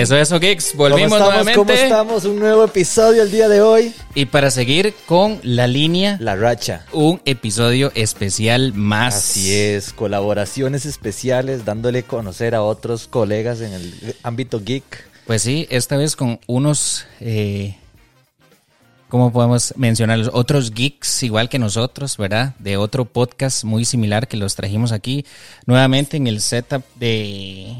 Eso, 0.00 0.16
eso, 0.16 0.38
Geeks. 0.40 0.74
Volvimos 0.76 1.12
¿Cómo 1.12 1.16
estamos? 1.16 1.44
nuevamente. 1.44 1.54
¿Cómo 1.58 1.72
estamos? 1.72 2.24
Un 2.24 2.38
nuevo 2.38 2.64
episodio 2.64 3.22
el 3.22 3.30
día 3.30 3.48
de 3.48 3.60
hoy. 3.60 3.94
Y 4.14 4.26
para 4.26 4.50
seguir 4.50 4.94
con 5.06 5.40
la 5.42 5.66
línea, 5.66 6.16
La 6.20 6.36
racha. 6.36 6.84
un 6.92 7.20
episodio 7.24 7.92
especial 7.94 8.72
más. 8.74 9.14
Así 9.14 9.54
es, 9.54 9.92
colaboraciones 9.92 10.86
especiales, 10.86 11.64
dándole 11.64 12.02
conocer 12.02 12.54
a 12.54 12.62
otros 12.62 13.06
colegas 13.08 13.60
en 13.60 13.72
el 13.72 14.16
ámbito 14.22 14.60
geek. 14.64 14.84
Pues 15.26 15.42
sí, 15.42 15.66
esta 15.70 15.96
vez 15.96 16.16
con 16.16 16.38
unos, 16.46 17.06
eh, 17.20 17.76
¿cómo 19.08 19.32
podemos 19.32 19.72
mencionarlos? 19.76 20.30
Otros 20.34 20.72
geeks 20.72 21.22
igual 21.22 21.48
que 21.48 21.58
nosotros, 21.58 22.16
¿verdad? 22.18 22.54
De 22.58 22.76
otro 22.76 23.06
podcast 23.06 23.64
muy 23.64 23.84
similar 23.86 24.28
que 24.28 24.36
los 24.36 24.54
trajimos 24.54 24.92
aquí 24.92 25.24
nuevamente 25.66 26.16
en 26.18 26.26
el 26.26 26.40
setup 26.42 26.82
de... 26.96 27.74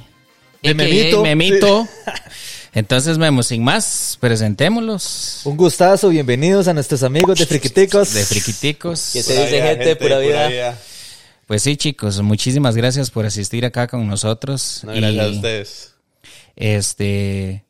De 0.65 0.75
Memito. 0.75 1.23
Memito. 1.23 1.89
Entonces, 2.73 3.19
Memo, 3.19 3.43
sin 3.43 3.63
más, 3.63 4.17
presentémoslos. 4.19 5.43
Un 5.45 5.57
gustazo, 5.59 6.09
bienvenidos 6.09 6.67
a 6.69 6.75
nuestros 6.75 7.03
amigos 7.03 7.39
de 7.39 7.45
Friquiticos. 7.47 8.15
De 8.15 8.25
Friquiticos. 8.25 9.11
Que 9.13 9.23
se 9.23 9.41
dice 9.45 9.61
gente 9.63 9.85
de 9.85 9.97
pura 9.97 10.19
vida. 10.19 10.77
Pues 11.47 11.63
sí, 11.63 11.77
chicos, 11.77 12.21
muchísimas 12.23 12.75
gracias 12.75 13.11
por 13.11 13.27
asistir 13.27 13.67
acá 13.67 13.87
con 13.87 14.09
nosotros. 14.09 14.81
No, 14.85 14.93
gracias 14.93 15.13
Y, 15.15 15.19
a 15.21 15.29
ustedes. 15.29 15.95
Este, 16.57 17.65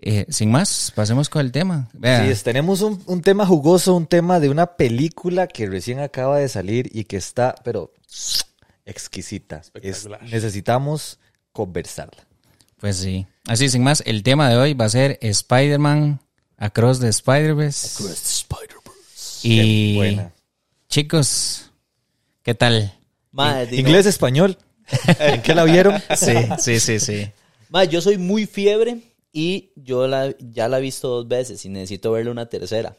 eh, 0.00 0.26
sin 0.28 0.50
más, 0.50 0.92
pasemos 0.94 1.30
con 1.30 1.40
el 1.40 1.50
tema. 1.52 1.88
Vea, 1.94 2.22
Sí, 2.24 2.30
es, 2.30 2.42
tenemos 2.42 2.82
un, 2.82 3.02
un 3.06 3.22
tema 3.22 3.46
jugoso, 3.46 3.94
un 3.96 4.06
tema 4.06 4.38
de 4.40 4.50
una 4.50 4.76
película 4.76 5.46
que 5.46 5.66
recién 5.66 6.00
acaba 6.00 6.38
de 6.38 6.50
salir 6.50 6.90
y 6.92 7.04
que 7.04 7.16
está, 7.16 7.54
pero 7.64 7.92
exquisita. 8.84 9.62
Es- 9.82 10.06
necesitamos 10.30 11.18
conversarla. 11.54 12.26
pues 12.78 12.96
sí. 12.96 13.26
Así, 13.46 13.70
sin 13.70 13.82
más, 13.82 14.02
el 14.04 14.22
tema 14.22 14.50
de 14.50 14.56
hoy 14.56 14.74
va 14.74 14.84
a 14.86 14.90
ser 14.90 15.18
Spider-Man 15.22 16.20
Across 16.58 17.00
the 17.00 17.08
Spider-Verse. 17.08 18.04
Y, 19.42 19.92
Qué 19.92 19.96
buena. 19.96 20.32
chicos, 20.88 21.70
¿qué 22.42 22.54
tal? 22.54 22.92
Madre, 23.30 23.66
digo, 23.66 23.80
Inglés, 23.80 24.06
español. 24.06 24.58
¿En 25.18 25.42
qué 25.42 25.54
la 25.54 25.64
vieron? 25.64 26.02
Sí, 26.16 26.34
sí, 26.58 26.80
sí, 26.80 27.00
sí. 27.00 27.30
madre, 27.68 27.88
yo 27.88 28.00
soy 28.00 28.18
muy 28.18 28.46
fiebre 28.46 28.98
y 29.32 29.72
yo 29.76 30.06
la, 30.06 30.34
ya 30.38 30.68
la 30.68 30.78
he 30.78 30.82
visto 30.82 31.08
dos 31.08 31.28
veces 31.28 31.64
y 31.64 31.68
necesito 31.68 32.12
verla 32.12 32.30
una 32.30 32.48
tercera. 32.48 32.96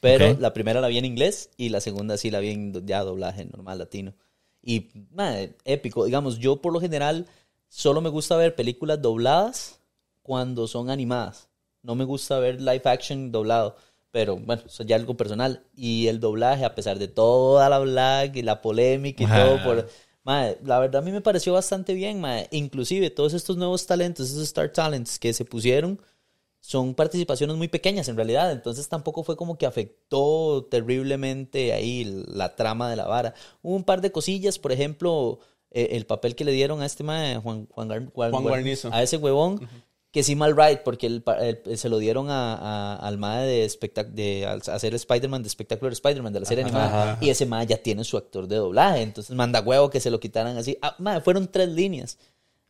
Pero 0.00 0.36
la 0.38 0.52
primera 0.52 0.80
la 0.80 0.88
vi 0.88 0.98
en 0.98 1.04
inglés 1.04 1.50
y 1.56 1.70
la 1.70 1.80
segunda 1.80 2.16
sí 2.16 2.30
la 2.30 2.40
vi 2.40 2.50
en 2.50 2.86
ya 2.86 3.02
doblaje 3.02 3.44
normal 3.44 3.78
latino. 3.78 4.14
Y, 4.62 4.88
madre, 5.12 5.56
épico. 5.64 6.04
Digamos, 6.04 6.38
yo 6.38 6.60
por 6.60 6.72
lo 6.72 6.80
general 6.80 7.26
solo 7.68 8.00
me 8.00 8.08
gusta 8.08 8.36
ver 8.36 8.54
películas 8.54 9.00
dobladas 9.00 9.80
cuando 10.22 10.66
son 10.66 10.90
animadas. 10.90 11.48
No 11.82 11.94
me 11.94 12.04
gusta 12.04 12.38
ver 12.38 12.60
live 12.60 12.82
action 12.84 13.30
doblado. 13.30 13.76
Pero 14.10 14.36
bueno, 14.36 14.62
eso 14.66 14.82
ya 14.82 14.96
es 14.96 15.02
algo 15.02 15.16
personal. 15.16 15.62
Y 15.76 16.06
el 16.06 16.20
doblaje, 16.20 16.64
a 16.64 16.74
pesar 16.74 16.98
de 16.98 17.08
toda 17.08 17.68
la 17.68 17.78
black 17.78 18.36
y 18.36 18.42
la 18.42 18.62
polémica 18.62 19.22
y 19.22 19.26
Ajá. 19.26 19.44
todo, 19.44 19.62
por, 19.62 19.88
Mae, 20.26 20.58
la 20.64 20.80
verdad 20.80 21.02
a 21.02 21.04
mí 21.04 21.12
me 21.12 21.20
pareció 21.20 21.52
bastante 21.52 21.94
bien, 21.94 22.20
mae. 22.20 22.48
Inclusive 22.50 23.10
todos 23.10 23.32
estos 23.32 23.56
nuevos 23.56 23.86
talentos, 23.86 24.28
esos 24.28 24.42
Star 24.42 24.72
Talents 24.72 25.20
que 25.20 25.32
se 25.32 25.44
pusieron, 25.44 26.00
son 26.58 26.96
participaciones 26.96 27.56
muy 27.56 27.68
pequeñas 27.68 28.08
en 28.08 28.16
realidad. 28.16 28.50
Entonces 28.50 28.88
tampoco 28.88 29.22
fue 29.22 29.36
como 29.36 29.56
que 29.56 29.66
afectó 29.66 30.66
terriblemente 30.68 31.72
ahí 31.72 32.24
la 32.26 32.56
trama 32.56 32.90
de 32.90 32.96
la 32.96 33.06
vara. 33.06 33.34
Hubo 33.62 33.76
un 33.76 33.84
par 33.84 34.00
de 34.00 34.10
cosillas, 34.10 34.58
por 34.58 34.72
ejemplo, 34.72 35.38
eh, 35.70 35.88
el 35.92 36.06
papel 36.06 36.34
que 36.34 36.44
le 36.44 36.52
dieron 36.52 36.80
a 36.82 36.86
este 36.86 37.02
mae, 37.04 37.36
Juan, 37.38 37.66
Juan, 37.70 37.88
Gar- 37.88 38.12
Juan- 38.12 38.30
Juan 38.30 38.32
Juan- 38.32 38.44
Guarnizo. 38.44 38.90
a 38.92 39.02
ese 39.02 39.16
huevón. 39.16 39.68
Que 40.12 40.22
sí 40.22 40.34
mal 40.34 40.56
right, 40.56 40.80
porque 40.82 41.06
el 41.06 41.22
se 41.76 41.90
lo 41.90 41.98
dieron 41.98 42.30
a, 42.30 42.54
a- 42.54 42.96
al 42.96 43.18
mae 43.18 43.44
de, 43.46 43.70
de 44.12 44.46
al- 44.46 44.62
hacer 44.72 44.94
Spider-Man, 44.94 45.42
de 45.42 45.50
Spectacular 45.50 45.92
Spider-Man, 45.92 46.32
de 46.32 46.40
la 46.40 46.46
serie 46.46 46.64
animada. 46.64 47.12
ajá. 47.12 47.18
Y 47.20 47.28
ese 47.28 47.44
mae 47.44 47.66
ya 47.66 47.76
tiene 47.76 48.02
su 48.02 48.16
actor 48.16 48.48
de 48.48 48.56
doblaje. 48.56 49.02
Entonces 49.02 49.36
manda 49.36 49.60
huevo 49.60 49.90
que 49.90 50.00
se 50.00 50.10
lo 50.10 50.18
quitaran 50.18 50.56
así. 50.56 50.78
Ah, 50.80 50.94
mae, 50.98 51.20
fueron 51.20 51.48
tres 51.48 51.68
líneas. 51.68 52.16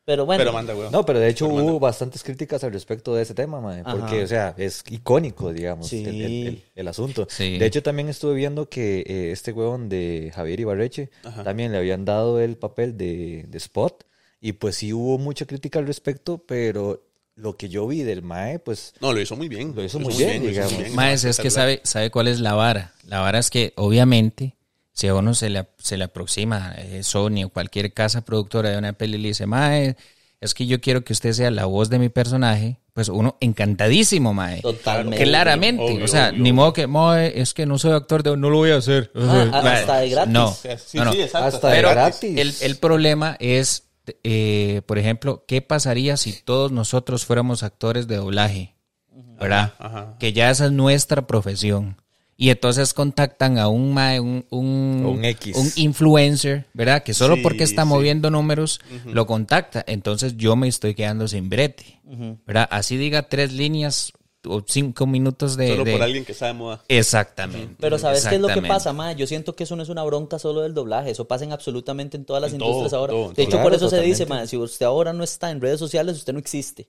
Pero 0.07 0.25
bueno. 0.25 0.41
Pero 0.41 0.53
manda, 0.53 0.75
weón. 0.75 0.93
No, 0.93 1.05
pero 1.05 1.19
de 1.19 1.29
hecho 1.29 1.47
Pero 1.49 1.57
hubo 1.57 1.65
manda. 1.73 1.81
bastantes 1.81 2.23
críticas 2.23 2.63
al 2.65 2.73
respecto 2.73 3.15
de 3.15 3.23
ese 3.23 3.35
tema, 3.35 3.61
mae, 3.61 3.83
porque, 3.83 4.23
o 4.23 4.27
sea, 4.27 4.55
es 4.57 4.83
icónico, 4.89 5.53
digamos, 5.53 5.89
Sí. 5.89 6.05
el, 6.05 6.23
el- 6.23 6.47
el- 6.47 6.63
el 6.77 6.89
asunto. 6.89 7.27
Sí. 7.29 7.59
De 7.59 7.67
hecho, 7.67 7.83
también 7.83 8.09
estuve 8.09 8.35
viendo 8.35 8.69
que 8.71 9.01
eh, 9.01 9.33
este 9.33 9.53
huevón 9.53 9.89
de 9.89 10.33
Javier 10.35 10.61
Ibarreche 10.61 11.11
también 11.45 11.73
le 11.73 11.79
habían 11.79 12.05
dado 12.05 12.41
el 12.41 12.57
papel 12.57 12.97
de, 12.97 13.45
de 13.49 13.59
Spot, 13.59 14.05
y 14.41 14.53
pues 14.53 14.77
sí 14.77 14.93
hubo 14.93 15.19
mucha 15.19 15.45
crítica 15.45 15.81
al 15.81 15.87
respecto, 15.87 16.39
pero 16.39 17.03
lo 17.35 17.57
que 17.57 17.69
yo 17.69 17.87
vi 17.87 18.03
del 18.03 18.23
Mae, 18.23 18.59
pues 18.61 18.95
No, 19.01 19.13
lo 19.13 19.21
hizo 19.21 19.37
muy 19.37 19.49
bien. 19.49 19.75
Lo 19.75 19.83
hizo 19.85 19.99
muy 19.99 20.15
bien, 20.15 20.43
lo 20.43 20.45
hizo 20.45 20.49
digamos. 20.53 20.73
muy 20.73 20.83
bien, 20.85 20.95
Maes, 20.97 21.25
es 21.25 21.39
que 21.39 21.51
sabe, 21.51 21.81
sabe 21.83 22.11
cuál 22.11 22.29
es 22.29 22.41
la 22.41 22.55
vara. 22.55 22.95
La 23.07 23.21
vara 23.21 23.39
es 23.39 23.51
que, 23.51 23.73
obviamente, 23.77 24.56
si 24.97 25.09
a 25.09 25.15
uno 25.15 25.35
se 25.35 25.51
le, 25.51 25.67
se 25.77 25.99
le 25.99 26.05
aproxima 26.05 26.75
eh, 26.79 27.03
Sony 27.03 27.45
o 27.45 27.51
cualquier 27.51 27.93
casa 27.93 28.25
productora 28.25 28.71
de 28.71 28.79
una 28.79 28.95
peli 28.95 29.19
y 29.19 29.21
le 29.21 29.29
dice, 29.29 29.47
Mae, 29.47 29.95
es 30.41 30.55
que 30.55 30.67
yo 30.67 30.81
quiero 30.81 31.05
que 31.05 31.13
usted 31.13 31.35
sea 31.35 31.51
la 31.51 31.67
voz 31.67 31.91
de 31.91 31.99
mi 31.99 32.09
personaje, 32.09 32.81
pues 32.95 33.11
uno 33.11 33.37
encantadísimo, 33.41 34.33
Mae. 34.33 34.63
Totalmente. 34.63 35.23
Claramente. 35.23 35.83
Obvio, 35.83 36.05
o 36.07 36.09
sea, 36.09 36.31
obvio, 36.31 36.43
ni 36.43 36.53
modo 36.55 36.73
que, 36.73 36.87
Mae, 36.87 37.39
es 37.39 37.53
que 37.53 37.67
no 37.67 37.79
soy 37.79 37.93
actor 37.93 38.23
de. 38.23 38.39
No 38.39 38.49
lo 38.49 38.57
voy 38.57 38.71
a 38.71 38.79
hacer. 38.79 39.13
Ah, 39.15 39.61
Mae, 39.63 39.81
hasta 39.81 39.99
de 39.99 40.09
gratis. 40.09 40.33
No. 40.33 40.55
Sí, 40.55 40.97
no, 40.97 41.05
no. 41.05 41.13
sí, 41.13 41.21
exacto. 41.21 41.57
Hasta 41.57 41.69
de 41.69 41.83
gratis. 41.83 42.39
el, 42.39 42.55
el 42.63 42.77
problema 42.77 43.37
es, 43.39 43.91
eh, 44.25 44.81
por 44.87 44.99
ejemplo, 44.99 45.45
¿qué 45.47 45.61
pasaría 45.61 46.17
si 46.17 46.33
todos 46.33 46.73
nosotros 46.73 47.27
fuéramos 47.27 47.63
actores 47.63 48.09
de 48.09 48.17
doblaje? 48.17 48.77
¿Verdad? 49.39 49.75
Ajá. 49.79 50.17
Que 50.19 50.33
ya 50.33 50.49
esa 50.49 50.65
es 50.65 50.73
nuestra 50.73 51.27
profesión. 51.27 52.01
Y 52.39 52.51
entonces 52.51 52.93
contactan 52.93 53.57
a 53.59 53.69
un, 53.69 53.97
un, 53.97 54.45
un, 54.51 55.07
Un 55.07 55.25
X. 55.25 55.57
un 55.57 55.71
influencer, 55.77 56.67
¿verdad? 56.75 57.03
Que 57.03 57.15
solo 57.15 57.37
Sí, 57.37 57.41
porque 57.43 57.65
está 57.65 57.83
sí. 57.83 57.89
moviendo 57.89 58.31
números 58.31 58.81
lo 59.07 59.27
contacta. 59.27 59.83
Entonces 59.87 60.37
yo 60.37 60.55
me 60.55 60.69
estoy 60.69 60.95
quedando 60.95 61.27
sin 61.29 61.49
brete. 61.49 62.01
¿Verdad? 62.47 62.69
Así 62.71 62.97
diga 62.99 63.29
tres 63.29 63.53
líneas 63.55 64.13
o 64.49 64.63
cinco 64.65 65.07
minutos 65.07 65.57
de... 65.57 65.69
Solo 65.71 65.85
de- 65.85 65.93
por 65.93 66.03
alguien 66.03 66.25
que 66.27 66.35
sabe 66.35 66.53
moda. 66.53 66.83
Exactamente. 66.89 67.75
Pero 67.81 67.99
¿sabes 67.99 68.27
qué 68.27 68.35
es 68.37 68.41
lo 68.41 68.49
que 68.49 68.63
pasa, 68.63 68.93
ma? 68.93 69.13
Yo 69.13 69.27
siento 69.27 69.57
que 69.57 69.65
eso 69.65 69.75
no 69.75 69.83
es 69.83 69.89
una 69.89 70.05
bronca 70.05 70.39
solo 70.39 70.61
del 70.61 70.75
doblaje. 70.75 71.11
Eso 71.11 71.27
pasa 71.27 71.45
en 71.45 71.53
absolutamente 71.53 72.17
en 72.19 72.27
todas 72.27 72.43
las 72.43 72.53
En 72.53 72.61
industrias 72.61 72.91
todo, 72.91 73.01
ahora. 73.01 73.13
todo, 73.13 73.33
de 73.33 73.43
hecho, 73.43 73.51
Claro, 73.53 73.65
por 73.65 73.75
eso 73.75 73.89
se 73.89 74.01
dice, 74.03 74.27
ma, 74.27 74.47
si 74.47 74.57
usted 74.59 74.85
ahora 74.87 75.13
no 75.15 75.25
está 75.25 75.51
en 75.51 75.61
redes 75.63 75.79
sociales, 75.81 76.17
usted 76.19 76.35
no 76.35 76.39
existe. 76.39 76.89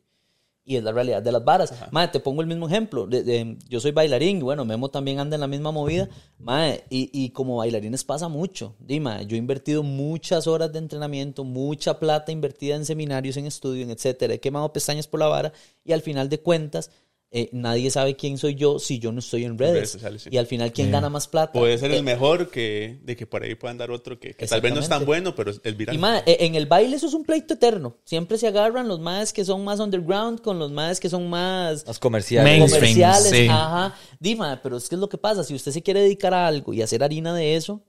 Y 0.69 0.75
es 0.75 0.83
la 0.83 0.91
realidad 0.91 1.21
de 1.23 1.31
las 1.31 1.45
varas. 1.45 1.73
Ma, 1.91 2.11
te 2.11 2.19
pongo 2.19 2.41
el 2.41 2.47
mismo 2.47 2.67
ejemplo. 2.67 3.07
De- 3.07 3.23
de- 3.23 3.57
yo 3.69 3.79
soy 3.79 3.91
bailarín 3.91 4.39
y 4.39 4.41
bueno, 4.41 4.65
Memo 4.65 4.89
también 4.89 5.17
anda 5.17 5.35
en 5.35 5.39
la 5.41 5.47
misma 5.47 5.71
movida. 5.71 6.09
Ma, 6.39 6.71
y, 6.89 7.09
y 7.13 7.29
como 7.29 7.55
bailarines 7.55 8.03
pasa 8.03 8.27
mucho. 8.27 8.75
Dime, 8.77 9.25
yo 9.27 9.37
he 9.37 9.39
invertido 9.39 9.81
muchas 9.81 10.45
horas 10.45 10.73
de 10.73 10.79
entrenamiento, 10.79 11.45
mucha 11.45 11.97
plata 11.99 12.33
invertida 12.33 12.75
en 12.75 12.83
seminarios, 12.85 13.37
en 13.37 13.45
estudio, 13.45 13.81
en 13.83 13.91
etcétera. 13.91 14.33
He 14.33 14.39
quemado 14.41 14.73
pestañas 14.73 15.07
por 15.07 15.21
la 15.21 15.27
vara 15.27 15.53
y 15.85 15.93
al 15.93 16.01
final 16.01 16.27
de 16.27 16.41
cuentas... 16.41 16.91
eh, 17.29 17.49
nadie 17.51 17.91
sabe 17.91 18.15
quién 18.15 18.37
soy 18.37 18.55
yo 18.55 18.79
si 18.79 18.99
yo 18.99 19.11
no 19.11 19.19
estoy 19.19 19.43
en 19.43 19.57
redes. 19.57 19.73
redes 19.73 19.89
sociales, 19.91 20.21
sí. 20.23 20.29
Y 20.31 20.37
al 20.37 20.47
final, 20.47 20.71
¿quién 20.71 20.91
gana 20.91 21.09
más 21.09 21.27
plata? 21.27 21.51
Puede 21.53 21.77
ser 21.77 21.91
Eh, 21.91 21.97
el 21.97 22.03
mejor 22.03 22.49
que, 22.49 22.99
de 23.03 23.15
que 23.17 23.27
por 23.27 23.43
ahí 23.43 23.55
puedan 23.55 23.77
dar 23.77 23.91
otro 23.91 24.17
que, 24.19 24.33
que 24.33 24.47
tal 24.47 24.61
vez 24.61 24.73
no 24.73 24.79
es 24.79 24.87
tan 24.89 25.05
bueno, 25.05 25.35
pero 25.35 25.51
es 25.51 25.59
el 25.63 25.75
viral. 25.75 25.95
Y 25.95 25.99
mae, 25.99 26.23
e- 26.25 26.45
en 26.45 26.55
el 26.55 26.65
baile 26.67 26.95
eso 26.95 27.07
es 27.07 27.13
un 27.13 27.25
pleito 27.25 27.55
eterno. 27.55 27.97
Siempre 28.05 28.37
se 28.37 28.47
agarran 28.47 28.87
los 28.87 28.99
más 28.99 29.33
que 29.33 29.43
son 29.43 29.63
más 29.65 29.79
underground 29.79 30.41
con 30.41 30.57
los 30.57 30.71
más 30.71 30.99
que 30.99 31.09
son 31.09 31.29
más 31.29 31.85
los 31.85 31.99
comerciales. 31.99 32.57
Mainstream. 32.59 32.81
comerciales. 32.95 33.29
sí. 33.29 33.47
Ajá. 33.49 33.95
Dima, 34.19 34.59
pero 34.63 34.77
es 34.77 34.87
que 34.87 34.95
es 34.95 35.01
lo 35.01 35.09
que 35.09 35.17
pasa. 35.17 35.43
Si 35.43 35.53
usted 35.53 35.71
se 35.71 35.83
quiere 35.83 36.01
dedicar 36.01 36.33
a 36.33 36.47
algo 36.47 36.73
y 36.73 36.81
hacer 36.81 37.03
harina 37.03 37.33
de 37.33 37.55
eso, 37.55 37.83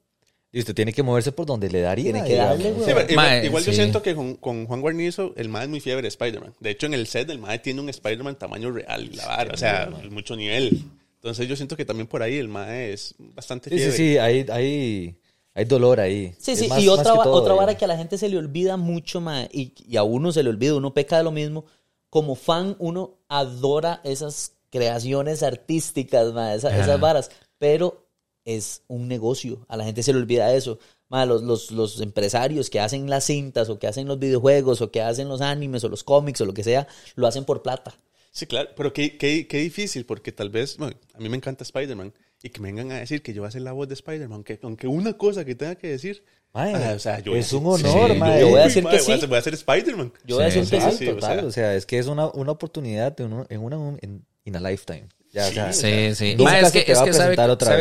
Y 0.50 0.60
usted 0.60 0.74
tiene 0.74 0.92
que 0.94 1.02
moverse 1.02 1.30
por 1.32 1.44
donde 1.46 1.68
le 1.70 1.82
daría. 1.82 2.04
Tiene 2.12 2.26
que 2.26 2.36
darle, 2.36 2.72
güey. 2.72 2.84
Sí, 2.86 2.92
pero 2.94 3.10
igual, 3.10 3.26
Mae, 3.26 3.44
igual 3.46 3.62
yo 3.64 3.70
sí. 3.70 3.76
siento 3.76 4.02
que 4.02 4.14
con, 4.14 4.34
con 4.36 4.64
Juan 4.66 4.80
Guarnizo, 4.80 5.34
el 5.36 5.48
mae 5.50 5.64
es 5.64 5.68
muy 5.68 5.80
fiebre 5.80 6.02
de 6.02 6.08
Spider-Man. 6.08 6.54
De 6.58 6.70
hecho, 6.70 6.86
en 6.86 6.94
el 6.94 7.06
set, 7.06 7.28
el 7.28 7.38
mae 7.38 7.58
tiene 7.58 7.82
un 7.82 7.88
Spider-Man 7.90 8.36
tamaño 8.36 8.70
real, 8.70 9.10
la 9.14 9.26
vara, 9.26 9.52
o 9.52 9.56
sea, 9.58 9.90
mucho 10.10 10.36
nivel. 10.36 10.84
Entonces, 11.16 11.46
yo 11.48 11.54
siento 11.54 11.76
que 11.76 11.84
también 11.84 12.06
por 12.06 12.22
ahí 12.22 12.36
el 12.38 12.48
mae 12.48 12.92
es 12.94 13.14
bastante 13.18 13.68
Sí, 13.68 13.76
fiebre. 13.76 13.96
sí, 13.96 14.02
sí, 14.12 14.18
hay, 14.18 14.46
hay, 14.50 15.16
hay 15.52 15.64
dolor 15.66 16.00
ahí. 16.00 16.32
Sí, 16.38 16.52
Es 16.52 16.60
sí, 16.60 16.68
más- 16.68 16.82
y 16.82 16.86
más 16.86 16.98
otra, 16.98 17.12
que 17.12 17.18
va- 17.18 17.24
todo, 17.24 17.34
otra 17.34 17.52
vara 17.54 17.66
digamos. 17.66 17.78
que 17.80 17.84
a 17.84 17.88
la 17.88 17.96
gente 17.98 18.16
se 18.16 18.28
le 18.30 18.38
olvida 18.38 18.76
mucho, 18.78 19.20
mae, 19.20 19.50
y, 19.52 19.74
y 19.86 19.96
a 19.98 20.02
uno 20.02 20.32
se 20.32 20.42
le 20.42 20.48
olvida, 20.48 20.74
uno 20.76 20.94
peca 20.94 21.18
de 21.18 21.24
lo 21.24 21.30
mismo. 21.32 21.66
Como 22.08 22.36
fan, 22.36 22.74
uno 22.78 23.18
adora 23.28 24.00
esas 24.02 24.52
creaciones 24.70 25.42
artísticas, 25.42 26.32
mae, 26.32 26.56
esa- 26.56 26.68
Ajá. 26.68 26.80
esas 26.80 27.00
varas, 27.00 27.30
pero 27.58 28.07
es 28.56 28.82
un 28.88 29.08
negocio, 29.08 29.64
a 29.68 29.76
la 29.76 29.84
gente 29.84 30.02
se 30.02 30.12
le 30.12 30.18
olvida 30.18 30.54
eso. 30.54 30.78
Mae, 31.10 31.26
los, 31.26 31.42
los, 31.42 31.70
los 31.70 32.00
empresarios 32.00 32.68
que 32.70 32.80
hacen 32.80 33.08
las 33.08 33.24
cintas 33.24 33.68
o 33.70 33.78
que 33.78 33.86
hacen 33.86 34.06
los 34.06 34.18
videojuegos 34.18 34.80
o 34.82 34.90
que 34.90 35.00
hacen 35.00 35.28
los 35.28 35.40
animes 35.40 35.82
o 35.84 35.88
los 35.88 36.04
cómics 36.04 36.40
o 36.40 36.46
lo 36.46 36.52
que 36.54 36.62
sea, 36.64 36.86
lo 37.14 37.26
hacen 37.26 37.44
por 37.44 37.62
plata. 37.62 37.98
Sí, 38.30 38.46
claro, 38.46 38.68
pero 38.76 38.92
qué, 38.92 39.16
qué, 39.16 39.46
qué 39.46 39.58
difícil, 39.58 40.04
porque 40.04 40.32
tal 40.32 40.50
vez, 40.50 40.76
bueno, 40.76 40.94
a 41.14 41.18
mí 41.18 41.28
me 41.28 41.36
encanta 41.36 41.64
Spider-Man, 41.64 42.12
y 42.42 42.50
que 42.50 42.60
me 42.60 42.68
vengan 42.68 42.92
a 42.92 43.00
decir 43.00 43.22
que 43.22 43.32
yo 43.32 43.42
voy 43.42 43.48
a 43.48 43.50
ser 43.50 43.62
la 43.62 43.72
voz 43.72 43.88
de 43.88 43.94
Spider-Man, 43.94 44.32
aunque, 44.32 44.58
aunque 44.62 44.86
una 44.86 45.14
cosa 45.14 45.44
que 45.44 45.54
tenga 45.54 45.74
que 45.74 45.88
decir. 45.88 46.22
Mae, 46.54 46.74
ah, 46.74 46.92
o 46.94 46.98
sea, 46.98 47.18
yo 47.20 47.32
voy 47.32 47.38
a 47.38 47.42
es 47.42 47.52
un 47.52 47.66
honor, 47.66 48.12
Sí, 48.12 48.18
mae. 48.18 48.40
yo 48.40 48.48
voy 48.50 48.60
a 48.60 48.64
decir 48.64 48.84
que 48.84 48.98
sí. 49.00 49.04
ser- 49.18 49.26
Voy 49.28 49.38
a 49.38 49.42
ser 49.42 49.54
Spider-Man. 49.54 50.12
Yo 50.24 50.36
voy 50.36 50.44
a 50.44 50.46
decir 50.50 50.68
que 50.68 50.90
sí. 50.92 51.06
total, 51.06 51.44
o 51.46 51.50
sea, 51.50 51.74
es 51.74 51.84
que 51.84 51.98
es 51.98 52.06
una, 52.06 52.28
una 52.28 52.52
oportunidad 52.52 53.16
de 53.16 53.24
uno, 53.24 53.46
en 53.48 53.60
una 53.62 53.98
en, 54.02 54.24
in 54.44 54.56
a 54.56 54.60
lifetime. 54.60 55.08
Ya, 55.32 55.46
o 55.46 55.52
sea, 55.52 55.72
Sí, 55.72 56.14
sí. 56.14 56.36
Ma, 56.38 56.58
es 56.60 56.72
que, 56.72 56.80
es 56.80 56.98
que 57.00 57.12
sabe, 57.12 57.36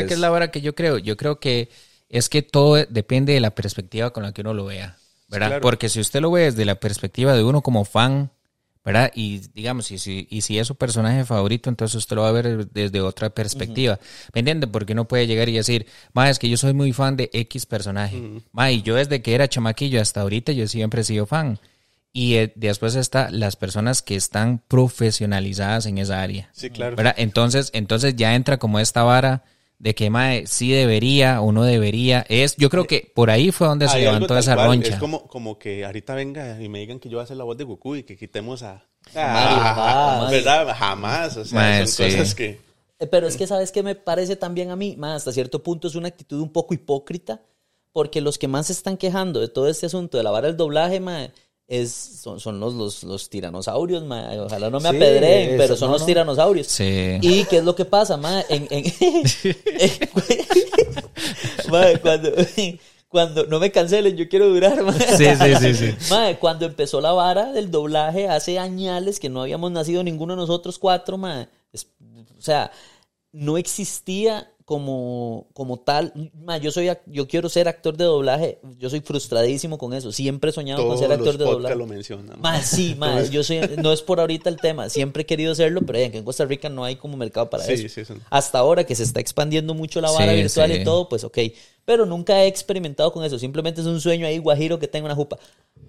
que 0.06 0.14
es 0.14 0.20
la 0.20 0.32
hora 0.32 0.52
que 0.52 0.62
yo 0.62 0.76
creo. 0.76 0.98
Yo 0.98 1.16
creo 1.18 1.40
que 1.40 1.70
es 2.10 2.30
que 2.30 2.42
todo 2.42 2.76
depende 2.76 3.34
de 3.34 3.40
la 3.40 3.52
perspectiva 3.52 4.12
con 4.12 4.24
la 4.24 4.34
que 4.34 4.42
uno 4.42 4.54
lo 4.54 4.66
vea, 4.66 4.98
¿verdad? 5.28 5.48
claro. 5.48 5.62
Porque 5.62 5.90
si 5.90 6.00
usted 6.00 6.22
lo 6.22 6.32
ve 6.32 6.44
desde 6.44 6.66
la 6.66 6.76
perspectiva 6.76 7.34
de 7.36 7.44
uno 7.44 7.62
como 7.62 7.86
fan, 7.86 8.32
¿verdad? 8.88 9.12
Y 9.14 9.40
digamos, 9.54 9.92
y 9.92 9.98
si, 9.98 10.28
y 10.30 10.42
si 10.42 10.58
es 10.58 10.68
su 10.68 10.76
personaje 10.76 11.26
favorito, 11.26 11.70
entonces 11.70 11.96
usted 11.96 12.16
lo 12.16 12.22
va 12.22 12.30
a 12.30 12.32
ver 12.32 12.68
desde 12.70 13.02
otra 13.02 13.30
perspectiva. 13.30 14.00
¿Me 14.34 14.40
entiende? 14.40 14.68
Porque 14.68 14.94
uno 14.94 15.06
puede 15.06 15.28
llegar 15.28 15.50
y 15.50 15.54
decir, 15.54 15.88
ma, 16.14 16.30
es 16.30 16.40
que 16.40 16.48
yo 16.48 16.56
soy 16.56 16.74
muy 16.74 16.94
fan 16.94 17.18
de 17.18 17.30
X 17.34 17.66
personaje. 17.66 18.42
Ma, 18.54 18.72
y 18.72 18.82
yo 18.84 18.96
desde 18.96 19.22
que 19.22 19.36
era 19.36 19.50
chamaquillo 19.50 20.02
hasta 20.02 20.22
ahorita, 20.22 20.54
yo 20.54 20.68
siempre 20.70 21.02
he 21.02 21.04
sido 21.04 21.26
fan. 21.26 21.60
Y 22.14 22.36
eh, 22.36 22.54
después 22.56 22.96
está 22.96 23.30
las 23.32 23.56
personas 23.56 24.02
que 24.02 24.16
están 24.16 24.64
profesionalizadas 24.68 25.86
en 25.86 25.98
esa 25.98 26.22
área. 26.22 26.50
Sí, 26.54 26.70
claro. 26.70 26.96
¿verdad? 26.96 27.16
Entonces, 27.18 27.70
entonces 27.74 28.16
ya 28.16 28.34
entra 28.34 28.58
como 28.58 28.80
esta 28.80 29.04
vara 29.04 29.44
de 29.80 29.94
que 29.94 30.10
mae, 30.10 30.48
sí 30.48 30.72
debería 30.72 31.42
o 31.42 31.52
no 31.52 31.64
debería. 31.64 32.26
Es, 32.30 32.56
yo 32.58 32.70
creo 32.70 32.86
que 32.86 33.12
por 33.14 33.30
ahí 33.30 33.52
fue 33.52 33.68
donde 33.68 33.88
se 33.88 34.00
levantó 34.00 34.38
esa 34.38 34.56
cual, 34.56 34.68
roncha. 34.68 34.94
Es 34.94 35.00
como, 35.00 35.28
como 35.28 35.60
que 35.60 35.86
ahorita 35.86 36.16
venga 36.16 36.62
y 36.62 36.70
me 36.70 36.80
digan 36.80 37.00
que 37.00 37.10
yo 37.10 37.18
voy 37.18 37.22
a 37.22 37.26
hacer 37.26 37.38
la 37.38 37.44
voz 37.44 37.58
de 37.58 37.64
Goku 37.64 37.96
y 37.98 38.04
que 38.04 38.18
quitemos 38.18 38.64
a... 38.64 38.84
Ah, 39.16 39.74
jamás. 39.76 40.32
¿Verdad? 40.32 40.76
Jamás. 40.76 41.38
O 41.38 41.46
sea, 41.46 41.60
Mae, 41.60 41.88
son 41.88 42.10
sí. 42.10 42.16
cosas 42.16 42.36
que... 42.36 42.60
Eh, 43.00 43.08
Pero 43.08 43.28
es 43.28 43.38
que, 43.38 43.46
¿sabes 43.46 43.72
qué 43.72 43.84
me 43.84 43.94
parece 43.94 44.36
también 44.36 44.72
a 44.72 44.76
mí? 44.76 44.96
Más 44.98 45.18
hasta 45.18 45.32
cierto 45.32 45.62
punto 45.62 45.88
es 45.88 45.96
una 45.96 46.08
actitud 46.08 46.42
un 46.42 46.52
poco 46.52 46.74
hipócrita, 46.74 47.42
porque 47.94 48.22
los 48.22 48.40
que 48.40 48.48
más 48.48 48.68
se 48.68 48.74
están 48.74 48.98
quejando 48.98 49.40
de 49.40 49.48
todo 49.48 49.68
este 49.68 49.86
asunto 49.86 50.18
de 50.18 50.24
la 50.24 50.32
vara 50.32 50.48
del 50.48 50.58
doblaje, 50.58 51.00
mae, 51.00 51.32
es, 51.68 51.92
son, 51.92 52.40
son 52.40 52.60
los, 52.60 52.74
los, 52.76 53.04
los 53.04 53.30
tiranosaurios, 53.30 54.04
mae. 54.06 54.40
Ojalá 54.40 54.70
no 54.70 54.80
me 54.80 54.90
Sí, 54.90 54.96
apedreen, 54.96 55.58
pero 55.58 55.76
son 55.76 55.90
no, 55.90 55.94
los 55.94 56.02
no. 56.02 56.06
tiranosaurios. 56.06 56.68
Sí. 56.68 57.18
¿Y 57.22 57.44
qué 57.46 57.58
es 57.58 57.64
lo 57.66 57.76
que 57.76 57.84
pasa, 57.86 58.16
mae? 58.18 58.46
En, 58.50 58.68
en- 58.72 58.94
cuando, 62.02 62.32
cuando 63.10 63.46
no 63.48 63.60
me 63.60 63.72
cancelen, 63.72 64.16
yo 64.16 64.28
quiero 64.30 64.48
durar, 64.50 64.82
mae. 64.84 65.00
Sí, 65.18 65.26
sí, 65.26 65.56
sí, 65.60 65.74
sí. 65.74 65.96
Mae, 66.10 66.38
cuando 66.40 66.66
empezó 66.66 67.02
la 67.02 67.12
vara 67.12 67.52
del 67.52 67.72
doblaje 67.72 68.28
hace 68.28 68.60
añales 68.60 69.20
que 69.20 69.30
no 69.30 69.42
habíamos 69.42 69.72
nacido 69.72 70.04
ninguno 70.04 70.34
de 70.34 70.38
nosotros 70.38 70.80
cuatro. 70.80 71.20
Es- 71.74 71.88
o 72.38 72.42
sea, 72.42 72.72
no 73.32 73.58
existía 73.58 74.52
como, 74.68 75.48
como 75.54 75.80
tal. 75.80 76.12
Mae, 76.44 76.60
yo 76.60 76.72
soy 76.72 76.88
ac- 76.88 77.00
yo 77.06 77.26
quiero 77.26 77.48
ser 77.48 77.70
actor 77.70 77.96
de 77.96 78.04
doblaje. 78.04 78.60
Yo 78.78 78.90
soy 78.90 79.00
frustradísimo 79.00 79.78
con 79.78 79.94
eso. 79.94 80.12
Siempre 80.12 80.50
he 80.50 80.54
soñado 80.54 80.86
con 80.86 80.98
ser 80.98 81.08
los 81.08 81.20
actor 81.20 81.38
de 81.38 81.46
doblaje. 81.46 81.76
lo 81.78 81.88
mencionan. 81.88 82.38
Mae, 82.42 82.62
sí, 82.64 82.94
mae, 83.00 83.30
yo 83.30 83.46
soy, 83.46 83.62
no 83.82 83.94
es 83.94 84.02
por 84.02 84.20
ahorita 84.20 84.50
el 84.50 84.58
tema, 84.58 84.90
siempre 84.90 85.24
he 85.24 85.26
querido 85.26 85.56
serlo, 85.56 85.80
pero 85.88 86.00
eh, 86.00 86.12
que 86.12 86.18
en 86.18 86.26
Costa 86.26 86.44
Rica 86.44 86.68
no 86.68 86.84
hay 86.84 86.98
como 86.98 87.16
mercado 87.16 87.50
para 87.50 87.64
Sí, 87.64 87.86
eso. 87.86 88.04
sí, 88.06 88.14
Hasta 88.30 88.60
ahora 88.60 88.84
que 88.84 88.94
se 88.94 89.04
está 89.04 89.22
expandiendo 89.22 89.74
mucho 89.74 90.02
la 90.02 90.12
vara 90.12 90.34
Sí, 90.34 90.40
virtual 90.42 90.74
sí. 90.74 90.82
y 90.82 90.84
todo, 90.84 91.08
pues 91.08 91.24
ok. 91.24 91.38
Pero 91.88 92.06
nunca 92.06 92.44
he 92.44 92.48
experimentado 92.48 93.14
con 93.14 93.24
eso, 93.24 93.40
simplemente 93.40 93.80
es 93.80 93.88
un 93.88 94.02
sueño 94.02 94.28
ahí 94.28 94.40
guajiro 94.40 94.78
que 94.78 94.90
tengo 94.90 95.06
una 95.06 95.16
jupa. 95.16 95.38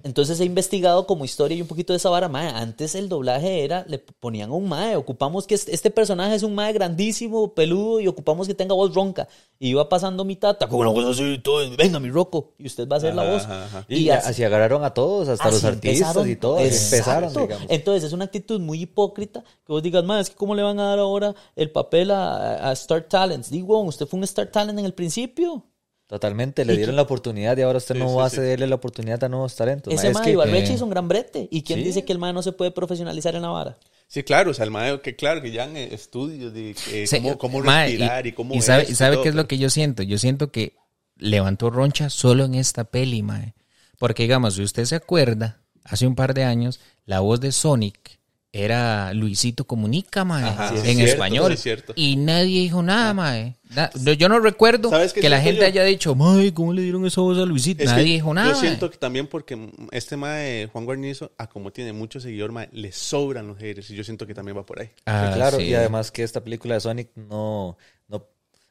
Entonces 0.04 0.38
he 0.38 0.44
investigado 0.44 1.08
como 1.08 1.24
historia 1.24 1.56
y 1.56 1.60
un 1.60 1.66
poquito 1.66 1.92
de 1.92 1.96
esa 1.96 2.08
vara, 2.08 2.28
mae. 2.28 2.50
Antes 2.50 2.94
el 2.94 3.08
doblaje 3.08 3.64
era, 3.64 3.84
le 3.88 3.98
ponían 3.98 4.50
a 4.50 4.52
un 4.52 4.68
mae, 4.68 4.94
ocupamos 4.94 5.48
que 5.48 5.56
este, 5.56 5.74
este 5.74 5.90
personaje 5.90 6.36
es 6.36 6.44
un 6.44 6.54
mae 6.54 6.72
grandísimo, 6.72 7.52
peludo, 7.52 7.98
y 7.98 8.06
ocupamos 8.06 8.46
que 8.46 8.54
tenga 8.54 8.76
voz 8.76 8.94
ronca. 8.94 9.26
Y 9.58 9.70
iba 9.70 9.88
pasando 9.88 10.24
mi 10.24 10.36
tata 10.36 10.68
con 10.68 10.78
una 10.78 10.90
voz 10.90 11.18
así, 11.18 11.40
todo, 11.42 11.68
venga 11.76 11.98
mi 11.98 12.10
roco, 12.10 12.52
y 12.58 12.68
usted 12.68 12.86
va 12.86 12.94
a 12.94 12.98
hacer 12.98 13.16
la 13.16 13.28
voz. 13.28 13.42
ajá, 13.42 13.64
ajá. 13.64 13.84
Y, 13.88 14.08
así, 14.10 14.30
así 14.30 14.44
agarraron 14.44 14.84
a 14.84 14.94
todos, 14.94 15.26
hasta 15.26 15.50
los 15.50 15.64
artistas 15.64 16.24
y 16.28 16.36
todo. 16.36 16.60
empezaron, 16.60 17.34
digamos. 17.34 17.66
Entonces 17.68 18.04
es 18.04 18.12
una 18.12 18.26
actitud 18.26 18.60
muy 18.60 18.82
hipócrita 18.82 19.42
que 19.42 19.72
vos 19.72 19.82
digas, 19.82 20.04
más 20.04 20.28
es 20.28 20.30
que 20.30 20.36
cómo 20.36 20.54
le 20.54 20.62
van 20.62 20.78
a 20.78 20.90
dar 20.90 21.00
ahora 21.00 21.34
el 21.56 21.72
papel 21.72 22.12
a, 22.12 22.68
a 22.68 22.72
Star 22.74 23.02
Talents. 23.02 23.50
Digo, 23.50 23.80
usted 23.80 24.06
fue 24.06 24.18
un 24.18 24.22
Star 24.22 24.46
Talent 24.46 24.78
en 24.78 24.84
el 24.84 24.94
principio. 24.94 25.64
Totalmente, 26.08 26.64
le 26.64 26.74
dieron 26.74 26.94
que- 26.94 26.96
la 26.96 27.02
oportunidad 27.02 27.56
y 27.58 27.62
ahora 27.62 27.78
usted 27.78 27.94
Sí, 27.94 28.00
no 28.00 28.08
sí, 28.08 28.14
va 28.16 28.24
a 28.26 28.30
sí. 28.30 28.36
cederle 28.36 28.66
la 28.66 28.74
oportunidad 28.76 29.22
a 29.22 29.28
nuevos 29.28 29.54
talentos. 29.54 29.92
Ese 29.92 30.04
ma. 30.04 30.08
Es 30.08 30.14
mae 30.14 30.24
que- 30.24 30.30
Ibarreche 30.32 30.72
eh, 30.72 30.74
hizo 30.74 30.84
un 30.84 30.90
gran 30.90 31.06
brete. 31.06 31.48
¿Y 31.50 31.62
quién 31.62 31.80
sí. 31.80 31.84
dice 31.84 32.04
que 32.06 32.12
el 32.12 32.18
mae 32.18 32.32
no 32.32 32.42
se 32.42 32.52
puede 32.52 32.70
profesionalizar 32.70 33.34
en 33.36 33.42
la 33.42 33.48
vara? 33.50 33.78
Sí, 34.06 34.22
claro, 34.22 34.52
o 34.52 34.54
sea, 34.54 34.64
el 34.64 34.70
mae, 34.70 35.00
que 35.02 35.14
claro, 35.16 35.42
que 35.42 35.50
ya 35.52 35.64
en 35.64 35.76
eh, 35.76 35.90
estudios 35.92 36.54
de 36.54 36.74
cómo, 37.10 37.36
cómo 37.38 37.60
mae, 37.60 37.88
respirar 37.88 38.26
y, 38.26 38.32
cómo 38.32 38.54
y 38.54 38.62
sabe, 38.62 38.82
esto 38.82 38.92
y 38.92 38.96
sabe 38.96 39.16
todo, 39.16 39.22
qué 39.24 39.28
es 39.28 39.34
lo 39.34 39.46
que 39.46 39.58
yo 39.58 39.68
siento. 39.68 40.02
Yo 40.02 40.16
siento 40.16 40.50
que 40.50 40.76
levantó 41.18 41.68
roncha 41.68 42.08
solo 42.08 42.44
en 42.46 42.54
esta 42.54 42.84
peli, 42.84 43.22
mae. 43.22 43.54
Porque 43.98 44.22
digamos, 44.22 44.54
si 44.54 44.62
usted 44.62 44.86
se 44.86 44.94
acuerda, 44.94 45.60
hace 45.84 46.06
un 46.06 46.14
par 46.14 46.32
de 46.32 46.44
años, 46.44 46.80
la 47.04 47.20
voz 47.20 47.38
de 47.40 47.52
Sonic 47.52 48.17
era 48.64 49.12
Luisito 49.14 49.64
Comunica, 49.64 50.24
mae, 50.24 50.44
Ajá, 50.44 50.68
sí, 50.70 50.74
es 50.76 50.84
en 50.84 50.96
cierto, 50.96 51.12
español. 51.12 51.48
sí, 51.48 51.54
es 51.54 51.62
cierto. 51.62 51.92
Y 51.96 52.16
nadie 52.16 52.60
dijo 52.60 52.82
nada, 52.82 53.14
mae. 53.14 53.56
Na- 53.74 53.90
no, 54.02 54.12
yo 54.12 54.28
no 54.28 54.40
recuerdo 54.40 54.88
¿Sabes 54.88 55.12
qué 55.12 55.20
que 55.20 55.28
la 55.28 55.40
gente 55.40 55.60
yo? 55.60 55.66
haya 55.66 55.84
dicho, 55.84 56.14
mae, 56.14 56.54
¿cómo 56.54 56.72
le 56.72 56.82
dieron 56.82 57.04
esa 57.06 57.20
voz 57.20 57.38
a 57.38 57.44
Luisito? 57.44 57.82
Es 57.84 57.90
nadie 57.90 58.14
dijo 58.14 58.32
nada. 58.32 58.48
Yo 58.52 58.60
siento 58.60 58.86
mae. 58.86 58.90
que 58.92 58.98
también 58.98 59.26
porque 59.26 59.70
este 59.92 60.16
mae, 60.16 60.68
Juan 60.72 60.84
Guarnizo, 60.84 61.32
a 61.36 61.46
como 61.48 61.70
tiene 61.70 61.92
mucho 61.92 62.18
seguidor, 62.20 62.52
mae, 62.52 62.68
le 62.72 62.92
sobran 62.92 63.46
los 63.46 63.58
haters 63.58 63.90
y 63.90 63.96
yo 63.96 64.04
siento 64.04 64.26
que 64.26 64.34
también 64.34 64.56
va 64.56 64.64
por 64.64 64.80
ahí. 64.80 64.90
Ah, 65.06 65.32
claro, 65.34 65.58
sí. 65.58 65.64
y 65.64 65.74
además 65.74 66.10
que 66.10 66.22
esta 66.22 66.42
película 66.42 66.74
de 66.74 66.80
Sonic 66.80 67.10
no... 67.16 67.76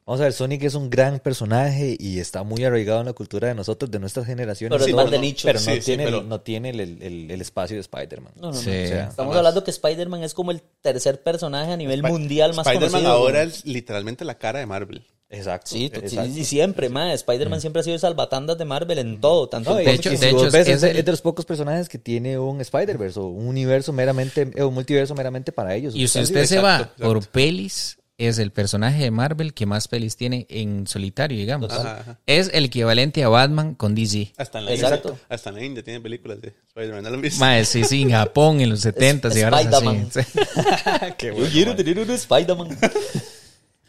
Vamos 0.07 0.21
a 0.21 0.23
ver, 0.23 0.31
Sonic 0.33 0.63
es 0.63 0.73
un 0.73 0.89
gran 0.89 1.19
personaje 1.19 1.97
y 1.99 2.19
está 2.19 2.43
muy 2.43 2.63
arraigado 2.63 3.01
en 3.01 3.07
la 3.07 3.13
cultura 3.13 3.49
de 3.49 3.53
nosotros, 3.55 3.91
de 3.91 3.99
nuestras 3.99 4.25
generaciones. 4.25 4.77
Pero 4.77 4.89
es 4.89 4.95
más 4.95 5.05
no, 5.05 5.11
de 5.11 5.19
nicho. 5.19 5.45
Pero 5.45 5.59
no, 5.59 5.65
Sí, 5.65 5.71
sí, 5.73 5.81
tiene, 5.81 6.05
pero- 6.05 6.19
El, 6.21 6.29
no 6.29 6.39
tiene 6.41 6.69
el, 6.69 6.79
el- 6.79 7.29
el 7.29 7.41
espacio 7.41 7.75
de 7.75 7.81
Spider-Man. 7.81 8.31
No, 8.37 8.47
no, 8.51 8.53
no. 8.53 8.59
Sí. 8.61 8.69
O 8.69 8.87
sea, 8.87 9.07
Estamos 9.09 9.35
hablando 9.35 9.63
que 9.65 9.71
Spider-Man 9.71 10.23
es 10.23 10.33
como 10.33 10.51
el 10.51 10.61
tercer 10.81 11.21
personaje 11.21 11.73
a 11.73 11.77
nivel 11.77 12.01
mundial 12.03 12.53
más 12.55 12.65
Spider-Man 12.65 12.89
conocido. 13.01 13.11
ahora 13.11 13.43
güey. 13.43 13.49
es 13.53 13.65
literalmente 13.65 14.23
la 14.23 14.37
cara 14.37 14.59
de 14.59 14.65
Marvel. 14.65 15.05
Exacto. 15.29 15.71
Sí, 15.71 15.91
exacto. 15.93 16.31
sí, 16.33 16.45
siempre, 16.45 16.87
mae. 16.87 17.13
Spider-Man 17.13 17.59
siempre 17.59 17.81
ha 17.81 17.83
sido 17.83 17.95
el 17.95 17.99
salvatandas 17.99 18.57
de 18.57 18.63
Marvel 18.63 18.97
en 18.99 19.19
todo, 19.19 19.49
tanto 19.49 19.71
No, 19.71 19.79
en 19.79 19.83
y- 19.83 19.85
De 19.87 19.93
hecho- 19.95 20.09
y 20.11 20.15
y- 20.15 20.17
de 20.19 20.29
hecho, 20.29 20.43
ves, 20.45 20.67
es 20.69 20.69
es, 20.69 20.83
el- 20.83 20.95
es 20.99 21.03
de 21.05 21.11
los 21.11 21.19
pocos 21.21 21.43
personajes 21.43 21.89
que 21.89 21.97
tiene 21.97 22.39
un 22.39 22.61
Spider-Verse 22.61 23.19
o 23.19 23.25
un 23.25 23.45
universo 23.45 23.91
meramente, 23.91 24.49
eh, 24.55 24.63
un 24.63 24.73
multiverso 24.73 25.13
meramente 25.15 25.51
para 25.51 25.75
ellos. 25.75 25.93
Y 25.97 26.07
si 26.07 26.19
Casi- 26.19 26.31
usted 26.31 26.45
se 26.45 26.59
va 26.61 26.75
exacto, 26.77 27.03
por 27.03 27.27
pelis, 27.27 27.96
es 28.17 28.39
el 28.39 28.51
personaje 28.51 29.03
de 29.03 29.11
Marvel 29.11 29.53
que 29.53 29.65
más 29.67 29.87
pelis 29.87 30.15
tiene 30.15 30.47
en 30.49 30.87
solitario, 30.87 31.37
digamos. 31.37 31.71
Ajá, 31.71 31.99
ajá. 31.99 32.19
Es 32.25 32.49
el 32.53 32.65
equivalente 32.65 33.23
a 33.23 33.29
Batman 33.29 33.75
con 33.75 33.93
DC. 33.93 34.33
Hasta 34.37 34.59
en 34.59 34.65
la 34.65 34.73
Exacto. 34.73 35.09
India, 35.09 35.25
hasta 35.29 35.49
en 35.51 35.55
la 35.55 35.63
India 35.63 35.83
tiene 35.83 36.01
películas 36.01 36.41
de 36.41 36.53
Spider-Man. 36.67 37.03
¿no 37.03 37.09
lo? 37.11 37.29
Mae, 37.37 37.63
sí, 37.65 37.83
sí, 37.83 38.01
en 38.01 38.11
Japón 38.11 38.59
en 38.61 38.69
los 38.71 38.81
70 38.81 39.29
y 39.37 39.41
ahora 39.43 39.61
Spider-Man. 39.61 40.09
Qué 41.17 41.27
Yo 41.27 41.33
bueno, 41.35 41.49
quiero 41.51 41.67
man. 41.71 41.77
tener 41.77 41.99
un 41.99 42.09
Spider-Man. 42.09 42.77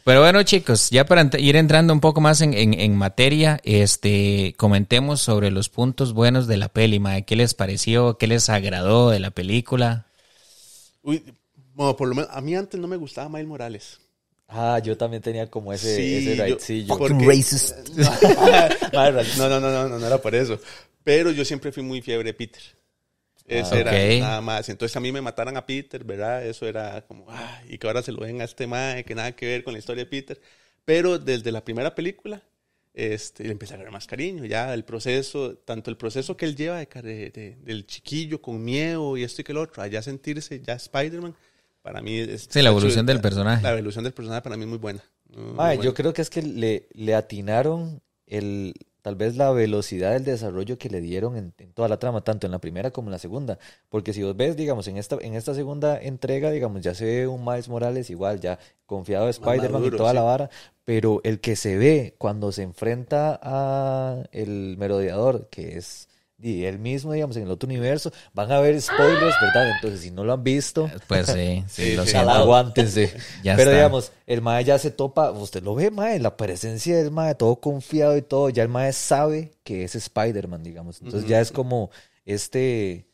Pero 0.05 0.21
bueno, 0.21 0.43
chicos, 0.43 0.89
ya 0.91 1.05
para 1.05 1.29
ir 1.39 1.57
entrando 1.57 1.93
un 1.93 2.01
poco 2.01 2.21
más 2.21 2.41
en, 2.41 2.55
en- 2.55 2.79
en 2.79 2.97
materia, 2.97 3.61
este, 3.65 4.55
comentemos 4.57 5.21
sobre 5.21 5.51
los 5.51 5.69
puntos 5.69 6.13
buenos 6.15 6.47
de 6.47 6.57
la 6.57 6.69
peli, 6.69 6.99
mae. 6.99 7.25
¿Qué 7.25 7.37
les 7.37 7.55
pareció? 7.55 8.17
¿Qué 8.19 8.27
les 8.27 8.49
agradó 8.49 9.11
de 9.11 9.21
la 9.21 9.31
película? 9.31 10.07
Uy, 11.03 11.23
bueno, 11.75 11.97
por 11.97 12.09
lo 12.09 12.15
menos 12.15 12.31
a 12.33 12.41
mí 12.41 12.55
antes 12.55 12.79
no 12.81 12.89
me 12.89 12.97
gustaba 12.97 13.29
Miles 13.29 13.47
Morales. 13.49 14.01
Ah, 14.49 14.81
yo 14.83 14.97
también 14.97 15.23
tenía 15.23 15.47
como 15.51 15.73
ese, 15.73 15.95
Sí, 15.97 16.15
ese 16.17 16.37
yo- 16.37 16.45
rightcillo. 16.45 16.97
porque- 16.99 17.27
racist. 17.27 17.89
no, 18.93 19.11
no, 19.13 19.49
no, 19.49 19.61
no, 19.61 19.89
no, 19.89 19.99
no 19.99 20.07
era 20.07 20.19
por 20.19 20.35
eso. 20.35 20.59
Pero 21.05 21.31
yo 21.31 21.45
siempre 21.45 21.71
fui 21.73 21.83
muy 21.83 22.01
fiebre 22.03 22.29
de 22.29 22.35
Peter. 22.35 22.63
Eso 23.47 23.75
Ah, 23.75 23.79
era 23.79 23.91
ok. 23.93 24.21
nada 24.21 24.41
más. 24.41 24.69
Entonces 24.69 24.95
a 24.97 25.01
mí 25.01 25.11
me 25.13 25.21
mataran 25.23 25.57
a 25.57 25.65
Peter, 25.65 26.05
¿verdad? 26.05 26.45
Eso 26.47 26.67
era 26.67 27.03
como, 27.07 27.27
ah, 27.29 27.63
y 27.69 27.79
que 27.79 27.87
ahora 27.87 28.03
se 28.03 28.13
lo 28.13 28.25
den 28.25 28.41
a 28.41 28.45
este 28.45 28.67
mae, 28.67 29.05
que 29.05 29.15
nada 29.15 29.33
que 29.33 29.47
ver 29.47 29.65
con 29.65 29.73
la 29.73 29.79
historia 29.79 30.05
de 30.05 30.11
Peter. 30.11 30.41
Pero 30.85 31.19
desde 31.19 31.53
la 31.53 31.65
primera 31.65 31.95
película, 31.95 32.43
este, 32.95 33.45
le 33.45 33.53
empecé 33.53 33.75
a 33.75 33.77
agarrar 33.77 33.93
más 33.93 34.07
cariño. 34.07 34.45
Ya 34.45 34.73
el 34.75 34.85
proceso, 34.85 35.57
tanto 35.59 35.91
el 35.91 35.97
proceso 35.97 36.37
que 36.37 36.47
él 36.47 36.57
lleva 36.57 36.79
de- 36.79 37.31
de- 37.31 37.57
del 37.63 37.87
chiquillo 37.87 38.41
con 38.43 38.63
miedo 38.65 39.17
y 39.17 39.25
esto 39.25 39.41
y 39.43 39.45
que 39.45 39.53
el 39.53 39.59
otro, 39.59 39.83
allá 39.83 40.03
sentirse 40.03 40.61
ya 40.61 40.75
Spider-Man, 40.75 41.35
para 41.83 42.03
mí 42.03 42.19
es... 42.19 42.49
Sí, 42.51 42.63
la 42.63 42.71
evolución 42.71 43.07
del 43.07 43.21
personaje. 43.21 43.63
La 43.63 43.73
evolución 43.73 44.05
del 44.05 44.13
personaje 44.13 44.43
para 44.43 44.57
mí 44.57 44.65
es 44.65 44.69
muy 44.69 44.79
buena. 44.79 45.03
Muy 45.29 45.53
Mae, 45.53 45.77
buena. 45.77 45.83
yo 45.83 45.95
creo 45.95 46.13
que 46.13 46.23
es 46.23 46.31
que 46.31 46.43
le, 46.43 46.89
le 46.93 47.15
atinaron 47.15 48.03
el, 48.27 48.75
tal 49.03 49.17
vez 49.17 49.37
la 49.37 49.51
velocidad 49.53 50.13
del 50.13 50.25
desarrollo 50.25 50.77
que 50.79 50.91
le 50.91 51.01
dieron 51.01 51.37
en, 51.37 51.55
en 51.59 51.73
toda 51.73 51.89
la 51.89 51.99
trama, 51.99 52.23
tanto 52.23 52.47
en 52.47 52.51
la 52.53 52.59
primera 52.59 52.91
como 52.91 53.09
en 53.09 53.13
la 53.13 53.19
segunda. 53.19 53.59
Porque 53.89 54.13
si 54.13 54.23
vos 54.23 54.37
ves, 54.37 54.57
digamos, 54.57 54.87
en 54.89 54.97
esta, 54.99 55.17
en 55.21 55.35
esta 55.35 55.55
segunda 55.55 56.01
entrega, 56.01 56.51
digamos, 56.51 56.83
ya 56.83 56.95
se 56.95 57.05
ve 57.05 57.27
un 57.27 57.45
Miles 57.45 57.69
Morales 57.69 58.11
igual, 58.11 58.41
ya 58.41 58.59
confiado 58.87 59.25
de 59.25 59.31
Spider-Man 59.31 59.85
y 59.87 59.91
toda 59.91 60.13
la 60.13 60.23
vara, 60.23 60.51
pero 60.85 61.21
el 61.25 61.41
que 61.41 61.57
se 61.57 61.77
ve 61.77 62.15
cuando 62.19 62.53
se 62.53 62.63
enfrenta 62.63 63.39
a 63.43 64.25
el 64.33 64.77
merodeador, 64.79 65.49
que 65.51 65.79
es 65.79 66.09
y 66.41 66.65
él 66.65 66.79
mismo, 66.79 67.13
digamos, 67.13 67.37
en 67.37 67.43
el 67.45 67.51
otro 67.51 67.67
universo, 67.67 68.13
van 68.33 68.53
a 68.53 68.59
haber 68.59 68.81
spoilers, 68.81 69.35
¿verdad? 69.41 69.71
Entonces, 69.75 70.01
si 70.01 70.11
no 70.13 70.23
lo 70.25 70.33
han 70.33 70.45
visto, 70.45 70.89
Pues 71.09 71.27
sí, 71.27 71.65
sí, 71.69 71.95
lo 71.97 72.07
sí. 72.07 72.17
aguántense. 72.17 73.13
Ya 73.43 73.57
Pero 73.57 73.71
está. 73.71 73.77
digamos, 73.77 74.13
el 74.27 74.41
mae 74.43 74.65
ya 74.65 74.79
se 74.79 74.91
topa, 74.93 75.33
usted 75.33 75.63
lo 75.63 75.75
ve, 75.75 75.91
mae, 75.91 76.19
la 76.21 76.37
presencia 76.37 76.97
del 76.97 77.11
mae, 77.11 77.35
todo 77.35 77.57
confiado 77.57 78.17
y 78.17 78.23
todo, 78.23 78.51
ya 78.51 78.63
el 78.63 78.69
mae 78.69 78.93
sabe 78.93 79.53
que 79.65 79.85
es 79.85 79.95
Spider-Man, 79.97 80.63
digamos. 80.63 81.01
Entonces 81.03 81.29
ya 81.29 81.41
es 81.41 81.51
como 81.51 81.91
este, 82.25 83.07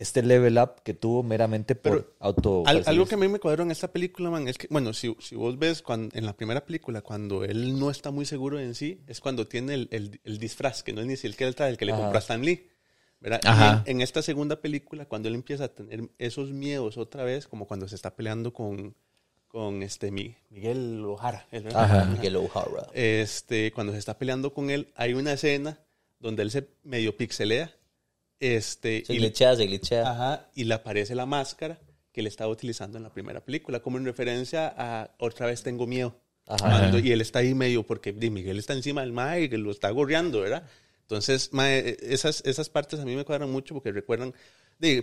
este 0.00 0.22
level 0.22 0.58
up 0.58 0.82
que 0.82 0.94
tuvo 0.94 1.22
meramente 1.22 1.74
por 1.76 1.92
Pero 1.92 2.14
auto. 2.18 2.62
Al- 2.66 2.82
algo 2.86 3.06
que 3.06 3.14
a 3.14 3.18
mí 3.18 3.28
me 3.28 3.38
cuadró 3.38 3.62
en 3.62 3.70
esta 3.70 3.92
película, 3.92 4.30
man, 4.30 4.48
es 4.48 4.58
que, 4.58 4.66
bueno, 4.70 4.92
si, 4.92 5.14
si 5.20 5.36
vos 5.36 5.58
ves 5.58 5.82
cuando, 5.82 6.16
en 6.16 6.26
la 6.26 6.32
primera 6.36 6.64
película, 6.64 7.02
cuando 7.02 7.44
él 7.44 7.78
no 7.78 7.90
está 7.90 8.10
muy 8.10 8.24
seguro 8.24 8.58
en 8.58 8.74
sí, 8.74 9.00
es 9.06 9.20
cuando 9.20 9.46
tiene 9.46 9.74
el, 9.74 9.88
el- 9.92 10.20
el 10.24 10.38
disfraz, 10.38 10.82
que 10.82 10.92
no 10.92 11.00
es 11.02 11.06
ni 11.06 11.16
siquiera 11.16 11.48
el 11.48 11.54
traje, 11.54 11.70
el 11.72 11.76
que 11.78 11.84
le 11.84 11.92
Ajá. 11.92 12.00
compró 12.02 12.16
a 12.16 12.20
Stan 12.20 12.42
Lee. 12.44 12.66
¿verdad? 13.22 13.82
En, 13.86 13.96
en 13.96 14.00
esta 14.00 14.22
segunda 14.22 14.62
película, 14.62 15.04
cuando 15.04 15.28
él 15.28 15.34
empieza 15.34 15.64
a 15.64 15.68
tener 15.68 16.08
esos 16.18 16.52
miedos 16.52 16.96
otra 16.96 17.22
vez, 17.22 17.46
como 17.46 17.66
cuando 17.66 17.86
se 17.86 17.94
está 17.94 18.16
peleando 18.16 18.54
con, 18.54 18.96
con 19.46 19.82
este 19.82 20.10
Mi- 20.10 20.34
Miguel 20.48 21.04
Ojara. 21.04 21.46
Ajá. 21.74 22.06
Miguel 22.06 22.36
O'Hara. 22.36 22.86
este, 22.94 23.72
cuando 23.72 23.92
se 23.92 23.98
está 23.98 24.16
peleando 24.16 24.54
con 24.54 24.70
él, 24.70 24.88
hay 24.96 25.12
una 25.12 25.34
escena 25.34 25.78
donde 26.18 26.42
él 26.44 26.50
se 26.50 26.66
medio 26.82 27.14
pixelea. 27.14 27.70
Este, 28.40 29.04
Se 29.04 29.12
y- 29.14 29.18
glitchea, 29.18 29.54
se 29.54 29.66
glitchea. 29.66 30.10
Ajá, 30.10 30.48
y 30.54 30.64
le 30.64 30.74
aparece 30.74 31.14
la 31.14 31.26
máscara 31.26 31.78
que 32.12 32.20
él 32.20 32.26
estaba 32.26 32.50
utilizando 32.50 32.96
en 32.96 33.04
la 33.04 33.12
primera 33.12 33.44
película, 33.44 33.80
como 33.80 33.98
en 33.98 34.04
referencia 34.04 34.74
a 34.76 35.14
otra 35.18 35.46
vez 35.46 35.62
tengo 35.62 35.86
miedo. 35.86 36.16
Ajá. 36.48 36.58
Cuando- 36.68 36.98
y 36.98 37.12
él 37.12 37.20
está 37.20 37.38
ahí 37.40 37.54
medio, 37.54 37.84
porque 37.84 38.12
di, 38.12 38.30
Miguel 38.30 38.58
está 38.58 38.72
encima 38.72 39.02
del 39.02 39.12
mae 39.12 39.42
y 39.42 39.48
lo 39.48 39.70
está 39.70 39.90
gorreando, 39.90 40.40
¿verdad? 40.40 40.66
Entonces, 41.02 41.52
mae, 41.52 41.96
esas, 42.02 42.42
esas 42.44 42.68
partes 42.70 42.98
a 42.98 43.04
mí 43.04 43.14
me 43.14 43.24
cuadran 43.24 43.50
mucho 43.50 43.74
porque 43.74 43.92
recuerdan, 43.92 44.32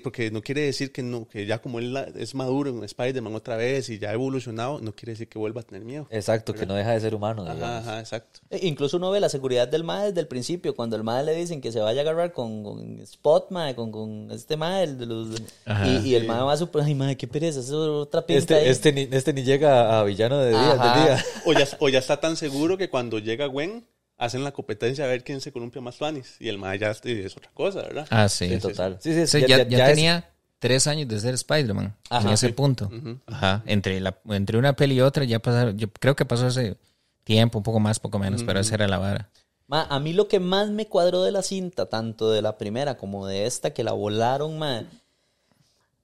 porque 0.03 0.31
no 0.31 0.41
quiere 0.41 0.61
decir 0.61 0.91
que 0.91 1.03
no, 1.03 1.27
que 1.27 1.45
ya 1.45 1.59
como 1.59 1.77
él 1.79 1.93
la- 1.93 2.03
es 2.15 2.33
maduro 2.33 2.69
en 2.71 2.83
Spider-Man 2.83 3.35
otra 3.35 3.55
vez 3.57 3.89
y 3.89 3.99
ya 3.99 4.09
ha 4.09 4.13
evolucionado, 4.13 4.79
no 4.81 4.93
quiere 4.95 5.11
decir 5.13 5.27
que 5.29 5.37
vuelva 5.37 5.61
a 5.61 5.63
tener 5.63 5.85
miedo. 5.85 6.07
Exacto, 6.09 6.53
que 6.53 6.65
no 6.65 6.73
deja 6.73 6.91
de 6.93 6.99
ser 6.99 7.13
humano, 7.13 7.43
digamos. 7.43 7.63
Ajá, 7.63 7.77
ajá, 7.79 7.99
exacto. 7.99 8.39
Eh, 8.49 8.59
Incluso 8.63 8.97
uno 8.97 9.11
ve 9.11 9.19
la 9.19 9.29
seguridad 9.29 9.67
del 9.67 9.83
MAE 9.83 10.07
desde 10.07 10.21
el 10.21 10.27
principio, 10.27 10.75
cuando 10.75 10.95
el 10.95 11.03
MAE 11.03 11.23
le 11.25 11.35
dicen 11.35 11.61
que 11.61 11.71
se 11.71 11.79
vaya 11.79 12.01
a 12.01 12.03
agarrar 12.03 12.33
con, 12.33 12.63
con 12.63 12.99
Spot, 13.01 13.51
MAE, 13.51 13.75
con, 13.75 13.91
con 13.91 14.31
este 14.31 14.57
MAE, 14.57 14.83
el 14.83 14.97
de 14.97 15.05
los... 15.05 15.41
Ajá. 15.65 15.87
y, 15.87 16.09
y 16.09 16.15
el 16.15 16.25
MAE 16.25 16.43
va 16.43 16.57
súper, 16.57 16.81
ay 16.83 16.95
MAE, 16.95 17.15
qué 17.15 17.27
pereza, 17.27 17.59
eso 17.59 17.83
es 17.83 18.07
otra 18.07 18.25
pinta 18.25 18.55
ahí. 18.55 18.67
Este, 18.67 18.89
este, 18.89 18.93
ni, 18.93 19.15
este 19.15 19.33
ni 19.33 19.43
llega 19.43 19.99
a 19.99 20.03
villano 20.03 20.39
de 20.39 20.49
día, 20.49 20.69
del 20.69 21.03
día. 21.03 21.25
O 21.45 21.53
ya, 21.53 21.67
o 21.79 21.89
ya 21.89 21.99
está 21.99 22.19
tan 22.19 22.35
seguro 22.35 22.77
que 22.77 22.89
cuando 22.89 23.19
llega 23.19 23.45
Gwen, 23.45 23.85
hacen 24.17 24.43
la 24.43 24.51
competencia 24.51 25.05
a 25.05 25.07
ver 25.07 25.23
quién 25.23 25.41
se 25.41 25.51
columpia 25.51 25.81
más 25.81 25.97
tuanis. 25.97 26.35
Y 26.39 26.49
el 26.49 26.57
mae 26.57 26.77
ya 26.79 26.91
es 26.91 27.37
otra 27.37 27.51
cosa, 27.53 27.81
¿verdad? 27.83 28.07
Ah, 28.09 28.27
sí. 28.29 28.49
Sí, 28.49 28.57
total. 28.59 28.97
Sí, 28.99 29.13
sí, 29.13 29.27
Sí, 29.27 29.41
ya- 29.41 29.47
ya, 29.47 29.57
ya- 29.59 29.63
ya 29.69 29.77
ya 29.77 29.89
es- 29.89 29.95
tenía 29.95 30.29
tres 30.59 30.87
años 30.87 31.07
de 31.07 31.19
ser 31.19 31.35
Spider-Man 31.35 31.95
en 32.09 32.27
ese 32.29 32.47
sí. 32.47 32.53
punto. 32.53 32.89
Ajá. 33.27 33.63
Entre, 33.65 33.99
la, 33.99 34.17
entre 34.29 34.57
una 34.57 34.75
peli 34.75 34.95
y 34.95 35.01
otra 35.01 35.23
ya 35.23 35.39
pasaron, 35.39 35.77
yo 35.77 35.87
creo 35.91 36.15
que 36.15 36.25
pasó 36.25 36.47
ese 36.47 36.77
tiempo, 37.23 37.59
un 37.59 37.63
poco 37.63 37.79
más, 37.79 37.99
poco 37.99 38.17
menos, 38.19 38.43
pero 38.43 38.59
esa 38.59 38.73
era 38.75 38.87
la 38.87 38.97
vara. 38.97 39.29
Ma, 39.67 39.83
a 39.83 39.99
mí 39.99 40.13
lo 40.13 40.27
que 40.29 40.39
más 40.39 40.69
me 40.69 40.87
cuadró 40.87 41.23
de 41.23 41.31
la 41.31 41.41
cinta, 41.43 41.87
tanto 41.87 42.31
de 42.31 42.41
la 42.41 42.57
primera 42.57 42.97
como 42.97 43.27
de 43.27 43.45
esta, 43.45 43.71
que 43.73 43.83
la 43.83 43.91
volaron, 43.91 44.57
ma, 44.57 44.83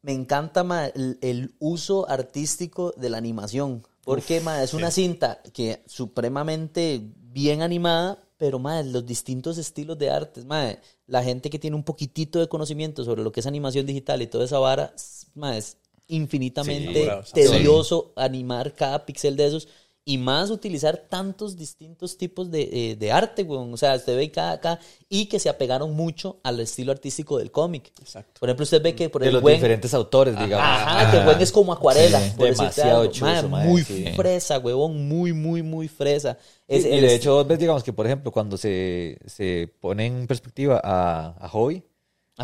me 0.01 0.11
encanta 0.11 0.63
ma, 0.65 0.87
el, 0.87 1.17
el 1.21 1.55
uso 1.59 2.07
artístico 2.09 2.93
de 2.97 3.09
la 3.09 3.17
animación. 3.17 3.83
Porque 4.03 4.41
ma, 4.41 4.61
es 4.61 4.73
una 4.73 4.91
cinta 4.91 5.41
que 5.53 5.81
supremamente 5.85 7.01
bien 7.33 7.61
animada, 7.61 8.23
pero 8.37 8.59
ma, 8.59 8.81
los 8.83 9.05
distintos 9.05 9.57
estilos 9.57 9.97
de 9.97 10.09
artes. 10.09 10.45
Ma, 10.45 10.77
la 11.07 11.23
gente 11.23 11.49
que 11.49 11.59
tiene 11.59 11.75
un 11.75 11.83
poquitito 11.83 12.39
de 12.39 12.47
conocimiento 12.49 13.03
sobre 13.03 13.23
lo 13.23 13.31
que 13.31 13.39
es 13.41 13.47
animación 13.47 13.85
digital 13.85 14.21
y 14.21 14.27
toda 14.27 14.45
esa 14.45 14.59
vara, 14.59 14.93
s- 14.95 15.27
ma, 15.35 15.57
es 15.57 15.77
infinitamente 16.07 17.01
Sí, 17.33 17.33
tedioso 17.33 18.13
animar 18.15 18.73
cada 18.75 19.05
píxel 19.05 19.35
de 19.37 19.45
esos 19.47 19.67
y 20.05 20.17
más 20.17 20.49
utilizar 20.49 20.97
tantos 21.09 21.55
distintos 21.55 22.17
tipos 22.17 22.51
de, 22.51 22.69
eh, 22.71 22.95
de 22.97 23.11
arte, 23.11 23.43
weón. 23.43 23.73
O 23.73 23.77
sea, 23.77 23.95
usted 23.95 24.17
ve 24.17 24.31
cada 24.31 24.51
acá 24.51 24.79
y 25.07 25.27
que 25.27 25.39
se 25.39 25.47
apegaron 25.49 25.93
mucho 25.93 26.39
al 26.43 26.59
estilo 26.59 26.91
artístico 26.91 27.37
del 27.37 27.51
cómic. 27.51 27.91
Exacto. 28.01 28.39
Por 28.39 28.49
ejemplo, 28.49 28.63
usted 28.63 28.81
ve 28.81 28.95
que 28.95 29.09
por 29.09 29.21
de 29.21 29.27
el 29.27 29.33
los 29.35 29.41
buen, 29.41 29.55
diferentes 29.55 29.93
autores, 29.93 30.37
digamos. 30.37 30.67
Ajá, 30.67 31.11
que 31.11 31.17
el 31.17 31.23
buen 31.23 31.41
es 31.41 31.51
como 31.51 31.71
acuarela. 31.71 32.19
Sí. 32.19 32.33
por 32.35 32.47
Demasiado 32.47 33.05
chuzo, 33.07 33.47
Muy 33.47 33.83
sí. 33.83 34.05
fresa, 34.15 34.59
huevón. 34.59 35.07
Muy, 35.07 35.31
muy, 35.31 35.63
muy 35.63 35.87
fresa. 35.87 36.37
Y, 36.67 36.75
Es, 36.75 36.85
y 36.85 36.89
el 36.89 37.01
de 37.01 37.15
hecho, 37.15 37.35
vos 37.35 37.47
ves, 37.47 37.59
digamos 37.59 37.83
que, 37.83 37.93
por 37.93 38.05
ejemplo, 38.05 38.31
cuando 38.31 38.57
se, 38.57 39.17
se 39.25 39.73
pone 39.79 40.05
en 40.05 40.27
perspectiva 40.27 40.81
a, 40.83 41.35
a 41.39 41.47
Hobby, 41.49 41.83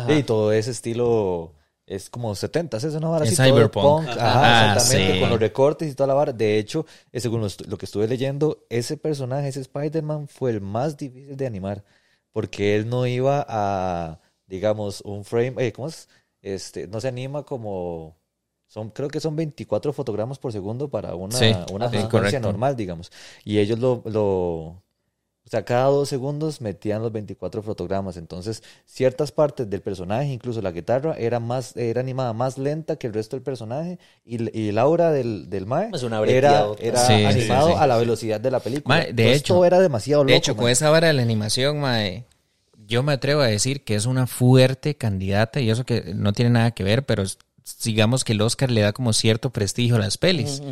y 0.08 0.22
todo 0.22 0.52
ese 0.52 0.70
estilo 0.70 1.52
es 1.90 2.08
como 2.08 2.36
70, 2.36 2.76
es 2.76 2.84
una 2.84 3.08
vara 3.08 3.24
así, 3.24 3.34
todo 3.34 3.46
cyberpunk. 3.46 4.06
punk, 4.06 4.08
Ajá. 4.16 4.70
Ah, 4.70 4.74
exactamente, 4.76 5.14
sí. 5.14 5.20
con 5.20 5.30
los 5.30 5.40
recortes 5.40 5.90
y 5.90 5.94
toda 5.96 6.06
la 6.06 6.14
vara. 6.14 6.32
De 6.32 6.56
hecho, 6.56 6.86
eh, 7.10 7.18
según 7.18 7.40
lo, 7.40 7.78
que 7.78 7.84
estuve 7.84 8.06
leyendo, 8.06 8.64
ese 8.70 8.96
personaje, 8.96 9.48
ese 9.48 9.60
Spider-Man, 9.62 10.28
fue 10.28 10.52
el 10.52 10.60
más 10.60 10.96
difícil 10.96 11.36
de 11.36 11.46
animar, 11.48 11.82
porque 12.30 12.76
él 12.76 12.88
no 12.88 13.08
iba 13.08 13.44
a, 13.48 14.20
digamos, 14.46 15.00
un 15.00 15.24
frame, 15.24 15.54
eh, 15.58 15.72
¿cómo 15.72 15.88
es? 15.88 16.08
Este, 16.42 16.86
no 16.86 17.00
se 17.00 17.08
anima 17.08 17.42
como... 17.42 18.16
Son, 18.68 18.90
creo 18.90 19.08
que 19.08 19.18
son 19.18 19.34
24 19.34 19.92
fotogramas 19.92 20.38
por 20.38 20.52
segundo 20.52 20.88
para 20.88 21.16
una, 21.16 21.36
Sí, 21.36 21.52
una 21.72 21.88
frecuencia 21.88 22.38
normal, 22.38 22.76
digamos. 22.76 23.10
Y 23.44 23.58
ellos 23.58 23.80
lo, 23.80 24.00
lo, 24.04 24.80
o 25.50 25.52
sea, 25.52 25.64
cada 25.64 25.86
dos 25.86 26.08
segundos 26.08 26.60
metían 26.60 27.02
los 27.02 27.10
24 27.10 27.60
fotogramas. 27.64 28.16
Entonces, 28.16 28.62
ciertas 28.86 29.32
partes 29.32 29.68
del 29.68 29.80
personaje, 29.80 30.28
incluso 30.32 30.62
la 30.62 30.70
guitarra, 30.70 31.16
era 31.18 31.40
más, 31.40 31.76
era 31.76 32.00
animada 32.00 32.32
más 32.32 32.56
lenta 32.56 32.94
que 32.94 33.08
el 33.08 33.12
resto 33.12 33.34
del 33.34 33.42
personaje. 33.42 33.98
Y, 34.24 34.56
y 34.56 34.68
el 34.68 34.78
aura 34.78 35.10
del, 35.10 35.50
del 35.50 35.66
Mae 35.66 35.90
Es 35.92 36.04
una 36.04 36.22
era, 36.22 36.66
era 36.78 37.04
Sí, 37.04 37.24
animado 37.24 37.66
sí, 37.66 37.72
sí. 37.74 37.78
a 37.80 37.86
la 37.88 37.96
velocidad 37.96 38.40
de 38.40 38.50
la 38.52 38.60
película. 38.60 38.94
Mae, 38.94 39.04
de 39.06 39.10
Entonces, 39.10 39.38
hecho- 39.40 39.54
todo 39.54 39.64
era 39.64 39.80
demasiado 39.80 40.22
loco. 40.22 40.30
De 40.30 40.36
hecho, 40.38 40.54
con 40.54 40.68
esa 40.70 40.88
vara 40.88 41.08
de 41.08 41.14
la 41.14 41.22
animación, 41.22 41.80
mae, 41.80 42.26
yo 42.86 43.02
me 43.02 43.12
atrevo 43.12 43.40
a 43.40 43.46
decir 43.48 43.82
que 43.82 43.96
es 43.96 44.06
una 44.06 44.28
fuerte 44.28 44.96
candidata 44.96 45.58
y 45.60 45.68
eso 45.68 45.84
que 45.84 46.12
no 46.14 46.32
tiene 46.32 46.52
nada 46.52 46.70
que 46.70 46.84
ver, 46.84 47.04
pero 47.04 47.24
es- 47.24 47.38
digamos 47.84 48.24
que 48.24 48.32
el 48.32 48.40
Oscar 48.40 48.70
le 48.70 48.80
da 48.80 48.92
como 48.92 49.12
cierto 49.12 49.50
prestigio 49.50 49.96
a 49.96 49.98
las 49.98 50.18
pelis. 50.18 50.62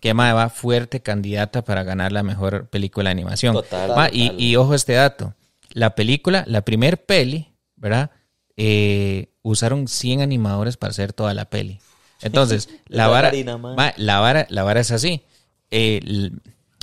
Que 0.00 0.14
mae, 0.14 0.32
va 0.32 0.48
fuerte 0.48 1.00
candidata 1.00 1.62
para 1.64 1.82
ganar 1.82 2.12
la 2.12 2.22
mejor 2.22 2.68
película 2.68 3.08
de 3.08 3.12
animación. 3.12 3.54
Total, 3.54 3.94
Ma, 3.94 4.08
y, 4.12 4.28
total. 4.28 4.40
y 4.40 4.56
ojo 4.56 4.74
este 4.74 4.92
dato, 4.94 5.34
la 5.70 5.94
película, 5.94 6.44
la 6.46 6.62
primer 6.62 7.04
peli, 7.04 7.52
¿verdad? 7.76 8.10
Eh, 8.56 9.28
usaron 9.42 9.88
100 9.88 10.22
animadores 10.22 10.76
para 10.76 10.90
hacer 10.90 11.12
toda 11.12 11.34
la 11.34 11.50
peli. 11.50 11.80
Entonces, 12.22 12.68
la 12.88 13.08
vara, 13.08 13.32
ma, 13.58 13.92
la 13.96 14.20
vara, 14.20 14.46
la 14.48 14.62
vara 14.62 14.80
es 14.80 14.90
así. 14.90 15.22
Eh, 15.70 16.30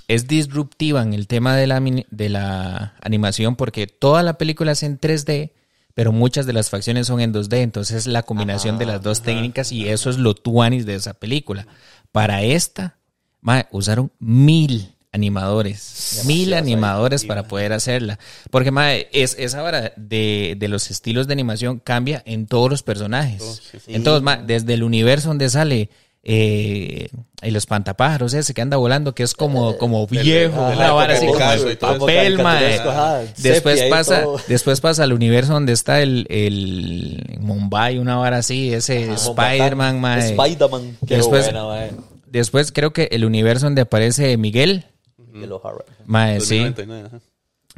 es 0.07 0.27
disruptiva 0.27 1.01
en 1.01 1.13
el 1.13 1.27
tema 1.27 1.55
de 1.55 1.67
la, 1.67 1.79
de 1.79 2.29
la 2.29 2.95
animación 3.01 3.55
porque 3.55 3.87
toda 3.87 4.21
la 4.23 4.37
película 4.37 4.73
es 4.73 4.83
en 4.83 4.99
3D, 4.99 5.51
pero 5.93 6.11
muchas 6.11 6.45
de 6.45 6.53
las 6.53 6.69
facciones 6.69 7.07
son 7.07 7.19
en 7.19 7.33
2D. 7.33 7.57
Entonces 7.57 7.97
es 7.97 8.07
la 8.07 8.23
combinación 8.23 8.77
de 8.77 8.85
las 8.85 9.01
dos 9.01 9.21
técnicas 9.21 9.71
y 9.71 9.87
eso 9.87 10.09
es 10.09 10.17
lo 10.17 10.33
tuanis 10.33 10.85
de 10.85 10.95
esa 10.95 11.13
película. 11.13 11.67
Para 12.11 12.43
esta, 12.43 12.97
ma, 13.41 13.67
usaron 13.71 14.11
mil 14.19 14.95
animadores, 15.11 16.23
mil 16.25 16.55
animadores 16.55 17.23
para 17.25 17.47
poder 17.47 17.73
hacerla. 17.73 18.17
Porque 18.49 18.71
ma, 18.71 18.93
es, 18.93 19.35
esa 19.37 19.61
vara 19.61 19.93
de, 19.95 20.55
de 20.57 20.67
los 20.67 20.89
estilos 20.89 21.27
de 21.27 21.33
animación 21.33 21.79
cambia 21.79 22.23
en 22.25 22.47
todos 22.47 22.69
los 22.69 22.81
personajes. 22.81 23.61
Entonces, 23.87 24.23
ma, 24.23 24.37
desde 24.37 24.73
el 24.73 24.83
universo 24.83 25.27
donde 25.27 25.49
sale 25.49 25.89
eh, 26.25 27.09
el 27.41 27.55
espantapájaros 27.57 28.33
ese 28.33 28.53
que 28.53 28.61
anda 28.61 28.77
volando, 28.77 29.13
que 29.13 29.23
es 29.23 29.33
como, 29.33 29.77
como 29.77 30.07
viejo, 30.07 30.61
ajá, 30.61 30.75
una 30.75 30.91
vara 30.93 31.13
así 31.15 31.25
como 31.27 31.37
de 31.37 31.75
papel, 31.75 32.39
ajá, 32.39 33.21
Después 33.37 33.83
pasa, 33.89 34.23
después 34.47 34.79
pasa 34.79 35.03
al 35.03 35.11
universo 35.11 35.51
donde 35.53 35.73
está 35.73 36.01
el, 36.01 36.25
el 36.29 37.37
Mumbai, 37.41 37.97
una 37.99 38.15
vara 38.15 38.37
así, 38.37 38.73
ese 38.73 39.11
Spider-Man, 39.13 39.99
mae. 39.99 40.29
Spider-Man. 40.31 40.97
Qué 41.05 41.17
después- 41.17 41.43
buena, 41.45 41.65
mae. 41.65 41.91
Después 42.27 42.71
creo 42.71 42.93
que 42.93 43.09
el 43.11 43.25
universo 43.25 43.65
donde 43.67 43.81
aparece 43.81 44.37
Miguel, 44.37 44.85
Miguel 45.17 45.51
O'Hara. 45.51 45.83
mae, 46.05 46.39
sí. 46.39 46.59
2099, 46.59 47.07
ajá. 47.07 47.19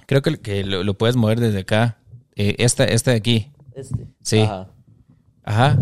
Creo 0.06 0.22
que, 0.22 0.38
que 0.40 0.64
lo, 0.64 0.84
lo 0.84 0.94
puedes 0.94 1.16
mover 1.16 1.40
desde 1.40 1.60
acá. 1.62 1.98
Eh, 2.36 2.56
esta, 2.60 2.84
esta 2.86 3.12
de 3.12 3.18
aquí. 3.18 3.52
Este. 3.75 4.06
Sí. 4.22 4.40
Ajá. 4.42 4.68
Ajá. 5.44 5.78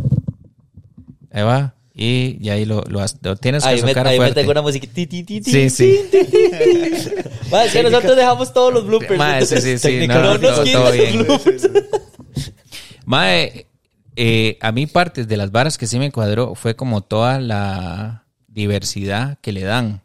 Ahí 1.32 1.44
va. 1.44 1.76
Y, 1.96 2.38
y 2.42 2.50
ahí 2.50 2.66
lo, 2.66 2.82
lo, 2.88 3.02
has- 3.02 3.18
lo 3.22 3.36
tienes 3.36 3.62
que 3.64 3.70
Ahí 3.70 3.82
me, 3.84 3.90
sacar 3.90 4.08
ahí 4.08 4.14
me 4.18 4.26
fuerte. 4.26 4.40
tengo 4.42 4.52
una 4.52 4.64
música. 4.64 4.88
Ti, 4.92 5.06
ti, 5.06 5.24
ti, 5.24 5.44
Sí, 5.44 5.70
sí. 5.70 6.00
ti, 6.12 6.18
ti, 6.26 6.32
ti. 6.32 7.12
Ma, 7.52 7.66
es 7.66 7.72
que 7.74 7.84
nosotros 7.84 8.16
dejamos 8.16 8.52
todos 8.52 8.74
los 8.74 8.86
bloopers. 8.88 9.18
Mae, 9.18 9.46
sí, 9.46 9.58
sí, 9.62 9.78
sí. 9.78 9.82
Técnica, 9.88 10.16
No, 10.16 10.38
no 10.38 10.38
nos 10.40 10.72
todo- 10.72 10.92
bien. 10.92 11.24
bloopers. 11.24 11.70
Mae, 13.06 13.68
eh, 14.16 14.58
a 14.62 14.72
mí 14.72 14.88
partes 14.88 15.28
de 15.28 15.38
las 15.38 15.52
varas 15.52 15.78
que 15.78 15.88
sí 15.88 16.00
me 16.00 16.12
cuadró 16.12 16.56
fue 16.56 16.76
como 16.76 17.02
toda 17.02 17.40
la 17.40 18.26
diversidad 18.48 19.38
que 19.42 19.52
le 19.52 19.62
dan 19.62 20.02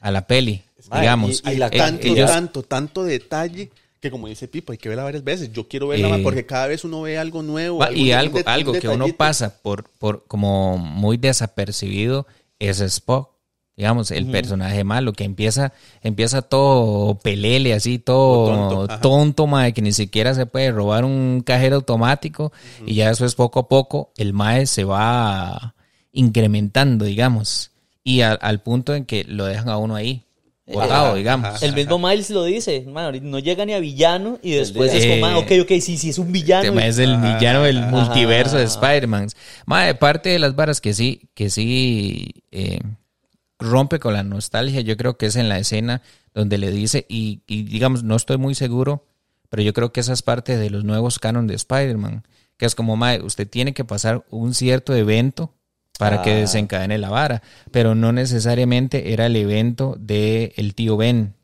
a 0.00 0.10
la 0.10 0.26
peli, 0.26 0.62
Mae, 0.90 1.00
digamos. 1.00 1.42
y- 1.46 1.50
y 1.52 1.56
la 1.56 1.66
Eh, 1.68 1.78
tanto, 1.78 2.06
ellos- 2.06 2.30
tanto, 2.30 2.62
tanto 2.62 3.04
detalle 3.04 3.70
que 4.04 4.10
como 4.10 4.28
dice 4.28 4.48
Pipo, 4.48 4.72
hay 4.72 4.78
que 4.78 4.90
verla 4.90 5.02
varias 5.02 5.24
veces. 5.24 5.50
Yo 5.50 5.66
quiero 5.66 5.88
verla 5.88 6.10
más 6.10 6.20
Eh, 6.20 6.22
porque 6.22 6.44
cada 6.44 6.66
vez 6.66 6.84
uno 6.84 7.00
ve 7.00 7.16
algo 7.16 7.42
nuevo. 7.42 7.78
Va, 7.78 7.90
y 7.90 8.12
algo, 8.12 8.38
algo 8.44 8.74
que 8.74 8.86
uno 8.86 9.06
pasa 9.16 9.62
por, 9.62 9.84
por 9.98 10.26
como 10.26 10.76
muy 10.76 11.16
desapercibido 11.16 12.26
es 12.58 12.80
Spock. 12.80 13.30
Digamos, 13.76 14.10
el 14.10 14.26
personaje 14.26 14.84
malo 14.84 15.14
que 15.14 15.24
empieza, 15.24 15.72
empieza 16.02 16.42
todo 16.42 17.18
pelele, 17.18 17.72
así, 17.72 17.98
todo 17.98 18.86
Tonto, 18.86 18.98
tonto, 19.00 19.46
mae, 19.46 19.72
que 19.72 19.82
ni 19.82 19.92
siquiera 19.92 20.34
se 20.34 20.44
puede 20.44 20.70
robar 20.70 21.04
un 21.04 21.42
cajero 21.44 21.76
automático. 21.76 22.52
Y 22.86 22.96
ya 22.96 23.08
después, 23.08 23.34
poco 23.34 23.60
a 23.60 23.68
poco, 23.68 24.12
el 24.16 24.34
mae 24.34 24.66
se 24.66 24.84
va 24.84 25.74
incrementando, 26.12 27.06
digamos. 27.06 27.72
Y 28.04 28.20
al 28.20 28.60
punto 28.60 28.94
en 28.94 29.06
que 29.06 29.24
lo 29.24 29.46
dejan 29.46 29.70
a 29.70 29.78
uno 29.78 29.96
ahí, 29.96 30.24
botado, 30.66 31.06
Ajá, 31.06 31.14
digamos. 31.14 31.62
El 31.62 31.74
mismo 31.74 31.98
Miles 31.98 32.30
lo 32.30 32.44
dice, 32.44 32.84
man, 32.86 33.18
no 33.22 33.38
llega 33.38 33.66
ni 33.66 33.74
a 33.74 33.80
villano 33.80 34.38
y 34.42 34.52
después 34.52 34.94
es 34.94 35.06
como, 35.06 35.20
man, 35.20 35.36
Eh, 35.36 35.60
ok, 35.60 35.64
ok, 35.64 35.80
sí, 35.80 35.98
sí, 35.98 36.10
es 36.10 36.18
un 36.18 36.32
villano. 36.32 36.68
Este 36.68 36.88
es 36.88 36.98
el 36.98 37.16
villano 37.16 37.62
del 37.62 37.78
ajá. 37.78 37.90
multiverso 37.90 38.56
de 38.56 38.64
Spider-Man. 38.64 39.28
Parte 40.00 40.30
de 40.30 40.38
las 40.38 40.54
varas 40.54 40.80
que 40.80 40.94
sí, 40.94 41.28
que 41.34 41.50
sí 41.50 42.44
eh, 42.50 42.80
rompe 43.58 43.98
con 43.98 44.14
la 44.14 44.22
nostalgia, 44.22 44.80
yo 44.80 44.96
creo 44.96 45.16
que 45.16 45.26
es 45.26 45.36
en 45.36 45.48
la 45.48 45.58
escena 45.58 46.02
donde 46.32 46.58
le 46.58 46.70
dice, 46.70 47.06
y, 47.08 47.42
y 47.46 47.64
digamos, 47.64 48.02
no 48.02 48.16
estoy 48.16 48.38
muy 48.38 48.54
seguro, 48.54 49.06
pero 49.50 49.62
yo 49.62 49.72
creo 49.72 49.92
que 49.92 50.00
esa 50.00 50.12
es 50.12 50.22
parte 50.22 50.56
de 50.56 50.70
los 50.70 50.84
nuevos 50.84 51.18
canon 51.18 51.46
de 51.46 51.54
Spider-Man, 51.54 52.26
que 52.56 52.66
es 52.66 52.74
como, 52.74 52.96
mae, 52.96 53.20
usted 53.20 53.48
tiene 53.48 53.74
que 53.74 53.84
pasar 53.84 54.24
un 54.30 54.54
cierto 54.54 54.94
evento 54.94 55.54
para 55.98 56.22
que 56.22 56.32
Ah. 56.32 56.36
desencadene 56.36 56.98
la 56.98 57.10
vara, 57.10 57.42
pero 57.70 57.94
no 57.94 58.12
necesariamente 58.12 59.12
era 59.12 59.26
el 59.26 59.36
evento 59.36 59.96
de 59.98 60.52
el 60.56 60.74
tío 60.74 60.96
Ben, 60.96 61.34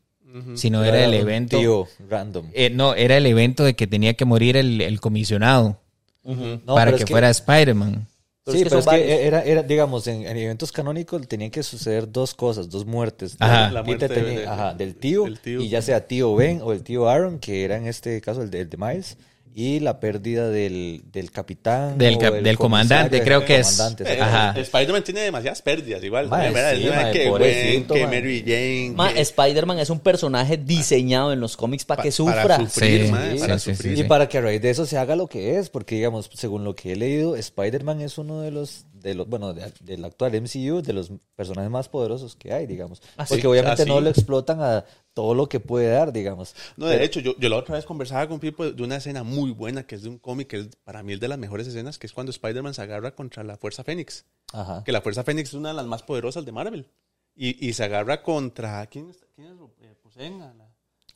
sino 0.55 0.83
era 0.83 1.03
el 1.03 1.13
evento... 1.13 1.57
Tío, 1.59 1.87
random. 2.09 2.47
Eh, 2.53 2.69
no, 2.69 2.93
era 2.95 3.17
el 3.17 3.25
evento 3.25 3.63
de 3.63 3.75
que 3.75 3.87
tenía 3.87 4.13
que 4.13 4.25
morir 4.25 4.55
el, 4.57 4.79
el 4.81 4.99
comisionado 5.01 5.79
No, 6.23 6.75
para 6.75 6.95
que, 6.95 7.03
es 7.03 7.09
fuera 7.09 7.29
Spider-Man. 7.29 8.07
Pero 8.43 8.57
sí, 8.57 8.63
es 8.63 8.63
que 8.63 8.69
pero 8.69 8.79
es 8.79 8.87
que 8.87 9.27
era, 9.27 9.43
era, 9.43 9.61
digamos, 9.63 10.07
en, 10.07 10.25
en 10.25 10.35
eventos 10.35 10.71
canónicos 10.71 11.27
tenían 11.27 11.51
que 11.51 11.61
suceder 11.63 12.11
dos 12.11 12.33
cosas, 12.33 12.69
dos 12.69 12.85
muertes. 12.87 13.35
Ajá. 13.39 13.69
La 13.71 13.83
muerte 13.83 14.09
tenía- 14.09 14.39
de- 14.39 14.47
ajá, 14.47 14.73
del 14.73 14.95
tío, 14.95 15.25
del 15.25 15.39
tío. 15.39 15.61
y 15.61 15.69
ya 15.69 15.81
sea 15.81 16.07
tío 16.07 16.33
Ben 16.35 16.59
o 16.63 16.73
el 16.73 16.81
tío 16.81 17.07
Aaron, 17.07 17.37
que 17.39 17.63
era 17.63 17.77
en 17.77 17.85
este 17.87 18.19
caso 18.21 18.41
el 18.41 18.49
de, 18.49 18.61
el 18.61 18.69
de 18.69 18.77
Miles, 18.77 19.17
y 19.53 19.79
la 19.81 19.99
pérdida 19.99 20.49
del, 20.49 21.03
del 21.11 21.29
capitán. 21.31 21.97
Del 21.97 22.17
cap- 22.17 22.35
del 22.35 22.57
comandante, 22.57 23.21
creo 23.21 23.43
que 23.45 23.57
es. 23.59 23.79
Eh. 23.99 24.17
Ajá. 24.21 24.53
Spider-Man 24.59 25.03
tiene 25.03 25.21
demasiadas 25.21 25.61
pérdidas, 25.61 26.03
igual. 26.03 26.29
¿verdad? 26.29 26.71
sí, 26.73 26.77
Es 26.83 26.85
verdad 26.89 27.03
mae, 27.03 27.11
que 27.11 27.29
Gwen, 27.29 27.83
que. 27.87 28.07
Mary 28.07 28.43
Jane. 28.45 28.93
Ma, 28.95 29.13
que- 29.13 29.21
Spider-Man 29.21 29.79
es 29.79 29.89
un 29.89 29.99
personaje 29.99 30.57
diseñado 30.57 31.33
en 31.33 31.39
los 31.39 31.57
cómics 31.57 31.83
para 31.85 31.97
Pa- 31.97 32.03
que 32.03 32.09
para 32.09 32.15
sufra. 32.15 32.57
sufrir, 32.59 33.05
Sí, 33.05 33.11
para 33.11 33.59
sí, 33.59 33.71
sufrir. 33.75 33.95
sí, 33.97 34.01
Y 34.01 34.03
para 34.05 34.29
que 34.29 34.37
a 34.37 34.41
raíz 34.41 34.61
de 34.61 34.69
eso 34.69 34.85
se 34.85 34.97
haga 34.97 35.15
lo 35.15 35.27
que 35.27 35.57
es, 35.57 35.69
porque 35.69 35.95
digamos, 35.95 36.29
según 36.33 36.63
lo 36.63 36.73
que 36.75 36.93
he 36.93 36.95
leído, 36.95 37.35
Spider-Man 37.35 38.01
es 38.01 38.17
uno 38.17 38.41
de 38.41 38.51
los, 38.51 38.85
de 39.01 39.15
los 39.15 39.27
bueno, 39.27 39.53
de- 39.53 39.71
del 39.81 40.05
actual 40.05 40.33
MCU, 40.35 40.81
de 40.81 40.93
los 40.93 41.11
personajes 41.35 41.71
más 41.71 41.89
poderosos 41.89 42.35
que 42.35 42.53
hay, 42.53 42.67
digamos. 42.67 43.01
Ah, 43.17 43.25
porque 43.27 43.47
obviamente 43.47 43.83
Ah, 43.83 43.85
no 43.85 43.99
lo 44.01 44.09
explotan 44.09 44.61
a 44.61 44.85
todo 45.13 45.33
lo 45.35 45.49
que 45.49 45.59
puede 45.59 45.89
dar, 45.89 46.13
digamos. 46.13 46.55
No, 46.77 46.85
de 46.85 47.03
hecho, 47.03 47.19
yo, 47.19 47.35
yo 47.37 47.49
la 47.49 47.57
otra 47.57 47.75
vez 47.75 47.85
conversaba 47.85 48.27
con 48.27 48.39
Pipo 48.39 48.71
de 48.71 48.83
una 48.83 48.97
escena 48.97 49.23
muy 49.23 49.51
buena 49.51 49.83
que 49.85 49.95
es 49.95 50.03
de 50.03 50.09
un 50.09 50.17
cómic 50.19 50.47
que 50.47 50.57
es 50.59 50.69
para 50.83 51.03
mí 51.03 51.13
es 51.13 51.19
de 51.19 51.27
las 51.27 51.37
mejores 51.39 51.67
escenas, 51.67 51.97
que 51.97 52.07
es 52.07 52.13
cuando 52.13 52.29
Spider-Man 52.31 52.73
se 52.73 52.81
agarra 52.81 53.15
contra 53.15 53.43
la 53.43 53.57
Fuerza 53.57 53.83
Fénix. 53.83 54.25
Ajá. 54.53 54.83
Que 54.83 54.91
la 54.91 55.01
Fuerza 55.01 55.23
Fénix 55.23 55.49
es 55.49 55.55
una 55.55 55.69
de 55.69 55.75
las 55.75 55.85
más 55.85 56.03
poderosas 56.03 56.45
de 56.45 56.51
Marvel. 56.51 56.87
Y, 57.35 57.65
y 57.67 57.73
se 57.73 57.83
agarra 57.85 58.21
contra. 58.23 58.85
¿Quién 58.87 59.09
es? 59.09 59.25
¿Quién 59.35 59.47
es? 59.47 59.53
Eh, 59.81 59.95
Poseen 60.03 60.41
a 60.41 60.53
la- 60.53 60.69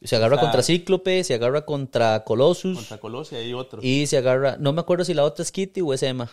Se 0.04 0.16
agarra 0.16 0.36
O 0.36 0.40
sea, 0.40 0.44
contra 0.48 0.64
Cíclope, 0.64 1.24
se 1.24 1.34
agarra 1.34 1.66
contra 1.66 2.24
Colossus 2.24 2.78
Contra 2.78 2.98
Colossia 3.00 3.42
y 3.42 3.54
otro. 3.54 3.80
y 3.84 4.08
se 4.08 4.18
agarra, 4.18 4.58
no 4.60 4.72
me 4.74 4.82
acuerdo 4.82 5.04
si 5.06 5.14
la 5.14 5.24
otra 5.24 5.44
es 5.44 5.52
Kitty 5.52 5.82
o 5.82 5.94
es 5.94 6.04
Emma. 6.04 6.30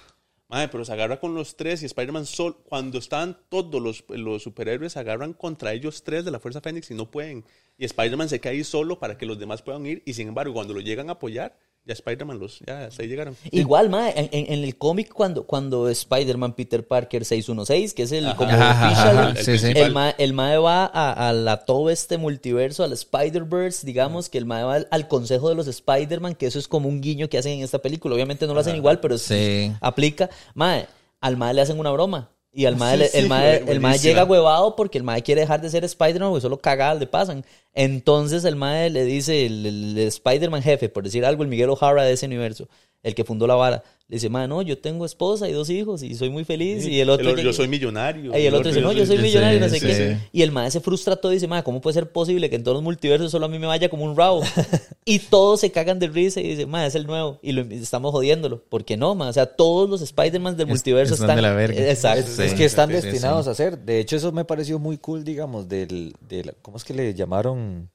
Madre, 0.52 0.68
pero 0.68 0.84
se 0.84 0.92
agarra 0.92 1.18
con 1.18 1.34
los 1.34 1.56
tres 1.56 1.82
y 1.82 1.86
Spider-Man 1.86 2.26
sol 2.26 2.58
cuando 2.68 2.98
están 2.98 3.38
todos 3.48 3.80
los, 3.80 4.04
los 4.10 4.42
superhéroes 4.42 4.92
se 4.92 4.98
agarran 4.98 5.32
contra 5.32 5.72
ellos 5.72 6.04
tres 6.04 6.26
de 6.26 6.30
la 6.30 6.40
Fuerza 6.40 6.60
Fénix 6.60 6.90
y 6.90 6.94
no 6.94 7.10
pueden. 7.10 7.46
Y 7.78 7.86
Spider-Man 7.86 8.28
se 8.28 8.38
queda 8.38 8.52
ahí 8.52 8.62
solo 8.62 8.98
para 8.98 9.16
que 9.16 9.24
los 9.24 9.38
demás 9.38 9.62
puedan 9.62 9.86
ir 9.86 10.02
y 10.04 10.12
sin 10.12 10.28
embargo 10.28 10.52
cuando 10.52 10.74
lo 10.74 10.80
llegan 10.80 11.08
a 11.08 11.12
apoyar, 11.12 11.56
ya 11.84 11.94
Spider-Man 11.94 12.38
los, 12.38 12.60
ya 12.66 12.84
hasta 12.86 13.02
ahí 13.02 13.08
llegaron. 13.08 13.36
Igual, 13.50 13.88
ma, 13.90 14.08
en, 14.10 14.28
en- 14.32 14.52
en 14.52 14.64
el 14.64 14.76
cómic 14.78 15.12
cuando, 15.12 15.44
cuando 15.46 15.88
Spider-Man 15.88 16.54
Peter 16.54 16.86
Parker 16.86 17.24
616, 17.24 17.92
que 17.94 18.02
es 18.04 18.12
el 18.12 18.34
como 18.36 18.50
Ajá, 18.50 18.70
ajá, 18.70 18.86
official, 18.86 19.18
ajá, 19.18 19.30
el- 19.30 19.44
sí, 19.44 19.58
sí. 19.58 19.72
el, 19.74 19.92
ma, 19.92 20.10
el 20.10 20.38
va 20.38 20.86
a, 20.86 21.28
a 21.28 21.32
la, 21.32 21.64
todo 21.64 21.90
este 21.90 22.18
multiverso, 22.18 22.84
al 22.84 22.92
Spider-Verse, 22.92 23.84
digamos, 23.86 24.28
que 24.28 24.38
el 24.38 24.44
mae 24.46 24.62
va 24.64 24.74
al, 24.76 24.88
al 24.90 25.08
consejo 25.08 25.48
de 25.48 25.54
los 25.56 25.66
Spider-Man, 25.66 26.34
que 26.36 26.46
eso 26.46 26.58
es 26.58 26.68
como 26.68 26.88
un 26.88 27.00
guiño 27.00 27.28
que 27.28 27.38
hacen 27.38 27.58
en 27.58 27.64
esta 27.64 27.80
película. 27.80 28.14
Obviamente 28.14 28.46
no 28.46 28.54
lo 28.54 28.60
hacen 28.60 28.76
igual, 28.76 29.00
pero 29.00 29.18
sí 29.18 29.34
Sí. 29.68 29.72
aplica. 29.80 30.30
Mae, 30.54 30.86
al 31.20 31.36
mae 31.36 31.52
le 31.54 31.62
hacen 31.62 31.78
una 31.80 31.90
broma. 31.90 32.30
Y 32.54 32.66
al 32.66 32.76
mae, 32.76 32.98
Sí, 33.08 33.16
el 33.16 33.22
sí, 33.24 33.28
mae, 33.30 33.56
el 33.66 33.80
mae 33.80 33.98
llega 33.98 34.24
huevado 34.24 34.76
porque 34.76 34.98
el 34.98 35.04
mae 35.04 35.22
quiere 35.22 35.40
dejar 35.40 35.62
de 35.62 35.70
ser 35.70 35.84
Spider-Man 35.84 36.28
porque 36.30 36.42
solo 36.42 36.58
cagadas 36.60 36.98
le 37.00 37.06
pasan. 37.06 37.44
Entonces 37.72 38.44
el 38.44 38.56
mae 38.56 38.90
le 38.90 39.04
dice, 39.04 39.46
el, 39.46 39.64
el- 39.66 39.98
el 39.98 40.08
Spider-Man 40.08 40.62
jefe, 40.62 40.88
por 40.90 41.02
decir 41.04 41.24
algo, 41.24 41.42
el 41.42 41.48
Miguel 41.48 41.70
O'Hara 41.70 42.04
de 42.04 42.12
ese 42.12 42.26
universo, 42.26 42.68
el 43.02 43.14
que 43.14 43.24
fundó 43.24 43.46
la 43.46 43.54
vara, 43.54 43.82
le 44.12 44.16
dice, 44.16 44.28
mae, 44.28 44.46
no, 44.46 44.60
yo 44.60 44.76
tengo 44.76 45.06
esposa 45.06 45.48
y 45.48 45.52
dos 45.52 45.70
hijos 45.70 46.02
y 46.02 46.14
soy 46.14 46.28
muy 46.28 46.44
feliz. 46.44 46.84
y 46.86 47.00
el 47.00 47.08
otro, 47.08 47.30
yo 47.30 47.34
llega- 47.36 47.52
soy 47.54 47.66
millonario. 47.66 48.38
y 48.38 48.44
el 48.44 48.54
otro 48.54 48.68
dice, 48.68 48.82
no, 48.82 48.92
yo 48.92 49.06
soy 49.06 49.16
sí, 49.16 49.22
millonario, 49.22 49.58
no 49.58 49.70
sé 49.70 49.80
sí, 49.80 49.86
qué. 49.86 50.18
Y 50.32 50.42
el 50.42 50.52
mae 50.52 50.70
se 50.70 50.80
frustra 50.80 51.16
todo 51.16 51.32
y 51.32 51.36
dice, 51.36 51.48
mae, 51.48 51.62
¿cómo 51.62 51.80
puede 51.80 51.94
ser 51.94 52.12
posible 52.12 52.50
que 52.50 52.56
en 52.56 52.62
todos 52.62 52.74
los 52.74 52.82
multiversos 52.84 53.30
solo 53.30 53.46
a 53.46 53.48
mí 53.48 53.58
me 53.58 53.66
vaya 53.66 53.88
como 53.88 54.04
un 54.04 54.14
rabo? 54.14 54.42
y 55.06 55.18
todos 55.18 55.60
se 55.60 55.72
cagan 55.72 55.98
de 55.98 56.08
risa 56.08 56.42
y 56.42 56.48
dicen, 56.48 56.68
mae, 56.68 56.86
es 56.88 56.94
el 56.94 57.06
nuevo. 57.06 57.38
Y 57.40 57.52
lo, 57.52 57.62
estamos 57.62 58.12
jodiéndolo. 58.12 58.62
¿Por 58.64 58.84
qué 58.84 58.98
no, 58.98 59.14
mae? 59.14 59.30
O 59.30 59.32
sea, 59.32 59.46
todos 59.46 59.88
los 59.88 60.02
Spider-Man 60.02 60.58
del 60.58 60.66
Es- 60.66 60.72
multiverso 60.74 61.14
están 61.14 61.30
están... 61.30 61.36
de 61.36 61.42
la 61.42 61.54
verga. 61.54 61.88
Exacto. 61.90 62.20
Es, 62.28 62.36
Sí, 62.36 62.42
es 62.42 62.52
que 62.52 62.66
están 62.66 62.90
destinados 62.90 63.48
a 63.48 63.52
hacer. 63.52 63.78
De 63.78 63.98
hecho, 63.98 64.16
eso 64.16 64.30
me 64.30 64.44
pareció 64.44 64.78
muy 64.78 64.98
cool, 64.98 65.24
digamos, 65.24 65.70
del, 65.70 66.14
del 66.28 66.52
¿cómo 66.60 66.76
es 66.76 66.84
que 66.84 66.92
le 66.92 67.14
llamaron? 67.14 67.88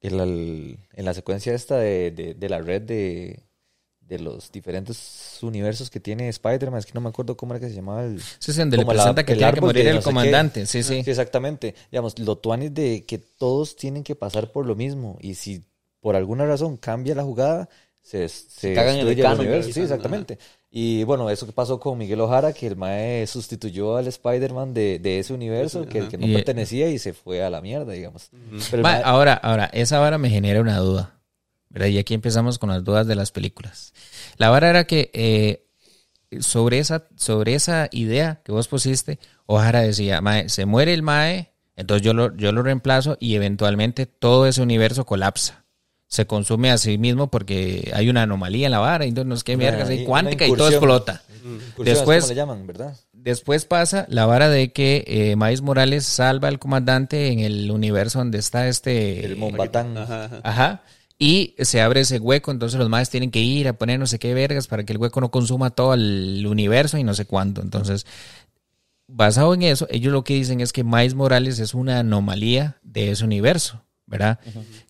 El- 0.00 0.78
en 0.94 1.04
la 1.04 1.14
secuencia 1.14 1.54
esta 1.54 1.78
de, 1.78 2.10
de- 2.10 2.34
de 2.34 2.48
la 2.48 2.60
red 2.60 2.82
de, 2.82 3.40
de 4.08 4.18
los 4.20 4.52
diferentes 4.52 5.38
universos 5.42 5.90
que 5.90 6.00
tiene 6.00 6.28
Spider-Man. 6.28 6.78
Es 6.78 6.86
que 6.86 6.92
no 6.94 7.00
me 7.00 7.08
acuerdo 7.08 7.36
cómo 7.36 7.54
era 7.54 7.60
que 7.60 7.68
se 7.68 7.74
llamaba 7.76 8.04
el... 8.04 8.20
Sí, 8.20 8.52
sí, 8.52 8.58
donde 8.58 8.76
le 8.76 8.82
como 8.84 8.92
la- 8.94 9.02
presenta 9.02 9.24
que 9.24 9.34
tiene 9.34 9.52
que 9.52 9.60
morir 9.60 9.84
de 9.84 9.90
el 9.90 9.96
no 9.96 10.02
sé 10.02 10.04
qué. 10.04 10.10
comandante. 10.10 10.66
Sí, 10.66 10.82
sí. 10.82 11.02
Sí, 11.02 11.10
exactamente. 11.10 11.74
Digamos, 11.90 12.18
lo 12.18 12.36
tuanis 12.36 12.72
de 12.72 13.04
que 13.04 13.18
todos 13.18 13.76
tienen 13.76 14.04
que 14.04 14.14
pasar 14.14 14.52
por 14.52 14.64
lo 14.66 14.74
mismo. 14.76 15.18
Y 15.20 15.34
si 15.34 15.62
por 16.00 16.14
alguna 16.16 16.46
razón 16.46 16.76
cambia 16.76 17.14
la 17.14 17.24
jugada, 17.24 17.68
se, 18.00 18.28
se, 18.28 18.74
cagan 18.74 18.96
en 18.98 19.08
el 19.08 19.16
canon. 19.20 19.40
universo. 19.40 19.72
Sí, 19.72 19.80
Ajá. 19.80 19.82
exactamente. 19.94 20.38
Y 20.70 21.02
bueno, 21.04 21.28
eso 21.30 21.46
que 21.46 21.52
pasó 21.52 21.80
con 21.80 21.96
Miguel 21.98 22.20
Ojara, 22.20 22.52
que 22.52 22.66
el 22.66 22.76
Mae 22.76 23.26
sustituyó 23.26 23.96
al 23.96 24.06
Spider-Man 24.08 24.74
de, 24.74 24.98
de 24.98 25.18
ese 25.20 25.32
universo, 25.32 25.80
Ese, 25.82 25.88
que, 25.88 26.08
que 26.08 26.18
no 26.18 26.26
Y- 26.26 26.34
pertenecía 26.34 26.88
y 26.90 26.98
se 26.98 27.12
fue 27.14 27.42
a 27.42 27.50
la 27.50 27.60
mierda, 27.60 27.92
digamos. 27.92 28.28
Pero 28.70 28.76
el 28.76 28.82
Ma, 28.82 28.92
mae- 28.92 29.02
ahora, 29.04 29.34
ahora, 29.34 29.64
esa 29.72 29.98
vara 29.98 30.18
me 30.18 30.28
genera 30.30 30.60
una 30.60 30.76
duda. 30.78 31.15
¿Verdad? 31.76 31.88
Y 31.88 31.98
aquí 31.98 32.14
empezamos 32.14 32.58
con 32.58 32.70
las 32.70 32.82
dudas 32.84 33.06
de 33.06 33.14
las 33.14 33.32
películas. 33.32 33.92
La 34.38 34.48
vara 34.48 34.70
era 34.70 34.84
que 34.86 35.10
eh, 35.12 35.66
sobre, 36.40 36.78
esa, 36.78 37.06
sobre 37.16 37.54
esa 37.54 37.88
idea 37.92 38.40
que 38.42 38.50
vos 38.50 38.66
pusiste, 38.66 39.18
Ojara 39.44 39.82
decía, 39.82 40.22
mae, 40.22 40.48
se 40.48 40.64
muere 40.64 40.94
el 40.94 41.02
Mae, 41.02 41.52
entonces 41.76 42.02
yo 42.02 42.14
lo, 42.14 42.34
yo 42.34 42.50
lo 42.52 42.62
reemplazo 42.62 43.18
y 43.20 43.34
eventualmente 43.34 44.06
todo 44.06 44.46
ese 44.46 44.62
universo 44.62 45.04
colapsa. 45.04 45.64
Se 46.08 46.26
consume 46.26 46.70
a 46.70 46.78
sí 46.78 46.96
mismo 46.96 47.30
porque 47.30 47.90
hay 47.94 48.08
una 48.08 48.22
anomalía 48.22 48.66
en 48.66 48.72
la 48.72 48.78
vara, 48.78 49.04
entonces 49.04 49.28
no 49.28 49.36
qué 49.44 49.56
Una- 49.56 49.70
mierda, 49.72 49.86
hay 49.86 50.04
cuántica 50.06 50.46
y 50.46 50.54
todo 50.54 50.70
explota. 50.70 51.22
Incursiones, 51.44 51.84
después- 51.84 52.20
¿cómo 52.22 52.28
le 52.30 52.34
llaman, 52.36 52.66
verdad? 52.66 52.96
Después 53.12 53.66
pasa 53.66 54.06
la 54.08 54.24
vara 54.24 54.48
de 54.48 54.72
que 54.72 55.04
eh, 55.06 55.36
Morales 55.36 56.06
salva 56.06 56.48
al 56.48 56.58
comandante 56.58 57.32
en 57.32 57.40
el 57.40 57.70
universo 57.70 58.20
donde 58.20 58.38
está 58.38 58.66
este... 58.68 59.26
El 59.26 59.36
Mombatán. 59.36 59.98
Ajá, 59.98 60.24
ajá. 60.24 60.40
Ajá. 60.42 60.82
Y 61.18 61.54
se 61.58 61.80
abre 61.80 62.00
ese 62.00 62.18
hueco, 62.18 62.50
entonces 62.50 62.78
los 62.78 62.90
más 62.90 63.08
tienen 63.08 63.30
que 63.30 63.40
ir 63.40 63.68
a 63.68 63.72
poner 63.72 63.98
no 63.98 64.06
sé 64.06 64.18
qué 64.18 64.34
vergas 64.34 64.66
para 64.66 64.84
que 64.84 64.92
el 64.92 64.98
hueco 64.98 65.20
no 65.20 65.30
consuma 65.30 65.70
todo 65.70 65.94
el 65.94 66.46
universo 66.46 66.98
y 66.98 67.04
no 67.04 67.14
sé 67.14 67.24
cuánto. 67.24 67.62
Entonces, 67.62 68.04
basado 69.06 69.54
en 69.54 69.62
eso, 69.62 69.86
ellos 69.90 70.12
lo 70.12 70.24
que 70.24 70.34
dicen 70.34 70.60
es 70.60 70.72
que 70.72 70.84
Miles 70.84 71.14
Morales 71.14 71.58
es 71.58 71.72
una 71.72 72.00
anomalía 72.00 72.78
de 72.82 73.12
ese 73.12 73.24
universo, 73.24 73.82
¿verdad? 74.04 74.40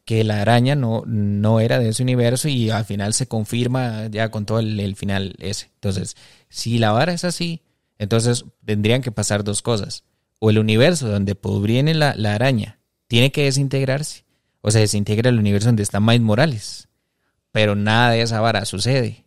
Que 0.05 0.25
la 0.25 0.43
araña 0.43 0.75
no, 0.75 1.05
no 1.07 1.61
era 1.61 1.79
de 1.79 1.91
ese 1.91 2.03
universo 2.03 2.49
y 2.49 2.71
al 2.71 2.85
final 2.85 3.15
se 3.15 3.29
confirma 3.29 4.09
ya 4.09 4.31
con 4.33 4.47
todo 4.47 4.59
el, 4.59 4.81
el 4.81 4.97
final 4.97 5.37
ese. 5.39 5.71
Entonces, 5.75 6.17
si 6.49 6.79
la 6.79 6.91
vara 6.91 7.13
es 7.13 7.25
así, 7.25 7.63
entonces 7.99 8.45
tendrían 8.65 9.01
que 9.01 9.13
pasar 9.13 9.45
dos 9.45 9.63
cosas. 9.63 10.03
O 10.41 10.51
el 10.51 10.59
universo 10.59 11.09
donde 11.09 11.35
proviene 11.35 11.95
la, 11.95 12.15
la 12.17 12.35
araña 12.35 12.81
tiene 13.07 13.33
que 13.33 13.45
desintegrarse. 13.45 14.26
O 14.67 14.71
sea, 14.73 14.81
desintegra 14.81 15.31
el 15.31 15.39
universo 15.39 15.69
donde 15.69 15.85
está 15.85 16.01
Miles 16.01 16.23
Morales. 16.23 16.89
Pero 17.53 17.77
nada 17.77 18.11
de 18.11 18.23
esa 18.23 18.41
vara 18.41 18.65
sucede. 18.65 19.25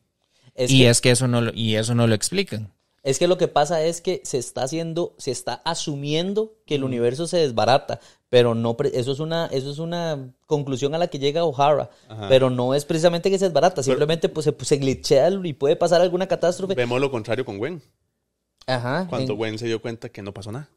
Es 0.53 0.69
y 0.69 0.79
que- 0.79 0.89
es 0.89 0.99
que 0.99 1.11
eso 1.11 1.29
no 1.29 1.39
lo, 1.39 1.53
y 1.53 1.75
eso 1.77 1.95
no 1.95 2.07
lo 2.07 2.13
explican. 2.13 2.73
Es 3.03 3.17
que 3.19 3.29
lo 3.29 3.37
que 3.37 3.47
pasa 3.47 3.81
es 3.81 4.01
que 4.01 4.19
se 4.25 4.37
está 4.37 4.63
haciendo, 4.63 5.15
se 5.17 5.31
está 5.31 5.61
asumiendo 5.63 6.55
que 6.65 6.75
el 6.75 6.83
universo 6.83 7.25
se 7.27 7.37
desbarata, 7.37 8.01
pero 8.27 8.53
no, 8.53 8.75
eso 8.93 9.13
es 9.13 9.19
una, 9.21 9.45
eso 9.47 9.71
es 9.71 9.79
una 9.79 10.33
conclusión 10.45 10.93
a 10.93 10.97
la 10.97 11.07
que 11.07 11.17
llega 11.19 11.45
O'Hara, 11.45 11.89
pero 12.27 12.49
no 12.49 12.75
es 12.75 12.83
precisamente 12.83 13.31
que 13.31 13.39
se 13.39 13.45
desbarata, 13.45 13.81
simplemente 13.83 14.27
pues 14.27 14.43
se, 14.43 14.51
pues, 14.51 14.67
se 14.67 14.75
glitchea 14.75 15.29
y 15.45 15.53
puede 15.53 15.77
pasar 15.77 16.01
alguna 16.01 16.27
catástrofe. 16.27 16.75
Vemos 16.75 16.99
lo 16.99 17.09
contrario 17.09 17.45
con 17.45 17.57
Gwen. 17.57 17.81
Ajá. 18.67 19.07
Cuando 19.09 19.31
en- 19.31 19.37
Gwen 19.37 19.57
se 19.57 19.67
dio 19.67 19.81
cuenta 19.81 20.09
que 20.09 20.21
no 20.21 20.33
pasó 20.33 20.51
nada. 20.51 20.67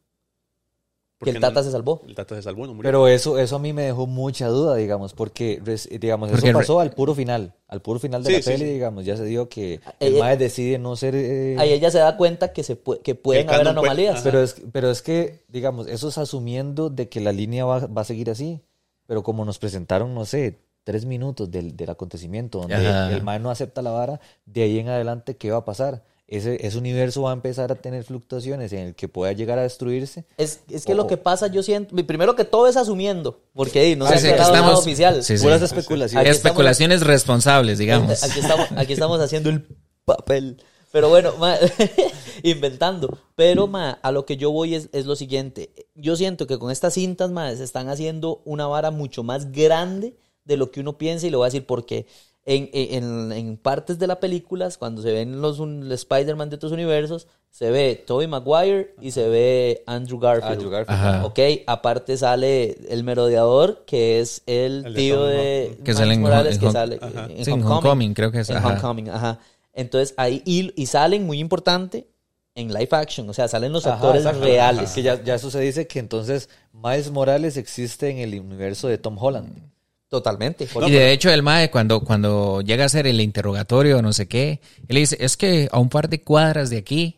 Que 1.25 1.31
el 1.31 1.41
Tata 1.41 1.61
no- 1.61 1.63
se 1.65 1.71
salvó. 1.71 2.03
El 2.07 2.15
Tata 2.15 2.35
se 2.37 2.43
salvó, 2.43 2.67
no 2.67 2.75
murió. 2.75 2.89
Pero 2.89 3.09
eso, 3.09 3.39
eso 3.39 3.57
a 3.57 3.59
mí 3.59 3.73
me 3.73 3.83
dejó 3.83 4.07
mucha 4.07 4.49
duda, 4.49 4.77
digamos, 4.77 5.13
porque, 5.15 5.61
digamos, 6.01 6.31
Porque 6.31 6.47
eso 6.49 6.53
re- 6.59 6.61
pasó 6.61 6.81
al 6.81 6.91
puro 6.93 7.15
final. 7.15 7.55
Al 7.69 7.81
puro 7.83 7.99
final 7.99 8.23
de 8.23 8.29
Sí, 8.31 8.37
la 8.37 8.43
sí, 8.43 8.51
peli, 8.51 8.65
sí. 8.65 8.71
digamos, 8.73 9.05
ya 9.05 9.17
se 9.17 9.25
dio 9.25 9.49
que 9.49 9.81
el 10.01 10.17
Eh, 10.17 10.19
mae 10.21 10.37
decide 10.37 10.79
no 10.79 10.95
ser... 10.97 11.15
eh, 11.15 11.57
Ahí 11.59 11.73
ella 11.73 11.91
se 11.91 11.99
da 11.99 12.17
cuenta 12.17 12.53
que 12.53 12.63
se 12.63 12.83
pue- 12.83 13.01
que 13.01 13.15
pueden 13.15 13.49
haber 13.49 13.61
puede- 13.61 13.71
anomalías. 13.71 14.21
Pero 14.23 14.43
es, 14.43 14.57
pero 14.73 14.91
es 14.91 15.03
que, 15.03 15.41
digamos, 15.49 15.87
eso 15.89 16.09
es 16.09 16.19
asumiendo 16.19 16.91
de 16.91 17.09
que 17.09 17.21
la 17.21 17.33
línea 17.33 17.65
va, 17.65 17.87
va 17.87 18.03
a 18.03 18.05
seguir 18.05 18.29
así. 18.31 18.61
Pero 19.07 19.23
como 19.23 19.45
nos 19.45 19.59
presentaron, 19.59 20.15
no 20.15 20.25
sé, 20.25 20.59
tres 20.85 21.05
minutos 21.07 21.51
del, 21.51 21.77
del 21.77 21.91
acontecimiento 21.91 22.59
donde 22.61 22.75
Ajá. 22.75 23.13
el 23.13 23.23
mae 23.23 23.39
no 23.39 23.51
acepta 23.51 23.83
la 23.83 23.91
vara, 23.91 24.21
de 24.47 24.63
ahí 24.63 24.79
en 24.79 24.89
adelante, 24.89 25.37
¿qué 25.37 25.51
va 25.51 25.59
a 25.59 25.65
pasar? 25.65 26.05
Ese, 26.35 26.67
ese 26.67 26.79
universo 26.79 27.23
va 27.23 27.31
a 27.31 27.35
empezar 27.35 27.71
a 27.71 27.75
tener 27.75 28.05
fluctuaciones 28.05 28.73
en 28.73 28.79
el 28.79 28.95
que 28.95 29.07
pueda 29.07 29.33
llegar 29.33 29.59
a 29.59 29.63
destruirse. 29.63 30.25
Es, 30.39 30.61
es 30.71 30.87
que 30.87 30.93
O- 30.93 30.97
lo 30.97 31.07
que 31.07 31.19
pasa, 31.19 31.49
yo 31.49 31.63
siento, 31.63 31.95
primero 32.07 32.35
que 32.37 32.45
todo 32.45 32.67
es 32.69 32.77
asumiendo, 32.79 33.41
porque 33.55 33.95
no 33.97 34.07
se 34.07 34.19
Sí, 34.19 34.29
ha 34.29 34.45
sí, 34.45 34.53
nada 34.53 34.77
oficial. 34.79 35.23
sí, 35.23 35.37
sí. 35.37 35.43
Puras 35.45 35.61
especulaciones. 35.61 36.21
Aquí 36.27 36.31
estamos- 36.35 36.53
Especulaciones 36.53 37.03
responsables, 37.07 37.77
digamos. 37.79 38.23
Aquí 38.25 38.41
estamos, 38.41 38.67
aquí 38.77 38.93
estamos 38.95 39.21
haciendo 39.21 39.51
el 39.51 39.67
papel. 40.07 40.57
Pero 40.91 41.09
bueno, 41.11 41.33
ma, 41.39 41.57
inventando. 42.43 43.19
Pero 43.37 43.67
ma, 43.67 43.91
a 44.03 44.11
lo 44.13 44.25
que 44.27 44.37
yo 44.37 44.51
voy 44.51 44.75
es, 44.75 44.89
es 44.93 45.07
lo 45.07 45.17
siguiente. 45.17 45.71
Yo 45.95 46.17
siento 46.17 46.47
que 46.47 46.59
con 46.59 46.71
estas 46.71 46.95
cintas 46.95 47.31
ma, 47.31 47.55
se 47.55 47.65
están 47.65 47.89
haciendo 47.89 48.43
una 48.45 48.67
vara 48.67 48.91
mucho 48.91 49.23
más 49.23 49.53
grande 49.53 50.15
de 50.45 50.57
lo 50.57 50.71
que 50.71 50.81
uno 50.81 50.99
piensa 50.99 51.27
y 51.27 51.31
le 51.31 51.37
voy 51.37 51.45
a 51.45 51.49
decir 51.49 51.67
por 51.67 51.87
qué. 51.87 52.07
En, 52.45 52.71
en, 52.73 53.31
en 53.31 53.57
partes 53.57 54.01
de 54.01 54.09
las 54.09 54.17
películas, 54.17 54.77
cuando 54.77 55.01
se 55.01 55.13
ven 55.13 55.41
los, 55.41 55.61
Spider-Man 55.61 56.51
de 56.51 56.57
otros 56.57 56.73
universos, 56.73 57.29
se 57.51 57.71
ve 57.71 58.03
Tobey 58.05 58.27
Maguire 58.27 58.97
y 59.01 59.13
se 59.13 59.29
ve 59.29 59.85
Andrew 59.87 60.19
Garfield. 60.19 60.55
Andrew 60.55 60.71
Garfield. 60.71 60.99
Ajá. 60.99 61.25
Ok, 61.25 61.39
aparte 61.69 62.17
sale 62.17 62.79
el 62.89 63.05
merodeador, 63.05 63.85
que 63.87 64.19
es 64.19 64.43
el, 64.47 64.93
tío 64.95 65.25
de. 65.25 65.79
Que 65.85 65.95
sale 65.95 66.15
en 66.15 66.21
Miles 66.21 66.31
Morales, 66.31 66.59
que 66.59 66.67
en 66.67 66.73
sale 66.73 66.99
en 67.01 67.45
Sí, 67.45 67.51
en 67.53 67.61
Homecoming. 67.61 67.67
Homecoming, 67.67 68.15
creo 68.15 68.33
que 68.33 68.41
es, 68.41 68.51
En 68.51 68.57
ajá. 68.57 68.71
Homecoming, 68.71 69.11
ajá. 69.11 69.39
Entonces 69.73 70.15
ahí, 70.17 70.43
y, 70.45 70.73
y 70.75 70.87
salen 70.87 71.25
muy 71.25 71.39
importante 71.39 72.09
en 72.55 72.69
live 72.73 72.89
action, 72.91 73.29
o 73.31 73.33
sea, 73.33 73.49
salen 73.49 73.73
los 73.73 73.87
Ajá, 73.87 73.97
actores 73.97 74.23
exacto. 74.23 74.45
reales. 74.45 74.91
Que 74.91 75.03
ya, 75.03 75.23
ya 75.23 75.37
eso 75.37 75.51
se 75.51 75.61
dice 75.61 75.87
que 75.87 75.99
entonces 75.99 76.49
Miles 76.73 77.11
Morales 77.11 77.57
existe 77.57 78.11
en 78.11 78.19
el 78.19 78.39
universo 78.39 78.89
de 78.89 78.99
Tom 78.99 79.17
Holland. 79.19 79.72
Totalmente. 80.13 80.69
Y 80.87 80.91
de 80.91 81.11
hecho 81.13 81.31
el 81.33 81.43
mae 81.43 81.71
cuando, 81.71 82.01
cuando 82.01 82.61
llega 82.61 82.83
a 82.83 82.87
hacer 82.87 83.07
el 83.07 83.19
interrogatorio 83.19 84.03
no 84.03 84.13
sé 84.13 84.29
qué, 84.29 84.61
él 84.87 84.95
le 84.95 85.01
dice, 85.01 85.17
es 85.19 85.39
que 85.39 85.71
a 85.73 85.79
un 85.79 85.89
par 85.89 86.11
de 86.11 86.21
cuadras 86.21 86.69
de 86.69 86.77
aquí 86.77 87.17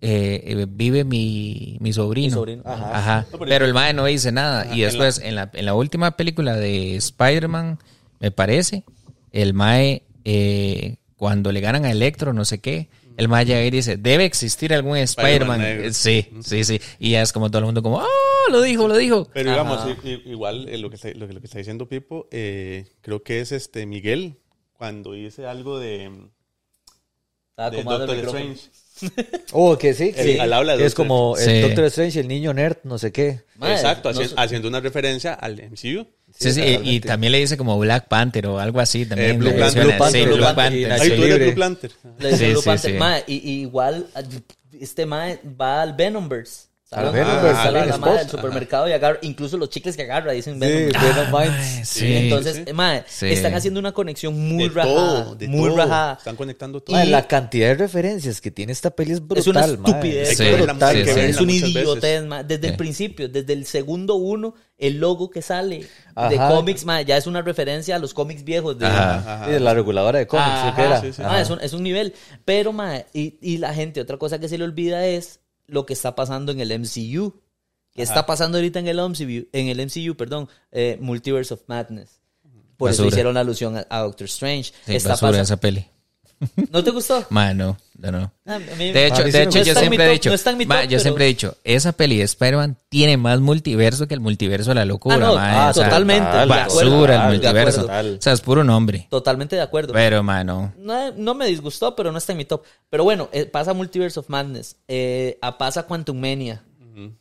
eh, 0.00 0.42
eh, 0.44 0.66
vive 0.68 1.04
mi, 1.04 1.76
mi 1.80 1.92
sobrino. 1.92 2.26
Mi 2.26 2.32
sobrino. 2.32 2.62
Ajá. 2.66 3.24
No, 3.30 3.38
pero- 3.38 3.48
pero 3.48 3.64
el 3.66 3.72
mae 3.72 3.94
no 3.94 4.04
dice 4.06 4.32
nada. 4.32 4.62
Ajá, 4.62 4.74
y 4.76 4.80
después, 4.80 5.20
en 5.20 5.36
la, 5.36 5.48
en 5.54 5.64
la 5.64 5.74
última 5.74 6.16
película 6.16 6.56
de 6.56 6.96
Spider-Man, 6.96 7.78
me 8.18 8.32
parece, 8.32 8.82
el 9.30 9.54
mae, 9.54 10.02
eh, 10.24 10.96
cuando 11.16 11.52
le 11.52 11.60
ganan 11.60 11.84
a 11.84 11.92
Electro, 11.92 12.32
no 12.32 12.44
sé 12.44 12.58
qué, 12.58 12.88
el 13.18 13.28
mae 13.28 13.44
llega 13.44 13.62
y 13.64 13.70
dice, 13.70 13.98
debe 13.98 14.24
existir 14.24 14.72
algún 14.72 14.96
Spider-Man. 14.96 15.60
Eh, 15.62 15.92
sí, 15.92 16.30
sí, 16.42 16.64
sí. 16.64 16.80
Y 16.98 17.10
ya 17.10 17.22
es 17.22 17.32
como 17.34 17.50
todo 17.50 17.58
el 17.58 17.64
mundo 17.66 17.82
como, 17.82 17.98
¡oh! 17.98 18.50
Lo 18.50 18.62
dijo, 18.62 18.88
lo 18.88 18.96
dijo. 18.96 19.28
Pero 19.34 19.50
digamos, 19.50 19.78
Ajá. 19.80 19.94
igual 20.24 20.66
eh, 20.70 20.78
lo, 20.78 20.88
que 20.88 20.96
está, 20.96 21.10
lo, 21.14 21.26
que, 21.26 21.34
lo 21.34 21.40
que 21.40 21.46
está 21.46 21.58
diciendo 21.58 21.86
Pipo, 21.88 22.28
eh, 22.30 22.86
creo 23.02 23.22
que 23.22 23.40
es 23.40 23.52
este 23.52 23.84
Miguel, 23.84 24.36
cuando 24.72 25.12
dice 25.12 25.46
algo 25.46 25.78
de, 25.78 26.10
Doctor. 27.56 28.10
Strange. 28.18 28.60
Oh, 29.52 29.78
que 29.78 29.94
sí, 29.94 30.06
Sí. 30.16 30.34
que 30.34 30.40
Al 30.40 30.52
habla 30.52 30.76
de 30.76 30.84
es 30.84 30.92
Doctor 30.94 31.06
como 31.06 31.36
el 31.36 31.44
Sí. 31.44 31.60
Doctor 31.60 31.84
Strange, 31.84 32.20
el 32.20 32.26
niño 32.28 32.52
nerd, 32.52 32.78
no 32.84 32.98
sé 32.98 33.12
qué. 33.12 33.42
Madre, 33.56 33.74
Exacto, 33.74 34.12
no 34.12 34.20
haci- 34.20 34.28
sé- 34.28 34.34
haciendo 34.36 34.66
una 34.68 34.80
referencia 34.80 35.34
al 35.34 35.56
MCU. 35.70 36.06
Sí, 36.36 36.52
sí, 36.52 36.60
y- 36.62 36.90
y, 36.96 37.00
también 37.00 37.32
le 37.32 37.38
dice 37.40 37.56
como 37.56 37.78
Black 37.78 38.06
Panther 38.08 38.46
o 38.46 38.58
algo 38.60 38.78
así 38.80 39.04
también. 39.06 39.30
Eh, 39.32 39.38
Blue 39.38 39.50
le 39.50 39.58
Panther, 39.58 39.86
menciona. 39.86 39.86
Blue 39.86 39.98
Panther, 39.98 40.20
Sí, 40.20 40.26
Blue 40.26 40.36
Blue 40.36 40.44
Panther, 40.54 40.88
Panther. 40.88 41.42
Blue 41.44 41.54
Planter. 41.54 41.90
Le 42.20 42.28
dice 42.30 42.38
Sí, 42.46 42.50
Blue 42.52 42.60
sí, 42.60 42.66
Panther, 42.66 42.92
sí. 42.92 42.98
mae, 42.98 43.24
y, 43.26 43.34
y 43.34 43.60
igual 43.62 44.06
este 44.80 45.06
mae 45.06 45.40
va 45.60 45.82
al 45.82 45.94
Venomverse. 45.94 46.67
Venomverse, 46.90 47.48
Ah, 47.50 47.62
sale 47.64 47.86
la, 47.86 48.12
del 48.18 48.28
supermercado 48.30 48.88
y 48.88 48.92
agarra, 48.92 49.18
incluso 49.20 49.58
los 49.58 49.68
chicles 49.68 49.94
que 49.94 50.02
agarra 50.04 50.32
dicen 50.32 50.54
Sí. 50.54 50.58
Venom 50.60 51.44
sí. 51.84 52.16
Entonces, 52.16 52.62
sí. 52.64 52.72
Sí. 53.08 53.26
están 53.26 53.52
haciendo 53.54 53.78
una 53.78 53.92
conexión 53.92 54.38
muy 54.38 54.68
de 54.68 54.74
rajada. 54.74 55.24
todo, 55.24 55.34
de 55.34 55.48
muy 55.48 55.68
todo. 55.68 55.76
rajada. 55.76 56.14
Están 56.14 56.36
conectando 56.36 56.80
todo. 56.80 57.04
La 57.04 57.26
cantidad 57.28 57.68
de 57.68 57.74
referencias 57.74 58.40
que 58.40 58.50
tiene 58.50 58.72
esta 58.72 58.88
peli 58.90 59.12
es 59.12 59.20
brutal, 59.20 59.38
Es 59.38 59.46
una 59.48 59.64
estupidez. 59.66 60.30
Es 60.30 60.38
Sí, 60.38 60.50
brutal, 60.62 61.04
que 61.04 61.28
Es 61.28 61.40
un 61.40 61.50
idiotez. 61.50 62.24
Desde 62.46 62.68
el 62.68 62.76
principio, 62.76 63.28
desde 63.28 63.52
el 63.52 63.66
segundo 63.66 64.14
uno, 64.14 64.54
el 64.78 64.98
logo 64.98 65.28
que 65.28 65.42
sale 65.42 65.80
de 65.80 65.88
Ajá. 66.14 66.48
cómics, 66.48 66.86
ma, 66.86 67.02
ya 67.02 67.18
es 67.18 67.26
una 67.26 67.42
referencia 67.42 67.96
a 67.96 67.98
los 67.98 68.14
cómics 68.14 68.44
viejos. 68.44 68.78
De, 68.78 68.86
Ajá. 68.86 69.44
Sí, 69.44 69.50
de 69.52 69.60
la 69.60 69.74
reguladora 69.74 70.20
de 70.20 70.26
cómics, 70.26 70.48
Ajá. 70.48 70.70
¿sí 70.70 70.76
que 70.76 70.82
era? 70.82 71.00
Sí, 71.02 71.12
sí. 71.12 71.20
Ma, 71.22 71.28
Ajá. 71.28 71.40
es, 71.42 71.50
un, 71.50 71.60
es 71.60 71.72
un 71.74 71.82
nivel. 71.82 72.14
Pero, 72.46 72.72
ma, 72.72 72.96
y, 73.12 73.36
y 73.42 73.58
la 73.58 73.74
gente, 73.74 74.00
otra 74.00 74.16
cosa 74.16 74.38
que 74.38 74.48
se 74.48 74.56
le 74.56 74.64
olvida 74.64 75.04
es 75.04 75.40
lo 75.68 75.86
que 75.86 75.92
está 75.92 76.14
pasando 76.16 76.50
en 76.52 76.60
el 76.60 76.76
MCU. 76.80 77.40
¿Qué 77.92 78.02
está 78.02 78.26
pasando 78.26 78.58
ahorita 78.58 78.78
en 78.80 78.88
el 78.88 78.96
MCU? 78.98 79.48
En 79.52 79.68
el 79.68 79.80
MCU, 79.86 80.16
perdón, 80.16 80.48
eh, 80.72 80.98
Multiverse 81.00 81.54
of 81.54 81.62
Madness. 81.68 82.20
Por 82.76 82.90
eso 82.90 83.04
hicieron 83.06 83.34
la 83.34 83.40
alusión 83.40 83.76
a, 83.76 83.86
a 83.90 84.00
Doctor 84.00 84.26
Strange. 84.26 84.72
Sí, 84.86 84.94
Está 84.96 85.10
basura 85.10 85.30
pasa- 85.32 85.42
esa 85.42 85.56
peli. 85.58 85.86
¿No 86.70 86.84
te 86.84 86.90
gustó? 86.90 87.24
Ma, 87.30 87.52
no, 87.54 87.76
no, 87.98 88.12
no. 88.12 88.32
Ah, 88.46 88.54
a 88.56 88.58
mí- 88.58 88.92
De 88.92 89.06
hecho, 89.06 89.24
sí 89.24 89.30
de 89.30 89.42
hecho 89.42 89.62
yo 89.62 89.74
siempre 89.74 90.06
he 90.06 90.10
dicho, 90.12 90.30
no 90.30 90.66
ma, 90.66 90.82
yo 90.84 90.88
pero- 90.90 91.00
siempre 91.00 91.24
he 91.24 91.28
dicho, 91.28 91.56
esa 91.64 91.92
peli 91.92 92.18
de 92.18 92.22
Spider-Man 92.24 92.76
tiene 92.88 93.16
más 93.16 93.40
multiverso 93.40 94.06
que 94.06 94.14
el 94.14 94.20
multiverso 94.20 94.70
de 94.70 94.74
la 94.76 94.84
locura, 94.84 95.16
Ah, 95.16 95.18
no, 95.18 95.36
ah, 95.36 95.68
o 95.70 95.74
sea, 95.74 95.84
totalmente, 95.84 96.44
basura 96.46 97.24
el 97.26 97.32
multiverso. 97.32 97.86
O 97.86 98.20
sea, 98.20 98.32
es 98.32 98.40
puro 98.40 98.62
nombre. 98.64 99.06
Totalmente 99.10 99.56
de 99.56 99.62
acuerdo. 99.62 99.92
Pero, 99.92 100.22
ma, 100.22 100.44
no. 100.44 100.72
No, 101.16 101.34
me 101.34 101.46
disgustó, 101.46 101.96
pero 101.96 102.12
no 102.12 102.18
está 102.18 102.32
en 102.32 102.38
mi 102.38 102.44
top. 102.44 102.62
Pero 102.88 103.04
bueno, 103.04 103.28
eh, 103.32 103.46
pasa 103.46 103.74
Multiverse 103.74 104.20
of 104.20 104.28
Madness, 104.28 104.76
eh, 104.86 105.38
a- 105.42 105.58
pasa 105.58 105.82
Quantum 105.84 106.18
Mania, 106.20 106.62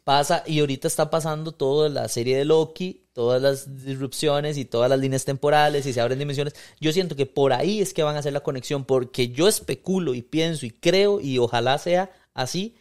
pasa, 0.03 0.43
y 0.45 0.59
ahorita 0.59 0.87
está 0.87 1.09
pasando 1.09 1.51
toda 1.51 1.89
la 1.89 2.07
serie 2.07 2.37
de 2.37 2.45
Loki, 2.45 3.03
todas 3.17 3.41
las 3.41 3.83
disrupciones 3.83 4.59
y 4.59 4.65
todas 4.65 4.91
las 4.91 4.99
líneas 4.99 5.25
temporales 5.25 5.87
y 5.87 5.91
se 5.91 5.99
abren 5.99 6.19
dimensiones. 6.19 6.53
Yo 6.79 6.93
siento 6.93 7.15
que 7.15 7.25
por 7.25 7.51
ahí 7.51 7.81
es 7.81 7.91
que 7.91 8.03
van 8.03 8.15
a 8.15 8.19
hacer 8.19 8.31
la 8.31 8.41
conexión, 8.41 8.85
porque 8.85 9.29
yo 9.29 9.47
especulo 9.47 10.13
y 10.13 10.21
pienso 10.21 10.67
y 10.67 10.69
creo, 10.69 11.19
y 11.19 11.39
ojalá 11.39 11.79
sea 11.79 12.11
así, 12.35 12.75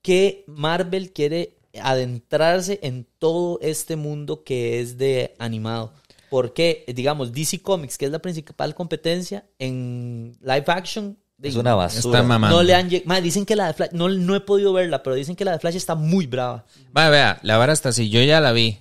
que 0.00 0.44
Marvel 0.46 1.12
quiere 1.12 1.58
adentrarse 1.82 2.80
en 2.82 3.06
todo 3.18 3.58
este 3.60 3.96
mundo 3.96 4.42
que 4.42 4.80
es 4.80 4.96
de 4.96 5.34
animado. 5.38 5.92
Porque, 6.30 6.86
digamos, 6.88 7.30
DC 7.34 7.60
Comics, 7.60 7.98
que 7.98 8.06
es 8.06 8.10
la 8.10 8.20
principal 8.20 8.74
competencia 8.74 9.44
en 9.58 10.34
live 10.40 10.64
action, 10.68 11.18
Es 11.42 11.56
una 11.56 11.74
basura. 11.74 12.16
Está 12.16 12.26
mamando. 12.26 12.56
no 12.56 12.62
le 12.62 12.74
han 12.74 12.88
Ma, 13.04 13.20
dicen 13.20 13.44
que 13.44 13.54
la 13.54 13.66
de 13.66 13.74
Flash, 13.74 13.90
no, 13.92 14.08
no 14.08 14.34
he 14.34 14.40
podido 14.40 14.72
verla, 14.72 15.02
pero 15.02 15.14
dicen 15.14 15.36
que 15.36 15.44
la 15.44 15.52
de 15.52 15.58
Flash 15.58 15.76
está 15.76 15.94
muy 15.94 16.26
brava. 16.26 16.64
Va, 16.96 17.10
vea, 17.10 17.38
la 17.42 17.58
vara 17.58 17.74
está 17.74 17.90
así. 17.90 18.08
Yo 18.08 18.22
ya 18.22 18.40
la 18.40 18.52
vi. 18.52 18.78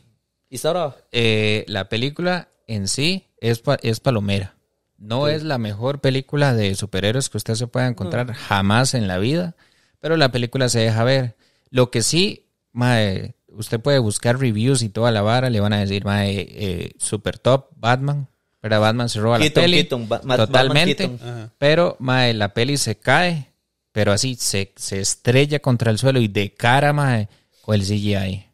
¿Y 0.51 0.57
brava? 0.59 0.95
Eh, 1.11 1.63
la 1.67 1.89
película 1.89 2.49
en 2.67 2.87
sí 2.87 3.25
es, 3.39 3.59
pa- 3.59 3.79
es 3.81 3.99
palomera. 3.99 4.53
No 4.97 5.27
es 5.27 5.41
la 5.43 5.57
mejor 5.57 5.99
película 6.01 6.53
de 6.53 6.75
superhéroes 6.75 7.29
que 7.29 7.37
usted 7.37 7.55
se 7.55 7.65
pueda 7.65 7.87
encontrar 7.87 8.31
jamás 8.33 8.93
en 8.93 9.07
la 9.07 9.17
vida, 9.17 9.55
pero 9.99 10.15
la 10.17 10.31
película 10.31 10.69
se 10.69 10.79
deja 10.79 11.03
ver. 11.03 11.35
Lo 11.71 11.89
que 11.89 12.03
sí, 12.03 12.45
mae, 12.71 13.33
usted 13.47 13.79
puede 13.79 13.97
buscar 13.97 14.37
reviews 14.39 14.83
y 14.83 14.89
toda 14.89 15.09
la 15.11 15.21
vara, 15.23 15.49
le 15.49 15.59
van 15.59 15.73
a 15.73 15.79
decir, 15.79 16.05
mae, 16.05 16.47
eh, 16.51 16.91
super 16.99 17.39
top, 17.39 17.69
Batman, 17.77 18.27
pero 18.59 18.79
Batman 18.79 19.09
se 19.09 19.19
roba 19.21 19.39
Keaton, 19.39 19.61
la 19.63 19.65
peli. 19.65 19.77
Keaton, 19.77 20.07
Ba- 20.09 20.21
Ma- 20.23 20.37
totalmente. 20.37 20.95
Keaton. 21.09 21.51
Pero, 21.57 21.95
mae, 21.99 22.33
la 22.35 22.53
peli 22.53 22.77
se 22.77 22.95
cae, 22.97 23.47
pero 23.91 24.11
así 24.11 24.35
se, 24.35 24.71
se 24.75 24.99
estrella 24.99 25.59
contra 25.59 25.89
el 25.89 25.97
suelo 25.97 26.19
y 26.19 26.27
de 26.27 26.53
cara, 26.53 26.93
mae, 26.93 27.27
con 27.61 27.73
el 27.73 27.81
CGI. 27.83 28.45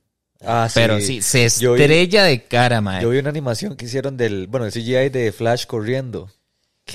Ah, 0.45 0.69
Pero 0.73 1.00
sí, 1.02 1.21
se 1.21 1.47
Yo 1.60 1.73
vi- 1.73 1.82
estrella 1.82 2.23
de 2.23 2.43
cara, 2.43 2.80
mae. 2.82 3.02
Yo 3.02 3.10
vi 3.10 3.17
una 3.17 3.30
animación 3.30 3.76
que 3.76 3.86
hicieron 3.86 4.17
del, 4.17 4.47
bueno, 4.47 4.65
el 4.65 4.71
CGI 4.71 5.10
de 5.10 5.32
Flash 5.32 5.65
corriendo. 5.65 6.30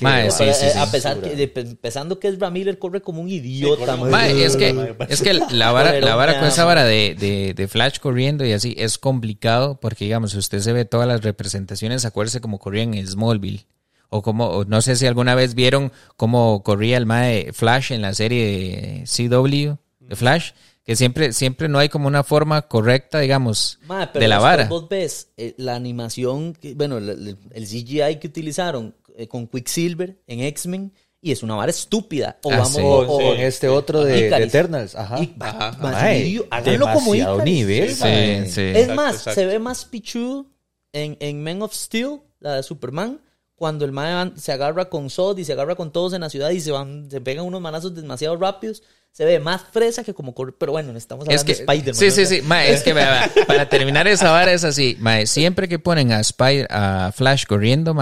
Mae, 0.01 0.31
sí, 0.31 0.37
sí, 0.39 0.65
eh, 0.65 0.71
sí. 0.73 0.77
a 0.79 0.89
pesar 0.89 1.21
que, 1.21 1.35
de- 1.35 1.51
empezando 1.55 2.19
que 2.19 2.27
es 2.27 2.39
Ramiller 2.39 2.79
corre 2.79 3.01
como 3.01 3.21
un 3.21 3.29
idiota. 3.29 3.95
Mae, 3.95 4.43
es 4.43 4.55
que, 4.57 4.95
es 5.07 5.21
que 5.21 5.33
la 5.33 5.71
vara, 5.71 5.99
la 5.99 6.15
vara 6.15 6.39
con 6.39 6.47
esa 6.47 6.65
vara 6.65 6.83
de, 6.83 7.15
de, 7.19 7.53
de 7.53 7.67
Flash 7.67 7.99
corriendo 7.99 8.43
y 8.43 8.53
así 8.53 8.73
es 8.79 8.97
complicado 8.97 9.79
porque, 9.79 10.05
digamos, 10.05 10.31
si 10.31 10.39
usted 10.39 10.61
se 10.61 10.73
ve 10.73 10.85
todas 10.85 11.07
las 11.07 11.21
representaciones, 11.21 12.05
acuérdese 12.05 12.41
como 12.41 12.57
corrían 12.57 12.95
en 12.95 13.05
Smallville 13.05 13.67
O 14.09 14.23
como, 14.23 14.47
o 14.47 14.65
no 14.65 14.81
sé 14.81 14.95
si 14.95 15.05
alguna 15.05 15.35
vez 15.35 15.53
vieron 15.53 15.91
cómo 16.17 16.63
corría 16.63 16.97
el 16.97 17.05
mae 17.05 17.51
Flash 17.53 17.91
en 17.91 18.01
la 18.01 18.15
serie 18.15 18.45
de 18.47 19.03
CW, 19.05 19.75
de 20.09 20.15
Flash, 20.15 20.51
que 20.83 20.95
siempre, 20.95 21.31
siempre 21.33 21.69
no 21.69 21.79
hay 21.79 21.89
como 21.89 22.07
una 22.07 22.23
forma 22.23 22.63
correcta, 22.63 23.19
digamos, 23.19 23.79
pero 23.87 24.19
de 24.19 24.27
la 24.27 24.39
vara. 24.39 24.67
Vos 24.67 24.87
ves 24.89 25.29
eh, 25.37 25.53
la 25.57 25.75
animación, 25.75 26.53
que- 26.53 26.73
bueno, 26.75 26.97
el, 26.97 27.37
el- 27.51 27.67
CGI 27.67 28.19
que 28.19 28.27
utilizaron 28.27 28.95
eh, 29.15 29.27
con 29.27 29.47
Quicksilver 29.47 30.17
en 30.27 30.41
X-Men 30.41 30.91
y 31.21 31.31
es 31.31 31.41
una 31.41 31.55
vara 31.55 31.69
estúpida. 31.69 32.37
O 32.43 32.51
Ah, 32.51 32.57
vamos 32.57 32.73
sí. 32.73 32.81
o- 32.83 32.99
o- 32.99 33.17
con 33.17 33.37
este 33.39 33.69
otro 33.69 34.03
de. 34.03 34.27
Eternals. 34.27 34.93
Ajá. 34.95 35.19
y- 35.23 35.33
Ajá. 35.39 36.11
sí, 36.11 36.41
háganlo 36.49 36.87
como 36.93 37.15
Icaris. 37.15 37.43
nivel, 37.45 37.89
Sí. 37.89 37.95
Sí, 37.95 38.51
sí. 38.51 38.61
Es 38.61 38.75
Exacto, 38.77 38.95
más, 38.95 39.15
exacto. 39.15 39.39
se 39.39 39.45
ve 39.45 39.59
más 39.59 39.85
pichudo 39.85 40.47
en, 40.91 41.15
en 41.21 41.41
Men 41.41 41.61
of 41.61 41.73
Steel, 41.73 42.19
la 42.41 42.55
de 42.55 42.63
Superman, 42.63 43.21
cuando 43.55 43.85
el 43.85 43.93
mae 43.93 44.13
van- 44.13 44.37
se 44.37 44.51
agarra 44.51 44.89
con 44.89 45.09
Zod 45.09 45.37
y 45.37 45.45
se 45.45 45.53
agarra 45.53 45.75
con 45.75 45.93
todos 45.93 46.11
en 46.13 46.21
la 46.21 46.29
ciudad 46.29 46.49
y 46.49 46.59
se 46.59 46.71
van, 46.71 47.09
se 47.09 47.21
pegan 47.21 47.45
unos 47.45 47.61
manazos 47.61 47.95
demasiado 47.95 48.35
rápidos. 48.35 48.83
Se 49.13 49.25
ve 49.25 49.39
más 49.39 49.61
fresa 49.71 50.03
que 50.03 50.13
como. 50.15 50.33
Pero 50.33 50.71
bueno, 50.71 50.91
estamos 50.97 51.25
hablando 51.27 51.35
Es 51.39 51.43
que, 51.45 51.53
de 51.53 51.59
Spider-Man. 51.71 51.95
sí, 51.95 52.05
¿no? 52.07 52.11
sí, 52.11 52.25
sí, 52.25 52.41
mae, 52.41 52.73
es 52.73 52.81
que 52.81 52.93
vea, 52.93 53.31
para 53.47 53.69
terminar 53.69 54.07
esa 54.07 54.31
vara 54.31 54.51
es 54.51 54.63
así, 54.63 54.97
mae, 54.99 55.27
siempre 55.27 55.67
que 55.69 55.77
ponen 55.79 56.11
a 56.11 56.19
Spider, 56.19 56.67
a 56.71 57.11
Flash 57.15 57.45
corriendo, 57.45 57.95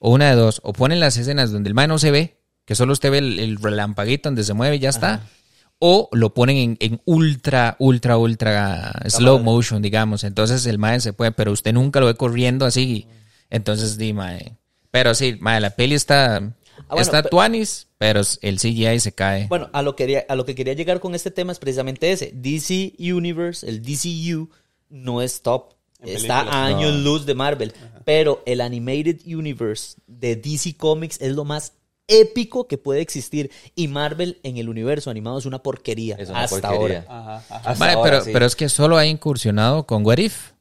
o 0.00 0.10
una 0.10 0.28
de 0.30 0.34
dos, 0.36 0.60
o 0.64 0.72
ponen 0.72 0.98
las 0.98 1.16
escenas 1.16 1.52
donde 1.52 1.68
el 1.68 1.74
mae 1.74 1.86
no 1.86 1.98
se 2.00 2.10
ve, 2.10 2.36
que 2.64 2.74
solo 2.74 2.92
usted 2.94 3.12
ve 3.12 3.18
el, 3.18 3.38
el 3.38 3.56
relampaguito 3.62 4.28
donde 4.28 4.42
se 4.42 4.54
mueve 4.54 4.74
y 4.76 4.78
ya 4.80 4.88
está, 4.88 5.20
o 5.78 6.08
lo 6.10 6.34
ponen 6.34 6.56
en, 6.56 6.76
en 6.80 7.00
ultra, 7.04 7.76
ultra, 7.78 8.16
ultra 8.18 8.92
slow 9.08 9.38
motion, 9.38 9.80
digamos, 9.82 10.24
entonces 10.24 10.66
el 10.66 10.78
mae 10.78 10.98
se 10.98 11.12
puede, 11.12 11.30
pero 11.30 11.52
usted 11.52 11.72
nunca 11.74 12.00
lo 12.00 12.06
ve 12.06 12.16
corriendo 12.16 12.66
así, 12.66 13.06
entonces 13.50 13.98
di, 13.98 14.12
mae, 14.12 14.56
pero 14.90 15.14
sí, 15.14 15.36
mae, 15.40 15.60
la 15.60 15.70
peli 15.70 15.94
está, 15.94 16.38
Ah, 16.38 16.82
bueno, 16.90 17.02
está 17.02 17.18
pero- 17.22 17.30
tuanis, 17.30 17.85
pero 17.98 18.20
el 18.42 18.58
CGI 18.58 19.00
se 19.00 19.12
cae. 19.12 19.46
Bueno, 19.48 19.70
a 19.72 19.82
lo, 19.82 19.96
que 19.96 20.04
quería, 20.04 20.26
a 20.28 20.36
lo 20.36 20.44
que 20.44 20.54
quería 20.54 20.74
llegar 20.74 21.00
con 21.00 21.14
este 21.14 21.30
tema 21.30 21.52
es 21.52 21.58
precisamente 21.58 22.12
ese. 22.12 22.32
DC 22.34 22.94
Universe, 22.98 23.66
el 23.66 23.82
DCU, 23.82 24.50
no 24.90 25.22
es 25.22 25.42
top. 25.42 25.74
En 26.00 26.16
Está 26.16 26.40
a 26.42 26.66
años 26.66 26.94
luz 26.96 27.24
de 27.24 27.34
Marvel. 27.34 27.72
Pero 28.04 28.42
el 28.44 28.60
Animated 28.60 29.20
Universe 29.26 29.96
de 30.06 30.36
DC 30.36 30.76
Comics 30.76 31.20
es 31.20 31.32
lo 31.32 31.44
más 31.44 31.72
épico 32.06 32.68
que 32.68 32.76
puede 32.76 33.00
existir. 33.00 33.50
Y 33.74 33.88
Marvel 33.88 34.38
en 34.42 34.58
el 34.58 34.68
universo 34.68 35.10
animado 35.10 35.38
es 35.38 35.46
una 35.46 35.62
porquería. 35.62 36.16
Es 36.16 36.28
una 36.28 36.42
hasta 36.44 36.68
porquería. 36.68 37.06
ahora. 37.08 37.20
Ajá, 37.20 37.36
ajá. 37.48 37.70
Hasta 37.70 37.84
Mae, 37.84 37.94
ahora, 37.94 38.10
pero, 38.10 38.24
sí. 38.24 38.30
pero 38.32 38.46
es 38.46 38.56
que 38.56 38.68
solo 38.68 38.98
ha 38.98 39.06
incursionado 39.06 39.86
con 39.86 40.04
What 40.04 40.18
If, 40.18 40.52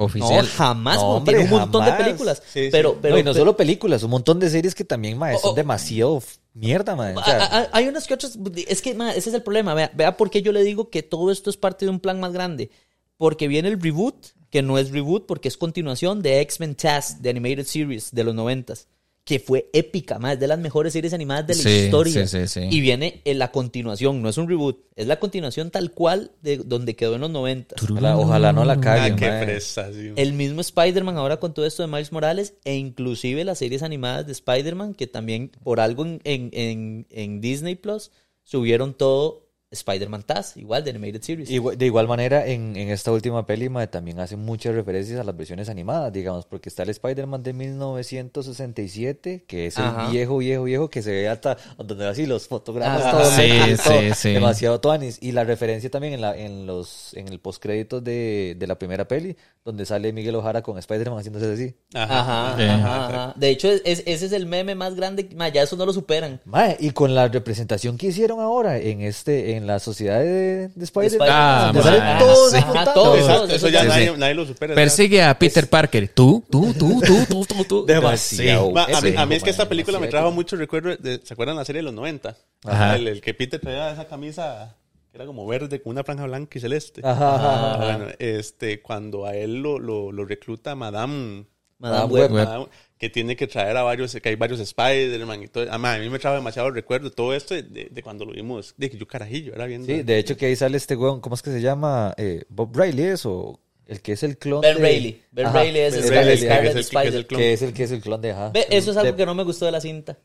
No, 0.00 0.06
oficial. 0.06 0.46
jamás. 0.46 0.96
No, 0.96 1.02
hombre, 1.16 1.34
tiene 1.36 1.52
un 1.52 1.60
montón 1.60 1.84
de 1.84 1.92
películas. 1.92 2.42
Sí, 2.52 2.64
sí. 2.64 2.68
Pero, 2.72 2.96
pero, 3.00 3.14
no, 3.14 3.20
y 3.20 3.22
no 3.22 3.32
pero- 3.32 3.42
solo 3.42 3.56
películas, 3.56 4.02
un 4.02 4.10
montón 4.10 4.40
de 4.40 4.48
series 4.50 4.74
que 4.74 4.84
también, 4.84 5.18
mae, 5.18 5.34
son 5.38 5.50
Oh, 5.50 5.52
oh. 5.52 5.54
demasiado 5.54 6.22
mierda, 6.54 6.96
mae. 6.96 7.14
O 7.16 7.22
sea, 7.22 7.68
Hay 7.72 7.86
unas 7.88 8.06
que 8.06 8.14
otras. 8.14 8.38
Es 8.66 8.82
que 8.82 8.94
ma, 8.94 9.10
ese 9.12 9.28
es 9.30 9.34
el 9.34 9.42
problema. 9.42 9.74
Vea, 9.74 9.90
vea 9.94 10.16
por 10.16 10.30
qué 10.30 10.42
yo 10.42 10.52
le 10.52 10.62
digo 10.62 10.90
que 10.90 11.02
todo 11.02 11.30
esto 11.30 11.50
es 11.50 11.56
parte 11.56 11.84
de 11.84 11.90
un 11.90 12.00
plan 12.00 12.18
más 12.18 12.32
grande. 12.32 12.70
Porque 13.16 13.46
viene 13.48 13.68
el 13.68 13.80
reboot, 13.80 14.14
que 14.50 14.62
no 14.62 14.78
es 14.78 14.90
reboot 14.90 15.26
porque 15.26 15.48
es 15.48 15.56
continuación 15.58 16.22
de 16.22 16.40
X-Men 16.40 16.74
Task, 16.74 17.18
de 17.18 17.30
Animated 17.30 17.66
Series 17.66 18.10
de 18.12 18.24
los 18.24 18.34
noventas. 18.34 18.88
Que 19.24 19.38
fue 19.38 19.68
épica, 19.72 20.18
más 20.18 20.40
de 20.40 20.48
las 20.48 20.58
mejores 20.58 20.92
series 20.92 21.12
animadas 21.12 21.46
de 21.46 21.54
la 21.54 21.62
Sí, 21.62 21.68
historia. 21.68 22.26
sí, 22.26 22.46
sí, 22.46 22.48
sí. 22.48 22.68
Y 22.70 22.80
viene 22.80 23.20
en 23.24 23.38
la 23.38 23.52
continuación, 23.52 24.22
no 24.22 24.28
es 24.28 24.38
un 24.38 24.48
reboot, 24.48 24.78
es 24.96 25.06
la 25.06 25.20
continuación 25.20 25.70
tal 25.70 25.92
cual 25.92 26.32
de 26.42 26.56
donde 26.56 26.96
quedó 26.96 27.14
en 27.14 27.20
los 27.20 27.30
noventas. 27.30 27.80
ojalá, 27.82 28.16
ojalá 28.16 28.52
no 28.52 28.64
la 28.64 28.72
Ah, 28.72 28.80
caguen, 28.80 29.60
sí. 29.60 30.12
El 30.16 30.32
mismo 30.32 30.62
Spider-Man 30.62 31.16
ahora 31.18 31.36
con 31.38 31.54
todo 31.54 31.66
esto 31.66 31.82
de 31.82 31.88
Miles 31.88 32.12
Morales 32.12 32.54
e 32.64 32.76
inclusive 32.76 33.44
las 33.44 33.58
series 33.58 33.82
animadas 33.82 34.26
de 34.26 34.32
Spider-Man 34.32 34.94
que 34.94 35.06
también 35.06 35.50
por 35.62 35.80
algo 35.80 36.04
en, 36.04 36.20
en, 36.24 36.50
en- 36.52 37.06
en 37.10 37.40
Disney 37.40 37.74
Plus 37.76 38.10
subieron 38.42 38.94
todo 38.94 39.49
Spider-Man 39.72 40.24
Taz, 40.24 40.56
igual 40.56 40.82
de 40.82 40.90
Animated 40.90 41.22
Series. 41.22 41.48
Igual- 41.50 41.76
de 41.78 41.86
igual 41.86 42.08
manera, 42.08 42.44
en, 42.46 42.74
en 42.76 42.88
esta 42.90 43.12
última 43.12 43.46
peli, 43.46 43.68
mae, 43.68 43.86
también 43.86 44.18
hacen 44.18 44.40
muchas 44.40 44.74
referencias 44.74 45.20
a 45.20 45.24
las 45.24 45.36
versiones 45.36 45.68
animadas, 45.68 46.12
digamos, 46.12 46.44
porque 46.46 46.68
está 46.68 46.82
el 46.82 46.90
Spider-Man 46.90 47.42
de 47.44 47.52
1967, 47.52 49.44
que 49.46 49.66
es 49.66 49.76
el 49.78 49.84
Ajá. 49.84 50.10
viejo, 50.10 50.38
viejo, 50.38 50.64
viejo, 50.64 50.90
que 50.90 51.02
se 51.02 51.12
ve 51.12 51.28
hasta 51.28 51.56
donde 51.78 52.06
así 52.08 52.26
los 52.26 52.48
fotogramas 52.48 53.00
Ajá. 53.02 53.10
todos 53.12 53.28
Sí, 53.34 53.42
lejos, 53.42 53.84
todo, 53.84 54.00
sí, 54.00 54.10
sí. 54.14 54.32
demasiado 54.32 54.80
tuanis. 54.80 55.18
Y 55.20 55.32
la 55.32 55.44
referencia 55.44 55.90
también 55.90 56.14
en 56.14 56.20
la 56.20 56.36
en 56.36 56.66
los 56.66 57.14
en 57.14 57.28
el 57.28 57.38
postcréditos 57.40 58.02
de, 58.02 58.56
de 58.58 58.66
la 58.66 58.78
primera 58.78 59.06
peli, 59.06 59.36
donde 59.64 59.86
sale 59.86 60.12
Miguel 60.12 60.34
Ojara 60.34 60.62
con 60.62 60.78
Spider-Man 60.78 61.18
haciéndose 61.20 61.52
así. 61.52 61.74
Ajá, 61.94 62.56
Sí. 62.56 62.64
ajá, 62.64 63.06
ajá. 63.06 63.34
De 63.36 63.50
hecho, 63.50 63.68
es- 63.68 63.82
ese 63.84 64.26
es 64.26 64.32
el 64.32 64.46
meme 64.46 64.74
más 64.74 64.94
grande. 64.96 65.28
ma, 65.36 65.48
ya 65.48 65.62
eso 65.62 65.76
no 65.76 65.86
lo 65.86 65.92
superan. 65.92 66.40
Mae, 66.44 66.76
y 66.80 66.90
con 66.90 67.14
la 67.14 67.28
representación 67.28 67.96
que 67.98 68.08
hicieron 68.08 68.40
ahora 68.40 68.78
en 68.78 69.00
este 69.02 69.56
en 69.56 69.59
la 69.66 69.78
sociedad 69.78 70.20
de, 70.20 70.68
de 70.68 70.84
Spider-Man. 70.84 71.28
Ah, 71.30 71.70
donde 71.72 71.90
mae, 71.90 71.98
salen 71.98 72.18
todos 72.18 72.50
sí. 72.50 72.56
apuntando. 72.56 72.80
Ajá, 72.80 72.94
todos, 72.94 73.18
Exacto, 73.18 73.40
todos, 73.40 73.50
eso 73.52 73.68
ya 73.68 73.82
sí, 73.82 73.88
nadie, 73.88 74.08
sí. 74.08 74.14
nadie 74.18 74.34
lo 74.34 74.46
supera. 74.46 74.74
Persigue 74.74 75.22
a 75.22 75.38
Peter 75.38 75.68
Parker. 75.68 76.08
Tú, 76.08 76.44
tú, 76.50 76.72
tú, 76.74 77.00
tú, 77.00 77.24
tú, 77.28 77.46
tú, 77.46 77.64
tú. 77.64 77.86
Demasiado. 77.86 78.70
Ma, 78.72 78.84
a, 78.84 79.00
mí, 79.00 79.10
Sí, 79.10 79.16
a 79.16 79.26
mí 79.26 79.34
es 79.34 79.42
que 79.42 79.50
esta 79.50 79.68
película 79.68 79.98
me 79.98 80.08
trajo 80.08 80.30
mucho 80.30 80.56
recuerdo 80.56 80.96
de, 80.96 81.20
¿se 81.22 81.34
acuerdan 81.34 81.56
la 81.56 81.64
serie 81.64 81.80
de 81.80 81.84
los 81.84 81.94
90? 81.94 82.36
Ajá. 82.64 82.96
El, 82.96 83.08
el 83.08 83.20
que 83.20 83.34
Peter 83.34 83.60
traía 83.60 83.92
esa 83.92 84.06
camisa 84.06 84.76
que 85.10 85.18
era 85.18 85.26
como 85.26 85.46
verde 85.46 85.82
con 85.82 85.90
una 85.90 86.04
franja 86.04 86.24
blanca 86.24 86.58
y 86.58 86.60
celeste. 86.60 87.00
Ajá, 87.04 87.34
ajá, 87.34 87.50
Ah, 87.50 87.74
ajá. 87.74 87.96
Bueno, 87.96 88.12
este, 88.18 88.80
cuando 88.80 89.26
a 89.26 89.34
él 89.34 89.60
lo, 89.60 89.78
lo, 89.78 90.12
lo 90.12 90.24
recluta 90.24 90.74
Madame, 90.74 91.46
Madame 91.78 92.12
Web. 92.12 92.30
Web. 92.32 92.44
Madame, 92.44 92.66
que 93.00 93.08
tiene 93.08 93.34
que 93.34 93.46
traer 93.46 93.74
a 93.78 93.82
varios, 93.82 94.14
que 94.14 94.28
hay 94.28 94.36
varios 94.36 94.60
Spider-Man 94.60 95.42
y 95.44 95.48
todo. 95.48 95.66
Ma, 95.78 95.94
a 95.94 95.98
mí 95.98 96.08
me 96.10 96.18
trajo 96.18 96.36
demasiado 96.36 96.70
recuerdo 96.70 97.10
todo 97.10 97.34
esto 97.34 97.54
de, 97.54 97.62
de- 97.62 97.88
de 97.90 98.02
cuando 98.02 98.26
lo 98.26 98.32
vimos, 98.32 98.74
de 98.76 98.90
que 98.90 98.98
yo 98.98 99.06
carajillo, 99.08 99.54
era 99.54 99.64
viendo. 99.66 99.86
Sí, 99.86 100.02
de 100.02 100.18
hecho 100.18 100.36
que 100.36 100.46
ahí 100.46 100.54
sale 100.54 100.76
este 100.76 100.94
weón, 100.96 101.20
¿cómo 101.22 101.34
es 101.34 101.40
que 101.42 101.50
se 101.50 101.62
llama? 101.62 102.12
Eh, 102.18 102.44
Bob 102.50 102.76
Riley 102.78 103.06
es 103.06 103.24
o 103.24 103.58
el 103.86 104.02
que 104.02 104.12
es 104.12 104.22
el 104.22 104.36
clon 104.36 104.60
Ben 104.60 104.76
de... 104.76 104.82
Reilly. 104.82 105.22
Ben 105.32 105.46
Ajá, 105.46 105.62
Reilly 105.62 105.78
es 105.78 105.94
Ben 105.94 106.04
el 106.04 106.10
Reilly, 106.10 106.36
Scarlet 106.42 106.62
que 106.62 106.68
es 106.68 106.76
el- 106.76 106.84
Scarlet 106.84 106.84
que 106.84 106.84
es 106.84 106.86
Spider. 106.86 107.14
el 107.14 107.26
clon. 107.26 107.40
que 107.40 107.52
es 107.54 107.62
el 107.62 107.72
que 107.72 107.82
es 107.84 107.90
el 107.90 108.00
clon 108.02 108.20
de 108.20 108.30
ajá. 108.32 108.50
Ve, 108.50 108.66
eso 108.70 108.90
es 108.90 108.96
algo 108.98 109.12
De- 109.12 109.16
que 109.16 109.26
no 109.26 109.34
me 109.34 109.42
gustó 109.44 109.64
de 109.64 109.72
la 109.72 109.80
cinta. 109.80 110.18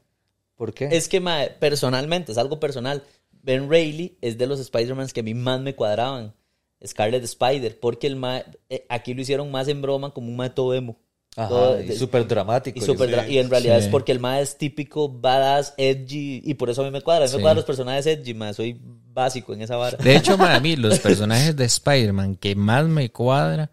¿Por 0.57 0.73
qué? 0.73 0.89
Es 0.91 1.07
que, 1.07 1.21
personalmente, 1.59 2.33
es 2.33 2.37
algo 2.37 2.59
personal. 2.59 3.03
Ben 3.41 3.69
Reilly 3.69 4.17
es 4.21 4.37
de 4.37 4.47
los 4.47 4.59
Spider-Mans 4.59 5.13
que 5.13 5.21
a 5.21 5.23
mí 5.23 5.33
más 5.33 5.61
me 5.61 5.75
cuadraban. 5.75 6.33
Scarlet 6.85 7.23
Spider, 7.23 7.79
porque 7.79 8.05
el 8.07 8.15
mae, 8.17 8.43
eh, 8.69 8.85
aquí 8.89 9.13
lo 9.13 9.21
hicieron 9.21 9.49
más 9.49 9.67
en 9.69 9.81
broma 9.81 10.13
como 10.13 10.27
un 10.27 10.35
mae 10.35 10.49
todo 10.49 10.73
emo. 10.73 10.97
Ajá, 11.35 11.49
todo- 11.49 11.81
y 11.81 11.91
súper 11.93 12.27
dramático. 12.27 12.79
Y, 12.79 12.81
super 12.81 13.09
dra- 13.09 13.25
sí, 13.25 13.33
y 13.33 13.37
en 13.39 13.49
realidad 13.49 13.79
sí. 13.79 13.85
es 13.85 13.91
porque 13.91 14.11
el 14.11 14.19
mae 14.19 14.41
es 14.41 14.57
típico, 14.57 15.09
badass, 15.09 15.73
edgy, 15.77 16.41
y 16.43 16.53
por 16.53 16.69
eso 16.69 16.81
a 16.81 16.85
mí 16.85 16.91
me 16.91 17.01
cuadra. 17.01 17.25
A 17.25 17.27
mí 17.27 17.31
Sí. 17.31 17.35
me 17.37 17.41
cuadran 17.41 17.57
los 17.57 17.65
personajes 17.65 18.05
edgy, 18.05 18.33
mae, 18.33 18.53
soy 18.53 18.79
básico 19.13 19.53
en 19.53 19.61
esa 19.61 19.75
vara. 19.77 19.97
De 19.97 20.15
hecho, 20.15 20.37
ma, 20.37 20.55
a 20.55 20.59
mí 20.59 20.75
los 20.75 20.99
personajes 20.99 21.55
de 21.55 21.65
Spider-Man 21.65 22.35
que 22.35 22.55
más 22.55 22.85
me 22.85 23.11
cuadra 23.11 23.69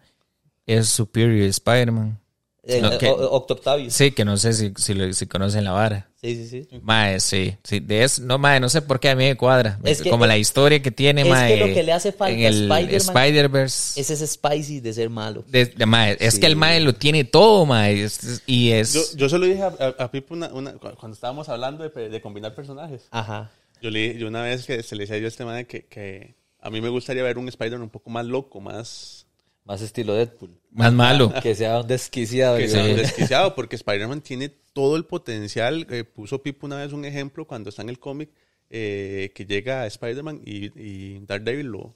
es 0.65 0.87
Superior 0.89 1.47
Spider-Man. 1.47 2.19
Que- 2.65 3.07
o- 3.09 3.15
o- 3.15 3.31
Octo 3.35 3.55
Octavius. 3.55 3.93
Sí, 3.93 4.11
que 4.11 4.23
no 4.23 4.37
sé 4.37 4.53
si, 4.53 4.71
si, 4.77 4.93
lo- 4.93 5.11
si 5.13 5.27
conocen 5.27 5.65
la 5.65 5.71
vara. 5.73 6.07
Sí, 6.21 6.47
sí, 6.47 6.65
sí. 6.69 6.79
Mae, 6.81 7.19
sí, 7.19 7.57
sí, 7.61 7.81
de 7.81 8.05
eso, 8.05 8.21
no, 8.21 8.37
mae, 8.37 8.61
no 8.61 8.69
sé 8.69 8.81
por 8.81 9.01
qué 9.01 9.09
a 9.09 9.15
mí 9.17 9.25
me 9.25 9.35
cuadra. 9.35 9.77
Es 9.83 10.01
que- 10.01 10.09
Como 10.09 10.25
la 10.25 10.37
historia 10.37 10.81
que 10.81 10.89
tiene, 10.89 11.23
es 11.23 11.27
mae, 11.27 11.55
que 11.55 11.67
lo 11.67 11.73
que 11.73 11.83
le 11.83 11.91
hace 11.91 12.13
falta 12.13 12.33
en 12.33 12.45
a 12.45 12.47
el 12.47 12.71
Spider-Man 12.71 13.17
Spider-Verse. 13.17 13.99
Es 13.99 14.09
ese 14.09 14.27
spicy 14.27 14.79
de 14.79 14.93
ser 14.93 15.09
malo. 15.09 15.43
de- 15.49 15.65
de- 15.65 15.85
mae, 15.85 16.15
es 16.21 16.39
que 16.39 16.45
el 16.45 16.55
mae 16.55 16.79
lo 16.79 16.93
tiene 16.95 17.25
todo, 17.25 17.65
mae, 17.65 18.01
es- 18.01 18.41
y 18.45 18.71
es... 18.71 18.93
Yo, 18.93 19.01
yo 19.17 19.27
se 19.27 19.37
lo 19.37 19.45
dije 19.45 19.61
a, 19.63 19.73
a, 19.97 20.03
a 20.05 20.11
Pipo 20.11 20.33
una, 20.33 20.47
una- 20.53 20.71
cu- 20.73 20.95
cuando 20.97 21.15
estábamos 21.15 21.49
hablando 21.49 21.87
de, 21.89 22.09
de 22.09 22.21
combinar 22.21 22.55
personajes. 22.55 23.07
Ajá. 23.11 23.51
Yo, 23.81 23.89
le, 23.89 24.17
yo 24.17 24.27
una 24.29 24.41
vez 24.41 24.65
que 24.65 24.81
se 24.83 24.95
le 24.95 25.01
decía 25.03 25.17
yo 25.17 25.25
a 25.25 25.27
este 25.27 25.43
man 25.43 25.65
que, 25.65 25.85
que 25.87 26.35
a 26.61 26.69
mí 26.69 26.79
me 26.79 26.87
gustaría 26.87 27.23
ver 27.23 27.37
un 27.37 27.49
Spider-Man 27.49 27.81
un 27.81 27.89
poco 27.89 28.09
más 28.09 28.25
loco, 28.25 28.61
más... 28.61 29.22
Más 29.65 29.81
estilo 29.81 30.13
Deadpool. 30.15 30.51
más 30.71 30.91
malo. 30.91 31.33
Que 31.41 31.55
sea 31.55 31.79
un 31.81 31.87
desquiciado. 31.87 32.57
que 32.57 32.67
sea 32.67 32.83
desquiciado, 32.83 33.55
porque 33.55 33.75
Spider-Man 33.77 34.21
tiene 34.21 34.49
todo 34.49 34.95
el 34.97 35.05
potencial. 35.05 35.87
Eh, 35.89 36.03
puso 36.03 36.41
Pipo 36.43 36.65
una 36.65 36.77
vez 36.77 36.91
un 36.93 37.05
ejemplo 37.05 37.45
cuando 37.47 37.69
está 37.69 37.81
en 37.81 37.89
el 37.89 37.97
cómic, 37.99 38.29
eh, 38.69 39.31
que 39.33 39.45
llega 39.45 39.83
a 39.83 39.87
Spider-Man 39.87 40.41
y, 40.45 40.65
y 40.79 41.19
Daredevil 41.25 41.67
lo 41.67 41.95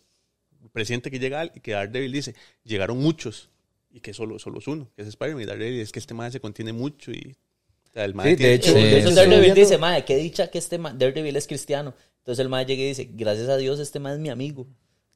presiente 0.72 1.10
que 1.12 1.20
llega 1.20 1.46
y 1.46 1.60
que 1.60 1.72
Daredevil 1.72 2.12
dice, 2.12 2.36
llegaron 2.64 2.98
muchos 3.00 3.50
y 3.92 4.00
que 4.00 4.14
solo, 4.14 4.38
solo 4.40 4.60
es 4.60 4.68
uno, 4.68 4.90
que 4.96 5.02
es 5.02 5.08
Spider-Man 5.10 5.44
y 5.44 5.46
Daredevil 5.46 5.82
es 5.82 5.92
que 5.92 6.00
este 6.00 6.14
man 6.14 6.32
se 6.32 6.40
contiene 6.40 6.72
mucho 6.74 7.12
y 7.12 7.36
o 7.90 7.94
sea, 7.94 8.06
el 8.06 8.14
man 8.14 8.26
Sí, 8.28 8.32
de 8.32 8.38
tiene- 8.38 8.54
hecho, 8.54 8.68
Sí. 8.74 8.74
de 8.76 8.90
hecho, 9.00 9.10
estuve 9.10 9.16
Daredevil 9.16 9.54
dice, 9.56 9.78
mae, 9.78 10.06
qué 10.06 10.16
dicha 10.18 10.50
que 10.50 10.58
este 10.60 10.78
ma- 10.78 10.94
Daredevil 10.94 11.36
es 11.36 11.48
cristiano. 11.48 11.94
Entonces 12.20 12.44
el 12.44 12.50
mae 12.50 12.66
llega 12.66 12.84
y 12.84 12.88
dice, 12.90 13.10
gracias 13.12 13.50
a 13.50 13.58
Dios 13.58 13.80
este 13.80 14.00
mae 14.00 14.14
es 14.14 14.20
mi 14.20 14.30
amigo. 14.30 14.68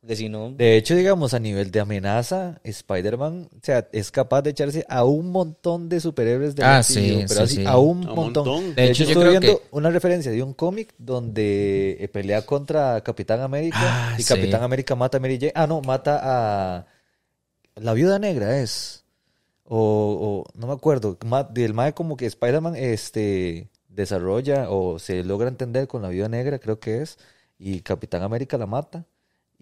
Porque 0.02 0.16
si 0.16 0.30
no... 0.30 0.50
De 0.52 0.78
hecho, 0.78 0.96
digamos, 0.96 1.36
a 1.36 1.40
nivel 1.40 1.70
de 1.70 1.80
amenaza, 1.80 2.60
Spider-Man, 2.64 3.50
o 3.54 3.60
sea, 3.62 3.88
es 3.92 4.10
capaz 4.10 4.42
de 4.42 4.50
echarse 4.50 4.84
a 4.90 5.04
un 5.06 5.32
montón 5.32 5.90
de 5.90 6.00
superhéroes 6.00 6.56
de 6.56 6.64
Ah, 6.64 6.82
sí, 6.82 7.24
pero 7.28 7.42
sí, 7.42 7.44
así, 7.44 7.56
sí. 7.58 7.66
a 7.68 7.78
un 7.78 8.08
A 8.08 8.14
montón. 8.16 8.46
montón. 8.48 8.76
De, 8.76 8.82
De 8.82 8.90
hecho, 8.90 9.04
yo 9.04 9.20
creo 9.20 9.30
viendo 9.30 9.60
que- 9.60 9.68
una 9.70 9.92
referencia 9.92 10.32
de 10.32 10.42
un 10.42 10.54
cómic 10.56 10.96
donde 10.98 11.98
eh, 12.00 12.08
pelea 12.08 12.44
contra 12.48 13.02
Capitán 13.02 13.42
América 13.42 13.78
Ah, 13.80 14.16
y 14.18 14.24
sí. 14.24 14.28
Capitán 14.34 14.64
América 14.64 14.96
mata 14.96 15.18
a 15.18 15.20
Mary 15.20 15.38
Jane. 15.40 15.52
Ah, 15.54 15.68
no, 15.68 15.82
mata 15.82 16.20
a 16.24 16.86
la 17.76 17.94
Viuda 17.94 18.18
Negra 18.18 18.60
es. 18.60 19.06
O, 19.66 20.44
o 20.48 20.60
no 20.60 20.66
me 20.68 20.74
acuerdo, 20.74 21.18
del 21.54 21.74
mae 21.76 21.94
como 21.94 22.18
que 22.18 22.26
Spider-Man 22.26 22.76
este, 22.76 23.70
desarrolla 23.88 24.70
o 24.72 24.98
se 24.98 25.24
logra 25.24 25.48
entender 25.48 25.88
con 25.88 26.02
la 26.02 26.10
vida 26.10 26.28
negra, 26.28 26.58
creo 26.60 26.80
que 26.80 27.02
es, 27.04 27.18
y 27.60 27.82
Capitán 27.82 28.22
América 28.24 28.58
la 28.58 28.66
mata, 28.66 29.06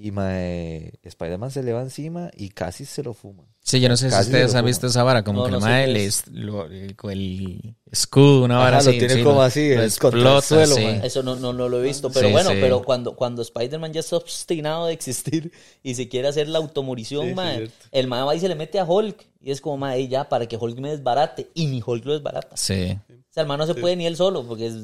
y 0.01 0.11
mae, 0.11 0.93
Spider-Man 1.03 1.51
se 1.51 1.61
le 1.61 1.73
va 1.73 1.81
encima 1.81 2.31
y 2.37 2.49
casi 2.49 2.85
se 2.85 3.03
lo 3.03 3.13
fuma. 3.13 3.43
Sí, 3.61 3.81
yo 3.81 3.89
no 3.89 3.97
sé 3.97 4.09
si 4.09 4.17
ustedes 4.17 4.53
lo 4.53 4.59
han 4.59 4.65
visto 4.65 4.87
esa 4.87 5.03
vara, 5.03 5.23
como 5.25 5.39
No, 5.41 5.45
que 5.45 5.51
no 5.51 5.57
el 5.57 5.63
mae 5.63 5.85
qué 5.87 5.91
le 5.91 6.05
es. 6.05 6.19
es- 6.19 6.27
lo- 6.29 6.65
el, 6.67 6.95
el 7.11 7.75
escudo, 7.91 8.45
una 8.45 8.57
vara 8.57 8.77
Ajá, 8.77 8.85
lo 8.85 8.89
así. 8.91 8.99
tiene 8.99 9.13
sí, 9.15 9.23
como 9.23 9.35
lo- 9.35 9.41
así, 9.41 9.75
lo 9.75 9.83
explota, 9.83 10.41
suelo, 10.41 10.75
sí. 10.75 10.85
Eso 11.03 11.21
no, 11.21 11.35
no, 11.35 11.51
no 11.51 11.67
lo 11.67 11.79
he 11.81 11.83
visto, 11.83 12.09
pero 12.11 12.27
Sí, 12.27 12.31
bueno, 12.31 12.51
sí. 12.51 12.57
pero 12.61 12.81
cuando, 12.81 13.15
cuando 13.17 13.41
Spider-Man 13.41 13.91
ya 13.91 13.99
está 13.99 14.15
obstinado 14.15 14.85
de 14.87 14.93
existir 14.93 15.51
y 15.83 15.95
se 15.95 16.07
quiere 16.07 16.29
hacer 16.29 16.47
la 16.47 16.59
automorición, 16.59 17.35
mae, 17.35 17.69
el 17.91 18.07
mae 18.07 18.23
va 18.23 18.33
y 18.35 18.39
se 18.39 18.47
le 18.47 18.55
mete 18.55 18.79
a 18.79 18.85
Hulk 18.85 19.27
y 19.41 19.51
es 19.51 19.59
como, 19.59 19.77
mae, 19.77 20.07
ya, 20.07 20.29
para 20.29 20.47
que 20.47 20.55
Hulk 20.55 20.79
me 20.79 20.91
desbarate 20.91 21.49
y 21.53 21.65
ni 21.67 21.83
Hulk 21.85 22.05
lo 22.05 22.13
desbarata. 22.13 22.55
Sí. 22.55 22.97
O 23.09 23.31
sea, 23.33 23.41
el 23.43 23.47
mae 23.47 23.57
no 23.57 23.67
se 23.67 23.75
puede 23.75 23.97
ni 23.97 24.07
él 24.07 24.15
solo 24.15 24.43
porque 24.47 24.67
es, 24.67 24.75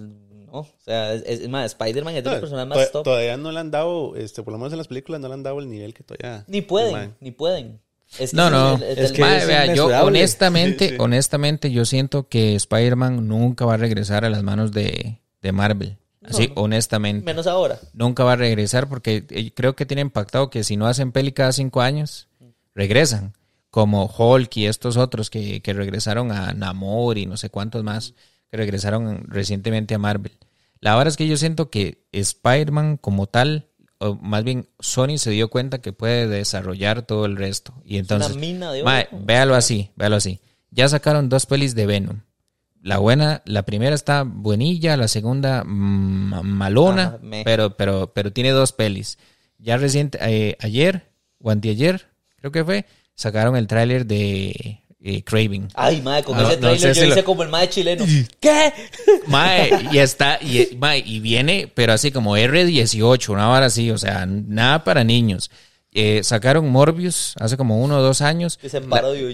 no, 0.56 0.60
o 0.62 0.68
sea, 0.84 1.13
es, 1.13 1.24
es- 1.41 1.50
mae, 1.50 1.65
Spider-Man 1.65 2.15
es 2.15 2.24
de 2.24 2.30
los 2.30 2.36
No, 2.38 2.41
personajes 2.41 2.74
to- 2.74 2.80
más 2.80 2.91
top. 2.91 3.04
Todavía 3.04 3.38
no 3.38 3.52
le 3.52 3.60
han 3.60 3.72
dado, 3.72 4.15
este, 4.15 4.44
por 4.44 4.54
lo 4.54 4.58
menos 4.60 4.72
en 4.74 4.78
las 4.78 4.88
películas, 4.88 5.22
no 5.22 5.28
le 5.28 5.34
han 5.34 5.44
dado 5.44 5.60
el 5.60 5.70
nivel 5.70 5.94
que 5.94 6.04
todavía. 6.04 6.44
Ni 6.48 6.62
pueden, 6.62 7.15
ni 7.20 7.32
pueden. 7.32 7.80
Es 8.20 8.32
que 8.32 8.38
No, 8.38 8.50
no. 8.50 8.76
el- 8.76 8.84
el- 8.84 9.00
Es 9.00 9.12
que 9.12 9.22
vea, 9.24 9.74
yo 9.74 9.88
honestamente, 10.04 10.86
Sí, 10.89 10.96
sí. 10.96 10.98
honestamente, 11.00 11.72
yo 11.72 11.86
siento 11.86 12.28
que 12.30 12.56
Spider-Man 12.56 13.28
nunca 13.28 13.65
va 13.65 13.74
a 13.74 13.78
regresar 13.78 14.24
a 14.26 14.30
las 14.30 14.44
manos 14.44 14.72
de, 14.72 15.20
de 15.41 15.52
Marvel. 15.52 15.98
Así, 16.28 16.52
honestamente. 16.56 17.24
menos 17.24 17.46
ahora. 17.46 17.78
Nunca 17.94 18.24
va 18.24 18.34
a 18.34 18.36
regresar 18.36 18.89
porque 18.89 19.26
eh, 19.30 19.52
creo 19.54 19.76
que 19.76 19.86
tienen 19.86 20.10
pactado 20.10 20.50
que 20.50 20.63
si 20.63 20.76
no 20.76 20.88
hacen 20.88 21.12
peli 21.12 21.32
cada 21.34 21.52
cinco 21.52 21.82
años, 21.82 22.28
regresan. 22.74 23.34
Como 23.70 24.06
Hulk 24.06 24.56
y 24.58 24.68
estos 24.68 24.96
otros 24.98 25.30
que, 25.30 25.62
que 25.62 25.74
regresaron 25.74 26.32
a 26.32 26.54
Namor 26.54 27.18
y 27.18 27.26
no 27.26 27.36
sé 27.38 27.50
cuántos 27.50 27.84
más, 27.84 28.13
que 28.56 28.62
regresaron 28.62 29.26
recientemente 29.28 29.96
a 29.96 30.00
Marvel. 30.00 30.32
La 30.80 30.96
verdad 30.96 31.10
es 31.10 31.18
que 31.18 31.28
yo 31.28 31.36
siento 31.36 31.70
que 31.70 32.06
Spider-Man 32.12 32.98
como 32.98 33.28
tal, 33.28 33.68
o 33.98 34.15
más 34.15 34.44
bien 34.44 34.70
Sony 34.80 35.18
se 35.18 35.32
dio 35.32 35.50
cuenta 35.50 35.82
que 35.82 35.94
puede 35.94 36.28
desarrollar 36.28 37.02
todo 37.02 37.26
el 37.26 37.36
resto. 37.36 37.74
Y 37.84 37.98
entonces, 37.98 38.32
una 38.32 38.39
mina 38.39 38.72
de 38.72 39.08
véalo 39.12 39.56
así, 39.56 39.91
véalo 39.96 40.15
así. 40.15 40.39
Ya 40.72 40.88
sacaron 40.88 41.28
dos 41.30 41.46
pelis 41.46 41.76
de 41.76 41.86
Venom. 41.86 42.22
La 42.82 43.00
buena, 43.00 43.41
la 43.46 43.63
primera 43.63 43.96
está 43.96 44.24
buenilla, 44.24 44.96
la 44.96 45.08
segunda 45.08 45.63
mm, 45.63 46.41
malona, 46.44 47.18
meh. 47.22 47.44
pero, 47.44 47.76
pero, 47.76 48.13
pero 48.13 48.32
tiene 48.32 48.52
dos 48.52 48.72
pelis. 48.72 49.18
Ya 49.58 49.78
reciente, 49.78 50.20
eh, 50.22 50.56
ayer 50.62 51.12
o 51.39 51.50
anteayer, 51.50 52.08
creo 52.38 52.52
que 52.52 52.63
fue, 52.63 52.86
sacaron 53.15 53.56
el 53.56 53.68
tráiler 53.68 54.06
de 54.06 54.84
eh, 55.08 55.22
Craving. 55.24 55.68
Ay, 55.76 56.02
mae, 56.02 56.24
con 56.24 56.36
No, 56.36 56.44
ese 56.50 56.56
no 56.56 56.62
trailer 56.70 56.80
sé 56.80 56.88
yo 56.88 56.94
si 56.96 57.08
hice 57.12 57.20
lo- 57.22 57.26
como 57.26 57.44
el 57.44 57.50
mae 57.50 57.70
chileno. 57.70 58.06
¿Qué? 58.39 58.74
Mae, 59.28 59.70
y 59.91 60.00
está, 60.00 60.39
y, 60.41 60.68
y 61.06 61.20
viene, 61.20 61.72
pero 61.74 61.94
así 61.94 62.12
como 62.12 62.36
R18, 62.38 63.30
una 63.30 63.50
hora 63.52 63.68
así, 63.68 63.91
o 63.91 63.98
sea, 63.98 64.26
nada 64.26 64.84
para 64.84 65.04
niños. 65.04 65.52
Eh, 65.91 66.24
sacaron 66.24 66.68
Morbius 66.70 67.36
hace 67.39 67.56
como 67.56 67.82
uno 67.82 67.98
o 68.00 68.02
dos 68.02 68.22
años. 68.22 68.60
De 68.62 68.70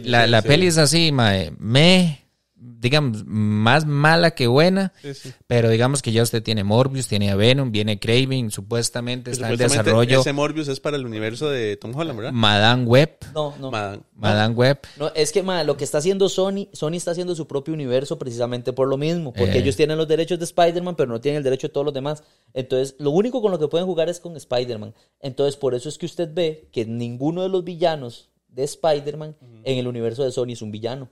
La, 0.04 0.28
la 0.28 0.42
peli 0.42 0.68
es 0.68 0.78
así, 0.78 1.12
mae, 1.12 1.52
me, 1.58 2.26
digamos, 2.64 3.26
más 3.26 3.88
mala 3.88 4.32
que 4.32 4.46
buena, 4.46 4.94
Sí, 5.02 5.16
sí. 5.16 5.34
pero 5.48 5.70
digamos 5.70 6.04
que 6.04 6.12
ya 6.12 6.22
usted 6.22 6.44
tiene 6.44 6.64
Morbius, 6.64 7.08
tiene 7.08 7.32
a 7.32 7.36
Venom, 7.36 7.72
viene 7.72 8.00
Craving, 8.00 8.52
supuestamente 8.52 9.32
está 9.32 9.50
en 9.50 9.58
desarrollo 9.58 10.22
Ese 10.22 10.32
Morbius 10.32 10.68
es 10.68 10.80
para 10.80 10.96
el 10.98 11.06
universo 11.08 11.50
de 11.50 11.76
Tom 11.78 11.96
Holland, 11.96 12.18
¿verdad? 12.20 12.34
Madame 12.34 12.84
Web, 12.86 13.18
No, 13.34 13.56
no. 13.60 13.72
Man, 13.72 14.04
Madame 14.14 14.54
Web. 14.54 14.80
No, 15.00 15.12
es 15.16 15.32
que 15.32 15.42
ma, 15.42 15.64
lo 15.64 15.76
que 15.76 15.84
está 15.84 15.98
haciendo 15.98 16.30
Sony, 16.30 16.68
Sony 16.72 16.94
está 16.98 17.12
haciendo 17.12 17.34
su 17.36 17.48
propio 17.48 17.74
universo 17.74 18.20
precisamente 18.20 18.74
por 18.74 18.88
lo 18.88 18.98
mismo, 18.98 19.34
porque 19.34 19.54
Eh. 19.54 19.60
ellos 19.60 19.76
tienen 19.76 19.98
los 19.98 20.08
derechos 20.08 20.38
de 20.38 20.46
Spider-Man, 20.46 20.96
pero 20.96 21.10
no 21.12 21.20
tienen 21.20 21.38
el 21.40 21.44
derecho 21.44 21.68
de 21.68 21.74
todos 21.74 21.86
los 21.86 21.94
demás. 21.96 22.24
Entonces, 22.54 22.96
lo 23.00 23.10
único 23.10 23.42
con 23.42 23.52
lo 23.52 23.58
que 23.58 23.68
pueden 23.70 23.88
jugar 23.88 24.08
es 24.08 24.20
con 24.20 24.36
Spider-Man. 24.38 24.94
Entonces, 25.20 25.58
por 25.58 25.74
eso 25.74 25.90
es 25.90 25.98
que 25.98 26.06
usted 26.06 26.30
ve 26.32 26.70
que 26.72 26.86
ninguno 26.86 27.42
de 27.42 27.50
los 27.50 27.64
villanos 27.64 28.30
de 28.50 28.64
Spider-Man 28.66 29.36
en 29.64 29.78
el 29.80 29.88
universo 29.88 30.24
de 30.24 30.32
Sony 30.32 30.52
es 30.52 30.62
un 30.62 30.72
villano. 30.72 31.10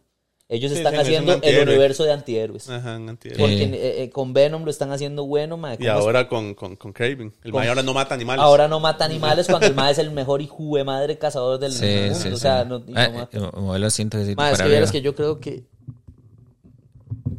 Ellos 0.51 0.71
Sí, 0.71 0.79
están 0.79 0.93
sí, 0.93 0.99
es 0.99 1.01
un 1.01 1.05
haciendo 1.05 1.31
el 1.33 1.35
antihéroe. 1.35 1.63
universo 1.75 2.03
de 2.05 2.11
antihéroes. 2.11 2.69
Ajá, 2.69 2.97
un 2.97 3.07
antihéroe. 3.09 3.39
Porque 3.39 3.63
Eh. 3.65 3.69
eh, 3.71 4.03
eh, 4.03 4.09
con 4.09 4.33
Venom 4.33 4.63
lo 4.63 4.71
están 4.71 4.91
haciendo 4.91 5.23
bueno, 5.27 5.57
ma, 5.57 5.75
Y 5.75 5.77
¿cómo 5.77 5.89
es- 5.89 5.95
ahora 5.95 6.27
con, 6.27 6.55
con, 6.55 6.75
con 6.75 6.91
Craven. 6.91 7.31
El 7.43 7.51
Con- 7.51 7.59
mae 7.61 7.69
ahora 7.69 7.83
no 7.83 7.93
mata 7.93 8.15
animales. 8.15 8.43
ahora 8.43 8.67
no 8.67 8.79
mata 8.79 9.05
animales 9.05 9.45
cuando 9.47 9.67
el 9.67 9.75
ma 9.75 9.91
es 9.91 9.99
el 9.99 10.09
mejor 10.09 10.41
hijo 10.41 10.75
de 10.75 10.83
madre 10.83 11.19
cazador 11.19 11.59
del 11.59 11.71
Sí, 11.71 11.85
mundo. 11.85 12.15
sí, 12.15 12.27
o 12.29 12.37
sea, 12.37 12.65
no, 12.65 12.77
y 12.79 12.91
no 12.93 12.99
Ah, 12.99 13.09
mata. 13.13 13.37
eh, 13.37 13.41
modelo 13.61 13.89
117 13.91 14.35
Ma, 14.35 14.47
es 14.49 14.57
para 14.57 14.63
que 14.63 14.69
vieras 14.71 14.91
que 14.91 15.01
yo 15.03 15.13
creo 15.13 15.39
que 15.39 15.65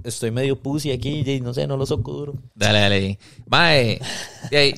estoy 0.04 0.30
medio 0.30 0.60
pussy 0.60 0.92
aquí 0.92 1.22
y 1.26 1.40
no 1.40 1.52
sé, 1.52 1.66
no 1.66 1.76
lo 1.76 1.86
soco 1.86 2.12
duro. 2.12 2.34
Dale, 2.54 2.78
dale. 2.78 3.18
Mae, 3.46 4.00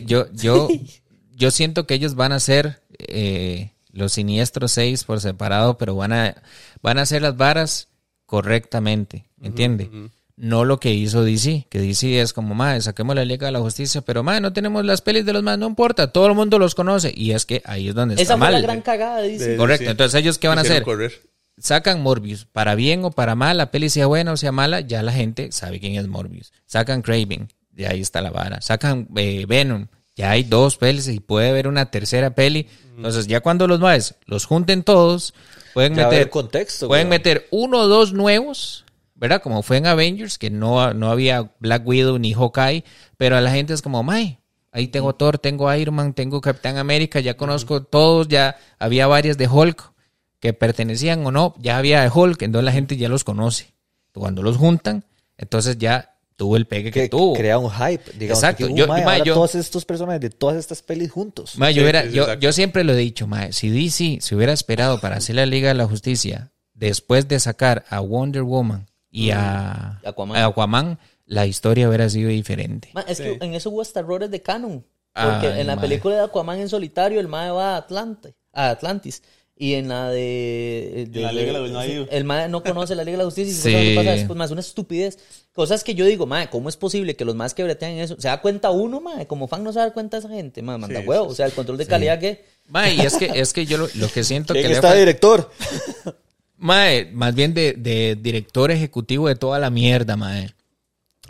yo, 0.07 0.25
yo, 0.33 0.69
yo 1.37 1.51
siento 1.51 1.87
que 1.87 1.95
ellos 1.95 2.15
van 2.15 2.33
a 2.33 2.41
ser 2.41 2.81
eh, 2.99 3.73
los 3.93 4.13
siniestros 4.13 4.73
seis 4.73 5.05
por 5.05 5.21
separado, 5.21 5.77
pero 5.79 5.95
van 5.95 6.13
a, 6.15 6.43
van 6.83 6.99
a 6.99 7.03
hacer 7.03 7.21
las 7.23 7.37
varas 7.37 7.89
correctamente, 8.33 9.27
¿entiende? 9.43 9.91
No 10.37 10.65
lo 10.65 10.81
que 10.81 10.91
hizo 10.95 11.23
DC, 11.23 11.67
que 11.69 11.79
DC 11.79 12.19
es 12.23 12.33
como, 12.33 12.55
mae, 12.55 12.81
saquemos 12.81 13.15
la 13.15 13.27
Liga 13.27 13.45
de 13.45 13.53
la 13.53 13.61
Justicia, 13.61 14.01
pero 14.01 14.23
mae, 14.23 14.41
no 14.41 14.55
tenemos 14.55 14.87
las 14.87 15.03
pelis 15.03 15.27
de 15.27 15.35
los 15.35 15.43
más, 15.43 15.59
no 15.59 15.67
importa, 15.67 16.13
todo 16.13 16.29
el 16.29 16.35
mundo 16.35 16.59
los 16.59 16.75
conoce, 16.75 17.13
y 17.15 17.33
es 17.33 17.45
que 17.45 17.61
ahí 17.67 17.89
es 17.91 17.95
donde 17.95 18.15
está 18.15 18.23
Esa 18.23 18.33
fue 18.39 18.41
mal. 18.41 18.55
la 18.55 18.61
gran 18.63 18.81
cagada, 18.81 19.21
dice. 19.21 19.49
De- 19.51 19.57
Correcto, 19.59 19.85
sí. 19.85 19.91
entonces 19.91 20.19
ellos 20.19 20.39
qué 20.39 20.49
van 20.49 20.57
a 20.57 20.63
hacer? 20.63 20.83
correr. 20.83 21.13
sacan 21.59 22.01
Morbius, 22.03 22.47
para 22.47 22.75
bien 22.75 23.05
o 23.05 23.11
para 23.11 23.35
mal, 23.35 23.59
la 23.59 23.71
peli 23.71 23.91
sea 23.91 24.07
buena 24.07 24.33
o 24.33 24.39
sea 24.39 24.51
mala, 24.51 24.81
ya 24.81 25.03
la 25.03 25.13
gente 25.13 25.53
sabe 25.53 25.79
quién 25.79 25.97
es 25.97 26.09
Morbius. 26.09 26.55
Sacan 26.65 27.03
Craving, 27.03 27.49
ya 27.77 27.91
ahí 27.91 28.01
está 28.01 28.23
la 28.23 28.31
vara. 28.31 28.63
Sacan 28.63 29.09
eh, 29.17 29.45
Venom, 29.47 29.89
ya 30.17 30.31
hay 30.31 30.43
dos 30.45 30.79
pelis 30.79 31.07
y 31.09 31.21
puede 31.21 31.51
haber 31.51 31.69
una 31.69 31.91
tercera 31.91 32.35
peli. 32.35 32.67
Entonces, 32.97 33.27
ya 33.27 33.41
cuando 33.41 33.69
los 33.69 33.79
maes 33.81 34.15
los 34.25 34.47
junten 34.47 34.83
todos, 34.85 35.35
pueden 35.75 35.95
Ya 35.95 36.09
meter 36.09 36.31
contexto, 36.31 36.89
pueden 36.89 37.09
güey. 37.09 37.19
meter 37.19 37.47
uno 37.51 37.81
o 37.81 37.89
dos 37.89 38.13
nuevos, 38.13 38.85
¿verdad? 39.15 39.43
Como 39.43 39.63
fue 39.63 39.77
en 39.79 39.87
Avengers, 39.87 40.39
que 40.39 40.51
no, 40.51 40.93
no 40.95 41.11
había 41.11 41.53
Black 41.59 41.87
Widow 41.87 42.19
ni 42.19 42.33
Hawkeye, 42.35 42.85
pero 43.17 43.37
a 43.37 43.41
la 43.41 43.51
gente 43.51 43.73
es 43.73 43.83
como, 43.83 44.03
"Mae, 44.03 44.39
Ahí 44.75 44.89
tengo 44.89 45.15
Thor, 45.15 45.37
tengo 45.37 45.73
Iron 45.75 45.95
Man, 45.95 46.15
tengo 46.15 46.41
Capitán 46.41 46.79
América, 46.79 47.21
ya 47.21 47.37
conozco 47.37 47.83
todos, 47.83 48.27
ya 48.29 48.57
había 48.79 49.07
varias 49.07 49.37
de 49.37 49.47
Hulk 49.47 49.93
que 50.41 50.55
pertenecían 50.55 51.27
o 51.27 51.31
no, 51.31 51.55
ya 51.59 51.77
había 51.77 52.01
de 52.01 52.09
Hulk, 52.09 52.41
entonces 52.41 52.65
la 52.65 52.73
gente 52.73 52.97
ya 52.97 53.11
los 53.11 53.23
conoce. 53.23 53.75
Cuando 54.15 54.43
los 54.43 54.57
juntan, 54.57 55.05
entonces 55.37 55.77
ya 55.77 56.12
tuvo 56.37 56.57
el 56.57 56.67
pegue 56.67 56.91
que, 56.91 57.03
que 57.03 57.09
tuvo. 57.09 57.35
crea 57.35 57.59
un 57.59 57.71
hype. 57.71 58.13
Digamos, 58.19 58.43
Exacto. 58.43 58.67
que, 58.67 58.73
uh, 58.73 58.77
Yo- 58.77 58.87
mae, 58.89 59.05
mae, 59.05 59.15
ahora 59.19 59.25
yo- 59.25 59.35
todos 59.35 59.55
estos 59.55 59.85
personajes 59.85 60.21
de 60.21 60.31
todas 60.31 60.57
estas 60.57 60.83
pelis 60.83 61.11
juntos. 61.11 61.57
Ma, 61.59 61.71
yo, 61.71 61.75
Sí, 61.77 61.81
hubiera- 61.83 62.05
yo, 62.07 62.35
yo 62.35 62.53
siempre 62.53 62.85
lo 62.85 62.93
he 62.93 62.97
dicho, 62.97 63.27
ma, 63.27 63.53
si 63.53 63.71
DC 63.71 64.19
se 64.21 64.35
hubiera 64.35 64.53
esperado 64.53 65.01
para 65.01 65.17
hacer 65.17 65.37
la 65.37 65.47
Liga 65.47 65.69
de 65.69 65.75
la 65.75 65.87
Justicia 65.87 66.51
después 66.75 67.29
de 67.29 67.39
sacar 67.41 67.85
a 67.91 68.01
Wonder 68.01 68.43
Woman 68.43 68.87
y 69.11 69.31
a 69.31 70.01
Aquaman. 70.05 70.37
a 70.39 70.47
Aquaman, 70.47 70.99
la 71.27 71.47
historia 71.47 71.89
hubiera 71.89 72.09
sido 72.09 72.29
diferente. 72.31 72.91
Ma, 72.95 73.03
es 73.03 73.21
que 73.21 73.39
en 73.41 73.55
eso 73.55 73.71
hubo 73.71 73.83
hasta 73.83 74.01
errores 74.01 74.31
de 74.31 74.43
canon. 74.43 74.85
Porque 75.15 75.49
Ay, 75.49 75.61
en 75.61 75.67
la 75.67 75.77
mae. 75.77 75.83
película 75.87 76.15
de 76.17 76.23
Aquaman 76.23 76.59
en 76.59 76.69
solitario, 76.71 77.21
el 77.21 77.29
mae 77.29 77.51
va 77.51 77.75
a, 77.75 77.77
Atlante, 77.77 78.35
a 78.53 78.71
Atlantis. 78.71 79.23
Y 79.57 79.75
en 79.75 79.89
la 79.89 80.09
de. 80.11 81.07
de- 81.11 81.21
En 81.21 81.23
la 81.27 81.33
Liga 81.33 81.53
de 81.61 81.69
la- 81.69 81.83
de-. 81.83 82.09
El 82.11 82.25
mae 82.25 82.49
no 82.49 82.63
conoce 82.63 82.95
la 82.95 83.05
Liga 83.05 83.19
de 83.19 83.25
la 83.25 83.25
Justicia 83.27 83.53
y 83.53 83.55
Sí. 83.63 83.71
qué 83.71 83.95
pasa 83.97 84.13
después, 84.13 84.37
más 84.37 84.51
una 84.51 84.61
estupidez. 84.61 85.19
Cosas 85.53 85.85
que 85.85 85.95
yo 85.95 86.05
digo, 86.07 86.27
mae, 86.27 86.49
¿cómo 86.49 86.69
es 86.71 86.77
posible 86.77 87.15
que 87.15 87.25
los 87.27 87.35
más 87.37 87.53
que 87.55 87.63
bretean 87.63 87.93
eso? 87.93 88.17
¿Se 88.19 88.29
da 88.29 88.41
cuenta 88.41 88.71
uno, 88.71 89.01
mae? 89.01 89.27
Como 89.27 89.49
fan 89.49 89.63
no 89.63 89.73
se 89.73 89.79
da 89.81 89.93
cuenta 89.93 90.17
esa 90.17 90.29
gente, 90.31 90.63
mae, 90.63 90.79
manda 90.79 91.01
Sí, 91.03 91.07
huevo. 91.07 91.27
sí, 91.27 91.33
O 91.33 91.35
sea, 91.35 91.47
el 91.47 91.53
control 91.53 91.77
de 91.79 91.87
calidad 91.87 92.19
que. 92.19 92.45
Ma, 92.69 92.89
y 92.91 93.01
es 93.01 93.17
que, 93.17 93.27
es 93.35 93.53
que 93.53 93.67
yo 93.67 93.77
lo, 93.77 93.89
lo 93.95 94.09
que 94.09 94.25
siento 94.25 94.55
¿Quién 94.55 94.65
que 94.65 94.69
le 94.71 94.75
está 94.77 94.93
de 94.95 95.01
director? 95.01 95.51
Mae, 96.57 97.07
más 97.13 97.35
bien 97.35 97.55
de, 97.55 97.73
de 97.77 98.17
director 98.21 98.71
ejecutivo 98.71 99.27
de 99.29 99.35
toda 99.35 99.59
la 99.59 99.69
mierda, 99.71 100.17
mae. 100.17 100.55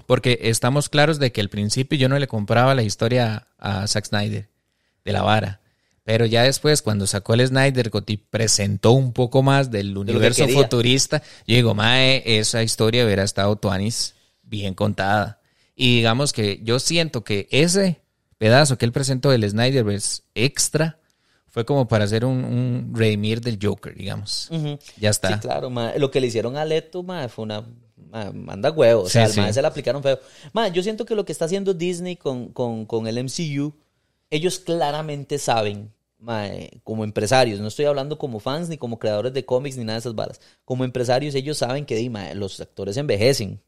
Porque 0.06 0.38
estamos 0.42 0.90
claros 0.90 1.18
de 1.18 1.32
que 1.32 1.40
al 1.40 1.48
principio 1.48 1.96
yo 1.98 2.08
no 2.10 2.18
le 2.18 2.26
compraba 2.28 2.74
la 2.74 2.82
historia 2.82 3.46
a 3.58 3.86
Zack 3.86 4.04
Snyder 4.06 4.48
de 5.06 5.12
la 5.12 5.22
vara. 5.22 5.60
Pero 6.04 6.26
ya 6.26 6.42
después, 6.42 6.82
cuando 6.82 7.06
sacó 7.06 7.34
el 7.34 7.46
Snyder 7.46 7.90
Cut 7.90 8.10
y 8.10 8.16
presentó 8.16 8.92
un 8.92 9.12
poco 9.12 9.42
más 9.42 9.70
del 9.70 9.96
universo 9.96 10.48
futurista, 10.48 11.22
yo 11.46 11.54
digo, 11.54 11.74
mae, 11.74 12.22
esa 12.38 12.62
historia 12.62 13.04
hubiera 13.04 13.22
estado 13.22 13.54
Tuanis 13.56 14.14
bien 14.42 14.74
contada. 14.74 15.40
Y 15.76 15.96
digamos 15.96 16.32
que 16.32 16.60
yo 16.64 16.80
siento 16.80 17.22
que 17.22 17.46
ese 17.52 18.00
pedazo 18.38 18.76
que 18.78 18.84
él 18.84 18.92
presentó 18.92 19.30
del 19.30 19.48
Snyderverse 19.48 20.22
extra 20.34 20.98
fue 21.46 21.64
como 21.64 21.86
para 21.86 22.04
hacer 22.04 22.24
un, 22.24 22.44
un 22.44 22.92
redimir 22.94 23.40
del 23.40 23.58
Joker, 23.62 23.94
digamos. 23.94 24.50
Ya 24.96 25.10
está. 25.10 25.28
Sí, 25.34 25.38
claro, 25.40 25.70
mae. 25.70 25.98
Lo 25.98 26.10
que 26.10 26.20
le 26.20 26.26
hicieron 26.26 26.56
a 26.56 26.64
Leto, 26.64 27.02
mae, 27.02 27.28
fue 27.28 27.44
una. 27.44 27.62
manda 28.34 28.70
huevo. 28.72 29.02
O 29.02 29.08
sea, 29.08 29.28
Sí, 29.28 29.38
al 29.38 29.44
mae 29.44 29.52
sí. 29.52 29.54
se 29.56 29.62
la 29.62 29.68
aplicaron 29.68 30.02
feo. 30.02 30.18
Mae, 30.52 30.72
yo 30.72 30.82
siento 30.82 31.04
que 31.04 31.14
lo 31.14 31.24
que 31.24 31.32
está 31.32 31.44
haciendo 31.44 31.74
Disney 31.74 32.16
con, 32.16 32.48
con, 32.48 32.86
con 32.86 33.06
el 33.06 33.22
MCU, 33.22 33.72
ellos 34.32 34.58
claramente 34.58 35.38
saben. 35.38 35.92
mae, 36.18 36.80
como 36.84 37.02
empresarios, 37.02 37.58
no 37.58 37.66
estoy 37.66 37.84
hablando 37.86 38.16
como 38.16 38.38
fans 38.38 38.68
ni 38.68 38.76
como 38.78 38.98
creadores 39.00 39.32
de 39.32 39.44
cómics 39.44 39.76
ni 39.76 39.82
nada 39.84 39.94
de 39.94 40.00
esas 40.00 40.14
balas. 40.14 40.40
Como 40.64 40.84
empresarios, 40.84 41.34
ellos 41.34 41.58
saben 41.58 41.84
que 41.84 42.08
mae, 42.10 42.34
los 42.36 42.60
actores 42.60 42.96
envejecen 42.96 43.60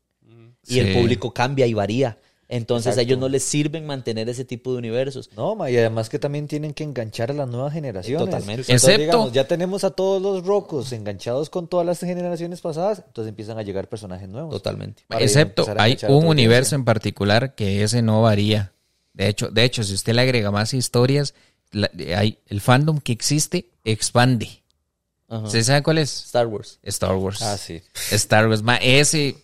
y 0.67 0.79
el 0.79 0.95
público 0.95 1.33
cambia 1.35 1.67
y 1.67 1.75
varía. 1.75 2.17
Entonces 2.47 2.89
Exacto. 2.93 3.01
a 3.01 3.03
ellos 3.05 3.19
no 3.19 3.29
les 3.29 3.43
sirven 3.43 3.87
mantener 3.87 4.29
ese 4.29 4.45
tipo 4.45 4.71
de 4.73 4.79
universos. 4.79 5.31
No, 5.35 5.57
ma, 5.57 5.71
y 5.71 5.77
además 5.79 6.09
que 6.11 6.19
también 6.19 6.47
tienen 6.47 6.75
que 6.75 6.85
enganchar 6.85 7.31
a 7.31 7.35
las 7.35 7.49
nuevas 7.49 7.73
generaciones. 7.73 8.25
Totalmente. 8.25 8.61
Entonces, 8.71 8.85
Excepto- 8.85 9.01
digamos, 9.01 9.33
ya 9.33 9.49
tenemos 9.49 9.83
a 9.83 9.91
todos 9.91 10.21
los 10.23 10.45
rocos 10.47 10.93
enganchados 10.93 11.49
con 11.51 11.67
todas 11.69 11.87
las 11.87 11.99
generaciones 12.01 12.61
pasadas, 12.61 13.03
entonces 13.07 13.31
empiezan 13.31 13.59
a 13.59 13.63
llegar 13.63 13.89
personajes 13.89 14.29
nuevos. 14.29 14.53
Totalmente. 14.53 15.03
Excepto, 15.19 15.67
hay 15.79 15.97
un 16.07 16.27
universo 16.27 16.77
en 16.77 16.85
particular 16.85 17.55
que 17.57 17.83
ese 17.83 18.03
no 18.03 18.23
varía. 18.23 18.74
De 19.15 19.29
hecho, 19.29 19.49
de 19.49 19.65
hecho, 19.65 19.83
si 19.83 19.95
usted 19.95 20.13
le 20.15 20.21
agrega 20.23 20.51
más 20.51 20.75
historias, 20.75 21.35
la- 21.71 21.91
hay, 22.17 22.39
el 22.47 22.61
fandom 22.61 22.99
que 23.01 23.13
existe 23.13 23.71
expande. 23.85 24.61
Ajá. 25.27 25.45
¿Usted 25.47 25.63
sabe 25.63 25.83
cuál 25.83 25.99
es? 25.99 26.25
Star 26.27 26.47
Wars. 26.47 26.79
Star 26.83 27.15
Wars. 27.17 27.41
Ah, 27.43 27.57
sí. 27.57 27.81
Star 28.13 28.47
Wars, 28.49 28.63
ma, 28.63 28.77
ese 28.77 29.37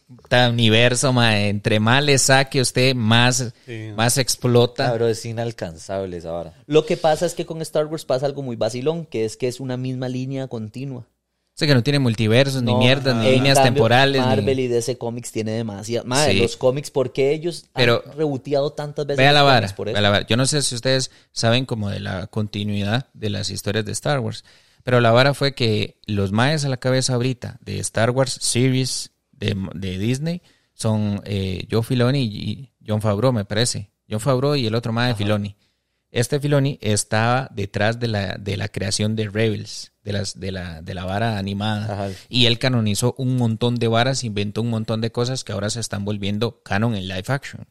universo, 0.50 1.12
ma, 1.12 1.40
entre 1.40 1.80
más 1.80 2.04
le 2.04 2.18
saque 2.18 2.60
usted, 2.60 2.94
más, 2.94 3.52
Sí. 3.66 3.88
más 3.96 4.18
explota. 4.18 4.92
Bro, 4.92 5.08
es 5.08 5.24
inalcanzable 5.24 6.18
esa 6.18 6.30
vara. 6.32 6.54
Lo 6.66 6.84
que 6.84 6.96
pasa 6.96 7.24
es 7.26 7.34
que 7.34 7.46
con 7.46 7.62
Star 7.62 7.86
Wars 7.86 8.04
pasa 8.04 8.26
algo 8.26 8.42
muy 8.42 8.56
vacilón, 8.56 9.06
que 9.06 9.24
es 9.24 9.36
que 9.36 9.48
es 9.48 9.58
una 9.58 9.76
misma 9.76 10.08
línea 10.08 10.46
continua. 10.48 11.06
Sé 11.54 11.66
que 11.66 11.74
no 11.74 11.82
tiene 11.82 11.98
multiversos, 11.98 12.62
ni 12.62 12.74
mierdas, 12.74 13.14
ni 13.16 13.32
líneas 13.32 13.56
cambio, 13.58 13.72
temporales. 13.74 14.20
ni- 14.22 14.26
Marvel 14.26 14.60
y 14.60 14.68
DC 14.68 14.96
Comics 14.96 15.30
tiene 15.30 15.50
demasiado. 15.52 16.06
Madre, 16.06 16.32
Sí. 16.32 16.38
los 16.38 16.56
cómics, 16.56 16.90
porque 16.90 17.32
ellos 17.32 17.66
Pero- 17.74 18.02
han 18.06 18.16
reboteado 18.16 18.72
tantas 18.72 19.04
veces? 19.06 19.18
Vea 19.18 19.32
los 19.32 19.40
la 19.40 19.42
vara, 19.42 19.68
por 19.76 19.86
vea 19.86 19.92
eso? 19.94 20.00
la 20.00 20.10
vara. 20.10 20.26
Yo 20.26 20.36
no 20.38 20.46
sé 20.46 20.62
si 20.62 20.74
ustedes 20.74 21.10
saben 21.32 21.66
como 21.66 21.90
de 21.90 22.00
la 22.00 22.28
continuidad 22.28 23.08
de 23.12 23.28
las 23.30 23.50
historias 23.50 23.84
de 23.84 23.92
Star 23.92 24.20
Wars, 24.20 24.42
pero 24.84 25.00
la 25.02 25.10
vara 25.10 25.34
fue 25.34 25.54
que 25.54 25.98
los 26.06 26.32
maes 26.32 26.64
a 26.64 26.70
la 26.70 26.78
cabeza 26.78 27.12
ahorita 27.14 27.58
de 27.60 27.78
Star 27.80 28.10
Wars 28.10 28.38
Series 28.40 29.10
de, 29.32 29.54
de 29.74 29.98
Disney 29.98 30.40
son 30.72 31.20
eh, 31.26 31.66
Joe 31.70 31.82
Filoni 31.82 32.22
y 32.22 32.72
John 32.86 33.02
Favreau, 33.02 33.34
me 33.34 33.44
parece. 33.44 33.90
John 34.08 34.20
Favreau 34.20 34.56
y 34.56 34.66
el 34.66 34.74
otro 34.74 34.92
mae 34.94 35.08
de 35.08 35.14
Filoni. 35.14 35.56
Este 36.10 36.40
Filoni 36.40 36.78
estaba 36.80 37.48
detrás 37.54 38.00
de 38.00 38.08
la, 38.08 38.36
de 38.36 38.56
la 38.56 38.68
creación 38.68 39.14
de 39.14 39.28
Rebels, 39.28 39.92
de, 40.02 40.12
las, 40.12 40.40
de, 40.40 40.50
la, 40.50 40.82
de 40.82 40.94
la 40.94 41.04
vara 41.04 41.38
animada. 41.38 41.92
Ajá. 41.92 42.16
Y 42.28 42.46
él 42.46 42.58
canonizó 42.58 43.14
un 43.16 43.36
montón 43.36 43.76
de 43.76 43.86
varas, 43.86 44.24
inventó 44.24 44.62
un 44.62 44.70
montón 44.70 45.00
de 45.00 45.12
cosas 45.12 45.44
que 45.44 45.52
ahora 45.52 45.70
se 45.70 45.80
están 45.80 46.04
volviendo 46.04 46.62
canon 46.62 46.96
en 46.96 47.06
live 47.06 47.24
action. 47.28 47.66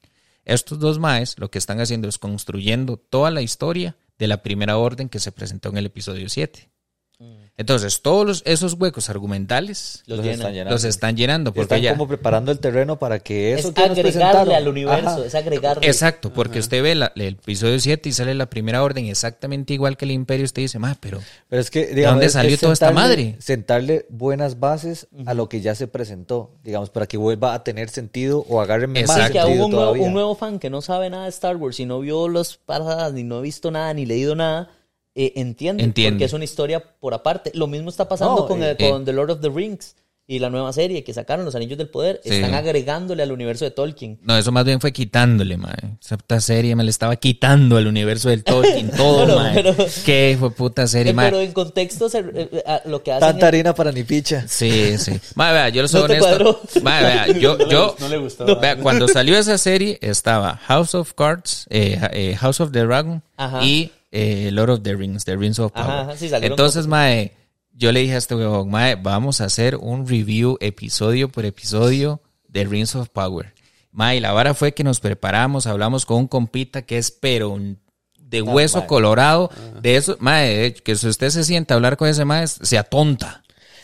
Estos 0.46 0.80
dos 0.80 1.00
maes 1.00 1.36
lo 1.38 1.52
que 1.52 1.60
están 1.60 1.82
haciendo 1.82 2.08
es 2.08 2.18
construyendo 2.18 2.98
toda 2.98 3.30
la 3.30 3.42
historia 3.42 3.98
de 4.18 4.28
la 4.28 4.42
primera 4.42 4.78
orden 4.78 5.10
que 5.10 5.20
se 5.20 5.32
presentó 5.32 5.70
en 5.70 5.78
el 5.78 5.86
episodio 5.88 6.30
7. 6.30 6.70
Entonces, 7.60 8.02
todos 8.02 8.26
los- 8.26 8.42
esos 8.46 8.76
huecos 8.76 9.10
argumentales 9.10 10.02
Los 10.06 10.18
Los 10.20 10.26
llenan. 10.26 10.40
están 10.40 10.54
llenando. 10.54 10.72
los 10.74 10.84
están 10.86 11.18
llenando. 11.18 11.52
Porque 11.54 11.64
Están 11.64 11.82
ya, 11.82 11.92
como 11.92 12.08
preparando 12.08 12.54
el 12.54 12.60
terreno 12.60 12.98
para 12.98 13.20
que 13.20 13.54
eso 13.54 13.68
Es 13.68 13.74
que 13.74 13.82
agregarle 13.84 14.56
al 14.56 14.68
universo, 14.70 15.10
Ajá. 15.10 15.26
es 15.26 15.36
agregarle. 15.36 15.86
Exacto, 15.86 16.32
porque 16.32 16.60
usted 16.60 16.82
ve 16.82 16.96
la- 16.96 17.12
el 17.18 17.34
episodio 17.34 17.78
7 17.80 18.08
y 18.08 18.12
sale 18.14 18.34
la 18.34 18.50
primera 18.50 18.82
orden 18.82 19.08
exactamente 19.08 19.74
igual 19.74 19.98
que 19.98 20.06
el 20.06 20.12
imperio. 20.12 20.46
Usted 20.46 20.62
dice, 20.62 20.80
ma, 20.80 20.96
pero 21.02 21.20
Pero 21.50 21.62
es 21.62 21.70
que, 21.70 21.88
digamos, 21.88 22.14
dónde 22.16 22.26
es- 22.28 22.32
salió 22.32 22.54
es 22.56 22.62
toda 22.62 22.72
esta 22.72 22.88
sentarle- 22.92 22.94
madre? 22.96 23.36
Sentarle 23.40 24.06
buenas 24.10 24.60
bases 24.62 25.08
a 25.26 25.34
lo 25.34 25.50
que 25.50 25.60
ya 25.60 25.76
se 25.76 25.88
presentó, 25.88 26.52
digamos, 26.64 26.90
para 26.90 27.08
que 27.08 27.18
vuelva 27.18 27.54
a 27.54 27.64
tener 27.66 27.90
sentido 27.90 28.46
o 28.48 28.62
agarre 28.62 28.88
más 28.88 29.02
Exacto. 29.02 29.22
Es 29.26 29.32
que 29.32 29.40
sentido 29.42 29.58
hubo 29.58 29.66
un 29.66 29.72
nuevo, 29.74 29.92
un 30.06 30.14
nuevo 30.14 30.36
fan 30.36 30.60
que 30.60 30.70
no 30.70 30.82
sabe 30.82 31.10
nada 31.10 31.24
de 31.26 31.30
Star 31.30 31.58
Wars 31.58 31.78
y 31.82 31.86
no 31.86 32.00
vio 32.00 32.30
los 32.30 32.56
paradas, 32.56 33.12
ni 33.12 33.24
no 33.24 33.36
ha 33.40 33.42
visto 33.42 33.70
nada, 33.70 33.94
ni 33.94 34.06
leído 34.06 34.34
nada, 34.36 34.70
eh, 35.16 35.34
entiende, 35.36 35.84
Entiende. 35.84 36.12
porque 36.16 36.26
es 36.26 36.34
una 36.34 36.44
historia 36.44 36.84
por 37.00 37.14
aparte. 37.14 37.52
Lo 37.54 37.68
mismo 37.68 37.90
está 37.90 38.08
pasando 38.08 38.36
No, 38.42 38.48
con, 38.48 38.64
eh, 38.64 38.76
el- 38.78 38.90
con 38.92 39.06
The 39.06 39.14
Lord 39.14 39.32
of 39.32 39.42
the 39.42 39.50
Rings 39.50 39.96
y 40.32 40.38
la 40.38 40.52
nueva 40.52 40.72
serie 40.72 41.04
que 41.04 41.12
sacaron, 41.12 41.44
Los 41.44 41.56
Anillos 41.56 41.80
del 41.80 41.90
Poder. 41.90 42.22
Sí. 42.24 42.30
Están 42.30 42.54
agregándole 42.54 43.24
al 43.24 43.32
universo 43.32 43.66
de 43.66 43.72
Tolkien. 43.72 44.20
no, 44.22 44.38
eso 44.38 44.52
más 44.52 44.64
bien 44.64 44.80
fue 44.80 44.94
quitándole, 44.94 45.58
ma. 45.58 45.74
Esa 46.00 46.18
puta 46.18 46.40
serie 46.40 46.76
me 46.76 46.84
le 46.84 46.92
estaba 46.92 47.16
quitando 47.16 47.78
al 47.78 47.88
universo 47.88 48.30
del 48.30 48.44
Tolkien, 48.44 48.92
todo, 48.96 49.26
Pero- 49.26 49.36
ma. 49.40 49.52
pero- 49.56 49.76
Qué 50.06 50.38
fue 50.40 50.52
puta 50.52 50.86
serie, 50.86 51.10
Eh, 51.12 51.16
ma. 51.16 51.24
pero 51.24 51.40
en 51.42 51.52
contexto, 51.52 52.08
se- 52.10 52.20
eh, 52.20 52.50
eh, 52.52 52.64
a- 52.68 52.82
lo 52.86 53.02
que 53.02 53.12
hacen 53.12 53.22
Tanta 53.28 53.48
es- 53.48 53.54
harina 53.54 53.74
para 53.74 53.92
ni 53.92 54.04
picha. 54.04 54.48
Sí, 54.48 55.00
sí. 55.00 55.20
Ma, 55.34 55.52
vea, 55.52 55.70
yo 55.70 55.82
lo 55.82 55.88
soy 55.88 56.02
¿No 56.02 56.06
honesto. 56.06 56.28
cuadró? 56.28 56.62
Ma, 56.84 57.02
vea, 57.02 57.28
yo, 57.40 57.58
No 57.58 57.66
le 57.66 57.72
yo, 57.72 57.88
gustó, 57.88 58.04
no 58.04 58.10
le 58.10 58.18
gustó. 58.20 58.60
vea, 58.60 58.78
cuando 58.78 59.08
salió 59.08 59.36
esa 59.36 59.58
serie 59.58 59.98
estaba 60.04 60.58
House 60.58 60.94
of 60.94 61.14
Cards, 61.16 61.66
eh, 61.72 62.00
eh, 62.14 62.36
House 62.36 62.60
of 62.62 62.72
the 62.72 62.82
Dragon 62.86 63.24
Aja. 63.36 63.66
y 63.66 63.92
eh, 64.12 64.50
Lord 64.52 64.70
of 64.72 64.84
the 64.84 64.96
Rings, 64.96 65.24
The 65.26 65.36
Rings 65.36 65.60
of 65.60 65.72
Power. 65.72 65.86
Ajá, 65.90 66.02
ajá, 66.02 66.18
sí, 66.18 66.30
salieron 66.30 66.54
Entonces, 66.54 66.88
mae, 66.88 67.34
yo 67.74 67.92
le 67.92 68.02
dije 68.02 68.16
a 68.16 68.18
este 68.18 68.36
huevón, 68.36 68.70
mae, 68.70 68.96
vamos 68.96 69.42
a 69.42 69.46
hacer 69.46 69.76
un 69.76 70.08
review 70.08 70.58
episodio 70.62 71.30
por 71.30 71.46
episodio 71.46 72.22
de 72.48 72.66
Rings 72.66 72.96
of 72.96 73.10
Power. 73.10 73.54
Mae, 73.92 74.20
la 74.22 74.32
vara 74.34 74.54
fue 74.54 74.74
que 74.74 74.84
nos 74.84 75.00
preparamos, 75.00 75.66
hablamos 75.68 76.06
con 76.06 76.18
un 76.18 76.28
compita 76.28 76.82
que 76.84 76.98
es 76.98 77.12
pero 77.12 77.50
un- 77.50 77.80
de 78.20 78.42
hueso 78.44 78.78
mae. 78.80 78.88
colorado, 78.88 79.50
de 79.82 79.96
eso, 79.96 80.16
mae, 80.20 80.74
que 80.76 80.96
si 80.96 81.08
usted 81.08 81.30
se 81.32 81.44
sienta 81.44 81.74
a 81.74 81.78
hablar 81.78 81.98
con 81.98 82.08
ese 82.08 82.26
mae, 82.26 82.46
se 82.48 82.78
atonta 82.78 83.42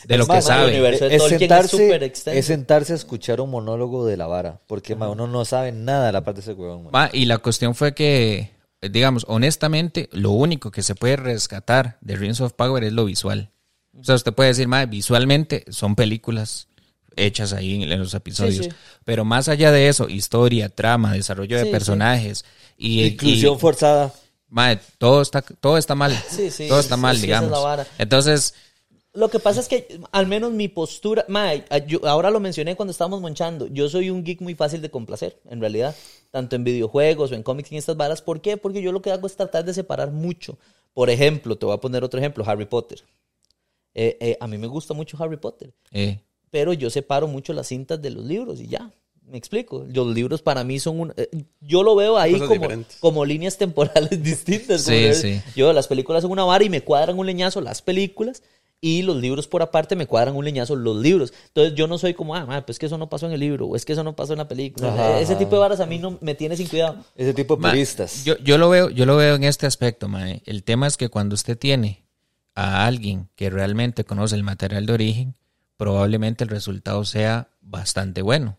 de 0.07 0.17
lo 0.17 0.23
Es 0.25 0.29
que 0.29 0.41
sabe. 0.43 0.95
es 0.95 1.01
es 1.01 1.23
sentarse, 1.23 1.69
súper 1.77 2.03
extenso. 2.03 2.39
es 2.39 2.45
sentarse 2.45 2.93
a 2.93 2.95
escuchar 2.95 3.41
un 3.41 3.49
monólogo 3.49 4.05
de 4.05 4.17
la 4.17 4.27
vara, 4.27 4.61
porque 4.67 4.95
ma, 4.95 5.09
uno 5.09 5.25
no 5.25 5.45
sabe 5.45 5.71
nada 5.71 6.05
de 6.05 6.11
la 6.11 6.23
parte 6.23 6.41
de 6.41 6.51
ese 6.51 6.53
huevón. 6.53 6.89
ma. 6.91 7.09
Y 7.11 7.25
la 7.25 7.39
cuestión 7.39 7.73
fue 7.73 7.95
que, 7.95 8.51
digamos, 8.81 9.25
honestamente, 9.27 10.09
lo 10.11 10.31
único 10.31 10.71
que 10.71 10.83
se 10.83 10.95
puede 10.95 11.15
rescatar 11.15 11.97
de 12.01 12.15
Rings 12.15 12.41
of 12.41 12.53
Power 12.53 12.83
es 12.83 12.93
lo 12.93 13.05
visual. 13.05 13.51
O 13.97 14.03
sea, 14.03 14.15
usted 14.15 14.33
puede 14.33 14.49
decir, 14.49 14.67
ma, 14.67 14.85
visualmente 14.85 15.63
son 15.69 15.95
películas 15.95 16.67
hechas 17.15 17.53
ahí 17.53 17.81
en, 17.83 17.97
los 17.99 18.13
episodios. 18.13 18.65
Sí, 18.65 18.71
sí. 18.71 18.77
Pero 19.05 19.23
más 19.25 19.47
allá 19.47 19.71
de 19.71 19.87
eso, 19.87 20.09
historia, 20.09 20.69
trama, 20.69 21.13
desarrollo 21.13 21.57
de 21.57 21.63
Sí, 21.65 21.71
personajes 21.71 22.43
y, 22.77 23.03
Inclusión 23.05 23.55
y- 23.55 23.59
forzada. 23.59 24.13
ma, 24.49 24.77
todo 24.97 25.21
está, 25.21 25.41
todo 25.41 25.77
está 25.77 25.95
mal. 25.95 26.11
Sí, 26.29 26.51
sí, 26.51 26.67
todo 26.67 26.79
está 26.81 26.95
sí, 26.95 27.01
mal, 27.01 27.15
sí, 27.17 27.25
esa 27.25 27.35
es 27.35 27.41
la 27.41 27.47
digamos. 27.47 27.63
vara. 27.63 27.87
Entonces, 27.97 28.53
Lo 29.13 29.29
que 29.29 29.39
pasa 29.39 29.61
es 29.61 29.69
que, 29.69 29.97
al 30.11 30.27
menos 30.27 30.51
mi 30.51 30.67
postura, 30.67 31.23
mae, 31.29 31.63
yo- 31.87 32.05
ahora 32.05 32.29
lo 32.31 32.41
mencioné 32.41 32.75
cuando 32.75 32.91
estábamos 32.91 33.21
monchando, 33.21 33.67
yo 33.67 33.87
soy 33.87 34.09
un 34.09 34.25
geek 34.25 34.41
muy 34.41 34.55
fácil 34.55 34.81
de 34.81 34.91
complacer, 34.91 35.39
en 35.49 35.61
realidad, 35.61 35.95
tanto 36.35 36.57
en 36.57 36.65
videojuegos 36.65 37.31
o 37.31 37.35
en 37.35 37.43
cómics 37.43 37.71
y 37.71 37.75
en 37.75 37.79
estas 37.79 37.95
varas. 37.95 38.21
¿Por 38.21 38.41
qué? 38.41 38.57
Porque 38.57 38.81
yo 38.81 38.91
lo 38.91 39.01
que 39.01 39.09
hago 39.09 39.25
es 39.25 39.37
tratar 39.37 39.63
de 39.63 39.73
separar 39.73 40.11
mucho. 40.11 40.57
Por 40.93 41.09
ejemplo, 41.09 41.57
te 41.57 41.65
voy 41.65 41.73
a 41.73 41.79
poner 41.79 42.03
otro 42.03 42.19
ejemplo, 42.19 42.43
Harry 42.45 42.65
Potter. 42.65 43.01
Eh, 43.93 44.17
eh, 44.19 44.37
a 44.41 44.47
mí 44.47 44.57
me 44.57 44.67
gusta 44.67 44.93
mucho 44.93 45.15
Harry 45.23 45.37
Potter, 45.37 45.73
eh, 45.93 46.19
pero 46.51 46.73
yo 46.73 46.89
separo 46.89 47.25
mucho 47.29 47.53
las 47.53 47.67
cintas 47.67 48.01
de 48.01 48.09
los 48.09 48.25
libros 48.25 48.59
y 48.59 48.67
ya. 48.67 48.91
Me 49.27 49.37
explico. 49.37 49.85
Los 49.87 50.13
libros 50.13 50.41
para 50.41 50.65
mí 50.65 50.77
son 50.77 50.99
un. 50.99 51.13
eh, 51.15 51.29
yo 51.61 51.81
lo 51.83 51.95
veo 51.95 52.17
ahí 52.17 52.33
Cosas 52.33 52.47
como, 52.49 52.61
diferentes. 52.61 52.97
como 52.99 53.23
líneas 53.25 53.57
temporales 53.57 54.21
distintas. 54.23 54.81
Sí, 54.81 55.03
yo- 55.05 55.13
sí. 55.13 55.41
Yo, 55.55 55.71
las 55.71 55.87
películas 55.87 56.21
son 56.23 56.31
una 56.31 56.43
vara 56.43 56.65
y 56.65 56.69
me 56.69 56.81
cuadran 56.81 57.17
un 57.17 57.25
leñazo 57.25 57.61
las 57.61 57.81
películas. 57.81 58.43
Y 58.81 59.01
los 59.01 59.15
libros 59.17 59.47
por 59.47 59.61
aparte 59.63 59.95
me 59.95 60.05
cuadran 60.05 60.35
un 60.35 60.45
leñazo 60.45 60.75
los 60.75 60.97
libros. 60.97 61.33
Entonces 61.47 61.73
yo 61.75 61.87
no 61.87 61.97
soy 61.97 62.13
como, 62.13 62.35
ah, 62.35 62.45
ma, 62.45 62.65
pues 62.65 62.77
que 62.77 62.85
eso 62.85 62.97
no 62.97 63.09
pasó 63.09 63.25
en 63.25 63.31
el 63.31 63.39
libro, 63.39 63.65
o 63.67 63.75
es 63.75 63.83
que 63.85 63.93
eso 63.93 64.03
no 64.03 64.15
pasó 64.15 64.33
en 64.33 64.39
la 64.39 64.47
película. 64.47 64.93
Ajá, 64.93 65.19
Ese 65.19 65.33
ajá. 65.33 65.39
tipo 65.39 65.55
de 65.55 65.59
varas 65.61 65.79
a 65.79 65.85
mí 65.85 65.97
no 65.97 66.17
me 66.21 66.35
tiene 66.35 66.55
sin 66.55 66.67
cuidado. 66.67 66.97
Ese 67.15 67.33
tipo 67.33 67.55
de 67.55 67.61
Ma, 67.63 67.69
puristas. 67.69 68.23
Yo, 68.25 68.37
yo 68.39 68.57
lo 68.57 68.69
veo, 68.69 68.89
yo 68.89 69.05
lo 69.05 69.15
veo 69.17 69.35
en 69.35 69.43
este 69.43 69.65
aspecto, 69.65 70.07
mae. 70.07 70.43
El 70.45 70.63
tema 70.63 70.85
es 70.87 70.97
que 70.97 71.09
cuando 71.09 71.33
usted 71.33 71.57
tiene 71.57 72.05
a 72.53 72.85
alguien 72.85 73.29
que 73.35 73.49
realmente 73.49 74.03
conoce 74.03 74.35
el 74.35 74.43
material 74.43 74.85
de 74.85 74.93
origen, 74.93 75.35
probablemente 75.77 76.43
el 76.43 76.49
resultado 76.49 77.03
sea 77.05 77.49
bastante 77.61 78.21
bueno. 78.21 78.57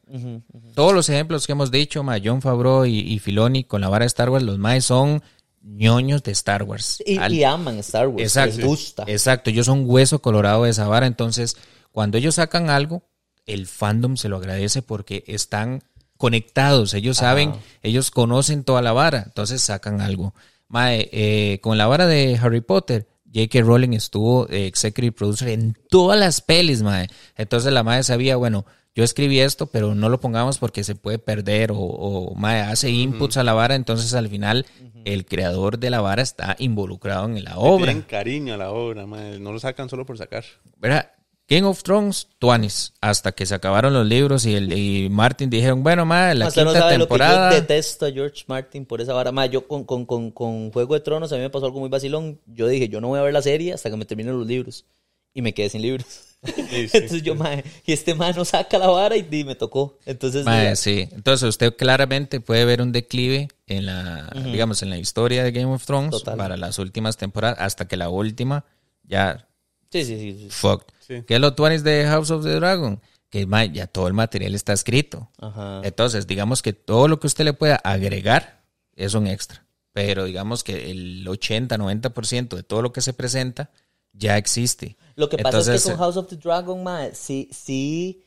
Todos 0.75 0.93
los 0.93 1.09
ejemplos 1.09 1.47
que 1.47 1.53
hemos 1.53 1.71
dicho, 1.71 2.03
mae, 2.03 2.21
John 2.25 2.43
Favreau 2.43 2.85
y, 2.85 2.99
y 2.99 3.19
Filoni 3.21 3.65
con 3.65 3.81
la 3.81 3.89
vara 3.89 4.03
de 4.03 4.09
Star 4.09 4.29
Wars, 4.31 4.45
los 4.45 4.59
maes 4.59 4.85
son 4.85 5.23
ñoños 5.67 6.23
de 6.23 6.33
Star 6.33 6.63
Wars. 6.63 7.03
Y, 7.05 7.19
Al- 7.19 7.35
y 7.35 7.45
aman 7.45 7.79
Star 7.79 8.09
Wars. 8.09 8.23
Exacto. 8.23 8.57
Les 8.59 8.65
gusta. 8.67 9.05
Exacto, 9.07 9.51
ellos 9.51 9.67
son 9.67 9.83
hueso 9.85 10.21
colorado 10.23 10.65
de 10.65 10.71
esa 10.71 10.87
vara. 10.89 11.07
Entonces, 11.07 11.57
cuando 11.93 12.19
ellos 12.19 12.37
sacan 12.37 12.71
algo, 12.71 13.03
el 13.47 13.67
fandom 13.67 14.17
se 14.17 14.29
lo 14.29 14.37
agradece 14.37 14.83
porque 14.83 15.25
están 15.27 15.83
conectados. 16.17 16.95
Ellos 16.95 17.19
saben, 17.19 17.53
ellos 17.83 18.11
conocen 18.11 18.65
toda 18.65 18.81
la 18.83 18.93
vara. 18.93 19.25
Entonces 19.27 19.61
sacan 19.61 20.01
algo. 20.01 20.35
Mae, 20.69 21.09
eh, 21.13 21.61
con 21.61 21.79
la 21.79 21.87
vara 21.87 22.07
de 22.07 22.39
Harry 22.41 22.61
Potter, 22.61 23.07
J.K. 23.35 23.61
Rowling 23.61 23.93
estuvo 23.93 24.49
eh, 24.49 24.67
executive 24.67 25.13
producer 25.13 25.49
en 25.49 25.77
todas 25.91 26.19
las 26.19 26.41
pelis, 26.41 26.83
mae. 26.83 27.09
Entonces 27.37 27.73
la 27.73 27.83
madre 27.83 28.03
sabía, 28.03 28.37
bueno, 28.37 28.65
yo 28.97 29.05
escribí 29.05 29.41
esto, 29.41 29.67
pero 29.67 29.95
no 29.95 30.09
lo 30.09 30.19
pongamos 30.19 30.57
porque 30.57 30.83
se 30.83 30.95
puede 30.95 31.19
perder 31.19 31.71
o, 31.71 31.77
o 31.77 32.35
mae, 32.35 32.63
hace 32.63 32.91
inputs 32.91 33.37
a 33.37 33.45
la 33.45 33.53
vara. 33.53 33.75
Entonces 33.75 34.15
al 34.15 34.29
final 34.29 34.65
el 35.05 35.27
creador 35.27 35.79
de 35.79 35.91
la 35.91 36.01
vara 36.01 36.23
está 36.23 36.57
involucrado 36.59 37.27
en 37.27 37.45
la 37.45 37.59
obra. 37.59 37.87
Tienen 37.87 38.03
cariño 38.03 38.55
a 38.55 38.57
la 38.57 38.73
obra, 38.73 39.07
mae, 39.07 39.39
no 39.39 39.53
lo 39.53 39.61
sacan 39.61 39.91
solo 39.91 40.07
por 40.07 40.17
sacar. 40.17 40.45
¿verdad? 40.79 41.13
Game 41.49 41.67
of 41.67 41.83
Thrones, 41.83 42.27
Tuanis, 42.39 42.95
hasta 43.01 43.31
que 43.33 43.47
se 43.47 43.55
acabaron 43.55 43.93
los 43.93 44.05
libros 44.05 44.47
y, 44.47 44.55
el, 44.55 44.73
y 44.73 45.09
Martin 45.11 45.49
dijeron, 45.49 45.83
bueno, 45.83 46.05
ma, 46.05 46.35
la 46.35 46.49
Usted 46.49 46.65
no 46.65 46.71
quinta 46.71 46.81
sabe 46.81 46.99
lo 46.99 47.05
que 47.05 47.09
temporada... 47.11 47.51
yo 47.51 47.61
detesto 47.61 48.07
a 48.07 48.11
George 48.11 48.45
Martin 48.49 48.85
por 48.85 49.01
esa 49.01 49.13
vara. 49.13 49.31
Ma, 49.31 49.47
yo 49.47 49.69
con, 49.69 49.85
con, 49.85 50.07
con, 50.07 50.33
con 50.33 50.73
Juego 50.73 50.95
de 50.95 51.01
Tronos 51.01 51.31
a 51.33 51.37
mí 51.37 51.43
me 51.43 51.51
pasó 51.51 51.67
algo 51.67 51.79
muy 51.79 51.89
vacilón. 51.89 52.41
Yo 52.47 52.67
dije, 52.67 52.89
yo 52.89 53.01
no 53.01 53.09
voy 53.09 53.21
a 53.21 53.23
ver 53.23 53.33
la 53.33 53.43
serie 53.43 53.75
hasta 53.75 53.91
que 53.91 53.97
me 53.97 54.07
terminen 54.07 54.37
los 54.39 54.47
libros. 54.47 54.87
Y 55.35 55.43
me 55.43 55.53
quedé 55.53 55.69
sin 55.69 55.83
libros. 55.83 56.36
Sí, 56.47 56.89
sí. 56.89 56.91
Entonces 56.93 57.23
yo, 57.23 57.35
ma, 57.35 57.51
y 57.85 57.93
este 57.93 58.15
man 58.15 58.35
no 58.37 58.45
saca 58.45 58.79
la 58.79 58.89
vara 58.89 59.17
y, 59.17 59.27
y 59.31 59.45
me 59.45 59.55
tocó. 59.55 59.99
Entonces, 60.07 60.45
Ma, 60.45 60.61
diga, 60.61 60.77
sí, 60.77 61.09
entonces 61.13 61.49
usted 61.49 61.75
claramente 61.77 62.41
puede 62.41 62.65
ver 62.65 62.83
un 62.83 62.93
declive 62.93 63.49
en 63.67 63.87
la, 63.87 64.31
digamos, 64.45 64.83
en 64.83 64.91
la 64.91 64.99
historia 64.99 65.43
de 65.45 65.53
Game 65.53 65.73
of 65.73 65.85
Thrones 65.85 66.11
Total. 66.11 66.37
para 66.37 66.57
las 66.57 66.79
últimas 66.79 67.17
temporadas, 67.17 67.59
hasta 67.61 67.89
que 67.89 67.97
la 67.97 68.09
última 68.09 68.65
ya 69.03 69.49
sí, 69.91 70.05
sí, 70.05 70.49
sí. 70.51 70.69
Sí. 71.07 71.23
¿Qué 71.27 71.37
es 71.37 71.41
lo 71.41 71.55
Tuanis 71.55 71.85
de 71.85 72.05
House 72.05 72.31
of 72.31 72.45
the 72.45 72.55
Dragon? 72.55 73.01
Que 73.31 73.47
ma, 73.47 73.65
ya 73.65 73.87
todo 73.87 74.09
el 74.09 74.15
material 74.15 74.55
está 74.55 74.73
escrito. 74.73 75.31
Ajá. 75.39 75.81
Entonces, 75.85 76.27
digamos 76.27 76.63
que 76.63 76.73
todo 76.73 77.09
lo 77.09 77.21
que 77.21 77.27
usted 77.27 77.45
le 77.45 77.53
pueda 77.53 77.77
agregar 77.77 78.65
es 78.95 79.15
un 79.15 79.27
extra. 79.27 79.65
Pero 79.93 80.25
digamos 80.25 80.65
que 80.65 80.91
el 80.91 81.27
80-90% 81.27 82.57
de 82.57 82.63
todo 82.63 82.83
lo 82.83 82.93
que 82.93 83.01
se 83.01 83.13
presenta 83.13 83.71
ya 84.19 84.37
existe. 84.37 84.97
Lo 85.15 85.29
que 85.29 85.39
pasa 85.39 85.75
es 85.75 85.83
que 85.83 85.91
con 85.91 85.99
House 85.99 86.17
of 86.17 86.27
the 86.29 86.37
Dragon, 86.37 86.83
ma, 86.83 87.09
sí, 87.15 87.49
sí 87.53 88.23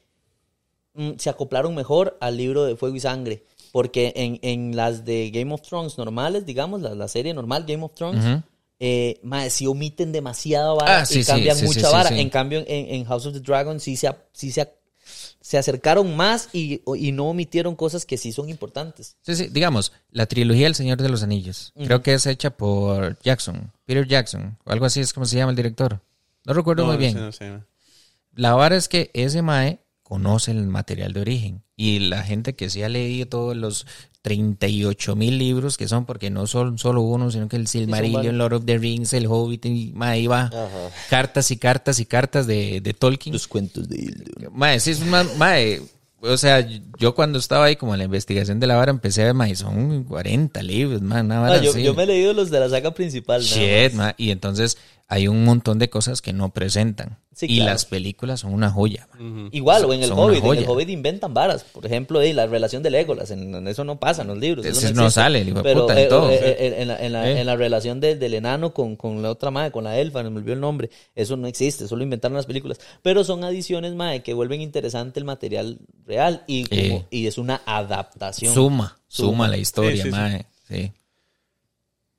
mm, 0.93 1.11
se 1.17 1.29
acoplaron 1.29 1.75
mejor 1.75 2.17
al 2.19 2.37
libro 2.37 2.63
de 2.65 2.75
Fuego 2.75 2.95
y 2.95 2.99
Sangre. 2.99 3.43
Porque 3.71 4.13
en, 4.15 4.39
en 4.41 4.75
las 4.75 5.05
de 5.05 5.29
Game 5.29 5.53
of 5.53 5.61
Thrones 5.61 5.97
normales, 5.99 6.45
digamos, 6.45 6.81
la, 6.81 6.95
la 6.95 7.07
serie 7.07 7.33
normal 7.35 7.65
Game 7.67 7.83
of 7.83 7.93
Thrones, 7.93 8.25
Ujú. 8.25 8.41
eh, 8.79 9.19
ma, 9.21 9.47
sí 9.51 9.67
omiten 9.67 10.11
demasiada 10.11 10.73
vara 10.73 11.01
Ah, 11.01 11.05
sí, 11.05 11.19
y 11.19 11.23
cambian 11.23 11.55
sí, 11.55 11.65
mucha 11.65 11.89
vara. 11.91 12.09
En 12.17 12.29
cambio, 12.31 12.59
en, 12.59 12.65
en 12.95 13.05
House 13.05 13.27
of 13.27 13.33
the 13.33 13.39
Dragon 13.39 13.79
sí 13.79 13.95
se, 13.95 14.09
sí 14.33 14.51
se, 14.51 14.67
se 15.49 15.57
acercaron 15.57 16.15
más 16.15 16.47
y, 16.53 16.83
y 16.95 17.11
no 17.11 17.25
omitieron 17.25 17.75
cosas 17.75 18.05
que 18.05 18.17
sí 18.19 18.31
son 18.31 18.49
importantes. 18.49 19.15
Sí, 19.23 19.35
sí, 19.35 19.47
digamos, 19.49 19.93
la 20.11 20.27
trilogía 20.27 20.67
El 20.67 20.75
Señor 20.75 21.01
de 21.01 21.09
los 21.09 21.23
Anillos. 21.23 21.73
Creo 21.75 22.03
que 22.03 22.13
es 22.13 22.27
hecha 22.27 22.51
por 22.51 23.17
Jackson, 23.23 23.71
Peter 23.85 24.07
Jackson, 24.07 24.59
o 24.63 24.71
algo 24.71 24.85
así 24.85 24.99
es 24.99 25.11
como 25.11 25.25
se 25.25 25.37
llama 25.37 25.49
el 25.49 25.55
director. 25.55 26.01
No 26.45 26.53
recuerdo 26.53 26.83
No, 26.83 26.89
muy 26.89 26.97
no 26.97 26.99
bien. 26.99 27.13
sé, 27.13 27.19
no 27.19 27.31
sé. 27.31 27.63
La 28.35 28.53
vara 28.53 28.75
es 28.77 28.87
que 28.87 29.09
ese 29.15 29.41
Mae 29.41 29.79
conoce 30.03 30.51
el 30.51 30.67
material 30.67 31.13
de 31.13 31.21
origen. 31.21 31.63
Y 31.75 31.97
la 31.97 32.21
gente 32.21 32.55
que 32.55 32.69
sí 32.69 32.83
ha 32.83 32.89
leído 32.89 33.27
todos 33.27 33.57
los 33.57 33.87
38 34.21 35.15
mil 35.15 35.37
libros 35.37 35.77
que 35.77 35.87
son, 35.87 36.05
porque 36.05 36.29
no 36.29 36.45
son 36.47 36.77
solo 36.77 37.01
uno, 37.01 37.31
sino 37.31 37.47
que 37.47 37.55
el 37.55 37.67
Silmarillion. 37.67 38.37
Lord 38.37 38.53
of 38.53 38.65
the 38.65 38.77
Rings, 38.77 39.13
el 39.13 39.27
Hobbit, 39.27 39.65
y 39.65 39.91
mae, 39.95 40.13
ahí 40.19 40.27
va 40.27 40.49
cartas 41.09 41.51
y 41.51 41.57
cartas 41.57 41.99
y 41.99 42.05
cartas 42.05 42.45
de, 42.47 42.81
de 42.81 42.93
Tolkien. 42.93 43.33
Los 43.33 43.47
cuentos 43.47 43.87
de 43.87 44.13
sí 44.79 44.91
es 44.91 45.01
un 45.01 45.09
man- 45.09 45.29
mae, 45.37 45.81
o 46.21 46.35
sea, 46.35 46.67
yo 46.99 47.15
cuando 47.15 47.39
estaba 47.39 47.65
ahí 47.65 47.77
como 47.77 47.93
en 47.93 47.99
la 47.99 48.03
investigación 48.05 48.59
de 48.59 48.67
la 48.67 48.75
vara 48.75 48.91
empecé 48.91 49.23
a 49.23 49.31
ver, 49.31 49.55
son 49.55 50.03
40 50.03 50.61
libros, 50.63 51.01
mae, 51.01 51.21
una 51.21 51.39
vara 51.39 51.55
Ah, 51.55 51.61
yo, 51.61 51.71
así. 51.71 51.81
yo 51.83 51.93
me 51.93 52.03
he 52.03 52.07
leído 52.07 52.33
los 52.33 52.49
de 52.51 52.59
la 52.59 52.69
saga 52.69 52.93
principal. 52.93 53.41
Shit, 53.41 53.93
y 54.17 54.31
entonces 54.31 54.77
hay 55.11 55.27
un 55.27 55.43
montón 55.43 55.79
de 55.79 55.89
cosas 55.89 56.21
que 56.21 56.31
no 56.33 56.53
presentan. 56.53 57.17
Sí, 57.33 57.45
y 57.49 57.55
claro. 57.57 57.71
las 57.71 57.85
películas 57.85 58.41
son 58.41 58.53
una 58.53 58.69
joya. 58.69 59.07
Igual, 59.51 59.85
o 59.85 59.93
en 59.93 60.03
el 60.03 60.11
Hobbit, 60.11 60.43
en 60.43 60.57
el 60.57 60.65
Hobbit 60.67 60.89
inventan 60.89 61.33
varas. 61.33 61.63
Por 61.63 61.85
ejemplo, 61.85 62.21
eh, 62.21 62.33
la 62.33 62.47
relación 62.47 62.83
de 62.83 62.89
Legolas, 62.89 63.31
en, 63.31 63.55
en 63.55 63.65
eso 63.69 63.85
no 63.85 63.97
pasa 63.97 64.23
en 64.23 64.27
los 64.27 64.37
libros. 64.37 64.65
eso 64.65 64.77
Ese 64.77 64.93
no 64.93 65.03
existe. 65.03 65.21
sale, 65.21 65.39
hijo 65.43 65.55
de 65.57 65.63
Pero 65.63 65.81
puta, 65.83 65.93
en 65.93 65.99
eh, 65.99 66.07
todo. 66.09 66.29
eh, 66.29 66.37
eh, 66.41 66.75
en, 66.79 66.87
la, 66.89 66.99
en 67.01 67.13
la- 67.13 67.29
Eh. 67.29 67.39
en 67.39 67.45
la 67.45 67.55
relación 67.55 68.01
del, 68.01 68.19
del 68.19 68.33
enano 68.33 68.73
con, 68.73 68.97
con 68.97 69.21
la 69.21 69.31
otra 69.31 69.51
madre, 69.51 69.71
con 69.71 69.85
la 69.85 69.97
elfa, 69.97 70.21
no 70.21 70.31
me 70.31 70.39
olvidó 70.39 70.53
el 70.53 70.59
nombre, 70.59 70.89
eso 71.15 71.37
no 71.37 71.47
existe, 71.47 71.87
solo 71.87 72.03
inventaron 72.03 72.35
las 72.35 72.45
películas. 72.45 72.77
Pero 73.03 73.23
son 73.23 73.45
adiciones, 73.45 73.95
madre, 73.95 74.21
que 74.21 74.33
vuelven 74.33 74.59
interesante 74.61 75.17
el 75.19 75.25
material 75.25 75.79
real 76.05 76.43
y, 76.45 76.65
como- 76.65 76.81
Eh. 76.81 77.05
y 77.09 77.25
es 77.27 77.37
una 77.37 77.61
adaptación. 77.65 78.53
Suma, 78.53 78.97
suma, 79.07 79.29
Suma. 79.31 79.47
la 79.47 79.57
historia, 79.57 79.91
Sí, 79.91 79.97
sí, 79.97 80.03
sí. 80.03 80.11
mae. 80.11 80.45
Sí. 80.67 80.91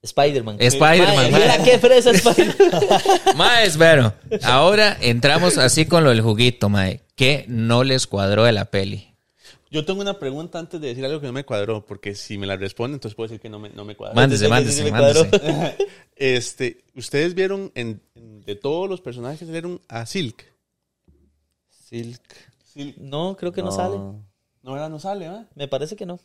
Spider-Man. 0.02 0.56
Spider-Man, 0.60 1.32
mira 1.32 1.62
qué 1.62 1.78
fresa 1.78 2.10
Spider-Man. 2.12 2.80
Mae, 3.36 3.66
espero. 3.66 4.14
Ahora 4.42 4.96
entramos 5.00 5.58
así 5.58 5.84
con 5.86 6.04
lo 6.04 6.10
del 6.10 6.22
juguito, 6.22 6.68
mae. 6.68 7.02
¿Qué 7.16 7.44
no 7.48 7.84
les 7.84 8.06
cuadró 8.06 8.44
de 8.44 8.52
la 8.52 8.64
peli? 8.66 9.08
Yo 9.70 9.84
tengo 9.84 10.00
una 10.00 10.18
pregunta 10.18 10.58
antes 10.58 10.80
de 10.80 10.88
decir 10.88 11.04
algo 11.04 11.20
que 11.20 11.26
no 11.28 11.32
me 11.32 11.44
cuadró, 11.44 11.84
porque 11.86 12.14
si 12.16 12.38
me 12.38 12.46
la 12.46 12.56
responden, 12.56 12.94
entonces 12.94 13.14
puedo 13.14 13.28
decir 13.28 13.40
que 13.40 13.48
no 13.50 13.58
me, 13.60 13.68
no 13.68 13.84
me 13.84 13.94
cuadró. 13.94 14.16
Mándese, 14.16 14.46
Entonces, 14.46 14.74
sí 14.74 14.90
mándese, 14.90 15.22
mándese. 15.38 15.76
este, 16.16 16.82
¿ustedes 16.96 17.34
vieron 17.34 17.70
en, 17.76 18.02
en- 18.16 18.40
de 18.40 18.56
todos 18.56 18.88
los 18.88 19.00
personajes 19.00 19.48
vieron 19.48 19.80
a 19.88 20.06
Silk? 20.06 20.44
Silk. 21.68 22.22
Silk 22.64 22.96
No, 22.98 23.36
creo 23.38 23.52
que 23.52 23.62
no, 23.62 23.70
sale. 23.70 23.96
no, 23.96 24.72
¿verdad? 24.72 24.88
No 24.90 24.98
sale, 24.98 25.28
¿verdad? 25.28 25.46
Me 25.54 25.68
parece 25.68 25.94
que 25.94 26.06
no. 26.06 26.18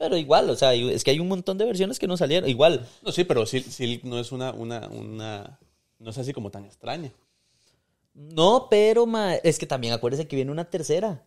Pero 0.00 0.16
igual, 0.16 0.48
o 0.48 0.56
sea, 0.56 0.72
es 0.72 1.04
que 1.04 1.10
hay 1.10 1.20
un 1.20 1.28
montón 1.28 1.58
de 1.58 1.66
versiones 1.66 1.98
que 1.98 2.06
no 2.06 2.16
salieron. 2.16 2.48
Igual, 2.48 2.88
No, 3.02 3.12
sí, 3.12 3.24
pero 3.24 3.44
Silk, 3.44 3.66
Silk 3.68 4.02
no 4.04 4.18
es 4.18 4.32
una, 4.32 4.50
una, 4.52 4.88
una, 4.88 5.58
no 5.98 6.08
es 6.10 6.16
así 6.16 6.32
como 6.32 6.50
tan 6.50 6.64
extraña. 6.64 7.12
No, 8.14 8.68
pero 8.70 9.04
ma, 9.04 9.34
es 9.34 9.58
que 9.58 9.66
también 9.66 9.92
acuérdese 9.92 10.26
que 10.26 10.36
viene 10.36 10.50
una 10.50 10.64
tercera. 10.70 11.22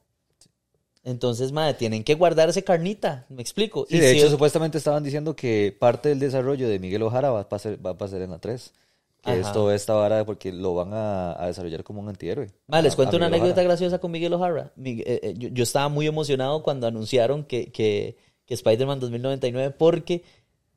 Entonces, 1.04 1.52
ma, 1.52 1.74
tienen 1.74 2.04
que 2.04 2.16
guardarse 2.16 2.64
carnita, 2.64 3.28
me 3.30 3.44
explico. 3.44 3.86
Sí, 3.88 3.98
Y 3.98 4.00
de 4.00 4.12
si- 4.12 4.18
hecho, 4.20 4.30
supuestamente 4.32 4.80
estaban 4.80 5.04
diciendo 5.04 5.36
que 5.36 5.76
parte 5.78 6.10
del 6.10 6.20
desarrollo 6.20 6.68
de 6.68 6.80
Miguel 6.80 7.04
Ojara 7.04 7.30
va 7.30 7.42
a 7.42 7.50
pasar, 7.50 7.78
va 7.86 7.92
a 7.92 7.98
pasar 7.98 8.22
en 8.22 8.32
la 8.32 8.40
3. 8.40 8.74
Que 9.22 9.32
Ajá. 9.32 9.40
es 9.40 9.52
toda 9.54 9.74
esta 9.76 9.94
vara 9.94 10.26
porque 10.26 10.52
lo 10.52 10.74
van 10.76 10.94
a, 10.94 11.42
a 11.42 11.48
desarrollar 11.48 11.84
como 11.84 12.02
un 12.02 12.10
antihéroe. 12.10 12.50
Ma, 12.68 12.82
les 12.82 12.94
A- 12.94 12.96
cuento 12.96 13.16
a 13.16 13.18
una 13.18 13.28
Miguel 13.28 13.42
anécdota 13.42 13.64
graciosa 13.64 14.00
con 14.00 14.12
Miguel 14.12 14.34
O'Hara. 14.34 14.74
Mig- 14.76 15.04
eh, 15.06 15.20
eh, 15.24 15.34
yo, 15.38 15.50
yo 15.50 15.64
estaba 15.64 15.88
muy 15.90 16.08
emocionado 16.08 16.62
cuando 16.64 16.88
anunciaron 16.88 17.44
que, 17.46 17.72
que, 17.72 18.18
que 18.46 18.54
Spider-Man 18.54 19.00
2099 19.00 19.76
porque 19.78 20.24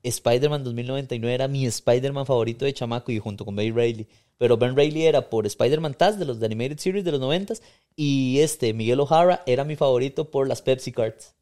Spider-Man 0.02 0.62
2099 0.64 1.34
era 1.34 1.48
mi 1.48 1.66
Spider-Man 1.66 2.26
favorito 2.26 2.64
de 2.64 2.72
chamaco 2.74 3.10
y 3.12 3.18
junto 3.18 3.44
con 3.44 3.56
Ben 3.56 3.74
Reilly. 3.74 4.06
Pero 4.38 4.56
Ben 4.56 4.76
Reilly 4.76 5.04
era 5.06 5.30
por 5.30 5.46
Spider-Man 5.46 5.94
Taz 5.94 6.18
de 6.18 6.24
los 6.26 6.38
de 6.38 6.46
Animated 6.46 6.78
Series 6.78 7.04
de 7.04 7.10
los 7.12 7.20
90 7.20 7.54
y 7.96 8.38
este 8.40 8.72
Miguel 8.74 9.00
O'Hara 9.00 9.42
era 9.46 9.64
mi 9.64 9.76
favorito 9.76 10.30
por 10.30 10.46
las 10.46 10.62
Pepsi 10.62 10.92
Cards. 10.92 11.32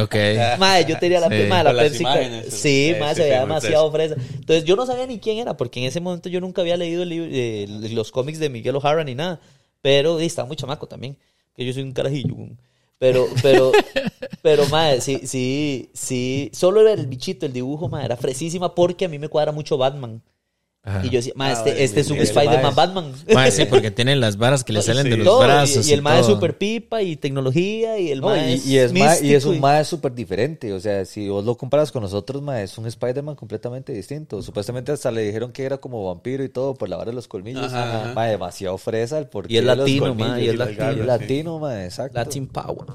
Ok. 0.00 0.14
Madre, 0.58 0.86
yo 0.88 0.98
tenía 0.98 1.20
la, 1.20 1.28
Sí. 1.28 1.44
madre, 1.48 1.64
la 1.64 1.70
Con 1.70 1.76
las 1.76 1.84
Pepsi 1.88 2.02
imágenes, 2.02 2.40
Card. 2.44 2.50
sí. 2.52 2.58
Sí, 2.58 2.92
Sí, 2.94 3.00
madre, 3.00 3.14
sí, 3.14 3.16
se 3.16 3.22
veía 3.24 3.34
sí, 3.36 3.40
demasiado 3.40 3.92
fresa. 3.92 4.14
Entonces 4.36 4.64
yo 4.64 4.76
no 4.76 4.86
sabía 4.86 5.06
ni 5.06 5.18
quién 5.18 5.38
era, 5.38 5.56
porque 5.58 5.80
en 5.80 5.86
ese 5.86 6.00
momento 6.00 6.28
yo 6.30 6.40
nunca 6.40 6.62
había 6.62 6.76
leído 6.78 7.02
el 7.02 7.08
libro- 7.10 7.28
eh, 7.30 7.66
los 7.90 8.10
cómics 8.12 8.38
de 8.38 8.48
Miguel 8.48 8.76
O'Hara 8.76 9.04
ni 9.04 9.14
nada. 9.14 9.40
Pero 9.82 10.20
y 10.20 10.26
estaba 10.26 10.46
muy 10.48 10.56
chamaco 10.56 10.86
también, 10.86 11.16
que 11.54 11.66
yo 11.66 11.72
soy 11.74 11.82
un 11.82 11.92
carajillo. 11.92 12.34
Pero, 12.98 13.26
pero, 13.42 13.72
pero, 14.42 14.66
madre, 14.68 15.00
sí, 15.00 15.20
sí, 15.26 15.90
sí. 15.94 16.50
Solo 16.52 16.80
era 16.80 16.92
el 16.92 17.06
bichito, 17.06 17.46
el 17.46 17.52
dibujo, 17.52 17.88
madre, 17.88 18.06
era 18.06 18.16
fresísima 18.16 18.74
porque 18.74 19.04
a 19.04 19.08
mí 19.08 19.18
me 19.18 19.28
cuadra 19.28 19.52
mucho 19.52 19.78
Batman. 19.78 20.22
Ajá. 20.84 21.04
Y 21.04 21.10
yo 21.10 21.18
decía, 21.18 21.32
madre, 21.36 21.54
Ah, 21.54 21.58
este, 21.68 21.84
este 21.84 22.00
es 22.00 22.10
un 22.10 22.16
Spider-Man. 22.18 22.74
Batman. 22.74 23.12
Sí, 23.50 23.64
porque 23.66 23.90
tienen 23.90 24.20
las 24.20 24.38
varas 24.38 24.64
que 24.64 24.72
le 24.72 24.80
salen 24.82 25.10
de 25.10 25.18
los 25.18 25.26
Todo, 25.26 25.40
brazos. 25.40 25.86
y, 25.86 25.92
el 25.92 26.00
mae 26.00 26.20
es 26.20 26.26
super 26.26 26.56
pipa 26.56 27.02
y 27.02 27.16
tecnología 27.16 27.98
y 27.98 28.10
el 28.10 28.20
No, 28.20 28.34
y, 28.34 28.54
es 28.54 28.66
y 28.66 28.78
es, 28.78 28.92
ma- 28.94 29.18
y 29.20 29.34
es 29.34 29.44
un 29.44 29.60
súper 29.84 30.14
diferente. 30.14 30.72
O 30.72 30.80
sea, 30.80 31.04
si 31.04 31.28
vos 31.28 31.44
lo 31.44 31.56
comparas 31.56 31.92
con 31.92 32.02
nosotros, 32.02 32.40
mae, 32.42 32.62
es 32.64 32.78
un 32.78 32.86
Spider-Man 32.86 33.34
completamente 33.34 33.92
distinto. 33.92 34.40
Supuestamente 34.40 34.92
hasta 34.92 35.10
le 35.10 35.22
dijeron 35.22 35.52
que 35.52 35.64
era 35.64 35.76
como 35.78 36.06
vampiro 36.06 36.42
y 36.42 36.48
todo 36.48 36.74
por 36.74 36.88
la 36.88 36.96
vara 36.96 37.10
de 37.10 37.16
los 37.16 37.28
colmillos. 37.28 37.64
Ajá, 37.72 38.00
ajá. 38.04 38.14
Mae, 38.14 38.30
demasiado 38.30 38.78
fresa 38.78 39.18
el 39.18 39.26
porqué 39.26 39.52
Y 39.54 39.58
es 39.58 39.64
latino, 39.64 40.16
y 40.38 40.46
es 40.48 40.54
Y 40.54 40.56
latino. 40.56 41.70
exacto. 41.70 42.16
Latin 42.18 42.46
Power. 42.46 42.86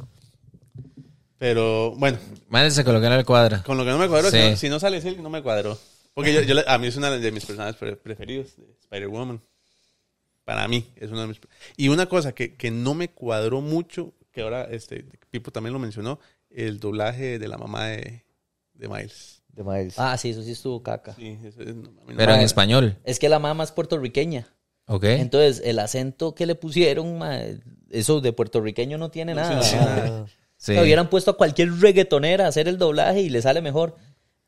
Pero 1.37 1.91
bueno, 1.97 2.17
Mae, 2.49 2.71
se 2.71 2.83
colocan 2.83 3.11
al 3.11 3.25
cuadro. 3.25 3.61
con 3.65 3.77
lo 3.77 3.83
que 3.83 3.91
no 3.91 3.97
me 3.97 4.07
cuadró, 4.07 4.31
Sí. 4.31 4.37
si, 4.37 4.49
no, 4.51 4.57
si 4.57 4.69
no 4.69 4.79
sale 4.79 5.01
Silk, 5.01 5.19
no 5.19 5.29
me 5.29 5.41
cuadró. 5.43 5.77
Porque 6.13 6.33
yo, 6.33 6.41
yo 6.41 6.53
le- 6.55 6.63
a 6.67 6.77
mí 6.77 6.87
es 6.87 6.95
una 6.95 7.09
de 7.11 7.31
mis 7.31 7.45
personajes 7.45 7.75
pre- 7.75 7.95
preferidos, 7.95 8.55
de 8.57 8.65
Spider-Woman. 8.81 9.41
Para 10.45 10.67
mí, 10.67 10.85
es 10.97 11.09
uno 11.09 11.21
de 11.21 11.27
mis... 11.27 11.39
Y 11.77 11.87
una 11.87 12.07
cosa 12.07 12.33
que, 12.33 12.55
que 12.55 12.69
no 12.69 12.93
me 12.93 13.09
cuadró 13.09 13.61
mucho, 13.61 14.13
que 14.31 14.41
ahora 14.41 14.63
este 14.65 15.05
Pipo 15.31 15.51
también 15.51 15.73
lo 15.73 15.79
mencionó, 15.79 16.19
el 16.49 16.79
doblaje 16.79 17.39
de 17.39 17.47
la 17.47 17.57
mamá 17.57 17.87
de, 17.87 18.23
de 18.73 18.87
Miles. 18.89 19.41
De 19.47 19.63
Miles. 19.63 19.95
Ah, 19.97 20.17
sí, 20.17 20.29
eso 20.31 20.43
sí 20.43 20.51
estuvo 20.51 20.83
caca. 20.83 21.13
Sí, 21.15 21.37
eso 21.45 21.61
es- 21.61 21.75
no, 21.75 21.83
no 21.91 22.15
Pero 22.17 22.33
en 22.33 22.41
español. 22.41 22.97
Es 23.05 23.19
que 23.19 23.29
la 23.29 23.39
mamá 23.39 23.63
es 23.63 23.71
puertorriqueña. 23.71 24.47
Ok. 24.87 25.05
Entonces, 25.05 25.61
el 25.65 25.79
acento 25.79 26.35
que 26.35 26.45
le 26.45 26.55
pusieron, 26.55 27.17
ma, 27.17 27.39
eso 27.89 28.19
de 28.19 28.33
puertorriqueño 28.33 28.97
no 28.97 29.09
tiene 29.09 29.33
nada. 29.33 29.61
sí, 30.27 30.33
Sí. 30.57 30.77
Hubieran 30.79 31.09
puesto 31.09 31.31
a 31.31 31.37
cualquier 31.37 31.71
reggaetonera 31.73 32.45
a 32.45 32.47
hacer 32.47 32.69
el 32.69 32.77
doblaje 32.77 33.21
y 33.21 33.29
le 33.29 33.41
sale 33.41 33.61
mejor. 33.61 33.97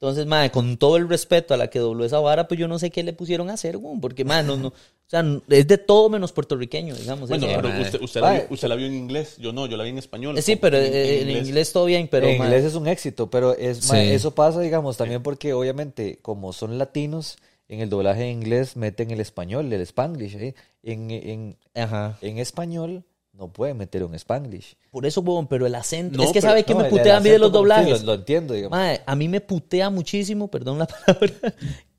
Entonces, 0.05 0.27
ma, 0.27 0.47
con 0.51 0.77
todo 0.77 0.97
el 0.97 1.09
respeto 1.09 1.55
a 1.55 1.57
la 1.57 1.67
que 1.67 1.79
dobló 1.79 2.05
esa 2.05 2.19
vara, 2.19 2.47
pues 2.47 2.59
yo 2.59 2.67
no 2.67 2.77
sé 2.77 2.91
qué 2.91 3.01
le 3.01 3.11
pusieron 3.11 3.49
a 3.49 3.53
hacer, 3.53 3.77
güey, 3.77 3.99
porque, 3.99 4.23
ma, 4.23 4.43
no, 4.43 4.55
no, 4.55 4.67
o 4.67 4.73
sea, 5.07 5.25
es 5.49 5.67
de 5.67 5.79
todo 5.79 6.09
menos 6.09 6.31
puertorriqueño, 6.31 6.93
digamos. 6.93 7.27
Bueno, 7.27 7.47
pero 7.47 7.69
usted, 7.81 7.99
usted, 7.99 8.21
la 8.21 8.31
vio, 8.33 8.43
usted 8.51 8.67
la 8.67 8.75
vio 8.75 8.85
en 8.85 8.93
inglés, 8.93 9.35
yo 9.39 9.51
no, 9.51 9.65
yo 9.65 9.77
la 9.77 9.83
vi 9.83 9.89
en 9.89 9.97
español. 9.97 10.37
Eh, 10.37 10.43
sí, 10.43 10.57
pero 10.57 10.77
eh, 10.77 11.21
en, 11.21 11.29
inglés. 11.31 11.73
todo 11.73 11.85
bien, 11.85 12.07
pero, 12.07 12.27
en 12.27 12.35
inglés 12.35 12.65
es 12.65 12.75
un 12.75 12.87
éxito, 12.87 13.31
pero 13.31 13.57
es, 13.57 13.79
Sí. 13.79 13.97
eso 13.97 14.35
pasa, 14.35 14.59
digamos, 14.59 14.95
también 14.95 15.23
porque 15.23 15.53
obviamente 15.53 16.19
como 16.21 16.53
son 16.53 16.77
latinos, 16.77 17.37
en 17.67 17.79
el 17.79 17.89
doblaje 17.89 18.25
en 18.25 18.41
inglés 18.43 18.75
meten 18.75 19.09
el 19.09 19.19
español, 19.19 19.73
el 19.73 19.81
spanglish, 19.81 20.35
¿eh? 20.35 20.55
en, 20.83 21.09
en, 21.09 21.57
Ajá. 21.73 22.19
en 22.21 22.37
español 22.37 23.03
no 23.37 23.51
pueden 23.51 23.77
meter 23.77 24.03
un 24.03 24.15
spanglish. 24.15 24.77
Por 24.91 25.05
eso, 25.05 25.21
huevón, 25.21 25.47
pero 25.47 25.65
el 25.65 25.75
acento. 25.75 26.17
No, 26.17 26.23
es 26.23 26.29
que 26.31 26.39
pero- 26.39 26.51
sabe 26.51 26.63
que 26.63 26.73
No, 26.73 26.81
me 26.81 26.89
putea 26.89 27.17
a 27.17 27.19
mí 27.19 27.29
de 27.29 27.39
los 27.39 27.49
sí, 27.49 27.53
doblajes. 27.53 27.99
lo, 28.01 28.07
lo 28.07 28.13
entiendo, 28.15 28.53
digamos. 28.53 28.79
A 29.05 29.15
mí 29.15 29.27
me 29.27 29.41
putea 29.41 29.89
muchísimo, 29.89 30.49
perdón 30.49 30.79
la 30.79 30.85
palabra, 31.05 31.33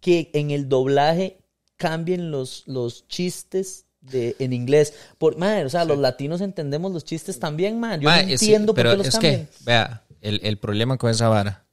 que 0.00 0.30
en 0.34 0.50
el 0.50 0.68
doblaje 0.68 1.38
cambien 1.76 2.30
los, 2.30 2.62
los 2.66 3.06
chistes 3.08 3.84
de, 4.00 4.34
en 4.38 4.52
inglés. 4.52 4.94
Por, 5.18 5.36
mae, 5.36 5.64
o 5.64 5.68
sea, 5.68 5.84
los 5.84 5.98
latinos 5.98 6.40
entendemos 6.40 6.92
los 6.92 7.04
chistes 7.04 7.38
también, 7.38 7.78
man. 7.78 8.00
Yo 8.00 8.08
Ma, 8.08 8.22
no 8.22 8.28
es- 8.28 8.40
entiendo 8.40 8.72
por 8.72 8.76
pero 8.76 8.90
qué 8.92 8.96
los 8.98 9.06
es 9.08 9.12
cambian. 9.14 9.46
que, 9.46 9.48
vea, 9.64 10.04
el, 10.22 10.40
el 10.42 10.58
problema 10.58 10.96
con 10.96 11.10
esa 11.10 11.28
vara 11.28 11.66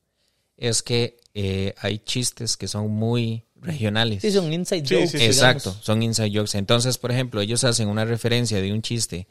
es 0.58 0.84
que 0.84 1.18
eh, 1.34 1.74
hay 1.80 2.00
chistes 2.00 2.58
que 2.58 2.68
son 2.68 2.92
muy 2.92 3.46
regionales. 3.56 4.22
Sí, 4.22 4.32
son 4.32 4.52
inside 4.52 4.86
Sí, 4.86 4.96
jokes. 4.96 5.08
sí, 5.12 5.18
sí. 5.20 5.24
Exacto, 5.26 5.70
digamos. 5.70 5.86
son 5.86 6.04
inside 6.04 6.32
jokes. 6.38 6.58
Entonces, 6.58 6.98
por 6.98 7.12
ejemplo, 7.12 7.40
ellos 7.40 7.64
hacen 7.64 7.88
una 7.88 8.04
referencia 8.04 8.60
de 8.62 8.74
un 8.74 8.82
chiste 8.82 9.28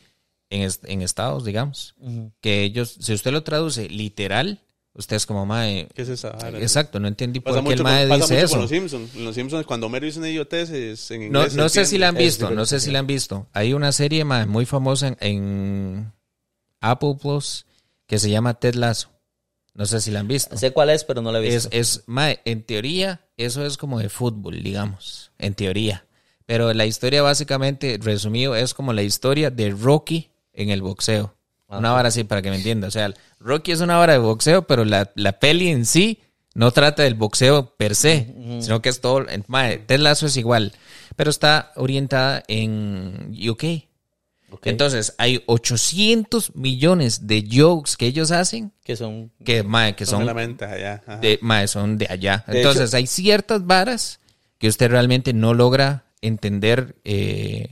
en, 0.54 0.62
est- 0.62 0.84
en 0.86 1.02
Estados, 1.02 1.44
digamos, 1.44 1.94
que 2.40 2.62
ellos, 2.62 2.96
si 3.00 3.12
usted 3.12 3.32
lo 3.32 3.42
traduce 3.42 3.88
literal, 3.88 4.60
usted 4.94 5.16
es 5.16 5.24
como, 5.26 5.46
mae, 5.46 5.88
¿Qué 5.94 6.02
es 6.02 6.08
esa 6.10 6.36
exacto, 6.60 7.00
no 7.00 7.08
entendí 7.08 7.40
por 7.40 7.52
qué 7.64 7.72
el 7.72 7.82
mae 7.82 8.06
con, 8.08 8.20
dice 8.20 8.34
mucho 8.34 8.44
eso. 8.44 8.52
con 8.54 8.60
los 8.62 8.70
Simpsons. 8.70 9.14
En 9.16 9.24
los 9.24 9.34
Simpsons, 9.34 9.66
cuando 9.66 9.86
Homero 9.86 10.06
dice 10.06 10.18
una 10.18 10.28
idiotez, 10.28 10.70
es 10.70 11.10
en 11.10 11.22
inglés. 11.24 11.54
No, 11.54 11.62
no 11.62 11.68
sé 11.68 11.84
si 11.86 11.96
la 11.98 12.08
han 12.08 12.14
entiende. 12.16 12.30
visto, 12.30 12.50
no 12.50 12.66
sé 12.66 12.80
si 12.80 12.90
la 12.90 12.98
han 12.98 13.06
visto. 13.06 13.48
Hay 13.52 13.72
una 13.72 13.92
serie 13.92 14.24
mae, 14.24 14.46
muy 14.46 14.66
famosa 14.66 15.08
en, 15.08 15.16
en 15.20 16.12
Apple 16.80 17.16
Plus 17.20 17.66
que 18.06 18.18
se 18.18 18.28
llama 18.30 18.54
Ted 18.54 18.74
Lasso. 18.74 19.08
No 19.74 19.86
sé 19.86 20.02
si 20.02 20.10
la 20.10 20.20
han 20.20 20.28
visto. 20.28 20.54
Sé 20.58 20.72
cuál 20.72 20.90
es, 20.90 21.04
pero 21.04 21.22
no 21.22 21.32
la 21.32 21.40
he 21.40 21.48
Es, 21.48 21.54
visto. 21.64 21.68
es, 21.72 22.02
mae, 22.06 22.40
en 22.44 22.62
teoría, 22.62 23.22
eso 23.38 23.64
es 23.64 23.78
como 23.78 23.98
de 23.98 24.10
fútbol, 24.10 24.62
digamos, 24.62 25.32
en 25.38 25.54
teoría. 25.54 26.04
Pero 26.44 26.74
la 26.74 26.84
historia 26.84 27.22
básicamente, 27.22 27.98
resumido, 28.02 28.54
es 28.54 28.74
como 28.74 28.92
la 28.92 29.02
historia 29.02 29.48
de 29.50 29.70
Rocky 29.70 30.28
en 30.52 30.70
el 30.70 30.82
boxeo. 30.82 31.34
Una 31.68 31.92
vara 31.92 32.08
así, 32.08 32.24
para 32.24 32.42
que 32.42 32.50
me 32.50 32.56
entienda. 32.56 32.88
O 32.88 32.90
sea, 32.90 33.14
Rocky 33.40 33.72
es 33.72 33.80
una 33.80 33.96
vara 33.96 34.12
de 34.12 34.18
boxeo, 34.18 34.66
pero 34.66 34.84
la, 34.84 35.10
la 35.14 35.38
peli 35.38 35.68
en 35.68 35.86
sí 35.86 36.20
no 36.54 36.70
trata 36.70 37.02
del 37.02 37.14
boxeo 37.14 37.74
per 37.76 37.94
se, 37.94 38.34
sino 38.60 38.82
que 38.82 38.90
es 38.90 39.00
todo... 39.00 39.24
Mae, 39.46 39.78
Ted 39.78 40.00
Lasso 40.00 40.26
es 40.26 40.36
igual, 40.36 40.72
pero 41.16 41.30
está 41.30 41.72
orientada 41.76 42.42
en 42.46 43.34
UK. 43.48 43.64
Ok. 44.50 44.66
Entonces, 44.66 45.14
hay 45.16 45.42
800 45.46 46.54
millones 46.54 47.26
de 47.26 47.48
jokes 47.50 47.96
que 47.96 48.06
ellos 48.06 48.30
hacen 48.32 48.72
que 48.84 48.96
son... 48.96 49.32
que, 49.42 49.62
mae, 49.62 49.96
que 49.96 50.04
Son 50.04 50.28
allá. 50.28 51.02
ajá. 51.06 51.16
de, 51.18 51.38
mae, 51.40 51.66
son 51.68 51.96
de 51.96 52.06
allá. 52.10 52.44
De 52.46 52.58
Entonces, 52.58 52.92
hay 52.92 53.06
ciertas 53.06 53.66
varas 53.66 54.20
que 54.58 54.68
usted 54.68 54.90
realmente 54.90 55.32
no 55.32 55.54
logra 55.54 56.04
entender 56.20 56.96
eh, 57.04 57.68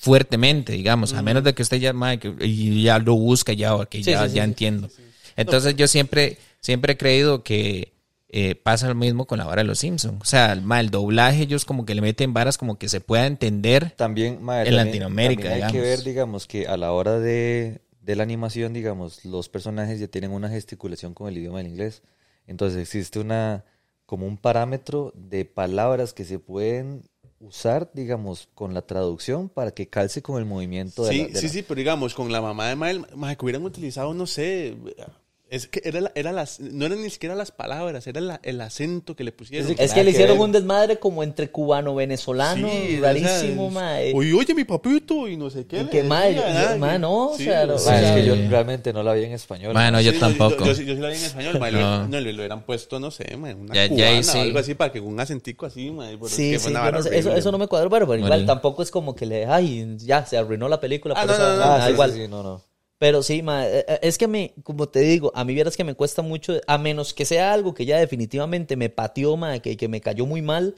fuertemente, 0.00 0.72
digamos, 0.72 1.12
a 1.12 1.20
menos 1.20 1.44
de 1.44 1.52
que 1.52 1.60
usted 1.62 1.76
ya, 1.76 1.92
que- 2.18 2.34
y 2.40 2.84
ya 2.84 2.98
lo 2.98 3.16
busca, 3.16 3.52
ya, 3.52 3.74
o 3.74 3.86
que 3.86 3.98
Sí, 4.02 4.10
ya, 4.12 4.26
sí, 4.26 4.34
ya 4.36 4.44
sí. 4.44 4.48
entiendo. 4.48 4.88
Entonces, 5.36 5.76
yo 5.76 5.86
siempre, 5.86 6.38
siempre 6.60 6.94
he 6.94 6.96
creído 6.96 7.42
que 7.44 7.92
eh, 8.32 8.54
pasa 8.54 8.88
lo 8.88 8.94
mismo 8.94 9.26
con 9.26 9.38
la 9.38 9.44
vara 9.44 9.60
de 9.62 9.68
los 9.68 9.80
Simpsons. 9.80 10.22
O 10.22 10.24
sea, 10.24 10.52
el, 10.52 10.90
doblaje, 10.90 11.42
ellos 11.42 11.64
como 11.66 11.84
que 11.84 11.94
le 11.94 12.00
meten 12.00 12.32
varas 12.32 12.56
como 12.56 12.78
que 12.78 12.88
se 12.88 13.00
pueda 13.02 13.26
entender. 13.26 13.90
También, 13.96 14.34
En 14.34 14.46
también- 14.46 14.76
Latinoamérica, 14.76 15.42
también 15.42 15.64
hay 15.64 15.72
que 15.72 15.78
digamos. 15.78 15.96
ver, 15.98 16.04
digamos, 16.04 16.46
que 16.46 16.66
a 16.66 16.76
la 16.78 16.92
hora 16.92 17.18
de, 17.18 17.80
de 18.00 18.16
la 18.16 18.22
animación, 18.22 18.72
digamos, 18.72 19.24
los 19.26 19.48
personajes 19.50 20.00
ya 20.00 20.06
tienen 20.08 20.30
una 20.30 20.48
gesticulación 20.48 21.12
con 21.12 21.28
el 21.28 21.36
idioma 21.36 21.58
del 21.58 21.66
inglés. 21.66 22.02
Entonces 22.46 22.80
existe 22.80 23.18
una, 23.18 23.64
como 24.06 24.26
un 24.26 24.38
parámetro 24.38 25.12
de 25.14 25.44
palabras 25.44 26.12
que 26.14 26.24
se 26.24 26.38
pueden 26.38 27.02
usar, 27.40 27.90
digamos, 27.94 28.48
con 28.54 28.74
la 28.74 28.82
traducción 28.82 29.48
para 29.48 29.70
que 29.72 29.88
calce 29.88 30.22
con 30.22 30.38
el 30.38 30.44
movimiento 30.44 31.04
de 31.04 31.10
Sí, 31.12 31.18
la... 31.18 31.26
de 31.28 31.34
sí, 31.40 31.46
la- 31.46 31.52
sí, 31.52 31.62
pero 31.62 31.78
digamos, 31.78 32.14
con 32.14 32.30
la 32.30 32.40
mamá 32.40 32.68
de 32.68 32.76
Mael, 32.76 33.06
maje, 33.16 33.36
que 33.36 33.44
hubieran 33.46 33.64
utilizado, 33.64 34.12
no 34.14 34.26
sé, 34.26 34.76
es 35.50 35.66
que 35.66 35.82
era, 35.84 36.00
la- 36.00 36.12
era 36.14 36.30
las, 36.32 36.60
no 36.60 36.86
eran 36.86 37.02
ni 37.02 37.10
siquiera 37.10 37.34
las 37.34 37.50
palabras, 37.50 38.06
era 38.06 38.20
la- 38.20 38.40
el 38.44 38.60
acento 38.60 39.16
que 39.16 39.24
le 39.24 39.32
pusieron. 39.32 39.66
Sí, 39.66 39.74
Es 39.78 39.90
nada 39.90 39.94
que 39.94 40.00
le 40.04 40.04
que 40.04 40.10
hicieron 40.12 40.38
ver. 40.38 40.44
un 40.46 40.52
desmadre 40.52 40.98
como 40.98 41.22
entre 41.24 41.50
cubano-venezolano, 41.50 42.68
Sí, 42.70 42.98
o 42.98 43.02
rarísimo, 43.02 43.70
sea, 43.70 43.80
mae. 43.80 44.12
Oye, 44.14 44.32
oye, 44.32 44.54
mi 44.54 44.64
papito, 44.64 45.26
y 45.28 45.36
no 45.36 45.50
sé 45.50 45.66
qué. 45.66 45.80
Y 45.80 45.84
que, 45.86 46.02
mae, 46.04 46.34
yo- 46.36 46.98
no, 46.98 47.30
o 47.30 47.36
sí, 47.36 47.44
sea, 47.44 47.66
lo- 47.66 47.78
sí, 47.78 47.88
o 47.88 47.92
es 47.92 48.12
que 48.12 48.24
yo 48.24 48.34
realmente 48.48 48.92
no 48.92 49.02
la 49.02 49.12
vi 49.14 49.24
en 49.24 49.32
español. 49.32 49.72
Bueno, 49.72 49.92
mae. 49.92 50.04
yo 50.04 50.12
Sí, 50.12 50.18
tampoco. 50.20 50.64
Yo, 50.64 50.74
sí- 50.74 50.84
yo 50.84 50.94
sí 50.94 51.00
la 51.00 51.08
vi 51.08 51.16
en 51.16 51.24
español, 51.24 51.58
mae, 51.58 51.72
No. 51.72 52.06
no, 52.08 52.20
lo 52.20 52.30
hubieran 52.30 52.62
puesto, 52.64 53.00
no 53.00 53.10
sé, 53.10 53.36
mae, 53.36 53.54
una 53.54 53.74
Ya- 53.74 53.82
ya 53.82 53.88
cubana 53.88 54.08
ahí 54.08 54.22
sí. 54.22 54.38
o 54.38 54.40
algo 54.42 54.58
así, 54.60 54.74
para 54.74 54.92
que 54.92 55.00
un 55.00 55.18
acentico 55.18 55.66
así, 55.66 55.90
mae, 55.90 56.14
es 56.14 56.30
Sí, 56.30 56.52
que 56.52 56.58
sí, 56.60 56.72
yo 56.72 56.92
no 56.92 57.02
sé, 57.02 57.18
eso, 57.18 57.34
eso 57.34 57.50
no 57.52 57.58
me 57.58 57.66
cuadró, 57.66 57.90
pero, 57.90 58.06
pero 58.06 58.18
igual 58.18 58.30
Bueno. 58.32 58.46
tampoco 58.46 58.82
es 58.82 58.90
como 58.90 59.14
que 59.16 59.26
le, 59.26 59.46
ay, 59.46 59.96
ya, 59.98 60.24
se 60.24 60.36
arruinó 60.38 60.68
la 60.68 60.78
película. 60.80 61.14
Ah, 61.16 61.22
por 61.22 61.30
no, 61.30 61.34
eso, 61.34 61.56
no, 61.56 61.78
no, 61.78 61.90
igual. 61.90 62.12
sí, 62.12 62.28
no, 62.28 62.42
no. 62.42 62.69
Pero 63.00 63.22
sí, 63.22 63.40
ma, 63.42 63.66
eh, 63.66 63.84
eh, 63.88 63.98
es 64.02 64.18
que 64.18 64.28
me, 64.28 64.52
como 64.62 64.86
te 64.90 65.00
digo, 65.00 65.32
a 65.34 65.42
mí 65.44 65.54
vieras 65.54 65.74
que 65.74 65.84
me 65.84 65.94
cuesta 65.94 66.20
mucho, 66.20 66.60
a 66.66 66.76
menos 66.76 67.14
que 67.14 67.24
sea 67.24 67.54
algo 67.54 67.72
que 67.72 67.86
ya 67.86 67.98
definitivamente 67.98 68.76
me 68.76 68.90
pateó, 68.90 69.38
ma, 69.38 69.58
que, 69.60 69.74
que 69.78 69.88
me 69.88 70.02
cayó 70.02 70.26
muy 70.26 70.42
mal, 70.42 70.74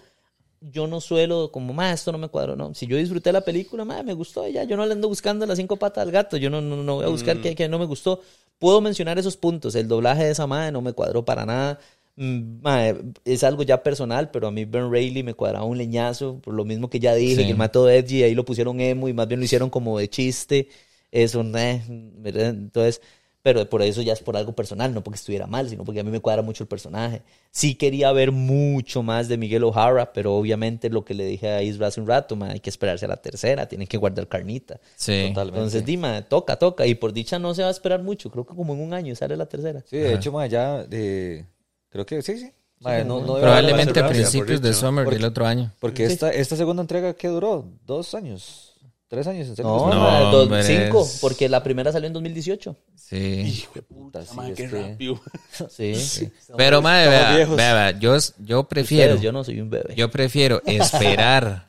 yo 0.60 0.86
no 0.86 1.00
suelo 1.00 1.50
como, 1.50 1.72
ma, 1.72 1.92
esto 1.92 2.12
no 2.12 2.18
me 2.18 2.28
cuadró, 2.28 2.54
no. 2.54 2.74
Si 2.74 2.86
yo 2.86 2.96
disfruté 2.96 3.32
la 3.32 3.40
película, 3.40 3.84
ma, 3.84 4.04
me 4.04 4.14
gustó, 4.14 4.46
ya, 4.48 4.62
yo 4.62 4.76
no 4.76 4.86
le 4.86 4.92
ando 4.92 5.08
buscando 5.08 5.44
las 5.46 5.58
cinco 5.58 5.76
patas 5.78 6.02
al 6.02 6.12
gato, 6.12 6.36
yo 6.36 6.48
no, 6.48 6.60
no, 6.60 6.76
no 6.84 6.94
voy 6.96 7.04
a 7.06 7.08
buscar 7.08 7.40
que, 7.40 7.56
que 7.56 7.68
no 7.68 7.80
me 7.80 7.86
gustó. 7.86 8.20
Puedo 8.60 8.80
mencionar 8.80 9.18
esos 9.18 9.36
puntos, 9.36 9.74
el 9.74 9.88
doblaje 9.88 10.24
de 10.24 10.30
esa 10.30 10.46
madre 10.46 10.70
no 10.70 10.80
me 10.80 10.92
cuadró 10.92 11.24
para 11.24 11.44
nada. 11.44 11.80
Mm, 12.14 12.60
ma, 12.62 12.84
es 13.24 13.42
algo 13.42 13.64
ya 13.64 13.82
personal, 13.82 14.30
pero 14.30 14.46
a 14.46 14.52
mí 14.52 14.64
Ben 14.64 14.92
Reilly 14.92 15.24
me 15.24 15.34
cuadraba 15.34 15.64
un 15.64 15.76
leñazo, 15.78 16.38
por 16.40 16.54
lo 16.54 16.64
mismo 16.64 16.88
que 16.88 17.00
ya 17.00 17.14
dije, 17.14 17.36
Sí. 17.36 17.44
que 17.46 17.50
el 17.50 17.56
mato 17.56 17.84
de 17.86 17.98
Edgy, 17.98 18.22
ahí 18.22 18.34
lo 18.36 18.44
pusieron 18.44 18.78
emo 18.80 19.08
y 19.08 19.12
más 19.12 19.26
bien 19.26 19.40
lo 19.40 19.44
hicieron 19.46 19.70
como 19.70 19.98
de 19.98 20.08
chiste. 20.08 20.68
Eso, 21.12 21.42
eh, 21.56 21.82
¿verdad? 22.16 22.48
entonces, 22.48 23.00
pero 23.42 23.68
por 23.68 23.82
eso 23.82 24.00
ya 24.02 24.12
es 24.12 24.20
por 24.20 24.36
algo 24.36 24.52
personal, 24.54 24.94
no 24.94 25.02
porque 25.02 25.16
estuviera 25.16 25.46
mal, 25.46 25.68
sino 25.68 25.84
porque 25.84 26.00
a 26.00 26.04
mí 26.04 26.10
me 26.10 26.20
cuadra 26.20 26.42
mucho 26.42 26.64
el 26.64 26.68
personaje. 26.68 27.22
Sí 27.50 27.74
quería 27.74 28.10
ver 28.12 28.30
mucho 28.32 29.02
más 29.02 29.28
de 29.28 29.36
Miguel 29.36 29.64
O'Hara, 29.64 30.12
pero 30.12 30.34
obviamente 30.34 30.88
lo 30.88 31.04
que 31.04 31.12
le 31.14 31.26
dije 31.26 31.48
a 31.50 31.60
Isra 31.62 31.88
hace 31.88 32.00
un 32.00 32.06
rato, 32.06 32.34
ma, 32.36 32.50
hay 32.50 32.60
que 32.60 32.70
esperarse 32.70 33.04
a 33.04 33.08
la 33.08 33.16
tercera, 33.16 33.66
tienen 33.66 33.86
que 33.88 33.96
guardar 33.98 34.26
carnita. 34.28 34.80
Sí. 34.96 35.26
Totalmente. 35.28 35.58
Entonces, 35.58 35.84
Dima, 35.84 36.22
toca, 36.22 36.56
toca, 36.56 36.86
y 36.86 36.94
por 36.94 37.12
dicha 37.12 37.38
no 37.38 37.52
se 37.54 37.62
va 37.62 37.68
a 37.68 37.72
esperar 37.72 38.02
mucho, 38.02 38.30
creo 38.30 38.46
que 38.46 38.54
como 38.54 38.74
en 38.74 38.80
un 38.80 38.94
año 38.94 39.14
sale 39.16 39.36
la 39.36 39.46
tercera. 39.46 39.82
Sí, 39.86 39.96
de 39.98 40.14
hecho, 40.14 40.30
mae, 40.32 40.48
ya, 40.48 40.84
de, 40.84 41.44
creo 41.90 42.06
que 42.06 42.22
sí, 42.22 42.38
sí. 42.38 42.52
No, 42.80 43.20
no 43.20 43.36
Probablemente 43.38 44.00
a 44.00 44.08
principios 44.08 44.60
de 44.62 44.72
summer 44.72 45.04
Porque- 45.04 45.18
del 45.18 45.26
otro 45.26 45.46
año. 45.46 45.72
Porque 45.78 46.06
Sí. 46.06 46.14
esta, 46.14 46.30
esta 46.32 46.56
segunda 46.56 46.80
entrega, 46.82 47.12
¿qué 47.14 47.28
duró? 47.28 47.64
¿Dos 47.86 48.14
años? 48.14 48.71
¿Tres 49.12 49.26
años? 49.26 49.46
¿En 49.46 49.56
serio? 49.56 49.70
No, 49.70 49.92
No, 49.92 50.30
dos- 50.30 50.42
hombre, 50.44 50.62
cinco, 50.62 51.02
es- 51.02 51.18
porque 51.20 51.46
la 51.46 51.62
primera 51.62 51.92
salió 51.92 52.06
en 52.06 52.14
2018. 52.14 52.74
Sí. 52.94 53.16
Hijo 53.46 53.72
de 53.74 53.82
Puta, 53.82 54.24
sí, 54.24 54.34
es 54.48 54.54
qué 54.56 54.68
que- 54.70 54.82
rápido. 54.88 55.20
Sí. 55.68 56.30
Pero, 56.56 56.80
madre, 56.80 57.10
vea, 57.10 57.46
vea, 57.46 57.74
vea, 57.74 57.90
yo, 57.98 58.16
yo 58.38 58.64
prefiero, 58.64 59.10
Ustedes, 59.12 59.20
yo 59.22 59.30
no 59.32 59.44
soy 59.44 59.60
un 59.60 59.68
bebé. 59.68 59.94
yo 59.96 60.10
prefiero 60.10 60.62
esperarme 60.66 61.60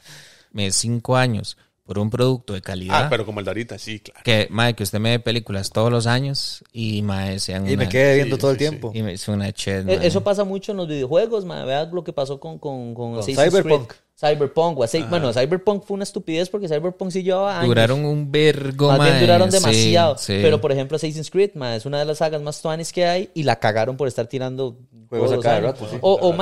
cinco 0.71 1.17
años 1.17 1.57
por 1.83 1.99
un 1.99 2.09
producto 2.09 2.53
de 2.53 2.61
calidad 2.61 3.07
Ah, 3.07 3.07
pero 3.09 3.25
como 3.25 3.39
el 3.41 3.45
de 3.45 3.49
ahorita, 3.51 3.77
sí, 3.77 3.99
claro. 3.99 4.21
que, 4.23 4.47
madre, 4.49 4.73
que 4.75 4.83
usted 4.83 4.99
me 4.99 5.09
dé 5.09 5.19
películas 5.19 5.69
todos 5.69 5.91
los 5.91 6.07
años 6.07 6.63
y, 6.71 7.01
madre, 7.01 7.39
sean 7.39 7.65
Y 7.67 7.75
me 7.75 7.83
una- 7.83 7.89
quedé 7.89 8.15
viendo 8.15 8.37
sí, 8.37 8.39
todo 8.39 8.51
el 8.51 8.57
sí, 8.57 8.63
sí. 8.63 8.69
tiempo. 8.69 8.91
y 8.95 9.01
me 9.03 9.11
hizo 9.11 9.33
una 9.33 9.51
ched, 9.51 9.81
Eh, 9.81 9.95
madre. 9.95 10.07
Eso 10.07 10.23
pasa 10.23 10.45
mucho 10.45 10.71
en 10.71 10.77
los 10.77 10.87
videojuegos, 10.87 11.43
man. 11.43 11.67
Vean 11.67 11.89
lo 11.93 12.05
que 12.05 12.13
pasó 12.13 12.39
con, 12.39 12.57
con, 12.57 12.93
con, 12.95 13.15
Con 13.15 13.23
Cyberpunk. 13.23 13.87
Creed. 13.89 13.99
Cyberpunk. 14.23 14.79
o 14.79 14.83
Assassin- 14.83 15.09
bueno, 15.09 15.33
Cyberpunk 15.33 15.83
fue 15.83 15.95
una 15.95 16.03
estupidez 16.03 16.49
porque 16.49 16.67
Cyberpunk 16.67 17.11
sí 17.11 17.23
llevaba 17.23 17.57
años. 17.57 17.67
Duraron 17.67 18.05
un 18.05 18.31
vergo, 18.31 18.87
Más 18.89 18.99
bien 19.03 19.19
duraron 19.19 19.49
demasiado. 19.49 20.17
sí. 20.17 20.39
Pero, 20.41 20.61
por 20.61 20.71
ejemplo, 20.71 20.95
Assassin's 20.95 21.29
Creed, 21.29 21.51
man, 21.55 21.73
es 21.73 21.85
una 21.85 21.99
de 21.99 22.05
las 22.05 22.19
sagas 22.19 22.41
más 22.41 22.61
tuanis 22.61 22.93
que 22.93 23.05
hay 23.05 23.29
y 23.33 23.43
la 23.43 23.57
cagaron 23.59 23.97
por 23.97 24.07
estar 24.07 24.27
tirando 24.27 24.77
Juegos 25.09 25.31
a 25.33 25.39
cada 25.39 25.59
rato, 25.59 25.87
sí. 25.89 25.97
O, 26.01 26.13
o 26.13 26.33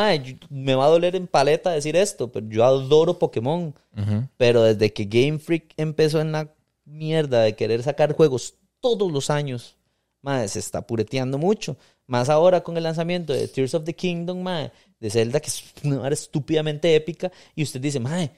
me 0.49 0.75
va 0.75 0.85
a 0.85 0.89
doler 0.89 1.15
en 1.17 1.27
paleta 1.27 1.71
decir 1.71 1.95
esto, 1.95 2.31
pero 2.31 2.47
yo 2.49 2.63
adoro 2.63 3.19
Pokémon. 3.19 3.73
Ujú. 3.97 4.27
Pero 4.37 4.63
desde 4.63 4.93
que 4.93 5.05
Game 5.05 5.39
Freak 5.39 5.73
empezó 5.75 6.21
en 6.21 6.31
la 6.31 6.47
mierda 6.85 7.41
de 7.41 7.55
querer 7.55 7.83
sacar 7.83 8.13
juegos 8.15 8.55
todos 8.79 9.11
los 9.11 9.29
años, 9.29 9.75
madre, 10.21 10.47
se 10.47 10.59
está 10.59 10.81
pureteando 10.87 11.37
mucho. 11.37 11.75
Más 12.07 12.29
ahora 12.29 12.61
con 12.61 12.77
el 12.77 12.83
lanzamiento 12.83 13.33
de 13.33 13.47
Tears 13.47 13.73
of 13.73 13.83
the 13.83 13.93
Kingdom, 13.93 14.41
madre, 14.41 14.71
de 15.01 15.09
Zelda, 15.09 15.39
que 15.41 15.47
es 15.49 15.63
una 15.83 15.97
vara 15.97 16.13
estúpidamente 16.13 16.95
épica, 16.95 17.29
y 17.55 17.63
usted 17.63 17.81
dice, 17.81 17.99
madre, 17.99 18.31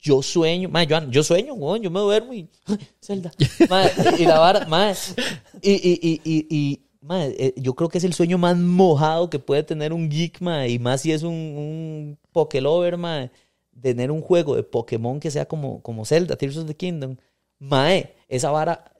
yo 0.00 0.22
sueño, 0.22 0.68
madre, 0.68 0.86
yo, 0.86 1.10
yo 1.10 1.22
sueño, 1.24 1.54
weón, 1.54 1.82
yo 1.82 1.90
me 1.90 1.98
duermo 1.98 2.32
y 2.32 2.48
Zelda. 3.00 3.32
Madre, 3.68 3.92
y 4.20 4.24
la 4.24 4.38
vara, 4.38 4.66
madre, 4.66 4.94
y, 5.60 5.72
y, 5.72 6.20
y, 6.24 6.46
y, 6.48 6.80
madre, 7.00 7.34
eh, 7.38 7.54
yo 7.56 7.74
creo 7.74 7.88
que 7.88 7.98
es 7.98 8.04
el 8.04 8.12
sueño 8.14 8.38
más 8.38 8.56
mojado 8.56 9.28
que 9.28 9.40
puede 9.40 9.64
tener 9.64 9.92
un 9.92 10.08
geek, 10.08 10.40
madre, 10.40 10.68
y 10.68 10.78
más 10.78 11.00
si 11.00 11.10
es 11.10 11.24
un, 11.24 11.32
un 11.34 12.18
Pokelover, 12.30 12.96
madre, 12.96 13.30
tener 13.80 14.12
un 14.12 14.20
juego 14.20 14.54
de 14.54 14.62
Pokémon 14.62 15.18
que 15.18 15.30
sea 15.32 15.46
como, 15.46 15.82
como 15.82 16.04
Zelda, 16.04 16.36
Tears 16.36 16.58
of 16.58 16.66
the 16.68 16.76
Kingdom. 16.76 17.16
Mae, 17.58 18.14
esa 18.28 18.50
vara, 18.50 18.92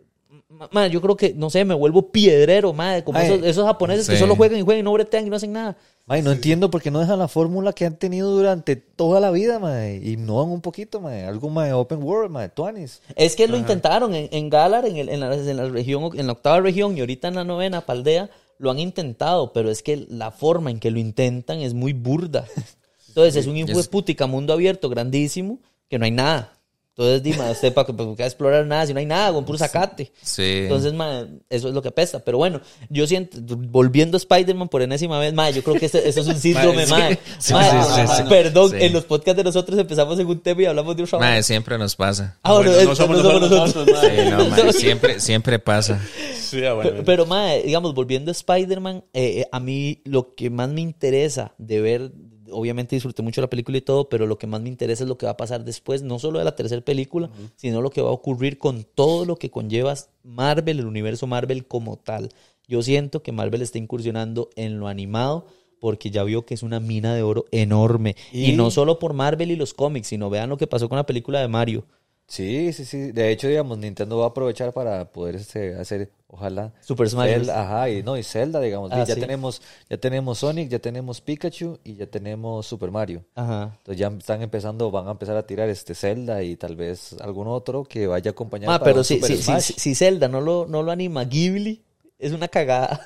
ma- 0.48 0.68
ma, 0.72 0.86
yo 0.88 1.00
creo 1.00 1.16
que, 1.16 1.32
no 1.34 1.48
sé, 1.50 1.64
me 1.64 1.74
vuelvo 1.74 2.10
piedrero, 2.10 2.72
madre, 2.72 3.04
como 3.04 3.18
Ay, 3.18 3.26
esos, 3.26 3.44
esos 3.44 3.64
japoneses 3.66 4.08
que 4.08 4.14
sí. 4.14 4.20
solo 4.20 4.34
juegan 4.34 4.58
y 4.58 4.62
juegan 4.62 4.80
y 4.80 4.82
no 4.82 4.92
bretean 4.92 5.26
y 5.26 5.30
no 5.30 5.36
hacen 5.36 5.52
nada. 5.52 5.76
Mae, 6.07 6.20
no 6.20 6.32
entiendo 6.32 6.68
por 6.70 6.82
qué 6.82 6.90
no 6.90 6.98
dejan 6.98 7.18
la 7.20 7.28
fórmula 7.28 7.72
que 7.72 7.86
han 7.86 7.96
tenido 7.96 8.30
durante 8.30 8.74
toda 8.74 9.20
la 9.20 9.30
vida, 9.30 9.59
mae. 9.61 10.00
Y 10.03 10.12
innovan 10.14 10.48
un 10.50 10.61
poquito, 10.61 11.00
mae. 11.00 11.24
Algo, 11.24 11.48
mae, 11.48 11.72
open 11.72 12.03
world, 12.03 12.30
mae. 12.30 12.48
Tuanis. 12.48 13.00
Es 13.14 13.36
que 13.36 13.46
lo 13.46 13.57
intentaron 13.57 14.14
en, 14.14 14.28
en 14.32 14.50
Galar, 14.50 14.84
en, 14.86 14.96
el- 14.96 15.09
en 15.09 15.20
la, 15.20 15.32
en 15.34 15.57
la 15.57 15.68
región, 15.68 16.11
en 16.18 16.26
la 16.26 16.32
octava 16.32 16.61
región 16.61 16.96
y 16.96 17.00
ahorita 17.00 17.28
en 17.28 17.36
la 17.36 17.44
novena, 17.44 17.82
Paldea, 17.86 18.30
lo 18.59 18.70
han 18.70 18.80
intentado, 18.80 19.53
pero 19.53 19.70
es 19.70 19.82
que 19.82 20.07
la 20.09 20.30
forma 20.32 20.70
en 20.72 20.80
que 20.80 20.90
lo 20.90 20.98
intentan 20.98 21.61
es 21.61 21.72
muy 21.72 21.92
burda. 21.92 22.46
Entonces 23.09 23.36
es 23.36 23.46
un 23.46 23.57
hijo 23.57 23.68
de 23.68 23.74
putica 23.88 24.26
mundo 24.26 24.53
abierto 24.53 24.88
grandísimo 24.88 25.61
que 25.88 25.98
no 25.98 26.05
hay 26.05 26.11
nada. 26.11 26.53
Entonces, 26.95 27.22
dime, 27.22 27.51
usted 27.51 27.72
para 27.72 27.86
que 27.86 27.95
para 27.95 28.14
que 28.14 28.22
explorar 28.22 28.66
nada 28.66 28.86
si 28.86 28.93
no 28.93 29.01
hay 29.01 29.07
nada, 29.07 29.32
con 29.32 29.47
puro 29.47 29.57
zacate. 29.59 30.12
Sí. 30.20 30.43
Entonces, 30.64 30.93
ma, 30.93 31.26
eso 31.49 31.68
es 31.68 31.74
lo 31.74 31.80
que 31.80 31.88
apesta. 31.88 32.18
Pero 32.18 32.36
bueno, 32.36 32.61
yo 32.90 33.07
siento, 33.07 33.38
volviendo 33.57 34.16
a 34.16 34.18
Spider-Man 34.18 34.68
por 34.68 34.82
enésima 34.82 35.18
vez, 35.18 35.32
ma, 35.32 35.49
yo 35.49 35.62
creo 35.62 35.76
que 35.76 35.86
eso 35.86 35.99
es 35.99 36.16
un 36.18 36.36
síndrome, 36.38 36.84
sí. 36.84 36.93
ma. 36.93 37.09
Sí, 37.38 37.53
Ma, 37.55 38.16
sí. 38.16 38.22
Perdón, 38.28 38.72
en 38.74 38.93
los 38.93 39.05
podcasts 39.05 39.38
de 39.38 39.45
nosotros 39.45 39.78
empezamos 39.78 40.18
en 40.18 40.26
un 40.26 40.40
tema 40.40 40.61
y 40.62 40.64
hablamos 40.66 40.95
de 40.95 41.03
un 41.03 41.09
trabajo. 41.09 41.30
Mae, 41.30 41.43
siempre 41.43 41.78
nos 41.78 41.97
pasa. 41.97 42.38
Ah, 42.43 42.53
bueno, 42.53 42.70
Bueno, 42.72 42.82
es- 42.82 42.88
no 42.88 42.95
somos 42.95 43.16
no 43.16 43.22
somos 43.22 43.40
nosotros, 43.51 43.86
nosotros. 43.86 44.64
no, 44.66 44.72
siempre, 44.72 45.18
siempre 45.18 45.59
pasa. 45.59 45.99
Sí, 46.38 46.62
ah, 46.62 46.74
bueno. 46.74 46.90
Pero, 46.90 47.05
pero, 47.05 47.26
mae, 47.26 47.62
digamos, 47.62 47.95
volviendo 47.95 48.30
a 48.30 48.32
Spider-Man, 48.32 49.05
eh, 49.14 49.40
eh, 49.40 49.49
a 49.51 49.61
mí 49.61 50.03
lo 50.05 50.34
que 50.34 50.51
más 50.51 50.68
me 50.68 50.82
interesa 50.82 51.55
de 51.57 51.80
ver, 51.80 52.12
obviamente 52.53 52.96
disfruté 52.96 53.22
mucho 53.22 53.40
la 53.40 53.50
película 53.50 53.78
y 53.78 53.80
todo, 53.82 54.09
pero 54.09 54.26
lo 54.26 54.38
que 54.38 54.46
más 54.46 54.61
me 54.61 54.68
interesa 54.68 55.05
es 55.05 55.09
lo 55.09 55.18
que 55.18 55.26
va 55.26 55.32
a 55.32 55.36
pasar 55.36 55.64
después, 55.64 56.03
no 56.03 56.18
solo 56.18 56.38
de 56.38 56.44
la 56.44 56.55
tercera 56.57 56.82
película, 56.82 57.30
sino 57.57 57.80
lo 57.82 57.90
que 57.90 58.03
va 58.03 58.11
a 58.11 58.12
ocurrir 58.12 58.59
con 58.59 58.84
todo 58.94 59.24
lo 59.24 59.36
que 59.36 59.50
conlleva 59.50 59.94
Marvel, 60.22 60.78
el 60.80 60.86
universo 60.86 61.26
Marvel 61.26 61.66
como 61.66 61.96
tal. 61.96 62.28
Yo 62.68 62.82
siento 62.82 63.22
que 63.22 63.32
Marvel 63.32 63.62
está 63.62 63.78
incursionando 63.78 64.50
en 64.57 64.78
lo 64.78 64.88
animado 64.88 65.46
porque 65.80 66.11
ya 66.12 66.22
vio 66.22 66.46
que 66.46 66.55
es 66.55 66.62
una 66.62 66.78
mina 66.78 67.12
de 67.14 67.22
oro 67.22 67.44
enorme. 67.50 68.14
Y, 68.32 68.50
Y- 68.50 68.53
no 68.53 68.70
solo 68.70 69.00
por 69.00 69.14
Marvel 69.14 69.50
y 69.50 69.57
los 69.57 69.74
cómics, 69.74 70.07
sino 70.07 70.30
vean 70.30 70.48
lo 70.48 70.57
que 70.57 70.68
pasó 70.68 70.88
con 70.88 70.96
la 70.96 71.07
película 71.07 71.40
de 71.40 71.48
Mario. 71.48 71.84
Sí, 72.26 72.72
sí, 72.72 72.84
sí. 72.86 73.12
De 73.12 73.30
hecho, 73.30 73.46
digamos, 73.48 73.76
Nintendo 73.78 74.16
va 74.18 74.24
a 74.24 74.28
aprovechar 74.28 74.72
para 74.72 75.04
poder 75.12 75.36
este, 75.36 75.74
hacer, 75.74 76.10
ojalá. 76.28 76.72
Super 76.80 77.08
Smash. 77.10 77.28
Zelda, 77.30 77.60
ajá, 77.62 77.90
y 77.90 78.02
no, 78.02 78.16
y 78.16 78.22
Zelda, 78.22 78.58
digamos. 78.60 78.90
Ah, 78.90 79.04
ya 79.04 79.14
sí. 79.14 79.20
tenemos, 79.20 79.60
ya 79.90 79.98
tenemos 79.98 80.38
Sonic, 80.38 80.70
ya 80.70 80.78
tenemos 80.78 81.20
Pikachu 81.20 81.78
y 81.84 81.96
ya 81.96 82.06
tenemos 82.06 82.66
Super 82.66 82.90
Mario. 82.90 83.22
Ajá. 83.34 83.74
Entonces 83.76 83.98
ya 83.98 84.08
están 84.08 84.40
empezando, 84.40 84.90
van 84.90 85.08
a 85.08 85.10
empezar 85.10 85.36
a 85.36 85.46
tirar 85.46 85.68
este 85.68 85.94
Zelda 85.94 86.42
y 86.42 86.56
tal 86.56 86.74
vez 86.74 87.14
algún 87.20 87.48
otro 87.48 87.84
que 87.84 88.06
vaya 88.06 88.30
a 88.30 88.32
acompañar. 88.32 88.70
Ah, 88.70 88.80
pero 88.82 89.04
si, 89.04 89.16
Super 89.16 89.36
si, 89.36 89.42
Smash. 89.42 89.62
si- 89.62 89.72
si 89.74 89.94
Zelda 89.94 90.28
no 90.28 90.40
lo, 90.40 90.66
no 90.66 90.82
lo 90.82 90.90
anima 90.90 91.24
Ghibli, 91.24 91.82
es 92.22 92.32
una 92.32 92.48
cagada. 92.48 93.00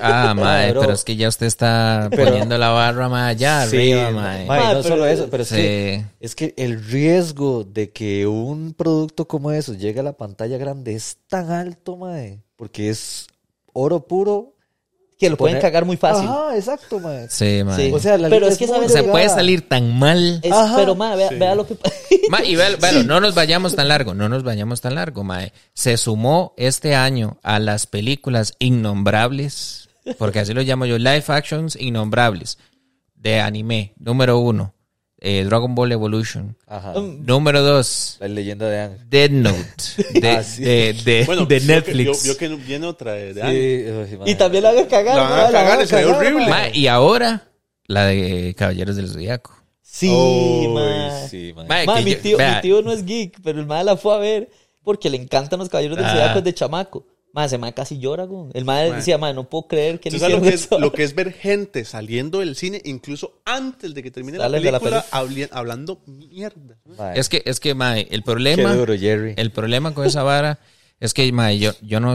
Ah, 0.00 0.32
mae, 0.36 0.70
bro. 0.70 0.80
pero 0.80 0.92
es 0.92 1.04
que 1.04 1.16
ya 1.16 1.28
usted 1.28 1.46
está 1.46 2.08
poniendo 2.14 2.56
la 2.56 2.68
barra 2.70 3.08
más 3.08 3.30
allá 3.30 3.66
Sí, 3.66 3.76
arriba, 3.92 4.10
ma- 4.10 4.20
mae. 4.22 4.46
ma, 4.46 4.56
y 4.58 4.60
Ma, 4.62 4.74
no 4.74 4.82
pero- 4.82 4.94
solo 4.94 5.06
eso, 5.06 5.28
pero 5.30 5.42
es, 5.42 5.48
Sí. 5.50 5.56
que, 5.56 6.04
es 6.20 6.34
que 6.34 6.54
el 6.56 6.84
riesgo 6.84 7.64
de 7.64 7.90
que 7.90 8.26
un 8.26 8.72
producto 8.72 9.26
como 9.28 9.50
eso 9.52 9.74
llegue 9.74 10.00
a 10.00 10.04
la 10.04 10.12
pantalla 10.16 10.56
grande 10.58 10.94
es 10.94 11.18
tan 11.28 11.50
alto, 11.50 11.96
mae, 11.96 12.40
porque 12.56 12.88
es 12.90 13.26
oro 13.72 14.06
puro. 14.06 14.54
Que 15.18 15.30
lo 15.30 15.36
pueden 15.38 15.60
cagar 15.60 15.84
muy 15.86 15.96
fácil. 15.96 16.28
Ajá, 16.28 16.54
exacto, 16.56 17.00
mae. 17.00 17.26
Sí, 17.30 17.62
mae. 17.64 17.76
Sí. 17.86 17.92
O 17.92 17.98
sea, 17.98 18.18
la 18.18 18.28
Pero 18.28 18.46
liga 18.46 18.52
es 18.52 18.58
que, 18.58 18.66
muy 18.66 18.76
¿sabes? 18.76 18.92
Se 18.92 19.02
puede 19.02 19.28
salir 19.28 19.66
tan 19.68 19.98
mal. 19.98 20.40
Es- 20.42 20.52
Ajá. 20.52 20.76
pero, 20.76 20.94
ma, 20.94 21.14
vea, 21.16 21.30
vea 21.30 21.54
lo 21.54 21.66
que 21.66 21.76
Ma, 22.30 22.44
y 22.44 22.54
véalo, 22.56 22.76
véalo, 22.78 23.02
no 23.04 23.20
nos 23.20 23.34
vayamos 23.34 23.74
tan 23.74 23.88
largo, 23.88 24.12
no 24.14 24.28
nos 24.28 24.42
vayamos 24.42 24.80
tan 24.80 24.94
largo, 24.94 25.24
mae. 25.24 25.52
Se 25.72 25.96
sumó 25.96 26.52
este 26.56 26.94
año 26.94 27.38
a 27.42 27.58
las 27.58 27.86
películas 27.86 28.54
innombrables, 28.58 29.88
porque 30.18 30.40
así 30.40 30.52
lo 30.54 30.62
llamo 30.62 30.84
yo, 30.86 30.98
live 30.98 31.24
actions 31.28 31.76
innombrables, 31.76 32.58
de 33.14 33.40
anime. 33.40 33.94
Número 33.98 34.38
uno, 34.38 34.74
eh, 35.20 35.44
Dragon 35.44 35.74
Ball 35.74 35.92
Evolution. 35.92 36.56
Ajá. 36.66 36.92
Número 36.94 37.62
dos, 37.62 38.16
La 38.20 38.28
leyenda 38.28 38.68
de 38.68 38.80
Ang. 38.80 38.92
Dead 39.08 39.30
Note, 39.30 39.60
de, 40.20 40.28
Ah, 40.30 40.42
sí. 40.42 40.62
de, 40.62 40.92
de- 41.04 41.24
Bueno, 41.24 41.46
de 41.46 41.58
vio 41.58 41.66
que- 41.66 41.74
Netflix. 41.94 42.22
Vio, 42.24 42.24
vio 42.24 42.36
que 42.36 42.48
viene 42.64 42.86
otra 42.86 43.12
de, 43.12 44.06
Sí. 44.10 44.16
Y 44.30 44.34
también 44.34 44.62
la 44.64 44.70
hagan 44.70 44.86
cagar. 44.86 45.16
La 45.16 45.62
van 45.62 45.80
a 45.80 46.16
horrible. 46.16 46.46
ma. 46.48 46.68
Y 46.72 46.86
ahora, 46.86 47.48
la 47.86 48.06
de 48.06 48.54
Caballeros 48.56 48.96
del 48.96 49.08
Zodiaco. 49.08 49.54
Sí, 49.82 50.10
ma. 50.68 51.10
sí, 51.30 51.52
mae. 51.56 51.66
Ma, 51.86 51.92
Ma, 51.94 51.98
que 51.98 52.04
mi, 52.04 52.14
tío, 52.16 52.36
mi 52.36 52.60
tío 52.60 52.82
no 52.82 52.92
es 52.92 53.04
geek, 53.04 53.38
pero 53.42 53.58
el 53.60 53.66
ma 53.66 53.82
la 53.82 53.96
fue 53.96 54.14
a 54.14 54.18
ver 54.18 54.50
porque 54.84 55.08
le 55.08 55.16
encantan 55.16 55.58
los 55.58 55.68
caballeros 55.70 55.96
del 55.96 56.06
Ah. 56.06 56.10
zodiaco 56.12 56.42
de 56.42 56.52
chamaco. 56.54 57.06
Ma, 57.36 57.44
ese 57.44 57.58
ma 57.58 57.70
casi 57.72 57.98
llora, 57.98 58.24
güey. 58.24 58.50
El 58.54 58.64
ma 58.64 58.80
decía, 58.80 59.18
ma, 59.18 59.30
no 59.34 59.44
puedo 59.50 59.68
creer 59.68 60.00
que 60.00 60.10
le 60.10 60.16
¿Tú 60.16 60.20
sabes 60.20 60.36
lo 60.36 60.42
que, 60.42 60.48
es, 60.48 60.62
eso. 60.62 60.78
lo 60.78 60.90
que 60.90 61.02
es 61.02 61.14
ver 61.14 61.34
gente 61.34 61.84
saliendo 61.84 62.38
del 62.40 62.56
cine, 62.56 62.80
incluso 62.86 63.42
antes 63.44 63.92
de 63.92 64.02
que 64.02 64.10
termine 64.10 64.38
la 64.38 64.48
de 64.48 64.58
la 64.72 64.80
película, 64.80 65.04
habli- 65.10 65.48
hablando 65.52 66.00
mierda? 66.06 66.78
Es 67.14 67.28
que, 67.28 67.42
es 67.44 67.60
que, 67.60 67.74
mae, 67.74 68.08
el 68.10 68.20
Qué 68.20 68.22
problema... 68.22 68.74
duro, 68.74 68.96
Jerry. 68.98 69.34
El 69.36 69.50
problema 69.50 69.92
con 69.92 70.06
esa 70.06 70.22
vara 70.22 70.60
es 70.98 71.12
que, 71.12 71.30
mae, 71.30 71.58
yo, 71.58 71.72
yo 71.82 72.00
no, 72.00 72.14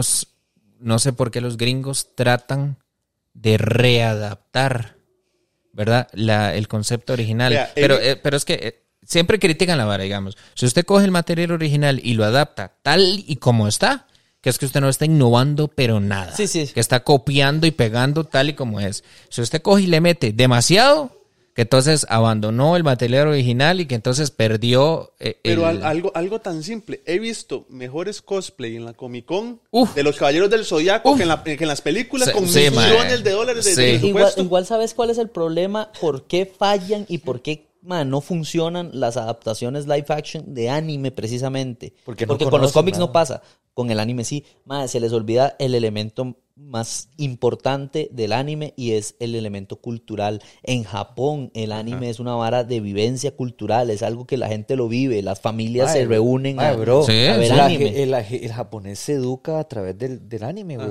no 0.80 0.98
sé 0.98 1.12
por 1.12 1.30
qué 1.30 1.40
los 1.40 1.56
gringos 1.56 2.16
tratan 2.16 2.78
de 3.32 3.58
readaptar, 3.58 4.96
¿verdad? 5.72 6.08
La, 6.14 6.54
el 6.56 6.66
concepto 6.66 7.12
original. 7.12 7.68
Pero, 7.76 7.98
el- 8.00 8.06
eh, 8.08 8.16
pero 8.16 8.36
es 8.36 8.44
que 8.44 8.54
eh, 8.54 8.82
siempre 9.04 9.38
critican 9.38 9.78
la 9.78 9.84
vara, 9.84 10.02
digamos. 10.02 10.36
Si 10.54 10.66
usted 10.66 10.84
coge 10.84 11.04
el 11.04 11.12
material 11.12 11.52
original 11.52 12.00
y 12.02 12.14
lo 12.14 12.24
adapta 12.24 12.74
tal 12.82 13.22
y 13.24 13.36
como 13.36 13.68
está, 13.68 14.08
que 14.42 14.50
es 14.50 14.58
que 14.58 14.66
usted 14.66 14.80
no 14.82 14.88
está 14.90 15.06
innovando, 15.06 15.68
pero 15.68 16.00
nada. 16.00 16.36
Sí, 16.36 16.46
sí. 16.46 16.66
Que 16.74 16.80
está 16.80 17.02
copiando 17.04 17.66
y 17.66 17.70
pegando 17.70 18.24
tal 18.24 18.50
y 18.50 18.54
como 18.54 18.80
es. 18.80 19.04
Si 19.30 19.40
usted 19.40 19.62
coge 19.62 19.84
y 19.84 19.86
le 19.86 20.00
mete 20.02 20.32
demasiado, 20.32 21.16
que 21.54 21.62
entonces 21.62 22.06
abandonó 22.08 22.76
el 22.76 22.82
material 22.82 23.28
original 23.28 23.78
y 23.80 23.86
que 23.86 23.94
entonces 23.94 24.30
perdió 24.30 25.12
eh, 25.20 25.38
Pero 25.42 25.66
al- 25.66 25.82
algo, 25.84 26.10
algo 26.14 26.40
tan 26.40 26.62
simple. 26.62 27.02
He 27.06 27.18
visto 27.18 27.66
mejores 27.68 28.22
cosplay 28.22 28.74
en 28.76 28.84
la 28.86 28.94
Comic 28.94 29.26
Con 29.26 29.60
Uf. 29.70 29.94
de 29.94 30.02
los 30.02 30.16
Caballeros 30.16 30.48
del 30.50 30.64
Zodiaco 30.64 31.14
que, 31.14 31.22
en 31.24 31.28
la- 31.28 31.44
que 31.44 31.52
en 31.52 31.68
las 31.68 31.82
películas 31.82 32.28
Sí, 32.28 32.34
con 32.34 32.48
sí, 32.48 32.70
millones 32.70 33.22
de 33.22 33.30
dólares 33.32 33.64
de, 33.66 33.74
Sí. 33.74 33.98
de 33.98 34.06
Igual, 34.08 34.32
igual 34.38 34.66
sabes 34.66 34.94
cuál 34.94 35.10
es 35.10 35.18
el 35.18 35.28
problema, 35.28 35.92
por 36.00 36.26
qué 36.26 36.46
fallan 36.46 37.04
y 37.08 37.18
por 37.18 37.42
qué 37.42 37.66
ma, 37.82 38.04
no 38.04 38.20
funcionan 38.20 38.90
las 38.92 39.16
adaptaciones 39.16 39.86
live 39.86 40.06
action 40.08 40.54
de 40.54 40.70
anime 40.70 41.10
precisamente. 41.10 41.94
Porque 42.04 42.26
Porque, 42.26 42.46
con 42.46 42.60
los 42.60 42.72
cómics 42.72 42.98
nada. 42.98 43.06
no 43.08 43.12
pasa, 43.12 43.42
con 43.74 43.90
el 43.90 44.00
anime 44.00 44.24
sí. 44.24 44.44
Se 44.86 45.00
les 45.00 45.12
olvida 45.12 45.56
el 45.58 45.74
elemento 45.74 46.36
más 46.56 47.08
importante 47.16 48.08
del 48.12 48.32
anime 48.32 48.74
y 48.76 48.92
es 48.92 49.14
el 49.20 49.34
elemento 49.34 49.76
cultural. 49.76 50.42
En 50.62 50.84
Japón 50.84 51.50
el 51.54 51.72
anime 51.72 52.10
es 52.10 52.20
una 52.20 52.34
vara 52.34 52.64
de 52.64 52.80
vivencia 52.80 53.30
cultural, 53.32 53.90
es 53.90 54.02
algo 54.02 54.26
que 54.26 54.36
la 54.36 54.48
gente 54.48 54.76
lo 54.76 54.88
vive, 54.88 55.22
las 55.22 55.40
familias 55.40 55.92
se 55.92 56.04
reúnen 56.04 56.60
a, 56.60 56.72
bro. 56.72 57.04
Sí, 57.04 57.26
a 57.26 57.36
ver 57.36 57.48
sí. 57.48 57.54
La- 57.54 57.66
anime. 57.66 58.02
el, 58.02 58.14
el 58.14 58.52
japonés 58.52 58.98
se 58.98 59.14
educa 59.14 59.58
a 59.58 59.64
través 59.68 59.96
del, 59.98 60.28
del 60.28 60.42
anime, 60.44 60.76
güey. 60.76 60.90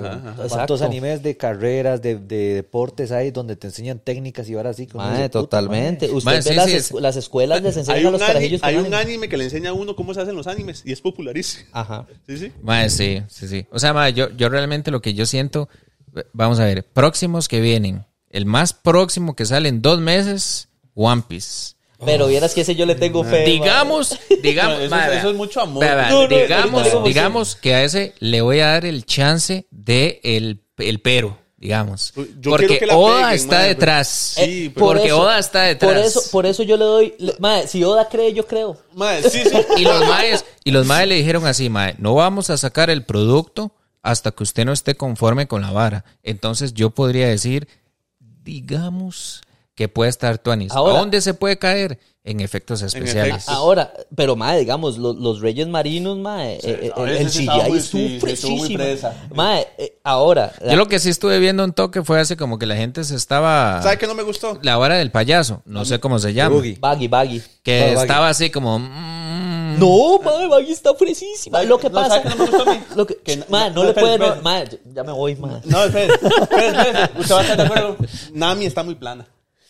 ¿Cuántos 0.50 0.82
animes 0.82 1.22
de 1.24 1.38
carreras, 1.38 2.02
de, 2.02 2.16
de 2.18 2.54
deportes 2.56 3.12
hay 3.12 3.32
donde 3.32 3.56
te 3.56 3.68
enseñan 3.68 4.00
técnicas 4.00 4.50
y 4.50 4.56
ahora 4.56 4.72
así? 4.72 4.88
Mae, 4.94 5.10
dice, 5.12 5.24
puta, 5.30 5.40
totalmente. 5.42 6.08
mae. 6.08 6.16
Usted 6.18 6.32
ve 6.36 6.42
sí, 6.42 6.54
las, 6.54 6.66
sí, 6.70 6.76
es- 6.76 6.92
las 6.92 7.16
escuelas 7.16 7.62
les 7.62 7.76
Hay, 7.78 7.80
enseñan 7.82 8.06
a 8.08 8.12
los 8.12 8.22
carajillos 8.22 8.62
hay 8.64 8.76
un 8.76 8.82
anime. 8.86 8.98
anime 8.98 9.30
que 9.30 9.38
le 9.38 9.46
enseña 9.46 9.70
a 9.72 9.74
uno 9.74 9.96
cómo 9.96 10.14
se 10.14 10.22
hacen 10.22 10.36
los 10.36 10.48
animes 10.48 10.84
y 10.86 10.92
es 10.92 11.02
popularísimo. 11.02 11.66
Ajá. 11.72 12.06
Sí, 12.28 12.38
sí. 12.38 12.52
Sí, 12.90 13.22
sí, 13.30 13.48
sí. 13.48 13.66
O 13.72 13.80
sea, 13.80 14.10
yo, 14.10 14.30
yo 14.36 14.50
realmente 14.50 14.92
lo 14.92 15.02
que 15.02 15.14
yo 15.14 15.26
siento, 15.26 15.51
vamos 16.34 16.60
a 16.60 16.66
ver, 16.66 16.84
próximos 16.86 17.48
que 17.48 17.60
vienen. 17.62 18.06
El 18.30 18.46
más 18.46 18.74
próximo 18.74 19.36
que 19.36 19.46
sale 19.46 19.70
en 19.70 19.82
dos 19.82 20.00
meses, 20.00 20.70
One 20.96 21.24
Piece. 21.28 21.74
Pero 22.04 22.28
vieras 22.28 22.54
que 22.56 22.62
ese 22.62 22.76
yo 22.76 22.86
le 22.88 22.96
tengo 22.96 23.24
fe. 23.24 23.46
Digamos, 23.46 24.18
digamos, 24.42 24.90
No, 24.90 24.98
eso- 24.98 25.30
es 25.30 25.36
mucho 25.36 25.62
amor. 25.62 25.86
No, 25.86 26.28
no, 26.28 26.28
digamos, 26.28 27.04
digamos 27.04 27.56
que 27.56 27.76
a 27.76 27.84
ese 27.84 28.14
le 28.20 28.42
voy 28.42 28.60
a 28.60 28.68
dar 28.68 28.86
el 28.86 29.06
chance 29.06 29.68
de 29.70 30.20
el, 30.24 30.62
el 30.80 31.00
pero, 31.02 31.38
digamos. 31.58 32.12
Yo 32.40 32.52
Porque 32.52 32.80
que 32.80 32.86
la 32.88 32.96
Oda 32.98 33.16
peguen, 33.26 33.36
está 33.36 33.62
detrás. 33.64 34.08
Sí, 34.08 34.70
por 34.70 34.96
porque 34.96 35.08
eso- 35.10 35.22
Oda 35.22 35.38
está 35.38 35.62
detrás. 35.64 35.92
Por 35.94 36.02
eso, 36.04 36.22
por 36.32 36.46
eso 36.48 36.64
yo 36.64 36.78
le 36.78 36.86
doy. 36.86 37.14
mae, 37.40 37.68
si 37.68 37.84
Oda 37.84 38.08
cree, 38.10 38.34
yo 38.34 38.48
creo. 38.48 38.78
Mae, 38.96 39.22
sí, 39.30 39.44
sí. 39.44 39.58
Y 39.78 39.84
los 39.84 40.08
maes, 40.08 40.44
y 40.64 40.72
los 40.72 40.88
maes 40.88 41.08
le 41.08 41.16
dijeron 41.16 41.46
así, 41.46 41.70
mae, 41.70 41.94
no 42.00 42.16
vamos 42.16 42.50
a 42.50 42.58
sacar 42.58 42.90
el 42.90 43.04
producto 43.06 43.76
hasta 44.02 44.32
que 44.32 44.44
usted 44.44 44.66
no 44.66 44.72
esté 44.72 44.96
conforme 44.96 45.48
con 45.48 45.62
la 45.62 45.72
vara. 45.72 46.06
Entonces 46.24 46.74
yo 46.74 46.90
podría 46.92 47.28
decir, 47.28 47.68
digamos 48.20 49.42
que 49.82 49.90
puede 49.90 50.12
estar 50.12 50.38
Tuanis. 50.38 50.72
¿A 50.74 50.76
Ahora- 50.76 51.00
dónde 51.00 51.22
se 51.22 51.34
puede 51.34 51.58
caer? 51.58 51.98
En 52.24 52.40
efectos 52.40 52.84
especiales. 52.84 53.34
efectos. 53.38 53.52
Ahora, 53.52 53.92
pero 54.16 54.36
mae, 54.36 54.60
digamos, 54.60 55.00
lo- 55.00 55.14
los 55.14 55.42
Reyes 55.42 55.68
Marinos, 55.68 56.20
mae, 56.20 56.60
eh, 56.62 56.92
a 56.96 57.02
el, 57.02 57.10
el 57.18 57.30
sí 57.32 57.48
CGI 57.48 57.70
muy- 57.70 57.78
estuvo 57.80 57.80
sí, 57.80 57.88
sí, 57.90 58.10
muy 58.12 58.20
fresísimo. 58.20 58.78
presa. 58.78 59.16
Mae, 59.34 59.68
eh, 59.80 59.98
ahora. 60.04 60.54
Yo 60.64 60.76
lo 60.76 60.88
que 60.88 61.00
sí 61.00 61.10
estuve 61.10 61.40
viendo 61.40 61.64
un 61.64 61.74
toque 61.74 62.04
fue 62.04 62.20
así 62.20 62.36
como 62.36 62.60
que 62.60 62.68
la 62.68 62.76
gente 62.76 63.04
se 63.06 63.16
estaba... 63.16 63.82
¿Sabe 63.82 63.98
qué 63.98 64.06
no 64.06 64.14
me 64.14 64.22
gustó? 64.22 64.60
La 64.62 64.78
vara 64.78 64.98
del 64.98 65.10
payaso, 65.10 65.64
no 65.66 65.84
sé 65.84 66.00
cómo 66.00 66.20
se 66.20 66.32
llama. 66.36 66.58
Boogie. 66.58 66.78
Baggy, 66.80 67.08
baggy. 67.08 67.42
Que 67.64 67.80
Baggy. 67.96 68.02
estaba 68.02 68.30
así 68.30 68.52
como... 68.52 68.78
mm, 68.78 69.80
No, 69.80 70.20
madre, 70.24 70.48
Maggie 70.48 70.74
está 70.74 70.94
fresísima. 70.94 71.64
Lo 71.64 71.80
que 71.80 71.90
No, 71.90 71.96
pasa. 71.96 72.22
¿sabe 72.22 72.22
qué 72.22 72.30
no 72.30 72.36
me 72.36 72.52
gustó 72.52 72.70
a 72.70 72.74
mí? 72.76 72.82
Lo 72.96 73.08
que, 73.08 73.16
Que 73.18 73.38
no- 73.38 73.46
madre, 73.50 73.72
no, 73.74 73.82
no, 73.82 73.88
le 73.88 73.94
puede. 73.96 74.18
No, 74.20 74.36
madre, 74.44 74.80
ya 74.94 75.04
me 75.04 75.12
voy, 75.12 75.36
madre. 75.38 75.62
No, 75.66 75.84
espere, 75.86 76.14
espere. 76.14 77.10
Usted 77.20 77.34
va 77.36 77.40
a 77.40 77.42
estar 77.42 77.58
de 77.58 77.64
acuerdo. 77.64 77.98
Nami 78.32 78.66
está 78.66 78.84
muy 78.84 78.94
plana. 78.94 79.26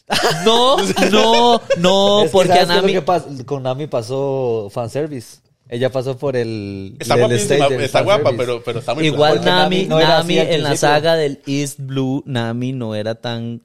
No, 0.45 0.77
no, 1.11 1.61
no, 1.77 2.23
Es 2.23 2.31
porque 2.31 2.49
¿sabes 2.49 2.63
a 2.63 2.65
qué 2.65 2.71
es 2.73 2.75
lo 2.75 2.81
Nami. 2.81 2.93
que 2.93 3.05
pas- 3.05 3.45
con 3.45 3.63
Nami 3.63 3.87
pasó 3.87 4.69
fanservice. 4.71 5.39
Ella 5.69 5.89
pasó 5.89 6.17
por 6.17 6.35
el. 6.35 6.97
Está 6.99 7.13
el 7.13 7.19
guapísima, 7.21 7.55
stage 7.55 7.73
del 7.75 7.81
está 7.83 8.01
guapa, 8.01 8.31
pero, 8.35 8.61
pero 8.61 8.79
está 8.79 8.93
muy 8.93 9.05
Igual 9.05 9.35
Nami, 9.45 9.85
Nami 9.85 9.87
no 9.87 9.99
en 10.41 10.63
la 10.63 10.75
saga 10.75 11.15
del 11.15 11.41
East 11.47 11.79
Blue, 11.79 12.23
Nami 12.25 12.73
no 12.73 12.93
era 12.93 13.15
tan 13.15 13.61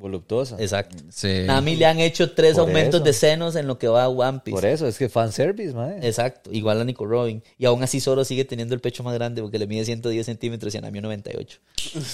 Voluptuosa. 0.00 0.56
exacto. 0.58 0.96
Sí. 1.10 1.42
Nami 1.46 1.76
le 1.76 1.84
han 1.86 2.00
hecho 2.00 2.32
tres 2.32 2.54
Por 2.54 2.62
aumentos 2.62 2.96
eso. 3.00 3.04
de 3.04 3.12
senos 3.12 3.54
en 3.54 3.66
lo 3.66 3.78
que 3.78 3.86
va 3.86 4.04
a 4.04 4.08
One 4.08 4.40
Piece. 4.42 4.54
Por 4.56 4.64
eso, 4.64 4.88
es 4.88 4.96
que 4.98 5.08
fanservice, 5.08 5.74
mae. 5.74 5.98
Exacto, 6.04 6.50
igual 6.52 6.80
a 6.80 6.84
Nico 6.84 7.04
Robin. 7.06 7.42
Y 7.58 7.66
aún 7.66 7.82
así 7.82 8.00
Zoro 8.00 8.24
sigue 8.24 8.44
teniendo 8.44 8.74
el 8.74 8.80
pecho 8.80 9.02
más 9.04 9.14
grande 9.14 9.42
porque 9.42 9.58
le 9.58 9.66
mide 9.66 9.84
110 9.84 10.24
centímetros 10.26 10.74
y 10.74 10.78
a 10.78 10.80
Nami 10.80 11.00
98. 11.02 11.58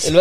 El- 0.07 0.17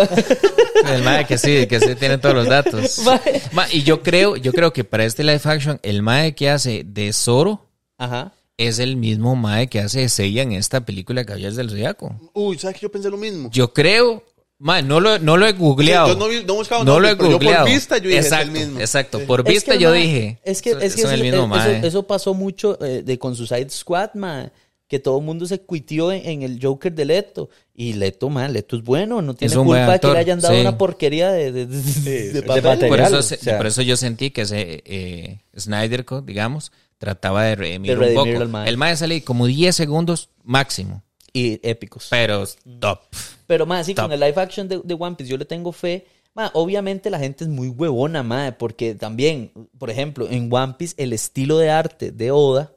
El 0.94 1.02
mae 1.02 1.26
que 1.26 1.36
sí, 1.38 1.66
que 1.66 1.80
sí 1.80 1.94
tiene 1.96 2.18
todos 2.18 2.34
los 2.34 2.46
datos. 2.48 3.00
Ma, 3.52 3.66
y 3.72 3.82
yo 3.82 4.02
creo, 4.02 4.36
yo 4.36 4.52
creo 4.52 4.72
que 4.72 4.84
para 4.84 5.04
este 5.04 5.24
live 5.24 5.40
action, 5.44 5.80
el 5.82 6.02
mae 6.02 6.34
que 6.34 6.48
hace 6.50 6.84
de 6.86 7.12
Zoro 7.12 7.66
Ajá. 7.98 8.32
es 8.56 8.78
el 8.78 8.96
mismo 8.96 9.34
mae 9.36 9.66
que 9.68 9.80
hace 9.80 10.00
de 10.00 10.08
Seiya 10.08 10.42
en 10.42 10.52
esta 10.52 10.84
película 10.84 11.24
Caballeros 11.24 11.56
del 11.56 11.70
Zodiaco. 11.70 12.14
Uy, 12.34 12.58
¿sabes 12.58 12.76
que 12.76 12.82
yo 12.82 12.92
pensé 12.92 13.10
lo 13.10 13.16
mismo? 13.16 13.50
Yo 13.52 13.72
creo, 13.72 14.22
mae, 14.58 14.82
no 14.82 15.00
lo, 15.00 15.18
no 15.18 15.36
lo 15.36 15.46
he 15.46 15.52
googleado. 15.52 16.08
Yo 16.08 16.14
no, 16.16 16.28
vi- 16.28 16.44
no 16.44 16.54
he 16.54 16.56
buscado 16.56 16.84
No 16.84 16.98
lo 17.00 17.06
he 17.08 17.10
nombres, 17.10 17.16
pero 17.18 17.30
yo 17.30 17.36
googleado. 17.38 17.64
por 17.64 17.72
vista 17.74 17.98
yo 17.98 18.08
dije, 18.08 18.18
es 18.20 18.26
el 18.26 18.32
exacto, 18.32 18.52
mismo. 18.52 18.80
exacto. 18.80 19.20
Por 19.26 19.40
Es 19.40 19.46
vista 19.46 19.72
que, 19.74 19.78
yo 19.78 19.92
dije. 19.92 20.38
Es 20.44 20.62
que, 20.62 20.70
es 20.70 20.94
que 20.94 21.02
eso, 21.02 21.10
el 21.10 21.22
mismo 21.22 21.38
eso- 21.38 21.46
mae. 21.48 21.86
eso 21.86 22.06
pasó 22.06 22.34
mucho 22.34 22.78
eh, 22.84 23.02
de 23.02 23.18
con 23.18 23.34
Suicide 23.36 23.68
Squad, 23.70 24.10
mae. 24.14 24.50
Que 24.88 25.00
todo 25.00 25.18
el 25.18 25.24
mundo 25.24 25.46
se 25.46 25.60
cuitió 25.60 26.12
en, 26.12 26.24
en 26.26 26.42
el 26.42 26.60
Joker 26.62 26.92
de 26.94 27.04
Leto. 27.04 27.50
Y 27.74 27.94
Leto, 27.94 28.30
man, 28.30 28.52
Leto 28.52 28.76
es 28.76 28.84
bueno. 28.84 29.20
No 29.20 29.34
tiene 29.34 29.52
Es 29.52 29.58
culpa 29.58 29.92
de 29.94 29.98
que 30.00 30.06
le 30.12 30.18
hayan 30.18 30.38
dado 30.38 30.54
sí. 30.54 30.60
una 30.60 30.78
porquería 30.78 31.32
de, 31.32 31.50
de, 31.50 31.66
de- 31.66 31.82
de 31.82 32.32
de 32.34 32.42
papel. 32.42 32.62
material. 32.62 32.88
Por 32.90 33.00
eso, 33.00 33.16
o 33.18 33.22
se- 33.22 33.36
sea. 33.36 33.56
por 33.56 33.66
eso 33.66 33.82
yo 33.82 33.96
sentí 33.96 34.30
que 34.30 34.42
ese 34.42 34.82
eh, 34.84 35.40
Snyder 35.58 36.04
Cut, 36.04 36.24
digamos, 36.24 36.70
trataba 36.98 37.42
de 37.44 37.56
redimir 37.56 37.98
un 37.98 38.14
poco. 38.14 38.60
El 38.64 38.76
mae 38.76 38.96
sale 38.96 39.22
como 39.24 39.46
10 39.46 39.74
segundos 39.74 40.28
máximo. 40.44 41.02
Y 41.32 41.58
épicos. 41.68 42.06
Pero 42.08 42.44
top. 42.78 43.00
Pero 43.46 43.66
más, 43.66 43.86
sí, 43.86 43.94
Top. 43.94 44.06
con 44.06 44.12
el 44.12 44.20
live 44.20 44.40
action 44.40 44.68
de, 44.68 44.80
de 44.82 44.94
One 44.98 45.16
Piece 45.16 45.30
yo 45.30 45.36
le 45.36 45.44
tengo 45.44 45.72
fe. 45.72 46.06
Ma, 46.34 46.50
obviamente 46.54 47.08
la 47.08 47.18
gente 47.18 47.44
es 47.44 47.50
muy 47.50 47.68
huevona, 47.68 48.22
ma, 48.22 48.54
porque 48.58 48.94
también, 48.94 49.50
por 49.78 49.88
ejemplo, 49.88 50.28
en 50.28 50.52
One 50.52 50.74
Piece 50.78 50.94
el 50.98 51.12
estilo 51.12 51.56
de 51.58 51.70
arte 51.70 52.10
de 52.10 52.30
Oda 52.30 52.72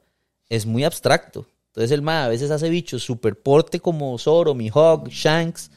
es 0.48 0.64
muy 0.64 0.84
abstracto. 0.84 1.46
Entonces 1.68 1.92
el 1.92 2.02
ma 2.02 2.24
a 2.24 2.28
veces 2.28 2.50
hace 2.50 2.68
bichos 2.68 3.02
super 3.02 3.38
porte 3.40 3.78
como 3.78 4.18
Zoro, 4.18 4.54
Mihawk, 4.54 5.08
Shanks 5.08 5.70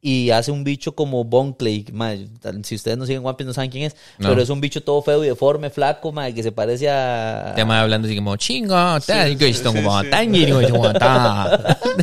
y 0.00 0.30
hace 0.30 0.52
un 0.52 0.62
bicho 0.64 0.94
como 0.94 1.24
Bonclay. 1.24 1.86
Ma, 1.92 2.14
si 2.62 2.74
ustedes 2.76 2.96
no 2.96 3.04
siguen 3.06 3.24
One 3.24 3.34
Piece 3.34 3.46
no 3.48 3.54
saben 3.54 3.70
quién 3.70 3.84
es, 3.84 3.96
No. 4.18 4.28
pero 4.28 4.42
es 4.42 4.48
un 4.48 4.60
bicho 4.60 4.82
todo 4.82 5.02
feo 5.02 5.24
y 5.24 5.28
deforme, 5.28 5.70
flaco, 5.70 6.12
que 6.34 6.42
se 6.42 6.52
parece 6.52 6.88
a... 6.88 7.52
Te 7.56 7.64
mae 7.64 7.80
hablando 7.80 8.06
así 8.06 8.16
como 8.16 8.36
chingo, 8.36 8.74
tal, 9.00 9.36
que 9.36 9.48
esto 9.48 9.72
como 9.72 10.00
sí. 10.02 10.08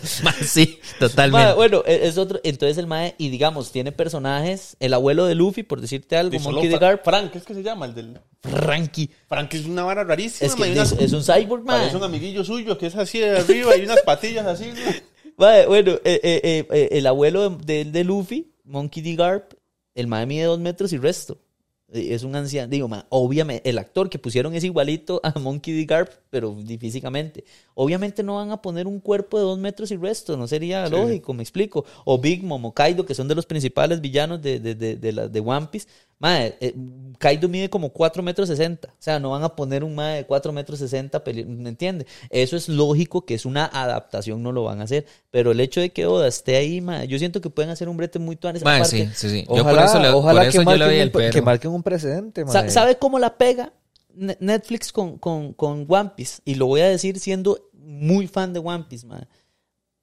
Ma, 0.24 0.34
Sí, 0.44 0.80
Ma, 0.82 1.00
totalmente. 1.00 1.54
bueno, 1.54 1.84
e- 1.86 2.08
es 2.08 2.18
otro. 2.18 2.40
Entonces 2.44 2.78
el 2.78 2.88
mae, 2.88 3.16
y 3.18 3.30
digamos, 3.30 3.72
tiene 3.72 3.92
personajes, 3.92 4.76
el 4.80 4.94
abuelo 4.94 5.26
de 5.26 5.36
Luffy, 5.36 5.64
por 5.64 5.82
decirte 5.82 6.18
algo, 6.18 6.38
Monkey 6.40 6.68
D. 6.68 6.78
Fra- 6.78 6.88
Garp, 6.90 7.04
Frank, 7.04 7.32
¿qué 7.32 7.38
es 7.38 7.46
que 7.46 7.54
se 7.54 7.64
llama? 7.64 7.86
El 7.86 7.96
del... 7.96 8.20
Frankie. 8.44 9.10
Frank 9.28 9.52
es 9.56 9.66
una 9.66 9.84
vara 9.84 10.04
rarísima. 10.04 10.48
Es 10.48 10.56
que 10.56 10.72
es, 10.80 10.92
es 10.92 11.14
un 11.14 11.24
cyborg, 11.24 11.64
mae. 11.64 11.80
Parece 11.80 11.98
un 11.98 12.04
amiguillo 12.04 12.44
suyo 12.44 12.78
que 12.78 12.88
es 12.88 12.96
así 12.96 13.20
de 13.20 13.38
arriba 13.40 13.76
y 13.76 13.84
unas 13.86 14.02
patillas 14.02 14.46
así. 14.46 14.66
¿no? 14.66 14.76
Bueno, 15.38 15.92
eh, 15.94 16.00
eh, 16.04 16.42
eh, 16.44 16.68
eh, 16.72 16.90
el 16.92 17.08
abuelo 17.08 17.50
de, 17.50 17.84
de, 17.84 17.92
de 17.92 18.04
Luffy, 18.04 18.54
Monkey 18.64 19.04
D. 19.04 19.16
Garp, 19.16 19.54
el 19.94 20.08
mae 20.08 20.26
mide 20.26 20.46
dos 20.46 20.60
metros 20.60 20.94
y 20.94 20.98
resto. 20.98 21.40
Es 21.88 22.24
un 22.24 22.36
anciano, 22.36 22.68
digo, 22.68 22.88
mae, 22.88 23.04
obviamente, 23.10 23.70
el 23.70 23.78
actor 23.78 24.10
que 24.10 24.18
pusieron 24.18 24.56
es 24.56 24.64
igualito 24.64 25.22
a 25.24 25.38
Monkey 25.40 25.74
D. 25.74 25.86
Garp, 25.86 26.10
pero 26.30 26.56
físicamente. 26.80 27.44
Obviamente 27.76 28.24
no 28.24 28.36
van 28.36 28.52
a 28.52 28.62
poner 28.62 28.88
un 28.88 29.00
cuerpo 29.00 29.38
de 29.38 29.44
dos 29.44 29.60
metros 29.60 29.92
y 29.92 29.98
resto, 29.98 30.36
no 30.36 30.48
sería 30.48 30.88
lógico, 30.90 31.34
me 31.34 31.44
explico. 31.44 31.86
O 32.06 32.18
Big 32.18 32.44
Mom 32.44 32.66
o 32.66 32.74
Kaido, 32.74 33.06
que 33.06 33.14
son 33.14 33.28
de 33.28 33.36
los 33.36 33.46
principales 33.46 34.02
villanos 34.02 34.42
de, 34.42 34.60
de, 34.60 34.74
de, 34.76 34.96
de, 34.96 35.12
la- 35.12 35.28
de 35.28 35.40
One 35.40 35.68
Piece. 35.72 35.88
Mae, 36.18 36.58
eh, 36.62 36.74
Kaido 37.20 37.50
mide 37.50 37.70
como 37.70 37.90
4 37.90 38.24
metros 38.24 38.48
60. 38.48 38.88
O 38.88 38.92
sea, 39.00 39.20
no 39.20 39.32
van 39.32 39.44
a 39.44 39.56
poner 39.56 39.84
un 39.84 39.94
mae 39.96 40.18
de 40.18 40.26
4 40.26 40.54
metros 40.54 40.80
60, 40.80 41.24
peli- 41.24 41.44
¿me 41.46 41.70
entiende? 41.70 42.06
Eso 42.30 42.56
es 42.56 42.70
lógico 42.70 43.26
que 43.26 43.34
es 43.34 43.46
una 43.46 43.66
adaptación, 43.66 44.42
no 44.42 44.52
lo 44.54 44.64
van 44.64 44.80
a 44.80 44.86
hacer. 44.86 45.06
Pero 45.30 45.52
el 45.52 45.60
hecho 45.60 45.82
de 45.82 45.92
que 45.92 46.06
Oda 46.06 46.28
esté 46.28 46.56
ahí, 46.56 46.80
mae, 46.82 47.08
yo 47.08 47.20
siento 47.20 47.42
que 47.42 47.50
pueden 47.50 47.70
hacer 47.72 47.90
un 47.90 47.98
brete 47.98 48.18
muy 48.20 48.38
tuanes. 48.38 48.64
Mae, 48.64 48.80
sí, 48.86 49.10
sí, 49.14 49.30
sí. 49.30 49.46
Yo 49.48 49.62
Ojalá, 49.62 49.82
por 49.82 49.90
eso, 49.90 50.00
le, 50.02 50.10
ojalá 50.10 50.40
por 50.42 50.48
eso 50.48 50.60
que, 50.60 50.66
yo 50.66 50.72
le 50.72 50.78
marquen 50.78 50.88
doy 50.88 50.96
un, 50.96 51.02
el 51.02 51.12
que 51.34 51.42
marquen 51.42 51.72
un 51.72 51.84
precedente, 51.84 52.46
mae. 52.46 52.54
¿Sabe 52.72 52.98
cómo 52.98 53.20
la 53.20 53.38
pega 53.38 53.74
Ne- 54.14 54.38
Netflix 54.40 54.94
con, 54.94 55.18
con, 55.18 55.52
con 55.54 55.86
One 55.90 56.12
Piece? 56.16 56.42
Y 56.46 56.56
lo 56.56 56.68
voy 56.68 56.80
a 56.82 56.88
decir 56.88 57.20
siendo 57.20 57.70
muy 57.74 58.28
fan 58.28 58.54
de 58.54 58.60
One 58.60 58.86
Piece, 58.90 59.06
mae. 59.06 59.28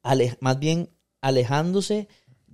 Ale- 0.02 0.36
más 0.40 0.58
bien 0.58 0.90
alejándose 1.22 2.08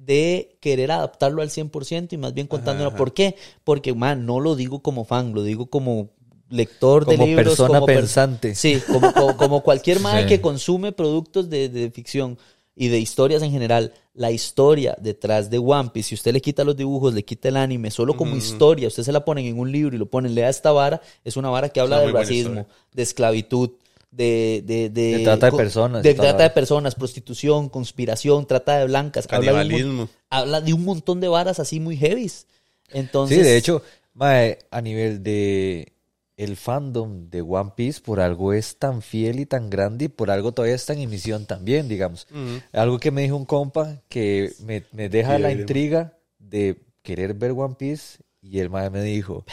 de 0.08 0.56
querer 0.60 0.90
adaptarlo 0.90 1.42
al 1.42 1.50
100% 1.50 2.14
y 2.14 2.16
más 2.16 2.32
bien 2.34 2.46
contándolo. 2.46 2.96
¿Por 2.96 3.12
qué? 3.12 3.36
Porque, 3.62 3.92
man, 3.94 4.24
no 4.26 4.40
lo 4.40 4.56
digo 4.56 4.80
como 4.80 5.04
fan, 5.04 5.34
lo 5.34 5.42
digo 5.42 5.66
como 5.66 6.08
lector 6.48 7.04
de 7.04 7.18
libros. 7.18 7.44
persona 7.48 7.74
como 7.74 7.86
per- 7.86 7.96
pensante. 7.98 8.54
Sí, 8.54 8.80
como, 8.90 9.12
como, 9.12 9.36
como 9.36 9.60
cualquier 9.62 9.98
Sí. 9.98 10.26
que 10.26 10.40
consume 10.40 10.92
productos 10.92 11.50
de, 11.50 11.68
de 11.68 11.90
ficción 11.90 12.38
y 12.74 12.88
de 12.88 12.98
historias 12.98 13.42
en 13.42 13.50
general. 13.50 13.92
La 14.14 14.30
historia 14.30 14.96
detrás 14.98 15.50
de 15.50 15.58
One 15.58 15.90
Piece, 15.92 16.08
si 16.08 16.14
usted 16.14 16.32
le 16.32 16.40
quita 16.40 16.64
los 16.64 16.74
dibujos, 16.76 17.12
le 17.12 17.22
quita 17.24 17.48
el 17.50 17.56
anime, 17.58 17.90
solo 17.90 18.16
como 18.16 18.34
historia, 18.34 18.88
usted 18.88 19.02
se 19.02 19.12
la 19.12 19.24
ponen 19.26 19.44
en 19.44 19.58
un 19.58 19.70
libro 19.70 19.94
y 19.94 19.98
lo 19.98 20.06
ponen, 20.06 20.34
lea 20.34 20.48
esta 20.48 20.72
vara, 20.72 21.00
es 21.22 21.36
una 21.36 21.50
vara 21.50 21.68
que 21.68 21.80
habla 21.80 22.00
de 22.00 22.10
racismo, 22.12 22.60
historia. 22.60 22.66
de 22.94 23.02
esclavitud, 23.02 23.70
de... 24.10 24.62
De, 24.66 24.90
de, 24.90 25.18
De 25.18 25.24
trata 25.24 25.50
de 25.50 25.56
personas, 25.56 26.02
De 26.02 26.14
trata 26.14 26.42
de 26.44 26.50
personas, 26.50 26.94
prostitución, 26.94 27.68
conspiración, 27.68 28.46
trata 28.46 28.78
de 28.78 28.86
blancas. 28.86 29.26
Habla 29.30 29.52
de, 29.52 29.56
un, 29.56 29.56
mon- 29.56 29.68
Canibalismo. 29.68 30.08
habla 30.30 30.60
de 30.60 30.72
un 30.72 30.84
montón 30.84 31.20
de 31.20 31.28
varas 31.28 31.60
así 31.60 31.80
muy 31.80 31.96
heavies. 31.96 32.46
Entonces, 32.90 33.38
Sí, 33.38 33.42
de 33.44 33.56
hecho, 33.56 33.82
mae, 34.14 34.58
a 34.70 34.80
nivel 34.80 35.22
de 35.22 35.92
el 36.36 36.56
fandom 36.56 37.28
de 37.30 37.42
One 37.42 37.72
Piece, 37.76 38.00
por 38.00 38.20
algo 38.20 38.52
es 38.52 38.76
tan 38.78 39.02
fiel 39.02 39.40
y 39.40 39.46
tan 39.46 39.70
grande 39.70 40.04
y 40.04 40.08
por 40.08 40.30
algo 40.30 40.52
todavía 40.52 40.76
está 40.76 40.92
en 40.92 41.00
emisión 41.00 41.46
también, 41.46 41.88
digamos. 41.88 42.28
Algo 42.72 42.98
que 43.00 43.10
me 43.10 43.22
dijo 43.22 43.34
un 43.36 43.44
compa 43.44 44.00
que 44.08 44.52
me, 44.64 44.84
me 44.92 45.08
deja 45.08 45.38
la 45.40 45.48
intriga 45.62 46.16
de 46.38 46.80
querer 47.02 47.34
ver 47.34 47.50
One 47.52 47.74
Piece 47.76 48.18
y 48.40 48.60
el 48.60 48.70
mae 48.70 48.88
me 48.88 49.02
dijo, 49.02 49.44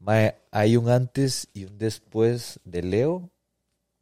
mae, 0.00 0.34
hay 0.50 0.76
un 0.76 0.90
antes 0.90 1.46
y 1.54 1.64
un 1.66 1.78
después 1.78 2.58
de 2.64 2.82
Leo 2.82 3.30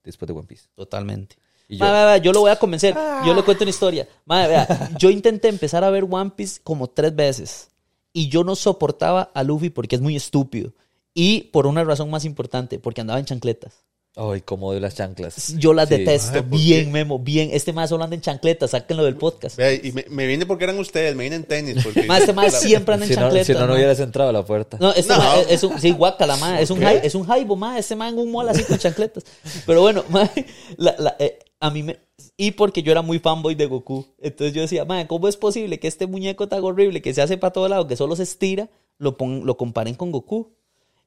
después 0.05 0.26
de 0.26 0.34
One 0.34 0.46
Piece. 0.46 0.64
Totalmente. 0.74 1.36
Y 1.68 1.78
yo, 1.78 1.84
vea, 1.84 2.18
yo 2.18 2.32
lo 2.32 2.40
voy 2.40 2.50
a 2.50 2.57
convencer. 2.57 2.94
Yo 3.24 3.34
le 3.34 3.42
cuento 3.42 3.64
una 3.64 3.70
historia. 3.70 4.09
Mae, 4.26 4.48
vea, 4.48 4.90
yo 4.98 5.11
intenté 5.11 5.48
empezar 5.48 5.84
a 5.84 5.90
ver 5.90 6.05
One 6.09 6.32
Piece 6.36 6.61
como 6.62 6.88
tres 6.88 7.14
veces. 7.14 7.68
Y 8.12 8.28
yo 8.28 8.44
no 8.44 8.57
soportaba 8.57 9.30
a 9.34 9.42
Luffy 9.42 9.70
porque 9.70 9.96
es 9.96 10.03
muy 10.03 10.16
estúpido. 10.16 10.72
Y 11.14 11.44
por 11.44 11.66
una 11.66 11.84
razón 11.84 12.11
más 12.11 12.24
importante, 12.24 12.78
porque 12.78 13.00
andaba 13.00 13.18
en 13.18 13.26
chancletas. 13.26 13.84
Ay, 14.16 14.40
como 14.42 14.72
de 14.72 14.80
las 14.80 14.94
chanclas. 14.94 15.54
Yo 15.58 15.72
las 15.72 15.88
Sí. 15.88 15.96
detesto. 15.96 16.32
Mae, 16.32 16.42
¿por 16.42 16.58
bien, 16.58 16.84
qué? 16.86 16.90
Memo, 16.90 17.18
bien. 17.18 17.50
Este 17.52 17.72
más 17.72 17.88
solo 17.90 18.04
anda 18.04 18.14
en 18.16 18.22
chancletas. 18.22 18.70
Sáquenlo 18.72 19.04
del 19.04 19.16
podcast. 19.16 19.56
Vea, 19.56 19.72
y 19.74 19.92
me, 19.92 20.04
me 20.10 20.26
vine 20.26 20.46
porque 20.46 20.64
eran 20.64 20.78
ustedes, 20.78 21.14
me 21.16 21.24
vine 21.24 21.36
en 21.36 21.44
tenis. 21.44 21.82
Porque, 21.82 22.02
Mae, 22.04 22.20
este 22.20 22.32
más 22.32 22.52
siempre 22.60 22.94
anda 22.94 23.06
en 23.06 23.10
Si 23.12 23.16
no, 23.16 23.22
chancletas. 23.22 23.46
si 23.46 23.52
no, 23.54 23.66
no 23.66 23.74
hubieras 23.74 24.00
entrado 24.00 24.30
a 24.30 24.32
la 24.32 24.44
puerta. 24.44 24.76
No, 24.80 24.92
este 24.92 25.12
No. 25.12 25.18
ma 25.18 25.36
es, 25.38 25.46
es 25.50 25.62
un, 25.64 25.80
sí, 25.80 25.90
guácala, 25.92 26.36
ma, 26.36 26.60
es 26.60 26.70
un, 26.70 26.82
es 26.82 27.14
un 27.14 27.24
jaibo, 27.24 27.56
ma, 27.56 27.78
este 27.78 27.96
man 27.96 28.14
en 28.14 28.18
un 28.20 28.30
mall 28.32 28.48
así 28.48 28.64
con 28.64 28.78
chancletas. 28.78 29.24
Pero 29.66 29.80
bueno, 29.80 30.04
ma, 30.08 30.30
la- 30.76 30.96
la, 30.98 31.16
eh, 31.18 31.38
a 31.60 31.70
mí 31.70 31.82
me... 31.82 31.98
Y 32.36 32.52
porque 32.52 32.82
yo 32.82 32.92
era 32.92 33.02
muy 33.02 33.18
fanboy 33.18 33.54
de 33.54 33.66
Goku. 33.66 34.06
Entonces 34.20 34.54
yo 34.54 34.62
decía, 34.62 34.84
ma, 34.84 35.06
¿cómo 35.06 35.28
es 35.28 35.36
posible 35.36 35.78
que 35.78 35.88
este 35.88 36.06
muñeco 36.06 36.48
tan 36.48 36.62
horrible 36.64 37.02
que 37.02 37.14
se 37.14 37.22
hace 37.22 37.36
para 37.36 37.52
todo 37.52 37.68
lado, 37.68 37.86
que 37.86 37.96
solo 37.96 38.14
se 38.16 38.22
estira, 38.24 38.68
lo, 38.98 39.16
pon- 39.16 39.44
lo 39.46 39.56
comparen 39.56 39.94
con 39.94 40.10
Goku? 40.12 40.52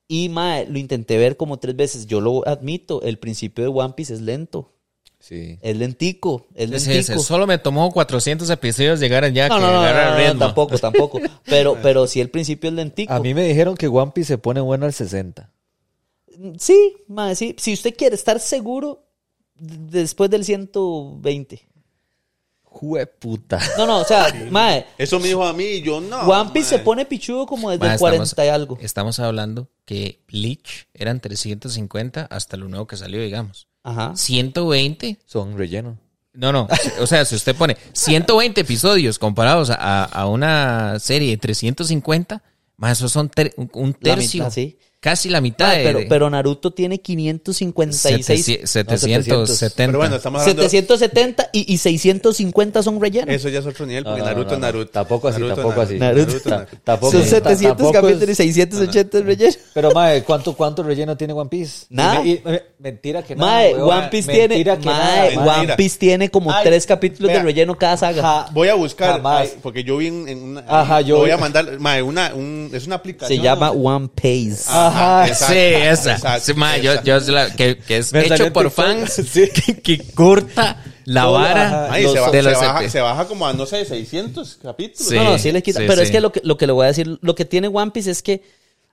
Y, 0.08 0.30
ma, 0.30 0.62
lo 0.64 0.78
intenté 0.78 1.18
ver 1.18 1.36
como 1.38 1.58
tres 1.58 1.76
veces. 1.76 2.06
Yo 2.06 2.22
lo 2.22 2.47
admito, 2.47 3.01
el 3.01 3.18
principio 3.18 3.64
de 3.64 3.70
One 3.70 3.93
Piece 3.95 4.14
es 4.14 4.22
lento. 4.22 4.72
Sí. 5.20 5.58
Es 5.62 5.76
lentico, 5.76 6.45
es 6.53 6.70
Sí, 6.84 6.89
lentico. 6.91 7.20
sí, 7.20 7.26
solo 7.26 7.47
me 7.47 7.58
tomó 7.58 7.91
400 7.91 8.47
episodios 8.51 8.99
llegar 8.99 9.24
allá 9.24 9.47
no, 9.49 9.56
que 9.56 9.62
no, 9.62 9.72
no, 9.72 9.80
agarrar 9.80 10.12
no, 10.12 10.18
no, 10.20 10.24
ritmo. 10.30 10.39
tampoco, 10.45 10.78
tampoco. 10.78 11.20
Pero, 11.45 11.78
pero 11.82 12.06
sí 12.06 12.22
el 12.22 12.30
principio 12.30 12.70
es 12.70 12.76
lentico. 12.76 13.12
A 13.12 13.20
mí 13.20 13.34
me 13.34 13.43
dijeron 13.47 13.76
que 13.76 13.88
One 13.88 14.12
Piece 14.14 14.28
se 14.28 14.38
pone 14.38 14.62
bueno 14.62 14.86
al 14.86 14.93
60. 14.93 15.51
Sí, 16.60 16.97
mae, 17.08 17.36
sí. 17.36 17.56
Si 17.58 17.74
usted 17.74 17.95
quiere 17.95 18.14
estar 18.16 18.39
seguro, 18.39 19.08
después 19.56 20.30
del 20.30 20.43
120. 20.45 21.68
Jue 22.78 23.05
puta. 23.07 23.57
No, 23.78 23.88
no, 23.88 23.99
o 23.99 24.03
sea, 24.03 24.28
mae, 24.51 24.86
Eso 24.97 25.17
me 25.21 25.28
dijo 25.30 25.45
a 25.45 25.53
mí 25.53 25.63
y 25.63 25.82
yo 25.82 26.01
no. 26.01 26.19
One 26.28 26.51
Piece 26.51 26.69
se 26.71 26.76
mae. 26.76 26.84
pone 26.84 27.05
pichudo 27.05 27.45
como 27.45 27.71
desde 27.71 27.86
Ma, 27.86 27.93
el 27.93 27.99
40 27.99 28.45
y 28.45 28.49
algo. 28.49 28.78
Estamos 28.82 29.17
hablando 29.19 29.69
que 29.86 30.19
Bleach 30.28 30.88
eran 30.93 31.21
350 31.21 32.28
hasta 32.30 32.57
lo 32.57 32.67
nuevo 32.67 32.86
que 32.86 32.97
salió, 32.97 33.21
digamos. 33.21 33.69
Ajá. 33.84 34.11
120. 34.15 35.19
Son 35.26 35.57
relleno. 35.57 35.97
No, 36.34 36.51
no. 36.51 36.67
O 36.99 37.07
sea, 37.07 37.23
si 37.23 37.36
usted 37.36 37.55
pone 37.55 37.78
120 37.93 38.59
episodios 38.59 39.19
comparados 39.19 39.69
a, 39.69 40.03
a 40.03 40.28
una 40.28 40.99
serie 40.99 41.30
de 41.30 41.38
350, 41.38 42.43
más 42.76 42.97
eso 42.97 43.07
son 43.07 43.30
ter- 43.30 43.53
un- 43.57 43.95
La 44.01 44.15
tercio. 44.15 44.43
mitad, 44.43 44.51
sí. 44.53 44.78
Casi 45.06 45.30
la 45.30 45.39
mitad. 45.39 45.68
Mae, 45.68 45.78
de- 45.78 45.84
pero, 45.86 45.99
de- 45.99 46.06
pero 46.08 46.30
Naruto 46.32 46.72
tiene 46.72 46.97
556. 46.99 48.62
770. 48.66 49.76
Pero 49.86 49.97
bueno, 49.99 50.16
estamos 50.16 50.41
hablando... 50.41 50.64
770 50.64 51.49
y, 51.53 51.72
y 51.74 51.78
650 51.78 52.82
son 52.82 52.99
rellenos. 52.99 53.30
Eso 53.36 53.49
ya 53.49 53.60
es 53.60 53.66
otro 53.68 53.86
nivel, 53.86 54.03
porque 54.03 54.20
No, 54.22 54.26
no, 54.26 54.32
Naruto 54.32 54.49
no, 54.49 54.53
es 54.56 54.60
no. 54.62 54.66
Naruto. 54.66 54.91
Tampoco 54.91 55.28
así, 55.28 55.39
Naruto, 55.41 55.56
tampoco 55.62 55.82
así. 55.82 55.99
Naruto. 55.99 56.26
Naruto, 56.28 56.49
Ta- 56.49 56.56
Naruto. 56.58 56.78
tampoco- 56.84 57.12
Son 57.12 57.22
ta- 57.22 57.28
700 57.28 57.60
tampoco 57.78 57.91
capítulos 57.93 58.28
y 58.28 58.32
es- 58.32 58.38
680 58.38 59.18
es 59.20 59.26
relleno. 59.26 59.53
Pero, 59.76 59.91
mae, 59.91 60.24
¿cuánto, 60.24 60.53
¿cuánto 60.56 60.82
relleno 60.82 61.16
tiene 61.16 61.34
One 61.34 61.49
Piece? 61.51 61.86
Nada. 61.91 62.26
Y- 62.26 62.32
y- 62.32 62.43
mentira 62.80 63.22
que 63.22 63.36
nada. 63.36 63.51
Mae. 63.51 63.74
One 63.76 64.08
Piece 64.10 64.32
tiene, 64.32 64.47
Mentira 64.47 64.78
que 64.80 64.86
mae, 64.88 65.36
nada, 65.36 65.45
mae. 65.45 65.60
One. 65.66 65.76
Piece 65.76 65.97
tiene 65.99 66.32
como 66.32 66.51
Ay, 66.51 66.64
tres 66.64 66.86
capítulos 66.88 67.32
de 67.32 67.43
relleno 67.43 67.76
cada 67.78 67.97
saga. 67.97 68.22
Ja- 68.24 68.47
Voy 68.53 68.70
a 68.70 68.76
buscar, 68.76 69.14
Jamás. 69.18 69.41
ay, 69.51 69.60
porque 69.62 69.84
yo 69.84 69.97
vi 69.97 70.08
en, 70.08 70.28
en 70.28 70.41
una... 70.43 70.64
Ajá, 70.68 71.01
yo- 71.01 71.18
voy 71.18 71.30
a 71.32 71.38
mandar, 71.38 71.80
mae, 71.80 72.01
una, 72.01 72.34
un, 72.34 72.72
es 72.74 72.88
una 72.88 72.95
aplicación. 72.95 73.38
Se 73.38 73.43
llama 73.43 73.70
One 73.72 74.10
Piece. 74.16 74.64
Ajá, 74.96 75.28
exacto, 75.28 75.54
sí, 75.54 75.60
esa. 75.60 76.14
exacto, 76.14 76.46
Sí, 76.46 76.54
ma, 76.54 76.78
yo, 76.78 76.93
esa. 76.93 77.04
yo 77.04 77.20
la- 77.32 77.54
que, 77.54 77.78
que 77.78 77.98
es 77.98 78.14
hecho 78.14 78.52
por 78.54 78.70
fans 78.72 79.14
Sí. 79.32 79.50
que, 79.50 79.82
que 79.82 80.12
corta 80.14 80.82
la 81.06 81.24
Todo, 81.24 81.34
vara. 81.34 81.91
Ay, 81.91 82.04
los- 82.04 82.14
se, 82.14 82.20
de 82.20 82.30
se 82.32 82.41
los 82.43 82.54
baja, 82.60 82.84
EP. 82.84 82.89
se 82.89 83.00
baja 83.02 83.28
como 83.28 83.46
a, 83.48 83.54
no 83.54 83.66
sé, 83.66 83.86
600 83.86 84.60
capítulos. 84.62 85.08
Sí. 85.10 85.16
no, 85.16 85.24
no, 85.24 85.38
sí 85.38 85.52
le 85.52 85.62
quita. 85.62 85.80
sí, 85.80 85.86
pero 85.88 86.02
es 86.02 86.10
que 86.12 86.20
lo, 86.22 86.32
que 86.32 86.41
lo 86.43 86.58
que 86.58 86.66
le 86.68 86.74
voy 86.74 86.86
a 86.86 86.88
decir, 86.88 87.20
lo 87.22 87.36
que 87.36 87.46
tiene 87.46 87.68
One 87.68 87.91
Piece 87.91 88.10
es 88.12 88.22
que 88.24 88.41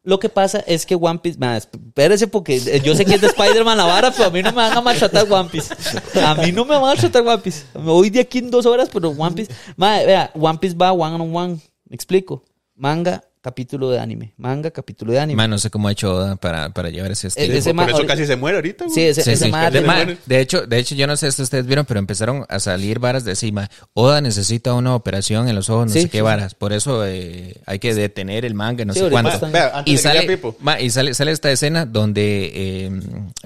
lo 0.04 0.18
que 0.18 0.28
pasa 0.28 0.58
es 0.66 0.84
que 0.84 0.96
One 0.96 1.20
Piece, 1.20 1.38
ma, 1.38 1.56
espérese 1.56 2.26
porque 2.26 2.56
eh, 2.56 2.80
yo 2.84 2.96
sé 2.96 3.04
que 3.04 3.14
es 3.14 3.20
de 3.20 3.28
Spider-Man 3.28 3.78
la 3.78 3.84
vara, 3.84 4.10
pero 4.10 4.24
a 4.26 4.30
mí 4.30 4.42
no 4.42 4.50
me 4.50 4.56
van 4.56 4.76
a 4.76 4.80
maltratar 4.80 5.30
One 5.30 5.48
Piece. 5.48 5.72
A 6.20 6.34
mí 6.34 6.50
no 6.50 6.64
me 6.64 6.72
van 6.74 6.82
a 6.82 6.86
maltratar 6.86 7.22
One 7.24 7.38
Piece. 7.38 7.62
Me 7.74 7.82
voy 7.82 8.10
de 8.10 8.18
aquí 8.18 8.38
en 8.38 8.50
dos 8.50 8.66
horas, 8.66 8.88
pero 8.92 9.10
One 9.10 9.36
Piece, 9.36 9.52
ma, 9.76 9.98
vea, 10.02 10.30
One 10.34 10.58
Piece 10.58 10.76
va 10.76 10.90
one 10.92 11.14
on 11.14 11.34
one. 11.36 11.58
Me 11.88 11.94
explico. 11.94 12.42
Manga, 12.74 13.22
capítulo 13.42 13.90
de 13.90 13.98
anime. 13.98 14.32
Manga, 14.38 14.70
capítulo 14.70 15.12
de 15.12 15.18
anime. 15.20 15.36
Ma, 15.36 15.48
no 15.48 15.58
sé 15.58 15.68
cómo 15.68 15.88
ha 15.88 15.92
hecho 15.92 16.14
Oda 16.14 16.36
para, 16.36 16.70
para 16.70 16.88
llevar 16.90 17.10
ese 17.10 17.26
estilo. 17.28 17.52
Eh, 17.52 17.58
ese 17.58 17.74
por, 17.74 17.90
eso 17.90 18.06
casi 18.06 18.24
se 18.24 18.36
muere 18.36 18.56
ahorita. 18.56 18.84
güey. 18.84 18.94
Sí, 18.94 19.02
ese, 19.02 19.22
Sí, 19.22 19.30
ese 19.32 19.44
sí. 19.46 19.50
ma- 19.50 19.70
De, 19.70 19.80
ma, 19.82 19.96
muere. 19.96 20.16
de 20.24 20.40
hecho, 20.40 20.66
de 20.66 20.78
hecho, 20.78 20.94
yo 20.94 21.06
no 21.06 21.16
sé 21.16 21.30
si 21.32 21.42
ustedes 21.42 21.66
vieron, 21.66 21.84
pero 21.84 21.98
empezaron 21.98 22.46
a 22.48 22.60
salir 22.60 23.00
varas 23.00 23.24
de 23.24 23.32
encima. 23.32 23.68
Oda 23.94 24.20
necesita 24.20 24.72
una 24.74 24.94
operación 24.94 25.48
en 25.48 25.56
los 25.56 25.68
ojos, 25.68 25.88
no 25.88 25.92
Sí, 25.92 26.02
sé 26.02 26.08
qué 26.08 26.18
sí, 26.18 26.22
varas. 26.22 26.54
Por 26.54 26.72
eso 26.72 27.04
eh, 27.04 27.60
hay 27.66 27.78
que 27.80 27.94
detener 27.94 28.44
el 28.44 28.54
manga, 28.54 28.84
no 28.84 28.94
Sí, 28.94 29.00
sé 29.00 29.06
están- 29.06 29.52
Vea, 29.52 29.72
antes 29.78 29.92
Y 29.92 29.96
de 29.96 29.96
que 29.96 30.38
sale, 30.38 30.84
y 30.84 30.90
sale, 30.90 31.14
sale 31.14 31.32
esta 31.32 31.50
escena 31.50 31.84
donde, 31.84 32.52
eh, 32.54 32.90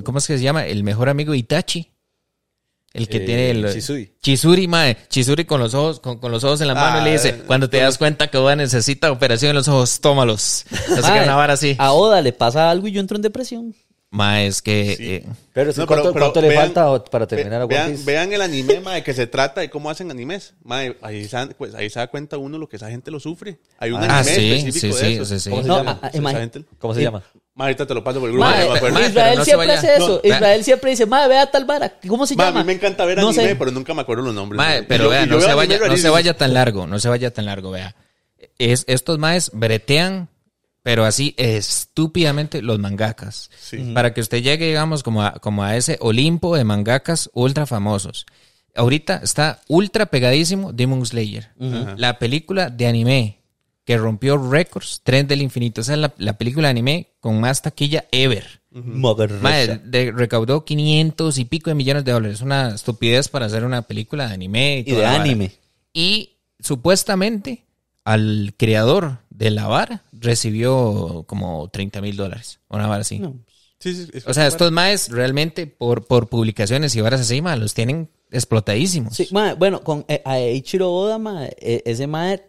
¿cómo 0.04 0.18
es 0.18 0.26
que 0.26 0.36
se 0.36 0.44
llama? 0.44 0.66
El 0.66 0.84
mejor 0.84 1.08
amigo 1.08 1.34
Itachi. 1.34 1.90
El 2.92 3.08
que 3.08 3.18
Eh, 3.18 3.20
tiene 3.20 3.50
el... 3.50 3.72
Chisui. 3.72 4.14
Chisuri, 4.22 4.68
mae. 4.68 4.96
Chisuri 5.08 5.44
con 5.44 5.60
los 5.60 5.74
ojos, 5.74 6.00
con, 6.00 6.18
con 6.18 6.32
los 6.32 6.44
ojos 6.44 6.60
en 6.62 6.68
la 6.68 6.74
mano 6.74 6.98
Ah, 6.98 7.00
y 7.02 7.04
le 7.04 7.12
dice, 7.12 7.28
eh, 7.30 7.42
cuando 7.46 7.68
te 7.68 7.78
das 7.78 7.98
cuenta 7.98 8.28
que 8.28 8.38
Oda 8.38 8.56
necesita 8.56 9.12
operación 9.12 9.50
en 9.50 9.56
los 9.56 9.68
ojos, 9.68 10.00
tómalos. 10.00 10.64
Así 10.70 11.12
que 11.12 11.20
una 11.24 11.34
vara 11.36 11.52
así. 11.54 11.76
A 11.78 11.92
Oda 11.92 12.22
le 12.22 12.32
pasa 12.32 12.70
algo 12.70 12.88
y 12.88 12.92
yo 12.92 13.00
entro 13.00 13.16
en 13.16 13.22
depresión. 13.22 13.74
Mae, 14.08 14.46
es 14.46 14.62
que... 14.62 14.94
Sí. 14.96 15.04
eh, 15.14 15.26
Pero, 15.52 15.72
sí, 15.72 15.80
No, 15.80 15.86
¿cuánto, 15.86 16.04
pero- 16.04 16.12
pero 16.14 16.24
cuánto 16.26 16.40
le 16.40 16.48
vean- 16.48 16.72
falta 16.72 17.04
para 17.10 17.26
terminar 17.26 17.60
a 17.60 17.66
vean, 17.66 17.98
vean 18.06 18.32
el 18.32 18.40
anime, 18.40 18.80
ma, 18.84 18.94
de 18.94 19.02
que 19.02 19.12
se 19.12 19.26
trata 19.26 19.60
de 19.60 19.68
cómo 19.68 19.90
hacen 19.90 20.10
animes. 20.10 20.54
Ma, 20.62 20.82
ahí, 21.02 21.28
se, 21.28 21.46
pues, 21.58 21.74
ahí 21.74 21.90
se 21.90 21.98
da 21.98 22.06
cuenta 22.06 22.38
uno 22.38 22.56
lo 22.56 22.66
que 22.68 22.76
esa 22.76 22.88
gente 22.88 23.10
lo 23.10 23.20
sufre. 23.20 23.58
Hay 23.78 23.90
un 23.90 24.02
Ah, 24.02 24.20
anime 24.20 24.34
sí, 24.34 24.52
específico 24.52 24.96
sí, 24.96 25.02
de 25.02 25.08
sí, 25.10 25.14
eso. 25.16 25.24
sí, 25.26 25.40
sí. 25.40 25.50
¿Cómo 25.50 25.62
se 25.62 25.68
No, 25.68 25.76
llama? 25.78 25.98
a- 26.00 26.06
a- 26.06 26.08
Esa 26.08 26.18
ima- 26.18 26.32
gente- 26.32 26.64
¿Cómo 26.78 26.94
se 26.94 27.00
Sí. 27.00 27.04
llama? 27.04 27.22
Ma, 27.56 27.64
ahorita 27.64 27.86
te 27.86 27.94
lo 27.94 28.04
paso 28.04 28.20
por 28.20 28.28
el 28.28 28.34
grupo. 28.36 28.48
Ma, 28.48 28.52
no 28.64 28.70
me 28.70 28.76
acuerdo. 28.76 28.94
ma, 28.94 29.00
pero 29.00 29.08
Israel 29.08 29.38
no 29.38 29.44
siempre 29.44 29.72
hace 29.72 29.96
eso. 29.96 30.20
no. 30.22 30.28
Israel 30.30 30.62
siempre 30.64 30.90
dice, 30.90 31.06
madre, 31.06 31.28
vea 31.30 31.50
tal 31.50 31.64
vara. 31.64 31.92
¿Cómo 32.06 32.26
se 32.26 32.36
Ma, 32.36 32.44
a 32.44 32.46
llama? 32.48 32.60
mí 32.60 32.66
me 32.66 32.72
encanta 32.74 33.04
ver 33.06 33.16
No 33.18 33.28
anime, 33.30 33.44
sé. 33.48 33.56
pero 33.56 33.70
nunca 33.70 33.94
me 33.94 34.02
acuerdo 34.02 34.22
los 34.24 34.34
nombres. 34.34 34.60
Pero 34.86 35.04
yo- 35.04 35.10
vea, 35.10 35.24
yo 35.24 35.34
no 35.36 35.40
se, 35.40 35.54
vaya, 35.54 35.74
no 35.74 35.80
se 35.82 35.88
rarísimos. 35.88 36.12
vaya 36.12 36.36
tan 36.36 36.52
largo, 36.54 36.86
no 36.86 36.98
se 37.00 37.08
vaya 37.08 37.32
tan 37.32 37.46
largo, 37.46 37.70
vea. 37.70 37.96
Es, 38.58 38.84
estos 38.86 39.18
maes 39.18 39.50
bretean, 39.54 40.28
pero 40.82 41.04
así 41.06 41.34
estúpidamente 41.36 42.62
los 42.62 42.78
mangakas. 42.78 43.50
Sí. 43.58 43.78
Para 43.94 44.12
que 44.12 44.20
usted 44.20 44.42
llegue, 44.42 44.66
digamos, 44.66 45.02
como 45.02 45.22
a, 45.22 45.32
como 45.34 45.64
a 45.64 45.76
ese 45.76 45.96
Olimpo 46.00 46.56
de 46.56 46.64
mangakas 46.64 47.30
ultra 47.32 47.66
famosos. 47.66 48.26
Ahorita 48.74 49.20
está 49.22 49.60
ultra 49.68 50.06
pegadísimo 50.06 50.72
Demon 50.72 51.04
Slayer. 51.06 51.50
La 51.96 52.18
película 52.18 52.68
de 52.68 52.86
anime 52.86 53.40
que 53.86 53.96
rompió 53.96 54.36
récords, 54.36 55.00
Tren 55.04 55.26
del 55.28 55.40
Infinito. 55.40 55.80
Esa 55.80 55.94
es 55.94 55.98
la, 56.00 56.12
la 56.18 56.36
película 56.36 56.66
de 56.68 56.72
anime 56.72 57.12
con 57.20 57.40
más 57.40 57.62
taquilla 57.62 58.04
ever. 58.10 58.60
De- 59.78 60.12
recaudó 60.12 60.64
500 60.64 61.38
y 61.38 61.44
pico 61.46 61.70
de 61.70 61.74
millones 61.76 62.04
de 62.04 62.12
dólares. 62.12 62.42
Una 62.42 62.74
estupidez 62.74 63.28
para 63.28 63.46
hacer 63.46 63.64
una 63.64 63.82
película 63.82 64.26
de 64.26 64.34
anime. 64.34 64.80
Y 64.80 64.84
toda 64.84 64.96
de 64.98 65.04
vara. 65.04 65.22
anime. 65.22 65.52
Y 65.94 66.36
supuestamente 66.58 67.64
al 68.04 68.54
creador 68.58 69.18
de 69.30 69.50
la 69.50 69.66
vara 69.68 70.02
recibió 70.12 71.24
como 71.26 71.68
30 71.72 72.00
mil 72.00 72.16
dólares. 72.16 72.58
Una 72.68 72.86
vara 72.88 73.00
así. 73.02 73.22
Sí, 73.78 73.94
sí, 73.94 74.10
O 74.26 74.34
sea, 74.34 74.46
estos 74.46 74.72
maes 74.72 75.10
realmente 75.10 75.66
por, 75.66 76.06
por 76.06 76.28
publicaciones 76.28 76.96
y 76.96 77.00
varas 77.00 77.20
así, 77.20 77.40
los 77.40 77.72
tienen 77.74 78.10
explotadísimos. 78.30 79.14
Sí, 79.16 79.28
bueno, 79.58 79.82
con 79.82 80.04
eh, 80.08 80.22
a 80.24 80.38
Eiichiro 80.38 80.92
Oda, 80.92 81.18
eh, 81.58 81.82
ese 81.84 82.06
mae 82.06 82.42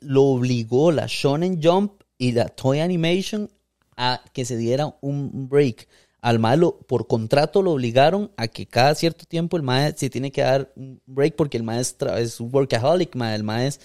lo 0.00 0.22
obligó 0.24 0.92
la 0.92 1.06
Shonen 1.08 1.60
Jump 1.62 2.02
y 2.18 2.32
la 2.32 2.48
Toy 2.48 2.80
Animation 2.80 3.50
a 3.96 4.22
que 4.32 4.44
se 4.44 4.56
diera 4.56 4.96
un 5.00 5.48
break. 5.48 5.88
Al 6.20 6.38
mae 6.38 6.56
lo- 6.56 6.78
por 6.78 7.06
contrato 7.06 7.60
lo 7.62 7.72
obligaron 7.72 8.30
a 8.36 8.48
que 8.48 8.66
cada 8.66 8.94
cierto 8.94 9.24
tiempo 9.26 9.56
el 9.56 9.62
mae 9.62 9.92
se 9.96 10.08
tiene 10.08 10.30
que 10.32 10.40
dar 10.42 10.72
un 10.76 11.00
break 11.06 11.36
porque 11.36 11.56
el 11.58 11.62
mae 11.64 11.80
es, 11.80 12.40
un 12.40 12.50
workaholic, 12.52 13.14
el 13.16 13.44
mae 13.44 13.66
es... 13.66 13.80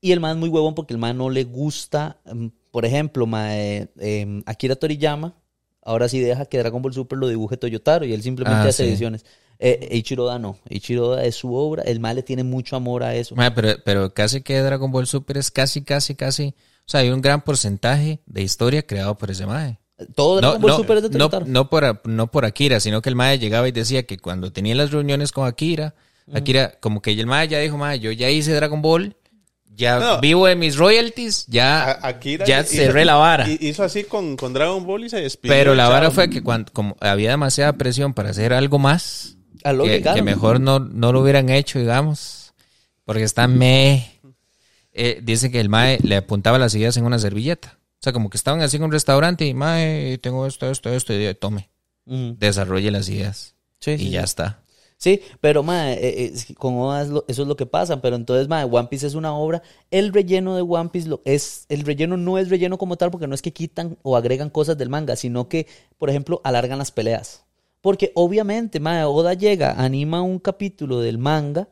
Y 0.00 0.12
el 0.12 0.20
mae 0.20 0.32
es 0.32 0.38
muy 0.38 0.48
huevón 0.48 0.74
porque 0.74 0.94
el 0.94 0.98
mae 0.98 1.12
no 1.14 1.28
le 1.28 1.44
gusta, 1.44 2.18
mm, 2.32 2.46
por 2.70 2.84
ejemplo, 2.84 3.26
eh, 3.34 4.42
Akira 4.46 4.76
Toriyama, 4.76 5.34
ahora 5.82 6.08
sí 6.08 6.20
deja 6.20 6.46
que 6.46 6.58
Dragon 6.58 6.82
Ball 6.82 6.92
Super 6.94 7.18
lo 7.18 7.28
dibuje 7.28 7.56
Toyotaro 7.56 8.04
y 8.06 8.12
él 8.12 8.22
simplemente 8.22 8.66
Ah, 8.66 8.68
hace 8.70 8.84
sí. 8.84 8.88
ediciones. 8.90 9.24
Eh, 9.60 9.88
Eiichiro 9.90 10.24
Oda 10.24 10.38
no. 10.38 10.56
Eiichiro 10.68 11.08
Oda 11.08 11.24
es 11.24 11.34
su 11.34 11.52
obra. 11.54 11.82
El 11.82 11.98
mae 12.00 12.14
le 12.14 12.22
tiene 12.22 12.44
mucho 12.44 12.76
amor 12.76 13.02
a 13.02 13.14
eso. 13.14 13.34
Pero, 13.54 13.74
pero 13.84 14.14
casi 14.14 14.40
que 14.42 14.60
Dragon 14.60 14.90
Ball 14.92 15.06
Super 15.06 15.36
es 15.36 15.50
casi, 15.50 15.82
casi, 15.82 16.14
casi. 16.14 16.54
O 16.80 16.90
sea, 16.90 17.00
hay 17.00 17.10
un 17.10 17.20
gran 17.20 17.42
porcentaje 17.42 18.20
de 18.26 18.42
historia 18.42 18.86
creado 18.86 19.18
por 19.18 19.30
ese 19.30 19.46
mae. 19.46 19.78
Todo 20.14 20.36
Dragon 20.40 20.60
Ball 20.62 20.72
Super 20.76 20.98
es 20.98 21.10
de 21.10 21.18
no, 21.18 21.28
no 21.46 21.68
por, 21.68 22.06
no 22.08 22.30
por 22.30 22.44
Akira, 22.44 22.78
sino 22.78 23.02
que 23.02 23.08
el 23.08 23.16
mae 23.16 23.38
llegaba 23.38 23.66
y 23.68 23.72
decía 23.72 24.04
que 24.04 24.16
cuando 24.18 24.52
tenía 24.52 24.74
las 24.76 24.92
reuniones 24.92 25.32
con 25.32 25.46
Akira, 25.48 25.94
Akira, 26.32 26.74
como 26.80 27.02
que 27.02 27.10
el 27.12 27.26
mae 27.26 27.48
ya 27.48 27.58
dijo, 27.58 27.76
mae, 27.78 27.98
yo 27.98 28.12
ya 28.12 28.30
hice 28.30 28.52
Dragon 28.52 28.80
Ball, 28.80 29.16
ya 29.74 29.98
No. 29.98 30.20
vivo 30.20 30.46
de 30.46 30.54
mis 30.56 30.76
royalties, 30.76 31.46
ya, 31.48 31.98
Akira 32.06 32.44
ya 32.46 32.60
hizo- 32.60 32.74
cerré 32.76 33.04
la 33.04 33.16
vara. 33.16 33.48
hi- 33.48 33.58
Hizo 33.60 33.82
así 33.82 34.04
con, 34.04 34.36
con 34.36 34.52
Dragon 34.52 34.86
Ball 34.86 35.04
y 35.04 35.10
se 35.10 35.20
despidió. 35.20 35.52
Pero 35.54 35.74
la 35.74 35.84
Chao. 35.84 35.92
vara 35.92 36.10
fue 36.12 36.30
que 36.30 36.42
cuando 36.42 36.72
como 36.72 36.96
había 37.00 37.30
demasiada 37.30 37.72
presión 37.72 38.14
para 38.14 38.30
hacer 38.30 38.52
algo 38.52 38.78
más, 38.78 39.37
A 39.64 39.72
lo 39.72 39.84
que, 39.84 39.90
que, 39.90 40.02
claro. 40.02 40.16
que 40.16 40.22
mejor 40.22 40.60
no, 40.60 40.78
no 40.80 41.12
lo 41.12 41.20
hubieran 41.20 41.48
hecho, 41.48 41.78
digamos, 41.78 42.54
porque 43.04 43.22
está 43.22 43.48
me... 43.48 44.20
eh, 44.92 45.20
dice 45.22 45.50
que 45.50 45.60
el 45.60 45.68
mae 45.68 45.98
le 46.02 46.16
apuntaba 46.16 46.58
las 46.58 46.74
ideas 46.74 46.96
en 46.96 47.04
una 47.04 47.18
servilleta. 47.18 47.78
O 47.94 48.02
sea, 48.02 48.12
como 48.12 48.30
que 48.30 48.36
estaban 48.36 48.60
así 48.60 48.76
en 48.76 48.84
un 48.84 48.92
restaurante 48.92 49.44
y 49.44 49.54
mae, 49.54 50.18
tengo 50.18 50.46
esto, 50.46 50.70
esto, 50.70 50.90
esto, 50.90 51.12
y 51.12 51.34
tome, 51.34 51.68
desarrolle 52.04 52.90
las 52.90 53.08
ideas. 53.08 53.54
Sí, 53.80 53.92
y 53.92 53.98
sí, 53.98 54.10
ya 54.10 54.20
sí. 54.20 54.24
está. 54.24 54.62
Sí, 55.00 55.20
pero 55.40 55.62
mae, 55.62 55.92
eh, 55.94 56.32
eh, 56.34 56.54
con 56.54 56.74
lo- 56.76 57.24
eso 57.28 57.42
es 57.42 57.48
lo 57.48 57.56
que 57.56 57.66
pasa. 57.66 58.00
Pero 58.00 58.16
entonces, 58.16 58.48
mae, 58.48 58.64
One 58.64 58.88
Piece 58.88 59.06
es 59.06 59.14
una 59.14 59.32
obra. 59.32 59.62
El 59.90 60.12
relleno 60.12 60.56
de 60.56 60.62
One 60.62 60.90
Piece 60.90 61.08
lo, 61.08 61.22
es. 61.24 61.66
El 61.68 61.82
relleno 61.82 62.16
no 62.16 62.36
es 62.38 62.48
relleno 62.50 62.78
como 62.78 62.96
tal, 62.96 63.10
porque 63.12 63.28
no 63.28 63.34
es 63.34 63.42
que 63.42 63.52
quitan 63.52 63.96
o 64.02 64.16
agregan 64.16 64.50
cosas 64.50 64.76
del 64.76 64.88
manga, 64.88 65.14
sino 65.16 65.48
que, 65.48 65.66
por 65.98 66.10
ejemplo, 66.10 66.40
alargan 66.44 66.78
las 66.78 66.90
peleas. 66.90 67.44
Porque 67.80 68.12
obviamente, 68.14 68.80
mae, 68.80 69.04
Oda 69.04 69.34
llega, 69.34 69.72
anima 69.82 70.22
un 70.22 70.38
capítulo 70.38 71.00
del 71.00 71.18
manga, 71.18 71.68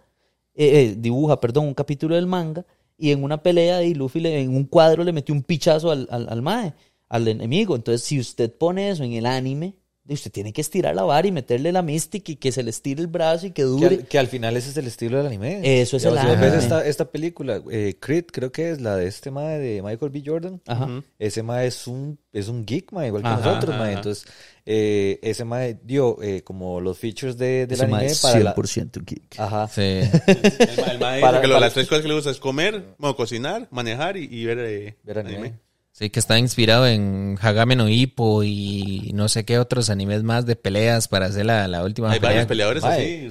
eh, 0.55 0.81
eh, 0.83 0.95
dibuja, 0.99 1.41
perdón, 1.41 1.67
un 1.67 1.75
capítulo 1.75 2.15
del 2.15 2.27
manga, 2.27 2.65
y 2.97 3.11
en 3.11 3.23
una 3.25 3.43
pelea 3.43 3.83
y 3.83 3.95
Luffy 3.95 4.21
le- 4.21 4.41
en 4.41 4.55
un 4.57 4.65
cuadro 4.65 5.05
le 5.05 5.13
metió 5.13 5.35
un 5.35 5.43
pichazo 5.43 5.91
al, 5.91 6.09
al, 6.11 6.29
al 6.29 6.43
mae, 6.43 6.75
al 7.09 7.29
enemigo. 7.29 7.77
Entonces, 7.77 8.03
si 8.03 8.19
usted 8.21 8.53
pone 8.57 8.89
eso 8.91 9.05
en 9.05 9.13
el 9.13 9.27
anime, 9.27 9.75
usted 10.09 10.31
tiene 10.31 10.53
que 10.53 10.61
estirar 10.61 10.95
la 10.95 11.03
vara 11.03 11.27
y 11.27 11.33
meterle 11.33 11.73
la 11.73 11.83
mística 11.83 12.31
y 12.33 12.37
que 12.37 12.53
se 12.53 12.63
le 12.63 12.71
estire 12.71 13.01
el 13.01 13.07
brazo 13.09 13.47
y 13.47 13.51
que 13.51 13.55
Que 13.57 13.63
dure. 13.63 13.87
al, 13.97 14.07
que 14.07 14.19
al 14.19 14.29
final 14.29 14.57
ese 14.57 14.71
es 14.71 14.77
el 14.77 14.87
estilo 14.87 15.17
del 15.19 15.27
anime. 15.27 15.81
Eso 15.81 15.97
es 15.97 16.05
el 16.05 16.13
si 16.13 16.27
vos 16.27 16.27
ves 16.39 16.43
anime. 16.53 16.59
esta, 16.59 16.87
esta 16.87 17.11
película, 17.11 17.63
eh, 17.71 17.97
Creed, 18.01 18.27
creo 18.33 18.53
que 18.53 18.71
es 18.71 18.81
la 18.81 18.97
de 18.97 19.07
este 19.09 19.31
mae 19.31 19.59
de 19.59 19.83
Michael 19.83 20.11
B. 20.11 20.23
Jordan. 20.25 20.61
Ajá. 20.67 21.03
Ese 21.19 21.43
mae 21.43 21.67
es 21.67 21.87
un, 21.87 22.19
es 22.33 22.49
un 22.49 22.65
geek, 22.67 22.93
mae, 22.93 23.09
igual 23.09 23.23
que 23.23 23.29
Ajá, 23.29 23.41
nosotros, 23.45 23.77
mae. 23.77 23.89
ajá. 23.91 23.93
Entonces, 23.99 24.27
eh, 24.65 25.19
ese 25.23 25.45
mae 25.45 25.79
dio 25.83 26.23
eh, 26.23 26.43
como 26.43 26.81
los 26.81 26.99
features 26.99 27.37
de, 27.37 27.67
del 27.67 27.73
Ese 27.73 27.85
anime 27.85 27.99
mae 27.99 28.07
es 28.07 28.21
para 28.21 28.41
la... 28.41 28.55
100% 28.55 29.05
geek. 29.05 29.39
Ajá. 29.41 29.69
Sí. 29.69 29.81
El, 29.83 30.07
ma- 30.07 30.93
el 30.93 30.99
ma 30.99 31.11
dice 31.15 31.21
Para- 31.21 31.41
para- 31.43 31.61
las 31.61 31.75
tres 31.75 31.87
cosas 31.89 32.03
que 32.03 32.09
le 32.09 32.15
gusta 32.15 32.31
es 32.31 32.39
comer, 32.39 32.95
bueno, 32.99 33.17
cocinar, 33.17 33.69
manejar 33.71 34.17
y, 34.17 34.25
y 34.31 34.45
ver, 34.45 34.59
eh, 34.61 34.97
Ver 35.03 35.19
anime. 35.19 35.55
Sí, 35.99 36.11
que 36.11 36.21
está 36.21 36.39
inspirado 36.39 36.87
en 36.87 37.39
Hagame 37.41 37.75
no 37.75 37.89
Hippo 37.89 38.45
y 38.45 39.13
no 39.15 39.31
sé 39.31 39.47
qué 39.47 39.59
otros 39.59 39.89
animes 39.89 40.23
más 40.25 40.45
de 40.45 40.55
peleas 40.55 41.09
para 41.09 41.25
hacer 41.25 41.47
la, 41.47 41.67
la 41.69 41.83
última 41.83 42.11
Hay 42.13 42.21
pelea. 42.21 42.33
varios 42.33 42.47
peleadores 42.47 42.85
así. 42.85 43.31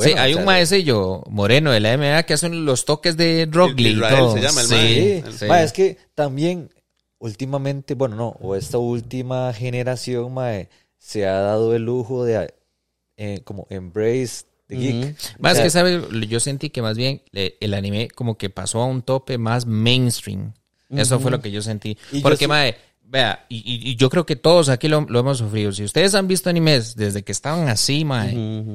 sí. 0.00 0.12
Hay 0.16 0.34
un 0.34 0.44
maecillo 0.44 1.24
moreno 1.28 1.72
de 1.72 1.80
la 1.80 1.98
MMA 1.98 2.22
que 2.22 2.34
hacen 2.34 2.64
los 2.64 2.84
toques 2.84 3.16
de 3.16 3.48
Rock 3.50 3.80
Lee 3.80 3.88
y 3.88 3.92
Israel 3.94 4.16
todo. 4.16 4.34
se 4.34 4.40
llama 4.42 4.60
el 4.60 4.66
sí, 4.68 4.74
mae. 4.74 5.24
Sí, 5.26 5.38
sí. 5.40 5.44
mae, 5.46 5.64
es 5.64 5.72
que 5.72 5.98
también 6.14 6.70
últimamente, 7.18 7.94
bueno, 7.94 8.14
no, 8.14 8.28
o 8.40 8.54
esta 8.54 8.78
última 8.78 9.52
generación, 9.54 10.32
mae, 10.34 10.68
se 10.98 11.26
ha 11.26 11.40
dado 11.40 11.74
el 11.74 11.82
lujo 11.82 12.24
de 12.24 12.54
eh, 13.16 13.40
como 13.42 13.66
embrace 13.70 14.44
geek. 14.74 15.16
Más 15.38 15.52
O 15.52 15.54
sea, 15.56 15.64
que, 15.64 15.70
¿sabe? 15.70 16.02
Yo 16.28 16.40
sentí 16.40 16.70
que 16.70 16.82
más 16.82 16.96
bien 16.96 17.22
eh, 17.32 17.56
el 17.60 17.74
anime 17.74 18.08
como 18.08 18.36
que 18.38 18.50
pasó 18.50 18.80
a 18.82 18.86
un 18.86 19.02
tope 19.02 19.38
más 19.38 19.66
mainstream. 19.66 20.52
Eso 20.90 21.18
fue 21.18 21.30
lo 21.30 21.40
que 21.40 21.50
yo 21.50 21.60
sentí. 21.62 21.96
Y 22.12 22.16
yo 22.18 22.22
Porque, 22.22 22.44
sí- 22.44 22.46
mae, 22.46 22.76
vea, 23.06 23.46
y, 23.48 23.56
y- 23.58 23.90
y 23.90 23.96
yo 23.96 24.08
creo 24.10 24.24
que 24.26 24.36
todos 24.36 24.68
aquí 24.68 24.86
lo, 24.88 25.00
lo 25.08 25.20
hemos 25.20 25.38
sufrido. 25.38 25.72
Si 25.72 25.82
ustedes 25.84 26.14
han 26.14 26.28
visto 26.28 26.50
animes 26.50 26.94
desde 26.94 27.22
que 27.22 27.32
estaban 27.32 27.68
así, 27.68 28.04
mae, 28.04 28.34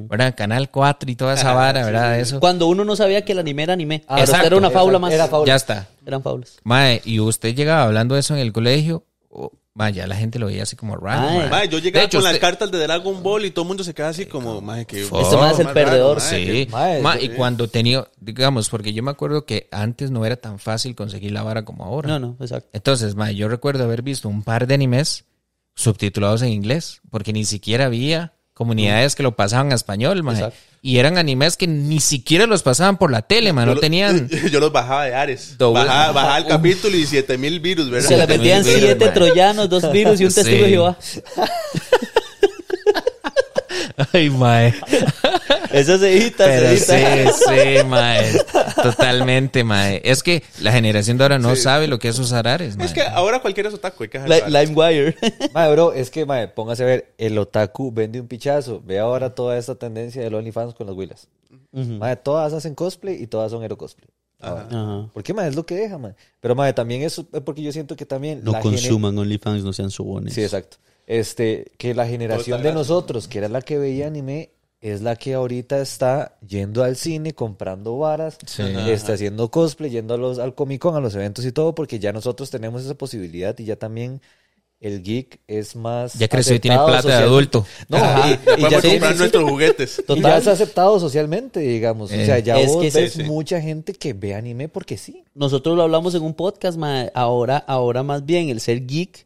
¿verdad? 0.10 0.36
Canal 0.36 0.70
4 0.70 1.10
y 1.12 1.16
toda 1.16 1.36
esa 1.36 1.54
vara, 1.54 1.86
¿verdad? 1.86 2.20
Eso. 2.20 2.40
Cuando 2.40 2.68
uno 2.68 2.84
no 2.84 2.96
sabía 2.96 3.24
que 3.24 3.32
el 3.32 3.40
anime 3.40 3.64
era 3.64 3.74
anime. 3.74 4.04
Ah, 4.08 4.20
exacto, 4.20 4.48
era 4.48 4.58
una 4.58 4.70
fábula 4.70 5.00
más. 5.00 5.14
era 5.14 5.28
fábula. 5.28 5.48
Ya 5.48 5.56
está. 5.56 5.88
Eran 6.06 6.22
fábulas. 6.24 6.58
Mae, 6.64 7.02
y 7.06 7.20
usted 7.20 7.56
llegaba 7.56 7.84
hablando 7.84 8.16
de 8.16 8.22
eso 8.22 8.34
en 8.34 8.42
el 8.42 8.52
colegio, 8.52 9.06
oh, 9.80 9.84
mae, 9.84 9.94
ya 9.94 10.06
la 10.08 10.16
gente 10.16 10.40
lo 10.40 10.48
veía 10.48 10.64
así 10.64 10.76
como 10.76 10.96
raro. 10.96 11.28
Ay. 11.30 11.38
mae. 11.40 11.50
Mae, 11.50 11.70
yo 11.70 11.78
De 11.78 11.84
llegaba 11.84 12.06
hecho, 12.06 12.18
con 12.18 12.24
las 12.26 12.34
usted- 12.34 12.42
cartas 12.42 12.72
de 12.72 12.78
Dragon 12.80 13.24
Ball 13.24 13.46
y 13.46 13.52
todo 13.52 13.64
el 13.64 13.68
mundo 13.70 13.84
se 13.84 13.94
queda 13.94 14.10
así 14.10 14.26
como, 14.26 14.60
mae, 14.62 14.86
que... 14.86 15.02
Este 15.04 15.14
mae 15.38 15.52
es 15.54 15.60
el 15.60 15.66
más 15.66 15.74
perdedor. 15.74 16.18
raro, 16.20 16.32
mae, 16.32 16.66
Sí, 16.66 17.02
Mae, 17.02 17.24
y 17.24 17.30
cuando 17.30 17.68
tenía, 17.68 18.08
digamos, 18.20 18.70
porque 18.70 18.94
yo 18.94 19.02
me 19.04 19.12
acuerdo 19.12 19.46
que 19.46 19.68
antes 19.72 20.12
no 20.12 20.26
era 20.26 20.36
tan 20.36 20.60
fácil 20.60 20.96
conseguir 20.96 21.32
la 21.32 21.44
vara 21.44 21.64
como 21.66 21.86
ahora. 21.86 22.08
No, 22.10 22.20
no, 22.20 22.38
exacto. 22.40 22.70
Entonces, 22.74 23.16
ma, 23.16 23.32
yo 23.32 23.48
recuerdo 23.48 23.84
haber 23.86 24.02
visto 24.02 24.28
un 24.30 24.44
par 24.44 24.68
de 24.68 24.74
animes 24.76 25.26
subtitulados 25.76 26.42
en 26.42 26.50
inglés, 26.50 27.02
porque 27.10 27.32
ni 27.34 27.46
siquiera 27.46 27.86
había 27.86 28.34
comunidades 28.60 29.16
que 29.16 29.24
lo 29.24 29.36
pasaban 29.38 29.72
a 29.72 29.76
español, 29.76 30.22
ma. 30.22 30.34
Exacto. 30.34 30.58
Y 30.82 30.98
eran 30.98 31.18
animes 31.18 31.56
que 31.58 31.66
ni 31.66 32.00
siquiera 32.02 32.46
los 32.46 32.62
pasaban 32.62 32.98
por 32.98 33.10
la 33.10 33.22
tele, 33.22 33.54
ma, 33.54 33.62
Yo 33.62 33.68
no 33.68 33.74
lo- 33.76 33.80
tenían... 33.80 34.28
Yo 34.52 34.60
los 34.60 34.72
bajaba 34.74 35.06
de 35.06 35.16
Ares. 35.16 35.56
Bajaba, 35.58 36.12
bajaba 36.12 36.38
el 36.40 36.46
capítulo 36.46 36.96
y 36.98 37.06
7000 37.06 37.60
virus, 37.62 37.90
¿verdad? 37.90 38.08
Se 38.10 38.18
le 38.18 38.64
siete 38.64 39.06
mae. 39.06 39.14
troyanos, 39.14 39.70
dos 39.70 39.90
virus 39.92 40.20
y 40.20 40.26
un 40.26 40.34
testigo 40.34 40.58
de 40.58 40.66
Sí. 40.66 40.70
Jehová. 40.72 40.98
Ay, 44.14 44.30
mae. 44.30 44.74
Eso 45.72 45.98
se 45.98 46.18
edita, 46.18 46.46
Pero 46.46 46.78
se 46.78 47.22
edita. 47.22 47.34
sí, 47.34 47.44
sí, 47.48 47.86
mae. 47.86 48.32
Totalmente, 48.82 49.64
mae. 49.64 50.02
Es 50.04 50.24
que 50.24 50.44
la 50.62 50.72
generación 50.72 51.18
de 51.18 51.24
ahora 51.24 51.40
no 51.40 51.56
sabe 51.56 51.88
lo 51.88 52.00
que 52.00 52.08
es 52.08 52.20
usar 52.20 52.48
Ares, 52.48 52.78
mae. 52.78 52.86
Es 52.88 52.94
que 52.94 53.02
ahora 53.02 53.42
cualquiera 53.42 53.70
es 53.70 53.76
otaku, 53.76 54.04
hay 54.04 54.10
que. 54.10 54.20
LimeWire. 54.20 55.16
Mae, 55.54 55.72
bro, 55.72 55.94
es 55.94 56.10
que, 56.10 56.26
mae, 56.26 56.48
póngase 56.48 56.84
a 56.84 56.86
ver, 56.86 57.14
el 57.18 57.38
otaku 57.38 57.92
vende 57.92 58.20
un 58.20 58.28
pichazo. 58.28 58.82
Ve 58.86 59.00
ahora 59.00 59.36
toda 59.36 59.58
esta 59.58 59.76
tendencia 59.76 60.22
del 60.22 60.34
OnlyFans 60.36 60.74
con 60.74 60.88
las 60.88 60.96
huilas. 60.96 61.28
Mae, 61.72 62.16
todas 62.16 62.54
hacen 62.54 62.76
cosplay 62.76 63.22
y 63.22 63.28
todas 63.28 63.52
son 63.52 63.64
hero 63.64 63.78
cosplay. 63.78 64.10
Ajá. 64.42 65.10
¿Por 65.14 65.24
qué, 65.24 65.34
mae? 65.34 65.50
Es 65.50 65.56
lo 65.56 65.66
que 65.66 65.76
deja, 65.76 65.98
mae. 65.98 66.16
Pero, 66.40 66.56
mae, 66.56 66.74
también 66.74 67.02
eso 67.02 67.28
es 67.34 67.42
porque 67.42 67.62
yo 67.62 67.72
siento 67.72 67.96
que 67.96 68.06
también... 68.06 68.42
No 68.44 68.54
la 68.54 68.62
consuman 68.62 69.18
OnlyFans, 69.18 69.64
no 69.64 69.74
sean 69.74 69.92
sobones. 69.92 70.34
Sí, 70.34 70.42
exacto. 70.42 70.78
Este, 71.08 71.72
que 71.78 71.94
la 71.94 72.08
generación 72.08 72.62
de 72.62 72.72
nosotros, 72.72 73.28
que 73.28 73.40
era 73.40 73.50
la 73.50 73.62
que 73.62 73.78
veía 73.78 74.08
anime, 74.08 74.52
es 74.82 75.02
la 75.02 75.16
que 75.18 75.34
ahorita 75.34 75.82
está 75.82 76.38
yendo 76.48 76.84
al 76.84 76.96
cine, 76.96 77.34
comprando 77.34 77.98
varas, 77.98 78.38
Sí. 78.46 78.64
está 78.88 79.14
haciendo 79.14 79.52
cosplay, 79.52 79.90
yendo 79.92 80.14
a 80.14 80.18
los, 80.18 80.40
al 80.40 80.56
Comic 80.56 80.82
Con, 80.82 80.96
a 80.96 81.00
los 81.02 81.16
eventos 81.16 81.46
y 81.46 81.52
todo, 81.52 81.76
porque 81.76 82.00
ya 82.00 82.14
nosotros 82.14 82.50
tenemos 82.50 82.84
esa 82.86 82.96
posibilidad 82.96 83.58
y 83.60 83.66
ya 83.66 83.76
también 83.76 84.22
el 84.80 85.04
geek 85.04 85.42
es 85.48 85.76
más. 85.76 86.14
Ya 86.14 86.30
creció 86.30 86.56
y 86.56 86.60
tiene 86.62 86.78
plata 86.78 87.06
de 87.10 87.14
adulto. 87.16 87.66
No, 87.90 87.98
Ajá. 87.98 88.30
y, 88.30 88.34
y 88.34 88.62
ya, 88.70 88.80
comprar 88.80 88.82
sí, 88.82 88.90
sí, 88.92 89.18
nuestros 89.18 89.50
juguetes. 89.50 90.00
y 90.00 90.04
Total. 90.04 90.24
ya 90.24 90.38
es 90.38 90.48
aceptado 90.48 90.98
socialmente, 91.02 91.60
digamos. 91.60 92.10
Eh. 92.14 92.22
O 92.22 92.26
sea, 92.26 92.40
ya 92.40 92.58
Es 92.58 92.68
vos 92.72 92.78
que 92.82 92.90
ves 92.90 93.12
sí, 93.12 93.22
sí. 93.24 93.28
mucha 93.28 93.60
gente 93.60 93.92
que 93.92 94.14
ve 94.14 94.34
anime 94.36 94.70
porque 94.70 94.98
sí. 94.98 95.26
Nosotros 95.36 95.76
lo 95.76 95.84
hablamos 95.84 96.16
en 96.16 96.22
un 96.24 96.34
podcast, 96.34 96.78
mae. 96.78 97.12
Ahora, 97.14 97.58
ahora 97.58 98.04
más 98.04 98.26
bien 98.26 98.48
el 98.48 98.62
ser 98.62 98.86
geek 98.88 99.26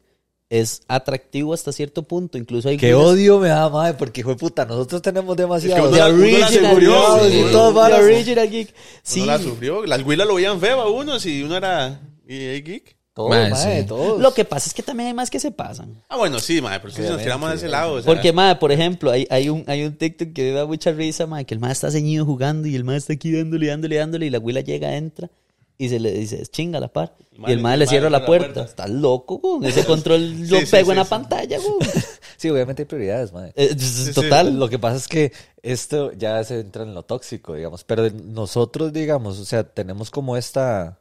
es 0.50 0.82
atractivo 0.88 1.54
hasta 1.54 1.72
cierto 1.72 2.02
punto. 2.02 2.38
Incluso 2.38 2.68
hay 2.68 2.76
Qué 2.76 2.94
odio 2.94 3.38
me 3.38 3.48
da, 3.48 3.68
madre, 3.68 3.94
porque 3.94 4.20
hijo 4.20 4.30
de 4.30 4.36
puta, 4.36 4.64
nosotros 4.64 5.02
tenemos 5.02 5.36
demasiado. 5.36 5.88
uno 5.88 5.90
uno 5.90 5.96
la 5.96 6.06
original 6.06 6.52
sufrió, 6.52 7.18
sí. 7.28 7.74
Varas. 7.74 8.00
original 8.00 8.50
geek. 8.50 8.74
Sí. 9.02 9.20
Uno 9.20 9.32
la 9.32 9.38
sufrió. 9.38 9.86
Las 9.86 10.02
huilas 10.02 10.26
lo 10.26 10.34
veían 10.34 10.60
feo 10.60 10.80
a 10.80 10.90
uno 10.90 11.18
si 11.18 11.42
uno 11.42 11.56
era 11.56 12.00
EA 12.26 12.60
geek. 12.60 12.96
Sí. 13.16 13.86
todos. 13.86 14.20
Lo 14.20 14.34
que 14.34 14.44
pasa 14.44 14.68
es 14.68 14.74
que 14.74 14.82
también 14.82 15.08
hay 15.08 15.14
más 15.14 15.30
que 15.30 15.38
se 15.38 15.52
pasan. 15.52 16.02
Ah, 16.08 16.16
bueno, 16.16 16.40
sí, 16.40 16.60
madre, 16.60 16.80
pero 16.80 16.92
si 16.92 17.02
nos 17.02 17.22
tiramos 17.22 17.48
a 17.48 17.54
ese 17.54 17.68
lado. 17.68 17.92
o 17.92 18.02
sea, 18.02 18.12
Porque, 18.12 18.32
madre, 18.32 18.58
por 18.58 18.72
ejemplo, 18.72 19.12
hay, 19.12 19.24
hay, 19.30 19.48
un, 19.48 19.62
hay 19.68 19.84
un 19.84 19.96
TikTok 19.96 20.32
que 20.32 20.42
me 20.42 20.50
da 20.50 20.66
mucha 20.66 20.90
risa, 20.90 21.26
madre, 21.26 21.44
que 21.44 21.54
el 21.54 21.60
madre 21.60 21.74
está 21.74 21.92
ceñido 21.92 22.24
jugando 22.24 22.66
y 22.66 22.74
el 22.74 22.82
madre 22.82 22.98
está 22.98 23.12
aquí 23.12 23.30
dándole, 23.30 23.68
dándole, 23.68 23.96
dándole 23.96 24.26
y 24.26 24.30
la 24.30 24.38
güila 24.38 24.62
llega, 24.62 24.96
entra 24.96 25.30
y 25.76 25.88
se 25.88 25.98
le 26.00 26.12
dice, 26.12 26.40
es 26.40 26.50
chinga 26.50 26.78
la 26.80 26.88
par. 26.88 27.16
madre 27.36 27.52
y 27.52 27.56
el 27.56 27.62
madre 27.62 27.78
le 27.78 27.86
cierra 27.86 28.10
la 28.10 28.24
puerta. 28.24 28.52
puerta. 28.54 28.70
Está 28.70 28.86
loco, 28.88 29.38
güey. 29.38 29.68
Ese 29.68 29.84
control 29.86 30.48
lo 30.48 30.60
Sí, 30.60 30.66
pego 30.70 30.86
sí, 30.86 30.90
en 30.92 30.96
la 30.96 31.04
sí. 31.04 31.10
pantalla, 31.10 31.58
güey. 31.58 31.90
Sí, 32.36 32.50
obviamente 32.50 32.82
hay 32.82 32.86
prioridades, 32.86 33.32
madre. 33.32 33.52
Eh, 33.56 33.74
sí. 33.78 34.12
Total. 34.12 34.58
Lo 34.58 34.68
que 34.68 34.78
pasa 34.78 34.96
es 34.96 35.08
que 35.08 35.32
esto 35.62 36.12
ya 36.12 36.42
se 36.44 36.60
entra 36.60 36.82
en 36.82 36.92
lo 36.92 37.02
tóxico, 37.04 37.54
digamos. 37.54 37.84
Pero 37.84 38.10
nosotros, 38.10 38.92
digamos, 38.92 39.38
o 39.38 39.44
sea, 39.44 39.62
tenemos 39.64 40.10
como 40.10 40.36
esta 40.36 40.98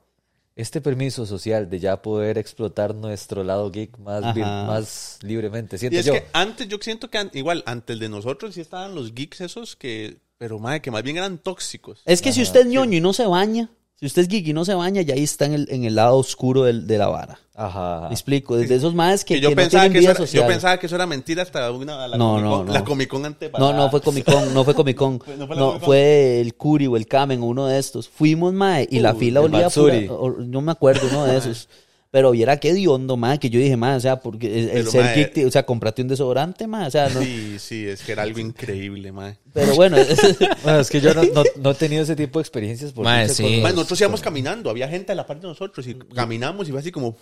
este 0.55 0.79
permiso 0.81 1.25
social 1.25 1.67
de 1.69 1.79
ya 1.79 2.01
poder 2.03 2.37
explotar 2.37 2.93
nuestro 2.93 3.43
lado 3.43 3.71
geek 3.71 3.97
más, 3.97 4.23
vir- 4.35 4.67
más 4.67 5.17
libremente. 5.23 5.75
Y 5.75 5.79
Siento 5.79 5.97
es 5.99 6.05
yo. 6.05 6.13
que 6.13 6.25
antes 6.33 6.67
yo 6.67 6.77
siento 6.79 7.09
que 7.09 7.17
an- 7.17 7.31
igual, 7.33 7.63
antes 7.65 7.99
de 7.99 8.07
nosotros 8.07 8.53
sí 8.53 8.61
estaban 8.61 8.93
los 8.93 9.15
geeks 9.15 9.41
esos 9.41 9.75
que, 9.75 10.17
pero 10.37 10.59
madre, 10.59 10.81
que 10.81 10.91
más 10.91 11.01
bien 11.01 11.17
eran 11.17 11.39
tóxicos. 11.39 12.03
Es 12.05 12.21
que 12.21 12.31
si 12.31 12.43
usted 12.43 12.61
es 12.61 12.65
ñoño 12.67 12.97
y 12.99 13.01
no 13.01 13.13
se 13.13 13.25
baña, 13.25 13.71
si 13.99 14.05
usted 14.07 14.23
es 14.23 14.27
geek 14.27 14.47
y 14.47 14.53
no 14.53 14.65
se 14.65 14.73
baña, 14.73 15.01
ya 15.01 15.13
ahí 15.13 15.23
está 15.23 15.45
en 15.45 15.53
el, 15.53 15.67
en 15.69 15.83
el 15.85 15.95
lado 15.95 16.17
oscuro 16.17 16.63
del- 16.63 16.87
de 16.87 16.97
la 16.97 17.07
vara. 17.07 17.39
Ajá. 17.55 17.97
ajá. 17.99 18.07
Me 18.07 18.13
explico, 18.15 18.55
desde 18.57 18.75
esos 18.75 18.95
madres 18.95 19.23
que, 19.23 19.35
Que 19.35 19.41
yo, 19.41 19.49
que 19.49 19.55
pensaba 19.55 19.83
que 19.87 19.99
eso 19.99 19.99
vida 19.99 20.11
era, 20.11 20.25
yo 20.25 20.47
pensaba 20.47 20.77
que 20.79 20.87
eso 20.87 20.95
era 20.95 21.05
mentira 21.05 21.43
hasta 21.43 21.71
una, 21.71 22.07
la, 22.07 22.17
No, 22.17 22.31
Comic 22.35 22.49
Con, 22.49 22.65
no. 22.65 22.73
la 22.73 22.83
Comic 22.83 23.09
Con 23.09 23.25
antepasada. 23.25 23.71
No, 23.71 23.77
no 23.77 23.89
fue 23.91 24.01
Comic 24.01 24.25
Con, 24.25 24.53
no 24.53 24.63
fue 24.63 24.73
Comic 24.73 24.97
Con. 24.97 25.19
Fue- 25.19 25.37
no 25.37 25.47
fue 25.47 25.55
Comic 25.55 25.71
Con. 25.73 25.81
fue 25.81 26.41
el 26.41 26.55
Curi 26.55 26.87
o 26.87 26.97
el 26.97 27.05
Kamen 27.07 27.41
o 27.41 27.45
uno 27.45 27.67
de 27.67 27.77
estos. 27.79 28.09
Fuimos, 28.09 28.53
mae, 28.53 28.87
y 28.89 28.99
la 28.99 29.13
fila 29.13 29.41
olía 29.41 29.69
pura- 29.69 30.11
o- 30.13 30.31
no 30.31 30.61
me 30.61 30.71
acuerdo 30.71 31.07
uno 31.09 31.25
de 31.25 31.37
esos. 31.37 31.69
Pero 32.13 32.29
viera 32.29 32.57
qué 32.57 32.73
diondo, 32.75 33.17
mae, 33.17 33.39
que 33.39 33.49
yo 33.49 33.59
dije, 33.59 33.75
mae, 33.75 33.95
o 33.95 33.99
sea, 33.99 34.19
porque 34.19 34.45
el, 34.65 34.69
Pero, 34.69 34.91
ser 34.91 35.15
geek, 35.15 35.47
o 35.47 35.49
sea, 35.49 35.65
comprate 35.65 36.03
un 36.03 36.09
desodorante, 36.09 36.67
mae, 36.67 36.85
o 36.87 36.91
sea, 36.91 37.09
no. 37.09 37.19
Sí, 37.23 37.55
sí, 37.57 37.87
es 37.87 38.03
que 38.03 38.11
era 38.11 38.21
algo 38.21 38.37
increíble, 38.39 39.11
madre. 39.11 39.39
Pero 39.51 39.73
bueno, 39.73 39.97
Bueno, 40.63 40.79
es 40.79 40.91
que 40.91 41.01
yo 41.01 41.15
no, 41.15 41.23
no- 41.23 41.43
no 41.55 41.71
he 41.71 41.73
tenido 41.73 42.03
ese 42.03 42.15
tipo 42.15 42.37
de 42.37 42.43
experiencias. 42.43 42.91
Por 42.91 43.07
sí. 43.29 43.61
Mae, 43.63 43.73
nosotros 43.73 43.99
íbamos 43.99 44.21
caminando, 44.21 44.69
había 44.69 44.87
gente 44.87 45.11
a 45.11 45.15
la 45.15 45.25
parte 45.25 45.41
de 45.41 45.47
nosotros 45.47 45.87
y 45.87 45.95
caminamos 45.95 46.67
y 46.69 46.71
fue 46.71 46.81
así 46.81 46.91
como, 46.91 47.17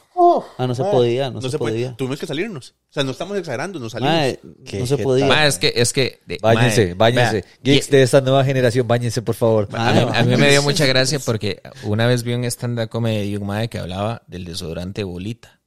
ah, 0.58 0.68
no 0.68 0.76
se 0.76 0.84
podía, 0.84 1.30
no, 1.32 1.39
no, 1.39 1.50
se, 1.50 1.58
puede. 1.58 1.74
podía. 1.76 1.96
Tuvimos 1.96 2.20
que 2.20 2.28
salirnos. 2.28 2.72
O 2.89 2.94
sea, 2.94 3.06
no 3.06 3.12
estamos 3.12 3.38
exagerando, 3.38 3.80
nos 3.80 3.94
salimos. 3.94 4.39
Qué 4.66 4.78
no 4.78 4.86
se 4.88 4.98
podía. 4.98 5.26
Ma, 5.26 5.48
es 5.48 5.58
que, 5.58 5.72
es 5.74 5.94
que. 5.94 6.20
de- 6.26 6.38
Báñense, 6.42 6.96
báñense. 6.96 7.34
vea, 7.36 7.46
Geeks 7.64 7.88
y- 7.88 7.92
de 7.92 8.04
esta 8.04 8.20
nueva 8.20 8.44
generación, 8.44 8.86
báñense, 8.89 9.22
por 9.22 9.36
favor. 9.36 9.70
A 9.72 9.94
mí, 9.94 10.00
Ah, 10.12 10.20
a 10.20 10.24
mí 10.24 10.36
me 10.36 10.50
dio 10.50 10.62
mucha 10.64 10.86
gracia 10.86 11.18
porque 11.20 11.62
una 11.86 12.08
vez 12.08 12.24
vi 12.24 12.34
un 12.34 12.44
stand-up 12.44 12.89
comedy 12.89 13.32
de 13.32 13.38
un 13.38 13.52
que 13.70 13.78
hablaba 13.80 14.22
del 14.28 14.44
desodorante 14.44 14.81
bolita. 15.04 15.61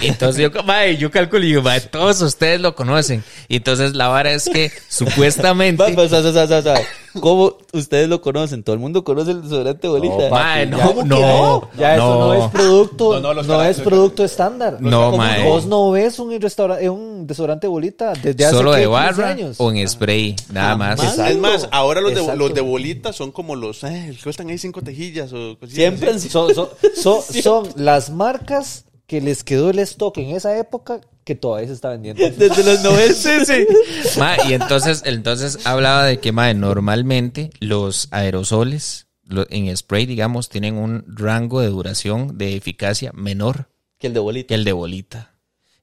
Y 0.00 0.06
entonces 0.08 0.42
yo, 0.52 0.62
mae, 0.62 0.96
yo 0.96 1.10
calculo 1.10 1.44
y 1.44 1.48
digo, 1.48 1.62
mae, 1.62 1.80
todos 1.80 2.20
ustedes 2.22 2.60
lo 2.60 2.74
conocen. 2.74 3.22
Y 3.48 3.56
entonces 3.56 3.94
la 3.94 4.08
vara 4.08 4.32
es 4.32 4.48
que 4.48 4.70
supuestamente. 4.88 5.82
Va. 5.94 6.74
¿Cómo 7.20 7.56
ustedes 7.72 8.08
lo 8.08 8.20
conocen? 8.20 8.62
Todo 8.62 8.74
el 8.74 8.80
mundo 8.80 9.02
conoce 9.02 9.32
el 9.32 9.42
desodorante 9.42 9.88
bolita. 9.88 10.28
Mae, 10.30 10.66
no, 10.66 10.78
¿Cómo 10.78 11.02
que 11.02 11.08
no, 11.08 11.70
Ya 11.76 11.94
eso 11.94 12.04
no 12.14 12.26
no. 12.26 12.34
es 12.44 12.50
producto, 12.52 13.20
No, 13.20 13.34
no, 13.34 13.42
no, 13.42 13.62
es 13.64 13.80
producto 13.80 14.24
estándar. 14.24 14.76
No, 14.80 15.06
¿Cómo 15.06 15.16
mae. 15.18 15.44
Vos 15.44 15.66
no 15.66 15.90
ves 15.90 16.18
un 16.18 16.38
restaurante, 16.40 16.88
un 16.88 17.26
desodorante 17.26 17.66
bolita 17.66 18.12
desde 18.12 18.44
hace 18.44 18.54
Solo 18.54 18.72
¿qué? 18.72 18.78
de 18.80 18.82
15 18.84 18.92
barra 18.92 19.28
años. 19.30 19.56
o 19.58 19.72
en 19.72 19.88
spray, 19.88 20.36
nada 20.52 20.76
más. 20.76 21.18
Es 21.18 21.38
más, 21.38 21.68
ahora 21.72 22.00
los 22.00 22.14
de, 22.14 22.36
los 22.36 22.54
de 22.54 22.60
bolita 22.60 23.12
son 23.12 23.32
como 23.32 23.56
los 23.56 23.82
eh, 23.84 24.12
que 24.16 24.22
cuestan 24.22 24.50
ahí 24.50 24.58
cinco 24.58 24.82
tejillas 24.82 25.32
o 25.32 25.58
cosillas 25.58 25.74
Siempre 25.74 26.18
son- 26.20 26.54
son- 26.54 27.22
son 27.42 27.68
las 27.76 28.10
marcas 28.10 28.84
que 29.08 29.20
les 29.20 29.42
quedó 29.42 29.70
el 29.70 29.80
stock 29.80 30.16
en 30.18 30.36
esa 30.36 30.56
época 30.56 31.00
que 31.24 31.34
todavía 31.34 31.66
se 31.66 31.74
está 31.74 31.88
vendiendo. 31.88 32.22
Desde 32.38 32.62
los 32.62 32.82
90. 32.82 34.18
Ma, 34.20 34.36
y 34.48 34.52
entonces, 34.52 35.02
entonces 35.04 35.66
hablaba 35.66 36.04
de 36.04 36.20
que 36.20 36.30
ma, 36.30 36.52
normalmente 36.54 37.50
los 37.58 38.06
aerosoles 38.12 39.06
lo- 39.24 39.46
en 39.50 39.74
spray, 39.76 40.06
digamos, 40.06 40.48
tienen 40.48 40.76
un 40.76 41.04
rango 41.08 41.60
de 41.60 41.68
duración 41.68 42.38
de 42.38 42.54
eficacia 42.56 43.10
menor 43.14 43.68
Que 43.98 44.06
el 44.06 44.14
de 44.14 44.20
bolita. 44.20 44.46
que 44.48 44.54
el 44.54 44.64
de 44.64 44.72
bolita. 44.72 45.34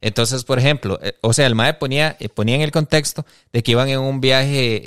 Entonces, 0.02 0.44
por 0.44 0.60
ejemplo, 0.60 1.00
eh, 1.02 1.14
o 1.22 1.34
sea, 1.34 1.48
el 1.48 1.56
MAE 1.56 1.74
ponía, 1.76 2.16
eh, 2.20 2.30
ponía 2.30 2.56
en 2.56 2.62
el 2.62 2.72
contexto 2.72 3.26
de 3.52 3.64
que 3.64 3.72
iban 3.72 3.90
en 3.90 4.00
un 4.00 4.22
viaje 4.22 4.82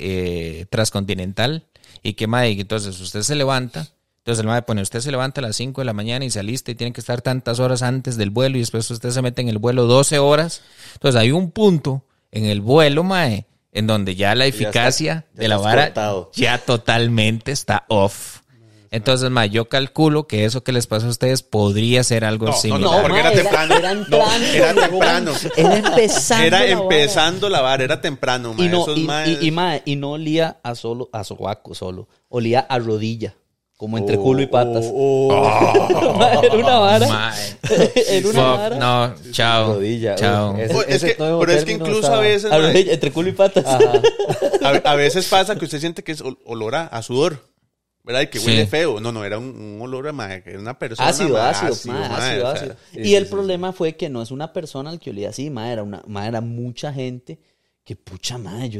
eh, 0.61 0.65
transcontinental 0.69 1.67
y 2.03 2.13
que 2.13 2.27
MAE, 2.27 2.51
entonces 2.59 2.99
usted 3.01 3.21
se 3.23 3.35
levanta, 3.35 3.87
Entonces 4.29 4.43
el 4.43 4.47
mae 4.47 4.61
pone, 4.61 4.83
usted 4.83 4.99
se 4.99 5.09
levanta 5.09 5.41
a 5.41 5.43
las 5.43 5.55
5 5.55 5.81
de 5.81 5.85
la 5.85 5.93
mañana 5.93 6.23
y 6.23 6.29
se 6.29 6.39
alista 6.39 6.69
y 6.69 6.75
tiene 6.75 6.93
que 6.93 7.01
estar 7.01 7.19
tantas 7.23 7.59
horas 7.59 7.81
antes 7.81 8.15
del 8.15 8.29
vuelo 8.29 8.57
y 8.57 8.59
después 8.59 8.87
usted 8.91 9.09
se 9.09 9.23
mete 9.23 9.41
en 9.41 9.49
el 9.49 9.57
vuelo 9.57 9.85
12 9.87 10.19
horas. 10.19 10.61
Entonces 10.93 11.19
hay 11.19 11.31
un 11.31 11.49
punto 11.49 12.03
en 12.31 12.45
el 12.45 12.61
vuelo, 12.61 13.03
mae, 13.03 13.47
en 13.71 13.87
donde 13.87 14.13
ya 14.15 14.35
la 14.35 14.45
Ya 14.45 14.49
está- 14.49 14.63
eficacia 14.67 15.25
ya 15.33 15.41
de 15.41 15.47
la 15.47 15.57
vara 15.57 15.85
cortado. 15.85 16.31
ya 16.35 16.59
totalmente 16.59 17.51
está 17.51 17.85
off. 17.89 18.41
Entonces, 18.91 19.31
mae, 19.31 19.49
yo 19.49 19.65
calculo 19.69 20.27
que 20.27 20.45
eso 20.45 20.63
que 20.63 20.71
les 20.73 20.85
pasó 20.85 21.07
a 21.07 21.09
ustedes 21.09 21.41
podría 21.41 22.03
ser 22.03 22.23
algo 22.25 22.45
No, 22.45 22.51
no, 22.51 22.57
similar. 22.57 22.81
no, 22.91 23.01
porque 23.01 23.19
era 23.19 23.29
mae, 23.29 23.35
temprano. 23.37 23.75
Era 23.75 23.93
No, 23.95 24.01
entrando, 24.03 24.45
era 24.53 24.73
temprano. 24.73 25.31
Era 25.57 25.77
empezando. 25.77 26.45
Era 26.45 26.59
la 26.59 26.65
vara. 26.75 26.83
empezando 26.83 27.49
la 27.49 27.61
vara, 27.61 27.83
era 27.83 27.99
temprano, 28.01 28.53
ma. 28.53 28.63
Y 28.63 28.67
no, 28.67 28.81
Esos 28.83 28.97
y, 28.97 29.01
y- 29.01 29.47
y, 29.47 29.51
mae, 29.51 29.81
y 29.85 29.95
no 29.95 30.11
olía 30.11 30.57
a 30.61 30.75
solo, 30.75 31.09
a 31.13 31.23
sobaco 31.23 31.73
solo. 31.73 32.07
Olía 32.29 32.59
a 32.61 32.77
rodilla. 32.77 33.33
Como 33.79 33.97
entre 33.97 34.17
Oh, 34.17 34.23
culo 34.23 34.41
y 34.41 34.47
patas. 34.47 34.87
oh, 34.93 35.29
oh. 35.31 36.43
Era 36.43 36.53
una 36.53 36.79
vara. 36.79 37.07
Era 38.09 38.27
una 38.27 38.33
Fuck, 38.41 38.57
vara. 38.57 38.75
no, 38.77 39.15
chao. 39.31 39.73
Rodilla, 39.75 40.15
Chao. 40.15 40.57
ese- 40.57 40.75
Oh, 40.75 40.81
es 40.81 41.01
que- 41.01 41.15
pero 41.17 41.51
es 41.53 41.63
que 41.63 41.71
incluso 41.71 42.13
a 42.13 42.19
veces, 42.19 42.51
A 42.51 42.71
entre 42.73 43.11
culo 43.13 43.29
y 43.29 43.31
patas. 43.31 43.63
A, 43.65 44.67
a 44.83 44.95
veces 44.95 45.25
pasa 45.29 45.55
que 45.55 45.63
usted 45.63 45.79
siente 45.79 46.03
que 46.03 46.11
es 46.11 46.21
ol- 46.21 46.37
olor 46.43 46.75
a, 46.75 46.87
a 46.87 47.01
sudor. 47.01 47.47
¿Verdad? 48.03 48.21
Y 48.23 48.27
que 48.27 48.39
Sí. 48.39 48.47
huele 48.47 48.67
feo. 48.67 48.99
No, 48.99 49.13
no, 49.13 49.23
era 49.23 49.37
un, 49.37 49.45
un 49.55 49.81
olor 49.81 50.09
a 50.09 50.11
ma, 50.11 50.41
que 50.41 50.49
era 50.49 50.59
una 50.59 50.77
persona. 50.77 51.07
Ácido, 51.07 51.29
ma, 51.37 51.49
ácido, 51.49 51.93
ma, 51.93 52.17
ácido, 52.17 52.49
o 52.51 52.55
sea, 52.57 52.75
y 52.93 53.05
sí, 53.05 53.15
el 53.15 53.25
sí, 53.27 53.31
problema 53.31 53.71
fue 53.71 53.95
que 53.95 54.09
no 54.09 54.21
es 54.21 54.31
una 54.31 54.51
persona 54.51 54.89
al 54.89 54.99
que 54.99 55.11
olía 55.11 55.29
así, 55.29 55.49
ma, 55.49 55.71
era, 55.71 55.83
una, 55.83 56.01
ma, 56.05 56.27
era 56.27 56.41
mucha 56.41 56.91
gente 56.91 57.39
que 57.89 57.95
pucha 57.95 58.37
madre, 58.37 58.69
yo 58.69 58.79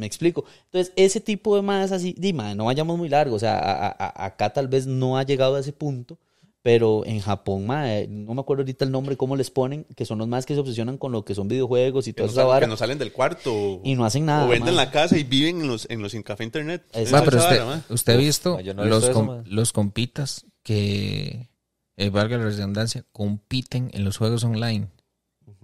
me 0.00 0.04
explico. 0.04 0.44
Entonces, 0.64 0.92
ese 0.96 1.20
tipo 1.20 1.54
de 1.54 1.62
más 1.62 1.92
así, 1.92 2.12
di, 2.18 2.32
ma, 2.32 2.56
no 2.56 2.64
vayamos 2.64 2.98
muy 2.98 3.08
largo, 3.08 3.36
o 3.36 3.38
sea, 3.38 3.56
a- 3.56 3.86
a- 3.86 3.96
a- 3.96 4.24
acá 4.26 4.52
tal 4.52 4.66
vez 4.66 4.84
no 4.88 5.16
ha 5.16 5.22
llegado 5.22 5.54
a 5.54 5.60
ese 5.60 5.72
punto, 5.72 6.18
pero 6.60 7.06
en 7.06 7.20
Japón, 7.20 7.66
no 7.68 8.34
me 8.34 8.40
acuerdo 8.40 8.62
ahorita 8.62 8.84
el 8.84 8.90
nombre, 8.90 9.16
cómo 9.16 9.36
les 9.36 9.52
ponen, 9.52 9.84
que 9.94 10.04
son 10.04 10.18
los 10.18 10.26
más 10.26 10.44
que 10.44 10.54
se 10.54 10.60
obsesionan 10.60 10.98
con 10.98 11.12
lo 11.12 11.24
que 11.24 11.36
son 11.36 11.46
videojuegos 11.46 12.08
y 12.08 12.14
que, 12.14 12.22
toda 12.24 12.54
no 12.54 12.60
que 12.60 12.66
no 12.66 12.76
salen 12.76 12.98
del 12.98 13.12
cuarto. 13.12 13.80
y 13.84 13.94
no 13.94 14.04
hacen 14.04 14.26
nada. 14.26 14.44
o 14.44 14.48
venden 14.48 14.74
la 14.74 14.90
casa 14.90 15.16
y 15.16 15.22
viven 15.22 15.60
en 15.60 15.68
los, 15.68 15.86
en 15.88 16.02
los 16.02 16.10
sin 16.10 16.24
café 16.24 16.42
internet. 16.42 16.82
Ma, 17.12 17.22
pero 17.22 17.36
es 17.38 17.44
usted, 17.44 17.64
vara, 17.64 17.84
usted 17.90 18.12
ha 18.12 18.16
visto 18.16 18.58
no 18.74 18.84
los, 18.84 19.02
visto 19.02 19.10
eso, 19.10 19.12
com- 19.12 19.26
ma. 19.36 19.42
los 19.46 19.72
compitas 19.72 20.46
que, 20.64 21.48
eh, 21.96 22.10
valga 22.10 22.38
la 22.38 22.44
redundancia, 22.46 23.04
compiten 23.12 23.90
en 23.94 24.02
los 24.04 24.16
juegos 24.16 24.42
online. 24.42 24.88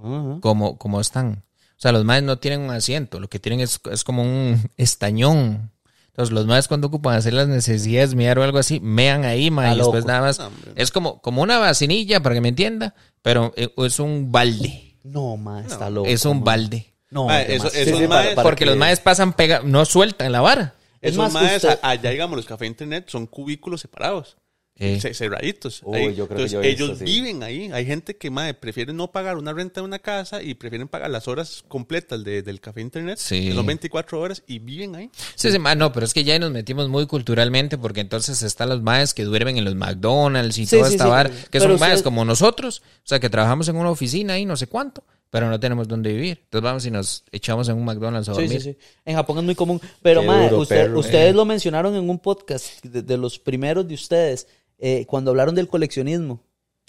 Ajá. 0.00 0.38
como, 0.40 0.78
como 0.78 1.00
están. 1.00 1.42
O 1.78 1.80
sea, 1.80 1.92
los 1.92 2.05
maes 2.05 2.24
no 2.24 2.38
tienen 2.38 2.60
un 2.60 2.70
asiento, 2.72 3.20
lo 3.20 3.28
que 3.28 3.38
tienen 3.38 3.60
es, 3.60 3.80
es 3.92 4.02
como 4.02 4.22
un 4.22 4.68
estañón. 4.76 5.70
Entonces, 6.09 6.32
los 6.34 6.46
maes 6.46 6.66
cuando 6.66 6.88
ocupan 6.88 7.14
hacer 7.16 7.32
las 7.34 7.46
necesidades, 7.46 8.16
mirar 8.16 8.40
o 8.40 8.42
algo 8.42 8.59
así, 8.59 8.80
mean 8.80 9.24
ahí, 9.24 9.52
mae, 9.52 9.74
y 9.74 9.78
después 9.78 10.05
nada 10.05 10.22
más. 10.22 10.40
Hombre. 10.40 10.72
Es 10.74 10.90
como, 10.90 11.20
como 11.22 11.40
una 11.42 11.59
vacinilla, 11.59 12.20
para 12.20 12.34
que 12.34 12.40
me 12.40 12.48
entienda, 12.48 12.94
pero 13.22 13.52
eh, 13.56 13.72
es 13.76 14.00
un 14.00 14.32
balde. 14.32 14.96
No, 15.05 15.36
ma, 15.36 15.60
está 15.62 15.88
loco. 15.88 16.09
es 16.09 16.24
un 16.24 16.42
balde. 16.42 16.92
No, 17.10 17.26
Ma, 17.26 17.40
eso- 17.42 17.68
esos 17.72 17.98
Sí, 18.00 18.06
para- 18.09 18.34
para 18.34 18.42
Porque 18.42 18.64
que- 18.64 18.70
los 18.70 18.76
maes 18.76 18.98
pasan, 19.00 19.32
pega, 19.32 19.60
no 19.64 19.84
sueltan 19.84 20.32
la 20.32 20.40
vara. 20.40 20.74
Es 21.00 21.12
Esos 21.12 21.32
más, 21.32 21.32
maes, 21.32 21.62
usted- 21.62 21.78
allá, 21.80 22.10
digamos, 22.10 22.36
los 22.36 22.44
café 22.46 22.66
internet 22.66 23.05
son 23.09 23.26
cubículos 23.28 23.80
separados. 23.80 24.36
Eh, 24.80 24.98
ce- 25.00 25.12
cerraditos. 25.12 25.80
Uy, 25.84 25.98
Ahí. 25.98 26.14
yo 26.14 26.28
creo 26.28 26.36
que 26.38 26.44
Entonces, 26.44 26.52
yo 26.52 26.62
he 26.62 26.68
visto, 26.68 26.84
ellos 26.84 26.98
sí. 26.98 27.05
viven 27.05 27.42
ahí. 27.42 27.70
Hay 27.72 27.84
gente 27.84 28.16
que 28.16 28.30
madre, 28.30 28.55
prefiere 28.55 28.92
no 28.92 29.10
pagar 29.10 29.36
una 29.36 29.52
renta 29.52 29.80
de 29.80 29.84
una 29.86 29.98
casa 29.98 30.40
y 30.42 30.55
prefieren 30.55 30.86
pagar 30.86 31.10
las 31.10 31.26
horas 31.26 31.64
completas 31.66 32.22
de- 32.22 32.42
del 32.42 32.60
café 32.60 32.80
internet, 32.80 33.18
Sí. 33.18 33.52
son 33.52 33.66
24 33.66 34.20
horas, 34.20 34.42
y 34.46 34.60
viven 34.60 34.94
ahí. 34.94 35.10
Sí, 35.34 35.50
sí, 35.50 35.59
ma, 35.59 35.74
no, 35.74 35.92
pero 35.92 36.06
es 36.06 36.14
que 36.14 36.22
ya 36.22 36.34
ahí 36.34 36.38
nos 36.38 36.52
metimos 36.52 36.88
muy 36.88 37.06
culturalmente 37.06 37.76
porque 37.76 38.00
entonces 38.00 38.42
están 38.42 38.68
los 38.68 38.80
maes 38.82 39.14
que 39.14 39.24
duermen 39.24 39.59
en 39.59 39.64
los 39.64 39.74
McDonald's 39.74 40.59
y 40.59 40.66
Sí, 40.66 40.76
toda 40.76 40.88
sí, 40.88 40.94
esta 40.94 41.05
sí. 41.05 41.10
vara, 41.10 41.30
que 41.30 41.36
Pero 41.59 41.64
son 41.64 41.80
maes 41.80 41.94
usted- 41.96 42.05
como 42.05 42.24
nosotros, 42.24 42.82
o 42.98 43.00
sea, 43.09 43.18
que 43.18 43.28
trabajamos 43.30 43.68
en 43.68 43.76
una 43.76 43.90
oficina 43.90 44.38
y 44.38 44.44
no 44.44 44.56
sé 44.56 44.68
cuánto, 44.68 45.02
pero 45.30 45.50
no 45.50 45.59
tenemos 45.59 45.88
dónde 45.88 46.12
vivir. 46.12 46.38
Entonces 46.44 46.62
vamos 46.64 46.86
y 46.86 46.90
nos 46.92 47.24
echamos 47.32 47.68
en 47.68 47.76
un 47.76 47.84
McDonald's 47.84 48.28
a 48.28 48.32
dormir. 48.32 48.62
sí, 48.62 48.72
sí. 48.72 48.78
En 49.05 49.16
Japón 49.16 49.38
es 49.38 49.44
muy 49.44 49.55
común. 49.56 49.80
Pero, 50.02 50.20
usted- 50.60 50.84
perro. 50.84 51.00
ustedes 51.00 51.30
Eh. 51.30 51.34
lo 51.34 51.44
mencionaron 51.44 51.96
en 51.96 52.09
un 52.09 52.18
podcast 52.20 52.84
de, 52.84 53.02
de 53.02 53.16
los 53.18 53.38
primeros 53.40 53.86
de 53.88 53.94
ustedes, 53.94 54.46
eh, 54.78 55.05
cuando 55.06 55.30
hablaron 55.30 55.55
del 55.55 55.68
coleccionismo. 55.68 56.40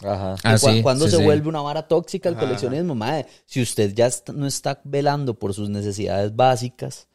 Ajá. 0.04 0.36
Ah, 0.44 0.58
sí, 0.58 0.82
cuando 0.82 1.06
sí, 1.06 1.12
se 1.12 1.18
sí. 1.18 1.24
vuelve 1.24 1.50
una 1.50 1.62
vara 1.62 1.88
tóxica 1.88 2.30
el 2.30 2.36
Ajá. 2.36 2.46
coleccionismo, 2.46 2.96
mae. 2.96 3.26
Si 3.46 3.62
usted 3.62 3.94
ya 3.94 4.08
está- 4.08 4.32
no 4.32 4.48
está 4.48 4.80
velando 4.86 5.34
por 5.34 5.54
sus 5.54 5.70
necesidades 5.70 6.34
básicas, 6.36 7.08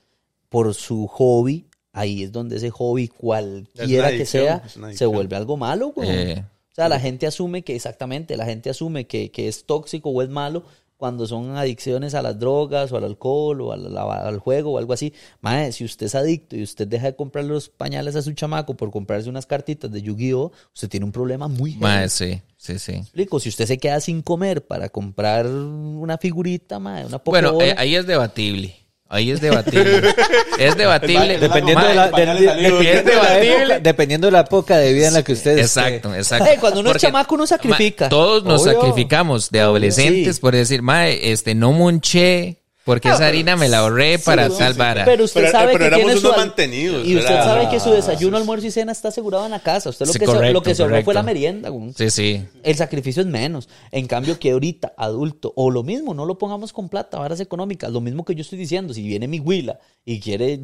por 0.51 0.75
su 0.75 1.07
hobby, 1.07 1.67
ahí 1.93 2.23
es 2.25 2.33
donde 2.33 2.57
ese 2.57 2.71
hobby, 2.71 3.09
cualquiera 3.09 4.11
que 4.11 4.27
sea, 4.27 4.63
se 4.95 5.07
vuelve 5.07 5.37
algo 5.37 5.57
malo, 5.57 5.89
güey. 5.93 6.09
Eh, 6.11 6.45
O 6.71 6.75
sea, 6.75 6.89
la 6.89 6.99
gente 6.99 7.27
asume 7.29 7.63
que, 7.63 7.77
exactamente, 7.77 8.37
la 8.37 8.45
gente 8.45 8.69
asume 8.69 9.07
que, 9.07 9.31
que 9.31 9.47
es 9.47 9.65
tóxico 9.65 10.11
o 10.11 10.21
es 10.23 10.29
malo 10.29 10.65
cuando 11.05 11.27
son 11.27 11.55
adicciones 11.59 12.15
a 12.15 12.23
las 12.23 12.39
drogas 12.39 12.91
o 12.91 12.97
al 12.97 13.05
alcohol 13.05 13.61
o 13.61 13.73
al, 13.73 14.39
juego 14.39 14.73
o 14.73 14.79
algo 14.79 14.95
así. 14.95 15.13
Mae, 15.43 15.71
si 15.71 15.85
usted 15.85 16.07
es 16.07 16.15
adicto 16.15 16.57
y 16.57 16.63
usted 16.63 16.89
deja 16.89 17.09
de 17.09 17.15
comprar 17.15 17.45
los 17.45 17.69
pañales 17.69 18.17
a 18.17 18.23
su 18.23 18.33
chamaco 18.33 18.75
por 18.75 18.91
comprarse 18.91 19.29
unas 19.29 19.45
cartitas 19.45 19.93
de 19.93 20.01
Yu-Gi-Oh, 20.01 20.51
usted 20.73 20.89
tiene 20.89 21.05
un 21.05 21.13
problema 21.13 21.47
muy 21.47 21.77
mae, 21.77 22.09
sí, 22.09 22.41
sí, 22.57 22.79
sí. 22.79 22.93
explico? 22.93 23.39
Si 23.39 23.51
usted 23.51 23.67
se 23.67 23.77
queda 23.77 24.01
sin 24.01 24.23
comer 24.23 24.67
para 24.67 24.89
comprar 24.89 25.47
una 25.47 26.17
figurita, 26.17 26.79
mae, 26.79 27.05
una 27.05 27.19
Bueno, 27.19 27.51
Pokébola, 27.51 27.67
eh, 27.67 27.75
ahí 27.77 27.95
es 27.97 28.07
debatible. 28.07 28.75
Ahí 29.09 29.31
es 29.31 29.41
debatible. 29.41 30.15
es 30.59 30.77
debatible. 30.77 31.39
Dependiendo 31.39 31.87
de 31.87 31.95
la, 31.95 32.11
Mae, 32.11 32.25
de- 32.27 32.33
de- 32.35 32.47
Pañales 32.47 33.05
dependiendo 33.05 33.11
de 33.11 33.17
la 33.17 33.39
época, 33.43 33.79
dependiendo 33.81 34.27
de 34.27 34.31
la 34.33 34.41
época 34.41 34.79
de 34.79 34.93
vida 34.93 35.09
en 35.09 35.15
la 35.15 35.23
que 35.23 35.33
usted 35.35 35.59
esté. 35.59 35.61
Exacto, 35.91 36.15
exacto. 36.15 36.47
Eh, 36.51 36.57
cuando 36.59 36.81
uno 36.81 36.89
es 36.89 36.95
Porque, 36.95 37.07
chamaco, 37.07 37.35
uno 37.35 37.47
sacrifica. 37.47 38.07
ma, 38.07 38.09
todos 38.09 38.45
nos 38.45 38.63
Obvio. 38.63 38.73
sacrificamos 38.75 39.51
de 39.51 39.61
adolescentes 39.61 40.37
Sí. 40.37 40.41
por 40.41 40.55
decir, 40.55 40.83
mae, 40.83 41.33
este, 41.33 41.55
no 41.55 41.73
monché 41.73 42.63
porque 42.85 43.09
esa 43.09 43.27
harina 43.27 43.57
me 43.57 43.69
la 43.69 43.79
ahorré 43.79 44.19
para 44.19 44.49
Sí, 44.51 44.57
tal 44.59 44.73
sí, 44.75 44.79
vara. 44.79 45.05
Pero 45.05 45.25
usted 45.25 45.41
Pero- 45.41 45.53
sabe 45.53 45.67
pero 45.73 45.79
que 45.79 45.87
éramos 45.87 46.05
tiene 46.07 46.21
su 46.21 46.31
mantenidos, 46.37 47.07
Y 47.07 47.17
usted 47.17 47.29
¿verdad? 47.31 47.45
sabe 47.45 47.69
que 47.71 47.81
su 47.81 47.91
desayuno, 47.91 48.37
almuerzo 48.37 48.67
y 48.67 48.71
cena 48.71 48.93
está 48.93 49.09
asegurado 49.09 49.45
en 49.47 49.53
la 49.53 49.61
casa. 49.61 49.89
Usted 49.91 50.07
lo 50.07 50.13
Sí, 50.13 50.19
que, 50.19 50.27
se, 50.27 50.33
correcto, 50.33 50.53
lo 50.53 50.63
que 50.63 50.75
se 50.75 50.83
ahorró 50.83 51.03
fue 51.03 51.15
la 51.15 51.23
merienda. 51.23 51.71
Sí, 51.97 52.11
sí. 52.11 52.45
El 52.63 52.75
sacrificio 52.77 53.23
es 53.23 53.27
menos. 53.29 53.69
En 53.91 54.07
cambio 54.07 54.39
que 54.39 54.51
ahorita, 54.53 54.93
adulto, 54.97 55.53
o 55.57 55.71
lo 55.71 55.83
mismo, 55.83 56.15
no 56.15 56.25
lo 56.27 56.37
pongamos 56.39 56.73
con 56.73 56.89
plata, 56.89 57.19
varas 57.19 57.41
económicas. 57.41 57.91
Lo 57.91 58.01
mismo 58.01 58.25
que 58.25 58.35
yo 58.35 58.43
estoy 58.43 58.59
diciendo. 58.59 58.93
Si 58.95 59.03
viene 59.03 59.29
mi 59.29 59.41
huila 59.41 59.79
y 60.05 60.21
quiere, 60.21 60.61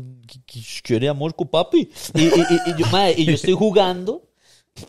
quiere 0.82 1.08
amor 1.08 1.34
con 1.34 1.48
papi, 1.48 1.90
y, 2.14 2.20
y- 2.22 2.26
y- 2.26 2.70
y 2.70 2.74
yo, 2.78 2.86
y 3.16 3.24
yo 3.24 3.32
estoy 3.32 3.54
jugando, 3.54 4.29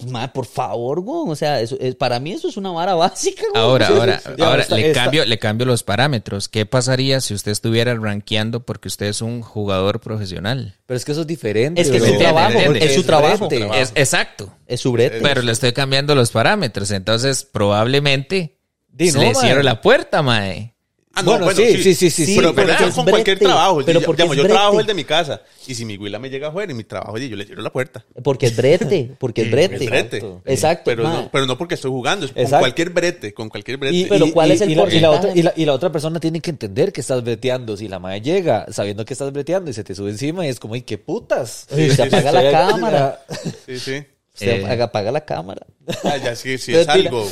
mae, 0.10 0.28
por 0.30 0.46
favor, 0.46 1.02
güey. 1.02 1.32
O 1.32 1.36
sea, 1.36 1.60
eso, 1.62 1.76
es, 1.80 1.96
para 1.96 2.20
mí 2.20 2.32
eso 2.34 2.48
es 2.50 2.58
una 2.58 2.72
vara 2.72 2.96
básica. 2.96 3.44
güey. 3.52 3.62
Ahora, 3.64 3.88
ahora. 3.90 4.22
Ya, 4.38 4.48
ahora 4.48 4.62
está- 4.64 4.76
le 4.76 4.90
está- 4.92 5.04
cambio, 5.04 5.26
le 5.26 5.40
cambio 5.40 5.66
los 5.66 5.84
parámetros. 5.84 6.50
¿Qué 6.50 6.66
pasaría 6.66 7.22
si 7.22 7.34
usted 7.34 7.52
estuviera 7.52 7.94
rankeando 7.96 8.66
porque 8.66 8.88
usted 8.88 9.08
es 9.08 9.22
un 9.22 9.42
jugador 9.42 10.00
profesional? 10.00 10.76
Pero 10.86 10.98
es 10.98 11.06
que 11.06 11.12
eso 11.14 11.22
es 11.22 11.28
diferente. 11.28 11.82
Es 11.82 11.90
que 11.90 11.98
es 11.98 12.06
su 12.06 12.18
trabajo, 12.18 12.60
es 12.60 12.96
su 12.96 13.04
trabajo. 13.04 13.50
Es, 13.74 13.92
exacto. 13.96 14.54
Es 14.68 14.82
su 14.82 14.92
brete. 14.92 15.20
Pero 15.22 15.42
le 15.42 15.52
estoy 15.52 15.74
cambiando 15.74 16.16
los 16.16 16.32
parámetros. 16.32 16.92
Entonces, 16.92 17.44
probablemente 17.46 18.58
Di, 18.90 19.12
no, 19.12 19.22
le 19.22 19.34
cierro 19.36 19.64
la 19.64 19.82
puerta, 19.82 20.22
mae. 20.22 20.76
Ah, 21.14 21.24
no, 21.24 21.32
Bueno, 21.32 21.46
bueno, 21.46 21.60
sí, 21.60 21.84
sí, 21.84 21.94
sí, 21.94 22.10
sí, 22.10 22.26
sí, 22.26 22.36
Pero, 22.38 22.56
pero 22.56 22.74
con 22.96 23.06
cualquier 23.06 23.38
trabajo. 23.38 23.82
pero 23.86 24.02
porque 24.02 24.24
digamos, 24.24 24.38
yo 24.38 24.48
trabajo 24.48 24.80
el 24.80 24.86
de 24.86 24.94
mi 24.94 25.04
casa. 25.04 25.42
Y 25.68 25.76
si 25.76 25.84
mi 25.84 25.98
huila 25.98 26.20
me 26.20 26.30
llega 26.30 26.48
afuera 26.48 26.72
y 26.72 26.76
mi 26.76 26.86
trabajo, 26.86 27.18
yo 27.18 27.36
le 27.36 27.46
cierro 27.46 27.62
la 27.62 27.72
puerta. 27.72 28.06
Porque 28.24 28.46
es 28.46 28.56
brete, 28.56 29.12
porque 29.20 29.42
es 29.44 29.52
brete. 29.52 29.76
Es 29.76 29.86
brete. 29.90 30.18
Exacto. 30.18 30.42
Exacto. 30.46 30.84
Pero 30.86 31.04
no, 31.04 31.30
pero 31.32 31.46
no 31.46 31.58
porque 31.58 31.76
estoy 31.76 31.92
jugando, 31.92 32.26
es 32.26 32.32
con 32.32 32.60
cualquier 32.60 32.92
brete, 32.92 33.34
con 33.34 33.50
cualquier 33.50 33.78
brete. 33.78 33.96
Y, 33.96 34.06
Pero 34.06 34.32
¿cuál 34.32 34.52
es 34.52 34.62
el 34.62 34.72
y 34.72 34.76
la, 34.76 34.94
y 34.94 35.00
la 35.00 35.10
otra, 35.10 35.22
porcentaje? 35.22 35.40
y, 35.40 35.44
la, 35.44 35.54
y 35.58 35.66
la 35.66 35.74
otra 35.74 35.92
persona 35.92 36.20
tiene 36.20 36.40
que 36.40 36.50
entender 36.50 36.94
que 36.94 37.02
estás 37.02 37.22
breteando. 37.24 37.76
Si 37.76 37.90
la 37.90 38.00
madre 38.00 38.22
llega 38.22 38.68
sabiendo 38.72 39.04
que 39.04 39.14
estás 39.14 39.32
breteando 39.34 39.70
y 39.70 39.74
se 39.74 39.84
te 39.84 39.94
sube 39.94 40.12
encima 40.12 40.46
y 40.46 40.50
es 40.50 40.60
como, 40.60 40.76
¡ay, 40.76 40.84
qué 40.84 40.98
putas! 40.98 41.68
Y 41.76 41.90
se 41.90 42.04
apaga 42.04 42.32
la 42.32 42.52
cámara. 42.52 43.26
Sí, 43.66 43.80
sí. 43.80 44.04
Usted 44.34 44.62
Eh. 44.64 44.82
apaga, 44.82 45.12
la 45.12 45.26
cámara. 45.26 45.66
Ah, 46.04 46.18
ya 46.18 46.36
sí, 46.36 46.58
sí 46.58 46.74
es 46.74 46.88
algo. 46.88 47.28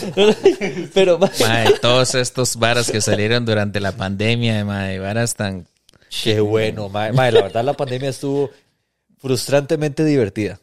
Pero, 0.94 1.18
Mae, 1.18 1.74
todos 1.82 2.14
estos 2.16 2.58
varas 2.58 2.92
que 2.92 3.00
salieron 3.02 3.46
durante 3.46 3.80
la 3.80 3.94
pandemia, 3.94 4.66
mae, 4.66 5.00
varas 5.00 5.36
tan... 5.36 5.66
¡Qué 6.24 6.40
bueno! 6.42 6.90
Mae, 6.90 7.14
Mae, 7.14 7.32
la 7.32 7.44
verdad 7.44 7.64
la 7.64 7.74
pandemia 7.74 8.10
estuvo 8.10 8.50
frustrantemente 9.18 10.04
divertida. 10.04 10.60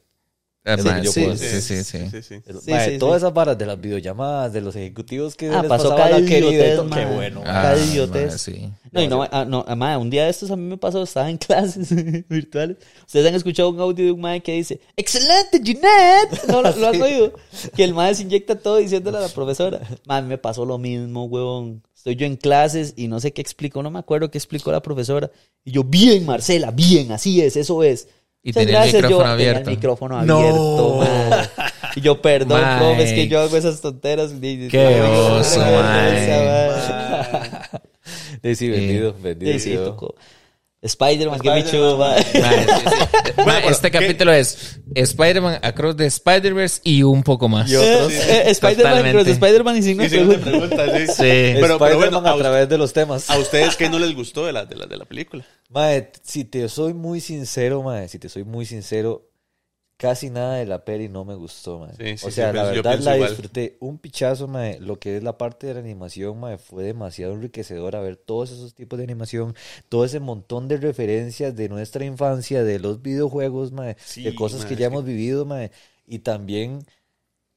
Es 0.67 0.83
yo 1.05 1.13
sí, 1.13 1.21
puedo 1.21 1.37
sí, 1.37 1.47
sí, 1.47 1.85
sí. 1.85 1.85
sí, 1.85 2.23
sí. 2.23 2.43
Sí, 2.45 2.71
Mae, 2.73 2.91
sí, 2.91 2.99
todas 2.99 3.21
sí. 3.21 3.25
esas 3.25 3.33
varas 3.33 3.57
de 3.57 3.67
las 3.67 3.81
videollamadas, 3.81 4.53
de 4.53 4.61
los 4.61 4.75
ejecutivos 4.75 5.37
que 5.37 5.49
Ah, 5.49 5.63
les 5.63 5.69
pasó 5.69 5.95
cada 5.95 6.19
idiotez. 6.19 6.81
¡Qué 6.93 7.07
bueno! 7.07 7.43
Ah. 7.47 7.63
Cada 7.63 7.85
idiotez. 7.85 8.41
sí. 8.43 8.69
No, 8.91 9.01
y 9.01 9.07
no, 9.07 9.23
ah, 9.31 9.45
no, 9.45 9.65
ah, 9.69 9.77
mae, 9.77 9.97
un 9.97 10.11
día 10.11 10.25
de 10.25 10.31
estos 10.31 10.51
a 10.51 10.57
mí 10.57 10.65
me 10.65 10.77
pasó, 10.77 11.05
estaba 11.05 11.31
en 11.31 11.37
clases 11.39 11.89
virtuales. 12.29 12.79
Ustedes 13.07 13.27
han 13.29 13.37
escuchado 13.37 13.69
un 13.71 13.79
audio 13.79 14.07
de 14.07 14.11
un 14.11 14.21
mae 14.21 14.43
que 14.43 14.55
dice, 14.55 14.81
¡Excelente, 14.97 15.63
Ginette! 15.63 16.47
¿No 16.49 16.63
lo, 16.63 16.75
lo 16.75 16.89
han 16.89 17.01
oído? 17.01 17.33
Que 17.77 17.85
el 17.85 17.95
mae 17.95 18.13
se 18.17 18.25
inyecta 18.25 18.57
todo 18.57 18.79
diciéndole 18.79 19.19
a 19.19 19.21
la 19.21 19.29
profesora. 19.29 19.81
Mae, 20.05 20.23
me 20.23 20.37
pasó 20.37 20.65
lo 20.65 20.79
mismo, 20.79 21.27
huevón. 21.27 21.85
Estoy 21.95 22.17
yo 22.17 22.27
en 22.27 22.35
clases 22.37 22.95
y 22.97 23.07
no 23.07 23.21
sé 23.21 23.33
qué 23.33 23.41
explicó, 23.41 23.85
no 23.85 23.91
me 23.93 24.01
acuerdo 24.01 24.33
qué 24.33 24.39
explicó 24.39 24.73
la 24.73 24.83
profesora. 24.83 25.31
Y 25.65 25.71
yo, 25.71 25.85
bien, 25.85 26.27
Marcela, 26.27 26.73
bien, 26.73 27.13
así 27.13 27.41
es, 27.41 27.57
eso 27.57 27.85
es. 27.85 28.09
Y 28.47 28.51
Muchas 28.51 28.65
tenía 28.65 28.85
el 28.85 28.93
gracias, 28.93 29.11
yo 29.11 29.19
tenía 29.37 29.59
el 29.59 29.67
micrófono 29.67 30.23
No. 30.23 30.39
abierto, 30.39 30.99
mae. 30.99 31.49
Y 31.97 32.01
yo, 32.01 32.23
perdón, 32.23 32.63
profe, 32.79 33.03
es 33.03 33.13
que 33.13 33.27
yo 33.27 33.41
hago 33.41 33.57
esas 33.57 33.81
tonteras. 33.81 34.31
Qué 34.71 35.03
oso. 35.03 35.61
Sí, 38.43 38.55
sí, 38.55 38.69
vendido, 38.69 39.17
vendido. 39.21 39.59
Sí, 39.59 39.75
tocó. 39.75 40.15
Spider-Man, 40.83 41.41
qué 41.41 41.49
Spider-Man. 41.49 42.17
bicho, 42.17 42.17
sí, 42.33 42.33
sí. 42.37 43.33
Mae, 43.45 43.61
pero 43.63 43.71
este 43.71 43.91
¿qué? 43.91 43.99
capítulo 43.99 44.33
es 44.33 44.79
Spider-Man 44.95 45.59
Across 45.63 45.97
the 45.97 46.07
Spider-Verse 46.07 46.81
y 46.85 47.03
un 47.03 47.23
poco 47.23 47.49
más. 47.49 47.71
Eh, 47.71 47.77
eh, 47.79 48.51
Spider-Man, 48.51 48.77
Totalmente. 48.77 49.13
Cross 49.13 49.29
Spider-Man 49.29 49.77
y 49.77 49.83
signo 49.83 50.05
Sí, 50.05 50.17
de 50.17 50.35
sí, 50.37 50.41
pregunta. 50.43 50.77
Pero, 50.87 50.89
pero 51.17 51.75
Spider-Man 51.75 51.97
bueno, 52.11 52.29
a 52.29 52.33
a, 52.33 52.39
través 52.39 52.69
de 52.69 52.79
los 52.79 52.93
temas. 52.93 53.31
a 53.31 53.39
ustedes 53.39 53.77
qué 53.77 53.89
no 53.89 53.99
les 53.99 54.15
gustó 54.15 54.47
de 54.47 54.53
la, 54.53 54.65
de 54.67 54.77
la, 54.77 54.87
de 54.87 54.97
la 54.97 55.05
película? 55.05 55.45
Mae, 55.71 56.13
si 56.23 56.45
te 56.45 56.69
soy 56.69 56.95
muy 56.95 57.21
sincero, 57.21 57.83
mae, 57.83 58.09
si 58.09 58.19
te 58.19 58.29
soy 58.29 58.45
muy 58.45 58.67
sincero, 58.67 59.29
casi 59.97 60.31
nada 60.31 60.57
de 60.57 60.67
la 60.67 60.85
peli 60.85 61.09
no 61.09 61.25
me 61.25 61.35
gustó. 61.35 61.89
Sí, 61.99 62.19
sí, 62.19 62.27
o 62.27 62.31
sea, 62.31 62.51
sí, 62.51 62.57
la 62.57 62.65
verdad 62.65 62.99
la 63.01 63.17
igual. 63.17 63.31
disfruté 63.31 63.77
un 63.81 63.99
pichazo, 63.99 64.47
mae. 64.49 64.79
Lo 64.81 64.99
que 64.99 65.17
es 65.17 65.23
la 65.23 65.39
parte 65.39 65.67
de 65.67 65.75
la 65.75 65.81
animación, 65.81 66.39
mae, 66.39 66.59
fue 66.59 66.85
demasiado 66.85 67.35
enriquecedora 67.35 68.01
ver 68.01 68.17
todos 68.17 68.51
esos 68.51 68.75
tipos 68.75 68.99
de 68.99 69.05
animación, 69.05 69.55
todo 69.89 70.05
ese 70.05 70.21
montón 70.21 70.69
de 70.69 70.77
referencias 70.77 71.57
de 71.57 71.69
nuestra 71.69 72.05
infancia, 72.05 72.63
de 72.63 72.79
los 72.79 73.01
videojuegos, 73.03 73.73
Sí, 74.05 74.23
de 74.23 74.35
cosas 74.35 74.65
que 74.65 74.75
ya 74.75 74.79
que- 74.79 74.85
hemos 74.85 75.05
vivido, 75.05 75.45
mae, 75.47 75.71
y 76.07 76.21
también 76.21 76.85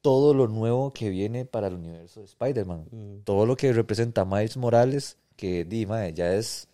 todo 0.01 0.33
lo 0.33 0.47
nuevo 0.47 0.91
que 0.91 1.09
viene 1.09 1.45
para 1.45 1.67
el 1.67 1.73
universo 1.75 2.21
de 2.21 2.25
Spider-Man. 2.25 2.85
Mm. 2.89 3.17
Todo 3.25 3.45
lo 3.45 3.57
que 3.57 3.73
representa 3.73 4.23
Miles 4.23 4.55
Morales, 4.55 5.17
que 5.35 5.65
di, 5.65 5.85
mae, 5.85 6.13
ya 6.13 6.33
es 6.33 6.67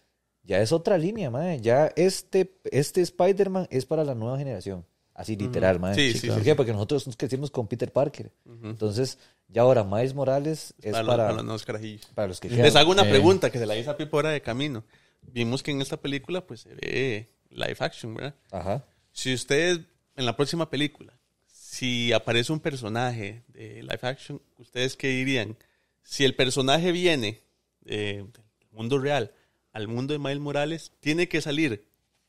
ya 0.44 0.62
es 0.62 0.72
otra 0.72 1.00
línea, 1.00 1.32
mae. 1.32 1.60
Ya 1.60 1.92
este, 1.96 2.54
este 2.66 3.02
Spider-Man 3.02 3.68
es 3.72 3.88
para 3.88 4.04
la 4.04 4.14
nueva 4.14 4.38
generación. 4.38 4.86
Así 5.16 5.36
literal, 5.38 5.80
mae. 5.80 5.96
Sí, 5.96 6.12
sí, 6.20 6.28
¿Por 6.28 6.38
sí, 6.40 6.44
qué? 6.44 6.50
sí. 6.52 6.56
Porque 6.56 6.74
nosotros 6.74 7.08
nos 7.08 7.16
crecimos 7.18 7.50
con 7.50 7.68
Peter 7.68 7.92
Parker. 7.92 8.32
Entonces, 8.64 9.18
ya 9.48 9.62
ahora 9.64 9.84
Miles 9.84 10.14
Morales 10.14 10.74
es 10.82 10.92
Para, 10.92 11.04
los- 11.04 11.16
para, 11.16 11.30
para 11.30 11.42
los 11.44 11.64
carajillos. 11.66 12.06
para 12.14 12.28
los 12.28 12.40
que 12.40 12.50
Les 12.50 12.58
quedan. 12.58 12.78
hago 12.78 12.92
una 12.92 13.04
Eh. 13.08 13.10
pregunta 13.10 13.50
que 13.50 13.58
se 13.58 13.66
la 13.66 13.78
hice 13.78 13.90
a 13.90 13.96
Pipo 13.98 14.18
ahora 14.18 14.32
de 14.32 14.42
camino. 14.42 14.84
Vimos 15.22 15.64
que 15.64 15.72
en 15.72 15.82
esta 15.82 15.98
película 15.98 16.46
pues 16.46 16.62
se 16.62 16.76
ve 16.76 17.30
live 17.50 17.78
action, 17.80 18.14
¿verdad? 18.14 18.36
Ajá. 18.52 18.86
Si 19.14 19.34
ustedes 19.34 19.80
en 20.18 20.26
la 20.26 20.36
próxima 20.36 20.70
película, 20.70 21.18
si 21.48 22.12
aparece 22.14 22.52
un 22.52 22.60
personaje 22.60 23.44
de 23.48 23.82
live 23.84 24.00
action, 24.02 24.42
¿ustedes 24.58 24.96
qué 24.98 25.08
dirían? 25.08 25.56
Si 26.04 26.26
el 26.26 26.36
personaje 26.36 26.92
viene 26.92 27.42
eh, 27.86 28.26
del 28.34 28.68
mundo 28.72 29.00
real 29.00 29.32
al 29.72 29.88
mundo 29.88 30.12
de 30.14 30.20
Miles 30.20 30.40
Morales, 30.40 30.92
¿tiene 31.00 31.28
que 31.30 31.42
salir 31.42 31.86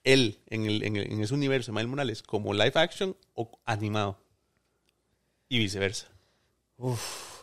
él 0.06 0.38
en, 0.46 0.64
el- 0.64 0.82
en 0.82 0.96
el- 0.96 1.12
en 1.12 1.22
ese 1.22 1.34
universo 1.34 1.70
de 1.72 1.74
Miles 1.76 1.88
Morales 1.90 2.22
como 2.22 2.54
live 2.54 2.72
action 2.74 3.14
o 3.34 3.50
animado? 3.66 4.18
Y 5.48 5.58
viceversa. 5.58 6.06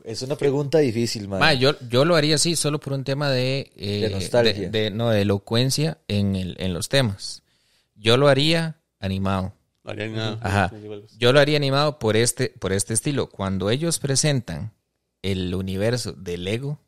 Es 0.03 0.22
una 0.22 0.35
pregunta 0.35 0.77
difícil, 0.80 1.27
mae. 1.27 1.40
Ma, 1.40 1.53
yo, 1.53 1.76
yo 1.90 2.06
lo 2.06 2.15
haría 2.15 2.35
así, 2.35 2.56
solo 2.56 2.80
por 2.80 2.94
un 2.94 3.03
tema 3.03 3.30
de, 3.30 3.72
eh, 3.76 4.02
De 4.02 4.10
nostalgia. 4.10 4.53
de- 4.53 4.69
de- 4.69 4.91
no, 4.91 5.10
de 5.10 5.22
elocuencia 5.22 5.98
en, 6.07 6.35
el, 6.35 6.56
en 6.60 6.73
los 6.73 6.90
temas. 6.90 7.41
Yo 7.95 8.18
lo 8.18 8.27
haría 8.27 8.80
animado. 8.99 9.53
No 9.84 9.91
haría 9.91 10.07
nada. 10.07 10.40
Ajá. 10.41 10.72
Yo 11.18 11.34
lo 11.34 11.40
haría 11.40 11.57
animado 11.57 11.99
por 11.99 12.15
este, 12.15 12.49
por 12.49 12.73
este 12.73 12.94
estilo. 12.94 13.30
Cuando 13.30 13.69
ellos 13.69 13.99
presentan 13.99 14.73
el 15.22 15.53
universo 15.56 16.11
de 16.14 16.38
Lego, 16.38 16.80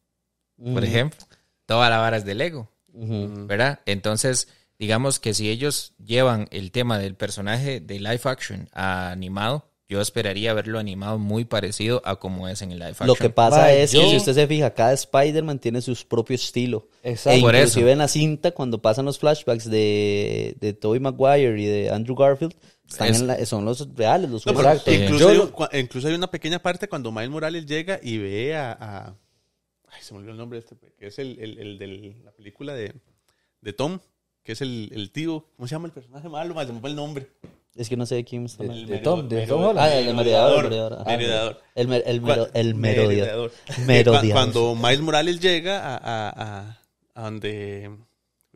por 0.73 0.83
ejemplo, 0.83 1.19
toda 1.65 1.89
la 1.89 1.97
vara 1.99 2.17
es 2.17 2.25
de 2.25 2.35
Lego. 2.35 2.69
¿verdad? 2.93 3.79
Entonces, 3.85 4.47
digamos 4.79 5.19
que 5.19 5.33
si 5.33 5.49
ellos 5.49 5.93
llevan 6.03 6.47
el 6.51 6.71
tema 6.71 6.99
del 6.99 7.15
personaje 7.15 7.79
de 7.79 7.99
live 7.99 8.21
action 8.25 8.69
a 8.73 9.11
animado, 9.11 9.69
yo 9.87 10.01
esperaría 10.01 10.51
verlo 10.55 10.79
animado 10.79 11.19
muy 11.19 11.45
parecido 11.45 12.01
a 12.05 12.15
como 12.15 12.47
es 12.47 12.61
en 12.63 12.71
el 12.71 12.79
live 12.79 12.89
action. 12.91 13.07
Lo 13.07 13.13
que 13.15 13.29
pasa 13.29 13.71
es 13.71 13.91
yo- 13.91 14.01
que 14.01 14.09
si 14.09 14.15
usted 14.17 14.33
se 14.33 14.47
fija, 14.47 14.73
cada 14.73 14.93
Spider-Man 14.93 15.59
tiene 15.59 15.79
su 15.81 15.95
propio 16.07 16.35
estilo. 16.35 16.87
Exacto. 17.03 17.37
E 17.37 17.41
Por 17.41 17.53
inclusive 17.55 17.83
eso. 17.85 17.91
en 17.91 17.97
la 17.99 18.07
cinta, 18.07 18.51
cuando 18.51 18.81
pasan 18.81 19.05
los 19.05 19.19
flashbacks 19.19 19.69
de, 19.69 20.55
de 20.59 20.73
Tobey 20.73 20.99
Maguire 20.99 21.61
y 21.61 21.65
de 21.65 21.89
Andrew 21.91 22.15
Garfield, 22.15 22.55
están 22.89 23.09
Es- 23.09 23.19
en 23.21 23.27
la- 23.27 23.45
son 23.45 23.63
los 23.63 23.87
reales, 23.95 24.29
los 24.31 24.43
No, 24.47 24.53
incluso, 24.53 25.33
Yo 25.33 25.53
hay, 25.71 25.81
incluso 25.81 26.07
hay 26.07 26.15
una 26.15 26.31
pequeña 26.31 26.57
parte 26.59 26.87
cuando 26.89 27.11
Miles 27.11 27.29
Morales 27.29 27.65
llega 27.67 27.99
y 28.01 28.17
ve 28.17 28.55
a... 28.55 28.71
a- 28.71 29.15
ay, 29.89 30.01
se 30.01 30.13
me 30.13 30.17
olvidó 30.17 30.31
el 30.31 30.37
nombre 30.39 30.59
de 30.59 30.65
este, 30.67 30.93
que 30.97 31.07
es 31.07 31.19
el, 31.19 31.37
el, 31.39 31.59
el 31.59 31.77
de 31.77 32.15
la 32.23 32.31
película 32.31 32.73
de, 32.73 32.93
de 33.61 33.73
Tom, 33.73 33.99
que 34.45 34.53
es 34.53 34.61
el, 34.61 34.89
el 34.93 35.11
tío, 35.11 35.45
¿cómo 35.57 35.67
se 35.67 35.75
llama 35.75 35.87
el 35.87 35.91
personaje 35.91 36.29
malo? 36.29 36.53
Mae, 36.53 36.65
Se 36.65 36.71
me 36.71 36.79
fue 36.79 36.89
el 36.91 36.95
nombre. 36.95 37.27
Es 37.75 37.89
que 37.89 37.97
no 37.97 38.05
sé 38.05 38.15
de 38.15 38.23
quién 38.23 38.45
está 38.45 38.63
hablando. 38.63 38.87
de 38.89 38.99
Tom, 38.99 39.27
de 39.27 39.45
Tom 39.47 39.61
Holland. 39.61 39.79
Ah, 39.79 39.93
el 39.97 40.15
merodeador. 40.15 40.97
Ah. 41.05 41.57
El, 41.75 41.87
mer- 41.89 42.03
el, 42.05 42.21
el 42.53 42.75
merodeador. 42.75 43.51
Merodeador. 43.85 44.31
Cuando 44.31 44.75
Miles 44.75 45.01
Morales 45.01 45.39
llega 45.41 45.81
a, 45.81 45.97
a, 45.97 46.29
a, 46.29 46.79
a 47.15 47.21
donde... 47.23 47.89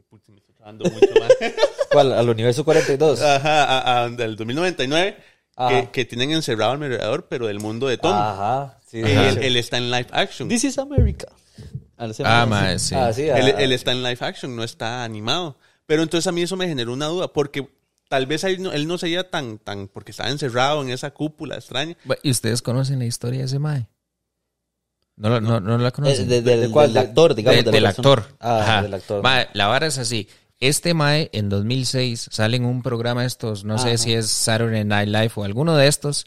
Putz, 0.09 0.29
me 0.29 0.37
estoy 0.37 0.55
trabando 0.55 0.85
mucho 0.89 1.07
más. 1.19 1.31
¿Cuál? 1.91 2.13
Al 2.13 2.29
universo 2.29 2.63
42. 2.63 3.21
Ajá, 3.21 3.63
a, 3.65 4.03
a 4.03 4.05
el 4.05 4.35
2099, 4.37 5.17
Ajá. 5.57 5.69
que, 5.81 5.89
que 5.91 6.05
tienen 6.05 6.31
encerrado 6.31 6.71
al 6.71 6.77
merodeador, 6.79 7.27
pero 7.27 7.47
del 7.47 7.59
mundo 7.59 7.87
de 7.87 7.97
Tom. 7.97 8.13
Ajá. 8.13 8.79
Sí, 8.87 8.99
Él, 9.01 9.37
él 9.39 9.55
está 9.57 9.77
en 9.77 9.91
live 9.91 10.07
action. 10.11 10.47
This 10.47 10.63
is 10.63 10.77
America. 10.77 11.27
Ah, 11.97 12.07
Ah, 12.23 12.45
mae, 12.45 12.79
sí. 12.79 12.95
Ah, 12.95 13.11
sí, 13.11 13.23
Él, 13.23 13.53
ah, 13.55 13.61
él 13.61 13.73
está 13.73 13.91
en 13.91 14.01
live 14.01 14.17
action, 14.21 14.55
no 14.55 14.63
está 14.63 15.03
animado. 15.03 15.57
Pero 15.89 16.03
entonces 16.03 16.27
a 16.27 16.31
mí 16.31 16.43
eso 16.43 16.55
me 16.55 16.67
generó 16.67 16.93
una 16.93 17.07
duda, 17.07 17.33
porque 17.33 17.67
tal 18.09 18.27
vez 18.27 18.43
él 18.43 18.61
no, 18.61 18.71
él 18.71 18.87
no 18.87 18.99
sería 18.99 19.27
tan, 19.27 19.57
tan, 19.57 19.87
porque 19.87 20.11
estaba 20.11 20.29
encerrado 20.29 20.83
en 20.83 20.91
esa 20.91 21.09
cúpula 21.09 21.55
extraña. 21.55 21.97
¿Y 22.21 22.29
ustedes 22.29 22.61
conocen 22.61 22.99
la 22.99 23.05
historia 23.05 23.39
de 23.39 23.45
ese 23.47 23.57
mae? 23.57 23.87
¿No, 25.15 25.29
la- 25.29 25.41
no, 25.41 25.59
no 25.59 25.79
la 25.79 25.89
conocen? 25.89 26.29
de- 26.29 26.43
del, 26.43 26.61
¿De 26.61 26.69
cuál? 26.69 26.93
del 26.93 26.97
actor, 26.99 27.33
digamos. 27.33 27.57
De- 27.57 27.63
de 27.63 27.81
la 27.81 27.89
del 27.89 27.97
actor. 27.97 28.25
Ah, 28.39 28.59
Ajá. 28.61 28.81
del 28.83 28.93
actor. 28.93 29.23
Mae, 29.23 29.49
la 29.53 29.65
vara 29.65 29.87
es 29.87 29.97
así. 29.97 30.29
Este 30.59 30.93
Mae 30.93 31.31
en 31.33 31.49
2006 31.49 32.29
sale 32.31 32.57
en 32.57 32.65
un 32.65 32.83
programa 32.83 33.21
de 33.21 33.27
estos, 33.27 33.63
no 33.63 33.79
sé 33.79 33.97
si 33.97 34.13
es 34.13 34.27
Saturday 34.29 34.83
Night 34.85 35.07
Live 35.09 35.31
o 35.35 35.43
alguno 35.43 35.75
de 35.75 35.87
estos, 35.87 36.25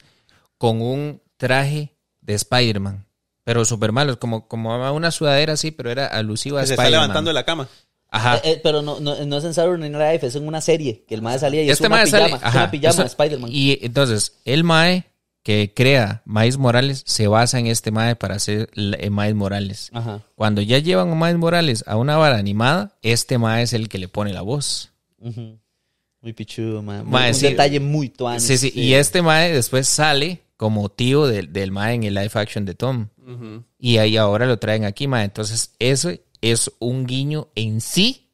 con 0.57 0.81
un 0.81 1.21
traje 1.37 1.95
de 2.21 2.33
Spider-Man. 2.33 3.05
Pero 3.45 3.63
súper 3.63 3.91
malo, 3.91 4.19
como, 4.19 4.47
como 4.47 4.75
una 4.93 5.11
sudadera 5.11 5.53
así, 5.53 5.71
pero 5.71 5.89
era 5.89 6.07
alusiva 6.07 6.59
a 6.59 6.63
Que 6.63 6.67
se 6.67 6.73
está 6.73 6.83
Spider-Man. 6.83 7.07
levantando 7.07 7.29
de 7.29 7.33
la 7.33 7.45
cama. 7.45 7.69
Ajá. 8.13 8.37
Eh, 8.37 8.41
eh, 8.51 8.59
pero 8.61 8.83
no, 8.83 8.99
no, 8.99 9.25
no 9.25 9.37
es 9.37 9.43
en 9.43 9.55
Saturday 9.55 9.89
Night 9.89 9.93
Live, 9.93 10.27
es 10.27 10.35
en 10.35 10.47
una 10.47 10.61
serie 10.61 11.03
que 11.07 11.15
el 11.15 11.23
mae 11.23 11.39
salía 11.39 11.63
y 11.63 11.65
es 11.65 11.73
este 11.73 11.87
una 11.87 11.95
Mae 11.95 12.05
pijama, 12.05 12.21
sale. 12.27 12.35
es 12.35 12.43
ajá, 12.43 12.57
una 12.59 12.71
pijama 12.71 13.03
Spider-Man. 13.05 13.49
Y 13.51 13.79
entonces, 13.81 14.33
el 14.45 14.63
Mae 14.63 15.05
que 15.41 15.73
crea 15.75 16.21
Miles 16.25 16.57
Morales 16.57 17.03
se 17.07 17.27
basa 17.27 17.57
en 17.57 17.65
este 17.65 17.89
Mae 17.89 18.15
para 18.15 18.35
hacer 18.35 18.69
el 18.75 19.11
Miles 19.11 19.33
Morales. 19.33 19.89
Ajá. 19.93 20.21
Cuando 20.35 20.61
ya 20.61 20.77
llevan 20.77 21.11
a 21.11 21.15
Miles 21.15 21.37
Morales 21.37 21.83
a 21.87 21.97
una 21.97 22.15
vara 22.15 22.37
animada, 22.37 22.95
este 23.01 23.39
Mae 23.39 23.63
es 23.63 23.73
el 23.73 23.89
que 23.89 23.97
le 23.97 24.07
pone 24.07 24.31
la 24.31 24.41
voz. 24.41 24.91
Muy 26.21 26.33
pichudo, 26.33 26.83
mae. 26.83 27.01
Un 27.01 27.33
sí. 27.33 27.47
detalle 27.47 27.79
muy 27.79 28.09
tuano. 28.09 28.39
Sí, 28.39 28.57
sí, 28.57 28.71
y 28.75 28.93
este 28.93 29.23
Mae 29.23 29.51
después 29.51 29.87
sale 29.87 30.43
como 30.55 30.87
tío 30.89 31.25
del, 31.25 31.51
del 31.51 31.71
Mae 31.71 31.95
en 31.95 32.03
el 32.03 32.13
live 32.13 32.31
action 32.35 32.63
de 32.63 32.75
Tom. 32.75 33.07
Y 33.79 33.97
ahí 33.97 34.17
ahora 34.17 34.45
lo 34.45 34.59
traen 34.59 34.85
aquí, 34.85 35.07
Mae. 35.07 35.25
Entonces, 35.25 35.71
eso 35.79 36.11
es 36.43 36.69
un 36.79 37.05
guiño 37.05 37.47
en 37.55 37.79
sí 37.79 38.27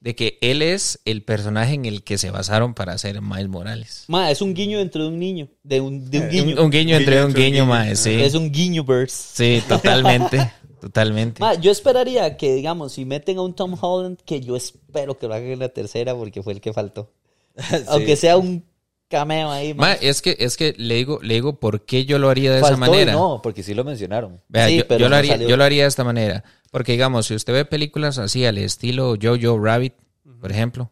de 0.00 0.14
que 0.14 0.36
él 0.42 0.60
es 0.60 1.00
el 1.06 1.22
personaje 1.22 1.72
en 1.72 1.86
el 1.86 2.04
que 2.04 2.18
se 2.18 2.30
basaron 2.30 2.74
para 2.74 2.92
hacer 2.92 3.22
Miles 3.22 3.48
Morales. 3.48 4.04
Mae, 4.08 4.32
es 4.32 4.42
un 4.42 4.52
guiño 4.52 4.78
dentro 4.78 5.02
de 5.02 5.08
un 5.08 5.18
niño. 5.18 5.48
De 5.62 5.80
un, 5.80 6.10
de 6.10 6.20
un 6.20 6.28
guiño. 6.28 6.56
Un, 6.56 6.64
un 6.66 6.70
guiño 6.70 6.96
entre 6.96 7.14
Guiño 7.14 7.64
un 7.64 7.70
guiño, 7.70 7.96
sí. 7.96 8.20
Es 8.20 8.34
un 8.34 8.52
guiño 8.52 8.84
verse. 8.84 9.16
Sí, 9.32 9.62
totalmente. 9.68 10.52
totalmente. 10.78 11.40
Ma, 11.40 11.54
yo 11.54 11.70
esperaría 11.72 12.36
que, 12.36 12.54
digamos, 12.54 12.92
si 12.92 13.06
meten 13.06 13.38
a 13.38 13.42
un 13.42 13.54
Tom 13.54 13.78
Holland, 13.80 14.18
que 14.26 14.42
yo 14.42 14.56
espero 14.56 15.18
que 15.18 15.26
lo 15.26 15.32
hagan 15.32 15.48
en 15.48 15.60
la 15.60 15.70
tercera 15.70 16.14
porque 16.14 16.42
fue 16.42 16.52
el 16.52 16.60
que 16.60 16.74
faltó. 16.74 17.10
Aunque 17.88 18.16
sea 18.16 18.36
un 18.36 18.62
cameo 19.08 19.50
ahí, 19.50 19.72
ma. 19.72 19.86
Ma, 19.86 19.92
es 19.94 20.20
que, 20.20 20.36
es 20.38 20.58
que 20.58 20.74
le 20.76 20.96
digo, 20.96 21.18
le 21.22 21.32
digo 21.32 21.58
por 21.58 21.86
qué 21.86 22.04
yo 22.04 22.18
lo 22.18 22.28
haría 22.28 22.52
de 22.52 22.60
Faltó 22.60 22.76
esa 22.76 22.86
y 22.86 22.90
manera. 22.90 23.12
No, 23.12 23.40
porque 23.42 23.62
sí 23.62 23.72
lo 23.72 23.84
mencionaron. 23.84 24.38
Vea, 24.48 24.68
Sí, 24.68 24.76
yo, 24.76 24.86
pero 24.86 25.00
yo 25.00 25.08
lo 25.08 25.16
haría, 25.16 25.36
yo 25.38 25.56
lo 25.56 25.64
haría 25.64 25.84
de 25.84 25.88
esta 25.88 26.04
manera. 26.04 26.44
Porque, 26.74 26.90
digamos, 26.92 27.26
si 27.26 27.36
usted 27.36 27.52
ve 27.52 27.64
películas 27.64 28.18
así 28.18 28.44
al 28.44 28.58
estilo 28.58 29.14
Jojo 29.22 29.60
Rabbit, 29.64 29.94
por 30.40 30.50
ejemplo, 30.50 30.90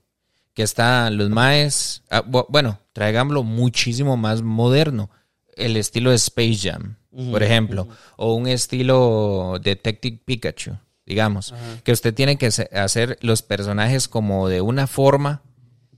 que 0.54 0.62
están 0.62 1.16
los 1.18 1.28
maes. 1.28 2.04
ah, 2.08 2.22
bu- 2.22 2.46
bueno, 2.48 2.78
traigámoslo 2.92 3.42
muchísimo 3.42 4.16
más 4.16 4.42
moderno. 4.42 5.10
El 5.56 5.76
estilo 5.76 6.10
de 6.10 6.16
Space 6.16 6.58
Jam, 6.70 6.94
por 7.32 7.42
ejemplo. 7.42 7.88
O 8.16 8.34
un 8.34 8.46
estilo 8.46 9.58
Detective 9.60 10.20
Pikachu, 10.24 10.76
digamos. 11.04 11.52
Que 11.82 11.90
usted 11.90 12.14
tiene 12.14 12.36
que 12.36 12.46
hacer 12.46 13.18
los 13.20 13.42
personajes 13.42 14.06
como 14.06 14.48
de 14.48 14.60
una 14.60 14.86
forma 14.86 15.42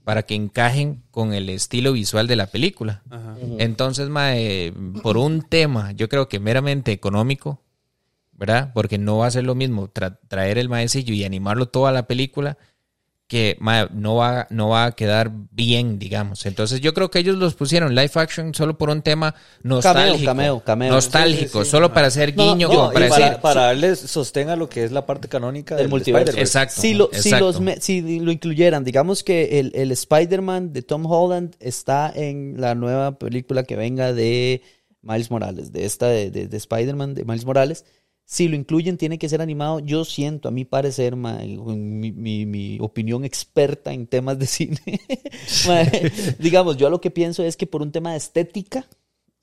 para 0.03 0.23
que 0.23 0.33
encajen 0.35 1.03
con 1.11 1.33
el 1.33 1.47
estilo 1.49 1.91
visual 1.93 2.25
de 2.27 2.35
la 2.35 2.47
película. 2.47 3.03
Entonces, 3.59 4.09
mae, 4.09 4.73
por 5.03 5.17
un 5.17 5.41
tema, 5.43 5.91
yo 5.91 6.09
creo 6.09 6.27
que 6.27 6.39
meramente 6.39 6.91
económico, 6.91 7.61
¿verdad? 8.35 8.71
Porque 8.73 8.97
no 8.97 9.17
va 9.17 9.27
a 9.27 9.31
ser 9.31 9.43
lo 9.45 9.55
mismo 9.55 9.87
tra- 9.87 10.19
traer 10.27 10.57
el 10.57 10.69
maecillo 10.69 11.13
y 11.13 11.23
animarlo 11.23 11.67
toda 11.67 11.91
la 11.91 12.05
película 12.07 12.57
que 13.27 13.57
no, 13.91 14.15
va, 14.17 14.45
no 14.51 14.69
va 14.69 14.85
a 14.85 14.91
quedar 14.91 15.31
bien, 15.49 15.97
digamos. 15.97 16.45
Entonces 16.45 16.79
yo 16.79 16.93
creo 16.93 17.09
que 17.09 17.17
ellos 17.17 17.37
los 17.37 17.55
pusieron 17.55 17.95
live 17.95 18.11
action 18.13 18.53
solo 18.53 18.77
por 18.77 18.91
un 18.91 19.01
tema 19.01 19.33
nostálgico. 19.63 20.25
cameo, 20.25 20.59
cameo. 20.63 20.91
Nostálgico, 20.93 21.59
Sí, 21.59 21.65
sí, 21.65 21.65
sí. 21.65 21.71
solo 21.71 21.91
para 21.91 22.05
hacer 22.05 22.35
guiño, 22.35 22.67
no, 22.67 22.73
como 22.75 22.91
para 22.93 23.09
para, 23.09 23.25
decir... 23.25 23.41
para 23.41 23.61
darle 23.63 23.95
sostén 23.95 24.49
a 24.49 24.55
lo 24.55 24.69
que 24.69 24.83
es 24.83 24.91
la 24.91 25.07
parte 25.07 25.27
canónica 25.27 25.73
Del 25.73 25.85
del, 25.85 25.89
multiverso. 25.89 26.37
Exacto. 26.37 26.79
Si 26.79 26.93
lo, 26.93 27.09
si, 27.13 27.29
exacto. 27.29 27.45
los 27.47 27.61
me- 27.61 27.81
si 27.81 28.19
lo 28.19 28.31
incluyeran, 28.31 28.83
digamos 28.83 29.23
que 29.23 29.59
el, 29.59 29.71
el 29.73 29.91
Spider-Man 29.91 30.71
de 30.71 30.83
Tom 30.83 31.07
Holland 31.07 31.55
está 31.59 32.11
en 32.15 32.61
la 32.61 32.75
nueva 32.75 33.17
película 33.17 33.63
que 33.63 33.75
venga 33.75 34.13
de 34.13 34.61
Miles 35.01 35.31
Morales, 35.31 35.71
de 35.71 35.85
esta 35.85 36.09
de, 36.09 36.29
de- 36.29 36.47
de 36.47 36.57
Spider-Man 36.57 37.15
de 37.15 37.25
Miles 37.25 37.45
Morales. 37.45 37.85
Si 38.27 38.47
lo 38.47 38.55
incluyen, 38.55 38.97
tiene 38.97 39.19
que 39.19 39.29
ser 39.29 39.39
animado. 39.41 39.79
Yo 39.79 40.03
siento, 40.03 40.47
a 40.47 40.51
mi 40.51 40.65
parecer, 40.65 41.15
ma, 41.15 41.37
mi, 41.43 42.11
mi- 42.11 42.45
mi 42.47 42.77
opinión 42.81 43.23
experta 43.23 43.93
en 43.93 44.07
temas 44.07 44.39
de 44.39 44.47
cine, 44.47 44.79
ma, 45.67 45.83
digamos, 46.39 46.77
yo 46.77 46.89
lo 46.89 46.99
que 47.01 47.11
pienso 47.11 47.43
es 47.43 47.55
que 47.55 47.67
por 47.67 47.81
un 47.81 47.91
tema 47.91 48.11
de 48.11 48.17
estética, 48.17 48.85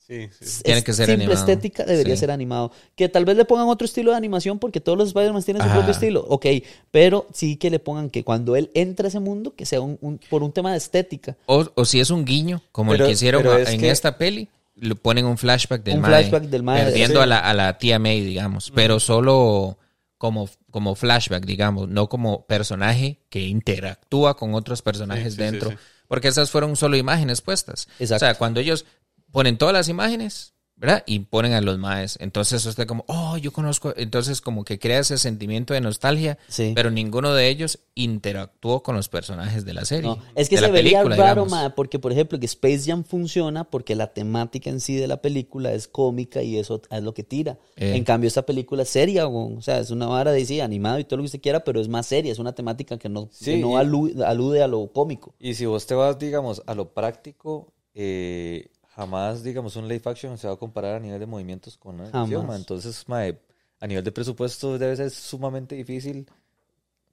Sí, 0.04 0.28
sí. 0.40 0.64
Tiene 0.64 0.82
que 0.82 0.92
ser 0.92 1.06
simple 1.06 1.24
animado. 1.26 1.38
estética 1.40 1.84
debería 1.84 2.16
Sí. 2.16 2.20
ser 2.20 2.32
animado. 2.32 2.72
Que 2.96 3.09
tal 3.09 3.24
vez 3.24 3.36
le 3.36 3.44
pongan 3.44 3.68
otro 3.68 3.84
estilo 3.84 4.10
de 4.10 4.16
animación 4.16 4.59
porque 4.59 4.80
todos 4.80 4.98
los 4.98 5.09
Spider-Man 5.09 5.44
tienen 5.44 5.62
su 5.62 5.68
Ajá. 5.68 5.76
propio 5.76 5.92
estilo. 5.92 6.26
Ok, 6.28 6.44
pero 6.90 7.28
sí 7.32 7.56
que 7.56 7.70
le 7.70 7.78
pongan 7.78 8.10
que 8.10 8.24
cuando 8.24 8.56
él 8.56 8.70
entra 8.74 9.06
a 9.06 9.09
ese 9.09 9.20
mundo, 9.20 9.54
que 9.54 9.64
sea 9.64 9.80
un, 9.80 9.98
un- 10.00 10.18
por 10.28 10.42
un 10.42 10.50
tema 10.52 10.72
de 10.72 10.78
estética. 10.78 11.36
O, 11.46 11.64
o 11.76 11.84
si 11.84 12.00
es 12.00 12.10
un 12.10 12.24
guiño, 12.24 12.62
como 12.72 12.90
Pero- 12.90 13.04
el 13.04 13.09
que 13.10 13.12
hicieron 13.14 13.46
a- 13.46 13.60
en 13.62 13.80
que- 13.80 13.90
esta 13.90 14.18
peli, 14.18 14.48
le 14.82 14.96
ponen 14.96 15.26
un 15.26 15.38
flashback 15.38 15.84
del 15.84 15.96
Un 15.96 16.00
mae, 16.02 16.10
flashback 16.10 16.42
del 16.50 16.62
mae, 16.64 16.84
perdiendo 16.84 17.20
sí. 17.20 17.22
a, 17.22 17.26
la, 17.26 17.38
a 17.38 17.54
la 17.54 17.78
tía 17.78 18.00
May, 18.00 18.20
digamos, 18.20 18.72
pero 18.74 18.98
solo 18.98 19.78
como, 20.18 20.48
como 20.70 20.96
flashback, 20.96 21.44
digamos, 21.44 21.88
no 21.88 22.09
como 22.09 22.46
personaje 22.46 23.20
que 23.28 23.40
interactúa 23.42 24.36
con 24.36 24.54
otros 24.54 24.82
personajes 24.82 25.34
Sí, 25.34 25.38
sí, 25.38 25.42
dentro, 25.44 25.72
porque 26.09 26.28
esas 26.28 26.50
fueron 26.50 26.74
solo 26.74 26.96
imágenes 26.96 27.40
puestas. 27.42 27.88
Exacto. 28.00 28.24
O 28.24 28.28
sea, 28.28 28.34
cuando 28.34 28.59
ellos 28.59 28.84
ponen 29.30 29.56
todas 29.56 29.72
las 29.72 29.88
imágenes, 29.88 30.52
¿verdad? 30.82 31.02
Y 31.06 31.20
ponen 31.20 31.52
a 31.54 31.60
los 31.62 31.78
maes. 31.78 32.18
Entonces 32.20 32.66
usted 32.66 32.86
como, 32.86 33.04
oh, 33.09 33.38
yo 33.38 33.52
conozco. 33.52 33.94
Entonces 33.96 34.40
como 34.42 34.64
que 34.64 34.78
crea 34.78 34.98
ese 34.98 35.16
sentimiento 35.16 35.72
de 35.72 35.80
nostalgia, 35.80 36.36
Sí. 36.48 36.72
pero 36.74 36.90
ninguno 36.90 37.32
de 37.32 37.48
ellos 37.48 37.78
interactuó 37.94 38.82
con 38.82 38.96
los 38.96 39.09
personajes 39.09 39.64
de 39.64 39.72
la 39.74 39.84
serie. 39.84 40.10
No, 40.10 40.18
es 40.34 40.48
que 40.48 40.56
de 40.56 40.62
se 40.62 40.66
la 40.66 40.72
vería 40.72 41.02
película, 41.04 41.16
raro, 41.28 41.46
ma, 41.46 41.74
porque 41.74 41.98
por 41.98 42.12
ejemplo 42.12 42.38
que 42.38 42.46
Space 42.46 42.82
Jam 42.86 43.04
funciona 43.04 43.64
porque 43.64 43.94
la 43.94 44.12
temática 44.12 44.68
en 44.70 44.80
sí 44.80 44.96
de 44.96 45.06
la 45.06 45.22
película 45.22 45.72
es 45.72 45.88
cómica 45.88 46.42
y 46.42 46.59
eso 46.59 46.82
es 46.90 47.02
lo 47.02 47.14
que 47.14 47.22
tira. 47.22 47.59
Eh. 47.76 47.94
En 47.96 48.04
cambio 48.04 48.28
esta 48.28 48.42
película 48.44 48.82
es 48.82 48.88
seria, 48.90 49.26
o 49.28 49.62
sea, 49.62 49.78
es 49.78 49.90
una 49.90 50.06
vara 50.06 50.32
de 50.32 50.44
sí, 50.44 50.60
animado 50.60 50.98
y 50.98 51.04
todo 51.04 51.18
lo 51.18 51.22
que 51.22 51.26
usted 51.26 51.40
quiera, 51.40 51.62
pero 51.64 51.80
es 51.80 51.88
más 51.88 52.06
seria, 52.06 52.32
es 52.32 52.38
una 52.40 52.54
temática 52.54 52.98
que 52.98 53.09
no, 53.09 53.28
Sí, 53.30 53.44
que 53.52 53.56
no 53.59 53.70
y- 53.80 53.84
alu- 53.86 54.24
alude 54.24 54.62
a 54.62 54.66
lo 54.66 54.88
cómico. 54.92 55.34
Y 55.38 55.54
si 55.54 55.64
vos 55.64 55.86
te 55.86 55.94
vas, 55.94 56.18
digamos, 56.18 56.60
a 56.66 56.74
lo 56.74 56.92
práctico, 56.92 57.72
eh, 57.94 58.66
jamás, 58.94 59.43
digamos, 59.43 59.77
un 59.77 59.89
live 59.89 60.02
action 60.05 60.36
se 60.39 60.47
va 60.47 60.55
a 60.55 60.56
comparar 60.56 60.97
a 60.97 61.01
nivel 61.01 61.19
de 61.20 61.27
movimientos 61.27 61.77
con 61.77 61.97
una 61.97 62.09
animación. 62.09 62.55
Entonces, 62.55 63.05
mae, 63.09 63.39
a 63.81 63.86
nivel 63.86 64.05
de 64.05 64.12
presupuesto 64.12 64.78
debe 64.78 64.97
ser 64.97 65.10
sumamente 65.10 65.74
difícil 65.74 66.27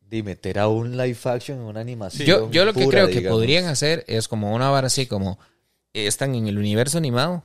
de 0.02 0.24
meter 0.24 0.60
a 0.60 0.68
un 0.68 0.98
live 0.98 1.18
action 1.26 1.60
en 1.60 1.64
una 1.66 1.80
animación. 1.82 2.28
Yo, 2.28 2.52
yo 2.52 2.66
lo 2.66 2.74
que 2.74 2.84
pura, 2.84 2.98
creo 3.04 3.08
que 3.08 3.20
digamos. 3.20 3.38
podrían 3.38 3.66
hacer 3.66 4.04
es 4.08 4.28
como 4.28 4.54
una 4.54 4.70
vara 4.70 4.88
así 4.88 5.06
como 5.06 5.40
están 5.94 6.36
en 6.36 6.48
el 6.48 6.58
universo 6.58 6.98
animado 6.98 7.44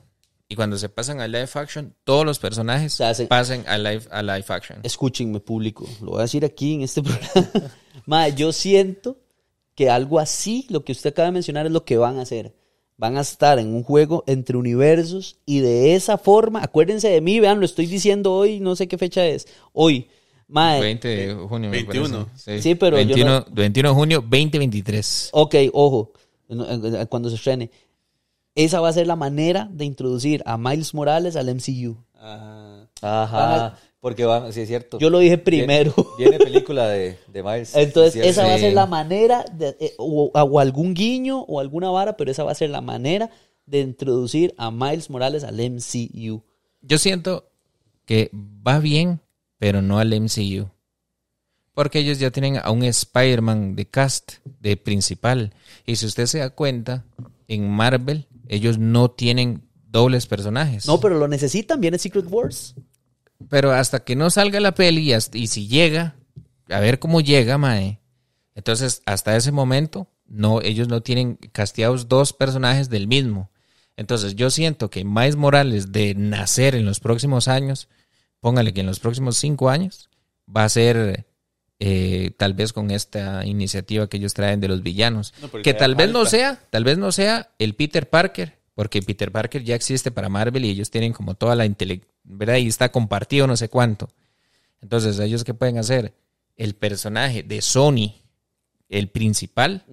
y 0.48 0.56
cuando 0.56 0.76
se 0.78 0.88
pasan 0.88 1.20
a 1.20 1.26
live 1.28 1.48
action, 1.54 1.94
todos 2.04 2.24
los 2.24 2.38
personajes 2.38 3.00
hacen- 3.00 3.28
pasen 3.28 3.64
a 3.66 3.76
live, 3.78 4.02
a 4.10 4.22
live 4.22 4.44
action. 4.48 4.80
Escúchenme, 4.82 5.40
público. 5.40 5.86
Lo 6.00 6.12
voy 6.12 6.18
a 6.20 6.22
decir 6.22 6.44
aquí 6.44 6.74
en 6.74 6.82
este 6.82 7.02
programa. 7.34 7.70
Mae, 8.06 8.34
yo 8.34 8.52
siento 8.52 9.18
que 9.74 9.90
algo 9.90 10.18
así, 10.18 10.66
lo 10.70 10.84
que 10.84 10.92
usted 10.92 11.10
acaba 11.10 11.26
de 11.26 11.32
mencionar, 11.32 11.66
es 11.66 11.72
lo 11.72 11.84
que 11.84 11.96
van 11.98 12.18
a 12.18 12.22
hacer. 12.22 12.54
Van 12.96 13.16
a 13.16 13.22
estar 13.22 13.58
en 13.58 13.74
un 13.74 13.82
juego 13.82 14.22
entre 14.26 14.56
universos 14.56 15.36
y 15.44 15.58
de 15.60 15.94
esa 15.96 16.16
forma, 16.16 16.62
acuérdense 16.62 17.08
de 17.08 17.20
mí, 17.20 17.40
vean, 17.40 17.58
lo 17.58 17.64
estoy 17.66 17.86
diciendo 17.86 18.32
hoy, 18.32 18.60
no 18.60 18.76
sé 18.76 18.86
qué 18.86 18.96
fecha 18.98 19.26
es. 19.26 19.46
Hoy. 19.72 20.08
Mae, 20.46 20.80
20 20.80 21.08
de 21.08 21.34
junio. 21.34 21.70
me 21.70 21.76
21. 21.82 22.26
parece. 22.26 22.62
Sí, 22.62 22.74
pero 22.74 23.00
yo 23.00 23.06
21, 23.06 23.46
21 23.50 23.88
de 23.88 23.94
junio 23.94 24.20
2023. 24.20 25.30
ok, 25.32 25.54
ojo, 25.72 26.12
en- 26.48 26.60
en- 26.94 27.06
cuando 27.06 27.30
se 27.30 27.36
estrene. 27.36 27.70
Esa 28.54 28.80
va 28.80 28.90
a 28.90 28.92
ser 28.92 29.06
la 29.08 29.16
manera 29.16 29.68
de 29.72 29.84
introducir 29.86 30.42
a 30.46 30.56
Miles 30.58 30.94
Morales 30.94 31.34
al 31.34 31.48
MCU. 31.48 31.96
Ah, 32.14 32.86
Ajá, 33.02 33.78
porque 34.04 34.26
van, 34.26 34.52
sí 34.52 34.60
es 34.60 34.68
cierto. 34.68 34.98
Yo 34.98 35.08
lo 35.08 35.18
dije 35.18 35.38
primero. 35.38 35.94
Viene, 36.18 36.32
viene 36.32 36.44
película 36.44 36.86
de, 36.88 37.16
de 37.26 37.42
Miles. 37.42 37.74
Entonces, 37.74 38.16
es 38.16 38.32
esa 38.32 38.46
va 38.46 38.52
a 38.52 38.58
ser 38.58 38.74
la 38.74 38.84
manera, 38.84 39.46
de, 39.50 39.78
eh, 39.80 39.94
o, 39.96 40.30
o 40.30 40.60
algún 40.60 40.92
guiño 40.92 41.40
o 41.40 41.58
alguna 41.58 41.88
vara, 41.88 42.14
pero 42.14 42.30
esa 42.30 42.44
va 42.44 42.52
a 42.52 42.54
ser 42.54 42.68
la 42.68 42.82
manera 42.82 43.30
de 43.64 43.80
introducir 43.80 44.54
a 44.58 44.70
Miles 44.70 45.08
Morales 45.08 45.42
al 45.42 45.54
MCU. 45.54 46.42
Yo 46.82 46.98
siento 46.98 47.48
que 48.04 48.28
va 48.34 48.78
bien, 48.78 49.22
pero 49.56 49.80
no 49.80 49.98
al 49.98 50.10
MCU. 50.20 50.68
Porque 51.72 52.00
ellos 52.00 52.18
ya 52.18 52.30
tienen 52.30 52.58
a 52.62 52.70
un 52.72 52.82
Spider-Man 52.82 53.74
de 53.74 53.86
cast, 53.86 54.32
de 54.60 54.76
principal. 54.76 55.54
Y 55.86 55.96
si 55.96 56.04
usted 56.04 56.26
se 56.26 56.40
da 56.40 56.50
cuenta, 56.50 57.06
en 57.48 57.70
Marvel, 57.70 58.26
ellos 58.48 58.76
no 58.76 59.10
tienen 59.10 59.62
dobles 59.88 60.26
personajes. 60.26 60.86
No, 60.86 61.00
pero 61.00 61.18
lo 61.18 61.26
necesitan, 61.26 61.80
viene 61.80 61.98
Secret 61.98 62.26
Wars. 62.28 62.74
Pero 63.48 63.72
hasta 63.72 64.00
que 64.04 64.16
no 64.16 64.30
salga 64.30 64.60
la 64.60 64.74
peli 64.74 65.02
y, 65.02 65.12
hasta- 65.12 65.38
y 65.38 65.46
si 65.48 65.66
llega, 65.68 66.16
a 66.68 66.80
ver 66.80 66.98
cómo 66.98 67.20
llega, 67.20 67.58
mae. 67.58 68.00
Entonces, 68.54 69.02
hasta 69.06 69.36
ese 69.36 69.52
momento, 69.52 70.08
no, 70.26 70.60
ellos 70.62 70.88
no 70.88 71.02
tienen 71.02 71.36
casteados 71.52 72.08
dos 72.08 72.32
personajes 72.32 72.88
del 72.88 73.06
mismo. 73.08 73.50
Entonces, 73.96 74.34
yo 74.34 74.50
siento 74.50 74.90
que 74.90 75.04
Miles 75.04 75.36
Morales 75.36 75.92
de 75.92 76.14
nacer 76.14 76.74
en 76.74 76.84
los 76.86 77.00
próximos 77.00 77.48
años, 77.48 77.88
póngale 78.40 78.72
que 78.72 78.80
en 78.80 78.86
los 78.86 79.00
próximos 79.00 79.36
cinco 79.36 79.70
años, 79.70 80.08
va 80.54 80.64
a 80.64 80.68
ser 80.68 81.26
eh, 81.80 82.30
tal 82.36 82.54
vez 82.54 82.72
con 82.72 82.90
esta 82.90 83.44
iniciativa 83.44 84.08
que 84.08 84.16
ellos 84.16 84.34
traen 84.34 84.60
de 84.60 84.68
los 84.68 84.82
villanos. 84.82 85.34
No, 85.42 85.48
que 85.62 85.74
tal 85.74 85.94
vez 85.96 86.06
no 86.12 86.24
sea, 86.30 86.60
tal 86.70 86.84
vez 86.84 86.98
no 86.98 87.12
sea 87.12 87.50
el 87.58 87.74
Peter 87.74 88.08
Parker, 88.08 88.58
porque 88.74 89.02
Peter 89.02 89.30
Parker 89.32 89.62
ya 89.64 89.74
existe 89.74 90.10
para 90.10 90.28
Marvel 90.28 90.64
y 90.64 90.70
ellos 90.70 90.90
tienen 90.90 91.12
como 91.12 91.34
toda 91.34 91.54
la 91.56 91.66
inteligencia, 91.66 92.12
¿verdad? 92.24 92.56
Y 92.56 92.66
está 92.68 92.90
compartido 92.90 93.46
no 93.46 93.56
sé 93.56 93.68
cuánto. 93.68 94.08
Entonces, 94.80 95.18
¿ellos 95.18 95.44
qué 95.44 95.54
pueden 95.54 95.78
hacer? 95.78 96.12
El 96.56 96.74
personaje 96.74 97.42
de 97.42 97.60
Sony, 97.62 98.14
el 98.88 99.08
principal, 99.08 99.84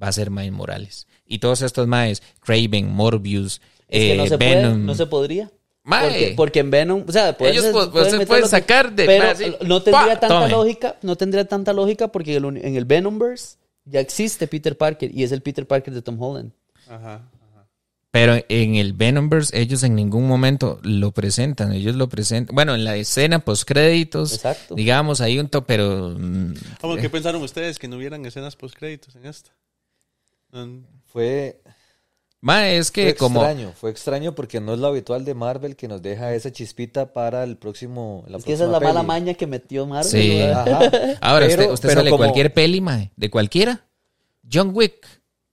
va 0.00 0.08
a 0.08 0.12
ser 0.12 0.30
Miles 0.30 0.52
Morales. 0.52 1.06
Y 1.26 1.38
todos 1.40 1.62
estos 1.62 1.86
maes, 1.86 2.22
Craven, 2.40 2.90
Morbius, 2.92 3.60
Es 3.88 4.00
que 4.00 4.12
eh, 4.14 4.16
no 4.16 4.26
se 4.26 4.36
Venom. 4.36 4.72
puede, 4.72 4.84
no 4.84 4.94
se 4.94 5.06
podría. 5.06 5.50
Mae. 5.82 6.08
Porque, 6.08 6.34
porque 6.36 6.58
en 6.60 6.70
Venom, 6.70 7.04
o 7.06 7.12
sea, 7.12 7.36
pueden- 7.36 7.54
Ellos 7.54 7.66
pu- 7.66 7.90
pueden 7.92 8.10
se 8.20 8.26
pueden 8.26 8.42
lo 8.42 8.46
que- 8.48 8.50
sacar 8.50 8.92
de- 8.92 9.06
pero 9.06 9.30
así, 9.30 9.44
no 9.64 9.82
tendría 9.82 10.18
tanta 10.18 10.28
Tome. 10.40 10.48
lógica, 10.50 10.96
no 11.02 11.16
tendría 11.16 11.44
tanta 11.46 11.72
lógica 11.72 12.08
porque 12.08 12.36
el 12.36 12.44
en 12.44 12.76
el 12.76 12.84
Venomverse 12.84 13.56
ya 13.84 14.00
existe 14.00 14.48
Peter 14.48 14.76
Parker 14.76 15.14
y 15.14 15.22
es 15.22 15.30
el 15.30 15.42
Peter 15.42 15.64
Parker 15.66 15.94
de 15.94 16.02
Tom 16.02 16.20
Holland. 16.20 16.52
ajá. 16.88 17.28
Pero 18.18 18.42
en 18.48 18.76
el 18.76 18.94
Venomverse 18.94 19.60
ellos 19.60 19.82
en 19.82 19.94
ningún 19.94 20.26
momento 20.26 20.80
lo 20.82 21.12
presentan, 21.12 21.74
ellos 21.74 21.96
lo 21.96 22.08
presentan, 22.08 22.54
bueno, 22.54 22.74
en 22.74 22.82
la 22.82 22.96
escena 22.96 23.40
post 23.40 23.68
créditos, 23.68 24.32
Exacto. 24.32 24.74
digamos, 24.74 25.20
hay 25.20 25.38
un 25.38 25.48
to, 25.48 25.66
pero 25.66 26.14
mm, 26.18 26.54
¿Cómo 26.80 26.96
que 26.96 27.10
pensaron 27.10 27.42
ustedes 27.42 27.78
que 27.78 27.88
no 27.88 27.96
hubieran 27.98 28.24
escenas 28.24 28.56
post 28.56 28.74
créditos 28.74 29.14
en 29.16 29.26
esta? 29.26 29.50
Mm, 30.52 30.78
Fue, 31.12 31.60
ma, 32.40 32.70
es 32.70 32.90
que 32.90 33.02
fue 33.02 33.14
como 33.16 33.40
extraño, 33.42 33.72
fue 33.78 33.90
extraño 33.90 34.34
porque 34.34 34.60
no 34.60 34.72
es 34.72 34.78
lo 34.78 34.86
habitual 34.86 35.26
de 35.26 35.34
Marvel 35.34 35.76
que 35.76 35.86
nos 35.86 36.00
deja 36.00 36.32
esa 36.34 36.50
chispita 36.50 37.12
para 37.12 37.44
el 37.44 37.58
próximo. 37.58 38.24
La 38.28 38.38
Es 38.38 38.44
que 38.44 38.54
esa 38.54 38.64
es 38.64 38.70
la 38.70 38.80
mala 38.80 39.02
maña 39.02 39.34
que 39.34 39.46
metió 39.46 39.84
Marvel. 39.86 40.10
Sí. 40.10 40.40
ahora 41.20 41.46
Pero- 41.46 41.50
usted, 41.64 41.70
usted 41.70 41.88
pero 41.90 42.00
sale 42.00 42.04
de 42.04 42.10
como- 42.12 42.22
cualquier 42.24 42.54
peli, 42.54 42.80
ma, 42.80 43.10
de 43.14 43.30
cualquiera, 43.30 43.84
John 44.50 44.70
Wick, 44.72 45.06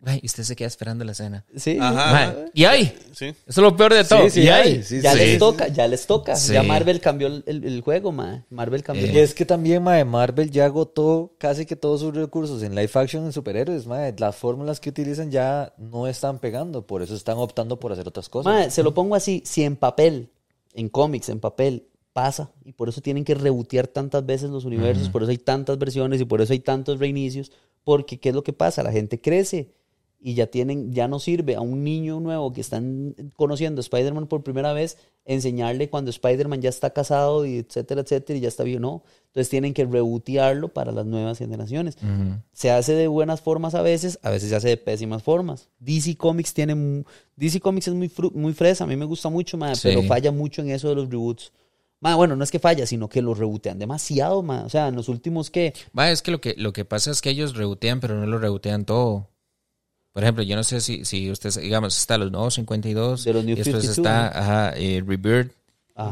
ay, 0.05 0.19
y 0.21 0.25
usted 0.25 0.43
se 0.43 0.55
queda 0.55 0.67
esperando 0.67 1.03
la 1.05 1.11
escena. 1.13 1.45
Sí. 1.55 1.77
Ajá. 1.79 2.35
Y 2.53 2.65
ahí, 2.65 2.95
sí. 3.13 3.25
eso 3.27 3.35
es 3.47 3.57
lo 3.57 3.75
peor 3.75 3.93
de 3.93 4.03
todo. 4.03 4.29
sí, 4.29 4.41
y 4.41 4.47
hay, 4.49 4.73
ahí, 4.73 4.83
sí, 4.83 5.01
Ya 5.01 5.13
sí. 5.13 5.19
les 5.19 5.39
toca, 5.39 5.67
ya 5.67 5.87
les 5.87 6.05
toca. 6.07 6.35
Sí. 6.35 6.53
Ya 6.53 6.63
Marvel 6.63 6.99
cambió 6.99 7.27
el, 7.27 7.43
el- 7.45 7.81
juego, 7.81 8.11
ma. 8.11 8.45
Marvel 8.49 8.83
cambió. 8.83 9.05
Eh. 9.07 9.11
Y 9.13 9.17
es 9.19 9.33
que 9.33 9.45
también, 9.45 9.83
mae, 9.83 10.05
Marvel 10.05 10.49
ya 10.51 10.65
agotó 10.65 11.33
casi 11.37 11.65
que 11.65 11.75
todos 11.75 12.01
sus 12.01 12.13
recursos 12.13 12.63
en 12.63 12.75
live 12.75 12.91
action 12.93 13.25
en 13.25 13.31
superhéroes, 13.33 13.85
mae. 13.87 14.13
Las 14.17 14.35
fórmulas 14.35 14.79
que 14.79 14.89
utilizan 14.89 15.31
ya 15.31 15.73
no 15.77 16.07
están 16.07 16.39
pegando, 16.39 16.85
por 16.85 17.01
eso 17.01 17.15
están 17.15 17.37
optando 17.37 17.79
por 17.79 17.91
hacer 17.91 18.07
otras 18.07 18.29
cosas. 18.29 18.53
Ma, 18.53 18.69
se 18.69 18.83
lo 18.83 18.93
pongo 18.93 19.15
así, 19.15 19.41
si 19.45 19.63
en 19.63 19.75
papel, 19.75 20.29
en 20.73 20.89
cómics, 20.89 21.29
en 21.29 21.39
papel, 21.39 21.87
pasa, 22.13 22.51
y 22.63 22.73
por 22.73 22.89
eso 22.89 23.01
tienen 23.01 23.25
que 23.25 23.33
rebotear 23.33 23.87
tantas 23.87 24.23
veces 24.23 24.51
los 24.51 24.65
universos, 24.65 25.09
por 25.09 25.23
eso 25.23 25.31
hay 25.31 25.39
tantas 25.39 25.79
versiones 25.79 26.21
y 26.21 26.25
por 26.25 26.41
eso 26.41 26.53
hay 26.53 26.59
tantos 26.59 26.99
reinicios, 26.99 27.51
porque 27.83 28.19
¿qué 28.19 28.29
es 28.29 28.35
lo 28.35 28.43
que 28.43 28.53
pasa? 28.53 28.83
La 28.83 28.91
gente 28.91 29.19
crece 29.19 29.71
y 30.25 30.35
ya 30.35 30.47
tienen, 30.47 30.93
ya 30.93 31.09
no 31.09 31.19
sirve 31.19 31.55
a 31.55 31.59
un 31.59 31.83
niño 31.83 32.21
nuevo 32.21 32.53
que 32.53 32.61
están 32.61 33.13
conociendo 33.35 33.81
a 33.81 33.83
Spider-Man 33.83 34.27
por 34.27 34.41
primera 34.41 34.71
vez, 34.71 34.97
enseñarle 35.25 35.89
cuando 35.89 36.11
Spider-Man 36.11 36.61
ya 36.61 36.69
está 36.69 36.91
casado 36.91 37.45
y 37.45 37.57
etcétera, 37.57 38.01
etcétera, 38.01 38.39
y 38.39 38.41
ya 38.41 38.47
está 38.47 38.63
bien, 38.63 38.81
no. 38.81 39.03
Entonces 39.27 39.49
tienen 39.49 39.73
que 39.73 39.83
rebotearlo 39.83 40.69
para 40.69 40.93
las 40.93 41.05
nuevas 41.05 41.39
generaciones. 41.39 41.97
Se 42.53 42.71
hace 42.71 42.93
de 42.93 43.07
buenas 43.07 43.41
formas 43.41 43.75
a 43.75 43.81
veces, 43.81 44.17
a 44.23 44.29
veces 44.29 44.47
se 44.47 44.55
hace 44.55 44.69
de 44.69 44.77
pésimas 44.77 45.23
formas. 45.23 45.67
DC 45.79 46.15
Comics 46.15 46.53
tiene, 46.53 47.03
DC 47.35 47.59
Comics 47.59 47.89
es 47.89 47.93
muy, 47.93 48.09
muy 48.33 48.53
fresa, 48.53 48.85
a 48.85 48.87
mí 48.87 48.95
me 48.95 49.05
gusta 49.05 49.27
mucho, 49.27 49.59
pero 49.81 50.03
falla 50.03 50.31
mucho 50.31 50.61
en 50.61 50.69
eso 50.69 50.87
de 50.87 50.95
los 50.95 51.09
reboots. 51.09 51.51
bueno, 51.99 52.37
no 52.37 52.45
es 52.45 52.51
que 52.51 52.59
falla, 52.59 52.85
sino 52.85 53.09
que 53.09 53.21
lo 53.21 53.33
rebotean 53.33 53.77
demasiado, 53.77 54.39
o 54.39 54.69
sea, 54.69 54.87
en 54.87 54.95
los 54.95 55.09
últimos 55.09 55.51
que... 55.51 55.73
Va, 55.97 56.11
es 56.11 56.21
que 56.21 56.31
lo 56.31 56.39
que, 56.39 56.55
lo 56.57 56.71
que 56.71 56.85
pasa 56.85 57.11
es 57.11 57.21
que 57.21 57.29
ellos 57.29 57.57
rebotean, 57.57 57.99
pero 57.99 58.15
no 58.17 58.25
lo 58.25 58.39
rebotean 58.39 58.85
todo. 58.85 59.32
Por 60.13 60.23
ejemplo, 60.23 60.43
yo 60.43 60.55
no 60.55 60.63
sé 60.63 60.79
si, 60.79 61.05
si 61.05 61.31
ustedes, 61.31 61.59
digamos, 61.59 61.97
está 61.97 62.19
los 62.19 62.31
nuevos 62.31 62.53
52 62.53 63.23
de 63.23 63.33
los 63.33 63.43
y 63.43 63.55
después 63.55 63.83
está 63.83 64.27
ajá, 64.27 64.73
eh, 64.77 65.03
Rebirth 65.05 65.53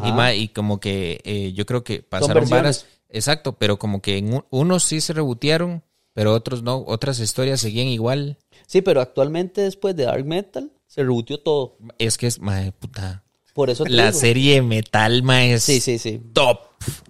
y, 0.04 0.42
y, 0.42 0.48
como 0.50 0.80
que 0.80 1.22
eh, 1.24 1.54
yo 1.54 1.66
creo 1.66 1.84
que 1.84 2.02
pasaron 2.02 2.50
varas, 2.50 2.86
exacto, 3.10 3.54
pero 3.54 3.78
como 3.78 4.02
que 4.02 4.18
en 4.18 4.44
unos 4.50 4.84
sí 4.84 5.02
se 5.02 5.14
rebotearon, 5.14 5.84
pero 6.14 6.34
otros 6.34 6.62
no, 6.62 6.84
otras 6.86 7.20
historias 7.20 7.62
seguían 7.62 7.88
igual. 7.88 8.38
Sí, 8.68 8.82
pero 8.82 9.02
actualmente 9.02 9.62
después 9.62 9.96
de 9.96 10.06
Dark 10.06 10.26
Metal 10.26 10.72
se 10.88 11.02
reboteó 11.02 11.40
todo. 11.40 11.78
Es 11.98 12.18
que 12.18 12.28
es, 12.28 12.40
madre 12.40 12.72
puta. 12.72 13.24
Por 13.54 13.70
eso 13.70 13.86
La 13.86 14.14
serie 14.14 14.62
Metal, 14.62 15.24
mae, 15.24 15.54
es 15.54 15.64
sí, 15.64 15.80
sí, 15.80 15.98
sí. 15.98 16.22
top, 16.32 16.60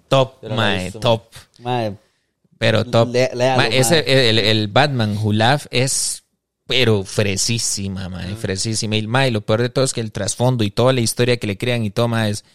top, 0.07 0.43
mae, 0.49 0.91
top. 0.91 1.23
pero 2.57 2.85
top. 2.85 3.13
ese, 3.15 4.29
el, 4.29 4.39
el 4.39 4.67
Batman 4.69 5.17
Who 5.17 5.33
Laugh 5.33 5.67
es 5.71 6.23
pero 6.71 7.03
fresísima, 7.03 8.07
mae, 8.07 8.33
fresísima. 8.35 8.95
Y, 8.95 9.05
mae, 9.05 9.29
lo 9.29 9.41
peor 9.41 9.61
de 9.61 9.69
todo 9.69 9.83
es 9.83 9.93
que 9.93 9.99
el 9.99 10.13
trasfondo 10.13 10.63
y 10.63 10.71
toda 10.71 10.93
la 10.93 11.01
historia 11.01 11.35
que 11.35 11.47
le 11.47 11.57
crean 11.57 11.83
y 11.83 11.89
toma 11.89 12.29
es, 12.29 12.45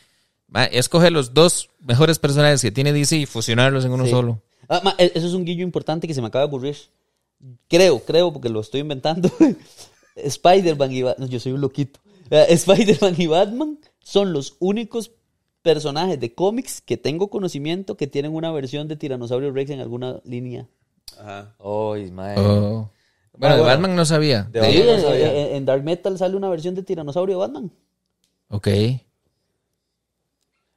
mae, 0.48 0.70
es 0.72 0.88
coger 0.88 1.12
los 1.12 1.34
dos 1.34 1.68
mejores 1.80 2.18
personajes 2.18 2.62
que 2.62 2.72
tiene 2.72 2.94
DC 2.94 3.14
y 3.18 3.26
fusionarlos 3.26 3.84
en 3.84 3.92
uno 3.92 4.06
solo. 4.06 4.42
Ah, 4.70 4.94
e, 4.96 5.12
eso 5.14 5.26
es 5.26 5.34
un 5.34 5.44
guillo 5.44 5.62
importante 5.62 6.08
que 6.08 6.14
se 6.14 6.22
me 6.22 6.28
acaba 6.28 6.46
de 6.46 6.48
ocurrir. 6.48 6.76
Creo, 7.68 8.00
creo, 8.00 8.32
porque 8.32 8.48
lo 8.48 8.60
estoy 8.60 8.80
inventando. 8.80 9.30
Spider-Man 10.16 10.92
y 10.92 11.02
Batman, 11.02 11.28
yo 11.28 11.38
soy 11.38 11.52
un 11.52 11.60
loquito. 11.60 12.00
Eh, 12.30 12.46
Spider-Man 12.48 13.14
y 13.18 13.26
Batman 13.26 13.78
son 14.00 14.32
los 14.32 14.56
únicos 14.60 15.12
personajes 15.60 16.18
de 16.18 16.34
cómics 16.34 16.80
que 16.80 16.96
tengo 16.96 17.28
conocimiento 17.28 17.98
que 17.98 18.06
tienen 18.06 18.34
una 18.34 18.50
versión 18.50 18.88
de 18.88 18.96
Tiranosaurio 18.96 19.52
Rex 19.52 19.70
en 19.72 19.80
alguna 19.80 20.20
línea. 20.24 20.66
Ajá. 21.18 21.54
Oh, 21.58 21.94
bueno, 23.38 23.56
de 23.56 23.62
Batman 23.62 23.96
no 23.96 24.04
sabía. 24.04 24.48
En, 24.52 25.64
Dark 25.64 25.82
Metal 25.84 26.16
sale 26.18 26.36
una 26.36 26.48
versión 26.48 26.74
de 26.74 26.82
Tiranosaurio 26.82 27.36
de 27.36 27.40
Batman. 27.40 27.70
Ok. 28.48 28.68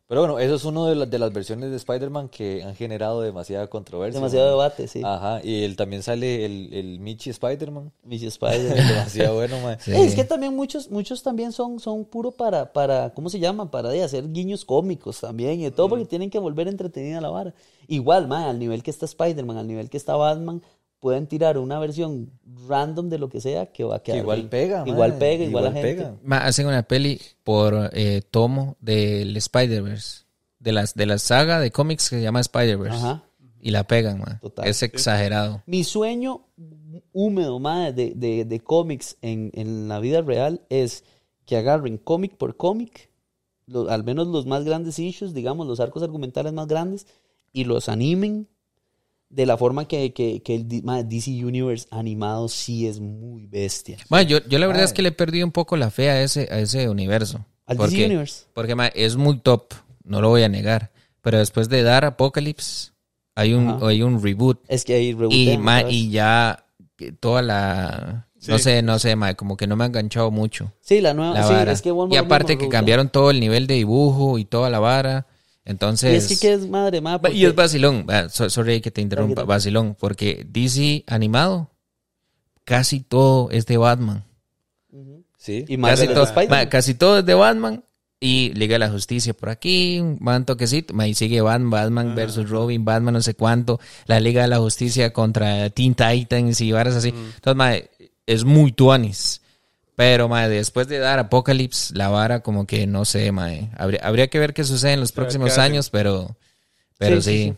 Pero 0.10 0.22
bueno, 0.22 0.40
eso 0.40 0.56
es 0.56 0.66
una 0.66 0.88
de, 0.88 1.06
de, 1.06 1.20
las 1.20 1.32
versiones 1.32 1.70
de 1.70 1.76
Spider-Man 1.76 2.30
que 2.30 2.64
han 2.64 2.76
generado 2.76 3.22
demasiada 3.22 3.68
controversia. 3.68 4.20
Demasiado 4.20 4.50
debate, 4.50 4.88
sí. 4.88 5.04
Ajá, 5.06 5.40
y 5.44 5.64
él 5.64 5.76
también 5.76 6.02
sale 6.02 6.46
el, 6.46 6.74
el 6.74 7.00
Michi 7.00 7.30
Spider-Man. 7.30 7.92
Michi 8.06 8.26
Spider-Man. 8.26 8.76
demasiado 8.88 9.36
bueno, 9.36 9.60
man. 9.60 9.78
Es 9.86 10.16
que 10.16 10.24
también 10.24 10.56
muchos, 10.56 10.90
muchos 10.90 11.22
también 11.22 11.52
son, 11.52 11.80
son 11.80 12.06
puro 12.06 12.32
para, 12.32 12.74
para, 12.74 13.14
¿cómo 13.14 13.30
se 13.30 13.38
llama? 13.38 13.70
Para 13.70 13.90
de 13.90 14.02
hacer 14.02 14.32
guiños 14.32 14.66
cómicos 14.66 15.20
también 15.20 15.60
y 15.60 15.66
de 15.66 15.72
todo, 15.72 15.90
porque 15.90 16.06
tienen 16.06 16.32
que 16.32 16.40
volver 16.40 16.68
entretenida 16.68 17.22
la 17.22 17.30
vara. 17.30 17.54
Igual, 17.88 18.28
man, 18.28 18.46
al 18.46 18.58
nivel 18.58 18.82
que 18.82 18.90
está 18.90 19.06
Spider-Man, 19.06 19.58
al 19.58 19.68
nivel 19.68 19.92
que 19.92 19.98
está 19.98 20.16
Batman, 20.16 20.64
pueden 21.00 21.28
tirar 21.28 21.58
una 21.58 21.80
versión 21.80 22.32
random 22.68 23.10
de 23.10 23.18
lo 23.18 23.30
que 23.30 23.42
sea 23.42 23.68
que 23.68 23.84
va 23.84 23.98
a 23.98 24.04
quedar. 24.04 24.20
igual 24.20 24.50
pega, 24.50 24.84
Igual 24.86 25.18
pega, 25.18 25.44
igual, 25.46 25.64
la 25.66 25.72
gente. 25.72 26.08
hacen 26.32 26.68
una 26.68 26.84
peli 26.84 27.22
por 27.44 27.90
eh, 27.94 28.22
tomo 28.30 28.76
del 28.82 29.36
Spider-Verse. 29.38 30.26
De, 30.60 30.74
las, 30.74 30.94
de 30.94 31.06
la 31.06 31.18
saga 31.18 31.60
de 31.62 31.72
cómics 31.72 32.10
que 32.10 32.18
se 32.18 32.22
llama 32.22 32.42
Spider-Verse. 32.42 33.22
Y 33.62 33.72
la 33.72 33.86
pegan, 33.86 34.20
man. 34.20 34.40
Es 34.64 34.84
exagerado. 34.84 35.64
Mi 35.66 35.84
sueño 35.84 36.46
húmedo, 37.14 37.60
más 37.60 37.96
de, 37.96 38.14
de, 38.16 38.46
de 38.46 38.60
cómics 38.60 39.18
en, 39.22 39.52
en, 39.54 39.88
la 39.88 40.00
vida 40.00 40.22
real 40.22 40.62
es 40.70 41.04
que 41.46 41.58
agarren 41.58 41.98
cómic 41.98 42.36
por 42.36 42.58
cómic, 42.58 43.10
al 43.90 44.04
menos 44.04 44.28
los 44.28 44.46
más 44.46 44.64
grandes 44.66 45.00
issues, 45.00 45.34
digamos, 45.34 45.68
los 45.68 45.80
arcos 45.80 46.04
argumentales 46.04 46.54
más 46.54 46.68
grandes, 46.68 47.08
y 47.52 47.64
los 47.64 47.90
animen 47.90 48.48
de 49.30 49.46
la 49.46 49.58
forma 49.58 49.88
que, 49.88 50.12
que, 50.14 50.42
que 50.42 50.56
el 50.56 50.68
DC 50.68 51.46
Universe 51.46 51.88
animado 51.92 52.50
sí 52.50 52.88
es 52.88 53.00
muy 53.00 53.46
bestia. 53.46 53.98
Bueno, 54.10 54.28
yo, 54.28 54.40
yo 54.48 54.58
la 54.60 54.68
verdad 54.68 54.84
es 54.84 54.94
que 54.94 55.02
le 55.02 55.12
perdí 55.12 55.44
un 55.44 55.52
poco 55.52 55.78
la 55.78 55.92
fe 55.92 56.10
a 56.10 56.22
ese, 56.22 56.48
a 56.52 56.60
ese 56.60 56.90
universo. 56.90 57.46
Al 57.66 57.78
DC 57.78 58.06
Universe. 58.06 58.46
Porque 58.54 58.76
es 58.96 59.16
muy 59.16 59.40
top, 59.40 59.74
no 60.04 60.22
lo 60.22 60.30
voy 60.30 60.44
a 60.44 60.50
negar. 60.50 60.92
Pero 61.22 61.38
después 61.38 61.70
de 61.70 61.84
dar 61.84 62.06
Apocalypse, 62.06 62.92
hay 63.36 63.54
un, 63.54 63.78
hay 63.84 64.02
un 64.02 64.22
reboot. 64.22 64.60
Es 64.68 64.84
que 64.84 64.96
hay 64.96 65.14
reboot. 65.14 65.34
Y, 65.34 65.60
y 65.90 66.10
ya 66.10 66.66
toda 67.20 67.42
la... 67.42 68.26
No 68.48 68.58
sé, 68.58 68.82
no 68.82 68.98
sé, 69.00 69.16
como 69.36 69.58
que 69.58 69.68
no 69.68 69.76
me 69.76 69.84
ha 69.84 69.88
enganchado 69.88 70.32
mucho. 70.32 70.72
Sí, 70.80 71.02
la 71.02 71.14
nueva. 71.14 71.44
sí, 71.44 71.54
es 71.70 71.82
que 71.82 71.94
y 72.10 72.16
aparte 72.16 72.58
que 72.58 72.70
cambiaron 72.70 73.10
todo 73.10 73.32
el 73.32 73.40
nivel 73.42 73.68
de 73.68 73.76
dibujo 73.76 74.38
y 74.38 74.46
toda 74.46 74.70
la 74.70 74.80
vara. 74.80 75.28
Entonces. 75.70 76.32
Y 76.32 76.34
es 76.34 76.40
que, 76.40 76.54
es 76.54 76.68
madre 76.68 77.00
Y 77.32 77.46
es 77.46 77.54
vacilón. 77.54 78.08
Sorry 78.32 78.82
que 78.82 78.90
te 78.90 79.02
interrumpa. 79.02 79.44
Vacilón. 79.44 79.96
Porque 80.00 80.44
DC 80.50 81.04
animado, 81.06 81.70
casi 82.64 83.02
todo 83.02 83.52
es 83.52 83.68
de 83.68 83.78
Batman. 83.78 84.26
Sí. 85.38 85.66
Y 85.68 85.78
casi, 85.78 86.08
todo, 86.08 86.28
casi 86.70 86.96
todo 86.96 87.20
es 87.20 87.26
de 87.26 87.36
Batman. 87.36 87.84
Y 88.20 88.52
Liga 88.56 88.74
de 88.74 88.80
la 88.80 88.90
Justicia 88.90 89.34
por 89.34 89.50
aquí, 89.50 90.00
un 90.00 90.46
toquecito. 90.46 90.94
Y 91.06 91.14
sigue 91.14 91.40
Batman, 91.40 91.70
Batman 91.70 92.16
versus 92.16 92.50
Robin, 92.50 92.84
Batman 92.84 93.14
no 93.14 93.22
sé 93.22 93.36
cuánto. 93.36 93.80
La 94.08 94.20
Liga 94.20 94.42
de 94.42 94.48
la 94.48 94.58
Justicia 94.58 95.14
contra 95.14 95.70
Teen 95.70 95.94
Titans 95.94 96.60
y 96.62 96.72
varas 96.72 96.96
así. 96.96 97.14
Entonces, 97.36 97.90
es 98.26 98.44
muy 98.44 98.72
tuanis. 98.72 99.44
Pero, 100.00 100.30
mae, 100.30 100.48
después 100.48 100.88
de 100.88 100.98
dar 100.98 101.20
Apocalypse, 101.20 101.94
la 101.94 102.08
vara 102.08 102.40
como 102.40 102.66
que 102.66 102.88
no 102.88 103.04
sé, 103.04 103.34
mae. 103.34 103.70
Habría, 103.76 104.00
habría 104.02 104.30
que 104.30 104.40
ver 104.40 104.54
qué 104.54 104.64
sucede 104.64 104.94
en 104.94 105.02
los 105.02 105.12
próximos 105.12 105.58
años, 105.58 105.90
pero, 105.90 106.38
pero 106.98 107.22
sí. 107.22 107.54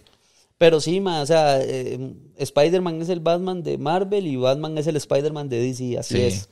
Pero 0.57 0.81
sí, 0.81 1.01
mae, 1.01 1.21
o 1.21 1.25
sea, 1.27 1.61
eh, 1.61 1.99
Spider-Man 2.37 2.99
es 2.99 3.09
el 3.09 3.19
Batman 3.19 3.61
de 3.61 3.77
Marvel 3.77 4.25
y 4.25 4.37
Batman 4.37 4.75
es 4.79 4.87
el 4.87 4.95
Spider-Man 4.95 5.49
de 5.49 5.61
DC, 5.61 5.99
así 5.99 6.19
es. 6.19 6.49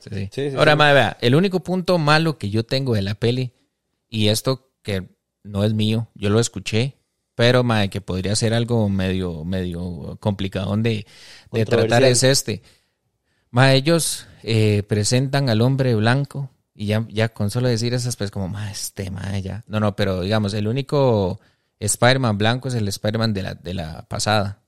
Ahora, 0.56 0.76
mae, 0.76 0.94
vea, 0.94 1.16
el 1.20 1.34
único 1.34 1.58
punto 1.58 1.98
malo 1.98 2.38
que 2.38 2.50
yo 2.50 2.64
tengo 2.64 2.94
de 2.94 3.02
la 3.02 3.16
peli, 3.16 3.50
y 4.08 4.28
esto 4.28 4.70
que 4.82 5.08
no 5.42 5.64
es 5.64 5.74
mío, 5.74 6.06
yo 6.14 6.30
lo 6.30 6.38
escuché, 6.38 6.98
pero, 7.34 7.64
mae, 7.64 7.90
que 7.90 8.00
podría 8.00 8.36
ser 8.36 8.54
algo 8.54 8.88
medio, 8.88 9.44
medio 9.44 10.18
complicado 10.20 10.76
de, 10.76 11.04
de 11.50 11.64
tratar 11.64 12.04
es 12.04 12.22
este. 12.22 12.62
Mae, 13.50 13.74
ellos 13.74 14.28
eh, 14.42 14.82
presentan 14.84 15.48
al 15.48 15.60
hombre 15.60 15.94
blanco 15.94 16.50
y 16.74 16.86
ya, 16.86 17.06
ya 17.10 17.28
con 17.28 17.50
solo 17.50 17.68
decir 17.68 17.94
esas, 17.94 18.16
pues 18.16 18.30
como, 18.30 18.48
más 18.48 18.70
este, 18.70 19.10
ya. 19.42 19.64
No, 19.66 19.80
no, 19.80 19.96
pero 19.96 20.22
digamos, 20.22 20.54
el 20.54 20.68
único 20.68 21.40
Spider-Man 21.78 22.38
blanco 22.38 22.68
es 22.68 22.74
el 22.74 22.88
Spider-Man 22.88 23.34
de 23.34 23.42
la, 23.42 23.54
de 23.54 23.74
la 23.74 24.06
pasada. 24.08 24.62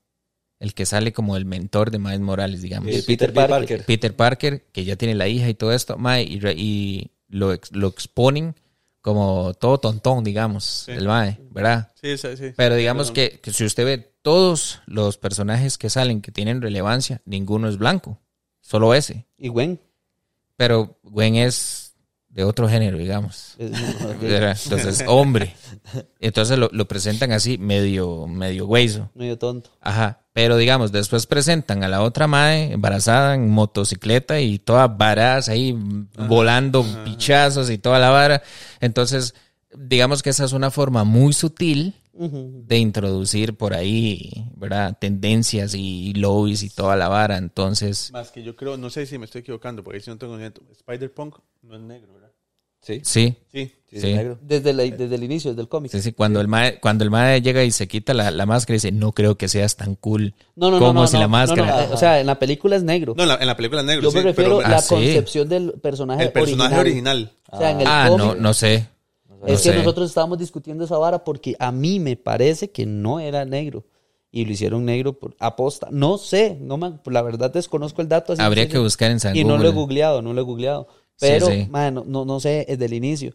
El 0.59 0.73
que 0.73 0.85
sale 0.85 1.11
como 1.11 1.35
el 1.35 1.45
mentor 1.45 1.91
de 1.91 1.99
Miles 1.99 2.21
Morales, 2.21 2.61
digamos. 2.61 2.89
Peter, 3.05 3.33
Parker. 3.33 3.83
Peter 3.85 4.15
Parker, 4.15 4.65
que 4.71 4.85
ya 4.85 4.95
tiene 4.95 5.15
la 5.15 5.27
hija 5.27 5.49
y 5.49 5.55
todo 5.55 5.73
esto, 5.73 5.97
ma, 5.97 6.21
y, 6.21 6.39
y 6.55 7.11
lo, 7.27 7.53
lo 7.71 7.87
exponen 7.87 8.55
como 9.03 9.53
todo 9.55 9.79
tontón, 9.79 10.23
digamos, 10.23 10.87
el 10.87 11.05
mae, 11.05 11.37
¿verdad? 11.51 11.91
Sí, 12.01 12.17
sí, 12.17 12.37
sí. 12.37 12.53
Pero 12.55 12.75
digamos 12.75 13.11
que, 13.11 13.41
que, 13.43 13.51
si 13.51 13.65
usted 13.65 13.83
ve 13.83 13.97
todos 14.21 14.79
los 14.85 15.17
personajes 15.17 15.77
que 15.77 15.89
salen 15.89 16.21
que 16.21 16.31
tienen 16.31 16.61
relevancia, 16.61 17.21
ninguno 17.25 17.67
es 17.67 17.77
blanco. 17.77 18.21
Solo 18.63 18.93
ese. 18.93 19.27
¿Y 19.37 19.49
Gwen? 19.49 19.79
Pero 20.55 20.97
Gwen 21.03 21.35
es 21.35 21.93
de 22.29 22.45
otro 22.45 22.67
género, 22.67 22.97
digamos. 22.97 23.55
Entonces, 23.59 25.03
hombre. 25.05 25.53
Entonces 26.19 26.57
lo, 26.57 26.87
presentan 26.87 27.33
así, 27.33 27.57
medio, 27.57 28.25
medio 28.25 28.65
hueso. 28.65 29.11
Medio 29.13 29.37
tonto. 29.37 29.69
Ajá. 29.81 30.21
Pero 30.31 30.57
digamos, 30.57 30.91
después 30.91 31.27
presentan 31.27 31.83
a 31.83 31.89
la 31.89 32.01
otra 32.01 32.25
madre 32.25 32.71
embarazada 32.71 33.35
en 33.35 33.51
motocicleta 33.51 34.39
y 34.39 34.57
todas 34.57 34.97
varas 34.97 35.49
ahí 35.49 35.77
volando 36.27 36.83
pichazos 37.03 37.69
y 37.69 37.77
toda 37.77 37.99
la 37.99 38.09
vara. 38.09 38.41
Entonces, 38.79 39.35
digamos 39.75 40.23
que 40.23 40.31
esa 40.31 40.45
es 40.45 40.53
una 40.53 40.71
forma 40.71 41.03
muy 41.03 41.33
sutil 41.33 41.93
de 42.13 42.77
introducir 42.77 43.55
por 43.55 43.73
ahí, 43.73 44.29
¿verdad? 44.55 44.95
Tendencias 44.99 45.73
y 45.73 46.13
lobbies 46.13 46.61
y 46.63 46.69
toda 46.69 46.95
la 46.95 47.07
vara. 47.07 47.37
Entonces. 47.37 48.11
Más 48.13 48.31
que 48.31 48.43
yo 48.43 48.55
creo, 48.55 48.77
no 48.77 48.89
sé 48.89 49.05
si 49.05 49.17
me 49.17 49.25
estoy 49.25 49.41
equivocando, 49.41 49.83
porque 49.83 49.99
si 49.99 50.09
no 50.11 50.17
tengo. 50.17 50.37
Spider-Punk 50.37 51.37
no 51.63 51.75
es 51.75 51.81
negro, 51.81 52.13
¿verdad? 52.13 52.29
Sí, 52.81 52.99
Sí. 53.03 53.35
Sí. 53.51 53.71
sí, 53.89 53.99
Sí. 54.01 54.09
es 54.09 54.15
negro. 54.17 54.37
Desde, 54.41 54.73
la- 54.73 54.83
desde 54.83 55.15
el 55.15 55.23
inicio, 55.23 55.51
desde 55.51 55.61
el 55.61 55.69
cómic. 55.69 55.89
Sí, 55.91 56.01
sí, 56.01 56.11
cuando 56.11 56.41
el 56.41 56.47
mae, 56.49 56.79
cuando 56.81 57.03
el 57.05 57.09
mae 57.11 57.41
llega 57.41 57.63
y 57.63 57.71
se 57.71 57.87
quita 57.87 58.13
la, 58.13 58.29
la 58.29 58.45
máscara 58.45 58.75
y 58.75 58.77
dice, 58.77 58.91
no 58.91 59.13
creo 59.13 59.37
que 59.37 59.47
seas 59.47 59.77
tan 59.77 59.95
cool 59.95 60.35
No, 60.57 60.69
no, 60.69 60.79
no. 60.79 60.85
como 60.87 61.01
no, 61.01 61.07
si 61.07 61.13
no, 61.13 61.19
la 61.21 61.25
no, 61.27 61.29
máscara. 61.29 61.87
no, 61.87 61.93
O 61.93 61.97
sea, 61.97 62.19
en 62.19 62.27
la 62.27 62.37
película 62.37 62.75
es 62.75 62.83
negro. 62.83 63.13
No, 63.15 63.23
en 63.23 63.29
la, 63.29 63.35
en 63.37 63.47
la 63.47 63.55
película 63.55 63.81
es 63.81 63.87
negro, 63.87 64.03
Yo 64.03 64.11
sí, 64.11 64.17
me 64.17 64.23
refiero 64.23 64.57
pero 64.57 64.67
a 64.67 64.69
la 64.69 64.77
Ah, 64.77 64.81
sí. 64.81 64.89
concepción 64.95 65.47
del 65.47 65.71
personaje 65.81 66.23
el 66.25 66.31
personaje 66.33 66.77
original. 66.77 67.31
O 67.49 67.57
sea, 67.57 67.71
en 67.71 67.81
el 67.81 67.87
ah, 67.87 68.05
cómic. 68.09 68.25
no, 68.25 68.35
no 68.35 68.53
sé. 68.53 68.87
Es 69.45 69.59
No 69.59 69.71
que 69.71 69.71
sé. 69.71 69.75
nosotros 69.75 70.09
estábamos 70.09 70.37
discutiendo 70.37 70.83
esa 70.85 70.97
vara 70.97 71.23
porque 71.23 71.55
a 71.59 71.71
mí 71.71 71.99
me 71.99 72.15
parece 72.15 72.71
que 72.71 72.85
no 72.85 73.19
era 73.19 73.45
negro. 73.45 73.83
Y 74.31 74.45
lo 74.45 74.51
hicieron 74.53 74.83
negro 74.85 75.13
por 75.19 75.35
aposta. 75.39 75.89
No 75.91 76.17
sé, 76.17 76.57
no 76.59 76.77
me- 76.77 76.93
la 77.05 77.21
verdad 77.21 77.51
desconozco 77.53 78.01
el 78.01 78.07
dato. 78.09 78.33
así 78.33 78.41
Habría 78.41 78.63
sí, 78.63 78.69
que 78.71 78.77
sí. 78.77 78.83
buscar 78.83 79.11
en 79.11 79.19
San 79.19 79.35
Y 79.35 79.43
no 79.43 79.49
lo 79.57 79.63
he 79.63 79.67
Google. 79.67 79.73
googleado, 79.81 80.21
no 80.23 80.33
lo 80.33 80.41
he 80.41 80.43
googleado. 80.43 80.87
Sí, 81.17 81.27
Pero, 81.27 81.45
sí. 81.47 81.67
man, 81.69 81.93
no, 82.07 82.25
no, 82.25 82.39
sé, 82.39 82.65
desde 82.67 82.85
el 82.85 82.93
inicio. 82.93 83.33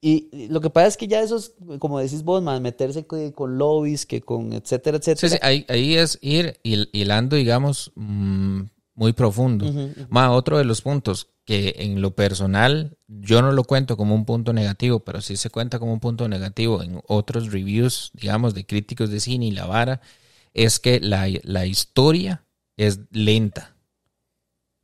Y 0.00 0.48
lo 0.48 0.60
que 0.60 0.68
pasa 0.70 0.88
es 0.88 0.96
que 0.96 1.06
ya 1.08 1.20
eso 1.22 1.36
es, 1.36 1.54
como 1.78 1.98
decís 1.98 2.24
vos, 2.24 2.42
man, 2.42 2.60
meterse 2.62 3.06
co- 3.06 3.32
con 3.32 3.56
lobbies, 3.56 4.04
que 4.04 4.20
con 4.20 4.52
etcétera, 4.52 4.98
Sí, 5.00 5.10
etcétera. 5.12 5.32
sí, 5.34 5.38
ahí, 5.40 5.64
ahí 5.68 5.94
es 5.94 6.18
ir 6.20 6.58
hil- 6.62 6.90
hilando, 6.92 7.36
digamos, 7.36 7.90
mm, 7.94 8.62
muy 8.96 9.12
profundo. 9.14 9.66
Ma, 10.10 10.32
otro 10.32 10.58
de 10.58 10.64
los 10.64 10.82
puntos 10.82 11.28
que 11.44 11.74
en 11.78 12.00
lo 12.00 12.14
personal 12.14 12.96
yo 13.06 13.42
no 13.42 13.52
lo 13.52 13.64
cuento 13.64 13.96
como 13.96 14.14
un 14.14 14.24
punto 14.24 14.52
negativo, 14.52 15.00
pero 15.00 15.20
sí 15.20 15.36
se 15.36 15.50
cuenta 15.50 15.78
como 15.78 15.92
un 15.92 16.00
punto 16.00 16.28
negativo 16.28 16.82
en 16.82 17.00
otros 17.06 17.52
reviews, 17.52 18.10
digamos, 18.14 18.54
de 18.54 18.64
críticos 18.64 19.10
de 19.10 19.20
cine 19.20 19.46
y 19.46 19.50
la 19.50 19.66
vara, 19.66 20.00
es 20.54 20.78
que 20.80 21.00
la, 21.00 21.28
la 21.42 21.66
historia 21.66 22.44
es 22.76 23.00
lenta. 23.10 23.76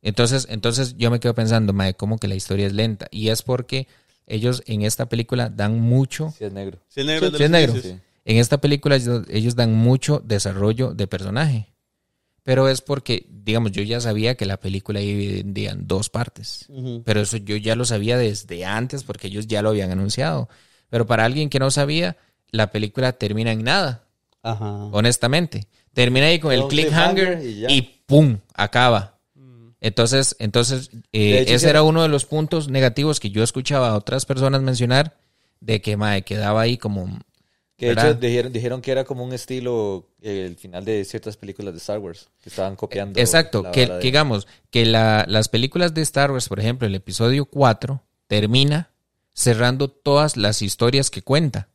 Entonces, 0.01 0.47
entonces 0.49 0.95
yo 0.97 1.11
me 1.11 1.19
quedo 1.19 1.35
pensando, 1.35 1.73
mae, 1.73 1.95
¿cómo 1.95 2.17
que 2.17 2.27
la 2.27 2.35
historia 2.35 2.67
es 2.67 2.73
lenta? 2.73 3.07
Y 3.11 3.29
es 3.29 3.43
porque 3.43 3.87
ellos 4.27 4.63
en 4.65 4.83
esta 4.83 5.07
película 5.07 5.49
dan 5.49 5.79
mucho 5.79 6.33
Sí, 6.37 6.45
es 6.45 6.53
negro. 6.53 6.79
Sí, 6.87 7.01
es 7.01 7.05
negro. 7.05 7.37
Sí, 7.37 7.43
es 7.43 7.49
negro. 7.49 7.73
en 8.25 8.37
esta 8.37 8.59
película 8.59 8.95
ellos, 8.95 9.25
ellos 9.29 9.55
dan 9.55 9.73
mucho 9.73 10.21
desarrollo 10.25 10.93
de 10.93 11.07
personaje. 11.07 11.70
Pero 12.43 12.67
es 12.69 12.81
porque, 12.81 13.27
digamos, 13.29 13.71
yo 13.71 13.83
ya 13.83 14.01
sabía 14.01 14.35
que 14.35 14.45
la 14.45 14.59
película 14.59 14.99
dividía 14.99 15.71
en 15.71 15.87
dos 15.87 16.09
partes. 16.09 16.67
Pero 17.05 17.21
eso 17.21 17.37
yo 17.37 17.55
ya 17.55 17.75
lo 17.75 17.85
sabía 17.85 18.17
desde 18.17 18.65
antes 18.65 19.03
porque 19.03 19.27
ellos 19.27 19.47
ya 19.47 19.61
lo 19.61 19.69
habían 19.69 19.91
anunciado. 19.91 20.49
Pero 20.89 21.05
para 21.05 21.25
alguien 21.25 21.49
que 21.49 21.59
no 21.59 21.69
sabía, 21.69 22.17
la 22.49 22.71
película 22.71 23.13
termina 23.13 23.51
en 23.51 23.63
nada, 23.63 24.07
Ajá. 24.41 24.85
honestamente. 24.91 25.67
Termina 25.93 26.27
ahí 26.27 26.39
con 26.39 26.51
el 26.53 26.67
cliffhanger 26.67 27.41
y 27.43 27.81
¡pum! 28.05 28.39
acaba. 28.53 29.19
Entonces, 29.81 30.35
entonces 30.39 30.91
eh, 31.11 31.45
ese 31.47 31.69
era 31.69 31.81
uno 31.81 32.03
de 32.03 32.07
los 32.07 32.25
puntos 32.25 32.69
negativos 32.69 33.19
que 33.19 33.31
yo 33.31 33.43
escuchaba 33.43 33.89
a 33.89 33.95
otras 33.95 34.25
personas 34.25 34.61
mencionar 34.61 35.17
de 35.59 35.81
que 35.81 35.97
mae, 35.97 36.23
quedaba 36.23 36.61
ahí 36.61 36.77
como 36.77 37.19
Que 37.81 37.87
de 37.87 37.95
¿Verdad? 37.95 38.11
hecho 38.11 38.19
dijeron, 38.19 38.53
dijeron 38.53 38.81
que 38.81 38.91
era 38.91 39.03
como 39.05 39.23
un 39.23 39.33
estilo 39.33 40.07
eh, 40.21 40.45
el 40.45 40.55
final 40.55 40.85
de 40.85 41.03
ciertas 41.03 41.35
películas 41.35 41.73
de 41.73 41.79
Star 41.79 41.97
Wars, 41.97 42.29
que 42.43 42.49
estaban 42.49 42.75
copiando. 42.75 43.19
Exacto, 43.19 43.63
la 43.63 43.71
que, 43.71 43.81
vara 43.81 43.95
de- 43.95 44.01
que 44.01 44.07
digamos 44.07 44.47
que 44.69 44.85
la- 44.85 45.25
las 45.27 45.49
películas 45.49 45.95
de 45.95 46.03
Star 46.03 46.31
Wars, 46.31 46.47
por 46.47 46.59
ejemplo, 46.59 46.85
el 46.87 46.93
episodio 46.93 47.45
4 47.45 48.03
termina 48.27 48.91
cerrando 49.33 49.89
todas 49.89 50.37
las 50.37 50.61
historias 50.61 51.09
que 51.09 51.23
cuenta. 51.23 51.69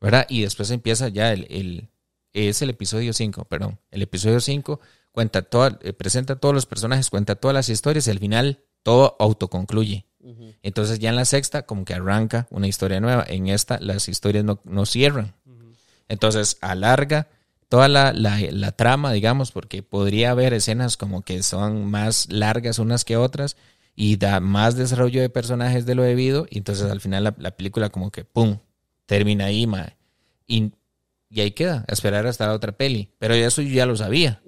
¿verdad? 0.00 0.26
Y 0.28 0.42
después 0.42 0.70
empieza 0.72 1.08
ya 1.08 1.32
el, 1.32 1.46
el- 1.50 1.88
es 2.32 2.60
el 2.62 2.70
episodio 2.70 3.12
5, 3.12 3.44
perdón. 3.44 3.78
El 3.92 4.02
episodio 4.02 4.40
5 4.40 4.80
cuenta 5.12 5.42
toda, 5.42 5.78
eh, 5.82 5.92
presenta 5.92 6.32
a 6.32 6.36
todos 6.40 6.54
los 6.54 6.66
personajes, 6.66 7.10
cuenta 7.10 7.36
todas 7.36 7.54
las 7.54 7.68
historias 7.68 8.06
y 8.08 8.10
al 8.10 8.18
final 8.18 8.64
todo 8.82 9.16
autoconcluye. 9.20 10.05
Entonces 10.62 10.98
ya 10.98 11.10
en 11.10 11.16
la 11.16 11.24
sexta 11.24 11.62
como 11.66 11.84
que 11.84 11.94
arranca 11.94 12.46
una 12.50 12.66
historia 12.66 13.00
nueva. 13.00 13.24
En 13.28 13.48
esta 13.48 13.78
las 13.80 14.08
historias 14.08 14.44
no, 14.44 14.60
no 14.64 14.86
cierran. 14.86 15.34
Entonces 16.08 16.58
alarga 16.60 17.28
toda 17.68 17.88
la, 17.88 18.12
la- 18.12 18.38
la 18.50 18.72
trama, 18.72 19.12
digamos, 19.12 19.50
porque 19.52 19.82
podría 19.82 20.30
haber 20.30 20.52
escenas 20.54 20.96
como 20.96 21.22
que 21.22 21.42
son 21.42 21.86
más 21.86 22.28
largas 22.30 22.78
unas 22.78 23.04
que 23.04 23.16
otras 23.16 23.56
y 23.96 24.16
da 24.16 24.40
más 24.40 24.76
desarrollo 24.76 25.20
de 25.20 25.30
personajes 25.30 25.86
de 25.86 25.94
lo 25.94 26.02
debido. 26.02 26.46
Y 26.50 26.58
entonces 26.58 26.90
al 26.90 27.00
final 27.00 27.24
la, 27.24 27.34
la 27.38 27.50
película 27.52 27.88
como 27.90 28.10
que 28.10 28.24
¡pum! 28.24 28.58
termina 29.06 29.46
ahí, 29.46 29.66
mae. 29.66 29.96
Y, 30.46 30.72
y 31.28 31.40
ahí 31.40 31.50
queda, 31.52 31.84
a 31.88 31.92
esperar 31.92 32.26
hasta 32.26 32.46
la 32.46 32.52
otra 32.52 32.72
peli. 32.72 33.10
Pero 33.18 33.34
eso 33.34 33.62
yo 33.62 33.74
ya 33.74 33.86
lo 33.86 33.96
sabía. 33.96 34.40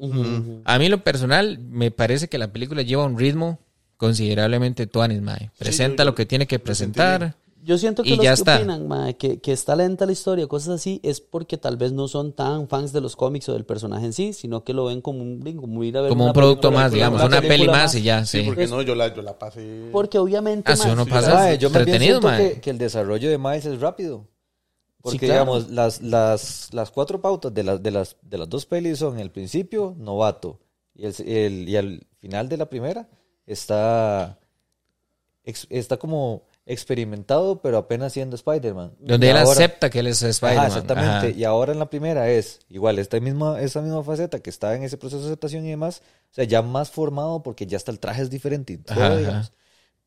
A 0.65 0.79
mí 0.79 0.89
lo 0.89 1.03
personal 1.03 1.59
me 1.59 1.91
parece 1.91 2.29
que 2.29 2.39
la 2.39 2.53
película 2.53 2.83
lleva 2.83 3.05
un 3.05 3.19
ritmo 3.19 3.59
considerablemente 3.99 4.87
tuanis, 4.87 5.21
mae. 5.21 5.51
Presenta 5.59 6.03
yo- 6.05 6.11
lo 6.11 6.15
que 6.15 6.25
tiene 6.25 6.47
que 6.47 6.59
presentar. 6.59 7.37
Yo 7.61 7.77
siento 7.77 8.03
que 8.03 8.11
Y 8.11 8.17
los 8.17 8.25
ya 8.25 8.31
que 8.31 8.35
está. 8.35 8.57
opinan, 8.57 8.89
mae, 8.89 9.17
que, 9.19 9.41
que 9.41 9.53
está 9.53 9.77
lenta 9.77 10.07
la 10.07 10.13
historia, 10.13 10.47
cosas 10.47 10.77
así, 10.77 11.01
es 11.03 11.21
porque 11.21 11.59
tal 11.59 11.77
vez 11.77 11.93
no 11.93 12.09
son 12.09 12.33
tan 12.33 12.67
fans 12.67 12.93
de 12.95 13.03
los 13.03 13.15
cómics 13.15 13.47
o 13.51 13.53
del 13.53 13.67
personaje 13.67 14.07
en 14.07 14.15
sí, 14.15 14.33
sino 14.33 14.65
que 14.65 14.73
lo 14.73 14.87
ven 14.87 15.03
como 15.03 15.21
un, 15.21 15.43
como 15.61 15.85
ir 15.85 15.99
a 15.99 16.01
ver 16.01 16.09
Como 16.09 16.25
un 16.27 16.33
producto 16.33 16.69
película, 16.69 16.85
más, 16.85 16.93
digamos, 16.93 17.19
una 17.21 17.27
una 17.27 17.37
peli 17.41 17.49
película 17.49 17.73
más 17.79 17.95
y 17.97 18.03
ya, 18.03 18.25
Sí, 18.25 18.41
sí. 18.41 18.47
porque 18.47 18.67
no, 18.69 18.81
yo 18.81 18.95
la, 18.95 19.15
yo 19.15 19.21
la 19.21 19.39
pasé. 19.39 19.91
Porque 19.93 20.19
obviamente, 20.19 20.73
Ah, 20.73 20.77
si 20.77 20.89
uno 20.89 21.05
sí, 21.05 21.11
pasa 21.11 21.35
Mae, 21.35 21.59
yo 21.59 21.69
más 21.69 21.85
bien 21.85 21.97
entretenido, 21.97 22.21
siento 22.23 22.29
mae. 22.29 22.55
que, 22.55 22.61
que 22.63 22.71
el 22.71 22.79
desarrollo 22.79 23.29
de 23.29 23.37
Miles 23.37 23.67
es 23.67 23.81
rápido. 23.81 24.27
Porque, 25.03 25.27
claro. 25.27 25.33
digamos, 25.35 25.71
las, 25.71 26.01
las, 26.01 26.69
las 26.73 26.91
cuatro 26.91 27.21
pautas 27.21 27.53
de, 27.53 27.63
las 27.65 27.83
de, 27.83 27.91
las, 27.91 28.17
de 28.23 28.39
las 28.39 28.49
dos 28.49 28.65
pelis 28.67 28.99
son 28.99 29.19
el 29.19 29.31
principio, 29.31 29.95
novato. 29.99 30.59
Y, 30.95 31.05
el, 31.07 31.15
el- 31.27 31.69
y 31.69 31.77
al 31.77 32.07
final 32.21 32.49
de 32.49 32.57
la 32.57 32.67
primera 32.71 33.09
está, 33.49 34.39
está 35.45 35.97
como 35.97 36.43
experimentado, 36.67 37.63
pero 37.63 37.79
apenas 37.79 38.13
siendo 38.13 38.37
Spider-Man. 38.37 38.93
Donde 39.01 39.27
Y 39.27 39.31
él 39.31 39.37
ahora- 39.39 39.53
acepta 39.53 39.89
que 39.89 40.01
él 40.01 40.07
es 40.09 40.23
Spider-Man. 40.23 40.59
Ajá, 40.67 40.67
exactamente. 40.69 41.11
Ajá. 41.11 41.29
Y 41.31 41.45
ahora 41.45 41.73
en 41.73 41.79
la 41.79 41.89
primera 41.89 42.31
es 42.31 42.61
igual, 42.69 42.99
esta 42.99 43.19
misma, 43.21 43.61
esta 43.63 43.81
misma 43.81 44.03
faceta 44.03 44.41
que 44.41 44.51
está 44.51 44.75
en 44.75 44.83
ese 44.83 44.99
proceso 44.99 45.23
de 45.23 45.29
aceptación 45.29 45.65
y 45.65 45.71
demás, 45.71 46.03
o 46.31 46.35
sea, 46.35 46.45
ya 46.45 46.61
más 46.61 46.91
formado 46.91 47.43
porque 47.43 47.67
ya 47.67 47.79
hasta 47.79 47.91
el 47.91 47.99
traje 47.99 48.21
es 48.23 48.29
diferente 48.31 48.75
y 48.75 48.77
todo, 48.79 49.01
Ajá, 49.03 49.17
digamos. 49.17 49.47
ajá. 49.47 49.55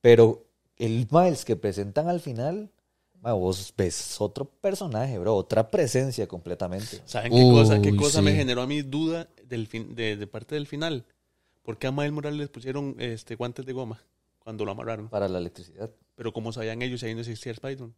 Pero 0.01 0.45
el 0.77 1.07
Miles 1.09 1.45
que 1.45 1.55
presentan 1.55 2.07
al 2.09 2.19
final, 2.19 2.69
ma, 3.22 3.34
vos 3.34 3.73
ves 3.76 4.22
otro 4.22 4.45
personaje, 4.45 5.18
bro, 5.18 5.35
otra 5.35 5.72
presencia 5.72 6.27
completamente. 6.27 7.01
¿Saben 7.05 7.31
qué 7.31 7.41
cosa, 7.41 7.81
qué 7.81 7.91
Uy, 7.91 7.97
cosa 7.97 8.19
sí. 8.19 8.23
me 8.26 8.34
generó 8.35 8.61
a 8.61 8.68
mí 8.68 8.84
duda 8.84 9.27
del 9.47 9.65
fin, 9.65 9.95
de, 9.95 10.15
de 10.15 10.27
parte 10.27 10.53
del 10.53 10.68
final? 10.68 11.05
¿Por 11.64 11.78
qué 11.78 11.88
a 11.88 11.92
Miles 11.92 12.12
Morales 12.12 12.40
les 12.40 12.50
pusieron 12.50 12.96
este, 13.00 13.36
guantes 13.36 13.66
de 13.66 13.74
goma 13.74 14.04
cuando 14.40 14.66
lo 14.66 14.72
amarraron? 14.72 15.10
Para 15.10 15.28
la 15.28 15.38
electricidad. 15.38 15.90
Pero 16.16 16.34
como 16.34 16.52
sabían 16.52 16.82
ellos, 16.82 17.04
ahí 17.04 17.14
no 17.14 17.22
existía 17.22 17.52
Spider-Man. 17.52 17.94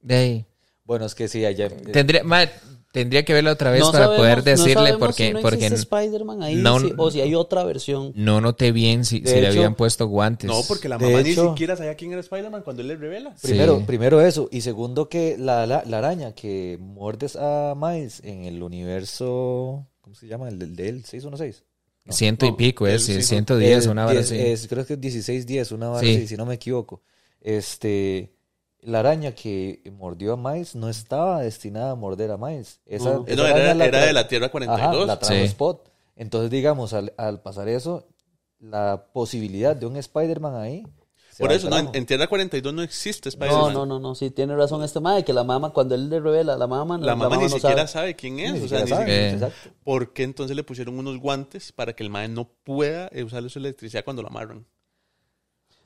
De 0.00 0.14
ahí. 0.14 0.46
Bueno, 0.84 1.06
es 1.06 1.14
que 1.14 1.28
sí, 1.28 1.44
allá. 1.44 1.68
Tendría, 1.68 2.24
mae, 2.24 2.50
tendría 2.92 3.24
que 3.24 3.32
verla 3.32 3.52
otra 3.52 3.70
vez 3.70 3.80
no 3.80 3.92
para 3.92 4.04
sabemos- 4.06 4.16
poder 4.20 4.38
no 4.38 4.42
decirle 4.44 4.74
sabemos 4.74 4.98
porque, 4.98 5.26
si 5.28 5.32
no 5.32 5.40
porque 5.40 5.66
existe 5.66 5.74
Spider-Man 5.76 6.42
ahí, 6.42 6.56
no- 6.56 6.80
si- 6.80 6.92
o 6.96 7.10
si 7.10 7.20
hay 7.20 7.34
otra 7.36 7.62
versión. 7.64 8.12
no 8.16 8.40
noté 8.40 8.72
bien 8.72 9.04
si, 9.04 9.20
le 9.20 9.46
habían 9.46 9.76
puesto 9.76 10.06
guantes. 10.08 10.50
No, 10.50 10.60
porque 10.66 10.88
la 10.88 10.98
mamá 10.98 11.20
hecho- 11.20 11.44
ni 11.44 11.50
siquiera 11.50 11.76
sabía 11.76 11.94
quién 11.94 12.10
era 12.12 12.20
Spider-Man 12.20 12.62
cuando 12.62 12.82
él 12.82 12.88
le 12.88 12.96
revela. 12.96 13.30
Sí. 13.38 13.48
Primero, 13.48 13.84
primero 13.86 14.20
eso. 14.20 14.48
Y 14.50 14.62
segundo 14.62 15.08
que 15.08 15.36
la, 15.38 15.66
la, 15.66 15.84
la 15.86 15.98
araña 15.98 16.32
que 16.34 16.78
muerdes 16.80 17.36
a 17.36 17.74
Miles 17.76 18.20
en 18.24 18.44
el 18.44 18.60
universo. 18.62 19.86
¿Cómo 20.12 20.20
se 20.20 20.26
llama? 20.26 20.46
El 20.50 20.58
del 20.58 20.76
de 20.76 20.88
él, 20.90 21.04
616. 21.06 21.64
No. 22.04 22.12
Ciento 22.12 22.44
y 22.44 22.50
no, 22.50 22.56
pico, 22.58 22.86
es 22.86 23.06
sí, 23.06 23.14
no. 23.14 23.22
110, 23.22 23.84
El 23.86 23.90
una 23.92 24.04
vara 24.04 24.18
10, 24.20 24.26
así. 24.30 24.38
es- 24.38 24.68
creo 24.68 24.84
que 24.84 24.92
es 24.92 24.98
1610, 24.98 25.72
una 25.72 25.88
vara 25.88 26.00
Sí. 26.06 26.16
así, 26.16 26.26
si 26.28 26.36
no 26.36 26.44
me 26.44 26.54
equivoco. 26.56 27.00
Este, 27.40 28.34
la 28.80 28.98
araña 29.00 29.32
que 29.34 29.80
mordió 29.96 30.34
a 30.34 30.36
Miles 30.36 30.74
no 30.74 30.90
estaba 30.90 31.40
destinada 31.40 31.92
a 31.92 31.94
morder 31.94 32.30
a 32.30 32.36
Miles. 32.36 32.80
Esa, 32.84 33.14
No. 33.14 33.24
esa 33.26 33.36
No, 33.36 33.42
araña 33.44 33.62
era, 33.64 33.74
la 33.74 33.86
era 33.86 34.04
de 34.04 34.12
la 34.12 34.28
Tierra 34.28 34.46
Ajá, 34.46 34.52
42. 34.52 35.06
la 35.06 35.18
trajo 35.18 35.34
Sí. 35.34 35.40
Spot. 35.44 35.90
Entonces, 36.16 36.50
digamos, 36.50 36.92
al, 36.92 37.14
al 37.16 37.40
pasar 37.40 37.68
eso, 37.70 38.06
la 38.60 39.06
posibilidad 39.14 39.74
de 39.74 39.86
un 39.86 39.96
Spider-Man 39.96 40.56
ahí. 40.56 40.86
Se 41.32 41.42
Por 41.42 41.50
eso, 41.52 41.70
no, 41.70 41.90
en, 41.94 42.04
Tierra 42.06 42.26
42 42.26 42.74
no 42.74 42.82
existe 42.82 43.28
No, 43.30 43.30
Spider-Man. 43.30 43.72
no, 43.72 43.86
no, 43.86 43.98
no, 43.98 44.14
sí, 44.14 44.30
tiene 44.30 44.54
razón 44.54 44.84
este 44.84 45.00
madre, 45.00 45.24
que 45.24 45.32
la 45.32 45.44
mamá, 45.44 45.70
cuando 45.70 45.94
él 45.94 46.10
le 46.10 46.20
revela, 46.20 46.56
la 46.56 46.66
mamá, 46.66 46.98
La 46.98 47.16
mamá 47.16 47.36
ni 47.38 47.44
no 47.44 47.48
siquiera 47.48 47.86
sabe. 47.86 47.88
sabe, 47.88 48.16
quién 48.16 48.38
es. 48.38 48.52
Ni 48.54 48.60
o 48.64 48.68
sea, 48.68 48.82
ni 48.82 48.88
sabe, 48.90 49.30
siquiera-. 49.30 49.52
¿Por 49.82 50.12
qué 50.12 50.24
entonces 50.24 50.54
le 50.54 50.62
pusieron 50.62 50.98
unos 50.98 51.18
guantes 51.18 51.72
para 51.72 51.94
que 51.94 52.02
el 52.02 52.10
mae 52.10 52.28
no 52.28 52.48
pueda 52.64 53.10
usar 53.24 53.48
su 53.48 53.58
electricidad 53.58 54.04
cuando 54.04 54.20
lo 54.22 54.28
amarran? 54.28 54.66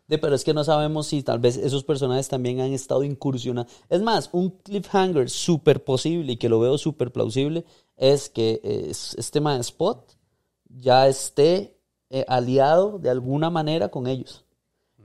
De, 0.09 0.19
pero 0.19 0.37
es 0.37 0.45
que 0.45 0.55
no 0.55 0.63
sabemos 0.63 1.09
si 1.09 1.23
tal 1.25 1.41
vez 1.41 1.57
esos 1.57 1.83
personajes 1.83 2.29
también 2.29 2.61
han 2.61 2.73
estado 2.73 3.03
incursionando. 3.03 3.71
Es 3.89 4.01
más, 4.03 4.29
un 4.33 4.51
cliffhanger 4.51 5.29
súper 5.29 5.83
posible 5.83 6.33
y 6.33 6.37
que 6.37 6.49
lo 6.49 6.61
veo 6.61 6.79
súper 6.79 7.11
plausible 7.11 7.65
es 7.97 8.29
que 8.31 8.61
eh, 8.63 8.87
es- 8.91 9.15
este 9.19 9.41
man 9.41 9.61
Spot 9.61 10.17
ya 10.69 11.09
esté 11.09 11.77
eh, 12.11 12.25
aliado 12.29 12.99
de 13.01 13.11
alguna 13.11 13.51
manera 13.51 13.89
con 13.89 14.07
ellos 14.07 14.45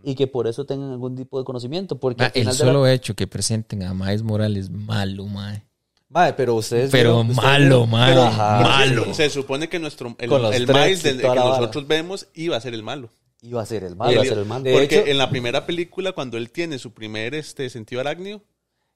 y 0.04 0.16
que 0.16 0.28
por 0.28 0.48
eso 0.48 0.66
tengan 0.66 0.92
algún 0.92 1.16
tipo 1.16 1.38
de 1.40 1.46
conocimiento. 1.46 2.00
Porque 2.00 2.24
Ma, 2.24 2.26
al 2.28 2.32
el 2.36 2.42
final 2.42 2.58
de 2.58 2.66
la- 2.66 2.72
solo 2.72 2.88
hecho 2.88 3.16
que 3.16 3.28
presenten 3.28 3.84
a 3.84 3.94
Miles 3.94 4.24
Morales 4.24 4.70
malo, 4.70 5.26
mae. 5.28 5.64
Mae, 6.10 6.34
pero 6.34 6.56
ustedes. 6.56 6.92
Pero 6.92 7.24
vieron- 7.24 7.30
ustedes 7.32 7.44
malo, 7.50 7.88
mae. 7.88 8.14
pero- 8.14 8.32
Malo. 8.32 9.14
Se 9.14 9.30
supone 9.30 9.70
que 9.70 9.80
nuestro 9.80 10.16
el, 10.20 10.30
Con 10.30 10.42
los 10.42 10.54
el 10.54 10.64
y 10.64 10.66
del- 10.66 11.02
que 11.22 11.28
la 11.28 11.34
vara. 11.36 11.58
nosotros 11.60 11.88
vemos 11.88 12.28
iba 12.34 12.58
a 12.58 12.62
ser 12.62 12.74
el 12.74 12.84
malo. 12.84 13.10
iba 13.44 13.62
a 13.62 13.66
ser 13.66 13.84
el 13.84 13.96
malo. 13.96 14.12
Iba 14.12 14.22
a 14.22 14.26
ser 14.26 14.38
el 14.38 14.46
malo. 14.46 14.64
De 14.66 14.74
Porque 14.74 15.00
hecho, 15.00 15.08
en 15.10 15.18
la 15.18 15.30
primera 15.30 15.66
película, 15.66 16.12
cuando 16.12 16.38
él 16.38 16.52
tiene 16.52 16.78
su 16.78 16.92
primer 16.94 17.34
este, 17.34 17.70
sentido 17.70 18.00
arácnido, 18.02 18.42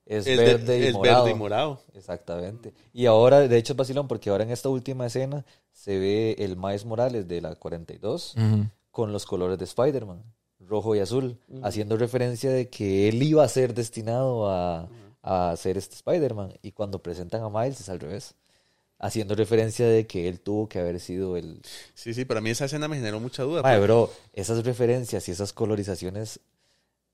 es, 0.06 0.28
es, 0.28 0.38
de- 0.38 0.44
verde, 0.46 0.80
y 0.80 0.84
es 0.84 0.94
morado. 0.94 1.24
verde 1.24 1.36
y 1.36 1.40
morado. 1.40 1.82
Exactamente. 1.96 2.74
Y 2.94 3.08
ahora, 3.08 3.40
de 3.48 3.58
hecho, 3.58 3.74
es 3.74 3.78
vacilón 3.78 4.08
porque 4.08 4.30
ahora 4.30 4.44
en 4.44 4.52
esta 4.52 4.70
última 4.70 5.08
escena 5.08 5.46
se 5.72 5.98
ve 5.98 6.36
el 6.38 6.58
Miles 6.58 6.86
Morales 6.86 7.28
de 7.28 7.42
la 7.42 7.56
42 7.56 8.36
Ujú. 8.38 8.68
con 8.92 9.12
los 9.12 9.26
colores 9.26 9.58
de 9.58 9.66
Spider-Man, 9.66 10.22
rojo 10.68 10.96
y 10.96 11.00
azul, 11.00 11.38
haciendo 11.64 11.98
referencia 11.98 12.50
de 12.50 12.70
que 12.70 13.08
él 13.10 13.22
iba 13.24 13.44
a 13.44 13.48
ser 13.48 13.74
destinado 13.74 14.50
a, 14.50 14.88
a 15.24 15.56
ser 15.58 15.78
este 15.78 15.96
Spider-Man. 15.96 16.54
Y 16.62 16.72
cuando 16.72 17.00
presentan 17.02 17.44
a 17.44 17.50
Miles 17.50 17.80
es 17.82 17.90
al 17.90 18.00
revés, 18.00 18.36
haciendo 18.98 19.36
referencia 19.36 19.88
de 19.88 20.08
que 20.08 20.28
él 20.28 20.40
tuvo 20.40 20.68
que 20.70 20.80
haber 20.80 21.00
sido 21.00 21.38
el... 21.38 21.62
Sí, 21.94 22.14
sí, 22.14 22.26
para 22.26 22.42
mí 22.42 22.50
esa 22.50 22.66
escena 22.66 22.88
me 22.88 22.96
generó 22.96 23.20
mucha 23.20 23.44
duda. 23.44 23.62
Mae, 23.62 23.76
porque- 23.78 23.86
bro, 23.88 24.10
esas 24.34 24.64
referencias 24.64 25.28
y 25.28 25.32
esas 25.32 25.52
colorizaciones 25.54 26.40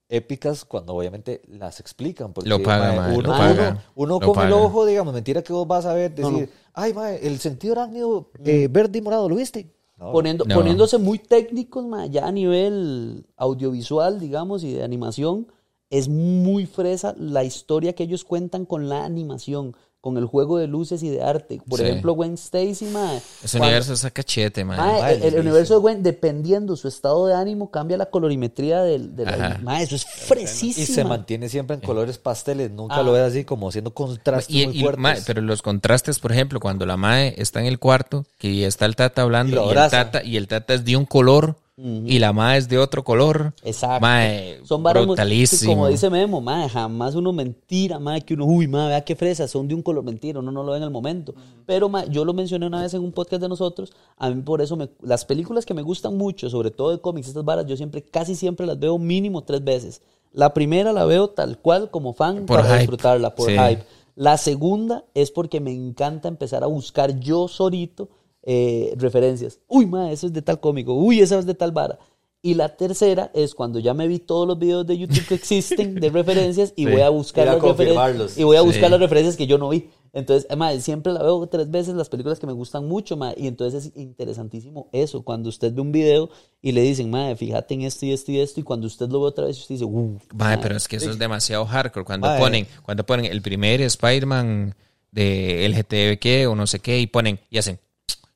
épicas 0.09 0.65
cuando 0.65 0.93
obviamente 0.93 1.41
las 1.47 1.79
explican. 1.79 2.33
Porque, 2.33 2.49
Lo 2.49 2.61
paga, 2.61 2.87
mae, 2.87 2.97
mae, 2.99 3.17
uno, 3.17 3.21
lo 3.21 3.29
uno- 3.29 3.37
paga, 3.37 3.85
uno 3.95 4.19
lo 4.19 4.33
con 4.33 4.45
el 4.45 4.53
ojo, 4.53 4.85
digamos, 4.85 5.13
mentira 5.13 5.41
que 5.41 5.53
vos 5.53 5.67
vas 5.67 5.85
a 5.85 5.93
ver, 5.93 6.11
decir, 6.13 6.31
No, 6.31 6.39
no. 6.41 6.47
ay, 6.73 6.93
mae, 6.93 7.25
el 7.25 7.39
sentido 7.39 7.73
arácnido 7.73 8.29
eh, 8.43 8.67
verde 8.69 8.99
y 8.99 9.01
morado, 9.01 9.27
¿lo 9.29 9.35
viste? 9.35 9.71
No. 10.01 10.11
Poniendo, 10.11 10.45
No. 10.45 10.55
Poniéndose 10.55 10.97
muy 10.97 11.19
técnicos, 11.19 11.85
ma, 11.85 12.07
ya 12.07 12.25
a 12.25 12.31
nivel 12.31 13.27
audiovisual, 13.37 14.19
digamos, 14.19 14.63
y 14.63 14.73
de 14.73 14.83
animación, 14.83 15.47
es 15.91 16.09
muy 16.09 16.65
fresa 16.65 17.13
la 17.19 17.43
historia 17.43 17.93
que 17.93 18.03
ellos 18.03 18.25
cuentan 18.25 18.65
con 18.65 18.89
la 18.89 19.05
animación, 19.05 19.75
con 20.01 20.17
el 20.17 20.25
juego 20.25 20.57
de 20.57 20.65
luces 20.65 21.03
y 21.03 21.09
de 21.09 21.21
arte. 21.21 21.61
Por 21.69 21.79
Sí. 21.79 21.85
ejemplo, 21.85 22.13
Gwen 22.13 22.33
Stacy, 22.33 22.85
ma, 22.85 23.13
Ese 23.43 23.57
cuando- 23.59 23.67
universo 23.67 23.93
está 23.93 24.09
cachete, 24.09 24.65
man. 24.65 24.77
ma, 24.77 24.93
Mae, 24.99 25.27
el, 25.27 25.39
universo 25.39 25.75
de 25.75 25.79
Gwen, 25.79 26.01
dependiendo 26.01 26.75
su 26.75 26.87
estado 26.87 27.27
de 27.27 27.35
ánimo, 27.35 27.69
cambia 27.69 27.97
la 27.97 28.07
colorimetría 28.07 28.81
del, 28.81 29.15
de 29.15 29.25
la- 29.25 29.31
Ajá. 29.33 29.59
ma, 29.61 29.79
eso 29.81 29.95
es 29.95 30.03
Y 30.03 30.07
fresísimo. 30.25 30.95
se 30.95 31.03
mantiene 31.03 31.49
siempre 31.49 31.75
en 31.75 31.81
colores 31.81 32.17
pasteles, 32.17 32.71
nunca 32.71 32.95
Ah. 32.95 33.03
lo 33.03 33.11
ves 33.11 33.21
así 33.21 33.45
como 33.45 33.69
haciendo 33.69 33.93
contrastes 33.93 34.55
Y- 34.55 34.65
muy 34.65 34.77
y, 34.77 34.81
fuertes. 34.81 35.01
mae, 35.01 35.21
pero 35.25 35.41
los 35.41 35.61
contrastes, 35.61 36.17
por 36.19 36.31
ejemplo, 36.31 36.59
cuando 36.59 36.87
la 36.87 36.97
mae 36.97 37.35
está 37.37 37.59
en 37.59 37.67
el 37.67 37.77
cuarto, 37.77 38.25
que 38.39 38.65
está 38.65 38.87
el 38.87 38.95
tata 38.95 39.21
hablando 39.21 39.63
Y 39.63 39.67
y, 39.67 39.69
el 39.69 39.89
tata, 39.91 40.23
y 40.23 40.37
el 40.37 40.47
tata 40.47 40.73
es 40.73 40.83
de 40.83 40.97
un 40.97 41.05
color 41.05 41.57
y 41.77 42.19
la 42.19 42.31
mae 42.31 42.57
es 42.59 42.67
de 42.69 42.77
otro 42.77 43.03
color. 43.03 43.53
Exacto. 43.63 44.01
Mae, 44.01 44.59
Son 44.65 44.83
brutalísimo. 44.83 45.71
Como 45.71 45.87
dice 45.87 46.09
Memo, 46.09 46.39
mae, 46.39 46.69
jamás 46.69 47.15
uno 47.15 47.33
mentira, 47.33 47.97
mae, 47.97 48.21
que 48.21 48.33
uno, 48.35 48.45
uy, 48.45 48.67
mae, 48.67 48.89
vea 48.89 49.01
qué 49.01 49.15
fresa, 49.15 49.47
son 49.47 49.67
de 49.67 49.73
un 49.73 49.81
color 49.81 50.03
mentira, 50.03 50.39
uno 50.39 50.51
no 50.51 50.63
lo 50.63 50.73
ve 50.73 50.77
en 50.77 50.83
el 50.83 50.91
momento. 50.91 51.33
Pero, 51.65 51.89
mae, 51.89 52.07
yo 52.09 52.23
lo 52.23 52.33
mencioné 52.33 52.67
una 52.67 52.81
vez 52.81 52.93
en 52.93 53.03
un 53.03 53.11
podcast 53.11 53.41
de 53.41 53.49
nosotros, 53.49 53.93
a 54.17 54.29
mí 54.29 54.41
por 54.43 54.61
eso 54.61 54.75
me, 54.75 54.89
las 55.01 55.25
películas 55.25 55.65
que 55.65 55.73
me 55.73 55.81
gustan 55.81 56.17
mucho, 56.17 56.49
sobre 56.49 56.69
todo 56.71 56.91
de 56.91 56.99
cómics, 56.99 57.29
estas 57.29 57.45
varas, 57.45 57.65
yo 57.65 57.75
siempre, 57.75 58.03
casi 58.03 58.35
siempre 58.35 58.67
las 58.67 58.77
veo 58.77 58.97
mínimo 58.99 59.43
tres 59.43 59.63
veces. 59.63 60.01
La 60.33 60.53
primera 60.53 60.93
la 60.93 61.05
veo 61.05 61.29
tal 61.29 61.57
cual 61.57 61.89
como 61.89 62.13
fan 62.13 62.45
Por 62.45 62.57
para 62.57 62.67
hype. 62.69 62.77
disfrutarla, 62.79 63.33
por 63.33 63.49
Sí. 63.49 63.57
hype. 63.57 63.83
La 64.15 64.37
segunda 64.37 65.03
es 65.13 65.31
porque 65.31 65.59
me 65.61 65.71
encanta 65.71 66.27
empezar 66.27 66.63
a 66.63 66.67
buscar 66.67 67.19
yo 67.19 67.47
solito 67.47 68.09
eh, 68.43 68.93
referencias. 68.97 69.59
Uy, 69.67 69.85
ma, 69.85 70.11
eso 70.11 70.27
es 70.27 70.33
de 70.33 70.41
tal 70.41 70.59
cómico. 70.59 70.93
Uy, 70.93 71.19
eso 71.21 71.37
es 71.39 71.45
de 71.45 71.53
tal 71.53 71.71
vara. 71.71 71.99
Y 72.43 72.55
la 72.55 72.75
tercera 72.75 73.29
es 73.35 73.53
cuando 73.53 73.77
ya 73.77 73.93
me 73.93 74.07
vi 74.07 74.17
todos 74.17 74.47
los 74.47 74.57
videos 74.57 74.87
de 74.87 74.97
YouTube 74.97 75.27
que 75.27 75.35
existen 75.35 75.93
de 75.99 76.09
referencias 76.09 76.73
y 76.75 76.85
Sí. 76.85 76.91
voy 76.91 77.01
a 77.01 77.09
buscar 77.09 77.45
las 77.45 77.61
referencias 77.61 78.35
y 78.37 78.43
voy 78.43 78.57
a 78.57 78.61
buscar 78.61 78.85
Sí. 78.85 78.89
las 78.91 78.99
referencias 78.99 79.37
que 79.37 79.45
yo 79.45 79.59
no 79.59 79.69
vi. 79.69 79.89
Entonces, 80.13 80.47
ma, 80.57 80.73
siempre 80.79 81.13
la 81.13 81.21
veo 81.21 81.45
tres 81.47 81.69
veces 81.69 81.93
las 81.93 82.09
películas 82.09 82.39
que 82.39 82.47
me 82.47 82.51
gustan 82.53 82.85
mucho, 82.87 83.15
ma, 83.15 83.33
y 83.37 83.45
entonces 83.47 83.85
es 83.85 83.95
interesantísimo 83.95 84.89
eso, 84.91 85.21
cuando 85.23 85.49
usted 85.49 85.71
ve 85.71 85.81
un 85.81 85.91
video 85.91 86.29
y 86.63 86.71
le 86.71 86.81
dicen, 86.81 87.09
ma, 87.11 87.33
fíjate 87.35 87.75
en 87.75 87.83
esto 87.83 88.05
y 88.07 88.11
esto 88.11 88.31
y 88.31 88.39
esto, 88.39 88.59
y 88.59 88.63
cuando 88.63 88.87
usted 88.87 89.07
lo 89.07 89.21
ve 89.21 89.27
otra 89.27 89.45
vez, 89.45 89.59
usted 89.59 89.75
dice, 89.75 89.85
uh, 89.85 90.17
Mae, 90.33 90.57
pero 90.57 90.75
es 90.75 90.87
que 90.87 90.95
eso 90.97 91.11
es 91.11 91.19
demasiado 91.19 91.65
hardcore. 91.65 92.03
Cuando 92.05 92.27
Mae. 92.27 92.39
ponen, 92.39 92.67
cuando 92.83 93.05
ponen 93.05 93.25
el 93.31 93.41
primer 93.43 93.81
Spider-Man 93.81 94.75
de 95.11 95.65
LGTB 95.69 96.49
o 96.49 96.55
no 96.55 96.65
sé 96.67 96.79
qué, 96.79 96.99
y 96.99 97.05
ponen, 97.07 97.39
y 97.51 97.59
hacen. 97.59 97.79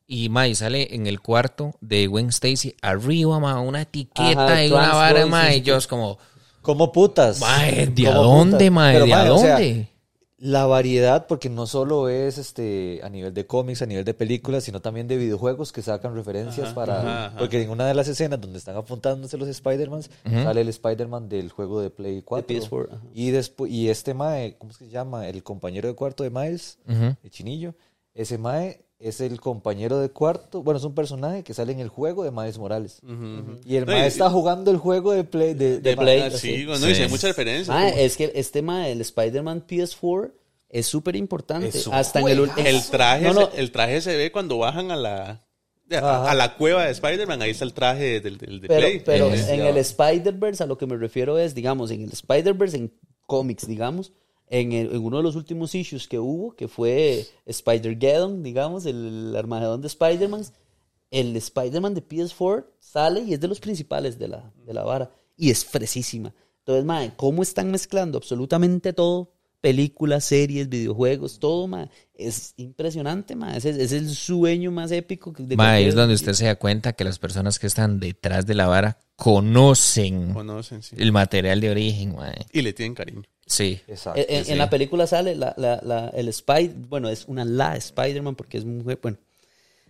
Y 0.08 0.30
mae, 0.30 0.54
sale 0.54 0.94
en 0.96 1.08
el 1.08 1.20
cuarto 1.20 1.76
de 1.82 2.08
Gwen 2.08 2.30
Stacy 2.30 2.76
arriba, 2.82 3.40
mae, 3.40 3.60
una 3.60 3.82
etiqueta 3.82 4.46
Ajá, 4.46 4.66
y 4.66 4.72
una 4.72 4.94
vara, 4.94 5.26
mae. 5.26 5.58
Y 5.58 5.62
yo 5.62 5.78
es 5.78 5.88
como, 5.88 6.20
¿Cómo 6.62 6.92
putas? 6.92 7.40
mae, 7.40 7.88
¿de 7.88 8.04
¿Cómo 8.06 8.20
a 8.20 8.24
dónde, 8.24 8.58
putas? 8.58 8.72
mae? 8.72 8.94
Pero, 8.94 9.06
¿De 9.06 9.14
a 9.14 9.18
mae, 9.18 9.30
o 9.30 9.38
sea, 9.38 9.52
dónde? 9.54 9.90
la 10.38 10.66
variedad, 10.68 11.28
porque 11.28 11.50
no 11.50 11.66
solo 11.66 12.10
es 12.10 12.38
este 12.38 13.00
a 13.04 13.10
nivel 13.10 13.34
de 13.34 13.48
cómics, 13.48 13.82
a 13.82 13.86
nivel 13.86 14.06
de 14.06 14.14
películas, 14.14 14.66
sino 14.66 14.80
también 14.82 15.08
de 15.08 15.18
videojuegos 15.18 15.72
que 15.72 15.82
sacan 15.82 16.14
referencias 16.14 16.74
para... 16.74 17.00
ajá, 17.00 17.26
ajá. 17.28 17.38
Porque 17.40 17.62
en 17.62 17.70
una 17.70 17.88
de 17.88 17.96
las 17.96 18.08
escenas 18.08 18.40
donde 18.42 18.60
están 18.60 18.76
apuntándose 18.76 19.38
los 19.38 19.48
Spider-Mans, 19.48 20.12
sale 20.24 20.62
el 20.62 20.68
Spider-Man 20.70 21.30
del 21.30 21.50
juego 21.52 21.82
de 21.82 21.90
Play 21.90 22.22
4. 22.22 22.48
PS4, 22.48 22.88
ajá. 22.92 23.02
y, 23.14 23.32
después 23.32 23.72
y 23.72 23.90
este 23.90 24.14
Mae, 24.14 24.56
¿cómo 24.58 24.72
es 24.72 24.78
que 24.78 24.86
se 24.86 24.92
llama? 24.92 25.28
El 25.28 25.42
compañero 25.42 25.88
de 25.88 25.96
cuarto 25.96 26.24
de 26.24 26.30
Miles, 26.30 26.78
el 26.88 27.32
chinillo. 27.32 27.74
Ese 28.14 28.38
Mae 28.38 28.85
es 29.00 29.20
el 29.22 29.40
compañero 29.42 30.00
de 30.00 30.10
cuarto, 30.10 30.64
bueno, 30.64 30.78
es 30.78 30.84
un 30.86 30.96
personaje 30.96 31.44
que 31.44 31.54
sale 31.54 31.74
en 31.74 31.80
el 31.80 31.90
juego 31.90 32.24
de 32.24 32.32
Miles 32.32 32.58
Morales. 32.58 33.02
Y 33.66 33.76
el 33.76 33.86
No, 33.86 33.92
Mae 33.92 34.08
está 34.08 34.30
jugando 34.30 34.72
el 34.72 34.78
juego 34.78 35.12
de 35.12 35.24
Play. 35.24 35.54
De, 35.54 35.80
Play, 35.98 36.22
Ah, 36.22 36.32
sí. 36.32 36.38
sí, 36.56 36.66
bueno, 36.66 36.90
y 36.90 36.96
Sí. 36.96 37.02
hay 37.04 37.10
muchas 37.10 37.30
referencias. 37.32 37.68
Ma, 37.68 37.90
como- 37.92 38.02
es 38.02 38.18
que 38.18 38.32
este 38.36 38.62
ma, 38.62 38.88
el 38.88 39.02
Spider-Man 39.02 39.66
PS4 39.68 40.32
es 40.70 40.86
súper 40.88 41.16
importante. 41.16 41.72
Hasta 41.92 42.20
en 42.22 42.28
el, 42.30 42.50
el 42.66 42.84
traje, 42.90 43.26
No, 43.26 43.34
no, 43.34 43.52
se, 43.52 43.60
el 43.60 43.72
traje 43.72 44.02
se 44.02 44.16
ve 44.16 44.32
cuando 44.32 44.58
bajan 44.58 44.92
a 44.92 44.96
la 44.96 45.42
a, 45.92 46.34
la 46.34 46.56
cueva 46.56 46.86
de 46.86 46.92
Spider-Man, 46.92 47.42
ahí 47.44 47.52
está 47.52 47.64
el 47.64 47.74
traje 47.74 48.20
del, 48.20 48.38
del 48.40 48.60
de 48.60 48.68
pero, 48.68 48.80
Play. 48.80 49.02
pero 49.06 49.28
en 49.32 49.62
el 49.62 49.78
Spider-Verse 49.78 50.64
a 50.64 50.66
lo 50.66 50.78
que 50.80 50.88
me 50.88 50.98
refiero 50.98 51.38
es, 51.38 51.54
digamos, 51.54 51.92
en 51.92 52.02
el 52.02 52.12
Spider-Verse, 52.12 52.78
en 52.78 52.94
cómics, 53.28 53.68
digamos, 53.68 54.12
en, 54.48 54.72
el- 54.74 54.92
en 54.94 55.04
uno 55.04 55.18
de 55.18 55.24
los 55.24 55.36
últimos 55.36 55.74
issues 55.76 56.08
que 56.08 56.20
hubo, 56.20 56.56
que 56.56 56.68
fue 56.68 57.26
Spider-Geddon, 57.46 58.44
digamos, 58.44 58.86
el, 58.86 59.36
Armagedón 59.36 59.82
de 59.82 59.88
Spider-Man, 59.88 60.44
el 61.12 61.36
Spider-Man 61.36 61.94
de 61.94 62.08
PS4 62.08 62.66
sale 62.80 63.22
y 63.22 63.34
es 63.34 63.40
de 63.40 63.48
los 63.48 63.60
principales 63.60 64.18
de 64.20 64.28
la, 64.28 64.54
de 64.66 64.74
la 64.74 64.84
vara. 64.84 65.12
Y 65.38 65.50
es 65.52 65.66
fresísima. 65.66 66.34
Entonces, 66.60 66.86
mae, 66.86 67.14
¿cómo 67.16 67.44
están 67.44 67.72
mezclando 67.72 68.18
absolutamente 68.18 68.94
todo? 68.94 69.35
Películas, 69.66 70.24
series, 70.26 70.70
videojuegos, 70.70 71.40
todo, 71.40 71.66
mae. 71.66 71.90
Es 72.14 72.54
impresionante, 72.58 73.36
mae. 73.36 73.58
Es, 73.58 73.66
es 73.66 73.92
el 73.94 74.10
sueño 74.12 74.70
más 74.70 74.92
épico 74.92 75.34
que- 75.34 75.42
de 75.42 75.56
cualquier- 75.56 75.88
es 75.90 75.96
donde 75.96 76.14
usted 76.14 76.34
se 76.34 76.46
da 76.46 76.56
cuenta 76.56 76.94
que 76.94 77.04
las 77.04 77.18
personas 77.18 77.58
que 77.58 77.66
están 77.66 78.00
detrás 78.00 78.46
de 78.46 78.54
la 78.54 78.68
vara 78.68 79.00
conocen 79.16 80.34
Conocen, 80.34 80.84
sí. 80.84 80.96
el 81.00 81.12
material 81.12 81.62
de 81.62 81.70
origen, 81.72 82.16
mae. 82.16 82.46
Y 82.54 82.62
le 82.62 82.74
tienen 82.74 82.94
cariño. 82.94 83.24
Sí. 83.48 83.80
Exacto. 83.88 84.20
En, 84.28 84.44
en- 84.46 84.52
en 84.52 84.58
la 84.60 84.70
película 84.70 85.08
sale 85.08 85.34
la, 85.36 85.54
la, 85.58 85.80
la- 85.84 86.10
el 86.10 86.28
Spider, 86.28 86.76
bueno, 86.88 87.10
es 87.10 87.26
una 87.28 87.44
la 87.44 87.76
Spider-Man 87.76 88.36
porque 88.36 88.58
es 88.60 88.66
mujer, 88.66 89.00
bueno, 89.02 89.18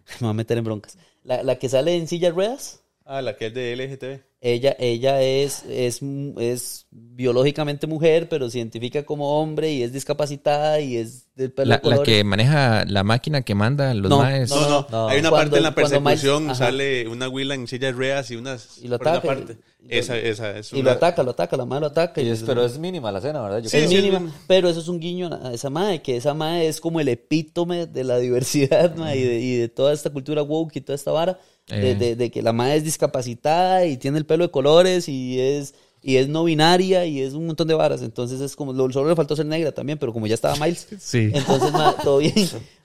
me 0.22 0.28
voy 0.28 0.30
a 0.30 0.34
meter 0.34 0.58
en 0.58 0.64
broncas. 0.64 0.98
La, 1.24 1.44
la 1.44 1.56
que 1.58 1.68
sale 1.68 1.96
en 1.98 2.08
silla 2.08 2.30
de 2.30 2.34
ruedas, 2.36 2.80
Ah, 3.08 3.22
la 3.22 3.36
que 3.38 3.48
es 3.48 3.54
de 3.54 3.76
LGTB. 3.76 4.22
Ella, 4.48 4.76
ella 4.78 5.22
es, 5.24 5.64
es, 5.68 6.02
es 6.38 6.86
biológicamente 6.92 7.88
mujer, 7.88 8.30
pero 8.30 8.48
se 8.50 8.60
identifica 8.60 9.04
como 9.04 9.42
hombre 9.42 9.72
y 9.72 9.82
es 9.82 9.92
discapacitada 9.92 10.80
y 10.82 10.98
es 10.98 11.26
del 11.36 11.52
pelo 11.52 11.80
La, 11.84 12.04
que 12.04 12.24
maneja 12.24 12.86
la 12.86 13.04
máquina 13.04 13.42
que 13.42 13.56
manda 13.56 13.94
los 13.96 14.10
No, 14.10 14.20
maes. 14.20 14.50
No, 14.52 14.70
no, 14.70 14.88
no. 14.92 15.08
Hay 15.08 15.20
una 15.20 15.30
Cuando- 15.32 15.52
parte 15.52 15.58
en 15.58 15.64
la 15.64 15.72
Miles- 15.72 15.90
persecución, 16.22 16.56
sale 16.56 17.08
una 17.08 17.28
Willa 17.28 17.56
en 17.56 17.68
silla 17.68 17.88
de 17.88 17.94
ruedas 17.94 18.30
y 18.30 18.36
unas. 18.36 18.78
Y 18.84 18.88
lo 18.88 19.00
parte. 19.00 19.58
y- 19.84 19.98
esa, 19.98 20.18
esa 20.18 20.58
es 20.58 20.74
y 20.74 20.82
lo 20.82 20.90
ataca, 20.92 21.22
lo 21.24 21.32
ataca, 21.32 21.56
la 21.58 21.66
madre 21.66 21.82
lo 21.82 21.88
ataca. 21.88 22.22
Y 22.22 22.28
y 22.28 22.30
es- 22.30 22.44
pero 22.44 22.64
es 22.66 22.78
mínima 22.78 23.12
la 23.12 23.20
escena, 23.20 23.42
¿verdad? 23.42 23.60
Yo 23.64 23.70
Sí, 23.70 23.78
es 23.78 23.84
creo. 23.88 23.90
sí, 23.90 23.96
mínima, 24.12 24.30
sí. 24.32 24.36
pero 24.48 24.70
eso 24.70 24.80
es 24.80 24.88
un 24.88 25.00
guiño 25.00 25.30
a 25.44 25.54
esa 25.54 25.70
madre, 25.72 26.02
que 26.02 26.18
esa 26.18 26.34
madre 26.36 26.68
es 26.68 26.80
como 26.82 27.00
el 27.00 27.08
epítome 27.08 27.88
de 27.88 28.04
la 28.04 28.18
diversidad 28.20 28.96
y, 29.16 29.22
de, 29.24 29.40
y 29.40 29.56
de 29.58 29.70
toda 29.70 29.92
esta 29.94 30.10
cultura 30.12 30.44
woke 30.44 30.76
y 30.78 30.82
toda 30.82 30.96
esta 30.96 31.12
vara, 31.12 31.40
de, 31.68 31.92
Eh. 31.92 31.96
de- 31.96 32.16
de 32.16 32.32
que 32.32 32.42
la 32.42 32.54
madre 32.54 32.76
es 32.78 32.84
discapacitada 32.84 33.86
y 33.86 33.98
tiene 33.98 34.18
el 34.18 34.26
pelo 34.26 34.44
de 34.46 34.52
colores 34.52 35.08
y 35.10 35.40
es 35.40 35.74
y 36.02 36.18
es 36.18 36.28
no 36.28 36.44
binaria 36.44 37.06
y 37.08 37.20
es 37.22 37.34
un 37.34 37.48
montón 37.48 37.68
de 37.68 37.74
varas, 37.74 38.04
entonces 38.04 38.40
es 38.40 38.56
como, 38.56 38.74
lo- 38.74 38.92
solo 38.92 39.10
le 39.10 39.16
faltó 39.16 39.36
ser 39.36 39.48
negra 39.48 39.72
también, 39.72 39.98
pero 39.98 40.14
como 40.14 40.28
ya 40.28 40.36
estaba 40.36 40.56
Miles, 40.56 40.88
Sí. 41.00 41.32
entonces 41.34 41.72
mae, 41.72 41.96
todo 42.04 42.20
bien. 42.20 42.34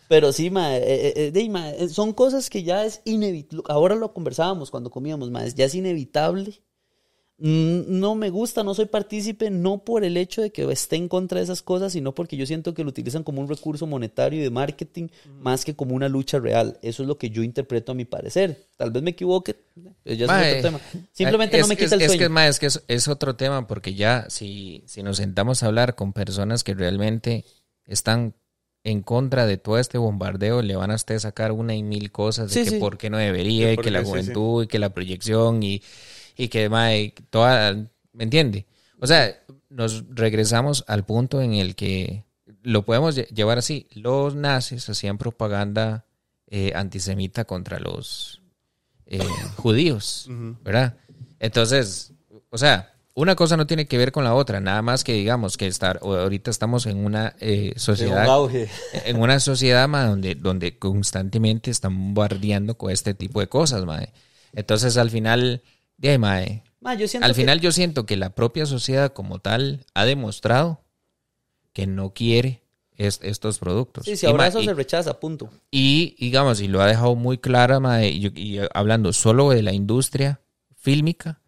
Pero 0.08 0.32
sí, 0.32 0.46
eh, 0.46 1.30
eh, 1.34 1.48
mae, 1.50 1.84
eh, 1.84 1.88
son 1.90 2.14
cosas 2.14 2.48
que 2.48 2.62
ya 2.62 2.84
es 2.86 3.02
inevitable. 3.04 3.62
Ahora 3.68 3.94
lo 3.94 4.14
conversábamos 4.14 4.70
cuando 4.70 4.90
comíamos, 4.90 5.30
mae, 5.30 5.52
ya 5.54 5.66
es 5.66 5.74
inevitable 5.74 6.62
no 7.42 8.14
me 8.16 8.28
gusta, 8.28 8.62
no 8.62 8.74
soy 8.74 8.84
partícipe, 8.84 9.48
no 9.50 9.82
por 9.82 10.04
el 10.04 10.18
hecho 10.18 10.42
de 10.42 10.50
que 10.50 10.70
esté 10.70 10.96
en 10.96 11.08
contra 11.08 11.38
de 11.38 11.44
esas 11.44 11.62
cosas, 11.62 11.92
sino 11.94 12.14
porque 12.14 12.36
yo 12.36 12.44
siento 12.44 12.74
que 12.74 12.82
lo 12.84 12.90
utilizan 12.90 13.22
como 13.22 13.40
un 13.40 13.48
recurso 13.48 13.86
monetario 13.86 14.38
y 14.40 14.42
de 14.42 14.50
marketing 14.50 15.08
más 15.40 15.64
que 15.64 15.74
como 15.74 15.94
una 15.94 16.08
lucha 16.10 16.38
real. 16.38 16.78
Eso 16.82 17.02
es 17.02 17.08
lo 17.08 17.16
que 17.16 17.30
yo 17.30 17.42
interpreto 17.42 17.92
a 17.92 17.94
mi 17.94 18.04
parecer. 18.04 18.66
Tal 18.76 18.90
vez 18.90 19.02
me 19.02 19.12
equivoque, 19.12 19.56
ya 20.04 20.12
es 20.12 20.22
otro 20.22 20.62
tema. 20.62 20.80
Simplemente 21.12 21.56
es 21.56 21.62
no 21.62 21.68
me 21.68 21.76
quita 21.78 21.94
el 21.94 22.02
es, 22.02 22.06
sueño. 22.08 22.18
que, 22.20 22.28
mae, 22.28 22.48
es 22.48 22.58
que 22.58 22.66
es, 22.66 22.82
es 22.88 23.08
otro 23.08 23.36
tema 23.36 23.66
porque 23.66 23.94
ya 23.94 24.26
si, 24.28 24.82
si 24.86 25.02
nos 25.02 25.16
sentamos 25.16 25.62
a 25.62 25.66
hablar 25.66 25.94
con 25.94 26.12
personas 26.12 26.62
que 26.62 26.74
realmente 26.74 27.46
están 27.86 28.34
en 28.84 29.02
contra 29.02 29.46
de 29.46 29.56
todo 29.58 29.78
este 29.78 29.98
bombardeo 29.98 30.62
le 30.62 30.76
van 30.76 30.90
a 30.90 30.94
usted 30.94 31.18
sacar 31.18 31.52
una 31.52 31.74
y 31.74 31.82
mil 31.82 32.10
cosas 32.12 32.48
de 32.52 32.54
Sí, 32.54 32.64
que 32.64 32.70
sí. 32.76 32.78
por 32.78 32.96
qué 32.98 33.10
no 33.10 33.18
debería, 33.18 33.68
Sí, 33.68 33.74
y 33.74 33.76
que 33.78 33.90
la 33.90 34.02
porque 34.02 34.20
sí, 34.20 34.26
sí. 34.26 34.32
juventud, 34.34 34.64
y 34.64 34.66
que 34.68 34.78
la 34.78 34.90
proyección, 34.94 35.62
y, 35.62 35.82
y 36.36 36.48
que 36.48 36.68
mae, 36.68 37.14
toda, 37.30 37.72
¿me 38.12 38.24
entiende? 38.24 38.66
O 38.98 39.06
sea, 39.06 39.34
nos 39.68 40.04
regresamos 40.10 40.84
al 40.88 41.04
punto 41.04 41.40
en 41.40 41.54
el 41.54 41.74
que 41.74 42.24
lo 42.62 42.84
podemos 42.84 43.16
lle- 43.16 43.28
llevar 43.28 43.58
así. 43.58 43.86
Los 43.92 44.34
nazis 44.34 44.88
hacían 44.88 45.16
propaganda 45.18 46.04
eh, 46.48 46.72
antisemita 46.74 47.44
contra 47.44 47.78
los 47.78 48.42
eh, 49.06 49.20
judíos, 49.56 50.26
¿verdad? 50.62 50.96
Entonces, 51.38 52.12
o 52.50 52.58
sea, 52.58 52.92
una 53.14 53.34
cosa 53.34 53.56
no 53.56 53.66
tiene 53.66 53.86
que 53.86 53.98
ver 53.98 54.12
con 54.12 54.24
la 54.24 54.34
otra, 54.34 54.60
nada 54.60 54.82
más 54.82 55.04
que 55.04 55.12
digamos 55.14 55.56
que 55.56 55.66
estar, 55.66 55.98
ahorita 56.02 56.50
estamos 56.50 56.86
en 56.86 57.04
una 57.04 57.34
eh, 57.40 57.72
un 57.74 57.80
sociedad 57.80 58.24
auge. 58.26 58.68
en 59.04 59.20
una 59.20 59.40
sociedad 59.40 59.88
ma, 59.88 60.04
donde, 60.06 60.34
donde 60.34 60.78
constantemente 60.78 61.70
están 61.70 61.96
bombardeando 61.96 62.76
con 62.76 62.90
este 62.90 63.14
tipo 63.14 63.40
de 63.40 63.48
cosas, 63.48 63.84
mae. 63.84 64.12
Entonces, 64.52 64.96
al 64.96 65.10
final, 65.10 65.62
de 66.00 66.10
ahí, 66.10 66.18
mae, 66.18 66.64
Ma, 66.80 66.94
yo 66.94 67.06
al 67.20 67.30
que- 67.30 67.34
final 67.40 67.60
yo 67.60 67.72
siento 67.72 68.06
que 68.06 68.16
la 68.16 68.34
propia 68.34 68.66
sociedad 68.66 69.12
como 69.12 69.38
tal 69.38 69.84
ha 69.94 70.04
demostrado 70.04 70.82
que 71.72 71.86
no 71.86 72.12
quiere 72.14 72.62
es- 72.96 73.20
estos 73.22 73.58
productos. 73.58 74.04
Sí, 74.06 74.16
si 74.16 74.26
Y, 74.26 74.28
ahora 74.30 74.44
ma, 74.44 74.48
eso 74.48 74.60
y- 74.60 74.64
se 74.64 74.74
rechaza, 74.74 75.20
punto. 75.20 75.50
y, 75.70 76.16
digamos, 76.18 76.60
y 76.60 76.68
lo 76.68 76.80
ha 76.80 76.86
dejado 76.86 77.14
muy 77.16 77.38
clara, 77.38 77.80
mae, 77.80 78.08
y, 78.10 78.32
y 78.34 78.60
hablando 78.74 79.12
solo 79.12 79.50
de 79.50 79.62
la 79.62 79.72
industria 79.72 80.40
fílmica, 80.76 81.40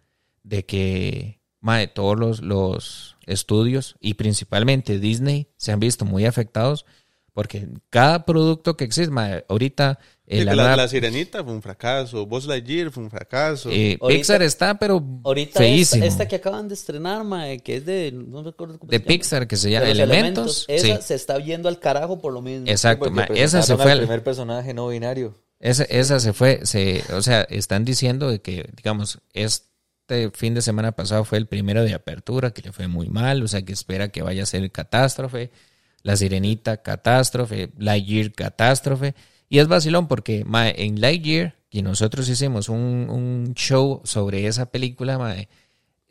de 0.43 0.65
que 0.67 1.41
mae, 1.61 1.87
todos 1.89 2.19
los, 2.19 2.41
los 2.43 3.17
estudios 3.27 3.97
y 4.01 4.15
principalmente 4.15 4.99
Disney 4.99 5.49
se 5.57 5.73
han 5.73 5.79
visto 5.81 6.05
muy 6.05 6.27
afectados 6.27 6.85
porque 7.33 7.69
cada 7.89 8.25
producto 8.27 8.77
que 8.77 8.85
existe, 8.85 9.11
mae, 9.13 9.45
ahorita 9.49 9.99
Sí, 10.39 10.45
la 10.45 10.77
la, 10.77 10.89
Sirenita 10.89 11.43
fue 11.45 11.53
un 11.53 11.63
fracaso. 11.63 12.27
Buzz 12.27 12.47
Lightyear 12.47 12.91
fue 12.91 13.03
un 13.05 13.11
fracaso. 13.11 13.69
eh, 13.71 13.99
Ahorita- 14.01 14.19
Pixar 14.19 14.43
está, 14.43 14.79
pero 14.79 15.03
Ahorita 15.25 15.59
feísimo. 15.59 16.05
esta, 16.05 16.23
esta 16.25 16.29
que 16.29 16.37
acaban 16.37 16.69
de 16.69 16.75
estrenar, 16.75 17.25
mae, 17.25 17.61
que 17.61 17.77
es 17.77 17.87
de... 17.87 18.13
No 18.13 18.43
me 18.43 18.51
acuerdo 18.51 18.79
cómo 18.79 18.91
de 18.91 18.97
se 18.99 19.03
llama. 19.03 19.09
Pixar 19.09 19.47
que 19.47 19.57
se 19.57 19.71
llama 19.71 19.89
Elementos. 19.89 20.65
Esa 20.69 20.97
sí, 20.97 21.03
se 21.03 21.15
está 21.15 21.39
viendo 21.39 21.69
al 21.69 21.79
carajo 21.79 22.21
por 22.21 22.33
lo 22.33 22.41
mismo. 22.43 22.67
exacto. 22.69 23.11
Ma, 23.11 23.25
esa 23.25 23.63
se 23.63 23.77
fue 23.77 23.93
al- 23.93 23.99
primer 24.01 24.23
personaje 24.25 24.75
no 24.75 24.89
binario. 24.89 25.35
Esa, 25.61 25.85
esa 25.85 26.19
se 26.19 26.33
fue, 26.33 26.61
se, 26.67 27.05
o 27.13 27.23
sea, 27.23 27.43
están 27.43 27.85
diciendo 27.85 28.29
de 28.29 28.41
que, 28.41 28.69
digamos, 28.77 29.21
este 29.33 30.31
fin 30.35 30.55
de 30.55 30.63
semana 30.63 30.93
pasado 30.93 31.25
fue 31.25 31.39
el 31.39 31.47
primero 31.47 31.85
de 31.85 31.95
apertura, 31.95 32.51
que 32.51 32.63
le 32.63 32.73
fue 32.73 32.89
muy 32.89 33.09
mal, 33.09 33.43
o 33.43 33.49
sea, 33.49 33.63
que 33.63 33.73
espera 33.73 34.09
que 34.09 34.23
vaya 34.23 34.43
a 34.43 34.47
ser 34.47 34.71
catástrofe, 34.73 35.51
la 36.03 36.17
sirenita 36.17 36.79
catástrofe, 36.83 37.71
Lightyear 37.79 38.33
catástrofe, 38.33 39.15
y 39.53 39.59
es 39.59 39.69
vacilón 39.69 40.09
porque 40.09 40.45
en 40.47 41.01
Lightyear, 41.01 41.55
y 41.71 41.83
nosotros 41.83 42.27
hicimos 42.29 42.69
un, 42.71 42.79
un 43.11 43.53
show 43.55 44.01
sobre 44.05 44.47
esa 44.47 44.67
película, 44.71 45.19
mae, 45.19 45.49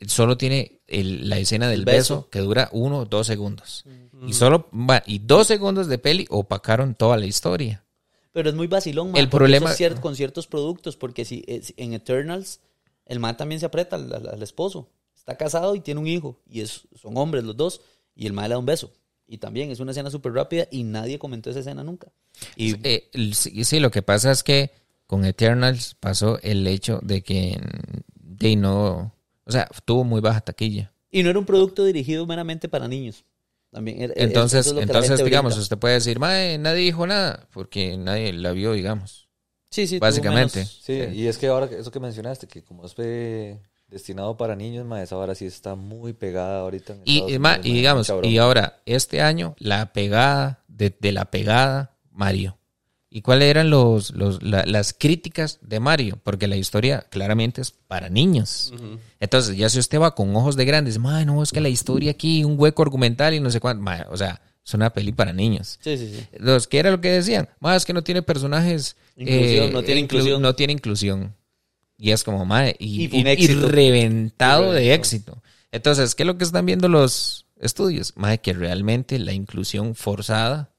solo 0.06 0.36
tiene 0.36 0.80
el- 0.86 1.28
la 1.28 1.38
escena 1.38 1.68
del 1.68 1.80
El 1.80 1.84
beso. 1.84 2.16
beso. 2.16 2.30
que 2.30 2.38
dura 2.38 2.68
uno 2.72 2.98
o 3.00 3.04
dos 3.04 3.26
segundos. 3.26 3.84
Y 4.26 4.32
solo, 4.34 4.68
va, 4.72 5.02
y 5.06 5.18
dos 5.18 5.46
segundos 5.48 5.88
de 5.88 5.98
peli 5.98 6.26
opacaron 6.30 6.94
toda 6.94 7.16
la 7.16 7.26
historia. 7.26 7.84
Pero 8.32 8.48
es 8.48 8.54
muy 8.54 8.66
vacilón, 8.68 9.10
ma, 9.12 9.18
El 9.18 9.28
problema- 9.28 9.72
eso 9.72 9.84
es 9.84 9.92
cier- 9.92 10.00
con 10.00 10.14
ciertos 10.14 10.46
productos, 10.46 10.96
porque 10.96 11.24
si 11.24 11.44
es- 11.48 11.74
en 11.76 11.92
Eternals, 11.94 12.60
el 13.06 13.18
man 13.18 13.36
también 13.36 13.58
se 13.60 13.66
aprieta 13.66 13.96
al, 13.96 14.12
al- 14.12 14.28
al 14.28 14.42
esposo. 14.42 14.88
Está 15.16 15.36
casado 15.36 15.74
y 15.74 15.80
tiene 15.80 16.00
un 16.00 16.06
hijo, 16.06 16.40
y 16.48 16.60
es, 16.60 16.82
son 17.00 17.16
hombres 17.16 17.42
los 17.44 17.56
dos, 17.56 17.80
y 18.14 18.26
el 18.26 18.32
man 18.32 18.44
le 18.48 18.54
da 18.54 18.58
un 18.58 18.66
beso. 18.66 18.92
Y 19.32 19.38
también 19.38 19.70
es 19.70 19.80
una 19.80 19.92
escena 19.92 20.10
súper 20.10 20.34
rápida 20.34 20.68
y 20.70 20.84
nadie 20.84 21.18
comentó 21.18 21.48
esa 21.48 21.60
escena 21.60 21.82
nunca. 21.82 22.08
Y 22.54 22.74
Eh, 22.86 23.08
sí, 23.32 23.64
sí, 23.64 23.80
lo 23.80 23.90
que 23.90 24.02
pasa 24.02 24.30
es 24.30 24.42
que 24.42 24.72
con 25.06 25.24
Eternals 25.24 25.94
pasó 25.98 26.38
el 26.42 26.66
hecho 26.66 27.00
de 27.02 27.22
que 27.22 27.58
de 28.14 28.56
no, 28.56 29.14
o 29.46 29.50
sea, 29.50 29.70
tuvo 29.86 30.04
muy 30.04 30.20
baja 30.20 30.42
taquilla. 30.42 30.92
Y 31.10 31.22
no 31.22 31.30
era 31.30 31.38
un 31.38 31.46
producto 31.46 31.82
dirigido 31.82 32.26
meramente 32.26 32.68
para 32.68 32.88
niños. 32.88 33.24
También 33.70 34.02
era- 34.02 34.12
Entonces, 34.18 34.66
es 34.66 34.72
entonces 34.76 35.24
digamos, 35.24 35.52
brinda. 35.54 35.62
usted 35.62 35.78
puede 35.78 35.94
decir, 35.94 36.18
"Mae, 36.18 36.58
nadie 36.58 36.82
dijo 36.82 37.06
nada", 37.06 37.48
porque 37.54 37.96
nadie 37.96 38.34
la 38.34 38.52
vio, 38.52 38.74
digamos. 38.74 39.30
sí, 39.70 39.86
sí, 39.86 39.98
básicamente. 39.98 40.66
Sí, 40.66 40.82
Sí. 40.82 41.14
y 41.14 41.26
es 41.26 41.38
que 41.38 41.46
ahora 41.46 41.70
que- 41.70 41.78
eso 41.78 41.90
que 41.90 42.00
mencionaste, 42.00 42.46
que 42.46 42.62
como 42.62 42.84
es 42.84 42.92
destinado 43.92 44.36
para 44.36 44.56
niños, 44.56 44.84
ma, 44.86 45.02
esa 45.02 45.14
ahora 45.16 45.34
sí 45.34 45.46
está 45.46 45.74
muy 45.74 46.12
pegada 46.14 46.60
ahorita. 46.60 46.94
En 46.94 47.02
Y, 47.04 47.14
Estados 47.16 47.32
y 47.32 47.38
ma- 47.38 47.48
Unidos, 47.50 47.66
y 47.66 47.68
ma, 47.70 47.74
digamos, 47.76 48.06
cabrón. 48.08 48.30
y 48.30 48.38
ahora, 48.38 48.80
este 48.86 49.20
año, 49.22 49.54
la 49.58 49.92
pegada, 49.92 50.64
de, 50.68 50.94
de 50.98 51.12
la 51.12 51.26
pegada, 51.26 51.96
Mario. 52.10 52.58
¿Y 53.14 53.20
cuáles 53.20 53.50
eran 53.50 53.68
los, 53.68 54.10
los, 54.12 54.42
la- 54.42 54.64
las 54.64 54.94
críticas 54.94 55.58
de 55.60 55.80
Mario? 55.80 56.18
Porque 56.24 56.46
la 56.48 56.56
historia 56.56 57.04
claramente 57.10 57.60
es 57.60 57.70
para 57.70 58.08
niños. 58.08 58.72
Entonces, 59.20 59.54
ya 59.56 59.68
si 59.68 59.78
usted 59.78 60.00
va 60.00 60.14
con 60.14 60.34
ojos 60.34 60.56
de 60.56 60.64
grandes, 60.64 60.98
"Ma, 60.98 61.22
no, 61.26 61.42
es 61.42 61.52
que 61.52 61.60
la 61.60 61.68
historia 61.68 62.12
aquí, 62.12 62.42
un 62.42 62.58
hueco 62.58 62.80
argumental 62.82 63.34
y 63.34 63.40
no 63.40 63.50
sé 63.50 63.60
cuánto. 63.60 63.82
Ma, 63.82 64.06
o 64.10 64.16
sea, 64.16 64.40
es 64.64 64.72
una 64.72 64.88
peli 64.94 65.12
para 65.12 65.34
niños. 65.34 65.78
Sí, 65.82 65.98
sí, 65.98 66.10
sí. 66.14 66.26
Los 66.38 66.66
que 66.66 66.78
era 66.78 66.90
lo 66.90 67.02
que 67.02 67.10
decían, 67.10 67.50
más 67.60 67.84
que 67.84 67.92
no 67.92 68.02
tiene 68.02 68.22
personajes. 68.22 68.96
eh, 69.18 69.68
no 69.70 69.82
tiene 69.82 70.00
inclu- 70.00 70.04
inclusión. 70.04 70.40
No 70.40 70.54
tiene 70.54 70.72
inclusión. 70.72 71.34
Y 72.04 72.10
es 72.10 72.24
como, 72.24 72.44
madre, 72.44 72.74
y, 72.80 73.06
reventado 73.54 74.72
de 74.72 74.92
éxito. 74.92 75.40
Entonces, 75.70 76.16
¿qué 76.16 76.24
es 76.24 76.26
lo 76.26 76.36
que 76.36 76.42
están 76.42 76.66
viendo 76.66 76.88
los 76.88 77.46
estudios? 77.60 78.12
Madre, 78.16 78.38
que 78.38 78.52
realmente 78.52 79.20
la 79.20 79.32
inclusión 79.32 79.94
forzada, 79.94 80.74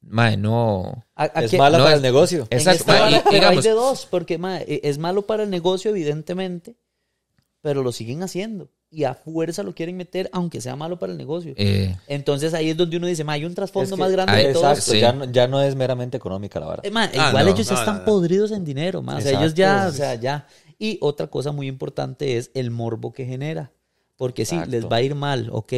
madre, 0.00 0.36
no. 0.36 1.04
A- 1.16 1.24
es 1.26 1.52
mala 1.58 1.78
no 1.78 1.84
para 1.84 1.96
es- 1.96 1.98
el 1.98 2.02
negocio. 2.02 2.46
Exacto, 2.50 2.82
esta 2.82 2.92
ma, 2.92 3.00
vara, 3.00 3.16
y- 3.16 3.20
pero 3.24 3.34
digamos- 3.34 3.64
hay 3.64 3.70
de 3.70 3.74
dos, 3.74 4.06
porque 4.06 4.38
ma, 4.38 4.60
e- 4.60 4.80
es 4.84 4.98
malo 4.98 5.22
para 5.26 5.42
el 5.42 5.50
negocio, 5.50 5.90
evidentemente, 5.90 6.76
pero 7.62 7.82
lo 7.82 7.90
siguen 7.90 8.22
haciendo. 8.22 8.70
Y 8.92 9.04
a 9.04 9.14
fuerza 9.14 9.62
lo 9.62 9.72
quieren 9.72 9.96
meter, 9.96 10.28
aunque 10.32 10.60
sea 10.60 10.74
malo 10.74 10.98
para 10.98 11.12
el 11.12 11.18
negocio. 11.18 11.54
eh, 11.56 11.96
Entonces 12.08 12.52
ahí 12.54 12.70
es 12.70 12.76
donde 12.76 12.96
uno 12.96 13.06
dice, 13.06 13.22
ma, 13.22 13.34
hay 13.34 13.44
un 13.44 13.54
trasfondo 13.54 13.84
Es 13.84 13.90
que- 13.92 13.96
más 13.96 14.10
grande 14.10 14.32
Ay, 14.32 14.46
de 14.48 14.52
todo. 14.52 14.68
Exacto, 14.68 14.90
Sí. 14.92 15.00
ya, 15.00 15.12
no, 15.12 15.24
ya 15.30 15.46
no 15.46 15.62
es 15.62 15.76
meramente 15.76 16.16
económica 16.16 16.58
la 16.58 16.66
vara. 16.66 16.82
Eh, 16.84 16.90
ma, 16.90 17.04
Ah, 17.16 17.28
igual 17.28 17.46
no. 17.46 17.52
ellos 17.52 17.70
No, 17.70 17.78
están 17.78 17.94
no, 17.94 18.00
no. 18.00 18.04
podridos 18.06 18.50
en 18.50 18.64
dinero, 18.64 19.00
ma. 19.00 19.16
O 19.16 19.20
sea, 19.20 19.38
ellos 19.38 19.54
ya, 19.54 19.86
o 19.88 19.92
sea, 19.92 20.16
ya. 20.16 20.46
Y 20.78 20.98
otra 21.02 21.28
cosa 21.28 21.52
muy 21.52 21.68
importante 21.68 22.36
es 22.36 22.50
el 22.54 22.70
morbo 22.72 23.12
que 23.12 23.24
genera. 23.26 23.70
Porque 24.16 24.44
sí, 24.44 24.58
les 24.66 24.84
va 24.86 24.96
a 24.96 25.02
ir 25.02 25.14
mal, 25.14 25.48
ok, 25.52 25.72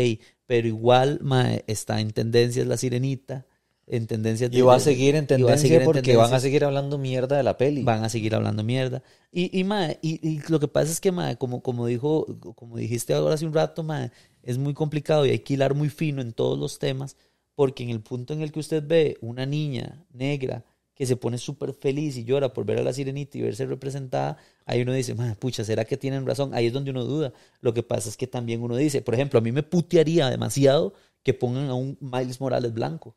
pero 0.47 0.67
igual 0.67 1.19
ma, 1.23 1.53
está 1.67 2.01
en 2.01 2.11
tendencias 2.13 2.67
la 2.67 2.77
sirenita, 2.77 3.47
en 3.87 4.07
tendencias 4.07 4.51
de- 4.51 4.59
Y 4.59 4.63
va 4.63 4.77
a 4.77 4.81
seguir 4.81 5.15
en 5.17 5.27
tendencia 5.27 5.57
seguir 5.59 5.81
en 5.81 5.85
porque 5.85 6.17
van 6.17 6.33
a 6.33 6.41
seguir 6.41 6.65
hablando 6.65 6.99
mierda 6.99 7.37
de 7.37 7.43
la 7.43 7.57
peli. 7.57 7.83
van 7.83 8.05
a 8.05 8.09
seguir 8.09 8.35
hablando 8.35 8.63
mierda. 8.63 9.03
Y, 9.33 9.59
y, 9.59 9.65
mae, 9.65 9.99
y, 10.03 10.27
y 10.27 10.41
lo 10.49 10.61
que 10.61 10.69
pasa 10.69 10.91
es 10.93 11.01
que, 11.01 11.13
mae, 11.13 11.37
como, 11.37 11.63
como, 11.63 11.87
dijo, 11.87 12.27
como 12.55 12.77
dijiste 12.77 13.15
ahora 13.15 13.35
hace 13.35 13.47
un 13.47 13.55
rato, 13.55 13.83
mae, 13.83 14.11
es 14.43 14.59
muy 14.59 14.75
complicado 14.75 15.27
y 15.27 15.31
hay 15.31 15.41
que 15.41 15.55
hilar 15.55 15.75
muy 15.75 15.89
fino 15.89 16.21
en 16.23 16.33
todos 16.33 16.59
los 16.59 16.79
temas, 16.79 17.17
porque 17.55 17.83
en 17.83 17.91
el 17.91 18.01
punto 18.01 18.33
en 18.35 18.41
el 18.43 18.51
que 18.53 18.61
usted 18.61 18.83
ve 18.87 19.19
una 19.21 19.47
niña 19.47 20.05
negra 20.13 20.65
que 20.95 21.07
se 21.07 21.17
pone 21.17 21.39
súper 21.39 21.73
feliz 21.73 22.17
y 22.17 22.25
llora 22.25 22.53
por 22.53 22.65
ver 22.67 22.79
a 22.79 22.83
la 22.83 22.93
sirenita 22.93 23.39
y 23.39 23.43
verse 23.43 23.65
representada, 23.67 24.37
ahí 24.67 24.83
uno 24.83 24.93
dice, 24.93 25.15
pucha, 25.39 25.65
¿será 25.65 25.85
que 25.85 25.97
tienen 25.97 26.27
razón? 26.27 26.55
Ahí 26.55 26.67
es 26.67 26.73
donde 26.73 26.91
uno 26.91 27.05
duda. 27.05 27.33
Lo 27.61 27.73
que 27.75 27.83
pasa 27.83 28.09
es 28.11 28.17
que 28.17 28.27
también 28.27 28.63
uno 28.63 28.77
dice, 28.77 29.01
por 29.03 29.15
ejemplo, 29.15 29.39
a 29.39 29.43
mí 29.43 29.53
me 29.53 29.63
putearía 29.63 30.29
demasiado 30.29 30.93
que 31.23 31.35
pongan 31.35 31.69
a 31.71 31.75
un 31.75 31.97
Miles 32.01 32.41
Morales 32.41 32.73
blanco 32.75 33.17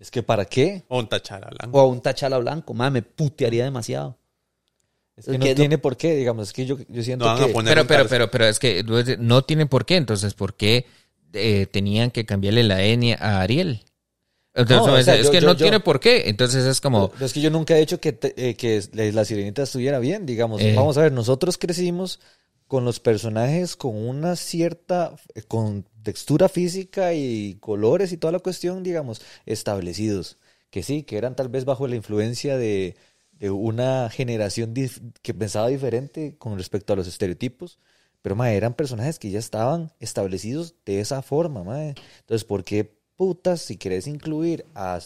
Es 0.00 0.10
que 0.10 0.22
¿para 0.22 0.44
qué? 0.44 0.84
O 0.88 0.98
un 0.98 1.08
tachara 1.08 1.48
blanco. 1.50 1.76
o 1.76 1.80
a 1.80 1.86
un 1.86 2.00
Tachala 2.00 2.38
blanco, 2.38 2.72
mae, 2.74 2.90
me 2.90 3.02
putearía 3.02 3.64
demasiado. 3.64 4.16
Es 5.16 5.24
que 5.24 5.32
Es 5.32 5.38
no 5.38 5.44
que 5.44 5.50
no- 5.50 5.56
tiene 5.56 5.78
por 5.78 5.96
qué, 5.96 6.14
digamos, 6.14 6.48
es 6.48 6.52
que 6.52 6.64
yo, 6.66 6.78
yo 6.88 7.02
siento 7.02 7.24
No 7.24 7.32
van 7.34 7.42
a 7.42 7.46
que... 7.46 7.52
poner 7.52 7.72
pero, 7.74 7.86
pero, 7.88 8.08
pero, 8.08 8.30
pero 8.30 8.44
es 8.46 8.58
que 8.60 8.84
no 9.18 9.42
tiene 9.42 9.66
por 9.66 9.84
qué. 9.84 9.96
Entonces, 9.96 10.34
¿por 10.34 10.54
qué 10.54 10.86
eh, 11.32 11.66
tenían 11.66 12.10
que 12.12 12.24
cambiarle 12.24 12.62
la 12.62 12.82
N 12.84 13.14
a 13.18 13.40
Ariel? 13.40 13.82
Entonces, 14.54 14.86
No, 14.86 14.92
o 14.94 15.02
sea, 15.02 15.16
es 15.16 15.26
yo- 15.26 15.30
que 15.32 15.40
yo- 15.40 15.46
no 15.48 15.52
yo- 15.54 15.64
tiene 15.64 15.80
por 15.80 15.98
qué. 15.98 16.28
Entonces 16.28 16.64
es 16.64 16.80
como. 16.80 17.10
Pero 17.10 17.26
es 17.26 17.32
que 17.32 17.40
yo 17.40 17.50
nunca 17.50 17.76
he 17.76 17.80
dicho 17.80 18.00
que, 18.00 18.12
te- 18.12 18.34
eh, 18.50 18.54
que 18.54 18.80
la, 18.92 19.04
la 19.10 19.24
sirenita 19.24 19.64
estuviera 19.64 19.98
bien, 19.98 20.24
digamos. 20.26 20.60
Eh. 20.60 20.74
Vamos 20.76 20.96
a 20.98 21.02
ver, 21.02 21.12
nosotros 21.12 21.58
crecimos 21.58 22.20
con 22.68 22.84
los 22.84 23.00
personajes 23.00 23.76
con 23.76 23.96
una 23.96 24.36
cierta, 24.36 25.16
eh, 25.34 25.42
con 25.42 25.84
textura 26.02 26.48
física 26.48 27.14
y 27.14 27.56
colores 27.60 28.12
y 28.12 28.18
toda 28.18 28.32
la 28.32 28.38
cuestión, 28.38 28.82
digamos, 28.82 29.20
establecidos. 29.46 30.38
Que 30.70 30.82
sí, 30.82 31.02
que 31.02 31.16
eran 31.16 31.34
tal 31.34 31.48
vez 31.48 31.64
bajo 31.64 31.88
la 31.88 31.96
influencia 31.96 32.58
de, 32.58 32.94
de 33.32 33.50
una 33.50 34.10
generación 34.10 34.74
que 35.22 35.34
pensaba 35.34 35.68
diferente 35.68 36.36
con 36.38 36.56
respecto 36.58 36.92
a 36.92 36.96
los 36.96 37.08
estereotipos. 37.08 37.78
Pero, 38.22 38.36
ma, 38.36 38.52
eran 38.52 38.74
personajes 38.74 39.18
que 39.18 39.30
ya 39.30 39.38
estaban 39.38 39.92
establecidos 40.00 40.74
de 40.84 41.00
esa 41.00 41.22
forma, 41.22 41.64
ma. 41.64 41.82
Entonces, 42.20 42.44
¿por 42.44 42.64
qué 42.64 42.98
putas, 43.16 43.62
si 43.62 43.76
querés 43.76 44.06
incluir 44.06 44.64
a 44.74 45.00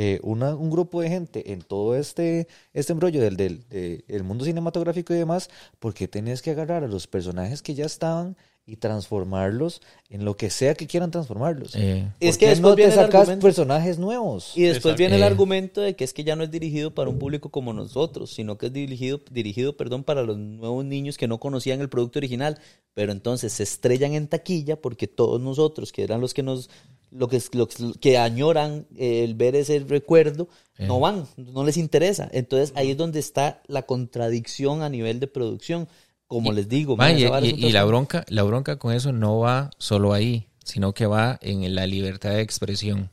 eh, 0.00 0.20
una- 0.22 0.54
un 0.54 0.70
grupo 0.70 1.00
de 1.02 1.08
gente 1.10 1.52
en 1.52 1.60
todo 1.62 1.96
este, 1.96 2.46
este 2.72 2.92
embrollo 2.92 3.20
del, 3.20 3.36
del, 3.36 3.64
de- 3.68 4.04
el 4.08 4.22
mundo 4.24 4.44
cinematográfico 4.44 5.12
y 5.12 5.18
demás, 5.18 5.50
¿por 5.80 5.92
qué 5.94 6.06
que 6.42 6.52
agarrar 6.52 6.84
a 6.84 6.88
los 6.88 7.06
personajes 7.08 7.62
que 7.62 7.74
ya 7.74 7.84
estaban 7.86 8.36
y 8.68 8.76
transformarlos 8.76 9.80
en 10.10 10.24
lo 10.26 10.36
que 10.36 10.50
sea 10.50 10.74
que 10.74 10.86
quieran 10.86 11.10
transformarlos. 11.10 11.74
Eh, 11.74 12.06
Es 12.20 12.36
¿Por 12.36 12.38
que 12.40 12.48
después 12.48 12.60
no 12.60 12.68
te 12.70 12.76
viene 12.82 12.92
el 12.92 12.98
sacas 13.00 13.20
argumento. 13.22 13.46
personajes 13.46 13.98
nuevos? 13.98 14.52
Y 14.54 14.62
después 14.62 14.78
Exacto. 14.92 14.98
viene 14.98 15.16
el 15.16 15.22
Eh. 15.22 15.26
argumento 15.26 15.80
de 15.80 15.96
que 15.96 16.04
es 16.04 16.12
que 16.12 16.22
ya 16.22 16.36
no 16.36 16.44
es 16.44 16.50
dirigido 16.50 16.94
para 16.94 17.08
un 17.08 17.18
público 17.18 17.48
como 17.50 17.72
nosotros, 17.72 18.30
sino 18.34 18.58
que 18.58 18.66
es 18.66 18.72
dirigido, 18.72 19.20
dirigido 19.30 19.76
perdón, 19.76 20.04
para 20.04 20.22
los 20.22 20.36
nuevos 20.36 20.84
niños 20.84 21.16
que 21.16 21.26
no 21.26 21.40
conocían 21.40 21.80
el 21.80 21.88
producto 21.88 22.18
original. 22.18 22.58
Pero 22.92 23.12
entonces 23.12 23.52
se 23.54 23.62
estrellan 23.62 24.12
en 24.14 24.28
taquilla 24.28 24.80
porque 24.80 25.06
todos 25.08 25.40
nosotros, 25.40 25.90
que 25.90 26.02
eran 26.02 26.20
los 26.20 26.34
que 26.34 26.42
nos 26.42 26.68
lo 27.10 27.26
que, 27.28 27.40
lo 27.52 27.66
que 27.98 28.18
añoran 28.18 28.86
eh, 28.98 29.24
el 29.24 29.34
ver 29.34 29.56
ese 29.56 29.78
recuerdo, 29.78 30.48
no 30.78 31.00
van, 31.00 31.26
no 31.38 31.64
les 31.64 31.78
interesa. 31.78 32.28
Entonces 32.32 32.72
ahí 32.76 32.90
es 32.90 32.98
donde 32.98 33.18
está 33.18 33.62
la 33.66 33.86
contradicción 33.86 34.82
a 34.82 34.90
nivel 34.90 35.18
de 35.20 35.26
producción. 35.26 35.88
Como 36.28 36.52
les 36.52 36.68
digo, 36.68 36.96
Ma, 36.96 37.08
man, 37.08 37.18
y, 37.44 37.48
y- 37.48 37.72
la 37.72 37.84
bronca, 37.84 38.24
la 38.28 38.42
bronca 38.42 38.76
con 38.76 38.92
eso 38.94 39.12
no 39.12 39.38
va 39.38 39.70
solo 39.78 40.12
ahí, 40.12 40.46
sino 40.62 40.92
que 40.92 41.06
va 41.06 41.38
en 41.40 41.74
la 41.74 41.86
libertad 41.86 42.30
de 42.30 42.42
expresión. 42.42 43.10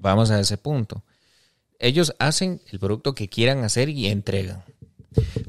Vamos 0.00 0.30
a 0.30 0.38
ese 0.38 0.58
punto. 0.58 1.02
Ellos 1.78 2.14
hacen 2.18 2.60
el 2.70 2.78
producto 2.78 3.14
que 3.14 3.28
quieran 3.28 3.64
hacer 3.64 3.88
y 3.88 4.06
entregan. 4.06 4.62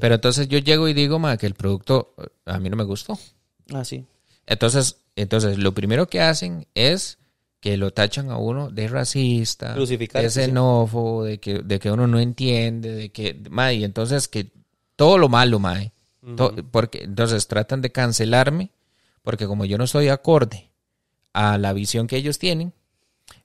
Pero 0.00 0.14
entonces 0.16 0.48
yo 0.48 0.58
llego 0.58 0.88
y 0.88 0.94
digo, 0.94 1.18
ma, 1.18 1.36
que 1.36 1.46
el 1.46 1.54
producto 1.54 2.14
eh, 2.18 2.26
a 2.46 2.58
mí 2.58 2.70
no 2.70 2.76
me 2.76 2.84
gustó. 2.84 3.18
Ah, 3.72 3.84
sí. 3.84 4.04
Entonces, 4.46 4.98
entonces 5.16 5.58
lo 5.58 5.74
primero 5.74 6.08
que 6.08 6.20
hacen 6.20 6.66
es 6.74 7.18
que 7.60 7.76
lo 7.76 7.92
tachan 7.92 8.30
a 8.30 8.38
uno 8.38 8.70
de 8.70 8.88
racista, 8.88 9.74
de 9.74 9.86
sí. 9.86 9.98
xenófobo, 10.30 11.24
de 11.24 11.38
que, 11.38 11.58
de 11.60 11.78
que 11.78 11.90
uno 11.90 12.06
no 12.06 12.20
entiende, 12.20 12.92
de 12.94 13.10
que, 13.10 13.42
ma, 13.50 13.72
y 13.72 13.84
entonces 13.84 14.28
que 14.28 14.52
todo 14.94 15.18
lo 15.18 15.28
malo, 15.28 15.58
porque 16.72 17.04
entonces 17.04 17.46
tratan 17.46 17.82
de 17.82 17.92
cancelarme, 17.92 18.70
porque 19.22 19.46
como 19.46 19.64
yo 19.64 19.78
no 19.78 19.84
estoy 19.84 20.08
acorde 20.08 20.70
a 21.32 21.58
la 21.58 21.72
visión 21.72 22.06
que 22.06 22.16
ellos 22.16 22.38
tienen, 22.38 22.72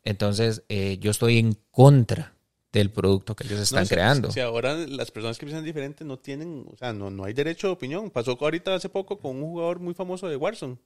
entonces 0.03 0.63
eh, 0.69 0.97
yo 0.99 1.11
estoy 1.11 1.37
en 1.37 1.57
contra 1.71 2.33
del 2.71 2.89
producto 2.89 3.35
que 3.35 3.45
ellos 3.45 3.59
están 3.59 3.81
No, 3.81 3.85
si- 3.85 3.93
creando. 3.93 4.31
Si 4.31 4.39
ahora 4.39 4.75
las 4.75 5.11
personas 5.11 5.37
que 5.37 5.45
piensan 5.45 5.65
diferente 5.65 6.05
no 6.05 6.17
tienen, 6.17 6.65
o 6.71 6.77
sea, 6.77 6.93
no, 6.93 7.09
no 7.11 7.25
hay 7.25 7.33
derecho 7.33 7.67
de 7.67 7.73
opinión. 7.73 8.09
Pasó 8.09 8.37
ahorita 8.39 8.73
hace 8.75 8.87
poco 8.89 9.19
con 9.19 9.35
un 9.37 9.43
jugador 9.43 9.79
muy 9.79 9.93
famoso 9.93 10.27
de 10.29 10.37
Warzone. 10.37 10.77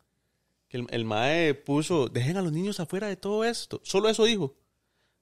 Que 0.68 0.78
el, 0.78 0.88
el 0.90 1.06
MAE 1.06 1.54
puso, 1.54 2.08
dejen 2.10 2.38
a 2.38 2.42
los 2.42 2.52
niños 2.52 2.80
afuera 2.80 3.08
de 3.08 3.16
todo 3.16 3.44
esto. 3.46 3.80
Solo 3.84 4.10
eso 4.10 4.24
dijo. 4.24 4.56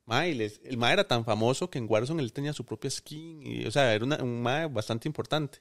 Mae, 0.06 0.32
y 0.32 0.34
les- 0.34 0.60
el 0.66 0.78
MAE 0.78 0.94
era 0.94 1.08
tan 1.08 1.24
famoso 1.24 1.70
que 1.70 1.78
en 1.80 1.86
Warzone 1.90 2.22
él 2.22 2.34
tenía 2.34 2.52
su 2.52 2.66
propia 2.66 2.90
skin. 2.90 3.42
Y, 3.42 3.66
o 3.66 3.72
sea, 3.72 3.94
era 3.94 4.04
una- 4.04 4.22
un 4.22 4.42
MAE 4.42 4.68
bastante 4.68 5.08
importante. 5.08 5.60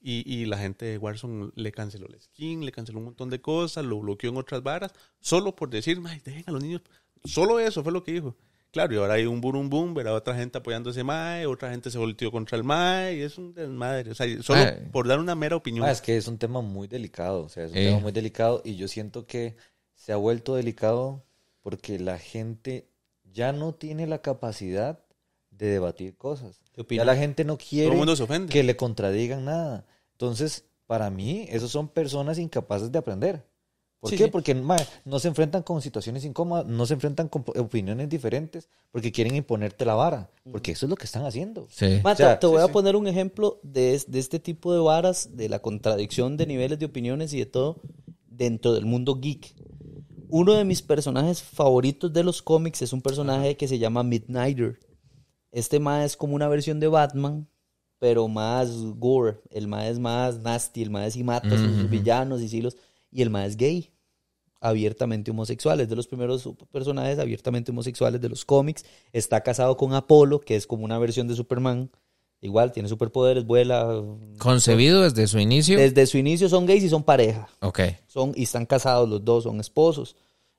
Y, 0.00 0.22
y 0.26 0.46
la 0.46 0.56
gente 0.58 0.86
de 0.86 0.98
Warzone 0.98 1.50
le 1.54 1.72
canceló 1.72 2.06
la 2.08 2.18
skin, 2.18 2.64
le 2.64 2.72
canceló 2.72 2.98
un 2.98 3.04
montón 3.06 3.28
de 3.30 3.40
cosas, 3.40 3.84
lo 3.84 4.00
bloqueó 4.00 4.30
en 4.30 4.38
otras 4.38 4.62
varas, 4.62 4.92
solo 5.20 5.54
por 5.54 5.68
decir, 5.68 6.00
"Mae, 6.00 6.20
dejen 6.24 6.44
a 6.46 6.52
los 6.52 6.62
niños. 6.62 6.80
Solo 7.24 7.60
eso 7.60 7.82
fue 7.82 7.92
lo 7.92 8.02
que 8.02 8.12
dijo. 8.12 8.34
Claro, 8.72 8.94
y 8.94 8.96
ahora 8.96 9.14
hay 9.14 9.26
un 9.26 9.42
boom 9.42 9.68
boom, 9.68 9.92
verá 9.92 10.14
otra 10.14 10.34
gente 10.34 10.56
apoyando 10.56 10.88
a 10.88 10.92
ese 10.92 11.04
MAE, 11.04 11.44
otra 11.46 11.70
gente 11.70 11.90
se 11.90 11.98
volteó 11.98 12.32
contra 12.32 12.56
el 12.56 12.64
MAE, 12.64 13.16
y 13.18 13.20
es 13.20 13.36
un 13.36 13.52
desmadre. 13.52 14.10
O 14.10 14.14
sea, 14.14 14.26
solo 14.42 14.62
por 14.90 15.06
dar 15.06 15.18
una 15.20 15.34
mera 15.34 15.56
opinión. 15.56 15.84
Ah, 15.86 15.90
es 15.90 16.00
que 16.00 16.16
es 16.16 16.26
un 16.26 16.38
tema 16.38 16.62
muy 16.62 16.88
delicado, 16.88 17.42
o 17.44 17.48
sea, 17.50 17.64
es 17.66 17.72
un 17.72 17.76
Eh. 17.76 17.84
tema 17.88 17.98
muy 18.00 18.12
delicado 18.12 18.62
y 18.64 18.76
yo 18.76 18.88
siento 18.88 19.26
que 19.26 19.56
se 19.94 20.12
ha 20.12 20.16
vuelto 20.16 20.54
delicado 20.54 21.22
porque 21.60 21.98
la 21.98 22.18
gente 22.18 22.88
ya 23.32 23.52
no 23.52 23.74
tiene 23.74 24.06
la 24.06 24.20
capacidad 24.22 25.00
de 25.50 25.66
debatir 25.66 26.16
cosas. 26.16 26.60
¿Qué 26.74 26.84
Ya 26.96 27.04
la 27.04 27.16
gente 27.16 27.44
no 27.44 27.58
quiere 27.58 27.90
que 28.48 28.62
le 28.62 28.76
contradigan 28.76 29.44
nada. 29.44 29.86
Entonces, 30.12 30.64
para 30.86 31.10
mí, 31.10 31.46
esos 31.50 31.70
son 31.70 31.88
personas 31.88 32.38
incapaces 32.38 32.90
de 32.92 32.98
aprender. 32.98 33.44
¿Por 34.00 34.10
Sí, 34.10 34.16
qué? 34.16 34.24
sí. 34.24 34.30
Porque 34.30 34.54
no 35.04 35.18
se 35.20 35.28
enfrentan 35.28 35.62
con 35.62 35.80
situaciones 35.80 36.24
incómodas, 36.24 36.66
no 36.66 36.86
se 36.86 36.94
enfrentan 36.94 37.28
con 37.28 37.44
opiniones 37.56 38.08
diferentes, 38.08 38.68
porque 38.90 39.12
quieren 39.12 39.36
imponerte 39.36 39.84
la 39.84 39.94
vara, 39.94 40.28
porque 40.50 40.72
eso 40.72 40.86
es 40.86 40.90
lo 40.90 40.96
que 40.96 41.04
están 41.04 41.24
haciendo. 41.24 41.68
Sí. 41.70 42.00
Ma, 42.02 42.12
O 42.12 42.16
sea, 42.16 42.40
te, 42.40 42.46
voy 42.48 42.58
sí, 42.58 42.68
a 42.68 42.72
poner 42.72 42.96
un 42.96 43.06
ejemplo 43.06 43.60
de, 43.62 43.94
es- 43.94 44.10
de 44.10 44.18
este 44.18 44.40
tipo 44.40 44.74
de 44.74 44.80
varas, 44.80 45.36
de 45.36 45.48
la 45.48 45.60
contradicción 45.60 46.36
de 46.36 46.46
niveles 46.46 46.80
de 46.80 46.86
opiniones 46.86 47.32
y 47.32 47.38
de 47.38 47.46
todo 47.46 47.76
dentro 48.26 48.72
del 48.72 48.86
mundo 48.86 49.20
geek. 49.20 49.54
Uno 50.34 50.54
de 50.54 50.64
mis 50.64 50.80
personajes 50.80 51.42
favoritos 51.42 52.10
de 52.10 52.24
los 52.24 52.40
cómics 52.40 52.80
es 52.80 52.94
un 52.94 53.02
personaje 53.02 53.54
que 53.58 53.68
se 53.68 53.78
llama 53.78 54.02
Midnighter. 54.02 54.80
Este 55.50 55.78
ma 55.78 56.06
es 56.06 56.16
como 56.16 56.34
una 56.34 56.48
versión 56.48 56.80
de 56.80 56.88
Batman, 56.88 57.46
pero 57.98 58.26
más 58.28 58.70
gore. 58.96 59.42
El 59.50 59.68
ma 59.68 59.88
es 59.88 59.98
más 59.98 60.38
nasty, 60.38 60.80
el 60.80 60.88
ma 60.88 61.04
es 61.04 61.16
y 61.16 61.22
mata 61.22 61.48
a 61.48 61.58
sus 61.58 61.90
villanos 61.90 62.40
y 62.40 62.48
silos. 62.48 62.78
Y 63.10 63.20
el 63.20 63.28
ma 63.28 63.44
es 63.44 63.58
gay, 63.58 63.92
abiertamente 64.58 65.30
homosexual. 65.32 65.82
Es 65.82 65.90
de 65.90 65.96
los 65.96 66.06
primeros 66.06 66.48
personajes 66.70 67.18
abiertamente 67.18 67.70
homosexuales 67.70 68.18
de 68.18 68.30
los 68.30 68.46
cómics. 68.46 68.86
Está 69.12 69.42
casado 69.42 69.76
con 69.76 69.92
Apolo, 69.92 70.40
que 70.40 70.56
es 70.56 70.66
como 70.66 70.86
una 70.86 70.98
versión 70.98 71.28
de 71.28 71.34
Superman. 71.34 71.90
Igual, 72.42 72.72
tiene 72.72 72.88
superpoderes, 72.88 73.46
vuela. 73.46 74.02
Concebido 74.38 75.02
desde 75.02 75.26
su 75.26 75.38
inicio. 75.38 75.78
Desde 75.78 76.06
su 76.06 76.18
inicio 76.18 76.48
son 76.48 76.66
gays 76.66 76.84
y 76.84 76.88
son 76.90 77.02
pareja. 77.02 77.48
Ok. 77.60 77.80
Son, 78.06 78.32
y 78.34 78.42
están 78.42 78.66
casados 78.66 79.08
los 79.08 79.24
dos, 79.24 79.44
son 79.44 79.60
esposos. 79.60 80.16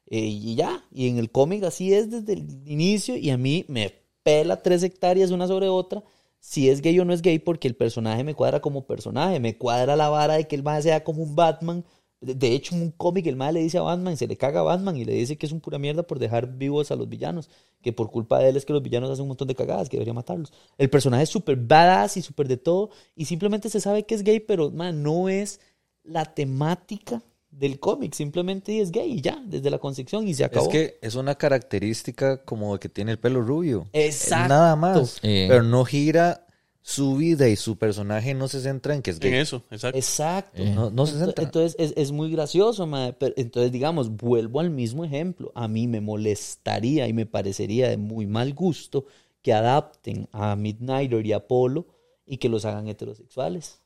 Eh, 0.07 0.19
y 0.19 0.55
ya, 0.55 0.84
y 0.91 1.10
en 1.10 1.18
el 1.18 1.30
cómic 1.30 1.64
así 1.64 1.93
es 1.93 2.10
desde 2.10 2.34
el 2.34 2.61
inicio 2.65 3.15
y 3.15 3.30
a 3.30 3.38
mí 3.38 3.65
me 3.68 3.93
pela 4.23 4.61
tres 4.61 4.84
hectáreas 4.84 5.31
una 5.31 5.47
sobre 5.47 5.69
otra 5.69 6.03
si 6.43 6.69
es 6.69 6.81
gay 6.81 6.99
o 6.99 7.05
no 7.05 7.14
es 7.14 7.22
gay 7.22 7.39
porque 7.39 7.69
el 7.69 7.76
personaje 7.76 8.22
me 8.26 8.35
cuadra 8.35 8.60
como 8.60 8.85
personaje, 8.85 9.39
me 9.39 9.57
cuadra 9.57 9.95
la 9.95 10.10
vara 10.10 10.34
de 10.34 10.45
que 10.45 10.57
el 10.57 10.61
más 10.61 10.84
sea 10.84 11.01
como 11.01 11.23
un 11.23 11.38
Batman. 11.38 11.85
De, 12.24 12.36
de 12.36 12.54
hecho, 12.54 12.76
en 12.76 12.82
un 12.82 12.91
cómic 12.91 13.28
el 13.28 13.36
más 13.36 13.54
le 13.54 13.60
dice 13.60 13.78
a 13.78 13.82
Batman, 13.82 14.18
se 14.18 14.28
le 14.28 14.38
caga 14.38 14.62
a 14.62 14.64
Batman 14.64 14.98
y 14.98 15.06
le 15.06 15.14
dice 15.14 15.38
que 15.38 15.45
es 15.45 15.52
un 15.52 15.60
pura 15.60 15.78
mierda 15.78 16.04
por 16.04 16.20
dejar 16.20 16.58
vivos 16.58 16.91
a 16.91 16.95
los 16.95 17.10
villanos, 17.10 17.50
que 17.82 17.94
por 17.94 18.10
culpa 18.12 18.40
de 18.40 18.50
él 18.50 18.58
es 18.58 18.66
que 18.66 18.74
los 18.74 18.82
villanos 18.82 19.10
hacen 19.10 19.24
un 19.24 19.30
montón 19.30 19.48
de 19.48 19.56
cagadas, 19.56 19.90
que 19.90 19.98
debería 19.98 20.14
matarlos. 20.14 20.54
El 20.78 20.90
personaje 20.90 21.24
es 21.24 21.30
súper 21.30 21.58
badass 21.58 22.18
y 22.18 22.22
súper 22.22 22.48
de 22.48 22.58
todo 22.58 22.90
y 23.16 23.26
simplemente 23.26 23.70
se 23.70 23.80
sabe 23.80 24.06
que 24.06 24.16
es 24.16 24.24
gay, 24.24 24.40
pero 24.40 24.72
man, 24.72 25.04
no 25.04 25.30
es 25.30 25.60
la 26.04 26.26
temática 26.26 27.22
del 27.52 27.80
cómic, 27.80 28.14
simplemente 28.14 28.82
es 28.82 28.91
gay 28.91 29.12
y 29.12 29.22
ya, 29.22 29.41
desde 29.45 29.70
la 29.70 29.78
concepción 29.78 30.28
y 30.28 30.34
se 30.34 30.44
acabó. 30.44 30.66
Es 30.66 30.72
que 30.72 31.00
es 31.02 31.16
una 31.16 31.36
característica 31.36 32.44
como 32.44 32.80
que 32.80 32.90
tiene 32.90 33.12
el 33.12 33.20
pelo 33.20 33.41
rubio. 33.41 33.88
Exacto. 33.94 34.50
Nada 34.50 34.76
más. 34.76 35.20
Pero 35.22 35.64
no 35.64 35.86
gira 35.86 36.48
su 36.85 37.15
vida 37.15 37.47
y 37.47 37.55
su 37.55 37.77
personaje 37.77 38.34
no 38.34 38.49
se 38.49 38.60
centra 38.60 38.93
en 38.93 39.01
que 39.01 39.11
es 39.11 39.18
En 39.22 39.31
gay. 39.31 39.39
eso, 39.39 39.64
exacto. 39.72 39.97
Exacto. 39.97 40.64
No, 40.65 40.89
no 40.91 41.05
se 41.07 41.18
centra. 41.18 41.43
Entonces 41.45 41.76
es, 41.80 41.93
es 41.95 42.11
muy 42.11 42.30
gracioso, 42.30 42.88
pero 43.18 43.34
entonces 43.38 43.72
digamos, 43.72 44.10
vuelvo 44.18 44.60
al 44.60 44.69
mismo 44.69 45.05
ejemplo. 45.05 45.51
A 45.55 45.68
mí 45.69 45.88
me 45.88 46.01
molestaría 46.01 47.07
y 47.07 47.14
me 47.14 47.26
parecería 47.26 47.89
de 47.89 47.95
muy 47.97 48.27
mal 48.27 48.53
gusto 48.53 49.05
que 49.41 49.53
adapten 49.53 50.27
a 50.34 50.55
Midnighter 50.57 51.26
y 51.26 51.31
Apolo 51.34 51.88
y 52.26 52.38
que 52.38 52.49
los 52.49 52.65
hagan 52.65 52.88
heterosexuales. 52.89 53.80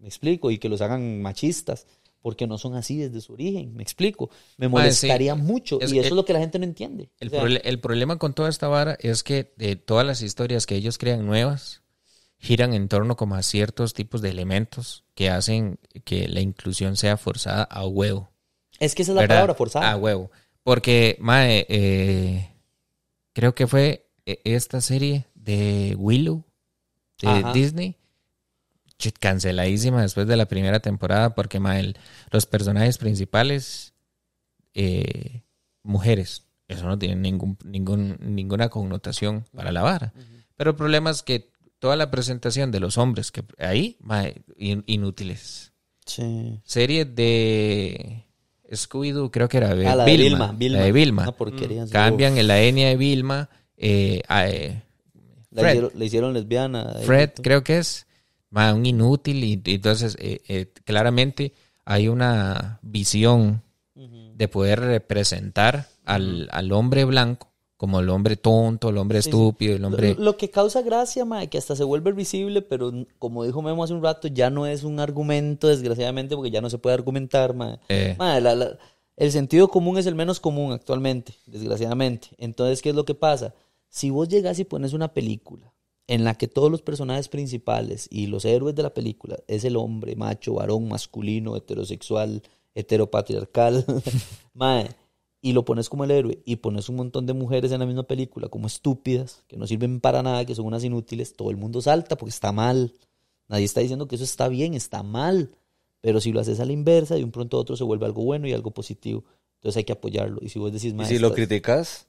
Me 0.00 0.08
explico, 0.08 0.50
y 0.50 0.58
que 0.58 0.68
los 0.68 0.80
hagan 0.80 1.20
machistas, 1.22 1.86
porque 2.22 2.46
no 2.46 2.58
son 2.58 2.74
así 2.74 2.96
desde 2.96 3.20
su 3.20 3.34
origen. 3.34 3.74
Me 3.76 3.82
explico. 3.82 4.30
Me 4.56 4.66
sí. 4.66 4.70
molestaría 4.70 5.34
mucho 5.34 5.80
Es- 5.80 5.92
y 5.92 5.98
eso 5.98 6.06
el- 6.08 6.12
es 6.12 6.16
lo 6.16 6.24
que 6.24 6.32
la 6.32 6.40
gente 6.40 6.58
no 6.58 6.64
entiende. 6.64 7.10
El, 7.20 7.28
O 7.28 7.30
sea, 7.30 7.42
prole- 7.42 7.60
el 7.64 7.80
problema 7.80 8.18
con 8.18 8.34
toda 8.34 8.48
esta 8.48 8.66
vara 8.68 8.96
es 9.00 9.22
que 9.22 9.52
de 9.56 9.76
todas 9.76 10.06
las 10.06 10.20
historias 10.22 10.66
que 10.66 10.74
ellos 10.74 10.96
crean 10.98 11.26
nuevas 11.26 11.82
giran 12.40 12.72
en 12.72 12.88
torno 12.88 13.16
como 13.16 13.34
a 13.34 13.42
ciertos 13.42 13.92
tipos 13.94 14.22
de 14.22 14.30
elementos 14.30 15.04
que 15.14 15.30
hacen 15.30 15.78
que 16.04 16.26
la 16.26 16.40
inclusión 16.40 16.96
sea 16.96 17.16
forzada 17.16 17.64
a 17.64 17.86
huevo. 17.86 18.30
es 18.78 18.94
que 18.94 19.02
esa 19.02 19.12
es 19.12 19.16
la 19.16 19.22
¿verdad? 19.22 19.36
palabra 19.36 19.54
forzada. 19.54 19.90
A 19.90 19.96
huevo. 19.96 20.30
Porque, 20.62 21.16
mae, 21.20 21.66
eh, 21.68 22.50
creo 23.32 23.54
que 23.54 23.66
fue 23.66 24.08
eh, 24.26 24.40
esta 24.44 24.80
serie 24.80 25.26
de 25.34 25.94
Willow 25.98 26.44
de 27.20 27.28
Ajá. 27.28 27.52
Disney. 27.52 27.96
Canceladísima 29.18 30.02
después 30.02 30.26
de 30.26 30.36
la 30.36 30.44
primera 30.46 30.80
temporada 30.80 31.34
porque 31.34 31.58
mae, 31.58 31.94
los 32.30 32.44
personajes 32.44 32.98
principales 32.98 33.94
eh, 34.74 35.42
mujeres. 35.82 36.46
Eso 36.68 36.86
no 36.86 36.98
tiene 36.98 37.16
ningún, 37.16 37.56
ningún, 37.64 38.18
ninguna 38.20 38.68
connotación 38.68 39.44
para 39.54 39.72
la 39.72 39.82
vara. 39.82 40.12
Pero 40.56 40.70
el 40.70 40.76
problema 40.76 41.10
es 41.10 41.22
que 41.22 41.49
toda 41.80 41.96
la 41.96 42.10
presentación 42.12 42.70
de 42.70 42.78
los 42.78 42.96
hombres 42.98 43.32
que 43.32 43.42
ahí, 43.58 43.96
inútiles. 44.86 45.72
Sí. 46.06 46.60
Serie 46.64 47.04
de 47.04 48.24
Scooby-Doo, 48.70 49.30
creo 49.30 49.48
que 49.48 49.56
era 49.58 49.70
Ah, 49.70 49.96
la 49.96 50.04
de 50.04 50.16
Vilma. 50.16 50.52
Vilma, 50.52 50.78
La 50.78 50.84
de 50.84 50.92
Vilma. 50.92 51.22
Una 51.22 51.32
porquería. 51.32 51.86
Cambian 51.90 52.38
en 52.38 52.46
la 52.46 52.60
etnia 52.60 52.88
de 52.88 52.96
Vilma. 52.96 53.48
eh, 53.76 54.20
a, 54.28 54.48
eh, 54.48 54.82
La 55.50 55.62
Fred. 55.62 55.90
hicieron, 56.00 56.34
lesbiana. 56.34 56.96
Fred, 57.04 57.30
creo 57.42 57.64
que 57.64 57.78
es 57.78 58.06
ma, 58.50 58.72
un 58.74 58.84
inútil. 58.86 59.42
Y, 59.42 59.62
y 59.64 59.74
entonces, 59.76 60.16
eh, 60.20 60.42
eh, 60.48 60.70
claramente 60.84 61.54
hay 61.84 62.08
una 62.08 62.78
visión 62.82 63.62
de 63.94 64.48
poder 64.48 64.80
representar 64.80 65.88
al, 66.04 66.48
al 66.52 66.72
hombre 66.72 67.04
blanco 67.04 67.49
como 67.80 67.98
el 67.98 68.10
hombre 68.10 68.36
tonto, 68.36 68.90
el 68.90 68.98
hombre 68.98 69.20
estúpido, 69.20 69.74
el 69.74 69.82
hombre... 69.86 70.14
Lo, 70.14 70.20
lo 70.24 70.36
que 70.36 70.50
causa 70.50 70.82
gracia, 70.82 71.24
mae, 71.24 71.48
que 71.48 71.56
hasta 71.56 71.74
se 71.74 71.82
vuelve 71.82 72.12
visible, 72.12 72.60
pero 72.60 72.92
como 73.18 73.42
dijo 73.42 73.62
Memo 73.62 73.82
hace 73.82 73.94
un 73.94 74.02
rato, 74.02 74.28
ya 74.28 74.50
no 74.50 74.66
es 74.66 74.84
un 74.84 75.00
argumento, 75.00 75.66
desgraciadamente, 75.66 76.36
porque 76.36 76.50
ya 76.50 76.60
no 76.60 76.68
se 76.68 76.76
puede 76.76 76.92
argumentar, 76.92 77.54
mae. 77.54 77.78
Eh. 77.88 78.16
Mae, 78.18 78.42
la- 78.42 78.54
la- 78.54 78.76
el 79.16 79.32
sentido 79.32 79.68
común 79.68 79.96
es 79.96 80.04
el 80.04 80.14
menos 80.14 80.40
común 80.40 80.72
actualmente, 80.72 81.32
desgraciadamente. 81.46 82.28
Entonces, 82.36 82.82
¿qué 82.82 82.90
es 82.90 82.94
lo 82.94 83.06
que 83.06 83.14
pasa? 83.14 83.54
Si 83.88 84.10
vos 84.10 84.28
llegas 84.28 84.58
y 84.58 84.64
pones 84.64 84.92
una 84.92 85.14
película 85.14 85.72
en 86.06 86.22
la 86.22 86.34
que 86.34 86.48
todos 86.48 86.70
los 86.70 86.82
personajes 86.82 87.28
principales 87.28 88.08
y 88.10 88.26
los 88.26 88.44
héroes 88.44 88.74
de 88.74 88.82
la 88.82 88.92
película 88.92 89.38
es 89.48 89.64
el 89.64 89.76
hombre, 89.76 90.16
macho, 90.16 90.52
varón, 90.52 90.86
masculino, 90.86 91.56
heterosexual, 91.56 92.42
heteropatriarcal, 92.74 93.84
mae, 94.54 94.90
y 95.42 95.52
lo 95.52 95.64
pones 95.64 95.88
como 95.88 96.04
el 96.04 96.10
héroe 96.10 96.40
y 96.44 96.56
pones 96.56 96.88
un 96.88 96.96
montón 96.96 97.26
de 97.26 97.32
mujeres 97.32 97.72
en 97.72 97.80
la 97.80 97.86
misma 97.86 98.02
película 98.02 98.48
como 98.48 98.66
estúpidas, 98.66 99.42
que 99.48 99.56
no 99.56 99.66
sirven 99.66 100.00
para 100.00 100.22
nada, 100.22 100.44
que 100.44 100.54
son 100.54 100.66
unas 100.66 100.84
inútiles, 100.84 101.34
todo 101.34 101.50
el 101.50 101.56
mundo 101.56 101.80
salta 101.80 102.16
porque 102.16 102.30
está 102.30 102.52
mal. 102.52 102.94
Nadie 103.48 103.64
está 103.64 103.80
diciendo 103.80 104.06
que 104.06 104.16
eso 104.16 104.24
está 104.24 104.48
bien, 104.48 104.74
está 104.74 105.02
mal. 105.02 105.50
Pero 106.02 106.20
si 106.20 106.32
lo 106.32 106.40
haces 106.40 106.60
a 106.60 106.64
la 106.64 106.72
inversa, 106.72 107.14
de 107.14 107.24
un 107.24 107.30
pronto 107.30 107.56
a 107.56 107.60
otro 107.60 107.76
se 107.76 107.84
vuelve 107.84 108.06
algo 108.06 108.22
bueno 108.24 108.46
y 108.48 108.52
algo 108.52 108.70
positivo. 108.70 109.24
Entonces 109.56 109.78
hay 109.78 109.84
que 109.84 109.92
apoyarlo. 109.92 110.38
Y 110.42 110.48
si 110.50 110.58
vos 110.58 110.72
decís, 110.72 110.92
Y 110.92 110.94
"Ma, 110.94 111.04
si 111.06 111.18
lo 111.18 111.32
criticas, 111.34 112.06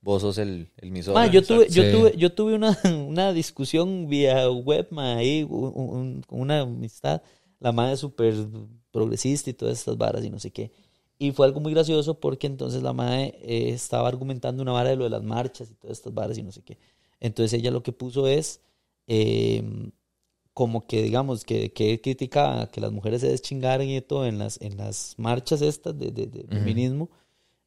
vos 0.00 0.22
sos 0.22 0.38
el, 0.38 0.68
el 0.76 0.90
misógino. 0.92 1.20
Ma, 1.20 1.26
yo 1.30 1.42
tuve, 1.42 1.68
yo 1.68 1.82
Sí. 1.84 1.90
tuve, 1.92 2.16
yo 2.16 2.32
tuve 2.32 2.54
una, 2.54 2.76
una 3.08 3.32
discusión 3.32 4.08
vía 4.08 4.48
web, 4.50 4.88
ma, 4.90 5.16
ahí, 5.16 5.44
un- 5.48 5.72
un- 5.74 6.22
con 6.26 6.40
una 6.40 6.60
amistad. 6.60 7.22
La 7.58 7.72
madre 7.72 7.94
es 7.94 8.00
súper 8.00 8.34
progresista 8.90 9.50
y 9.50 9.54
todas 9.54 9.78
estas 9.78 9.96
varas 9.96 10.24
y 10.24 10.30
no 10.30 10.38
sé 10.38 10.50
qué. 10.50 10.70
Y 11.22 11.30
fue 11.32 11.46
algo 11.46 11.60
muy 11.60 11.72
gracioso 11.72 12.18
porque 12.18 12.46
entonces 12.48 12.82
la 12.82 12.92
madre 12.92 13.38
eh, 13.42 13.70
estaba 13.70 14.08
argumentando 14.08 14.62
una 14.62 14.72
vara 14.72 14.90
de 14.90 14.96
lo 14.96 15.04
de 15.04 15.10
las 15.10 15.22
marchas 15.22 15.70
y 15.70 15.74
todas 15.74 15.98
estas 15.98 16.12
varas 16.12 16.36
y 16.38 16.42
no 16.42 16.50
sé 16.50 16.62
qué. 16.62 16.78
Entonces 17.20 17.52
ella 17.58 17.70
lo 17.70 17.82
que 17.82 17.92
puso 17.92 18.26
es 18.26 18.60
eh, 19.06 19.62
como 20.54 20.86
que, 20.86 21.02
digamos, 21.02 21.44
que, 21.44 21.72
que 21.72 22.00
criticaba 22.00 22.68
que 22.70 22.80
las 22.80 22.92
mujeres 22.92 23.20
se 23.20 23.28
deschingaran 23.28 23.88
y 23.88 24.00
todo 24.00 24.26
en 24.26 24.38
las, 24.38 24.60
en 24.60 24.76
las 24.76 25.14
marchas 25.16 25.62
estas 25.62 25.96
de, 25.98 26.10
de- 26.10 26.26
de 26.26 26.42
feminismo. 26.48 27.08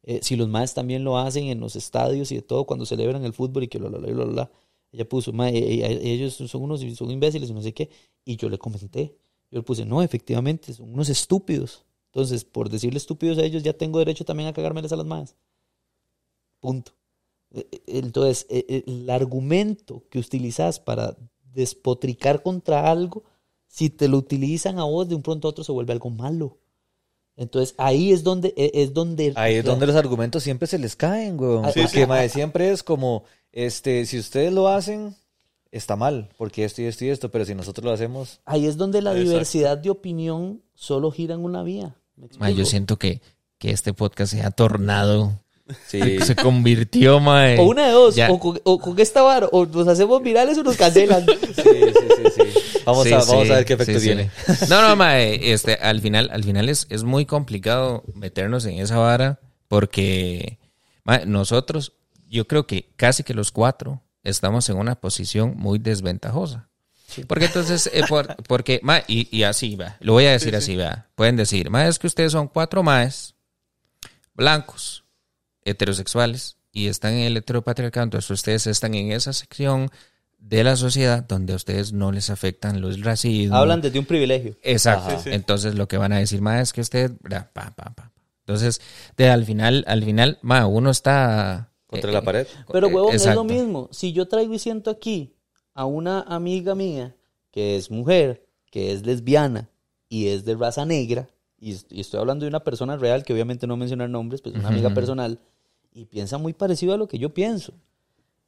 Eh, 0.02 0.20
si 0.22 0.36
los 0.36 0.48
maes 0.48 0.74
también 0.74 1.02
lo 1.02 1.16
hacen 1.18 1.44
en 1.46 1.58
los 1.58 1.76
estadios 1.76 2.30
y 2.32 2.36
de 2.36 2.42
todo 2.42 2.64
cuando 2.66 2.84
celebran 2.86 3.24
el 3.24 3.32
fútbol 3.32 3.64
y 3.64 3.68
que 3.68 3.78
lo, 3.78 3.88
lo, 3.88 3.98
lo, 4.00 4.26
lo. 4.26 4.50
Ella 4.92 5.08
puso, 5.08 5.32
"Ma, 5.32 5.48
eh, 5.50 5.58
eh, 5.58 6.00
ellos 6.02 6.34
son 6.34 6.62
unos 6.62 6.80
son 6.96 7.10
imbéciles 7.10 7.48
y 7.50 7.54
no 7.54 7.62
sé 7.62 7.72
qué. 7.72 7.88
Y 8.24 8.36
yo 8.36 8.50
le 8.50 8.58
comenté, 8.58 9.16
yo 9.50 9.58
le 9.58 9.62
puse, 9.62 9.86
no, 9.86 10.02
efectivamente, 10.02 10.74
son 10.74 10.92
unos 10.92 11.08
estúpidos. 11.08 11.85
Entonces, 12.16 12.44
por 12.46 12.70
decirle 12.70 12.96
estúpidos 12.96 13.36
a 13.36 13.42
ellos, 13.42 13.62
ya 13.62 13.74
tengo 13.74 13.98
derecho 13.98 14.24
también 14.24 14.48
a 14.48 14.54
cagármeles 14.54 14.90
a 14.90 14.96
las 14.96 15.04
maes. 15.04 15.34
Punto. 16.60 16.92
Eh, 17.50 17.68
eh, 17.70 17.82
Entonces, 17.88 18.46
eh, 18.48 18.84
el 18.86 19.10
argumento 19.10 20.02
que 20.08 20.18
utilizas 20.18 20.80
para 20.80 21.14
despotricar 21.52 22.42
contra 22.42 22.90
algo, 22.90 23.24
si 23.68 23.90
te 23.90 24.08
lo 24.08 24.16
utilizan 24.16 24.78
a 24.78 24.84
vos, 24.84 25.06
de 25.06 25.14
un 25.14 25.20
pronto 25.20 25.46
a 25.46 25.50
otro 25.50 25.62
se 25.62 25.72
vuelve 25.72 25.92
algo 25.92 26.08
malo. 26.08 26.56
Entonces, 27.36 27.74
ahí 27.76 28.12
es 28.12 28.24
donde... 28.24 28.54
Es 28.56 28.94
donde 28.94 29.34
Ahí 29.36 29.56
es 29.56 29.64
donde 29.66 29.86
los 29.86 29.94
argumentos 29.94 30.42
siempre 30.42 30.66
se 30.66 30.78
les 30.78 30.96
caen, 30.96 31.38
weón. 31.38 31.70
Sí, 31.70 31.82
porque, 31.82 32.00
sí. 32.00 32.06
mae, 32.06 32.30
siempre 32.30 32.70
es 32.70 32.82
como, 32.82 33.24
este, 33.52 34.06
si 34.06 34.18
ustedes 34.18 34.54
lo 34.54 34.68
hacen, 34.68 35.14
está 35.70 35.96
mal, 35.96 36.30
porque 36.38 36.64
esto 36.64 36.80
y 36.80 36.86
esto 36.86 37.04
y 37.04 37.08
esto, 37.10 37.30
pero 37.30 37.44
si 37.44 37.54
nosotros 37.54 37.84
lo 37.84 37.90
hacemos, 37.90 38.40
Ahí 38.46 38.64
es 38.64 38.78
donde 38.78 39.02
la 39.02 39.10
Exacto. 39.10 39.28
diversidad 39.28 39.76
de 39.76 39.90
opinión 39.90 40.62
solo 40.74 41.10
gira 41.10 41.34
en 41.34 41.44
una 41.44 41.62
vía. 41.62 41.94
¿Me 42.16 42.28
Ma, 42.38 42.50
yo 42.50 42.64
siento 42.64 42.98
que, 42.98 43.20
que 43.58 43.70
este 43.70 43.92
podcast 43.92 44.32
se 44.32 44.42
ha 44.42 44.50
tornado, 44.50 45.40
sí. 45.86 46.18
se 46.20 46.34
convirtió, 46.34 47.20
mae. 47.20 47.58
O 47.58 47.64
una 47.64 47.86
de 47.86 47.92
dos, 47.92 48.16
o 48.28 48.38
con, 48.38 48.60
o 48.64 48.78
con 48.78 48.98
esta 48.98 49.22
vara, 49.22 49.48
o 49.52 49.66
nos 49.66 49.86
hacemos 49.88 50.22
virales 50.22 50.58
o 50.58 50.62
nos 50.62 50.76
cancelan. 50.76 51.24
Sí, 51.56 51.62
sí, 51.62 52.08
sí, 52.16 52.42
sí. 52.52 52.80
Vamos, 52.84 53.04
Sí, 53.04 53.12
a, 53.12 53.18
vamos 53.18 53.46
sí, 53.46 53.52
a 53.52 53.56
ver 53.56 53.64
qué 53.64 53.72
efecto 53.72 53.94
sí, 53.94 54.00
sí. 54.00 54.06
tiene. 54.06 54.30
No, 54.68 54.86
no, 54.86 54.94
mae, 54.96 55.52
este, 55.52 55.74
al 55.74 56.00
final, 56.00 56.30
al 56.32 56.44
final 56.44 56.68
es, 56.68 56.86
es 56.90 57.02
muy 57.02 57.26
complicado 57.26 58.04
meternos 58.14 58.64
en 58.66 58.78
esa 58.78 58.98
vara 58.98 59.40
porque 59.68 60.58
mae, 61.04 61.26
nosotros, 61.26 61.94
yo 62.28 62.46
creo 62.46 62.66
que 62.66 62.90
casi 62.96 63.24
que 63.24 63.34
los 63.34 63.50
cuatro 63.52 64.02
estamos 64.22 64.68
en 64.68 64.76
una 64.76 64.94
posición 64.94 65.54
muy 65.56 65.78
desventajosa. 65.78 66.68
Porque 67.26 67.46
entonces, 67.46 67.88
eh, 67.92 68.02
por- 68.08 68.36
porque, 68.48 68.80
mae, 68.82 69.04
y, 69.06 69.28
y 69.36 69.44
así 69.44 69.76
va, 69.76 69.96
lo 70.00 70.12
voy 70.14 70.26
a 70.26 70.32
decir 70.32 70.54
así, 70.56 70.76
va. 70.76 71.06
Pueden 71.14 71.36
decir, 71.36 71.70
mae, 71.70 71.88
es 71.88 71.98
que 71.98 72.06
ustedes 72.06 72.32
son 72.32 72.48
cuatro 72.48 72.82
maes 72.82 73.34
blancos, 74.34 75.04
heterosexuales, 75.64 76.56
y 76.72 76.88
están 76.88 77.14
en 77.14 77.20
el 77.26 77.36
heteropatriarcado, 77.38 78.04
entonces 78.04 78.30
ustedes 78.30 78.66
están 78.66 78.94
en 78.94 79.12
esa 79.12 79.32
sección 79.32 79.90
de 80.38 80.62
la 80.62 80.76
sociedad 80.76 81.24
donde 81.24 81.54
a 81.54 81.56
ustedes 81.56 81.92
no 81.92 82.12
les 82.12 82.28
afectan 82.30 82.80
los 82.80 83.00
racismo. 83.00 83.56
Hablan 83.56 83.80
desde 83.80 83.98
un 83.98 84.04
privilegio. 84.04 84.56
Exacto. 84.62 85.06
Ajá. 85.08 85.18
Sí, 85.18 85.30
sí. 85.30 85.34
Entonces 85.34 85.74
lo 85.74 85.88
que 85.88 85.96
van 85.96 86.12
a 86.12 86.18
decir 86.18 86.42
más 86.42 86.60
es 86.62 86.72
que 86.72 86.82
usted, 86.82 87.12
bra, 87.20 87.50
pa, 87.52 87.74
pa, 87.74 87.94
pa. 87.94 88.12
Entonces, 88.40 88.80
de, 89.16 89.28
al 89.30 89.44
final, 89.44 89.84
al 89.88 90.04
final, 90.04 90.38
ma, 90.42 90.66
uno 90.66 90.90
está 90.90 91.72
Contra 91.86 92.10
eh, 92.10 92.12
la 92.12 92.22
pared. 92.22 92.46
Pero, 92.70 92.88
eh, 92.88 92.94
huevón, 92.94 93.14
es 93.14 93.24
lo 93.26 93.42
mismo. 93.44 93.88
Si 93.90 94.12
yo 94.12 94.28
traigo 94.28 94.52
y 94.54 94.58
siento 94.58 94.90
aquí 94.90 95.34
a 95.76 95.84
una 95.84 96.22
amiga 96.22 96.74
mía 96.74 97.14
que 97.52 97.76
es 97.76 97.90
mujer, 97.90 98.44
que 98.70 98.92
es 98.92 99.06
lesbiana 99.06 99.70
y 100.08 100.26
es 100.26 100.44
de 100.44 100.54
raza 100.56 100.84
negra, 100.84 101.28
y, 101.58 101.72
est- 101.72 101.90
y 101.92 102.00
estoy 102.00 102.20
hablando 102.20 102.44
de 102.44 102.48
una 102.48 102.64
persona 102.64 102.96
real, 102.96 103.24
que 103.24 103.32
obviamente 103.32 103.66
no 103.66 103.76
mencionar 103.76 104.10
nombres, 104.10 104.42
pues 104.42 104.54
una 104.56 104.68
amiga 104.68 104.90
personal, 104.94 105.38
y 105.94 106.04
piensa 106.04 106.36
muy 106.38 106.52
parecido 106.52 106.92
a 106.92 106.96
lo 106.96 107.06
que 107.08 107.18
yo 107.18 107.32
pienso. 107.32 107.72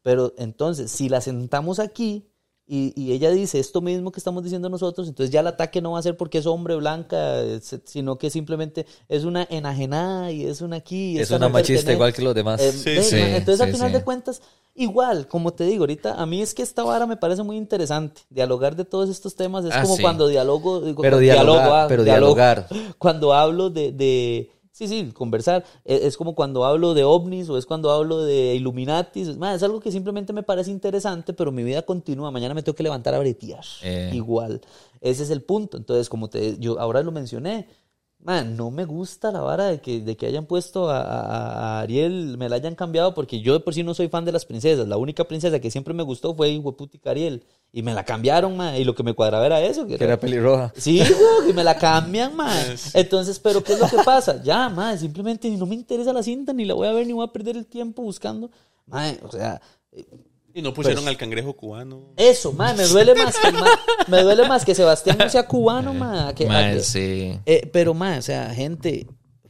Pero 0.02 0.34
entonces, 0.36 0.90
si 0.90 1.08
la 1.08 1.20
sentamos 1.20 1.78
aquí 1.78 2.24
y, 2.66 2.92
y 2.94 3.12
ella 3.12 3.30
dice 3.30 3.58
esto 3.58 3.80
mismo 3.80 4.12
que 4.12 4.20
estamos 4.20 4.42
diciendo 4.44 4.68
nosotros, 4.68 5.08
entonces 5.08 5.30
ya 5.32 5.40
el 5.40 5.46
ataque 5.46 5.80
no 5.80 5.92
va 5.92 5.98
a 5.98 6.02
ser 6.02 6.16
porque 6.18 6.36
es 6.38 6.46
hombre, 6.46 6.76
blanca, 6.76 7.40
es- 7.40 7.80
sino 7.84 8.18
que 8.18 8.28
simplemente 8.30 8.84
es 9.08 9.24
una 9.24 9.46
enajenada 9.50 10.30
y 10.30 10.44
es 10.44 10.60
una 10.60 10.76
aquí. 10.76 11.12
y 11.16 11.18
Es 11.18 11.30
una 11.30 11.48
machista 11.48 11.76
pertenece. 11.86 11.92
igual 11.94 12.12
que 12.12 12.22
los 12.22 12.34
demás. 12.34 12.60
Eh, 12.60 12.72
Sí, 12.72 13.02
sí, 13.02 13.16
entonces, 13.18 13.60
al 13.62 13.72
final 13.72 13.88
sí. 13.90 13.94
de 13.98 14.04
cuentas, 14.04 14.42
igual, 14.78 15.28
como 15.28 15.52
te 15.52 15.64
digo, 15.64 15.82
ahorita 15.82 16.14
a 16.20 16.26
mí 16.26 16.40
es 16.42 16.54
que 16.54 16.62
esta 16.62 16.82
vara 16.84 17.06
me 17.06 17.16
parece 17.16 17.42
muy 17.42 17.56
interesante. 17.56 18.22
Dialogar 18.30 18.76
de 18.76 18.84
todos 18.84 19.08
estos 19.10 19.34
temas 19.34 19.64
es 19.64 19.72
Ah, 19.74 19.82
como 19.82 19.96
sí. 19.96 20.02
cuando 20.02 20.26
dialogo. 20.28 20.80
digo, 20.80 21.02
pero 21.02 21.18
dialogar, 21.18 21.54
dialogo, 21.56 21.74
ah, 21.76 21.86
pero 21.88 22.04
dialogo. 22.04 22.34
dialogar. 22.34 22.68
Cuando 22.98 23.32
hablo 23.32 23.70
de. 23.70 23.92
de 23.92 24.50
sí, 24.72 24.86
sí, 24.88 25.10
conversar. 25.12 25.64
Es, 25.84 26.02
es 26.02 26.16
como 26.16 26.34
cuando 26.34 26.64
hablo 26.64 26.94
de 26.94 27.04
ovnis 27.04 27.48
o 27.48 27.58
es 27.58 27.66
cuando 27.66 27.90
hablo 27.90 28.22
de 28.22 28.54
Illuminatis. 28.54 29.28
Es 29.28 29.62
algo 29.62 29.80
que 29.80 29.90
simplemente 29.90 30.32
me 30.32 30.42
parece 30.42 30.70
interesante, 30.70 31.32
pero 31.32 31.50
mi 31.52 31.62
vida 31.64 31.82
continúa. 31.82 32.30
Mañana 32.30 32.54
me 32.54 32.62
tengo 32.62 32.76
que 32.76 32.82
levantar 32.84 33.14
a 33.14 33.18
bretear. 33.18 33.64
Eh. 33.82 34.10
Igual. 34.14 34.60
Ese 35.00 35.22
es 35.24 35.30
el 35.30 35.42
punto. 35.42 35.76
Entonces, 35.76 36.08
como 36.08 36.28
te, 36.28 36.58
yo 36.58 36.78
ahora 36.78 37.02
lo 37.02 37.10
mencioné. 37.12 37.66
Man, 38.20 38.56
no 38.56 38.70
me 38.72 38.84
gusta 38.84 39.30
la 39.30 39.40
vara 39.40 39.66
de 39.66 39.80
que, 39.80 40.00
de 40.00 40.16
que 40.16 40.26
hayan 40.26 40.44
puesto 40.44 40.90
a, 40.90 41.00
a- 41.00 41.78
a 41.78 41.80
Ariel, 41.80 42.36
me 42.36 42.48
la 42.48 42.56
hayan 42.56 42.74
cambiado, 42.74 43.14
porque 43.14 43.40
yo 43.40 43.52
de 43.54 43.60
por 43.60 43.72
sí 43.74 43.84
no 43.84 43.94
soy 43.94 44.08
fan 44.08 44.24
de 44.24 44.32
las 44.32 44.44
princesas. 44.44 44.88
La 44.88 44.96
única 44.96 45.22
princesa 45.24 45.60
que 45.60 45.70
siempre 45.70 45.94
me 45.94 46.02
gustó 46.02 46.34
fue 46.34 46.58
Hueputica 46.58 47.10
Ariel. 47.10 47.44
Y 47.72 47.82
me 47.82 47.94
la 47.94 48.04
cambiaron, 48.04 48.56
man, 48.56 48.74
y 48.76 48.82
lo 48.84 48.94
que 48.94 49.04
me 49.04 49.14
cuadraba 49.14 49.46
era 49.46 49.60
eso. 49.62 49.86
Que 49.86 49.96
Que 49.96 50.04
era 50.04 50.18
pelirroja. 50.18 50.72
Sí, 50.76 50.98
güey, 50.98 51.50
y 51.50 51.52
me 51.52 51.62
la 51.62 51.78
cambian, 51.78 52.34
man. 52.34 52.74
Entonces, 52.94 53.38
¿pero 53.38 53.62
qué 53.62 53.74
es 53.74 53.78
lo 53.78 53.86
que 53.88 54.02
pasa? 54.04 54.42
Ya, 54.42 54.68
man, 54.68 54.98
simplemente 54.98 55.48
no 55.50 55.64
me 55.66 55.76
interesa 55.76 56.12
la 56.12 56.22
cinta, 56.22 56.52
ni 56.52 56.64
la 56.64 56.74
voy 56.74 56.88
a 56.88 56.92
ver, 56.92 57.06
ni 57.06 57.12
voy 57.12 57.24
a 57.24 57.32
perder 57.32 57.56
el 57.56 57.66
tiempo 57.66 58.02
buscando. 58.02 58.50
Man, 58.86 59.16
o 59.22 59.30
sea, 59.30 59.60
Y 60.58 60.62
no 60.62 60.74
pusieron 60.74 61.04
Pues- 61.04 61.08
al 61.14 61.16
cangrejo 61.16 61.54
cubano. 61.54 62.12
eso, 62.16 62.52
man, 62.52 62.76
me 62.76 62.82
duele 62.84 63.14
más 63.14 63.36
que, 63.38 63.52
ma- 63.52 63.78
me 64.08 64.22
duele 64.22 64.48
más 64.48 64.64
que 64.64 64.74
Sebastián 64.74 65.16
no 65.18 65.28
sea 65.30 65.46
cubano. 65.46 65.92
Que, 66.34 66.46
Ma, 66.46 66.72
que- 66.72 66.80
sí. 66.80 67.38
eh, 67.46 67.68
pero, 67.72 67.94
man, 67.94 68.18
o 68.18 68.22
sea, 68.22 68.52
gente, 68.52 69.06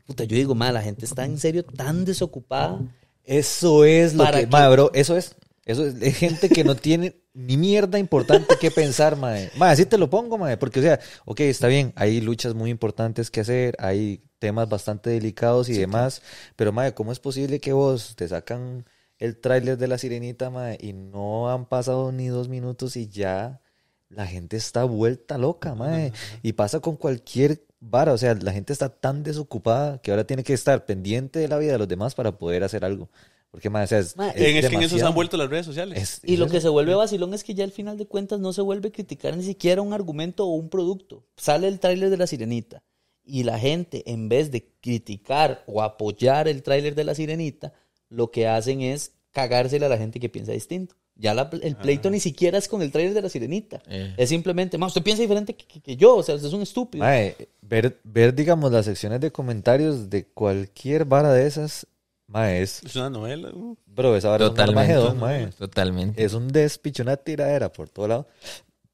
puta, 0.07 0.25
yo 0.25 0.37
digo, 0.37 0.55
man, 0.55 0.75
la 0.75 0.83
gente 0.83 1.07
está 1.07 1.25
en 1.25 1.39
serio 1.39 1.65
tan 1.65 2.05
desocupada. 2.05 2.81
Eso 3.25 3.85
es 3.87 4.13
lo 4.15 4.25
¿Para 4.25 4.39
que, 4.41 4.45
qué? 4.45 4.51
mae, 4.51 4.69
bro, 4.71 4.91
eso 4.93 5.17
es. 5.17 5.35
Eso 5.65 5.87
es, 5.87 5.95
es 6.01 6.17
gente 6.17 6.49
que 6.49 6.65
no 6.65 6.75
tiene 6.75 7.17
ni 7.35 7.57
mierda 7.59 7.99
importante 7.99 8.57
que 8.59 8.71
pensar, 8.71 9.17
mae. 9.17 9.51
Mae, 9.57 9.73
así 9.73 9.85
te 9.87 9.97
lo 9.99 10.09
pongo, 10.11 10.37
mae, 10.39 10.57
porque 10.59 10.81
o 10.81 10.83
sea, 10.83 10.99
ok, 11.27 11.41
está 11.41 11.69
bien, 11.69 11.93
hay 11.97 12.21
luchas 12.21 12.55
muy 12.55 12.71
importantes 12.71 13.31
que 13.31 13.41
hacer, 13.41 13.77
hay 13.79 14.23
temas 14.39 14.69
bastante 14.69 15.11
delicados 15.11 15.69
y 15.69 15.75
demás, 15.75 16.21
pero 16.57 16.73
mae, 16.73 16.95
¿cómo 16.95 17.13
es 17.13 17.19
posible 17.19 17.61
que 17.61 17.73
vos 17.73 18.15
te 18.17 18.29
sacan 18.29 18.87
el 19.19 19.37
tráiler 19.41 19.77
de 19.79 19.89
La 19.89 19.99
Sirenita, 19.99 20.51
mae, 20.51 20.79
y 20.81 20.93
no 20.93 21.51
han 21.51 21.67
pasado 21.67 22.13
ni 22.13 22.29
dos 22.29 22.49
minutos 22.49 22.97
y 22.97 23.09
ya 23.09 23.61
la 24.09 24.27
gente 24.27 24.57
está 24.57 24.85
vuelta 24.85 25.37
loca, 25.39 25.75
mae, 25.75 26.13
y 26.43 26.53
pasa 26.55 26.81
con 26.81 26.97
cualquier 26.97 27.65
vara, 27.81 28.13
o 28.13 28.19
sea, 28.19 28.35
la 28.35 28.53
gente 28.53 28.73
está 28.73 28.89
tan 28.89 29.23
desocupada 29.23 29.99
que 30.03 30.11
ahora 30.11 30.25
tiene 30.25 30.43
que 30.45 30.53
estar 30.55 30.85
pendiente 30.85 31.39
de 31.39 31.49
la 31.49 31.59
vida 31.59 31.73
de 31.73 31.79
los 31.79 31.89
demás 31.89 32.15
para 32.15 32.37
poder 32.39 32.65
hacer 32.65 32.85
algo. 32.85 33.09
Porque, 33.51 33.71
mae, 33.71 33.85
o 33.85 33.87
sea, 33.87 33.99
es, 34.01 34.15
Mae, 34.17 34.31
es 34.31 34.37
En, 34.37 34.57
es 34.59 34.69
que 34.69 34.77
en 34.77 34.83
eso 34.83 34.99
se 34.99 35.05
han 35.05 35.15
vuelto 35.15 35.37
las 35.39 35.49
redes 35.49 35.65
sociales. 35.65 35.99
Es- 36.03 36.21
Y 36.25 36.35
es 36.35 36.39
lo 36.39 36.45
eso. 36.47 36.53
que 36.55 36.61
se 36.61 36.69
vuelve 36.69 36.95
vacilón 36.95 37.33
es 37.35 37.45
que 37.45 37.55
ya 37.55 37.65
al 37.65 37.73
final 37.73 37.97
de 37.97 38.07
cuentas 38.07 38.41
no 38.41 38.53
se 38.53 38.61
vuelve 38.63 38.89
a 38.89 38.93
criticar 38.93 39.35
ni 39.37 39.43
siquiera 39.43 39.81
un 39.81 39.93
argumento 39.95 40.45
o 40.47 40.53
un 40.55 40.69
producto. 40.69 41.25
Sale 41.37 41.67
el 41.69 41.81
tráiler 41.81 42.11
de 42.11 42.17
La 42.19 42.27
Sirenita 42.27 42.83
y 43.25 43.45
la 43.45 43.59
gente, 43.59 44.03
en 44.11 44.29
vez 44.29 44.51
de 44.51 44.69
criticar 44.81 45.65
o 45.67 45.83
apoyar 45.83 46.47
el 46.49 46.63
tráiler 46.63 46.95
de 46.95 47.05
La 47.05 47.15
Sirenita, 47.15 47.73
lo 48.09 48.31
que 48.31 48.47
hacen 48.49 48.81
es 48.81 49.13
cagársele 49.33 49.87
a 49.87 49.89
la 49.89 49.99
gente 49.99 50.21
que 50.21 50.29
piensa 50.29 50.53
distinto. 50.53 50.95
Ya 51.21 51.35
la- 51.35 51.51
el 51.63 51.75
pleito 51.77 52.11
ni 52.11 52.21
siquiera 52.21 52.59
es 52.59 52.69
con 52.69 52.81
el 52.81 52.93
trailer 52.93 53.13
de 53.13 53.23
la 53.23 53.29
sirenita. 53.29 53.83
Eh. 53.89 54.15
Es 54.17 54.29
simplemente, 54.29 54.79
ma, 54.79 54.87
usted 54.87 55.03
piensa 55.03 55.21
diferente 55.23 55.55
que, 55.57 55.67
que- 55.67 55.81
que 55.81 55.97
yo, 55.97 56.17
o 56.17 56.23
sea, 56.23 56.37
usted 56.37 56.47
es 56.49 56.55
un 56.55 56.63
estúpido. 56.63 57.05
Mae, 57.05 57.35
ver, 57.61 57.99
ver, 58.05 58.33
digamos, 58.35 58.71
las 58.71 58.85
secciones 58.87 59.21
de 59.21 59.33
comentarios 59.33 60.09
de 60.11 60.27
cualquier 60.29 61.05
vara 61.07 61.33
de 61.33 61.47
esas, 61.47 61.89
mae, 62.29 62.63
es... 62.63 62.85
Es 62.85 62.95
una 62.95 63.11
novela. 63.11 63.51
uh. 63.53 63.77
Bro, 63.87 64.15
esa 64.17 64.29
vara 64.29 64.47
Totalmente. 64.47 64.93
es 64.95 65.01
un 65.11 65.19
mae. 65.19 65.47
Totalmente. 65.49 66.25
Es 66.25 66.35
un 66.35 66.49
despicho, 66.49 67.03
una 67.03 67.17
tiradera 67.17 67.73
por 67.73 67.89
todo 67.89 68.07
lado. 68.07 68.29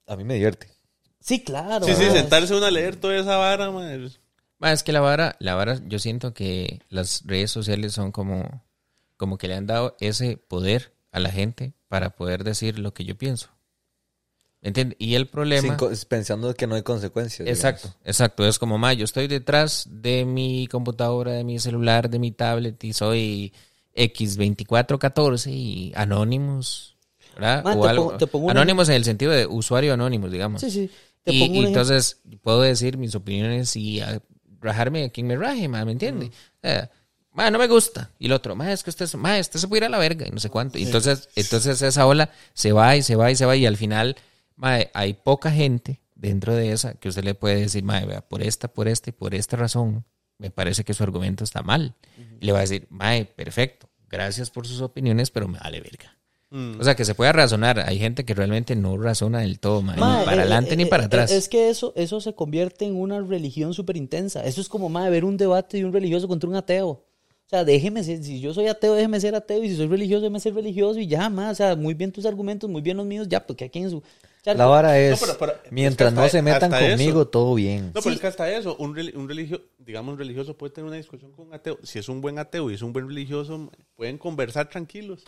A 0.06 0.16
mí 0.16 0.24
me 0.24 0.34
divierte. 0.34 0.68
Sí, 1.20 1.42
claro. 1.44 1.84
Sí, 1.84 1.92
sí, 1.94 2.04
sentarse 2.10 2.54
uno 2.54 2.64
a 2.66 2.70
leer 2.70 2.96
toda 2.96 3.16
esa 3.18 3.36
vara, 3.36 3.70
man. 3.70 4.10
Ma, 4.58 4.72
es 4.72 4.82
que 4.82 4.92
la 4.92 5.00
vara, 5.00 5.36
la 5.40 5.54
vara, 5.56 5.78
yo 5.86 5.98
siento 5.98 6.32
que 6.32 6.80
las 6.88 7.22
redes 7.26 7.50
sociales 7.50 7.92
son 7.92 8.12
como, 8.12 8.62
como 9.16 9.38
que 9.38 9.48
le 9.48 9.54
han 9.54 9.66
dado 9.66 9.96
ese 10.00 10.36
poder 10.36 10.94
a 11.12 11.20
la 11.20 11.30
gente 11.30 11.74
para 11.88 12.10
poder 12.16 12.44
decir 12.44 12.78
lo 12.78 12.92
que 12.94 13.04
yo 13.04 13.16
pienso. 13.16 13.50
¿Me 14.60 14.68
entiende? 14.68 14.96
Y 14.98 15.14
el 15.14 15.26
problema... 15.28 15.76
Sin 15.78 16.06
pensando 16.08 16.54
que 16.54 16.66
no 16.66 16.74
hay 16.74 16.82
consecuencias. 16.82 17.46
Exacto, 17.46 17.94
exacto. 18.04 18.46
Es 18.46 18.58
como, 18.58 18.78
ma, 18.78 18.94
yo 18.94 19.04
estoy 19.04 19.28
detrás 19.28 19.86
de 19.90 20.24
mi 20.24 20.66
computadora, 20.68 21.32
de 21.32 21.44
mi 21.44 21.58
celular, 21.58 22.08
de 22.08 22.18
mi 22.18 22.32
tablet 22.32 22.82
y 22.82 22.94
soy 22.94 23.52
X2414 23.94 25.50
y 25.52 25.92
Anonymous, 25.94 26.96
¿verdad? 27.34 27.62
Ma, 27.64 27.76
o 27.76 27.82
te 27.82 27.88
algo. 27.88 28.06
pongo- 28.06 28.16
te 28.18 28.26
pongo 28.26 28.46
un 28.46 28.50
Anonymous 28.52 28.88
en 28.88 28.94
el 28.94 29.04
sentido 29.04 29.32
de 29.32 29.46
usuario 29.46 29.92
anónimo, 29.94 30.28
digamos. 30.28 30.60
Sí, 30.62 30.70
sí. 30.70 30.90
Te 31.22 31.32
Y, 31.32 31.40
pongo 31.40 31.62
y 31.62 31.66
entonces 31.66 32.20
puedo 32.42 32.62
decir 32.62 32.96
mis 32.96 33.14
opiniones 33.14 33.76
y 33.76 34.00
a- 34.00 34.22
rajarme 34.60 35.04
a 35.04 35.08
quien 35.10 35.26
me 35.26 35.36
raje, 35.36 35.68
ma, 35.68 35.84
¿me 35.84 35.92
entiende? 35.92 36.26
O 36.26 36.66
sea, 36.66 36.90
ma, 37.34 37.50
no 37.50 37.58
me 37.58 37.68
gusta. 37.68 38.10
Y 38.18 38.26
el 38.26 38.32
otro, 38.32 38.56
ma, 38.56 38.72
es 38.72 38.82
que 38.82 38.90
usted, 38.90 39.12
ma, 39.14 39.38
este 39.38 39.58
se 39.58 39.68
puede 39.68 39.80
ir 39.80 39.84
a 39.84 39.88
la 39.90 39.98
verga 39.98 40.26
y 40.26 40.30
no 40.30 40.40
sé 40.40 40.48
cuánto. 40.48 40.78
Y 40.78 40.84
entonces, 40.84 41.28
entonces 41.36 41.82
esa 41.82 42.06
ola 42.06 42.30
se 42.54 42.72
va 42.72 42.96
y 42.96 43.02
se 43.02 43.16
va 43.16 43.30
y 43.30 43.36
se 43.36 43.44
va 43.44 43.56
y 43.56 43.66
al 43.66 43.76
final, 43.76 44.16
ma, 44.56 44.78
hay 44.94 45.14
poca 45.14 45.50
gente 45.50 46.00
dentro 46.14 46.54
de 46.54 46.72
esa 46.72 46.94
que 46.94 47.08
usted 47.08 47.24
le 47.24 47.34
puede 47.34 47.56
decir, 47.56 47.84
ma, 47.84 48.00
vea, 48.00 48.22
por 48.22 48.42
esta, 48.42 48.68
por 48.68 48.88
esta 48.88 49.10
y 49.10 49.12
por 49.12 49.34
esta 49.34 49.56
razón, 49.56 50.04
me 50.38 50.50
parece 50.50 50.84
que 50.84 50.94
su 50.94 51.02
argumento 51.02 51.44
está 51.44 51.62
mal. 51.62 51.94
Y 52.40 52.46
le 52.46 52.52
va 52.52 52.58
a 52.58 52.62
decir, 52.62 52.86
mae, 52.90 53.26
perfecto, 53.26 53.88
gracias 54.08 54.50
por 54.50 54.66
sus 54.66 54.80
opiniones, 54.80 55.30
pero 55.30 55.48
me 55.48 55.58
vale 55.58 55.80
verga. 55.80 56.16
Mm. 56.50 56.78
O 56.78 56.84
sea, 56.84 56.94
que 56.94 57.04
se 57.04 57.16
pueda 57.16 57.32
razonar. 57.32 57.80
Hay 57.80 57.98
gente 57.98 58.24
que 58.24 58.32
realmente 58.32 58.76
no 58.76 58.96
razona 58.96 59.40
del 59.40 59.58
todo, 59.58 59.82
mae, 59.82 59.96
Ma, 59.96 60.20
ni 60.20 60.24
para 60.24 60.36
eh, 60.36 60.40
adelante 60.40 60.74
eh, 60.74 60.76
ni 60.76 60.84
para 60.84 61.02
eh, 61.02 61.06
atrás. 61.06 61.32
Es 61.32 61.48
que 61.48 61.68
eso, 61.68 61.92
eso 61.96 62.20
se 62.20 62.34
convierte 62.34 62.84
en 62.84 62.94
una 62.94 63.20
religión 63.20 63.74
súper 63.74 63.96
intensa. 63.96 64.44
Eso 64.44 64.60
es 64.60 64.68
como, 64.68 64.88
ma, 64.88 65.08
ver 65.08 65.24
un 65.24 65.36
debate 65.36 65.78
de 65.78 65.84
un 65.84 65.92
religioso 65.92 66.28
contra 66.28 66.48
un 66.48 66.56
ateo. 66.56 67.04
O 67.46 67.48
sea, 67.50 67.64
déjeme 67.64 68.02
ser, 68.02 68.22
si 68.24 68.40
yo 68.40 68.54
soy 68.54 68.66
ateo, 68.68 68.94
déjeme 68.94 69.20
ser 69.20 69.34
ateo, 69.34 69.62
y 69.62 69.68
si 69.68 69.76
soy 69.76 69.86
religioso, 69.86 70.22
déjeme 70.22 70.40
ser 70.40 70.54
religioso, 70.54 70.98
y 70.98 71.06
ya, 71.06 71.28
ma, 71.28 71.50
o 71.50 71.54
sea, 71.54 71.76
muy 71.76 71.92
bien 71.94 72.10
tus 72.10 72.24
argumentos, 72.24 72.68
muy 72.70 72.80
bien 72.82 72.96
los 72.96 73.04
míos, 73.06 73.26
ya, 73.28 73.46
porque 73.46 73.64
aquí 73.66 73.80
en 73.80 73.90
su... 73.90 74.02
La 74.46 74.66
vara 74.66 74.98
es, 74.98 75.20
pero- 75.20 75.36
pero- 75.38 75.52
mientras 75.70 76.08
es 76.12 76.14
que 76.14 76.20
no 76.22 76.28
se 76.28 76.42
metan 76.42 76.74
eso- 76.74 76.90
conmigo, 76.90 77.26
todo 77.28 77.54
bien. 77.54 77.86
No, 77.86 77.92
pero 77.94 78.02
Sí. 78.10 78.14
es 78.16 78.20
que 78.20 78.26
hasta 78.26 78.50
eso, 78.50 78.76
un, 78.78 78.90
un 79.14 79.28
religio, 79.28 79.62
digamos, 79.78 80.12
un 80.14 80.18
religioso 80.18 80.54
puede 80.56 80.72
tener 80.74 80.86
una 80.88 80.96
discusión 80.98 81.32
con 81.32 81.46
un 81.48 81.54
ateo. 81.54 81.78
Si 81.82 81.98
es 81.98 82.08
un 82.10 82.20
buen 82.20 82.38
ateo 82.38 82.70
y 82.70 82.74
es 82.74 82.82
un 82.82 82.92
buen 82.92 83.08
religioso, 83.08 83.70
pueden 83.96 84.18
conversar 84.18 84.68
tranquilos. 84.68 85.24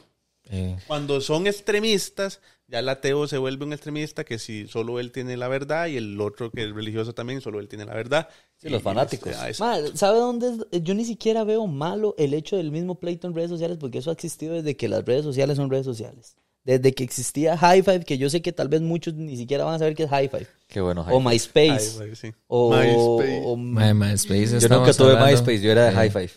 Eh, 0.50 0.76
Cuando 0.86 1.20
son 1.22 1.46
extremistas, 1.46 2.40
ya 2.68 2.80
el 2.80 2.88
ateo 2.88 3.26
se 3.28 3.38
vuelve 3.38 3.64
un 3.64 3.72
extremista 3.72 4.24
que 4.24 4.38
si 4.38 4.66
solo 4.66 4.98
él 5.00 5.12
tiene 5.12 5.36
la 5.36 5.48
verdad 5.48 5.86
y 5.86 5.96
el 5.96 6.20
otro 6.20 6.50
que 6.50 6.64
es 6.64 6.72
religioso 6.74 7.12
también, 7.14 7.40
solo 7.40 7.60
él 7.60 7.68
tiene 7.68 7.84
la 7.84 7.94
verdad. 7.94 8.28
Sí, 8.56 8.68
los 8.68 8.80
Y- 8.80 8.84
fanáticos. 8.84 9.32
este, 9.32 9.62
ah, 9.62 9.78
Ma, 9.82 9.96
¿sabe 9.96 10.18
dónde? 10.18 10.48
es? 10.72 10.82
Yo 10.82 10.94
ni 10.94 11.04
siquiera 11.04 11.44
veo 11.44 11.66
malo 11.66 12.14
el 12.18 12.34
hecho 12.34 12.56
del 12.56 12.70
mismo 12.72 12.98
pleito 12.98 13.26
en 13.26 13.34
redes 13.34 13.50
sociales, 13.50 13.76
porque 13.78 13.98
eso 13.98 14.10
ha 14.10 14.14
existido 14.14 14.54
desde 14.54 14.76
que 14.76 14.88
las 14.88 15.04
redes 15.04 15.22
sociales 15.24 15.56
son 15.56 15.70
redes 15.70 15.84
sociales. 15.86 16.36
Desde 16.66 16.92
que 16.92 17.04
existía 17.04 17.56
High 17.56 17.82
Five, 17.84 18.00
que 18.00 18.18
yo 18.18 18.28
sé 18.28 18.42
que 18.42 18.52
tal 18.52 18.66
vez 18.66 18.80
muchos 18.80 19.14
ni 19.14 19.36
siquiera 19.36 19.62
van 19.64 19.76
a 19.76 19.78
saber 19.78 19.94
qué 19.94 20.02
es 20.02 20.10
High 20.10 20.28
Five. 20.28 20.48
Qué 20.66 20.80
bueno. 20.80 21.06
O. 21.08 21.20
MySpace. 21.20 22.16
Sí. 22.16 22.32
O, 22.48 22.70
MySpace. 22.74 23.42
o- 23.44 23.56
MySpace 23.56 24.46
yo 24.60 24.68
nunca 24.68 24.92
tuve 24.92 25.12
hablando- 25.12 25.26
MySpace, 25.26 25.60
yo 25.60 25.70
era 25.70 25.84
de 25.86 25.92
High 25.92 26.10
Five. 26.16 26.30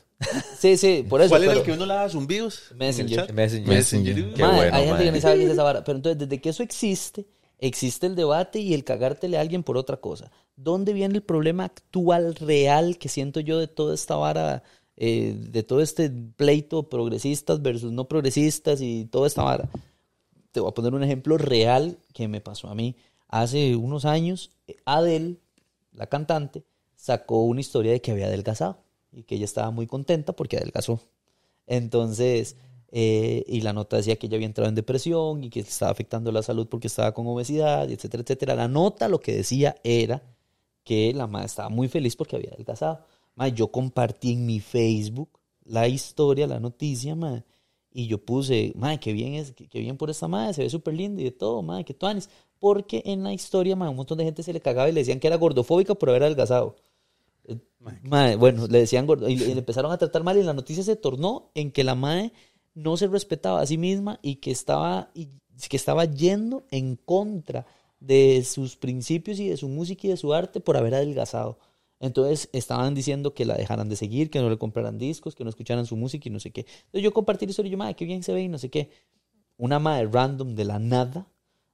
Sí, 0.60 0.77
sí, 0.77 1.03
por 1.10 1.22
eso. 1.22 1.30
¿Cuál 1.31 1.45
era 1.45 1.53
el 1.53 1.64
que 1.64 1.72
uno 1.72 1.84
le 1.88 1.95
daba 1.95 2.10
zumbidos? 2.10 2.61
Messenger. 2.76 3.15
chat? 3.26 3.31
Messenger. 3.31 3.73
Messenger. 3.73 4.34
Qué 4.35 4.43
bueno, 4.45 4.76
hay 4.76 4.85
gente 4.85 5.03
que 5.06 5.11
ni 5.14 5.19
sabe 5.22 5.38
qué 5.39 5.45
es 5.45 5.49
esa 5.51 5.64
vara. 5.64 5.84
Pero 5.84 5.95
entonces, 5.97 6.19
desde 6.19 6.39
que 6.39 6.49
eso 6.49 6.61
existe, 6.61 7.26
existe 7.57 8.06
el 8.06 8.15
debate 8.15 8.60
y 8.60 8.76
el 8.76 8.84
cagártele 8.84 9.35
a 9.38 9.41
alguien 9.41 9.64
por 9.64 9.77
otra 9.77 9.97
cosa. 9.97 10.30
¿Dónde 10.56 10.93
viene 10.93 11.15
el 11.15 11.23
problema 11.23 11.64
actual, 11.65 12.35
real, 12.35 12.99
que 12.99 13.10
siento 13.10 13.39
yo 13.39 13.57
de 13.57 13.68
toda 13.68 13.95
esta 13.95 14.15
vara, 14.15 14.61
eh, 14.95 15.34
de 15.39 15.64
todo 15.64 15.81
este 15.81 16.11
pleito 16.35 16.88
progresistas 16.88 17.64
versus 17.64 17.91
no 17.91 18.07
progresistas 18.07 18.80
y 18.81 19.06
toda 19.06 19.26
esta 19.26 19.41
vara? 19.41 19.69
Te 20.51 20.59
voy 20.59 20.69
a 20.69 20.73
poner 20.73 20.93
un 20.93 21.03
ejemplo 21.03 21.38
real 21.38 21.97
que 22.13 22.27
me 22.27 22.41
pasó 22.41 22.69
a 22.69 22.76
mí. 22.76 22.95
Hace 23.27 23.76
unos 23.76 24.05
años, 24.05 24.51
eh, 24.67 24.77
Adele, 24.85 25.38
la 25.93 26.07
cantante, 26.07 26.63
sacó 26.95 27.43
una 27.43 27.61
historia 27.61 27.91
de 27.91 28.01
que 28.01 28.11
había 28.11 28.27
adelgazado 28.27 28.84
y 29.11 29.23
que 29.23 29.35
ella 29.35 29.45
estaba 29.45 29.71
muy 29.71 29.88
contenta 29.88 30.34
porque 30.34 30.57
adelgazó. 30.57 31.01
Entonces, 31.67 32.57
eh, 32.91 33.43
y 33.47 33.61
la 33.61 33.73
nota 33.73 33.97
decía 33.97 34.15
que 34.15 34.27
ella 34.27 34.38
había 34.38 34.47
entrado 34.47 34.69
en 34.69 34.76
depresión 34.76 35.43
y 35.43 35.49
que 35.49 35.59
estaba 35.59 35.91
afectando 35.91 36.31
la 36.31 36.41
salud 36.41 36.67
porque 36.67 36.88
estaba 36.88 37.13
con 37.13 37.27
obesidad, 37.27 37.89
etcétera, 37.89 38.23
etcétera. 38.23 38.55
La 38.55 38.67
nota 38.67 39.07
lo 39.07 39.19
que 39.19 39.35
decía 39.35 39.76
era 39.84 40.23
que 40.84 41.13
la 41.13 41.27
madre 41.27 41.47
estaba 41.47 41.69
muy 41.69 41.88
feliz 41.88 42.15
porque 42.15 42.35
había 42.35 42.49
adelgazado. 42.51 43.05
Mae, 43.35 43.51
yo 43.53 43.71
compartí 43.71 44.34
en 44.34 44.45
mi 44.45 44.59
Facebook 44.59 45.30
la 45.65 45.88
historia, 45.88 46.47
la 46.47 46.59
noticia, 46.59 47.15
mae, 47.15 47.43
y 47.91 48.07
yo 48.07 48.24
puse, 48.24 48.74
madre, 48.76 48.99
qué 48.99 49.14
bien 49.14 49.34
es, 49.34 49.52
qué, 49.52 49.68
qué 49.68 49.80
bien 49.80 49.98
por 49.98 50.10
esta 50.10 50.28
madre, 50.28 50.53
se 50.53 50.64
ve 50.64 50.70
súper 50.70 50.94
linda 50.94 51.22
y 51.22 51.26
de 51.26 51.32
todo, 51.32 51.61
madre, 51.61 51.86
que 51.86 51.94
tuanis. 51.94 52.30
Porque 52.60 53.02
en 53.06 53.24
la 53.24 53.34
historia, 53.34 53.76
madre, 53.76 53.91
un 53.91 53.98
montón 53.98 54.18
de 54.18 54.26
gente 54.26 54.44
se 54.44 54.53
le 54.53 54.61
cagaba 54.61 54.90
y 54.90 54.91
le 54.91 55.02
decían 55.02 55.20
que 55.20 55.28
era 55.28 55.38
gordofóbica 55.38 55.95
por 55.95 56.10
haber 56.10 56.24
adelgazado. 56.24 56.76
Eh, 57.45 57.57
Mae, 58.03 58.36
bueno, 58.36 58.68
le 58.68 58.80
decían 58.80 59.07
gordo 59.07 59.30
y 59.30 59.36
le, 59.36 59.45
y 59.45 59.53
le 59.53 59.60
empezaron 59.60 59.91
a 59.91 59.98
tratar 59.98 60.24
mal 60.24 60.38
y 60.38 60.44
la 60.44 60.53
noticia 60.53 60.84
se 60.84 60.95
tornó 60.95 61.52
en 61.56 61.72
que 61.72 61.84
la 61.84 61.95
madre 61.95 62.34
no 62.74 62.98
se 62.98 63.07
respetaba 63.07 63.61
a 63.61 63.66
sí 63.66 63.78
misma 63.78 64.20
y 64.22 64.36
que 64.36 64.52
estaba, 64.52 65.10
y, 65.14 65.30
que 65.70 65.78
estaba 65.78 66.06
yendo 66.06 66.64
en 66.72 66.95
contra 66.95 67.66
de 67.99 68.44
sus 68.45 68.76
principios 68.78 69.40
y 69.40 69.49
de 69.49 69.57
su 69.57 69.68
música 69.68 70.07
y 70.07 70.11
de 70.11 70.18
su 70.18 70.34
arte 70.34 70.60
por 70.60 70.78
haber 70.78 70.95
adelgazado. 70.95 71.60
Entonces 71.99 72.49
estaban 72.53 72.93
diciendo 72.95 73.34
que 73.34 73.45
la 73.45 73.55
dejaran 73.55 73.89
de 73.89 73.95
seguir, 73.95 74.30
que 74.30 74.39
no 74.39 74.49
le 74.49 74.57
compraran 74.57 74.97
discos, 74.97 75.35
que 75.35 75.43
no 75.43 75.49
escucharan 75.49 75.85
su 75.85 75.97
música 75.97 76.30
y 76.30 76.31
no 76.31 76.39
sé 76.39 76.51
qué. 76.51 76.61
Entonces 76.61 77.03
yo 77.03 77.13
compartí 77.13 77.45
la 77.45 77.51
historia 77.51 77.69
y 77.69 77.71
yo, 77.71 77.77
madre, 77.77 77.95
qué 77.95 78.05
bien 78.05 78.23
se 78.23 78.34
ve 78.34 78.43
y 78.43 78.47
no 78.47 78.57
sé 78.57 78.69
qué. 78.69 78.89
Una 79.57 79.80
madre 79.80 80.07
random 80.07 80.55
de 80.55 80.63
la 80.63 80.80
nada, 80.80 81.27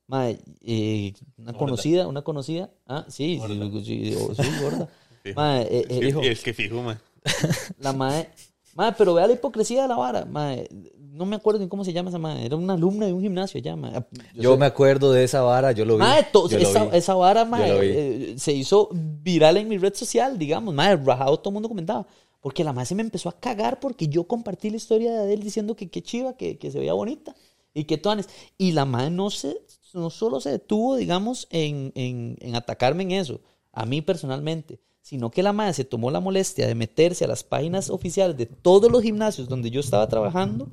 madre, 0.08 0.40
eh, 0.62 1.14
una 1.38 1.54
conocida, 1.54 2.08
una 2.08 2.24
conocida, 2.24 2.72
ah, 2.88 3.06
sí, 3.08 3.40
sí, 3.46 3.84
sí, 3.84 4.16
oh, 4.20 4.34
sí, 4.34 4.50
gorda. 4.62 4.90
Madre, 5.36 5.68
eh, 5.72 5.86
Es 5.90 6.16
eh, 6.16 6.20
que, 6.22 6.32
es 6.32 6.44
que 6.44 6.54
fijo, 6.54 6.84
man. 6.84 7.00
la 7.80 7.94
madre, 7.94 8.30
madre, 8.76 8.96
pero 8.96 9.16
vea 9.16 9.26
la 9.26 9.34
hipocresía 9.34 9.82
de 9.82 9.88
la 9.88 9.96
vara, 9.96 10.26
madre. 10.26 10.70
No 11.16 11.26
me 11.26 11.36
acuerdo 11.36 11.60
ni 11.62 11.68
cómo 11.68 11.84
se 11.86 11.94
llama 11.94 12.10
esa 12.10 12.20
madre. 12.20 12.46
Era 12.46 12.56
una 12.56 12.74
alumna 12.74 13.06
de 13.06 13.14
un 13.14 13.22
gimnasio 13.22 13.60
ya, 13.62 13.76
madre. 13.76 14.06
Yo 14.36 14.54
sé- 14.54 14.58
me 14.60 14.66
acuerdo 14.66 15.12
de 15.12 15.24
esa 15.24 15.42
vara, 15.42 15.72
yo 15.72 15.86
lo 15.86 15.96
vi. 15.96 16.00
Madre, 16.00 16.28
to- 16.32 16.50
yo 16.50 16.60
lo 16.60 16.68
esa, 16.70 16.86
vi. 16.86 16.98
esa 16.98 17.14
vara, 17.16 17.46
madre, 17.46 18.32
eh, 18.34 18.36
se 18.38 18.52
hizo 18.54 18.90
viral 18.92 19.58
en 19.58 19.68
mi 19.68 19.78
red 19.78 19.94
social, 19.94 20.38
digamos. 20.38 20.74
Madre, 20.74 20.98
rajado, 21.04 21.38
todo 21.38 21.50
el 21.50 21.54
mundo 21.54 21.70
comentaba. 21.70 22.06
Porque 22.42 22.64
la 22.64 22.74
madre 22.74 22.86
se 22.88 22.96
me 22.96 23.02
empezó 23.02 23.30
a 23.30 23.40
cagar 23.40 23.80
porque 23.80 24.08
yo 24.08 24.26
compartí 24.26 24.70
la 24.70 24.76
historia 24.78 25.12
de 25.12 25.18
Adele 25.20 25.44
diciendo 25.44 25.76
que 25.76 25.90
qué 25.90 26.04
chiva, 26.04 26.38
que, 26.38 26.58
que 26.58 26.70
se 26.70 26.78
veía 26.80 26.94
bonita 26.94 27.34
y 27.74 27.86
que 27.86 27.98
toanes. 27.98 28.30
Y 28.58 28.74
la 28.74 28.86
madre 28.86 29.10
no, 29.10 29.30
se, 29.32 29.58
no 29.94 30.10
solo 30.12 30.40
se 30.40 30.52
detuvo, 30.52 30.96
digamos, 30.96 31.48
en, 31.50 31.92
en, 31.96 32.38
en 32.42 32.56
atacarme 32.56 33.02
en 33.04 33.12
eso, 33.14 33.40
a 33.74 33.86
mí 33.88 34.02
personalmente, 34.02 34.80
sino 35.02 35.32
que 35.32 35.42
la 35.44 35.54
madre 35.54 35.74
se 35.74 35.86
tomó 35.86 36.12
la 36.12 36.20
molestia 36.20 36.68
de 36.68 36.76
meterse 36.76 37.26
a 37.26 37.28
las 37.28 37.44
páginas 37.44 37.90
oficiales 37.90 38.38
de 38.38 38.46
todos 38.46 38.92
los 38.92 39.02
gimnasios 39.02 39.48
donde 39.48 39.72
yo 39.72 39.80
estaba 39.80 40.08
trabajando 40.08 40.68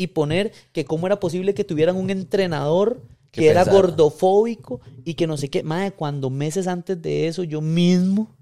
y 0.00 0.06
poner 0.06 0.52
que 0.72 0.86
cómo 0.86 1.06
era 1.06 1.20
posible 1.20 1.52
que 1.52 1.62
tuvieran 1.62 1.96
un 1.96 2.08
entrenador 2.08 3.02
Que 3.30 3.48
era 3.48 3.64
gordofóbico 3.64 4.80
y 5.04 5.12
que 5.12 5.26
no 5.26 5.36
sé 5.36 5.50
qué. 5.50 5.62
Madre, 5.62 5.92
cuando 5.92 6.30
meses 6.30 6.66
antes 6.66 7.00
de 7.02 7.26
eso 7.28 7.44
yo 7.44 7.60
mismo 7.60 8.34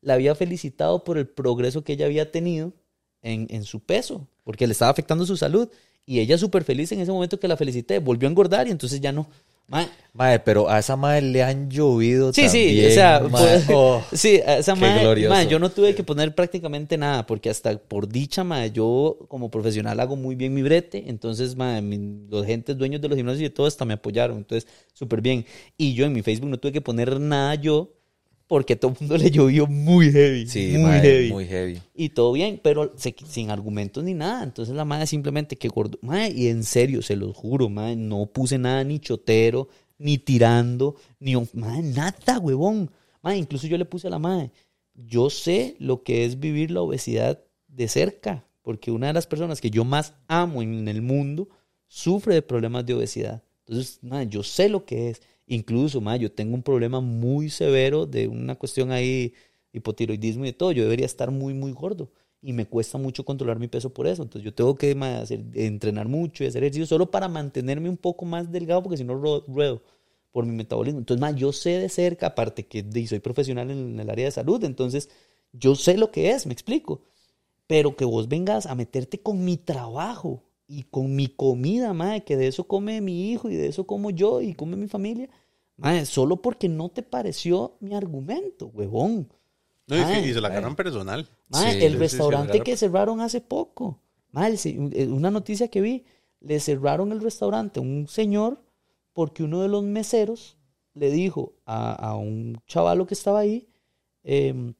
la 0.00 0.14
había 0.14 0.34
felicitado 0.34 1.04
por 1.04 1.18
el 1.18 1.28
progreso 1.28 1.84
que 1.84 1.92
ella 1.92 2.06
había 2.06 2.32
tenido 2.32 2.72
en, 3.20 3.46
en 3.50 3.64
su 3.64 3.80
peso, 3.80 4.26
porque 4.42 4.66
le 4.66 4.72
estaba 4.72 4.90
afectando 4.90 5.26
su 5.26 5.36
salud. 5.36 5.68
Y 6.06 6.18
ella 6.18 6.38
súper 6.38 6.64
feliz 6.64 6.90
en 6.92 7.00
ese 7.00 7.12
momento 7.12 7.38
que 7.38 7.46
la 7.46 7.58
felicité, 7.58 7.98
volvió 7.98 8.26
a 8.26 8.30
engordar 8.30 8.66
y 8.66 8.70
entonces 8.70 9.00
ya 9.00 9.12
no. 9.12 9.28
Madre, 9.72 9.88
Mae, 10.14 10.38
pero 10.40 10.68
a 10.68 10.78
esa 10.78 10.94
madre 10.96 11.22
le 11.22 11.42
han 11.42 11.70
llovido 11.70 12.34
Sí, 12.34 12.46
sí, 12.50 12.66
también, 12.66 12.90
o 12.90 12.94
sea, 12.94 13.20
mae. 13.20 13.30
pues, 13.30 13.64
Oh. 13.74 14.02
sí, 14.12 14.40
a 14.46 14.58
esa 14.58 14.74
madre, 14.74 15.26
madre, 15.28 15.48
yo 15.50 15.58
no 15.58 15.70
tuve 15.70 15.94
que 15.94 16.04
poner 16.04 16.34
prácticamente 16.34 16.98
nada, 16.98 17.26
porque 17.26 17.48
hasta 17.48 17.78
por 17.78 18.06
dicha, 18.06 18.44
madre, 18.44 18.70
yo 18.72 19.16
como 19.28 19.50
profesional 19.50 19.98
hago 20.00 20.14
muy 20.14 20.34
bien 20.34 20.52
mi 20.52 20.62
brete, 20.62 21.04
entonces, 21.08 21.56
madre, 21.56 21.80
mi- 21.80 22.26
los 22.28 22.44
gentes 22.44 22.76
dueños 22.76 23.00
de 23.00 23.08
los 23.08 23.16
gimnasios 23.16 23.40
y 23.40 23.44
de 23.44 23.50
todo 23.50 23.66
hasta 23.66 23.86
me 23.86 23.94
apoyaron, 23.94 24.36
entonces, 24.36 24.68
súper 24.92 25.22
bien. 25.22 25.46
Y 25.78 25.94
yo 25.94 26.04
en 26.04 26.12
mi 26.12 26.20
Facebook 26.20 26.50
no 26.50 26.58
tuve 26.58 26.72
que 26.72 26.82
poner 26.82 27.18
nada 27.18 27.54
yo, 27.54 27.94
porque 28.52 28.76
todo 28.76 28.90
el 28.92 28.98
mundo 29.00 29.16
le 29.24 29.30
llovió 29.30 29.66
muy 29.66 30.12
heavy. 30.12 30.46
Sí, 30.46 30.72
muy 30.72 30.82
mae, 30.82 31.00
heavy. 31.00 31.32
muy 31.32 31.46
heavy. 31.46 31.80
Y 31.94 32.10
todo 32.10 32.32
bien, 32.32 32.60
pero 32.62 32.92
se- 32.98 33.16
sin 33.26 33.48
argumentos 33.48 34.04
ni 34.04 34.12
nada. 34.12 34.44
Entonces 34.44 34.74
la 34.74 34.84
madre 34.84 35.06
simplemente 35.06 35.56
que 35.56 35.68
gordo. 35.68 35.98
Madre, 36.02 36.34
y 36.36 36.48
en 36.48 36.62
serio, 36.62 37.00
se 37.00 37.16
los 37.16 37.34
juro, 37.34 37.70
madre, 37.70 37.96
no 37.96 38.26
puse 38.26 38.58
nada 38.58 38.84
ni 38.84 38.98
chotero, 38.98 39.68
ni 39.96 40.18
tirando, 40.18 40.96
ni. 41.18 41.34
Madre, 41.54 41.82
nada, 41.82 42.38
huevón. 42.38 42.90
Madre, 43.22 43.38
incluso 43.38 43.66
yo 43.66 43.78
le 43.78 43.86
puse 43.86 44.08
a 44.08 44.10
la 44.10 44.18
madre. 44.18 44.50
Yo 44.94 45.30
sé 45.30 45.74
lo 45.78 46.02
que 46.02 46.26
es 46.26 46.38
vivir 46.38 46.72
la 46.72 46.82
obesidad 46.82 47.42
de 47.68 47.88
cerca, 47.88 48.44
porque 48.60 48.90
una 48.90 49.06
de 49.06 49.14
las 49.14 49.26
personas 49.26 49.62
que 49.62 49.70
yo 49.70 49.86
más 49.86 50.12
amo 50.28 50.60
en 50.60 50.88
el 50.88 51.00
mundo 51.00 51.48
sufre 51.88 52.34
de 52.34 52.42
problemas 52.42 52.84
de 52.84 52.92
obesidad. 52.92 53.42
Entonces, 53.66 53.98
madre, 54.02 54.26
yo 54.28 54.42
sé 54.42 54.68
lo 54.68 54.84
que 54.84 55.08
es. 55.08 55.22
Incluso, 55.56 56.00
madre, 56.00 56.20
yo 56.20 56.32
tengo 56.32 56.54
un 56.54 56.62
problema 56.62 57.00
muy 57.00 57.50
severo 57.50 58.06
de 58.06 58.26
una 58.28 58.54
cuestión 58.56 58.90
ahí, 58.90 59.34
hipotiroidismo 59.72 60.44
y 60.44 60.48
de 60.48 60.52
todo. 60.54 60.72
Yo 60.72 60.82
debería 60.84 61.04
estar 61.06 61.30
muy, 61.30 61.52
muy 61.54 61.72
gordo. 61.72 62.10
Y 62.40 62.52
me 62.54 62.66
cuesta 62.66 62.96
mucho 62.98 63.24
controlar 63.24 63.58
mi 63.58 63.68
peso 63.68 63.92
por 63.92 64.06
eso. 64.06 64.22
Entonces, 64.22 64.44
yo 64.44 64.54
tengo 64.54 64.74
que 64.76 64.92
hacer- 64.92 65.44
entrenar 65.54 66.08
mucho 66.08 66.42
y 66.44 66.46
hacer 66.46 66.62
ejercicio 66.64 66.86
solo 66.86 67.10
para 67.10 67.28
mantenerme 67.28 67.88
un 67.90 67.96
poco 67.98 68.24
más 68.24 68.50
delgado, 68.50 68.82
porque 68.82 68.96
si 68.96 69.04
no, 69.04 69.14
ruedo 69.14 69.82
por 70.32 70.46
mi 70.46 70.52
metabolismo. 70.52 71.00
Entonces, 71.00 71.20
madre, 71.20 71.38
yo 71.40 71.52
sé 71.52 71.78
de 71.78 71.88
cerca, 71.88 72.28
aparte 72.28 72.66
que 72.66 72.82
soy 73.06 73.20
profesional 73.20 73.70
en 73.70 74.00
el 74.00 74.08
área 74.10 74.24
de 74.26 74.30
salud, 74.32 74.64
entonces 74.64 75.10
yo 75.52 75.74
sé 75.74 75.96
lo 75.98 76.10
que 76.10 76.30
es, 76.30 76.46
me 76.46 76.52
explico. 76.54 77.02
Pero 77.66 77.96
que 77.96 78.04
vos 78.04 78.28
vengas 78.28 78.66
a 78.66 78.74
meterte 78.74 79.20
con 79.22 79.44
mi 79.44 79.56
trabajo 79.56 80.42
y 80.66 80.84
con 80.84 81.14
mi 81.16 81.28
comida, 81.28 81.92
madre, 81.92 82.24
que 82.24 82.36
de 82.36 82.46
eso 82.48 82.64
come 82.66 83.00
mi 83.00 83.30
hijo 83.32 83.48
y 83.50 83.56
de 83.56 83.68
eso 83.68 83.86
como 83.86 84.10
yo 84.10 84.40
y 84.40 84.54
come 84.54 84.76
mi 84.76 84.88
familia, 84.88 85.28
solo 86.04 86.36
porque 86.42 86.68
no 86.68 86.88
te 86.88 87.02
pareció 87.02 87.76
mi 87.80 87.94
argumento, 87.94 88.66
huevón. 88.66 89.32
No, 89.86 89.96
y, 89.96 90.28
y 90.28 90.32
se 90.32 90.40
la 90.40 90.48
agarran 90.48 90.76
personal. 90.76 91.28
Sí, 91.52 91.66
el 91.66 91.92
sí, 91.92 91.98
restaurante 91.98 92.58
sí, 92.58 92.60
que 92.60 92.76
cerraron 92.76 93.20
hace 93.20 93.40
poco. 93.40 93.98
Eh, 94.34 95.08
una 95.08 95.30
noticia 95.30 95.68
que 95.68 95.80
vi, 95.80 96.04
le 96.40 96.60
cerraron 96.60 97.12
el 97.12 97.20
restaurante 97.20 97.80
a 97.80 97.82
un 97.82 98.08
señor 98.08 98.62
porque 99.12 99.42
uno 99.42 99.60
de 99.60 99.68
los 99.68 99.82
meseros 99.82 100.56
le 100.94 101.10
dijo 101.10 101.54
a, 101.66 101.92
a 101.92 102.16
un 102.16 102.60
chavalo 102.66 103.06
que 103.06 103.14
estaba 103.14 103.40
ahí, 103.40 103.68
em, 104.24 104.74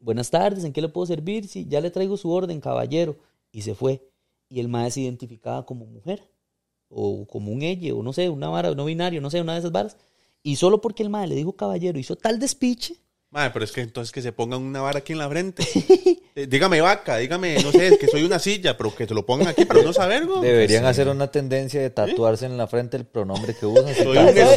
buenas 0.00 0.30
tardes, 0.30 0.64
¿en 0.64 0.72
qué 0.72 0.80
le 0.80 0.88
puedo 0.88 1.06
servir? 1.06 1.46
Sí, 1.48 1.66
ya 1.68 1.80
le 1.80 1.90
traigo 1.90 2.16
su 2.16 2.30
orden, 2.30 2.60
caballero. 2.60 3.16
Y 3.52 3.62
se 3.62 3.74
fue. 3.74 4.08
Y 4.48 4.60
el 4.60 4.68
maestro 4.68 4.94
se 4.94 5.00
identificaba 5.02 5.64
como 5.64 5.86
mujer, 5.86 6.28
o 6.88 7.26
como 7.26 7.52
un 7.52 7.62
ella, 7.62 7.94
o 7.94 8.02
no 8.02 8.12
sé, 8.12 8.28
una 8.28 8.48
vara, 8.48 8.74
no 8.74 8.84
binario, 8.84 9.20
no 9.20 9.30
sé, 9.30 9.40
una 9.40 9.54
de 9.54 9.60
esas 9.60 9.72
varas. 9.72 9.96
Y 10.42 10.56
solo 10.56 10.80
porque 10.80 11.02
el 11.02 11.10
maestro 11.10 11.30
le 11.30 11.36
dijo 11.36 11.56
caballero, 11.56 11.98
hizo 11.98 12.16
tal 12.16 12.38
despiche 12.38 12.96
Madre, 13.32 13.50
pero 13.50 13.64
es 13.64 13.72
que 13.72 13.80
entonces 13.80 14.12
que 14.12 14.20
se 14.20 14.30
pongan 14.30 14.60
una 14.60 14.82
vara 14.82 14.98
aquí 14.98 15.12
en 15.14 15.18
la 15.18 15.28
frente. 15.28 15.64
Eh, 16.34 16.46
dígame 16.46 16.80
vaca, 16.80 17.18
dígame, 17.18 17.62
no 17.62 17.72
sé, 17.72 17.98
que 17.98 18.06
soy 18.06 18.22
una 18.22 18.38
silla, 18.38 18.74
pero 18.78 18.94
que 18.94 19.06
se 19.06 19.12
lo 19.12 19.26
pongan 19.26 19.48
aquí 19.48 19.66
para 19.66 19.82
no 19.82 19.92
saber, 19.92 20.24
güey. 20.24 20.40
Deberían 20.40 20.86
hacer 20.86 21.06
una 21.08 21.30
tendencia 21.30 21.78
de 21.78 21.90
tatuarse 21.90 22.46
en 22.46 22.56
la 22.56 22.66
frente 22.66 22.96
el 22.96 23.04
pronombre 23.04 23.54
que 23.54 23.66
usan. 23.66 23.94
Si 23.94 24.02
lo 24.02 24.12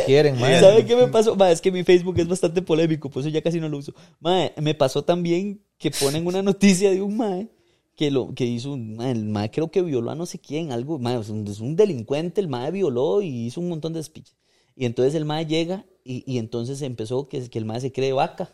quieren, 0.06 0.40
mae. 0.40 0.62
¿Sabe 0.62 0.86
qué 0.86 0.96
me 0.96 1.10
pasó? 1.10 1.36
Ma, 1.36 1.52
es 1.52 1.60
que 1.60 1.74
mi 1.74 1.84
Facebook 1.84 2.18
es 2.18 2.30
bastante 2.30 2.62
polémico, 2.62 3.10
por 3.10 3.20
eso 3.20 3.30
ya 3.30 3.42
casi 3.42 3.60
no 3.60 3.68
lo 3.68 3.80
uso. 3.80 3.94
Ma, 4.22 4.50
me 4.56 4.74
pasó 4.74 5.04
también 5.04 5.62
que 5.78 5.92
ponen 5.92 6.26
una 6.26 6.42
noticia 6.42 6.92
de 6.92 7.02
un 7.02 7.18
mae 7.18 7.50
que 7.94 8.10
lo 8.10 8.34
que 8.34 8.46
hizo 8.46 8.74
el 8.76 9.26
mae 9.26 9.52
creo 9.52 9.70
que 9.70 9.82
violó 9.82 10.12
a 10.12 10.16
no 10.16 10.26
sé 10.26 10.40
quién, 10.40 10.72
algo, 10.72 10.98
ma, 10.98 11.20
es, 11.20 11.28
un, 11.28 11.46
es 11.46 11.60
un 11.60 11.76
delincuente, 11.76 12.40
el 12.40 12.48
mae 12.48 12.72
violó 12.72 13.22
y 13.22 13.48
hizo 13.48 13.60
un 13.60 13.68
montón 13.68 13.92
de 13.92 14.02
speech. 14.02 14.32
Y 14.76 14.86
entonces 14.86 15.16
el 15.16 15.26
mae 15.26 15.46
llega 15.46 15.86
y, 16.04 16.24
y 16.32 16.38
entonces 16.38 16.82
empezó 16.82 17.28
que, 17.28 17.50
que 17.50 17.58
el 17.58 17.66
mae 17.66 17.82
se 17.82 17.92
cree 17.92 18.14
vaca. 18.14 18.54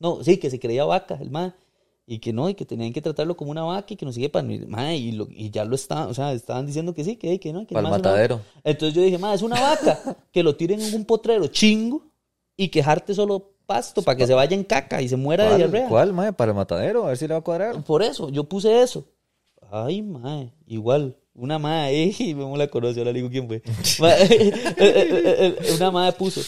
No, 0.00 0.22
sí, 0.22 0.36
que 0.36 0.50
se 0.50 0.60
creía 0.60 0.84
vaca, 0.84 1.18
el 1.20 1.30
mae. 1.30 1.52
Y 2.06 2.20
que 2.20 2.32
no, 2.32 2.48
y 2.48 2.54
que 2.54 2.64
tenían 2.64 2.92
que 2.92 3.02
tratarlo 3.02 3.36
como 3.36 3.50
una 3.50 3.64
vaca 3.64 3.88
y 3.90 3.96
que 3.96 4.06
no 4.06 4.12
sigue 4.12 4.30
para 4.30 4.46
y, 4.94 5.12
lo, 5.12 5.28
y 5.30 5.50
ya 5.50 5.66
lo 5.66 5.74
estaban, 5.74 6.08
o 6.08 6.14
sea, 6.14 6.32
estaban 6.32 6.64
diciendo 6.64 6.94
que 6.94 7.04
sí, 7.04 7.16
que, 7.16 7.38
que 7.38 7.52
no. 7.52 7.66
Que 7.66 7.74
el 7.74 7.82
mae 7.82 7.92
es 7.92 7.98
una 7.98 7.98
matadero. 7.98 8.40
Entonces 8.64 8.94
yo 8.94 9.02
dije, 9.02 9.18
ma, 9.18 9.34
es 9.34 9.42
una 9.42 9.60
vaca, 9.60 10.16
que 10.32 10.42
lo 10.42 10.56
tiren 10.56 10.80
en 10.80 10.94
un 10.94 11.04
potrero 11.04 11.46
chingo 11.48 12.06
y 12.56 12.68
que 12.68 12.82
jarte 12.82 13.14
solo 13.14 13.52
pasto 13.66 14.00
para 14.00 14.16
que 14.16 14.26
se 14.26 14.32
vaya 14.32 14.56
en 14.56 14.64
caca 14.64 15.02
y 15.02 15.08
se 15.10 15.16
muera 15.16 15.44
de 15.44 15.50
¿Cuál, 15.50 15.58
diarrea. 15.58 15.88
¿Cuál, 15.88 16.12
mae? 16.14 16.32
Para 16.32 16.52
el 16.52 16.56
matadero, 16.56 17.04
a 17.04 17.08
ver 17.08 17.18
si 17.18 17.28
le 17.28 17.34
va 17.34 17.40
a 17.40 17.44
cuadrar. 17.44 17.84
Por 17.84 18.02
eso, 18.02 18.30
yo 18.30 18.44
puse 18.44 18.80
eso. 18.80 19.04
Ay, 19.70 20.00
mae, 20.00 20.54
igual. 20.66 21.14
Una 21.38 21.84
ahí, 21.84 22.14
y 22.18 22.34
no 22.34 22.56
la 22.56 22.66
conoce, 22.66 22.98
ahora 22.98 23.12
le 23.12 23.20
digo 23.20 23.30
quién 23.30 23.46
fue. 23.46 23.62
Eh, 24.00 24.52
eh, 24.76 25.56
eh, 25.62 25.72
una 25.76 25.90
mae 25.90 26.12
puso, 26.12 26.40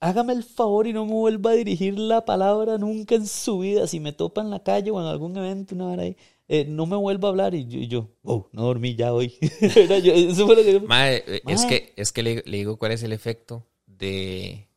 hágame 0.00 0.32
el 0.32 0.42
favor 0.42 0.86
y 0.86 0.92
no 0.92 1.06
me 1.06 1.12
vuelva 1.12 1.52
a 1.52 1.54
dirigir 1.54 1.98
la 1.98 2.24
palabra 2.24 2.76
nunca 2.76 3.14
en 3.14 3.26
su 3.26 3.60
vida. 3.60 3.86
Si 3.86 4.00
me 4.00 4.12
topa 4.12 4.40
en 4.40 4.50
la 4.50 4.62
calle 4.62 4.90
o 4.90 5.00
en 5.00 5.06
algún 5.06 5.36
evento, 5.36 5.74
una 5.74 5.86
vara 5.86 6.02
ahí, 6.02 6.16
eh, 6.48 6.66
no 6.68 6.86
me 6.86 6.96
vuelva 6.96 7.28
a 7.28 7.30
hablar. 7.30 7.54
Y 7.54 7.66
yo, 7.66 7.78
y 7.78 7.86
yo, 7.88 8.10
oh, 8.22 8.48
no 8.52 8.62
dormí 8.64 8.96
ya 8.96 9.12
hoy. 9.12 9.34
Yo- 9.60 10.12
eso 10.12 10.46
fue 10.46 10.56
lo 10.56 10.62
que 10.62 10.80
Mae, 10.80 11.22
eh, 11.26 11.42
es 11.46 11.64
que, 11.64 11.92
es 11.96 12.12
que 12.12 12.22
le, 12.22 12.42
le 12.44 12.56
digo 12.58 12.76
cuál 12.76 12.92
es 12.92 13.02
el 13.02 13.12
efecto 13.12 13.66
de, 13.86 14.68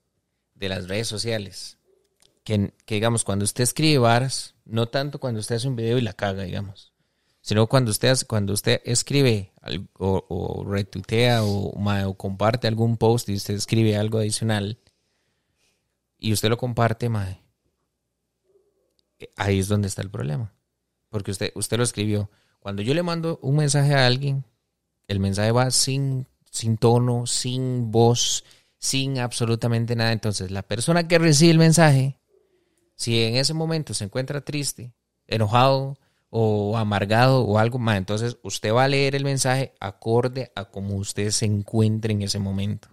de 0.53 0.69
las 0.69 0.87
redes 0.87 1.07
sociales. 1.07 1.77
Que, 2.43 2.71
que, 2.85 2.95
digamos, 2.95 3.23
cuando 3.25 3.43
usted 3.43 3.63
escribe 3.63 3.97
varas, 3.97 4.55
no 4.65 4.87
tanto 4.87 5.19
cuando 5.19 5.39
usted 5.39 5.55
hace 5.55 5.67
un 5.67 5.75
video 5.75 5.97
y 5.97 6.01
la 6.01 6.13
caga, 6.13 6.43
digamos, 6.43 6.93
sino 7.47 7.65
cuando 7.67 7.91
usted, 7.91 8.13
cuando 8.27 8.51
usted 8.51 8.81
escribe 8.83 9.53
o, 9.97 10.25
o 10.27 10.65
retuitea 10.69 11.45
o, 11.45 12.13
comparte 12.17 12.67
algún 12.67 12.97
post 12.97 13.29
y 13.29 13.35
usted 13.35 13.53
escribe 13.53 13.95
algo 13.95 14.17
adicional 14.17 14.77
y 16.17 16.33
usted 16.33 16.49
lo 16.49 16.57
comparte, 16.57 17.09
eh, 19.19 19.29
ahí 19.37 19.59
es 19.59 19.69
donde 19.69 19.87
está 19.87 20.01
el 20.01 20.09
problema. 20.09 20.53
Porque 21.07 21.31
usted, 21.31 21.53
usted 21.55 21.77
lo 21.77 21.83
escribió. 21.83 22.29
Cuando 22.59 22.81
yo 22.81 22.93
le 22.93 23.01
mando 23.01 23.39
un 23.41 23.55
mensaje 23.55 23.95
a 23.95 24.05
alguien, 24.05 24.43
el 25.07 25.21
mensaje 25.21 25.53
va 25.53 25.71
sin, 25.71 26.27
sin 26.51 26.77
tono, 26.77 27.27
sin 27.27 27.91
voz, 27.91 28.43
sin 28.77 29.19
absolutamente 29.19 29.95
nada. 29.95 30.11
Entonces, 30.11 30.51
la 30.51 30.63
persona 30.63 31.07
que 31.07 31.17
recibe 31.17 31.51
el 31.51 31.59
mensaje, 31.59 32.19
si 32.97 33.23
en 33.23 33.37
ese 33.37 33.53
momento 33.53 33.93
se 33.93 34.03
encuentra 34.03 34.41
triste, 34.41 34.93
enojado 35.27 35.97
o 36.39 36.77
amargado 36.77 37.41
o 37.41 37.57
algo 37.57 37.79
más, 37.79 37.97
entonces 37.97 38.37
usted 38.43 38.71
va 38.71 38.83
a 38.83 38.87
leer 38.87 39.15
el 39.15 39.23
mensaje 39.23 39.73
acorde 39.79 40.51
a 40.55 40.65
cómo 40.65 40.95
usted 40.97 41.31
se 41.31 41.45
encuentre 41.45 42.13
en 42.13 42.21
ese 42.21 42.37
momento. 42.37 42.89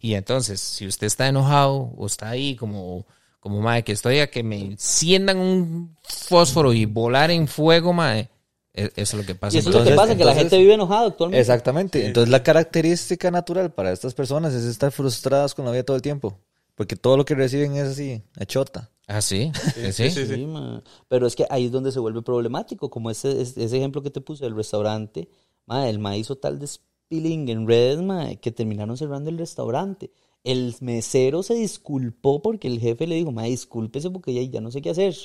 Y 0.00 0.14
entonces, 0.14 0.60
si 0.60 0.86
usted 0.86 1.08
está 1.08 1.26
enojado 1.26 1.92
o 1.96 2.06
está 2.06 2.28
ahí 2.30 2.54
como, 2.54 3.04
como 3.40 3.60
madre, 3.60 3.82
que 3.82 3.90
estoy 3.92 4.20
a 4.20 4.30
que 4.30 4.44
me 4.44 4.60
enciendan 4.60 5.38
un 5.38 5.96
fósforo 6.04 6.72
y 6.72 6.84
volar 6.86 7.32
en 7.32 7.48
fuego, 7.48 7.92
madre, 7.92 8.28
e- 8.74 8.92
eso 8.94 9.16
es 9.16 9.22
lo 9.22 9.26
que 9.26 9.34
pasa. 9.34 9.56
Y 9.56 9.58
eso 9.58 9.70
es 9.70 9.74
lo 9.74 9.82
que 9.82 9.90
Entonces- 9.90 9.96
pasa, 9.96 10.16
que 10.16 10.24
la 10.24 10.34
gente 10.36 10.56
vive 10.58 10.74
enojada 10.74 11.08
actualmente. 11.08 11.40
Exactamente. 11.40 12.06
Entonces 12.06 12.30
la 12.30 12.44
característica 12.44 13.32
natural 13.32 13.72
para 13.72 13.90
estas 13.90 14.14
personas 14.14 14.54
es 14.54 14.64
estar 14.64 14.92
frustradas 14.92 15.52
con 15.52 15.64
la 15.64 15.72
vida 15.72 15.82
todo 15.82 15.96
el 15.96 16.02
tiempo. 16.02 16.38
Porque 16.76 16.94
todo 16.94 17.16
lo 17.16 17.24
que 17.24 17.34
reciben 17.34 17.74
es 17.74 17.88
así, 17.88 18.22
echota. 18.38 18.88
Ah, 19.08 19.22
sí. 19.22 19.50
Sí, 19.74 19.92
sí, 19.92 20.10
sí. 20.10 20.26
sí. 20.26 20.26
Sí, 20.26 20.46
ma. 20.46 20.82
Pero 21.08 21.26
es 21.26 21.34
que 21.34 21.46
ahí 21.50 21.64
es 21.66 21.72
donde 21.72 21.92
se 21.92 21.98
vuelve 21.98 22.22
problemático, 22.22 22.90
como 22.90 23.10
ese, 23.10 23.40
ese 23.40 23.64
ese 23.64 23.76
ejemplo 23.78 24.02
que 24.02 24.10
te 24.10 24.20
puse 24.20 24.44
del 24.44 24.54
restaurante, 24.54 25.28
ma, 25.66 25.88
el 25.88 25.98
ma 25.98 26.16
hizo 26.16 26.36
tal 26.36 26.58
despilling 26.58 27.48
en 27.48 27.66
redes, 27.66 28.02
ma, 28.02 28.34
que 28.36 28.52
terminaron 28.52 28.96
cerrando 28.98 29.30
el 29.30 29.38
restaurante. 29.38 30.10
El 30.44 30.74
mesero 30.80 31.42
se 31.42 31.54
disculpó 31.54 32.42
porque 32.42 32.68
el 32.68 32.80
jefe 32.80 33.06
le 33.06 33.16
dijo, 33.16 33.32
ma, 33.32 33.44
discúlpese 33.44 34.10
porque 34.10 34.34
ya, 34.34 34.42
ya 34.42 34.60
no 34.60 34.70
sé 34.70 34.82
qué 34.82 34.90
hacer. 34.90 35.16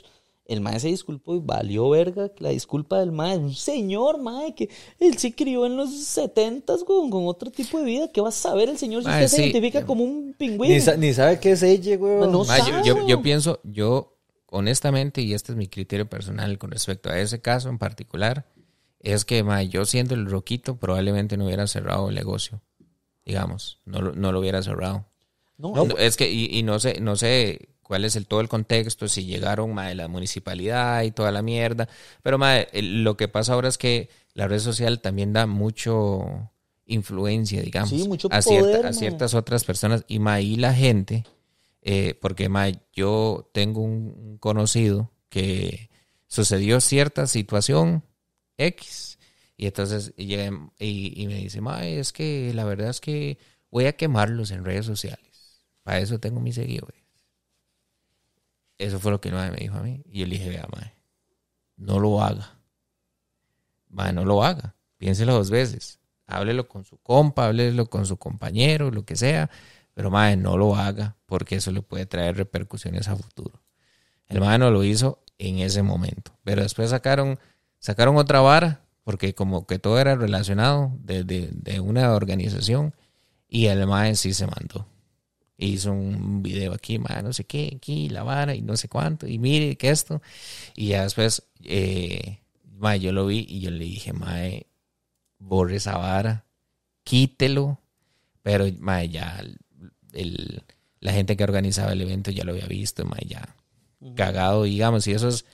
El 0.45 0.60
mae 0.60 0.78
se 0.80 0.90
disculpó 0.90 1.36
y 1.36 1.40
valió 1.40 1.90
verga 1.90 2.30
la 2.40 2.49
disculpa 2.49 2.99
del 2.99 3.14
mae. 3.14 3.38
Un 3.38 3.53
señor, 3.53 4.22
mae, 4.22 4.53
que 4.53 4.70
él 4.99 5.18
se 5.18 5.34
crió 5.34 5.65
en 5.65 5.78
los 5.78 5.90
setentas 6.03 6.84
con, 6.84 7.10
con 7.10 7.28
otro 7.28 7.49
tipo 7.49 7.80
de 7.80 7.86
vida. 7.86 8.11
¿Qué 8.11 8.20
va 8.20 8.28
a 8.30 8.32
saber 8.34 8.68
el 8.70 8.78
señor 8.78 9.03
si 9.03 9.07
Mae, 9.07 9.24
usted 9.24 9.38
se 9.38 9.44
identifica 9.44 9.86
como 9.86 10.03
un 10.03 10.36
pingüino? 10.38 10.74
Ni, 10.74 10.82
sa- 10.82 10.98
ni 10.98 11.14
sabe 11.14 11.40
qué 11.40 11.52
es 11.52 11.64
ella, 11.64 11.95
güey. 11.95 12.20
No 12.30 12.44
Ma, 12.44 12.57
yo, 12.60 12.65
sabe, 12.65 12.82
yo, 12.86 12.95
yo 12.95 13.06
weón. 13.06 13.22
pienso, 13.24 13.60
yo 13.64 14.18
honestamente, 14.48 15.22
y 15.22 15.34
este 15.34 15.53
es 15.53 15.57
mi 15.57 15.68
criterio 15.68 16.10
personal 16.10 16.57
con 16.57 16.72
respecto 16.72 17.10
a 17.10 17.18
ese 17.20 17.41
caso 17.41 17.70
en 17.70 17.78
particular, 17.78 18.45
es 18.99 19.24
que 19.26 19.44
ma, 19.44 19.64
yo 19.64 19.86
siendo 19.86 20.14
el 20.14 20.26
roquito 20.30 20.76
probablemente 20.78 21.38
no 21.38 21.45
hubiera 21.45 21.68
cerrado 21.68 22.10
el 22.10 22.15
negocio, 22.15 22.61
digamos, 23.26 23.80
no, 23.86 24.02
lo- 24.02 24.14
no 24.14 24.32
lo 24.34 24.40
hubiera 24.41 24.61
cerrado. 24.61 25.06
No, 25.57 25.74
No, 25.86 25.98
es 25.98 26.18
que, 26.18 26.30
y, 26.32 26.45
y 26.52 26.64
no 26.64 26.80
sé, 26.80 26.99
no 26.99 27.15
sé 27.15 27.70
cuál 27.94 28.06
es 28.06 28.15
el 28.15 28.26
todo 28.26 28.41
el 28.41 28.49
contexto, 28.49 29.07
si 29.07 29.24
llegaron 29.26 29.72
ma, 29.76 29.88
de 29.88 29.94
la 29.94 30.07
municipalidad 30.07 31.03
y 31.03 31.11
toda 31.11 31.32
la 31.32 31.44
mierda. 31.44 31.88
Pero 32.24 32.40
ma, 32.40 32.57
el- 32.57 33.03
lo 33.03 33.15
que 33.18 33.28
pasa 33.28 33.53
ahora 33.53 33.68
es 33.70 33.78
que 33.78 34.10
la 34.34 34.48
red 34.48 34.57
social 34.57 34.99
también 34.99 35.32
da 35.32 35.45
mucho 35.45 36.49
influencia, 36.88 37.61
digamos, 37.61 37.91
Sí, 37.91 38.07
mucho 38.07 38.30
a, 38.32 38.41
cierta- 38.41 38.68
poder, 38.72 38.86
a 38.88 38.94
ciertas 38.94 39.36
otras 39.36 39.64
personas. 39.64 40.06
Y 40.07 40.18
ma, 40.18 40.34
ahí 40.34 40.56
la 40.56 40.74
gente, 40.74 41.24
eh, 41.84 42.18
porque 42.20 42.49
ma, 42.49 42.65
yo 42.94 43.48
tengo 43.53 43.82
un 43.82 44.40
conocido 44.40 45.11
que 45.30 45.91
sucedió 46.26 46.82
cierta 46.82 47.28
situación 47.28 48.03
X. 48.57 49.20
Y 49.56 49.68
entonces 49.68 50.14
y, 50.18 50.34
y- 50.34 51.14
y 51.15 51.28
me 51.28 51.36
dice, 51.36 51.61
ma, 51.61 51.86
es 51.86 52.11
que 52.11 52.52
la 52.56 52.64
verdad 52.65 52.90
es 52.90 52.99
que 53.02 53.38
voy 53.70 53.86
a 53.86 53.94
quemarlos 53.94 54.49
en 54.49 54.65
redes 54.65 54.88
sociales. 54.88 55.61
Para 55.84 55.99
eso 55.99 56.20
tengo 56.20 56.40
mis 56.40 56.56
seguidores. 56.56 57.02
Eso 58.77 58.99
fue 58.99 59.11
lo 59.11 59.21
que 59.21 59.29
el 59.29 59.35
mae 59.35 59.51
me 59.51 59.57
dijo 59.57 59.77
a 59.77 59.81
mí. 59.81 60.01
Y 60.05 60.19
yo 60.19 60.25
le 60.27 60.35
dije, 60.35 60.49
vea, 60.49 60.67
mae, 60.75 60.93
no 61.77 61.99
lo 61.99 62.21
haga. 62.21 62.57
Mae, 63.89 64.13
no 64.13 64.25
lo 64.25 64.43
haga. 64.43 64.75
Piénselo 64.97 65.33
dos 65.33 65.49
veces. 65.49 65.99
Háblelo 66.25 66.67
con 66.67 66.83
su 66.83 66.97
compa, 66.97 67.45
háblelo 67.45 67.89
con 67.89 68.05
su 68.05 68.17
compañero, 68.17 68.91
lo 68.91 69.05
que 69.05 69.15
sea. 69.15 69.49
Pero, 69.93 70.09
mae, 70.09 70.37
no 70.37 70.57
lo 70.57 70.75
haga 70.75 71.15
porque 71.25 71.55
eso 71.55 71.71
le 71.71 71.81
puede 71.81 72.05
traer 72.05 72.37
repercusiones 72.37 73.07
a 73.07 73.15
futuro. 73.15 73.61
El 74.27 74.39
mae 74.39 74.57
no 74.57 74.71
lo 74.71 74.83
hizo 74.83 75.23
en 75.37 75.59
ese 75.59 75.83
momento. 75.83 76.31
Pero 76.43 76.63
después 76.63 76.89
sacaron, 76.89 77.39
sacaron 77.79 78.17
otra 78.17 78.41
vara 78.41 78.81
porque 79.03 79.35
como 79.35 79.67
que 79.67 79.79
todo 79.79 79.99
era 79.99 80.15
relacionado 80.15 80.91
de, 80.99 81.23
de, 81.23 81.49
de 81.51 81.79
una 81.79 82.13
organización 82.13 82.95
y 83.47 83.67
el 83.67 83.85
mae 83.85 84.15
sí 84.15 84.33
se 84.33 84.47
mandó. 84.47 84.87
Hizo 85.57 85.91
un 85.93 86.41
video 86.43 86.73
aquí, 86.73 86.99
mae, 86.99 87.21
no 87.23 87.31
sé 87.34 87.45
qué, 87.45 87.73
aquí, 87.77 88.09
la 88.09 88.23
vara 88.23 88.55
y 88.55 88.61
no 88.61 88.75
sé 88.75 88.88
cuánto, 88.89 89.27
y 89.27 89.38
mire 89.39 89.75
que 89.77 89.89
esto. 89.91 90.21
Y 90.75 90.89
ya 90.89 91.03
después, 91.03 91.43
eh, 91.63 92.39
mae, 92.80 92.99
yo 92.99 93.11
lo 93.13 93.27
vi 93.27 93.45
y 93.47 93.59
yo 93.61 93.71
le 93.71 93.85
dije, 93.85 94.13
mae, 94.13 94.65
borre 95.39 95.75
esa 95.77 95.97
vara, 95.97 96.45
quítelo. 97.03 97.80
Pero, 98.41 98.65
mae, 98.80 99.09
ya 99.09 99.38
el, 99.39 99.57
el- 100.13 100.63
la 100.99 101.13
gente 101.13 101.35
que 101.38 101.43
organizaba 101.43 101.91
el 101.93 102.01
evento 102.01 102.31
ya 102.31 102.43
lo 102.45 102.53
había 102.53 102.67
visto, 102.67 103.05
mae, 103.05 103.25
ya 103.27 103.55
cagado, 104.15 104.63
digamos, 104.63 105.07
y 105.07 105.11
eso 105.13 105.27
es 105.30 105.45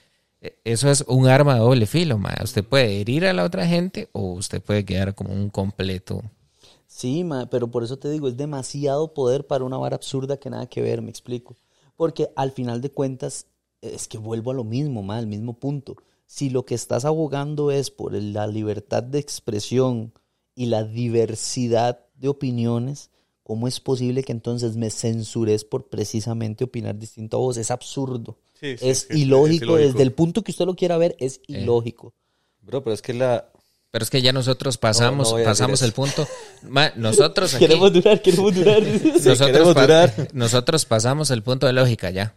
eso 0.64 0.90
es 0.90 1.04
un 1.08 1.28
arma 1.28 1.56
de 1.56 1.60
doble 1.60 1.86
filo, 1.86 2.18
mae. 2.18 2.38
Usted 2.44 2.64
puede 2.64 3.02
herir 3.02 3.26
a 3.26 3.34
la 3.34 3.44
otra 3.44 3.68
gente 3.68 4.10
o 4.14 4.32
usted 4.34 4.62
puede 4.62 4.86
quedar 4.86 5.14
como 5.14 5.34
un 5.34 5.50
completo. 5.50 6.24
Sí, 7.00 7.24
ma, 7.24 7.50
pero 7.50 7.72
por 7.72 7.84
eso 7.84 7.98
te 7.98 8.10
digo, 8.10 8.28
es 8.28 8.36
demasiado 8.38 9.14
poder 9.14 9.48
para 9.48 9.64
una 9.64 9.78
vara 9.78 9.96
absurda 9.96 10.38
que 10.38 10.50
nada 10.50 10.68
que 10.68 10.82
ver, 10.82 11.02
me 11.02 11.10
explico. 11.10 11.56
Porque 11.96 12.30
al 12.36 12.52
final 12.52 12.82
de 12.82 12.92
cuentas, 12.92 13.48
es 13.82 14.08
que 14.08 14.18
vuelvo 14.18 14.52
a 14.52 14.54
lo 14.54 14.64
mismo, 14.66 15.02
ma, 15.02 15.18
al 15.18 15.28
mismo 15.28 15.54
punto. 15.60 15.96
Si 16.26 16.50
lo 16.50 16.66
que 16.66 16.76
estás 16.76 17.06
abogando 17.06 17.72
es 17.72 17.90
por 17.90 18.16
el- 18.16 18.34
la 18.34 18.48
libertad 18.48 19.02
de 19.04 19.20
expresión 19.20 20.12
y 20.56 20.66
la 20.66 20.84
diversidad 20.84 22.06
de 22.16 22.28
opiniones, 22.28 23.10
¿cómo 23.44 23.68
es 23.68 23.80
posible 23.80 24.24
que 24.24 24.34
entonces 24.34 24.76
me 24.76 24.90
censures 24.90 25.64
por 25.64 25.88
precisamente 25.88 26.66
opinar 26.66 26.98
distinto 27.00 27.38
a 27.38 27.40
vos? 27.40 27.56
Es 27.58 27.72
absurdo. 27.72 28.38
Sí, 28.54 28.78
sí, 28.78 28.94
es 28.94 29.08
sí, 29.08 29.14
ilógico, 29.14 29.78
es 29.78 29.84
ilógico. 29.84 29.88
desde 29.94 30.04
el 30.04 30.14
punto 30.14 30.44
que 30.44 30.52
usted 30.52 30.66
lo 30.66 30.76
quiera 30.76 30.98
ver, 30.98 31.16
es 31.20 31.40
ilógico. 31.48 32.14
Bro, 32.62 32.84
pero 32.84 32.94
es 32.94 33.02
que 33.02 33.14
la... 33.14 33.52
Pero 33.92 34.04
es 34.04 34.10
que 34.10 34.22
ya 34.22 34.32
nosotros 34.34 34.78
pasamos, 34.78 35.32
No, 35.32 35.40
no 35.40 35.44
pasamos 35.44 35.82
el 35.82 35.94
punto. 35.94 36.28
Ma, 36.64 36.92
nosotros 36.96 37.54
aquí, 37.56 37.66
Queremos 37.66 37.92
durar, 37.92 38.22
queremos 38.22 38.54
durar. 38.54 38.84
nosotros, 39.04 39.40
queremos 39.48 39.74
pa- 39.74 39.82
durar. 39.82 40.14
nosotros 40.34 40.86
pasamos 40.86 41.32
el 41.32 41.42
punto 41.44 41.66
de 41.68 41.74
lógica 41.74 42.10
ya. 42.12 42.36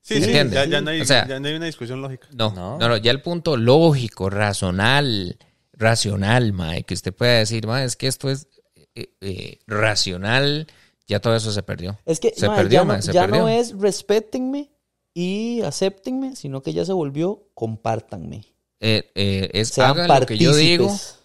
Sí, 0.00 0.22
¿Sí 0.22 0.32
ya, 0.32 0.64
ya 0.64 0.80
no 0.80 0.90
hay, 0.90 1.00
O 1.00 1.04
sea- 1.04 1.26
ya 1.26 1.38
no 1.40 1.48
hay 1.48 1.54
una 1.54 1.66
discusión 1.66 2.00
lógica. 2.00 2.28
No, 2.32 2.50
No. 2.54 2.78
no, 2.78 2.96
ya 2.96 3.10
el 3.10 3.20
punto 3.22 3.56
lógico, 3.56 4.30
racional, 4.30 5.36
racional, 5.72 6.52
mae, 6.52 6.84
que 6.84 6.94
usted 6.94 7.12
pueda 7.12 7.38
decir, 7.38 7.66
mae, 7.66 7.84
es 7.84 7.96
que 7.96 8.06
esto 8.06 8.30
es 8.30 8.48
eh, 8.94 9.10
eh, 9.20 9.58
racional, 9.66 10.66
ya 11.06 11.20
todo 11.20 11.36
eso 11.36 11.52
se 11.52 11.62
perdió. 11.62 11.98
Es 12.06 12.20
que 12.20 12.32
se 12.34 12.48
perdió, 12.48 12.80
ya, 12.80 12.84
mae, 12.84 12.96
no, 12.98 13.02
se 13.02 13.12
ya 13.12 13.22
perdió. 13.22 13.40
no 13.42 13.48
es 13.50 13.76
respétenme 13.78 14.70
y 15.12 15.60
acéptenme, 15.62 16.36
sino 16.36 16.62
que 16.62 16.72
ya 16.72 16.84
se 16.86 16.92
volvió 16.94 17.48
compártanme. 17.52 18.44
Eh, 18.80 19.10
eh, 19.14 19.50
es 19.52 19.68
Sean 19.68 19.90
hagan 19.98 20.20
lo 20.20 20.26
que 20.26 20.36
yo 20.38 20.54
digo, 20.54 20.86
partícipes. 20.86 21.18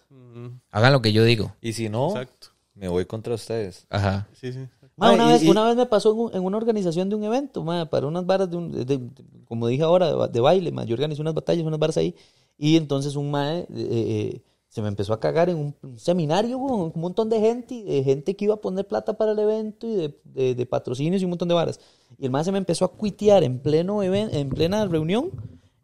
hagan 0.70 0.92
lo 0.92 1.02
que 1.02 1.12
yo 1.12 1.24
digo. 1.24 1.52
Y 1.60 1.72
si 1.74 1.88
no, 1.88 2.08
Exacto. 2.10 2.48
me 2.74 2.88
voy 2.88 3.04
contra 3.04 3.34
ustedes. 3.34 3.86
Ajá. 3.90 4.26
Sí, 4.40 4.52
sí. 4.52 4.60
Ma, 4.96 5.08
Mae, 5.08 5.14
una, 5.14 5.28
y- 5.28 5.32
vez, 5.32 5.42
y- 5.44 5.48
una 5.50 5.64
vez 5.64 5.76
me 5.76 5.86
pasó 5.86 6.12
en, 6.12 6.18
un- 6.18 6.34
en 6.34 6.44
una 6.44 6.56
organización 6.56 7.08
de 7.08 7.16
un 7.16 7.24
evento, 7.24 7.62
ma, 7.64 7.86
para 7.86 8.06
unas 8.06 8.24
varas 8.26 8.50
de, 8.50 8.56
un- 8.56 8.72
de- 8.72 8.84
de- 8.84 9.00
como 9.46 9.66
dije 9.66 9.82
ahora, 9.82 10.10
de, 10.14 10.28
de 10.28 10.40
baile, 10.40 10.70
ma, 10.72 10.84
yo 10.84 10.94
organizé 10.94 11.20
unas 11.22 11.34
batallas, 11.34 11.64
unas 11.64 11.78
varas 11.78 11.96
ahí, 11.96 12.14
y 12.58 12.76
entonces 12.76 13.16
un 13.16 13.30
mae 13.30 13.60
eh, 13.60 13.66
eh, 13.74 14.40
se 14.68 14.80
me 14.80 14.88
empezó 14.88 15.12
a 15.12 15.20
cagar 15.20 15.50
en 15.50 15.56
un, 15.58 15.74
un 15.82 15.98
seminario 15.98 16.58
con 16.58 16.80
un 16.80 16.92
montón 16.96 17.28
de 17.28 17.40
gente, 17.40 17.74
y 17.74 17.82
de 17.82 18.02
gente 18.04 18.34
que 18.36 18.44
iba 18.46 18.54
a 18.54 18.60
poner 18.60 18.86
plata 18.86 19.14
para 19.18 19.32
el 19.32 19.38
evento 19.38 19.86
y 19.86 19.94
de, 19.96 20.18
de- 20.24 20.54
de 20.54 20.66
patrocinios 20.66 21.20
y 21.20 21.24
un 21.26 21.30
montón 21.30 21.48
de 21.48 21.54
varas. 21.54 21.80
Y 22.18 22.24
el 22.26 22.30
mae 22.30 22.44
se 22.44 22.52
me 22.52 22.58
empezó 22.58 22.84
a 22.86 22.92
cuitear 22.92 23.44
en 23.44 23.58
pleno 23.58 24.02
even- 24.02 24.34
en 24.34 24.48
plena 24.50 24.86
reunión, 24.86 25.30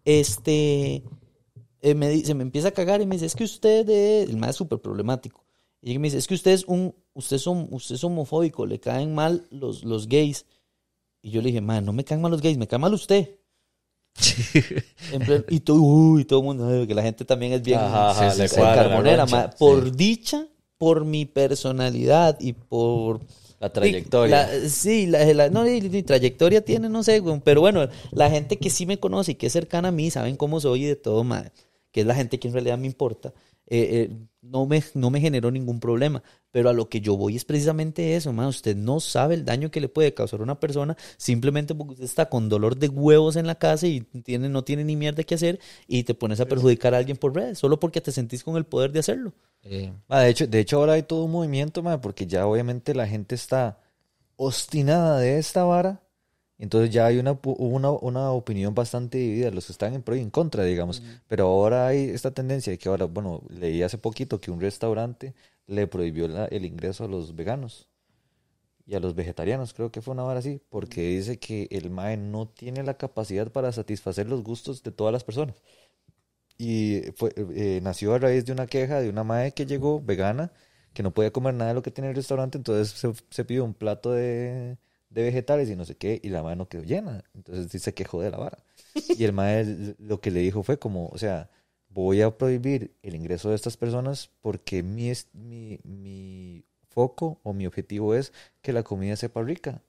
este, 0.04 1.02
eh, 1.82 1.94
me, 1.94 2.16
se 2.20 2.34
me 2.34 2.42
empieza 2.42 2.68
a 2.68 2.72
cagar 2.72 3.00
y 3.00 3.06
me 3.06 3.16
dice, 3.16 3.26
es 3.26 3.34
que 3.34 3.44
usted, 3.44 3.88
eh", 3.88 4.22
el 4.22 4.36
mae 4.36 4.50
es 4.50 4.56
súper 4.56 4.78
problemático. 4.80 5.44
Y 5.82 5.98
me 5.98 6.08
dice, 6.08 6.18
es 6.18 6.26
que 6.26 6.34
usted 6.34 6.52
es 6.52 6.64
un, 6.66 6.94
usted 7.14 7.36
es, 7.36 7.46
hom- 7.46 7.68
usted 7.70 7.94
es 7.94 8.04
homofóbico, 8.04 8.66
le 8.66 8.80
caen 8.80 9.14
mal 9.14 9.46
los, 9.50 9.84
los 9.84 10.08
gays. 10.08 10.44
Y 11.22 11.30
yo 11.30 11.40
le 11.42 11.48
dije, 11.48 11.60
man, 11.60 11.84
no 11.84 11.92
me 11.92 12.04
caen 12.04 12.20
mal 12.20 12.30
los 12.32 12.40
gays, 12.42 12.58
me 12.58 12.66
cae 12.66 12.78
mal 12.78 12.94
usted. 12.94 13.30
Plan, 15.24 15.44
y 15.48 15.60
todo, 15.60 15.80
uy, 15.80 16.24
todo 16.24 16.40
el 16.40 16.44
mundo, 16.46 16.66
"Ay, 16.68 16.86
que 16.86 16.94
la 16.94 17.02
gente 17.02 17.24
también 17.24 17.52
es 17.52 17.62
bien 17.62 17.78
Ajá, 17.78 18.30
se- 18.34 18.48
cuadra 18.48 18.82
la 18.82 18.88
carbonera. 18.90 19.26
ma. 19.26 19.50
Por 19.50 19.84
sí. 19.84 19.90
dicha, 19.94 20.46
por 20.76 21.04
mi 21.04 21.24
personalidad 21.24 22.38
y 22.40 22.52
por 22.52 23.20
La 23.60 23.72
trayectoria. 23.72 24.48
la- 24.48 24.68
sí, 24.68 25.06
la, 25.06 25.24
la- 25.32 25.48
no, 25.50 25.64
ni, 25.64 25.80
ni 25.80 26.02
trayectoria 26.02 26.64
tiene, 26.64 26.88
no 26.88 27.02
sé, 27.02 27.22
pero 27.44 27.60
bueno, 27.60 27.88
la 28.12 28.30
gente 28.30 28.56
que 28.58 28.70
sí 28.70 28.86
me 28.86 28.98
conoce 28.98 29.32
y 29.32 29.34
que 29.36 29.46
es 29.46 29.52
cercana 29.52 29.88
a 29.88 29.92
mí, 29.92 30.10
saben 30.10 30.36
cómo 30.36 30.60
soy 30.60 30.84
y 30.84 30.86
de 30.86 30.96
todo, 30.96 31.24
madre, 31.24 31.52
que 31.92 32.00
es 32.02 32.06
la 32.06 32.14
gente 32.14 32.38
que 32.38 32.48
en 32.48 32.54
realidad 32.54 32.78
me 32.78 32.86
importa, 32.86 33.32
eh, 33.70 34.08
eh, 34.10 34.16
no, 34.40 34.66
me, 34.66 34.82
no 34.94 35.10
me 35.10 35.20
generó 35.20 35.50
ningún 35.50 35.80
problema. 35.80 36.22
Pero 36.50 36.70
a 36.70 36.72
lo 36.72 36.88
que 36.88 37.00
yo 37.00 37.16
voy 37.16 37.36
es 37.36 37.44
precisamente 37.44 38.16
eso, 38.16 38.32
madre, 38.32 38.48
usted 38.48 38.76
no 38.76 39.00
sabe 39.00 39.34
el 39.34 39.44
daño 39.44 39.70
que 39.70 39.80
le 39.80 39.88
puede 39.88 40.14
causar 40.14 40.40
a 40.40 40.42
una 40.42 40.58
persona 40.58 40.96
simplemente 41.18 41.74
porque 41.74 41.92
usted 41.92 42.04
está 42.06 42.30
con 42.30 42.48
dolor 42.48 42.76
de 42.76 42.88
huevos 42.88 43.36
en 43.36 43.46
la 43.46 43.56
casa 43.56 43.86
y 43.86 44.00
tiene, 44.00 44.48
no 44.48 44.64
tiene 44.64 44.84
ni 44.84 44.96
mierda 44.96 45.22
que 45.24 45.34
hacer 45.34 45.60
y 45.86 46.04
te 46.04 46.14
pones 46.14 46.40
a 46.40 46.46
perjudicar 46.46 46.94
a 46.94 46.98
alguien 46.98 47.18
por 47.18 47.34
redes, 47.34 47.58
solo 47.58 47.78
porque 47.78 48.00
te 48.00 48.12
sentís 48.12 48.42
con 48.42 48.56
el 48.56 48.64
poder 48.64 48.92
de 48.92 49.00
hacerlo. 49.00 49.34
Eh, 49.62 49.92
Ma, 50.08 50.20
de, 50.20 50.30
hecho, 50.30 50.46
de 50.46 50.60
hecho, 50.60 50.78
ahora 50.78 50.94
hay 50.94 51.02
todo 51.02 51.24
un 51.24 51.32
movimiento, 51.32 51.82
ma, 51.82 52.00
porque 52.00 52.26
ya 52.26 52.46
obviamente 52.46 52.94
la 52.94 53.06
gente 53.06 53.34
está 53.34 53.78
obstinada 54.36 55.18
de 55.18 55.38
esta 55.38 55.64
vara. 55.64 56.02
Entonces 56.58 56.90
ya 56.90 57.06
hay 57.06 57.18
una, 57.18 57.38
una, 57.44 57.90
una 57.92 58.32
opinión 58.32 58.74
bastante 58.74 59.18
dividida, 59.18 59.50
los 59.52 59.66
que 59.66 59.72
están 59.72 59.94
en 59.94 60.02
pro 60.02 60.16
y 60.16 60.20
en 60.20 60.30
contra, 60.30 60.64
digamos. 60.64 61.02
Pero 61.28 61.46
ahora 61.46 61.86
hay 61.88 62.10
esta 62.10 62.32
tendencia 62.32 62.72
de 62.72 62.78
que 62.78 62.88
ahora, 62.88 63.06
bueno, 63.06 63.42
leí 63.48 63.82
hace 63.82 63.98
poquito 63.98 64.40
que 64.40 64.50
un 64.50 64.60
restaurante 64.60 65.34
le 65.66 65.86
prohibió 65.86 66.26
la- 66.28 66.46
el 66.46 66.64
ingreso 66.64 67.04
a 67.04 67.08
los 67.08 67.34
veganos 67.36 67.88
y 68.86 68.94
a 68.94 69.00
los 69.00 69.14
vegetarianos, 69.14 69.74
creo 69.74 69.92
que 69.92 70.00
fue 70.02 70.14
una 70.14 70.22
vara 70.24 70.40
así, 70.40 70.62
porque 70.70 71.02
dice 71.02 71.38
que 71.38 71.68
el 71.70 71.86
MAE 71.86 72.16
no 72.16 72.48
tiene 72.48 72.82
la 72.82 72.96
capacidad 72.96 73.52
para 73.52 73.72
satisfacer 73.72 74.28
los 74.28 74.42
gustos 74.42 74.82
de 74.82 74.92
todas 74.92 75.12
las 75.12 75.24
personas. 75.24 75.56
Y 76.58 77.02
fue, 77.16 77.32
eh, 77.36 77.80
nació 77.82 78.14
a 78.14 78.18
raíz 78.18 78.44
de 78.44 78.52
una 78.52 78.66
queja 78.66 79.00
de 79.00 79.08
una 79.10 79.24
madre 79.24 79.52
que 79.52 79.66
llegó 79.66 80.00
vegana, 80.02 80.52
que 80.92 81.02
no 81.02 81.14
podía 81.14 81.32
comer 81.32 81.54
nada 81.54 81.70
de 81.70 81.74
lo 81.74 81.82
que 81.82 81.90
tenía 81.92 82.10
el 82.10 82.16
restaurante, 82.16 82.58
entonces 82.58 82.90
se, 82.98 83.12
se 83.30 83.44
pidió 83.44 83.64
un 83.64 83.74
plato 83.74 84.10
de, 84.12 84.76
de 85.18 85.26
vegetales 85.26 85.68
y 85.68 85.76
no 85.76 85.84
sé 85.84 85.96
qué, 85.96 86.20
y 86.22 86.28
la 86.30 86.42
madre 86.42 86.56
no 86.56 86.68
quedó 86.68 86.82
llena. 86.82 87.24
Entonces 87.34 87.70
sí 87.70 87.78
se 87.78 87.94
quejó 87.94 88.20
de 88.22 88.30
la 88.30 88.38
vara. 88.38 88.58
Y 88.94 89.24
el 89.24 89.32
madre 89.32 89.94
lo 89.98 90.20
que 90.20 90.30
le 90.30 90.40
dijo 90.40 90.62
fue 90.62 90.78
como, 90.78 91.08
o 91.08 91.18
sea, 91.18 91.50
voy 91.88 92.22
a 92.22 92.36
prohibir 92.36 92.94
el 93.02 93.14
ingreso 93.14 93.50
de 93.50 93.56
estas 93.56 93.76
personas 93.76 94.30
porque 94.40 94.82
mi, 94.82 95.12
mi, 95.32 95.78
mi 95.84 96.64
foco 96.90 97.40
o 97.42 97.52
mi 97.52 97.66
objetivo 97.66 98.14
es 98.14 98.32
que 98.62 98.72
la 98.72 98.82
comida 98.82 99.16
sepa 99.16 99.42
rica. 99.42 99.82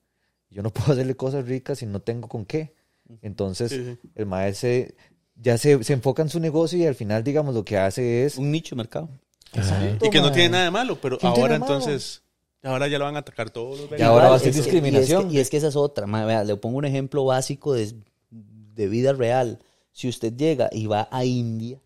Yo 0.50 0.62
no 0.64 0.70
puedo 0.74 0.94
hacerle 0.94 1.16
cosas 1.16 1.48
ricas 1.48 1.80
si 1.80 1.86
no 1.86 2.02
tengo 2.02 2.28
con 2.28 2.46
qué. 2.46 2.74
Entonces, 3.22 3.72
Sí, 3.72 3.84
sí. 3.84 4.10
el 4.16 4.26
maestro 4.26 4.70
ya 5.36 5.58
se, 5.58 5.84
se 5.84 5.94
enfoca 5.94 6.22
en 6.22 6.30
su 6.30 6.40
negocio 6.40 6.78
y 6.78 6.86
al 6.86 6.96
final, 6.96 7.24
digamos, 7.24 7.56
lo 7.56 7.64
que 7.66 7.78
hace 7.78 8.26
es... 8.26 8.38
Un 8.38 8.52
nicho 8.52 8.76
de 8.76 8.78
mercado. 8.78 9.10
Exacto, 9.54 10.06
Y 10.06 10.10
que 10.10 10.22
no 10.22 10.32
tiene 10.32 10.50
nada 10.50 10.64
de 10.66 10.72
malo, 10.72 11.00
pero 11.02 11.18
¿Qué 11.18 11.28
tiene 11.28 11.42
ahora 11.42 11.56
entonces, 11.56 12.22
ahora 12.64 12.88
ya 12.88 12.98
lo 13.00 13.06
van 13.06 13.16
a 13.16 13.20
atacar 13.20 13.50
todos 13.50 13.80
los 13.90 14.00
Y 14.00 14.02
ahora 14.04 14.30
va 14.30 14.36
a 14.36 14.40
ser 14.40 14.50
es 14.50 14.56
que- 14.58 14.62
discriminación. 14.64 15.24
Y 15.24 15.26
es, 15.26 15.30
que, 15.32 15.36
y 15.36 15.40
es 15.40 15.50
que 15.50 15.58
esa 15.58 15.68
es 15.68 15.76
otra. 15.76 16.06
ma, 16.08 16.26
vea, 16.26 16.44
le 16.44 16.56
pongo 16.58 16.78
un 16.78 16.86
ejemplo 16.86 17.26
básico 17.26 17.74
de, 17.74 17.94
de 18.32 18.88
vida 18.88 19.14
real. 19.14 19.60
Si 19.92 20.08
usted 20.08 20.36
llega 20.36 20.70
y 20.72 20.88
va 20.88 21.08
a 21.12 21.26
India, 21.26 21.80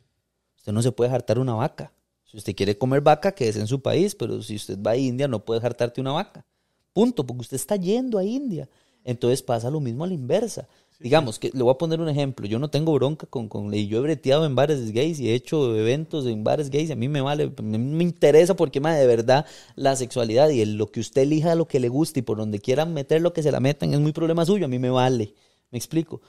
usted 0.58 0.72
no 0.72 0.82
se 0.82 0.92
puede 0.92 1.12
hartar 1.12 1.40
una 1.40 1.54
vaca. 1.54 1.92
Si 2.26 2.38
usted 2.38 2.56
quiere 2.56 2.78
comer 2.78 3.02
vaca, 3.02 3.32
quédese 3.34 3.60
en 3.60 3.68
su 3.68 3.82
país, 3.82 4.16
pero 4.16 4.42
si 4.42 4.56
usted 4.56 4.78
va 4.82 4.92
a 4.92 4.98
India, 4.98 5.28
no 5.28 5.44
puede 5.46 5.66
hartarte 5.66 6.02
una 6.02 6.12
vaca. 6.12 6.46
Punto, 6.94 7.26
porque 7.26 7.42
usted 7.42 7.56
está 7.56 7.76
yendo 7.76 8.18
a 8.18 8.24
India. 8.24 8.68
Entonces 9.04 9.42
pasa 9.42 9.70
lo 9.70 9.80
mismo 9.80 10.04
a 10.04 10.08
la 10.08 10.14
inversa. 10.14 10.68
Digamos, 11.04 11.38
que 11.38 11.52
le 11.54 11.62
voy 11.62 11.72
a 11.74 11.78
poner 11.78 12.00
un 12.00 12.08
ejemplo. 12.08 12.48
Yo 12.48 12.60
no 12.60 12.70
tengo 12.70 12.94
bronca 12.94 13.28
con, 13.28 13.50
con 13.50 13.74
y 13.74 13.88
yo 13.88 13.98
he 13.98 14.02
breteado 14.02 14.46
en 14.46 14.56
bares 14.56 14.92
gays 14.94 15.20
y 15.20 15.30
he 15.30 15.34
hecho 15.36 15.76
eventos 15.76 16.26
en 16.26 16.46
bares 16.46 16.70
gays. 16.70 16.92
A 16.92 16.96
mí 16.96 17.10
me 17.10 17.20
vale, 17.20 17.52
me, 17.62 17.78
me 17.78 18.04
interesa 18.06 18.56
porque 18.56 18.80
ma, 18.80 18.96
de 18.96 19.06
verdad 19.06 19.46
la 19.76 19.98
sexualidad 19.98 20.50
y 20.50 20.62
el- 20.62 20.78
lo 20.78 20.92
que 20.92 21.02
usted 21.02 21.24
elija, 21.24 21.56
lo 21.56 21.68
que 21.68 21.82
le 21.82 21.90
guste 21.90 22.22
y 22.22 22.24
por 22.24 22.38
donde 22.38 22.60
quieran 22.60 22.94
meter 22.94 23.22
lo 23.22 23.34
que 23.34 23.44
se 23.44 23.52
la 23.52 23.60
metan 23.60 23.94
es 23.94 24.00
muy 24.00 24.14
problema 24.14 24.46
suyo. 24.46 24.64
A 24.66 24.70
mí 24.70 24.80
me 24.80 24.90
vale. 24.90 25.34
Me 25.72 25.78
explico. 25.78 26.22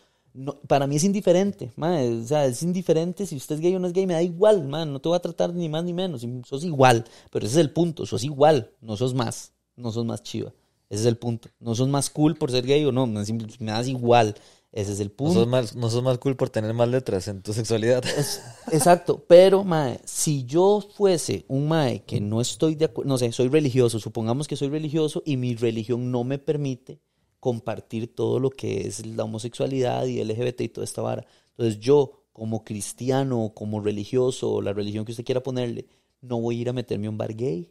Para 0.66 0.88
mí 0.88 0.96
es 0.96 1.05
indiferente, 1.05 1.72
ma, 1.76 2.01
o 2.02 2.24
sea, 2.24 2.44
es 2.46 2.60
indiferente 2.64 3.24
si 3.24 3.36
usted 3.36 3.55
es 3.55 3.60
gay 3.60 3.76
o 3.76 3.78
no 3.78 3.86
es 3.86 3.92
gay, 3.92 4.05
me 4.05 4.14
da 4.14 4.22
igual, 4.22 4.66
man, 4.66 4.92
no 4.92 5.01
te 5.01 5.09
voy 5.09 5.14
a 5.14 5.20
tratar 5.20 5.55
ni 5.55 5.68
más 5.68 5.84
ni 5.84 5.92
menos, 5.94 6.26
sos 6.44 6.64
igual, 6.64 7.05
pero 7.30 7.46
ese 7.46 7.55
es 7.55 7.60
el 7.60 7.70
punto, 7.70 8.05
sos 8.05 8.24
igual, 8.24 8.72
no 8.80 8.96
sos 8.96 9.14
más, 9.14 9.52
no 9.76 9.92
sos 9.92 10.05
más 10.05 10.24
chiva, 10.24 10.52
ese 10.90 11.02
es 11.02 11.06
el 11.06 11.18
punto, 11.18 11.51
no 11.60 11.76
sos 11.76 11.86
más 11.88 12.10
cool 12.10 12.34
por 12.34 12.51
ser 12.51 12.66
gay 12.66 12.84
o 12.84 12.90
no, 12.90 13.06
me 13.06 13.22
das 13.70 13.86
igual, 13.86 14.34
Ese 14.74 14.92
es 14.92 14.98
el 14.98 15.10
No 15.10 15.14
punto. 15.14 15.34
sos, 15.34 15.46
más, 15.46 15.76
no 15.76 15.88
sos 15.88 16.02
más 16.02 16.18
cool 16.18 16.34
por 16.34 16.51
tener 16.51 16.74
más 16.74 16.88
letras 16.88 17.28
en 17.28 17.42
tu 17.42 17.52
sexualidad. 17.52 18.02
Exacto, 18.72 19.24
pero 19.28 19.62
mae, 19.62 20.01
si 20.05 20.44
yo 20.46 20.82
fuese 20.96 21.44
un 21.46 21.68
mae 21.68 22.02
que 22.02 22.20
no 22.20 22.40
estoy 22.40 22.74
de 22.74 22.86
acuerdo, 22.86 23.09
no 23.09 23.16
sé, 23.16 23.30
soy 23.30 23.48
religioso, 23.48 24.01
supongamos 24.01 24.48
que 24.48 24.56
soy 24.56 24.68
religioso 24.70 25.22
y 25.24 25.36
mi 25.36 25.55
religión 25.55 26.10
no 26.10 26.24
me 26.24 26.38
permite 26.38 26.98
compartir 27.38 28.16
todo 28.16 28.40
lo 28.40 28.51
que 28.51 28.88
es 28.88 29.06
la 29.06 29.22
homosexualidad 29.22 30.06
y 30.06 30.20
LGBT 30.24 30.62
y 30.62 30.68
toda 30.70 30.84
esta 30.84 31.02
vara. 31.02 31.24
Entonces 31.51 31.78
yo, 31.78 32.24
como 32.32 32.64
cristiano, 32.64 33.52
como 33.55 33.80
religioso, 33.80 34.60
la 34.60 34.72
religión 34.72 35.05
que 35.05 35.12
usted 35.12 35.24
quiera 35.24 35.42
ponerle, 35.42 35.86
no 36.20 36.40
voy 36.40 36.59
a 36.59 36.60
ir 36.62 36.68
a 36.70 36.72
meterme 36.72 37.06
a 37.06 37.10
un 37.10 37.18
bar 37.18 37.36
gay. 37.36 37.70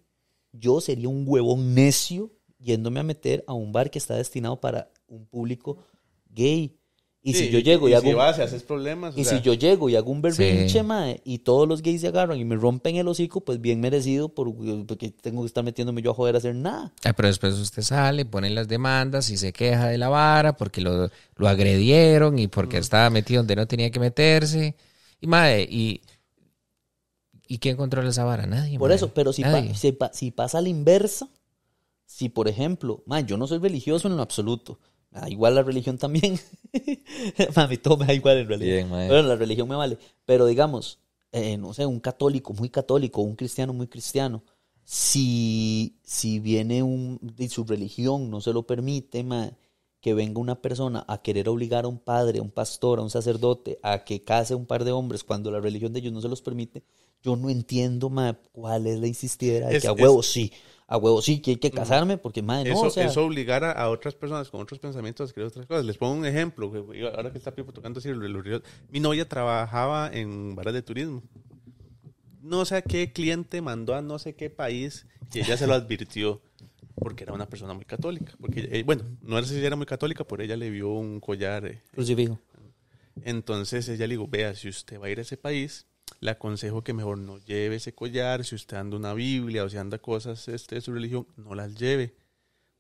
Yo 0.54 0.80
sería 0.80 1.10
un 1.10 1.26
huevón 1.28 1.76
necio 1.76 2.32
yéndome 2.60 3.02
a 3.02 3.04
meter 3.04 3.44
a 3.46 3.54
un 3.54 3.74
bar 3.74 3.92
que 3.92 4.00
está 4.00 4.16
destinado 4.16 4.62
para 4.62 4.90
un 5.08 5.26
público 5.26 5.80
gay. 6.30 6.80
Y 7.26 7.34
Sí, 7.36 7.46
si 7.46 7.50
yo 7.52 7.60
llego 7.60 7.88
y, 7.88 7.92
y 7.92 7.94
hago 7.94 8.04
si 8.04 8.10
un- 8.10 8.18
vas 8.18 8.38
y 8.38 8.42
haces 8.42 8.64
problemas, 8.64 9.16
o 9.16 9.20
y 9.20 9.24
sea, 9.24 9.38
si 9.38 9.44
yo 9.46 9.54
llego 9.54 9.88
y 9.90 9.96
hago 9.96 10.12
un 10.12 10.22
berrinche, 10.22 10.80
Sí. 10.80 10.84
mae, 10.84 11.22
y 11.24 11.40
todos 11.40 11.66
los 11.70 11.82
gays 11.82 12.02
se 12.02 12.08
agarran 12.10 12.38
y 12.38 12.44
me 12.44 12.58
rompen 12.58 12.98
el 12.98 13.08
hocico, 13.08 13.40
pues 13.40 13.62
bien 13.62 13.80
merecido 13.80 14.28
por- 14.28 14.54
porque 14.86 15.10
tengo 15.12 15.42
que 15.42 15.48
estar 15.48 15.64
metiéndome 15.64 16.02
yo 16.02 16.12
a 16.12 16.14
joder 16.16 16.36
a 16.36 16.40
hacer 16.40 16.54
nada. 16.54 16.92
Ah, 17.06 17.14
pero 17.14 17.30
después 17.30 17.54
usted 17.56 17.82
sale, 17.82 18.26
pone 18.26 18.50
las 18.50 18.68
demandas 18.68 19.30
y 19.30 19.38
se 19.38 19.54
queja 19.54 19.88
de 19.88 19.98
la 19.98 20.10
vara 20.10 20.58
porque 20.58 20.82
lo, 20.82 21.10
lo 21.38 21.48
agredieron 21.48 22.40
y 22.40 22.50
porque 22.50 22.78
estaba 22.78 23.10
metido 23.10 23.40
donde 23.40 23.56
no 23.56 23.68
tenía 23.68 23.90
que 23.90 24.02
meterse. 24.02 24.76
Y 25.22 25.28
madre, 25.28 25.64
y, 25.72 26.02
¿y 27.48 27.60
quién 27.60 27.78
controla 27.78 28.10
esa 28.10 28.26
vara? 28.26 28.46
Nadie. 28.46 28.78
Por 28.78 28.90
mae. 28.90 28.96
eso, 28.98 29.14
pero 29.14 29.32
si, 29.34 29.44
pa- 29.44 29.52
Nadie. 29.52 29.76
si, 29.76 29.92
pa- 29.94 30.12
si 30.14 30.32
pasa 30.32 30.58
a 30.58 30.62
la 30.62 30.70
inversa, 30.70 31.30
si 32.06 32.28
por 32.30 32.48
ejemplo, 32.50 33.02
mae, 33.06 33.24
yo 33.26 33.38
no 33.38 33.48
soy 33.48 33.60
religioso 33.60 34.08
en 34.10 34.18
lo 34.18 34.24
absoluto, 34.24 34.80
me 35.14 35.20
da 35.22 35.30
igual 35.30 35.56
la 35.56 35.64
religión 35.64 35.98
también. 35.98 36.40
Mami, 37.56 37.78
todo 37.78 37.98
me 37.98 38.06
da 38.08 38.14
igual 38.14 38.38
en 38.38 38.48
realidad. 38.48 38.74
Bien. 38.76 38.90
Bueno, 38.90 39.22
la 39.24 39.36
religión 39.36 39.68
me 39.68 39.76
vale. 39.76 39.98
Pero 40.26 40.46
digamos, 40.46 41.00
eh, 41.32 41.58
no 41.58 41.74
sé, 41.74 41.86
un 41.86 42.00
católico 42.00 42.54
muy 42.54 42.70
católico, 42.70 43.22
un 43.22 43.36
cristiano 43.36 43.74
muy 43.74 43.88
cristiano, 43.88 44.44
si, 44.84 45.98
si 46.04 46.40
viene 46.40 46.84
un, 46.84 47.20
y 47.38 47.48
su 47.50 47.64
religión 47.64 48.30
no 48.30 48.42
se 48.42 48.54
lo 48.54 48.64
permite, 48.64 49.24
mae, 49.24 49.54
que 50.02 50.14
venga 50.14 50.40
una 50.42 50.62
persona 50.62 51.06
a 51.08 51.22
querer 51.22 51.48
obligar 51.48 51.86
a 51.86 51.88
un 51.88 52.00
padre, 52.00 52.40
a 52.40 52.42
un 52.42 52.52
pastor, 52.52 53.00
a 53.00 53.02
un 53.04 53.10
sacerdote 53.10 53.80
a 53.82 54.04
que 54.04 54.22
case 54.22 54.54
a 54.54 54.58
un 54.58 54.66
par 54.66 54.84
de 54.84 54.92
hombres 54.92 55.24
cuando 55.24 55.50
la 55.52 55.62
religión 55.62 55.94
de 55.94 56.00
ellos 56.00 56.12
no 56.14 56.22
se 56.22 56.28
los 56.28 56.42
permite, 56.42 56.84
yo 57.24 57.38
no 57.38 57.50
entiendo, 57.50 58.10
mae, 58.10 58.36
cuál 58.52 58.86
es 58.88 59.00
la 59.00 59.08
insistidera 59.08 59.70
de 59.70 59.78
Es- 59.78 59.84
que 59.84 59.88
a 59.88 59.94
es- 59.94 60.02
huevo 60.02 60.22
sí, 60.22 60.52
a 60.94 60.98
huevo 60.98 61.24
sí, 61.24 61.42
que 61.42 61.52
hay 61.52 61.58
que 61.58 61.72
casarme, 61.72 62.20
porque 62.20 62.44
mae, 62.44 62.64
no, 62.64 62.70
eso, 62.72 62.86
o 62.86 62.90
sea, 62.92 63.08
eso 63.08 63.26
obligar 63.26 63.64
a, 63.64 63.72
a 63.72 63.90
otras 63.90 64.14
personas 64.14 64.50
con 64.50 64.62
otros 64.62 64.80
pensamientos 64.80 65.32
a 65.32 65.34
creer 65.34 65.48
otras 65.48 65.66
cosas. 65.66 65.86
Les 65.86 65.98
pongo 65.98 66.14
un 66.14 66.26
ejemplo. 66.26 66.72
Ahora 67.16 67.32
que 67.32 67.40
está 67.40 67.50
Pipo 67.52 67.72
tocando 67.72 68.00
lo- 68.00 68.62
mi 68.92 69.00
novia 69.00 69.28
trabajaba 69.28 70.12
en 70.14 70.56
bares 70.56 70.74
de 70.74 70.84
turismo. 70.84 71.24
No 72.44 72.64
sé 72.64 72.76
a 72.76 72.82
qué 72.84 73.12
cliente 73.12 73.60
mandó 73.62 73.96
a 73.96 74.04
no 74.04 74.20
sé 74.20 74.36
qué 74.36 74.52
país 74.52 75.08
y 75.34 75.40
ella 75.40 75.58
se 75.58 75.66
lo 75.66 75.74
advirtió 75.74 76.42
porque 76.96 77.24
era 77.24 77.34
una 77.34 77.48
persona 77.50 77.74
muy 77.74 77.86
católica. 77.86 78.34
Porque, 78.40 78.70
eh, 78.72 78.84
bueno, 78.84 79.04
no 79.24 79.42
sé 79.44 79.56
si 79.60 79.66
era 79.66 79.76
muy 79.76 79.88
católica, 79.88 80.24
pero 80.24 80.44
ella 80.44 80.56
le 80.56 80.70
vio 80.70 80.90
un 80.90 81.20
collar. 81.20 81.66
eh, 81.66 81.82
crucifijo. 81.92 82.40
entonces 83.24 83.90
ella 83.90 84.06
le 84.06 84.14
digo, 84.14 84.28
vea, 84.28 84.54
si 84.56 84.70
usted 84.70 85.00
va 85.02 85.08
a 85.08 85.10
ir 85.10 85.18
a 85.18 85.24
ese 85.24 85.38
país, 85.38 85.88
le 86.20 86.32
aconsejo 86.32 86.84
que 86.84 86.94
mejor 86.94 87.18
no 87.18 87.38
lleve 87.38 87.76
ese 87.76 87.94
collar, 87.94 88.46
si 88.46 88.56
usted 88.56 88.78
anda 88.78 88.98
una 88.98 89.14
Biblia 89.14 89.64
o 89.64 89.70
si 89.70 89.78
anda 89.78 89.98
cosas 90.00 90.48
este, 90.48 90.76
de 90.76 90.82
su 90.82 90.94
religión, 90.94 91.28
no 91.36 91.54
las 91.54 91.76
lleve, 91.76 92.16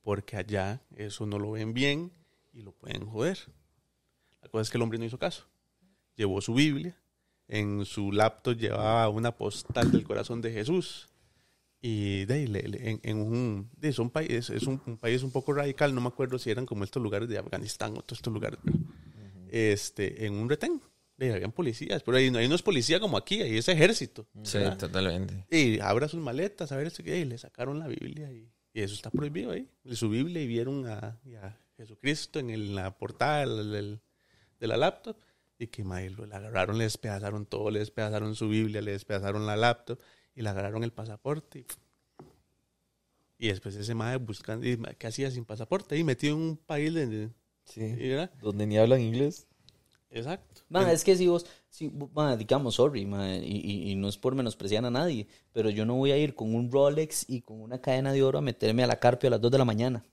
porque 0.01 0.37
allá 0.37 0.81
eso 0.95 1.25
no 1.25 1.39
lo 1.39 1.51
ven 1.51 1.73
bien 1.73 2.11
y 2.53 2.61
lo 2.61 2.71
pueden 2.71 3.05
joder. 3.05 3.37
La 4.41 4.49
cosa 4.49 4.61
es 4.61 4.69
que 4.69 4.77
el 4.77 4.81
hombre 4.81 4.99
no 4.99 5.05
hizo 5.05 5.17
caso. 5.17 5.45
Llevó 6.15 6.41
su 6.41 6.53
Biblia, 6.53 6.97
en 7.47 7.85
su 7.85 8.11
laptop 8.11 8.55
llevaba 8.55 9.09
una 9.09 9.35
postal 9.35 9.91
del 9.91 10.03
corazón 10.03 10.41
de 10.41 10.51
Jesús. 10.51 11.09
Y 11.81 12.23
de 12.25 12.43
en, 12.45 13.01
en 13.03 13.17
un, 13.17 13.69
de, 13.75 13.91
son 13.91 14.09
países, 14.09 14.49
es 14.51 14.63
un, 14.63 14.81
un 14.85 14.97
país 14.97 15.21
un 15.21 15.31
poco 15.31 15.51
radical, 15.51 15.93
no 15.93 15.99
me 15.99 16.07
acuerdo 16.07 16.39
si 16.39 16.49
eran 16.49 16.65
como 16.65 16.85
estos 16.85 17.03
lugares 17.03 17.27
de 17.27 17.37
Afganistán 17.37 17.91
o 17.97 18.01
todos 18.01 18.19
estos 18.19 18.33
lugares. 18.33 18.57
este, 19.49 20.25
en 20.25 20.35
un 20.35 20.49
retén. 20.49 20.81
Habían 21.19 21.51
policías, 21.51 22.03
pero 22.03 22.17
ahí 22.17 22.29
no, 22.31 22.39
ahí 22.39 22.49
no 22.49 22.55
es 22.55 22.61
policía 22.61 22.99
como 22.99 23.17
aquí, 23.17 23.41
ahí 23.41 23.57
es 23.57 23.67
ejército. 23.69 24.27
Sí, 24.43 24.57
¿verdad? 24.57 24.77
totalmente. 24.77 25.45
Y 25.49 25.79
abra 25.79 26.07
sus 26.07 26.19
maletas, 26.19 26.71
a 26.71 26.77
ver 26.77 26.91
que 26.91 27.19
y 27.19 27.25
le 27.25 27.37
sacaron 27.37 27.79
la 27.79 27.87
Biblia 27.87 28.31
y, 28.31 28.51
y 28.73 28.81
eso 28.81 28.93
está 28.93 29.09
prohibido 29.09 29.51
ahí. 29.51 29.69
De 29.83 29.95
su 29.95 30.09
Biblia 30.09 30.41
y 30.41 30.47
vieron 30.47 30.85
a, 30.87 31.19
Jesucristo 31.77 32.39
en 32.39 32.49
el- 32.49 32.75
la 32.75 32.97
portada 32.97 33.45
del- 33.45 33.71
del- 33.71 34.01
de 34.59 34.67
la 34.67 34.75
laptop 34.77 35.17
y 35.57 35.67
que 35.67 35.83
mae, 35.83 36.09
lo 36.09 36.25
la 36.25 36.37
agarraron, 36.37 36.77
le 36.77 36.83
despedazaron 36.85 37.45
todo, 37.45 37.71
le 37.71 37.79
despedazaron 37.79 38.35
su 38.35 38.49
Biblia, 38.49 38.81
le 38.81 38.91
despedazaron 38.91 39.45
la 39.45 39.55
laptop 39.55 39.99
y 40.35 40.41
le 40.41 40.49
agarraron 40.49 40.83
el 40.83 40.91
pasaporte. 40.91 41.59
Y, 41.59 41.65
y 43.37 43.47
después 43.49 43.75
ese 43.75 43.93
mae 43.95 44.17
buscando, 44.17 44.67
y, 44.67 44.77
¿qué 44.97 45.07
hacía 45.07 45.29
sin 45.31 45.45
pasaporte? 45.45 45.97
Y 45.97 46.03
metido 46.03 46.35
en 46.35 46.41
un 46.41 46.57
país 46.57 46.93
de... 46.93 47.29
Sí. 47.65 47.95
Donde 48.41 48.67
ni 48.67 48.77
hablan 48.77 48.99
inglés. 49.01 49.47
Exacto. 50.15 50.61
Man, 50.69 50.89
es 50.89 51.03
que 51.03 51.15
si 51.15 51.27
vos, 51.27 51.45
si, 51.69 51.91
man, 52.13 52.37
digamos, 52.37 52.75
sorry, 52.75 53.05
man, 53.05 53.43
y, 53.43 53.57
y- 53.57 53.91
y 53.91 53.95
no 53.95 54.07
es 54.07 54.17
por 54.17 54.35
menospreciar 54.35 54.85
a 54.85 54.91
nadie, 54.91 55.27
pero 55.51 55.69
yo 55.71 55.85
no 55.85 55.95
voy 55.95 56.11
a 56.11 56.17
ir 56.17 56.35
con 56.35 56.53
un 56.53 56.71
Rolex 56.71 57.25
y 57.27 57.41
con 57.41 57.59
una 57.61 57.81
cadena 57.81 58.13
de 58.13 58.21
oro 58.21 58.37
a 58.37 58.41
meterme 58.41 58.83
a 58.83 58.87
la 58.87 58.99
carpio 58.99 59.27
a 59.27 59.31
las 59.31 59.41
2 59.41 59.51
de 59.51 59.57
la 59.57 59.65
mañana. 59.65 60.05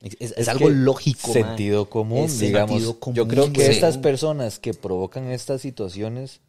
Es, 0.00 0.14
es- 0.20 0.30
es 0.32 0.38
Es 0.38 0.48
algo 0.48 0.68
lógico, 0.68 1.28
man. 1.28 1.34
Sentido 1.34 1.88
común, 1.88 2.24
Es 2.24 2.38
digamos. 2.40 2.70
sentido 2.70 2.98
común, 3.00 3.16
Yo 3.16 3.28
creo 3.28 3.46
que 3.52 3.60
güey. 3.62 3.70
estas 3.70 3.96
personas 3.98 4.58
que 4.58 4.74
provocan 4.74 5.30
estas 5.30 5.60
situaciones 5.60 6.40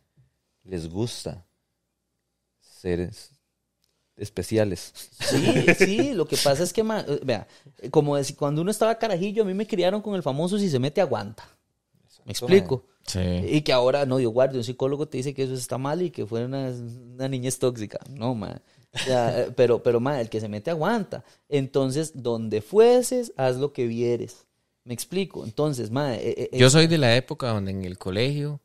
les 0.63 0.89
gusta 0.89 1.45
ser 2.59 2.99
es- 3.01 3.31
especiales. 4.17 4.93
Sí, 5.19 5.65
sí, 5.77 6.13
lo 6.13 6.27
que 6.27 6.37
pasa 6.37 6.63
es 6.63 6.73
que, 6.73 6.83
man, 6.83 7.05
eh, 7.07 7.19
vea, 7.23 7.47
como 7.91 8.15
decir, 8.17 8.35
cuando 8.35 8.61
uno 8.61 8.71
estaba 8.71 8.97
carajillo, 8.97 9.43
a 9.43 9.45
mí 9.45 9.53
me 9.53 9.65
criaron 9.67 10.01
con 10.01 10.15
el 10.15 10.23
famoso 10.23 10.57
si 10.59 10.69
se 10.69 10.79
mete 10.79 10.99
aguanta. 11.01 11.47
¿Me 12.25 12.31
explico? 12.31 12.85
Sí. 13.05 13.19
Y 13.19 13.61
que 13.61 13.73
ahora, 13.73 14.05
no, 14.05 14.17
Dios 14.17 14.31
guarde, 14.31 14.57
un 14.57 14.63
psicólogo 14.63 15.07
te 15.07 15.17
dice 15.17 15.33
que 15.33 15.43
eso 15.43 15.53
está 15.53 15.77
mal 15.77 16.01
y 16.01 16.11
que 16.11 16.25
fue 16.25 16.45
una, 16.45 16.69
una 16.69 17.27
niñez 17.27 17.57
tóxica. 17.57 17.99
No, 18.09 18.35
ma. 18.35 18.61
O 18.93 18.97
sea, 18.99 19.39
eh, 19.41 19.51
pero, 19.55 19.81
pero, 19.81 19.99
ma, 19.99 20.21
el 20.21 20.29
que 20.29 20.39
se 20.39 20.47
mete 20.47 20.71
aguanta. 20.71 21.23
Entonces, 21.47 22.11
donde 22.13 22.61
fueses, 22.61 23.33
haz 23.35 23.57
lo 23.57 23.73
que 23.73 23.87
vieres. 23.87 24.45
¿Me 24.83 24.93
explico? 24.93 25.43
Entonces, 25.43 25.91
ma, 25.91 26.15
eh, 26.15 26.49
eh, 26.51 26.57
Yo 26.57 26.69
soy 26.69 26.87
de 26.87 26.97
la 26.97 27.15
época 27.15 27.49
donde 27.49 27.71
en 27.71 27.83
el 27.83 27.97
colegio 27.97 28.61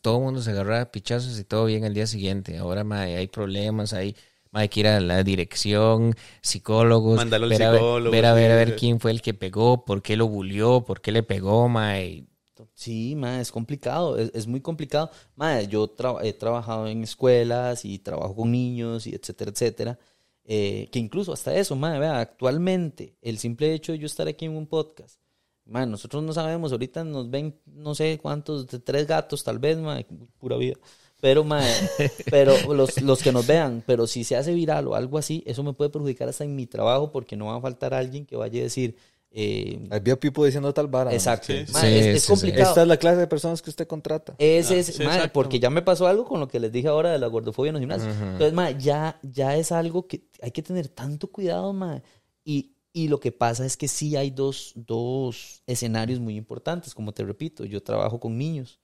todo 0.00 0.18
el 0.18 0.22
mundo 0.24 0.42
se 0.42 0.50
agarraba 0.50 0.90
pichazos 0.90 1.38
y 1.38 1.44
todo 1.44 1.66
bien 1.66 1.84
al 1.84 1.94
día 1.94 2.06
siguiente. 2.06 2.58
Ahora 2.58 2.84
mae, 2.84 3.16
hay 3.16 3.26
problemas, 3.26 3.92
hay, 3.92 4.16
hay 4.52 4.68
que 4.68 4.80
ir 4.80 4.86
a 4.86 5.00
la 5.00 5.22
dirección, 5.22 6.14
psicólogos, 6.40 7.16
Mandarlo 7.16 7.46
al 7.46 7.50
ver, 7.50 7.62
a 7.62 7.70
ver, 7.70 7.80
psicólogo, 7.80 8.10
ver 8.10 8.26
a 8.26 8.34
ver, 8.34 8.50
a 8.52 8.56
ver 8.56 8.76
quién 8.76 9.00
fue 9.00 9.10
el 9.10 9.22
que 9.22 9.34
pegó, 9.34 9.84
por 9.84 10.02
qué 10.02 10.16
lo 10.16 10.28
bulió, 10.28 10.84
por 10.84 11.00
qué 11.00 11.12
le 11.12 11.22
pegó, 11.22 11.68
mae. 11.68 12.26
Sí, 12.74 13.14
ma, 13.16 13.40
es 13.40 13.50
complicado, 13.52 14.16
es, 14.18 14.30
es 14.34 14.46
muy 14.46 14.60
complicado. 14.60 15.10
Ma, 15.36 15.62
yo 15.62 15.94
tra- 15.94 16.18
he 16.22 16.32
trabajado 16.32 16.86
en 16.88 17.02
escuelas 17.02 17.84
y 17.84 17.98
trabajo 17.98 18.34
con 18.36 18.50
niños 18.52 19.06
y 19.06 19.14
etcétera, 19.14 19.50
etcétera. 19.50 19.98
Eh, 20.44 20.88
que 20.92 20.98
incluso 20.98 21.32
hasta 21.32 21.54
eso, 21.56 21.76
ma, 21.76 21.98
vea, 21.98 22.18
actualmente 22.20 23.16
el 23.22 23.38
simple 23.38 23.72
hecho 23.74 23.92
de 23.92 23.98
yo 23.98 24.06
estar 24.06 24.26
aquí 24.26 24.44
en 24.46 24.56
un 24.56 24.66
podcast, 24.66 25.20
ma, 25.64 25.86
nosotros 25.86 26.22
no 26.24 26.32
sabemos, 26.32 26.72
ahorita 26.72 27.04
nos 27.04 27.30
ven 27.30 27.60
no 27.66 27.94
sé 27.94 28.18
cuántos, 28.20 28.66
tres 28.84 29.06
gatos 29.06 29.44
tal 29.44 29.58
vez, 29.58 29.78
ma, 29.78 30.00
pura 30.38 30.56
vida. 30.56 30.76
Pero, 31.20 31.44
ma, 31.44 31.62
pero 32.30 32.54
los, 32.74 33.00
los 33.00 33.22
que 33.22 33.30
nos 33.32 33.46
vean, 33.46 33.84
pero 33.86 34.06
si 34.08 34.24
se 34.24 34.36
hace 34.36 34.52
viral 34.54 34.88
o 34.88 34.94
algo 34.96 35.18
así, 35.18 35.42
eso 35.46 35.62
me 35.62 35.72
puede 35.72 35.90
perjudicar 35.90 36.28
hasta 36.28 36.42
en 36.44 36.56
mi 36.56 36.66
trabajo 36.66 37.12
porque 37.12 37.36
no 37.36 37.46
va 37.46 37.56
a 37.56 37.60
faltar 37.60 37.94
alguien 37.94 38.26
que 38.26 38.34
vaya 38.36 38.60
a 38.60 38.64
decir, 38.64 38.96
eh, 39.34 39.80
Había 39.90 40.18
Pipo 40.20 40.44
diciendo 40.44 40.72
tal 40.74 40.88
vara. 40.88 41.12
exacto, 41.12 41.46
Sí, 41.46 41.64
ma, 41.72 41.80
sí, 41.80 41.86
es, 41.86 42.04
sí, 42.04 42.10
es 42.10 42.22
sí. 42.24 42.28
complicado. 42.32 42.68
Esta 42.68 42.82
es 42.82 42.88
la 42.88 42.96
clase 42.98 43.16
de 43.18 43.26
personas 43.26 43.62
que 43.62 43.70
usted 43.70 43.86
contrata. 43.86 44.34
Ese 44.38 44.74
Ah, 44.74 44.78
es, 44.78 44.88
exacto. 45.00 45.32
porque 45.32 45.58
ya 45.58 45.70
me 45.70 45.82
pasó 45.82 46.06
algo 46.06 46.24
con 46.24 46.38
lo 46.40 46.48
que 46.48 46.60
les 46.60 46.70
dije 46.70 46.88
ahora 46.88 47.10
de 47.12 47.18
la 47.18 47.26
gordofobia 47.28 47.70
en 47.70 47.74
los 47.74 47.80
gimnasios. 47.80 48.14
Entonces, 48.14 48.52
mae, 48.52 48.76
ya, 48.78 49.18
ya 49.22 49.56
es 49.56 49.72
algo 49.72 50.06
que 50.06 50.28
hay 50.42 50.50
que 50.50 50.62
tener 50.62 50.88
tanto 50.88 51.28
cuidado, 51.28 51.72
mae. 51.72 52.02
Y, 52.44 52.72
y 52.92 53.08
lo 53.08 53.20
que 53.20 53.32
pasa 53.32 53.64
es 53.64 53.76
que 53.78 53.88
sí 53.88 54.16
hay 54.16 54.30
dos, 54.30 54.72
dos 54.74 55.62
escenarios 55.66 56.20
muy 56.20 56.36
importantes, 56.36 56.94
como 56.94 57.12
te 57.12 57.24
repito, 57.24 57.64
yo 57.64 57.82
trabajo 57.82 58.20
con 58.20 58.36
niños. 58.36 58.78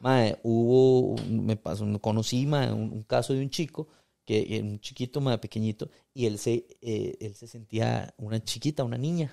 Mae, 0.00 0.36
hubo, 0.42 1.16
me 1.30 1.56
pasó, 1.56 1.86
conocí, 1.98 2.44
mae, 2.44 2.70
un, 2.72 2.92
un 2.92 3.02
caso 3.04 3.32
de 3.32 3.40
un 3.40 3.48
chico, 3.48 3.88
que 4.26 4.60
un 4.62 4.80
chiquito, 4.80 5.20
mae, 5.22 5.38
pequeñito, 5.38 5.88
y 6.12 6.26
él 6.26 6.38
se, 6.38 6.66
eh, 6.82 7.16
él 7.20 7.34
se 7.34 7.46
sentía 7.46 8.12
una 8.18 8.42
chiquita, 8.44 8.84
una 8.84 8.98
niña, 8.98 9.30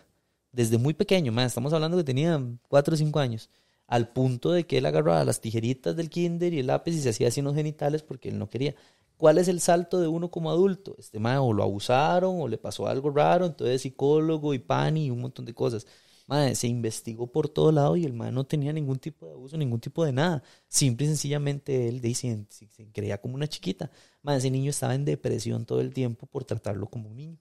desde 0.52 0.78
muy 0.78 0.94
pequeño, 0.94 1.32
mae, 1.32 1.46
estamos 1.46 1.74
hablando 1.74 1.98
que 1.98 2.04
tenía 2.04 2.42
cuatro 2.68 2.94
o 2.94 2.98
cinco 2.98 3.20
años 3.20 3.50
al 3.92 4.14
punto 4.14 4.52
de 4.54 4.66
que 4.66 4.78
él 4.78 4.86
agarraba 4.86 5.26
las 5.26 5.42
tijeritas 5.42 5.98
del 5.98 6.10
kinder 6.10 6.54
y 6.54 6.60
el 6.60 6.68
lápiz 6.68 6.94
y 6.94 7.02
se 7.02 7.10
hacía 7.10 7.28
así 7.28 7.42
unos 7.42 7.56
genitales 7.56 8.04
porque 8.04 8.30
él 8.30 8.40
no 8.40 8.50
quería. 8.50 8.74
¿Cuál 9.18 9.38
es 9.38 9.50
el 9.50 9.60
salto 9.60 10.00
de 10.00 10.08
uno 10.08 10.32
como 10.32 10.50
adulto? 10.50 10.96
Este 10.98 11.20
mae 11.20 11.38
o 11.38 11.52
lo 11.52 11.62
abusaron 11.62 12.40
o 12.40 12.48
le 12.48 12.58
pasó 12.58 12.88
algo 12.88 13.12
raro, 13.12 13.46
entonces 13.46 13.82
psicólogo 13.82 14.54
y 14.54 14.60
pani 14.60 15.08
y 15.08 15.12
un 15.12 15.20
montón 15.20 15.46
de 15.46 15.54
cosas. 15.54 15.86
Madre, 16.26 16.56
se 16.56 16.68
investigó 16.68 17.28
por 17.28 17.50
todo 17.50 17.74
lado 17.74 17.98
y 17.98 18.06
el 18.06 18.14
madre 18.14 18.32
no 18.32 18.46
tenía 18.46 18.72
ningún 18.72 18.98
tipo 18.98 19.26
de 19.26 19.34
abuso, 19.34 19.58
ningún 19.58 19.82
tipo 19.82 20.06
de 20.06 20.14
nada. 20.14 20.42
Simple 20.70 21.08
y 21.08 21.10
sencillamente 21.10 21.90
él 21.90 22.00
dice, 22.00 22.46
se, 22.50 22.70
se 22.70 22.92
creía 22.94 23.20
como 23.20 23.36
una 23.36 23.48
chiquita. 23.48 23.92
Madre, 24.22 24.40
ese 24.40 24.52
niño 24.52 24.70
estaba 24.70 24.96
en 24.96 25.04
depresión 25.04 25.66
todo 25.66 25.82
el 25.82 25.94
tiempo 25.94 26.28
por 26.28 26.46
tratarlo 26.46 26.88
como 26.88 27.10
un 27.10 27.18
niño. 27.18 27.38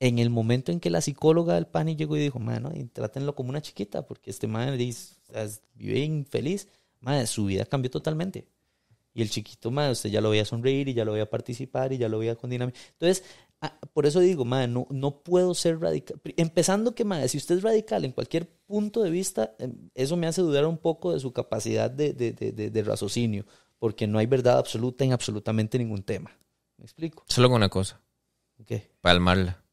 En 0.00 0.18
el 0.18 0.28
momento 0.30 0.72
en 0.72 0.80
que 0.80 0.90
la 0.90 1.00
psicóloga 1.00 1.54
del 1.54 1.66
PANI 1.66 1.96
llegó 1.96 2.16
y 2.16 2.20
dijo, 2.20 2.38
mano, 2.38 2.72
trátenlo 2.92 3.34
como 3.34 3.50
una 3.50 3.62
chiquita, 3.62 4.06
porque 4.06 4.30
este 4.30 4.46
madre 4.46 4.76
dice, 4.76 5.16
vive 5.74 6.00
infeliz, 6.00 6.68
madre, 7.00 7.26
su 7.26 7.46
vida 7.46 7.64
cambió 7.64 7.90
totalmente. 7.90 8.48
Y 9.16 9.22
el 9.22 9.30
chiquito, 9.30 9.70
madre, 9.70 9.92
usted 9.92 10.10
ya 10.10 10.20
lo 10.20 10.30
veía 10.30 10.44
sonreír 10.44 10.88
y 10.88 10.94
ya 10.94 11.04
lo 11.04 11.12
veía 11.12 11.30
participar 11.30 11.92
y 11.92 11.98
ya 11.98 12.08
lo 12.08 12.18
veía 12.18 12.34
con 12.34 12.50
dinámica. 12.50 12.78
Entonces, 12.92 13.22
Ah, 13.64 13.78
por 13.94 14.04
eso 14.04 14.20
digo, 14.20 14.44
madre, 14.44 14.68
no, 14.68 14.86
no 14.90 15.22
puedo 15.22 15.54
ser 15.54 15.80
radical. 15.80 16.20
Empezando 16.36 16.94
que, 16.94 17.06
madre, 17.06 17.28
si 17.28 17.38
usted 17.38 17.56
es 17.56 17.62
radical 17.62 18.04
en 18.04 18.12
cualquier 18.12 18.46
punto 18.66 19.02
de 19.02 19.08
vista, 19.08 19.54
em, 19.58 19.88
eso 19.94 20.18
me 20.18 20.26
hace 20.26 20.42
dudar 20.42 20.66
un 20.66 20.76
poco 20.76 21.14
de 21.14 21.20
su 21.20 21.32
capacidad 21.32 21.90
de, 21.90 22.12
de, 22.12 22.32
de, 22.32 22.52
de 22.52 22.82
raciocinio, 22.82 23.46
porque 23.78 24.06
no 24.06 24.18
hay 24.18 24.26
verdad 24.26 24.58
absoluta 24.58 25.02
en 25.02 25.14
absolutamente 25.14 25.78
ningún 25.78 26.02
tema. 26.02 26.36
¿Me 26.76 26.84
explico? 26.84 27.24
Solo 27.26 27.48
con 27.48 27.56
una 27.56 27.70
cosa. 27.70 28.02
¿Qué? 28.66 28.90
Palmarla. 29.00 29.63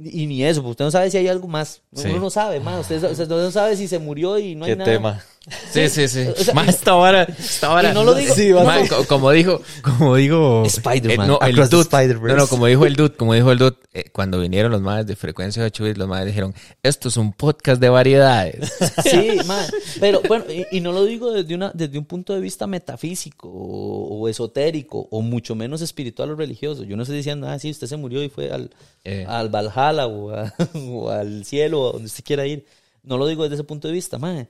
Y, 0.00 0.26
ni 0.26 0.44
eso, 0.44 0.60
pues 0.62 0.72
usted 0.72 0.84
no 0.84 0.90
sabe 0.90 1.10
si 1.10 1.16
hay 1.16 1.28
algo 1.28 1.48
más. 1.48 1.82
Uno 1.92 2.18
no 2.18 2.30
sabe, 2.30 2.60
man. 2.60 2.78
Usted, 2.80 3.00
no 3.28 3.50
sabe 3.50 3.76
si 3.76 3.88
se 3.88 3.98
murió 3.98 4.38
y 4.38 4.54
no 4.54 4.64
hay 4.64 4.72
¿Qué 4.72 4.76
nada. 4.76 4.90
tema? 4.90 5.24
Sí, 5.70 5.88
sí, 5.88 6.08
sí. 6.08 6.26
O 6.28 6.34
sea, 6.36 6.54
más 6.54 6.68
esta 6.68 6.94
hora, 6.94 7.22
esta 7.22 7.72
hora. 7.72 7.90
Y 7.90 7.94
no 7.94 8.04
lo 8.04 8.14
digo. 8.14 8.34
Sí, 8.34 8.52
man, 8.52 8.86
como 9.06 9.30
dijo, 9.30 9.60
como 9.82 10.16
dijo. 10.16 10.64
Spider-Man. 10.64 11.26
Eh, 11.26 11.28
no, 11.28 11.40
el 11.40 11.56
dude, 11.68 12.14
no, 12.20 12.36
no, 12.36 12.46
como 12.46 12.66
dijo 12.66 12.86
el 12.86 12.96
dude, 12.96 13.14
como 13.14 13.34
dijo 13.34 13.52
el 13.52 13.58
dude, 13.58 13.76
eh, 13.92 14.10
cuando 14.12 14.40
vinieron 14.40 14.70
los 14.70 14.80
madres 14.80 15.06
de 15.06 15.16
frecuencia 15.16 15.64
8 15.64 15.84
bits, 15.84 15.98
los 15.98 16.08
madres 16.08 16.28
dijeron, 16.28 16.54
esto 16.82 17.08
es 17.08 17.16
un 17.16 17.32
podcast 17.32 17.80
de 17.80 17.88
variedades. 17.88 18.72
Sí, 19.08 19.38
man. 19.46 19.64
Pero 20.00 20.20
bueno, 20.26 20.44
y, 20.48 20.66
y, 20.76 20.80
no 20.80 20.92
lo 20.92 21.04
digo 21.04 21.32
desde, 21.32 21.54
una, 21.54 21.70
desde 21.72 21.98
un 21.98 22.04
punto 22.04 22.34
de 22.34 22.40
vista 22.40 22.66
metafísico 22.66 23.48
o, 23.48 24.18
o, 24.18 24.28
esotérico 24.28 25.08
o 25.10 25.22
mucho 25.22 25.54
menos 25.54 25.80
espiritual 25.80 26.30
o 26.30 26.36
religioso. 26.36 26.84
Yo 26.84 26.96
no 26.96 27.02
estoy 27.02 27.16
diciendo, 27.16 27.48
ah, 27.48 27.58
sí, 27.58 27.70
usted 27.70 27.86
se 27.86 27.96
murió 27.96 28.22
y 28.22 28.28
fue 28.28 28.50
al, 28.50 28.70
eh. 29.04 29.24
al 29.26 29.48
Valhalla 29.48 30.06
o, 30.06 30.30
a, 30.30 30.52
o, 30.74 31.10
al 31.10 31.44
cielo 31.44 31.80
o 31.80 31.92
donde 31.92 32.06
usted 32.06 32.24
quiera 32.24 32.46
ir. 32.46 32.66
No 33.02 33.16
lo 33.16 33.26
digo 33.26 33.44
desde 33.44 33.54
ese 33.54 33.64
punto 33.64 33.88
de 33.88 33.94
vista, 33.94 34.18
man 34.18 34.48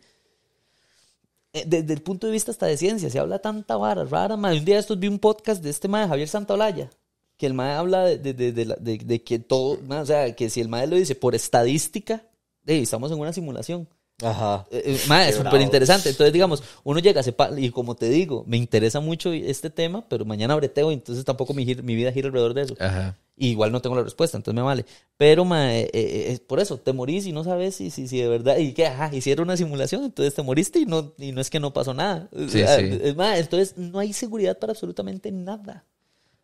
desde 1.53 1.93
el 1.93 2.03
punto 2.03 2.27
de 2.27 2.33
vista 2.33 2.51
hasta 2.51 2.67
de 2.67 2.77
ciencia, 2.77 3.11
se 3.11 3.19
habla 3.19 3.39
tanta 3.39 3.77
vara 3.77 4.05
rara, 4.05 4.37
madre. 4.37 4.59
Un 4.59 4.65
día 4.65 4.79
estos 4.79 4.99
vi 4.99 5.09
un 5.09 5.19
podcast 5.19 5.63
de 5.63 5.71
este 5.71 5.89
madre, 5.89 6.09
Javier 6.09 6.29
Santaolalla, 6.29 6.91
que 7.37 7.47
el 7.47 7.55
madre 7.55 7.75
habla 7.75 8.05
de, 8.05 8.35
de, 8.35 8.53
de, 8.53 8.99
de 8.99 9.23
que 9.23 9.39
todo, 9.39 9.79
o 9.89 10.07
sea, 10.07 10.35
que 10.35 10.51
si 10.51 10.61
el 10.61 10.69
madre 10.69 10.89
lo 10.89 10.97
dice 10.97 11.15
por 11.15 11.35
estadística, 11.35 12.23
estamos 12.67 13.11
en 13.13 13.19
una 13.19 13.33
simulación. 13.33 13.89
Ajá. 14.23 14.67
Eh, 14.71 14.83
eh 14.85 15.01
madre, 15.07 15.31
es 15.31 15.37
súper 15.37 15.61
interesante. 15.61 16.11
Entonces, 16.11 16.33
digamos, 16.33 16.63
uno 16.85 16.99
llega, 16.99 17.23
sepa, 17.23 17.51
y 17.57 17.71
como 17.71 17.95
te 17.95 18.09
digo, 18.09 18.45
me 18.47 18.57
interesa 18.57 19.01
mucho 19.01 19.33
este 19.33 19.71
tema, 19.71 20.05
pero 20.09 20.25
mañana 20.25 20.57
breteo, 20.57 20.91
entonces 20.91 21.25
tampoco 21.25 21.55
mi, 21.55 21.65
mi 21.65 21.95
vida 21.95 22.13
gira 22.13 22.27
alrededor 22.27 22.55
de 22.55 22.63
eso. 22.63 22.75
Ajá. 22.81 23.17
Y 23.41 23.51
igual 23.51 23.71
no 23.71 23.81
tengo 23.81 23.95
la 23.95 24.03
respuesta, 24.03 24.37
entonces 24.37 24.57
me 24.57 24.63
vale. 24.63 24.85
Pero, 25.17 25.45
ma, 25.45 25.73
eh, 25.73 25.89
eh, 25.93 26.39
por 26.47 26.59
eso, 26.59 26.79
te 26.79 26.93
morís 26.93 27.25
y 27.27 27.33
no 27.33 27.45
sabes 27.45 27.77
si, 27.77 27.91
si, 27.91 28.09
si 28.09 28.19
de 28.19 28.27
verdad, 28.27 28.59
y 28.59 28.73
que, 28.73 28.87
ajá, 28.87 29.15
hicieron 29.15 29.45
una 29.45 29.57
simulación, 29.57 30.03
entonces 30.05 30.35
te 30.35 30.43
moriste 30.43 30.81
y 30.81 30.87
no, 30.87 31.13
y 31.19 31.31
no 31.31 31.41
es 31.41 31.49
que 31.49 31.61
no 31.61 31.73
pasó 31.73 31.95
nada. 31.95 32.29
Sí, 32.49 32.65
sí. 32.67 33.15
Ma, 33.15 33.39
entonces 33.39 33.79
no 33.79 34.01
hay 34.01 34.13
seguridad 34.13 34.59
para 34.59 34.73
absolutamente 34.73 35.31
nada. 35.31 35.85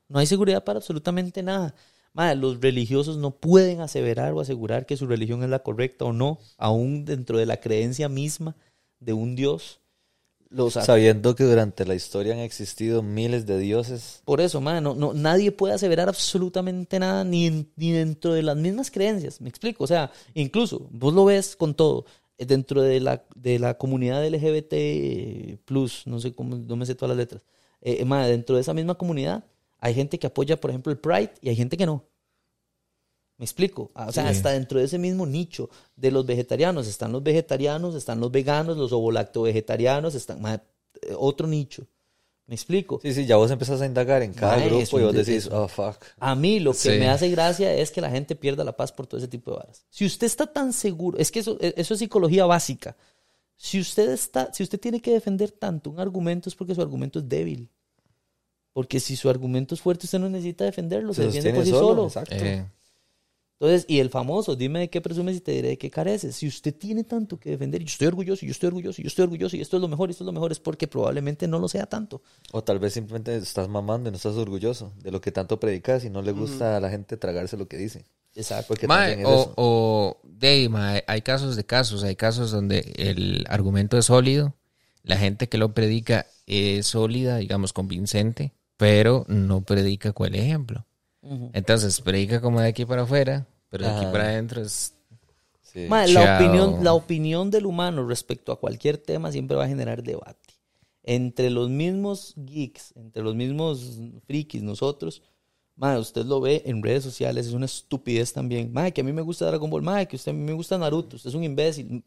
No 0.08 0.20
hay 0.20 0.26
seguridad 0.26 0.62
para 0.62 0.78
absolutamente 0.78 1.42
nada. 1.42 1.74
Ma, 2.12 2.32
los 2.34 2.60
religiosos 2.60 3.16
no 3.16 3.32
pueden 3.32 3.80
aseverar 3.80 4.32
o 4.32 4.40
asegurar 4.40 4.86
que 4.86 4.96
su 4.96 5.08
religión 5.08 5.42
es 5.42 5.50
la 5.50 5.64
correcta 5.64 6.04
o 6.04 6.12
no, 6.12 6.38
aún 6.58 7.04
dentro 7.04 7.38
de 7.38 7.46
la 7.46 7.56
creencia 7.56 8.08
misma 8.08 8.54
de 9.00 9.14
un 9.14 9.34
Dios. 9.34 9.80
Los 10.54 10.74
Sabiendo 10.74 11.34
que 11.34 11.44
durante 11.44 11.84
la 11.84 11.94
historia 11.94 12.32
han 12.32 12.38
existido 12.38 13.02
miles 13.02 13.44
de 13.44 13.58
dioses. 13.58 14.22
Por 14.24 14.40
eso, 14.40 14.60
man, 14.60 14.84
no, 14.84 15.12
nadie 15.12 15.50
puede 15.50 15.74
aseverar 15.74 16.08
absolutamente 16.08 16.98
nada 16.98 17.24
ni, 17.24 17.66
ni 17.76 17.90
dentro 17.90 18.32
de 18.32 18.42
las 18.42 18.56
mismas 18.56 18.90
creencias. 18.90 19.40
Me 19.40 19.48
explico. 19.48 19.82
O 19.82 19.86
sea, 19.86 20.12
incluso 20.34 20.86
vos 20.90 21.12
lo 21.12 21.24
ves 21.24 21.56
con 21.56 21.74
todo. 21.74 22.06
Dentro 22.38 22.82
de 22.82 23.00
la, 23.00 23.24
de 23.34 23.58
la 23.58 23.78
comunidad 23.78 24.26
LGBT, 24.26 25.58
plus, 25.64 26.06
no 26.06 26.20
sé 26.20 26.34
cómo, 26.34 26.56
no 26.56 26.76
me 26.76 26.86
sé 26.86 26.94
todas 26.94 27.10
las 27.10 27.18
letras. 27.18 27.42
Eh, 27.80 28.04
man, 28.04 28.26
dentro 28.28 28.54
de 28.54 28.62
esa 28.62 28.74
misma 28.74 28.94
comunidad 28.94 29.44
hay 29.84 29.92
gente 29.92 30.18
que 30.18 30.26
apoya, 30.26 30.58
por 30.58 30.70
ejemplo, 30.70 30.90
el 30.90 30.98
Pride 30.98 31.34
y 31.42 31.50
hay 31.50 31.56
gente 31.56 31.76
que 31.76 31.84
no. 31.84 32.04
Me 33.44 33.46
explico. 33.46 33.90
O 33.94 34.10
sea, 34.10 34.26
hasta 34.26 34.52
dentro 34.52 34.78
de 34.78 34.86
ese 34.86 34.98
mismo 34.98 35.26
nicho 35.26 35.68
de 35.96 36.10
los 36.10 36.24
vegetarianos 36.24 36.88
están 36.88 37.12
los 37.12 37.22
vegetarianos, 37.22 37.94
están 37.94 38.18
los 38.18 38.32
veganos, 38.32 38.78
los 38.78 38.90
ovolacto 38.94 39.42
vegetarianos, 39.42 40.14
están 40.14 40.40
eh, 40.46 40.60
otro 41.18 41.46
nicho. 41.46 41.86
¿Me 42.46 42.54
explico? 42.54 43.00
Sí, 43.02 43.12
sí, 43.12 43.26
ya 43.26 43.36
vos 43.36 43.50
empezás 43.50 43.82
a 43.82 43.86
indagar 43.86 44.22
en 44.22 44.32
cada 44.32 44.56
grupo 44.64 44.98
y 44.98 45.02
vos 45.02 45.12
decís, 45.12 45.46
oh, 45.52 45.68
fuck. 45.68 45.96
A 46.18 46.34
mí 46.34 46.58
lo 46.58 46.72
que 46.72 46.98
me 46.98 47.10
hace 47.10 47.28
gracia 47.28 47.74
es 47.74 47.90
que 47.90 48.00
la 48.00 48.08
gente 48.08 48.34
pierda 48.34 48.64
la 48.64 48.74
paz 48.74 48.92
por 48.92 49.06
todo 49.06 49.18
ese 49.18 49.28
tipo 49.28 49.50
de 49.50 49.58
varas. 49.58 49.84
Si 49.90 50.06
usted 50.06 50.26
está 50.26 50.46
tan 50.46 50.72
seguro, 50.72 51.18
es 51.18 51.30
que 51.30 51.40
eso, 51.40 51.58
e, 51.60 51.74
eso 51.76 51.92
es 51.92 52.00
psicología 52.00 52.46
básica. 52.46 52.96
Si 53.58 53.78
usted 53.78 54.10
está, 54.10 54.50
si 54.54 54.62
usted 54.62 54.80
tiene 54.80 55.00
que 55.00 55.12
defender 55.12 55.50
tanto 55.50 55.90
un 55.90 56.00
argumento 56.00 56.48
es 56.48 56.54
porque 56.54 56.74
su 56.74 56.80
argumento 56.80 57.18
es 57.18 57.28
débil. 57.28 57.68
Porque 58.72 59.00
si 59.00 59.16
su 59.16 59.28
argumento 59.28 59.74
es 59.74 59.82
fuerte, 59.82 60.06
usted 60.06 60.18
no 60.18 60.30
necesita 60.30 60.64
defenderlo, 60.64 61.12
se, 61.12 61.24
defiende 61.24 61.52
por 61.52 61.64
sí 61.64 61.70
solo. 61.70 62.06
Exacto. 62.06 62.34
Eh. 62.36 62.66
Entonces, 63.64 63.86
y 63.88 64.00
el 64.00 64.10
famoso, 64.10 64.56
dime 64.56 64.80
de 64.80 64.90
qué 64.90 65.00
presumes 65.00 65.36
y 65.36 65.40
te 65.40 65.52
diré 65.52 65.68
de 65.68 65.78
qué 65.78 65.88
careces. 65.88 66.36
Si 66.36 66.46
usted 66.46 66.74
tiene 66.74 67.02
tanto 67.02 67.40
que 67.40 67.48
defender, 67.48 67.80
y 67.80 67.86
yo 67.86 67.92
estoy 67.92 68.08
orgulloso, 68.08 68.44
y 68.44 68.48
yo 68.48 68.52
estoy 68.52 68.66
orgulloso, 68.66 69.00
y 69.00 69.04
yo 69.04 69.08
estoy 69.08 69.22
orgulloso, 69.22 69.56
y 69.56 69.62
esto 69.62 69.78
es 69.78 69.80
lo 69.80 69.88
mejor, 69.88 70.10
y 70.10 70.12
esto 70.12 70.22
es 70.22 70.26
lo 70.26 70.32
mejor, 70.32 70.52
es 70.52 70.60
porque 70.60 70.86
probablemente 70.86 71.48
no 71.48 71.58
lo 71.58 71.66
sea 71.66 71.86
tanto. 71.86 72.20
O 72.52 72.62
tal 72.62 72.78
vez 72.78 72.92
simplemente 72.92 73.34
estás 73.34 73.68
mamando 73.68 74.10
y 74.10 74.12
no 74.12 74.16
estás 74.16 74.36
orgulloso 74.36 74.92
de 75.02 75.10
lo 75.10 75.22
que 75.22 75.32
tanto 75.32 75.58
predicas 75.58 76.04
y 76.04 76.10
no 76.10 76.20
le 76.20 76.32
gusta 76.32 76.76
a 76.76 76.80
la 76.80 76.90
gente 76.90 77.16
tragarse 77.16 77.56
lo 77.56 77.66
que 77.66 77.78
dice. 77.78 78.04
Exacto. 78.34 78.66
Porque 78.68 78.86
mae, 78.86 79.24
o, 79.24 79.54
o 79.56 80.20
de, 80.24 80.68
mae, 80.68 81.02
hay 81.06 81.22
casos 81.22 81.56
de 81.56 81.64
casos, 81.64 82.04
hay 82.04 82.16
casos 82.16 82.50
donde 82.50 82.92
el 82.96 83.46
argumento 83.48 83.96
es 83.96 84.04
sólido, 84.04 84.54
la 85.04 85.16
gente 85.16 85.48
que 85.48 85.56
lo 85.56 85.72
predica 85.72 86.26
es 86.46 86.88
sólida, 86.88 87.38
digamos, 87.38 87.72
convincente, 87.72 88.52
pero 88.76 89.24
no 89.28 89.62
predica 89.62 90.12
cuál 90.12 90.34
ejemplo. 90.34 90.84
Entonces, 91.54 92.02
predica 92.02 92.42
como 92.42 92.60
de 92.60 92.68
aquí 92.68 92.84
para 92.84 93.02
afuera, 93.02 93.46
pero 93.74 93.86
de 93.86 93.90
aquí 93.90 94.06
para 94.06 94.28
adentro 94.28 94.62
es... 94.62 94.94
la, 95.74 96.36
opinión, 96.36 96.84
la 96.84 96.92
opinión 96.94 97.50
del 97.50 97.66
humano 97.66 98.06
respecto 98.06 98.52
a 98.52 98.60
cualquier 98.60 98.98
tema 98.98 99.32
siempre 99.32 99.56
va 99.56 99.64
a 99.64 99.68
generar 99.68 100.04
debate. 100.04 100.54
Entre 101.02 101.50
los 101.50 101.68
mismos 101.70 102.34
geeks, 102.36 102.92
entre 102.94 103.24
los 103.24 103.34
mismos 103.34 103.98
frikis, 104.28 104.62
nosotros, 104.62 105.22
madre, 105.74 105.98
usted 105.98 106.24
lo 106.24 106.40
ve 106.40 106.62
en 106.66 106.84
redes 106.84 107.02
sociales, 107.02 107.48
es 107.48 107.52
una 107.52 107.66
estupidez 107.66 108.32
también. 108.32 108.72
Madre, 108.72 108.92
que 108.92 109.00
a 109.00 109.04
mí 109.04 109.12
me 109.12 109.22
gusta 109.22 109.46
Dragon 109.46 109.68
Ball, 109.68 109.82
madre, 109.82 110.06
que 110.06 110.14
usted, 110.14 110.30
a 110.30 110.34
mí 110.34 110.44
me 110.44 110.52
gusta 110.52 110.78
Naruto, 110.78 111.16
usted 111.16 111.30
es 111.30 111.34
un 111.34 111.42
imbécil. 111.42 112.04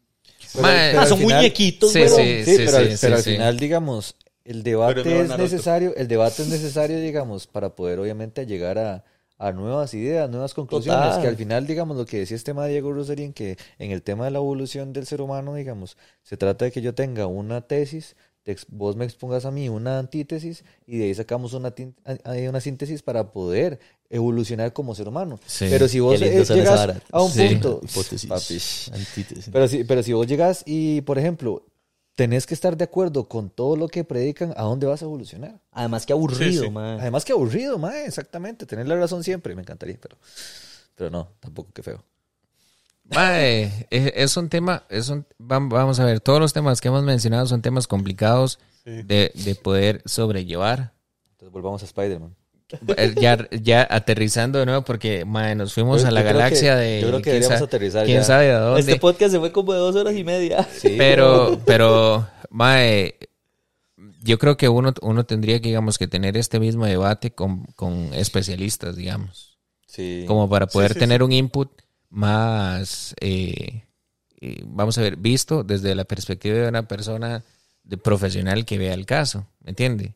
Pero, 0.54 1.04
son 1.04 1.20
muñequitos, 1.20 1.92
sí, 1.92 2.00
sí, 2.08 2.44
sí, 2.46 2.54
pero, 2.64 2.78
pero 2.98 3.16
al 3.16 3.22
final, 3.22 3.58
digamos, 3.58 4.16
el 4.42 4.62
debate 4.62 5.20
es 5.20 5.36
necesario, 5.36 5.94
el 5.96 6.08
debate 6.08 6.40
es 6.40 6.48
necesario, 6.48 6.98
digamos, 6.98 7.46
para 7.46 7.76
poder 7.76 7.98
obviamente 7.98 8.46
llegar 8.46 8.78
a, 8.78 9.04
a 9.38 9.52
nuevas 9.52 9.94
ideas, 9.94 10.28
nuevas 10.28 10.52
conclusiones, 10.52 11.16
que 11.18 11.28
al 11.28 11.36
final, 11.36 11.66
digamos, 11.66 11.96
lo 11.96 12.04
que 12.04 12.18
decía 12.18 12.36
este 12.36 12.50
tema 12.50 12.64
de 12.64 12.72
Diego 12.72 12.92
Roserín, 12.92 13.32
que 13.32 13.56
en 13.78 13.92
el 13.92 14.02
tema 14.02 14.24
de 14.24 14.32
la 14.32 14.38
evolución 14.38 14.92
del 14.92 15.06
ser 15.06 15.20
humano, 15.20 15.54
digamos, 15.54 15.96
se 16.22 16.36
trata 16.36 16.64
de 16.64 16.72
que 16.72 16.82
yo 16.82 16.94
tenga 16.94 17.26
una 17.26 17.60
tesis, 17.60 18.16
vos 18.68 18.96
me 18.96 19.04
expongas 19.04 19.44
a 19.44 19.50
mí 19.50 19.68
una 19.68 19.98
antítesis 19.98 20.64
y 20.86 20.98
de 20.98 21.04
ahí 21.04 21.14
sacamos 21.14 21.52
una, 21.52 21.72
una 22.48 22.60
síntesis 22.60 23.02
para 23.02 23.30
poder 23.30 23.78
evolucionar 24.10 24.72
como 24.72 24.94
ser 24.94 25.06
humano. 25.08 25.38
Pero 25.58 25.86
si 25.86 26.00
vos 26.00 26.18
llegas 26.18 26.50
a 27.10 27.22
un 27.22 27.32
punto, 27.32 27.80
hipótesis, 27.82 28.90
antítesis. 28.92 29.50
Pero 29.52 29.68
si, 29.68 29.84
pero 29.84 30.02
si 30.02 30.12
vos 30.14 30.26
llegas 30.26 30.62
y, 30.66 31.02
por 31.02 31.18
ejemplo, 31.18 31.62
tenés 32.18 32.48
que 32.48 32.54
estar 32.54 32.76
de 32.76 32.82
acuerdo 32.82 33.28
con 33.28 33.48
todo 33.48 33.76
lo 33.76 33.86
que 33.86 34.02
predican, 34.02 34.52
¿a 34.56 34.64
dónde 34.64 34.88
vas 34.88 35.02
a 35.02 35.04
evolucionar? 35.04 35.60
Además 35.70 36.04
que 36.04 36.12
aburrido, 36.12 36.64
sí, 36.64 36.72
Además 36.76 37.24
que 37.24 37.30
aburrido, 37.30 37.78
mae, 37.78 38.06
exactamente. 38.06 38.66
Tener 38.66 38.88
la 38.88 38.96
razón 38.96 39.22
siempre, 39.22 39.54
me 39.54 39.62
encantaría, 39.62 39.96
pero, 40.02 40.18
pero 40.96 41.10
no, 41.10 41.28
tampoco 41.38 41.72
que 41.72 41.84
feo. 41.84 42.02
Mae, 43.04 43.86
es, 43.90 44.36
un 44.36 44.48
tema, 44.48 44.82
es 44.88 45.10
un, 45.10 45.26
vamos 45.38 46.00
a 46.00 46.04
ver, 46.04 46.18
todos 46.18 46.40
los 46.40 46.52
temas 46.52 46.80
que 46.80 46.88
hemos 46.88 47.04
mencionado 47.04 47.46
son 47.46 47.62
temas 47.62 47.86
complicados 47.86 48.58
de, 48.84 49.30
de, 49.32 49.54
poder 49.54 50.02
sobrellevar. 50.04 50.94
Entonces 51.30 51.52
volvamos 51.52 51.84
a 51.84 51.86
Spider-Man. 51.86 52.34
Eh, 52.96 53.14
ya, 53.18 53.48
ya 53.50 53.86
aterrizando 53.88 54.58
de 54.58 54.66
nuevo 54.66 54.82
porque 54.82 55.24
nos 55.24 55.72
fuimos 55.72 56.04
a 56.04 56.10
la 56.10 56.22
galaxia 56.22 56.76
de 56.76 57.00
yo 57.00 57.08
creo 57.08 57.22
que 57.22 57.30
deberíamos 57.30 57.62
aterrizar 57.62 58.04
quién 58.04 58.24
sabe 58.24 58.50
a 58.52 58.58
dónde. 58.58 58.80
Este 58.80 58.96
podcast 58.96 59.32
se 59.32 59.38
fue 59.38 59.52
como 59.52 59.72
de 59.72 59.78
dos 59.78 59.96
horas 59.96 60.14
y 60.14 60.24
media. 60.24 60.68
Pero 60.82 61.60
pero 61.64 62.28
mae 62.50 63.16
yo 64.22 64.38
creo 64.38 64.56
que 64.56 64.68
uno 64.68 64.92
uno 65.00 65.24
tendría 65.24 65.60
que 65.60 65.68
digamos 65.68 65.96
que 65.96 66.06
tener 66.08 66.36
este 66.36 66.60
mismo 66.60 66.84
debate 66.84 67.30
con, 67.30 67.64
con 67.74 68.12
especialistas 68.12 68.96
digamos. 68.96 69.58
Sí. 69.86 70.24
Como 70.26 70.48
para 70.50 70.66
poder 70.66 70.94
tener 70.94 71.22
un 71.22 71.32
input 71.32 71.70
más 72.10 73.14
eh, 73.20 73.84
eh, 74.40 74.62
vamos 74.66 74.96
a 74.98 75.02
ver, 75.02 75.16
visto 75.16 75.64
desde 75.64 75.94
la 75.94 76.04
perspectiva 76.04 76.56
de 76.56 76.68
una 76.68 76.86
persona 76.86 77.44
de 77.82 77.96
profesional 77.96 78.64
que 78.64 78.78
vea 78.78 78.94
el 78.94 79.06
caso, 79.06 79.46
¿me 79.60 79.70
entiende? 79.70 80.14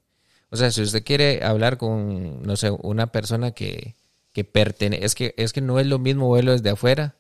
O 0.52 0.56
sea, 0.56 0.70
si 0.70 0.82
usted 0.82 1.02
quiere 1.02 1.42
hablar 1.42 1.78
con, 1.78 2.42
no 2.42 2.56
sé, 2.56 2.70
una 2.82 3.08
persona 3.08 3.52
que, 3.52 3.97
que 4.32 4.44
pertenece, 4.44 5.05
es 5.05 5.14
que, 5.14 5.34
es 5.39 5.52
que 5.52 5.62
no 5.62 5.81
es 5.81 5.86
lo 5.86 5.98
mismo 5.98 6.31
verlo 6.31 6.52
desde 6.52 6.70
afuera. 6.70 7.16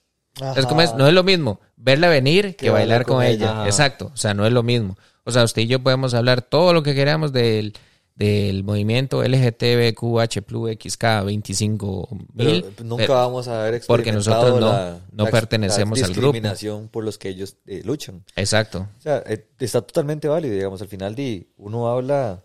Es 0.56 0.66
como 0.66 0.82
es, 0.82 0.94
no 0.94 1.06
es 1.06 1.12
lo 1.12 1.24
mismo 1.24 1.60
verla 1.76 2.08
venir 2.08 2.56
que, 2.56 2.70
bailar 2.70 3.04
con, 3.04 3.22
ella. 3.22 3.64
Exacto, 3.66 4.10
o 4.12 4.16
sea, 4.16 4.34
no 4.34 4.46
es 4.46 4.52
lo 4.52 4.62
mismo. 4.62 4.96
O 5.24 5.30
sea, 5.30 5.44
usted 5.44 5.62
y 5.62 5.66
yo 5.66 5.82
podemos 5.82 6.14
hablar 6.14 6.42
todo 6.42 6.72
lo 6.72 6.82
que 6.82 6.94
queramos 6.94 7.32
del 7.32 7.74
del 8.22 8.62
movimiento 8.62 9.24
LGTBQH+XK 9.24 11.24
25 11.24 12.08
mil. 12.34 12.64
Nunca 12.84 13.14
vamos 13.14 13.48
a 13.48 13.64
ver 13.64 13.82
porque 13.84 14.12
nosotros 14.12 14.60
no, 14.60 15.00
no 15.10 15.26
pertenecemos 15.26 16.00
al 16.00 16.12
grupo. 16.12 16.28
discriminación 16.28 16.88
por 16.88 17.02
los 17.02 17.18
que 17.18 17.30
ellos 17.30 17.56
eh, 17.66 17.82
luchan. 17.84 18.22
Exacto. 18.36 18.86
O 18.96 19.00
sea, 19.00 19.24
eh, 19.26 19.44
está 19.58 19.82
totalmente 19.82 20.28
válido, 20.28 20.54
digamos, 20.54 20.80
al 20.80 20.86
final 20.86 21.16
de, 21.16 21.48
uno 21.56 21.88
habla 21.88 22.44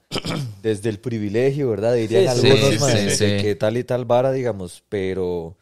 desde 0.64 0.90
el 0.90 1.00
privilegio, 1.00 1.70
¿verdad? 1.70 1.94
Dirían 1.94 2.28
algunos 2.28 3.20
de 3.20 3.38
que 3.40 3.56
tal 3.56 3.78
y 3.78 3.84
tal 3.84 4.06
vara, 4.06 4.32
digamos, 4.32 4.84
pero 4.90 5.58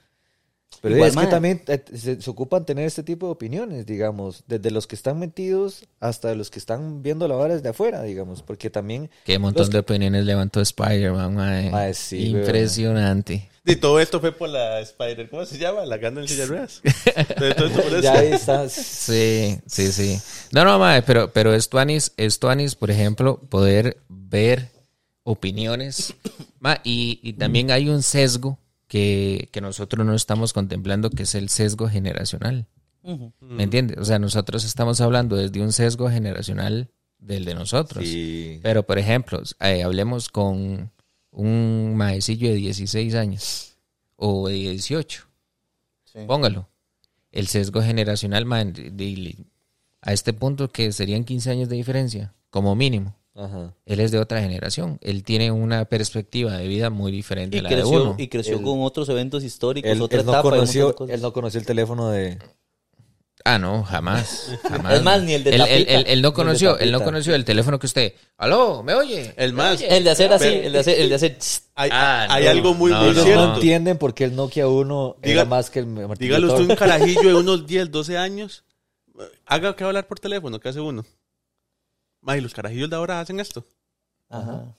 pero 0.86 1.04
es 1.04 1.16
que 1.16 1.26
también 1.26 1.64
eh, 1.66 1.84
se, 1.96 2.30
ocupan 2.30 2.64
tener 2.64 2.86
este 2.86 3.02
tipo 3.02 3.26
de 3.26 3.32
opiniones, 3.32 3.88
digamos, 3.88 4.44
desde 4.46 4.70
los 4.70 4.86
que 4.86 4.96
están 4.96 5.18
metidos 5.18 5.88
hasta 6.00 6.36
los 6.36 6.52
que 6.52 6.60
están 6.60 7.02
viendo 7.02 7.28
la 7.28 7.34
vara 7.34 7.56
desde 7.56 7.70
afuera, 7.70 8.04
digamos, 8.04 8.44
porque 8.44 8.70
también... 8.70 9.10
Qué 9.24 9.40
montón 9.40 9.68
de 9.72 9.80
opiniones 9.80 10.26
levantó 10.26 10.62
Spider-Man, 10.62 11.72
Impresionante. 12.12 13.50
Y 13.66 13.78
todo 13.78 14.00
esto 14.00 14.20
fue 14.20 14.32
por 14.32 14.48
la 14.48 14.80
Spider, 14.82 15.28
¿cómo 15.28 15.44
se 15.48 15.58
llama? 15.58 15.86
La 15.86 15.98
gana 15.98 16.22
en 16.22 16.28
silla 16.28 16.46
ruedas. 16.46 16.84
ya 18.04 18.24
estás. 18.24 18.72
Sí, 18.74 19.58
sí, 19.66 19.92
sí. 19.92 20.20
No, 20.52 20.66
no, 20.66 20.78
mae, 20.78 21.02
pero, 21.02 21.34
pero 21.34 21.52
esto, 21.52 21.80
Anis, 21.80 22.12
esto, 22.16 22.48
Anis, 22.48 22.76
por 22.76 22.92
ejemplo, 22.92 23.40
poder 23.50 23.98
ver 24.08 24.70
opiniones. 25.24 26.14
y, 26.84 27.20
y 27.24 27.34
también 27.34 27.72
hay 27.72 27.90
un 27.90 28.04
sesgo 28.04 28.60
que, 29.52 29.62
nosotros 29.62 30.06
no 30.06 30.14
estamos 30.14 30.54
contemplando, 30.54 31.10
que 31.10 31.24
es 31.24 31.36
el 31.36 31.50
sesgo 31.50 31.90
generacional. 31.90 32.68
¿Me 33.40 33.64
entiendes? 33.64 33.98
O 34.00 34.06
sea, 34.06 34.20
nosotros 34.20 34.64
estamos 34.64 35.02
hablando 35.02 35.36
desde 35.36 35.62
un 35.62 35.72
sesgo 35.72 36.10
generacional 36.10 36.90
del 37.20 37.46
de 37.46 37.56
nosotros. 37.56 38.04
Pero, 38.64 38.84
por 38.84 38.98
ejemplo, 38.98 39.42
eh, 39.60 39.84
hablemos 39.84 40.30
con 40.30 40.92
un 41.32 41.96
maecillo 41.96 42.50
de 42.50 42.56
16 42.56 43.16
años 43.16 43.78
o 44.16 44.48
de 44.48 44.56
18. 44.56 45.24
Póngalo. 46.26 46.70
El 47.32 47.48
sesgo 47.48 47.82
generacional, 47.82 48.48
a 50.02 50.14
este 50.14 50.34
punto 50.34 50.70
que 50.70 50.92
serían 50.94 51.26
15 51.26 51.52
años 51.52 51.70
de 51.70 51.76
diferencia, 51.76 52.34
como 52.50 52.76
mínimo. 52.76 53.16
Él 53.86 54.00
es 54.00 54.12
de 54.12 54.20
otra 54.20 54.40
generación. 54.42 54.98
Él 55.02 55.24
tiene 55.24 55.52
una 55.52 55.86
perspectiva 55.86 56.54
de 56.54 56.68
vida 56.68 56.90
muy 56.90 57.12
diferente 57.12 57.60
a 57.60 57.64
la 57.64 57.70
de 57.70 57.84
uno. 57.84 58.16
Y 58.18 58.30
creció 58.30 58.62
con 58.62 58.82
otros 58.82 59.10
eventos 59.10 59.44
históricos, 59.44 59.92
él, 59.92 60.02
otra 60.02 60.22
etapa. 60.22 60.38
No 60.38 60.44
conoció, 60.44 60.96
él 61.10 61.22
no 61.22 61.34
conoció 61.34 61.60
el 61.60 61.66
teléfono 61.66 62.10
de... 62.12 62.38
Ah, 63.44 63.60
no, 63.60 63.84
jamás. 63.84 64.58
jamás. 64.64 64.94
Es 64.96 65.04
más, 65.04 65.22
ni 65.22 65.34
el 65.34 65.44
de 65.44 65.52
él, 65.52 65.62
él, 65.62 66.06
él, 66.08 66.22
no 66.22 66.34
conoció, 66.34 66.80
él 66.80 66.92
no 66.92 67.04
conoció 67.04 67.36
el 67.36 67.46
teléfono 67.46 67.78
que 67.78 67.86
usted. 67.86 68.14
¿Aló? 68.38 68.82
¿Me 68.82 68.96
oye? 68.96 69.34
El 69.38 69.54
más. 69.54 69.82
El 69.82 70.04
de 70.04 70.10
hacer 70.10 70.34
así, 70.34 70.48
el 70.48 70.72
de 70.72 70.80
hacer, 70.80 71.00
el 71.00 71.10
de 71.10 71.16
hacer. 71.16 71.38
Hay, 71.76 71.90
ah, 71.94 72.26
hay 72.28 72.48
algo 72.48 72.74
muy, 72.74 72.92
no, 72.92 73.04
muy 73.04 73.14
cierto. 73.14 73.48
No 73.48 73.56
entienden 73.56 73.98
por 74.00 74.16
qué 74.16 74.24
el 74.24 74.36
Nokia 74.36 74.68
1 74.68 75.18
era 75.22 75.46
más 75.46 75.70
que 75.70 75.80
el 75.80 76.08
Dígalo 76.18 76.54
usted 76.54 76.70
un 76.70 76.76
carajillo 76.76 77.22
de 77.22 77.36
unos 77.36 77.68
10, 77.68 77.92
12 77.92 78.18
años. 78.18 78.64
Haga 79.46 79.76
que 79.76 79.84
hablar 79.84 80.08
por 80.08 80.20
teléfono, 80.20 80.60
¿qué 80.60 80.70
hace 80.70 80.80
uno? 80.80 81.06
May, 82.26 82.42
los 82.42 82.56
carajillos 82.56 82.90
de 82.90 82.96
ahora 82.96 83.20
hacen 83.20 83.40
esto. 83.40 83.64
Ajá. 84.30 84.76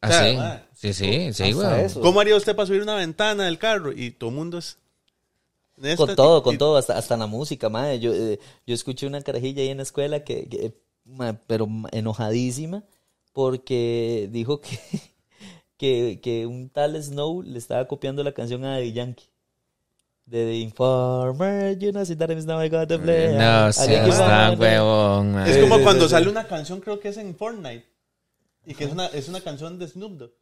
¿Ah, 0.00 0.62
sí? 0.74 0.92
sí, 0.92 1.32
sí, 1.32 1.52
güey. 1.52 1.88
¿Cómo 2.02 2.18
haría 2.18 2.34
usted 2.34 2.56
para 2.56 2.66
subir 2.66 2.82
una 2.82 2.96
ventana 2.96 3.44
del 3.44 3.56
carro? 3.56 3.92
Y 3.92 4.10
todo 4.10 4.30
el 4.30 4.36
mundo 4.36 4.58
es... 4.58 4.78
Con 5.96 6.16
todo, 6.16 6.42
con 6.42 6.58
todo, 6.58 6.76
hasta, 6.76 6.98
hasta 6.98 7.16
la 7.16 7.26
música, 7.26 7.68
madre. 7.68 8.00
Yo, 8.00 8.12
eh, 8.12 8.40
yo 8.66 8.74
escuché 8.74 9.06
una 9.06 9.22
carajilla 9.22 9.62
ahí 9.62 9.68
en 9.68 9.76
la 9.76 9.84
escuela 9.84 10.24
que, 10.24 10.74
pero 11.46 11.68
enojadísima, 11.92 12.84
porque 13.32 14.28
dijo 14.30 14.60
que, 14.60 14.78
que, 15.76 16.20
que, 16.20 16.46
un 16.46 16.68
tal 16.68 17.00
Snow 17.00 17.42
le 17.42 17.58
estaba 17.58 17.86
copiando 17.86 18.24
la 18.24 18.32
canción 18.32 18.64
a 18.64 18.72
Daddy 18.72 18.92
Yankee. 18.92 19.28
De 20.32 20.46
The 20.46 20.54
Informer, 20.54 21.78
you 21.78 21.92
know, 21.92 22.02
that 22.06 22.30
is 22.30 22.46
now 22.46 22.58
I 22.58 22.70
got 22.70 22.88
to 22.88 22.98
play. 22.98 23.36
No, 23.36 23.70
sí, 23.70 23.92
está 23.92 24.52
huevón. 24.52 25.38
Es 25.46 25.58
como 25.58 25.82
cuando 25.82 26.08
sale 26.08 26.26
una 26.30 26.48
canción, 26.48 26.80
creo 26.80 26.98
que 26.98 27.10
es 27.10 27.18
en 27.18 27.36
Fortnite. 27.36 27.84
Y 28.64 28.72
que 28.74 28.84
es 28.84 28.92
una, 28.92 29.08
es 29.08 29.28
una 29.28 29.42
canción 29.42 29.78
de 29.78 29.88
Snoop 29.88 30.12
Dogg. 30.12 30.32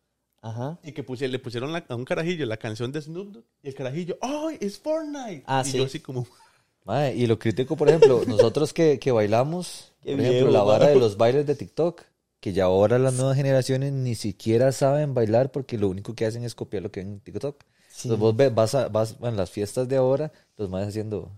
Ajá. 0.42 0.78
Y 0.84 0.92
que 0.92 1.02
le 1.26 1.38
pusieron 1.40 1.74
a 1.74 1.96
un 1.96 2.04
carajillo 2.04 2.46
la 2.46 2.56
canción 2.56 2.92
de 2.92 3.02
Snoop 3.02 3.32
Dogg. 3.32 3.44
Y 3.64 3.68
el 3.68 3.74
carajillo, 3.74 4.16
¡ay, 4.20 4.58
es 4.60 4.78
Fortnite! 4.78 5.42
Ah, 5.46 5.64
y 5.66 5.68
sí. 5.68 5.78
yo 5.78 5.86
así 5.86 5.98
como... 5.98 6.24
Madre, 6.84 7.16
y 7.16 7.26
lo 7.26 7.36
critico, 7.40 7.76
por 7.76 7.88
ejemplo, 7.88 8.22
nosotros 8.28 8.72
que, 8.72 9.00
que 9.00 9.10
bailamos, 9.10 9.92
por 10.04 10.20
ejemplo, 10.20 10.52
la 10.52 10.62
vara 10.62 10.86
de 10.86 11.00
los 11.00 11.16
bailes 11.16 11.48
de 11.48 11.56
TikTok, 11.56 12.02
que 12.38 12.52
ya 12.52 12.66
ahora 12.66 13.00
las 13.00 13.14
nuevas 13.14 13.36
generaciones 13.36 13.92
ni 13.92 14.14
siquiera 14.14 14.70
saben 14.70 15.14
bailar 15.14 15.50
porque 15.50 15.76
lo 15.76 15.88
único 15.88 16.14
que 16.14 16.26
hacen 16.26 16.44
es 16.44 16.54
copiar 16.54 16.84
lo 16.84 16.92
que 16.92 17.00
ven 17.00 17.14
en 17.14 17.20
TikTok. 17.20 17.64
Entonces 18.04 18.20
vos 18.20 18.36
ves, 18.36 18.54
vas, 18.54 18.74
a, 18.74 18.88
vas 18.88 19.16
en 19.22 19.36
las 19.36 19.50
fiestas 19.50 19.88
de 19.88 19.96
ahora, 19.96 20.32
los 20.56 20.68
más 20.68 20.86
haciendo... 20.86 21.30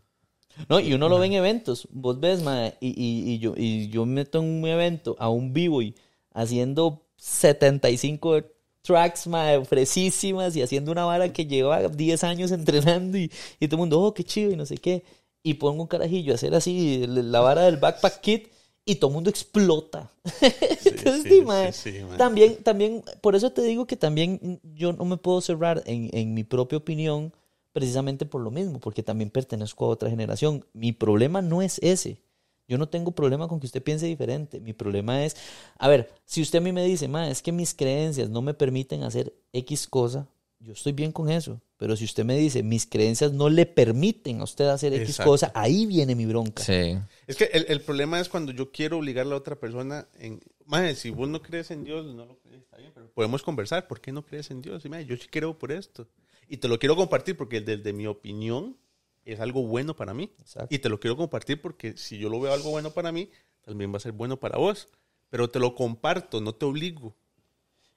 No, 0.68 0.80
y 0.80 0.92
uno 0.92 1.08
lo 1.08 1.18
ve 1.18 1.26
en 1.26 1.32
eventos. 1.32 1.88
Vos 1.90 2.20
ves, 2.20 2.42
madre, 2.42 2.76
y, 2.80 2.88
y, 2.88 3.32
y, 3.32 3.38
yo, 3.38 3.54
y 3.56 3.88
yo 3.88 4.04
meto 4.04 4.40
en 4.40 4.44
un 4.44 4.66
evento 4.66 5.16
a 5.18 5.30
un 5.30 5.52
vivo 5.54 5.80
y 5.80 5.94
haciendo 6.34 7.02
75 7.16 8.42
tracks, 8.82 9.26
mae, 9.26 9.64
fresísimas 9.64 10.54
y 10.56 10.62
haciendo 10.62 10.92
una 10.92 11.04
vara 11.04 11.32
que 11.32 11.46
lleva 11.46 11.88
10 11.88 12.24
años 12.24 12.50
entrenando 12.50 13.16
y, 13.16 13.30
y 13.60 13.66
todo 13.68 13.76
el 13.76 13.80
mundo, 13.80 14.00
oh, 14.00 14.12
qué 14.12 14.24
chido 14.24 14.50
y 14.50 14.56
no 14.56 14.66
sé 14.66 14.76
qué. 14.76 15.04
Y 15.42 15.54
pongo 15.54 15.82
un 15.82 15.88
carajillo 15.88 16.32
a 16.32 16.34
hacer 16.36 16.54
así 16.54 17.06
la 17.06 17.40
vara 17.40 17.62
del 17.62 17.78
backpack 17.78 18.20
kit 18.20 18.48
y 18.84 18.96
todo 18.96 19.10
el 19.10 19.14
mundo 19.14 19.30
explota. 19.30 20.10
Entonces, 20.84 21.84
también, 22.16 22.56
también, 22.62 23.04
por 23.20 23.36
eso 23.36 23.52
te 23.52 23.62
digo 23.62 23.86
que 23.86 23.96
también 23.96 24.60
yo 24.74 24.92
no 24.92 25.04
me 25.04 25.16
puedo 25.16 25.40
cerrar 25.40 25.82
en, 25.86 26.10
en 26.12 26.34
mi 26.34 26.44
propia 26.44 26.78
opinión 26.78 27.32
precisamente 27.72 28.26
por 28.26 28.42
lo 28.42 28.50
mismo, 28.50 28.80
porque 28.80 29.02
también 29.02 29.30
pertenezco 29.30 29.86
a 29.86 29.88
otra 29.88 30.10
generación. 30.10 30.64
Mi 30.72 30.92
problema 30.92 31.42
no 31.42 31.62
es 31.62 31.78
ese. 31.82 32.20
Yo 32.68 32.78
no 32.78 32.88
tengo 32.88 33.12
problema 33.12 33.48
con 33.48 33.60
que 33.60 33.66
usted 33.66 33.82
piense 33.82 34.06
diferente. 34.06 34.60
Mi 34.60 34.72
problema 34.72 35.24
es, 35.24 35.36
a 35.78 35.88
ver, 35.88 36.10
si 36.24 36.42
usted 36.42 36.58
a 36.58 36.62
mí 36.62 36.72
me 36.72 36.84
dice, 36.84 37.08
ma, 37.08 37.28
es 37.28 37.42
que 37.42 37.52
mis 37.52 37.74
creencias 37.74 38.28
no 38.30 38.42
me 38.42 38.54
permiten 38.54 39.02
hacer 39.02 39.32
X 39.52 39.86
cosa, 39.86 40.28
yo 40.58 40.72
estoy 40.72 40.92
bien 40.92 41.12
con 41.12 41.30
eso. 41.30 41.60
Pero 41.82 41.96
si 41.96 42.04
usted 42.04 42.24
me 42.24 42.36
dice, 42.36 42.62
mis 42.62 42.86
creencias 42.86 43.32
no 43.32 43.48
le 43.48 43.66
permiten 43.66 44.40
a 44.40 44.44
usted 44.44 44.66
hacer 44.66 44.94
X 44.94 45.18
cosa, 45.18 45.50
ahí 45.52 45.84
viene 45.84 46.14
mi 46.14 46.26
bronca. 46.26 46.62
Sí. 46.62 46.96
Es 47.26 47.34
que 47.34 47.46
el, 47.52 47.66
el, 47.66 47.80
problema 47.80 48.20
es 48.20 48.28
cuando 48.28 48.52
yo 48.52 48.70
quiero 48.70 48.98
obligar 48.98 49.26
a 49.26 49.30
la 49.30 49.34
otra 49.34 49.56
persona 49.56 50.06
en, 50.20 50.40
ma, 50.64 50.94
si 50.94 51.10
vos 51.10 51.28
no 51.28 51.42
crees 51.42 51.72
en 51.72 51.82
Dios, 51.82 52.06
no 52.06 52.24
lo 52.24 52.38
crees, 52.38 52.62
está 52.62 52.76
bien, 52.76 52.92
pero 52.94 53.10
podemos 53.10 53.42
conversar, 53.42 53.88
¿por 53.88 54.00
qué 54.00 54.12
no 54.12 54.24
crees 54.24 54.52
en 54.52 54.62
Dios? 54.62 54.84
Y, 54.84 54.90
ma, 54.90 55.00
yo 55.00 55.16
sí 55.16 55.26
creo 55.28 55.58
por 55.58 55.72
esto. 55.72 56.06
Y 56.48 56.58
te 56.58 56.68
lo 56.68 56.78
quiero 56.78 56.94
compartir 56.94 57.36
porque 57.36 57.60
desde 57.60 57.92
mi 57.92 58.06
opinión, 58.06 58.76
es 59.24 59.40
algo 59.40 59.64
bueno 59.64 59.96
para 59.96 60.14
mí. 60.14 60.30
Y 60.70 60.78
te 60.78 60.88
lo 60.88 61.00
quiero 61.00 61.16
compartir 61.16 61.60
porque 61.60 61.96
si 61.96 62.16
yo 62.16 62.28
lo 62.28 62.40
veo 62.40 62.52
algo 62.52 62.70
bueno 62.70 62.92
para 62.92 63.10
mí, 63.10 63.28
también 63.62 63.92
va 63.92 63.96
a 63.96 64.00
ser 64.00 64.12
bueno 64.12 64.38
para 64.38 64.56
vos. 64.56 64.88
Pero 65.30 65.50
te 65.50 65.58
lo 65.58 65.74
comparto, 65.74 66.40
no 66.40 66.54
te 66.54 66.64
obligo. 66.64 67.16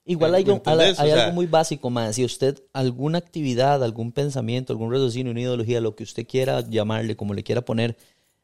Igual 0.05 0.35
hay, 0.35 0.45
hay 0.45 1.11
algo 1.11 1.33
muy 1.33 1.47
básico, 1.47 1.89
más. 1.89 2.15
Si 2.15 2.23
usted 2.23 2.61
alguna 2.73 3.17
actividad, 3.17 3.83
algún 3.83 4.11
pensamiento, 4.11 4.71
algún 4.71 4.91
raciocinio, 4.91 5.31
una 5.31 5.41
ideología, 5.41 5.81
lo 5.81 5.95
que 5.95 6.03
usted 6.03 6.27
quiera 6.27 6.61
llamarle, 6.61 7.15
como 7.15 7.33
le 7.33 7.43
quiera 7.43 7.65
poner, 7.65 7.97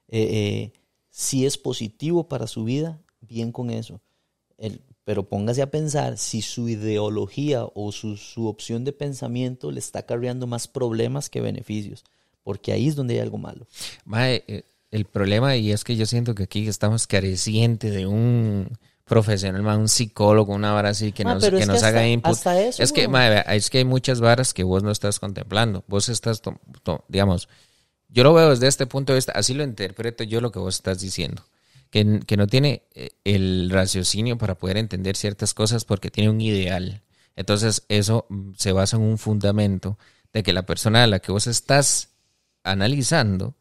eh, 0.08 0.22
eh, 0.22 0.72
si 1.10 1.46
es 1.46 1.58
positivo 1.58 2.28
para 2.28 2.48
su 2.48 2.64
vida, 2.64 3.00
bien 3.22 3.52
con 3.52 3.70
eso. 3.70 4.02
El, 4.58 4.82
pero 5.04 5.30
póngase 5.30 5.62
a 5.62 5.70
pensar 5.70 6.18
si 6.18 6.42
su 6.42 6.68
ideología 6.68 7.66
o 7.66 7.92
su, 7.92 8.18
su 8.18 8.48
opción 8.48 8.84
de 8.84 8.94
pensamiento 8.94 9.72
le 9.72 9.80
está 9.80 10.00
acarreando 10.00 10.48
más 10.48 10.68
problemas 10.68 11.30
que 11.30 11.42
beneficios 11.42 12.04
porque 12.44 12.72
ahí 12.72 12.88
es 12.88 12.96
donde 12.96 13.16
hay 13.16 13.20
algo 13.22 13.38
malo. 13.38 13.68
Eh, 14.16 14.64
el 14.92 15.06
problema, 15.06 15.56
y 15.56 15.72
es 15.72 15.84
que 15.84 15.96
yo 15.96 16.06
siento 16.06 16.36
que 16.36 16.44
aquí 16.44 16.68
estamos 16.68 17.08
carecientes 17.08 17.94
de 17.94 18.06
un 18.08 18.68
profesional, 19.12 19.66
un 19.78 19.90
psicólogo, 19.90 20.54
una 20.54 20.72
vara 20.72 20.88
así 20.88 21.12
que 21.12 21.26
nos, 21.26 21.44
que 21.44 21.66
nos 21.66 21.84
haga 21.84 22.08
input. 22.08 22.32
es, 22.32 22.94
que, 22.94 23.10
es 23.48 23.70
que 23.70 23.78
hay 23.80 23.84
muchas 23.84 24.22
varas 24.22 24.54
que 24.54 24.64
vos 24.64 24.84
no 24.84 24.92
estás 24.92 25.20
contemplando. 25.20 25.84
Vos 25.88 26.08
estás, 26.08 26.42
digamos, 27.10 27.50
yo 28.08 28.24
lo 28.24 28.34
veo 28.34 28.52
desde 28.52 28.68
este 28.68 28.88
punto 28.88 29.12
de 29.12 29.18
vista, 29.18 29.34
así 29.34 29.54
lo 29.54 29.66
interpreto 29.66 30.24
yo 30.24 30.40
lo 30.40 30.54
que 30.54 30.60
vos 30.60 30.76
estás 30.76 31.02
diciendo. 31.02 31.44
Que, 31.90 32.22
que 32.26 32.38
no 32.38 32.48
tiene 32.48 32.84
eh, 32.96 33.10
el 33.26 33.70
raciocinio 33.70 34.38
para 34.38 34.56
poder 34.56 34.78
entender 34.78 35.18
ciertas 35.18 35.54
cosas 35.54 35.84
porque 35.84 36.10
tiene 36.10 36.30
un 36.30 36.40
ideal. 36.40 37.02
Entonces, 37.36 37.84
eso 37.90 38.28
mm, 38.30 38.52
se 38.56 38.72
basa 38.72 38.96
en 38.96 39.04
un 39.04 39.18
fundamento 39.18 39.98
de 40.32 40.42
que 40.42 40.54
la 40.54 40.66
persona 40.66 41.04
a 41.04 41.08
la 41.08 41.20
que 41.20 41.34
vos 41.34 41.48
estás 41.48 42.12
analizando 42.64 43.58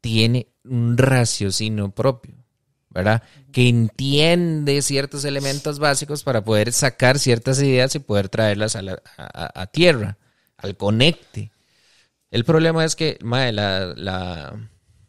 tiene 0.00 0.54
un 0.64 0.96
raciocinio 0.96 1.90
propio, 1.90 2.45
Que 3.52 3.68
entiende 3.68 4.82
ciertos 4.82 5.24
elementos 5.24 5.78
básicos 5.78 6.22
para 6.22 6.44
poder 6.44 6.72
sacar 6.72 7.18
ciertas 7.18 7.60
ideas 7.60 7.94
y 7.94 7.98
poder 7.98 8.28
traerlas 8.28 8.76
a, 8.76 9.66
tierra, 9.66 10.18
al 10.56 10.76
conecte. 10.76 11.50
El 12.30 12.44
problema 12.44 12.84
es 12.84 12.96
que 12.96 13.18
la, 13.22 14.54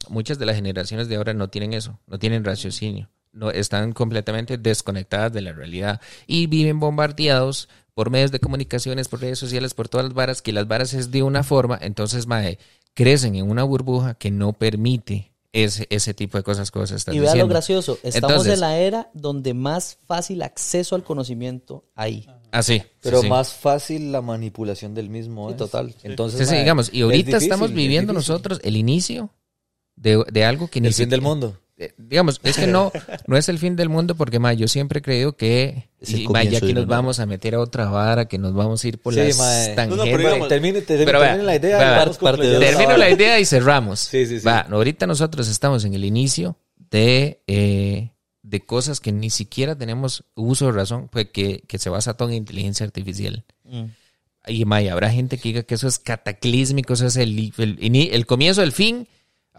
muchas 0.10 0.40
de 0.40 0.46
las 0.46 0.56
generaciones 0.56 1.08
de 1.08 1.16
ahora 1.16 1.34
no 1.34 1.50
tienen 1.50 1.74
eso, 1.74 2.00
no 2.08 2.20
tienen 2.20 2.44
raciocinio, 2.44 3.10
no, 3.32 3.52
están 3.52 3.94
completamente 3.94 4.58
desconectadas 4.58 5.34
de 5.34 5.42
la 5.42 5.54
realidad 5.54 6.02
y 6.26 6.48
viven 6.48 6.80
bombardeados 6.80 7.70
por 7.94 8.12
medios 8.12 8.32
de 8.32 8.40
comunicaciones, 8.40 9.08
por 9.08 9.22
redes 9.22 9.40
sociales, 9.40 9.74
por 9.74 9.90
todas 9.90 10.06
las 10.06 10.14
varas, 10.14 10.42
que 10.42 10.54
las 10.54 10.68
varas 10.68 10.94
es 10.94 11.12
de 11.12 11.24
una 11.24 11.44
forma, 11.44 11.80
entonces 11.82 12.28
mae, 12.28 12.60
crecen 12.94 13.36
en 13.36 13.50
una 13.50 13.64
burbuja 13.64 14.14
que 14.14 14.32
no 14.32 14.54
permite 14.54 15.32
ese, 15.54 15.88
ese 15.90 16.14
tipo 16.14 16.38
de 16.38 16.44
cosas 16.44 16.70
que 16.72 16.80
vos 16.80 16.92
estás 16.92 17.16
Y 17.16 17.20
vea 17.20 17.30
diciendo. 17.32 17.46
lo 17.48 17.50
gracioso, 17.54 17.98
estamos 18.04 18.32
Entonces- 18.32 18.54
en 18.56 18.60
la 18.60 18.78
era 18.78 19.10
donde 19.14 19.54
más 19.54 19.98
fácil 20.06 20.42
acceso 20.44 20.96
al 20.96 21.04
conocimiento 21.04 21.86
hay. 21.96 22.28
Así. 22.52 22.82
Pero 23.02 23.18
sí, 23.18 23.24
sí. 23.24 23.30
más 23.30 23.54
fácil 23.54 24.12
la 24.12 24.22
manipulación 24.22 24.94
del 24.94 25.10
mismo. 25.10 25.48
Sí, 25.48 25.54
es. 25.54 25.58
total. 25.58 25.96
Entonces, 26.04 26.40
Sí, 26.40 26.46
sí, 26.46 26.52
mae, 26.52 26.60
digamos, 26.62 26.90
y 26.94 26.98
es 27.00 27.04
ahorita 27.04 27.26
difícil, 27.28 27.44
estamos 27.44 27.70
es 27.70 27.76
viviendo 27.76 28.14
nosotros 28.14 28.60
el 28.64 28.78
inicio 28.78 29.30
de, 29.96 30.24
de 30.32 30.46
algo 30.46 30.68
que 30.70 30.80
ni 30.82 30.88
El 30.88 30.94
fin 30.94 31.10
del 31.10 31.22
mundo. 31.22 31.58
Eh, 31.78 31.94
digamos, 31.98 32.40
es 32.44 32.58
que 32.58 32.68
no, 32.68 32.92
no 33.28 33.38
es 33.38 33.50
el 33.50 33.60
fin 33.60 33.76
del 33.76 33.90
mundo 33.90 34.16
porque 34.16 34.40
ma, 34.40 34.54
yo 34.54 34.68
siempre 34.68 35.00
he 35.00 35.02
creído 35.02 35.36
que 35.38 35.90
Es 36.00 36.14
el 36.14 36.22
y, 36.22 36.28
ma, 36.28 36.44
ya 36.44 36.58
aquí 36.58 36.74
nos 36.74 36.88
vamos 36.88 37.20
a 37.20 37.26
meter 37.26 37.56
a 37.56 37.60
otra 37.60 37.86
vara, 37.90 38.28
que 38.28 38.38
nos 38.38 38.54
vamos 38.54 38.84
a 38.84 38.88
ir 38.88 38.98
por 39.00 39.14
Sí, 39.14 39.20
las 39.20 39.38
mae. 39.38 39.76
tangentes. 39.76 39.90
No, 39.90 39.96
no, 39.98 40.04
pero 40.04 40.18
digamos- 40.18 40.48
Termine, 40.48 40.82
termine, 40.82 41.06
Pero 41.06 41.20
termine 41.22 41.44
la 41.44 41.56
idea. 41.56 41.78
y 41.78 41.98
vamos 42.00 42.18
parte 42.18 42.48
de- 42.48 42.60
Termino 42.60 42.98
la 42.98 43.10
idea 43.10 43.40
y 43.40 43.46
cerramos. 43.46 44.00
Sí, 44.00 44.26
sí, 44.26 44.40
sí. 44.40 44.46
Va, 44.46 44.62
ahorita 44.62 45.06
nosotros 45.08 45.48
estamos 45.48 45.86
en 45.86 45.94
el 45.94 46.04
inicio 46.06 46.58
de, 46.90 47.42
eh, 47.48 48.12
de 48.44 48.66
cosas 48.66 49.00
que 49.00 49.12
ni 49.12 49.30
siquiera 49.30 49.76
tenemos 49.78 50.24
uso 50.36 50.68
de 50.68 50.72
razón, 50.72 51.10
pues 51.12 51.28
que, 51.32 51.64
que 51.68 51.78
se 51.78 51.90
basa 51.90 52.16
todo 52.16 52.30
en 52.30 52.36
inteligencia 52.36 52.86
artificial. 52.86 53.44
Mm. 53.66 53.84
Y 54.50 54.64
Maya, 54.64 54.94
habrá 54.94 55.10
gente 55.12 55.38
que 55.38 55.50
diga 55.50 55.64
que 55.64 55.76
eso 55.76 55.90
es 55.90 56.00
cataclísmico, 56.00 56.94
eso 56.94 57.06
es 57.08 57.18
el, 57.18 57.38
el, 57.58 57.78
ini- 57.82 58.10
el 58.14 58.26
comienzo 58.26 58.62
del 58.62 58.72
fin. 58.72 59.08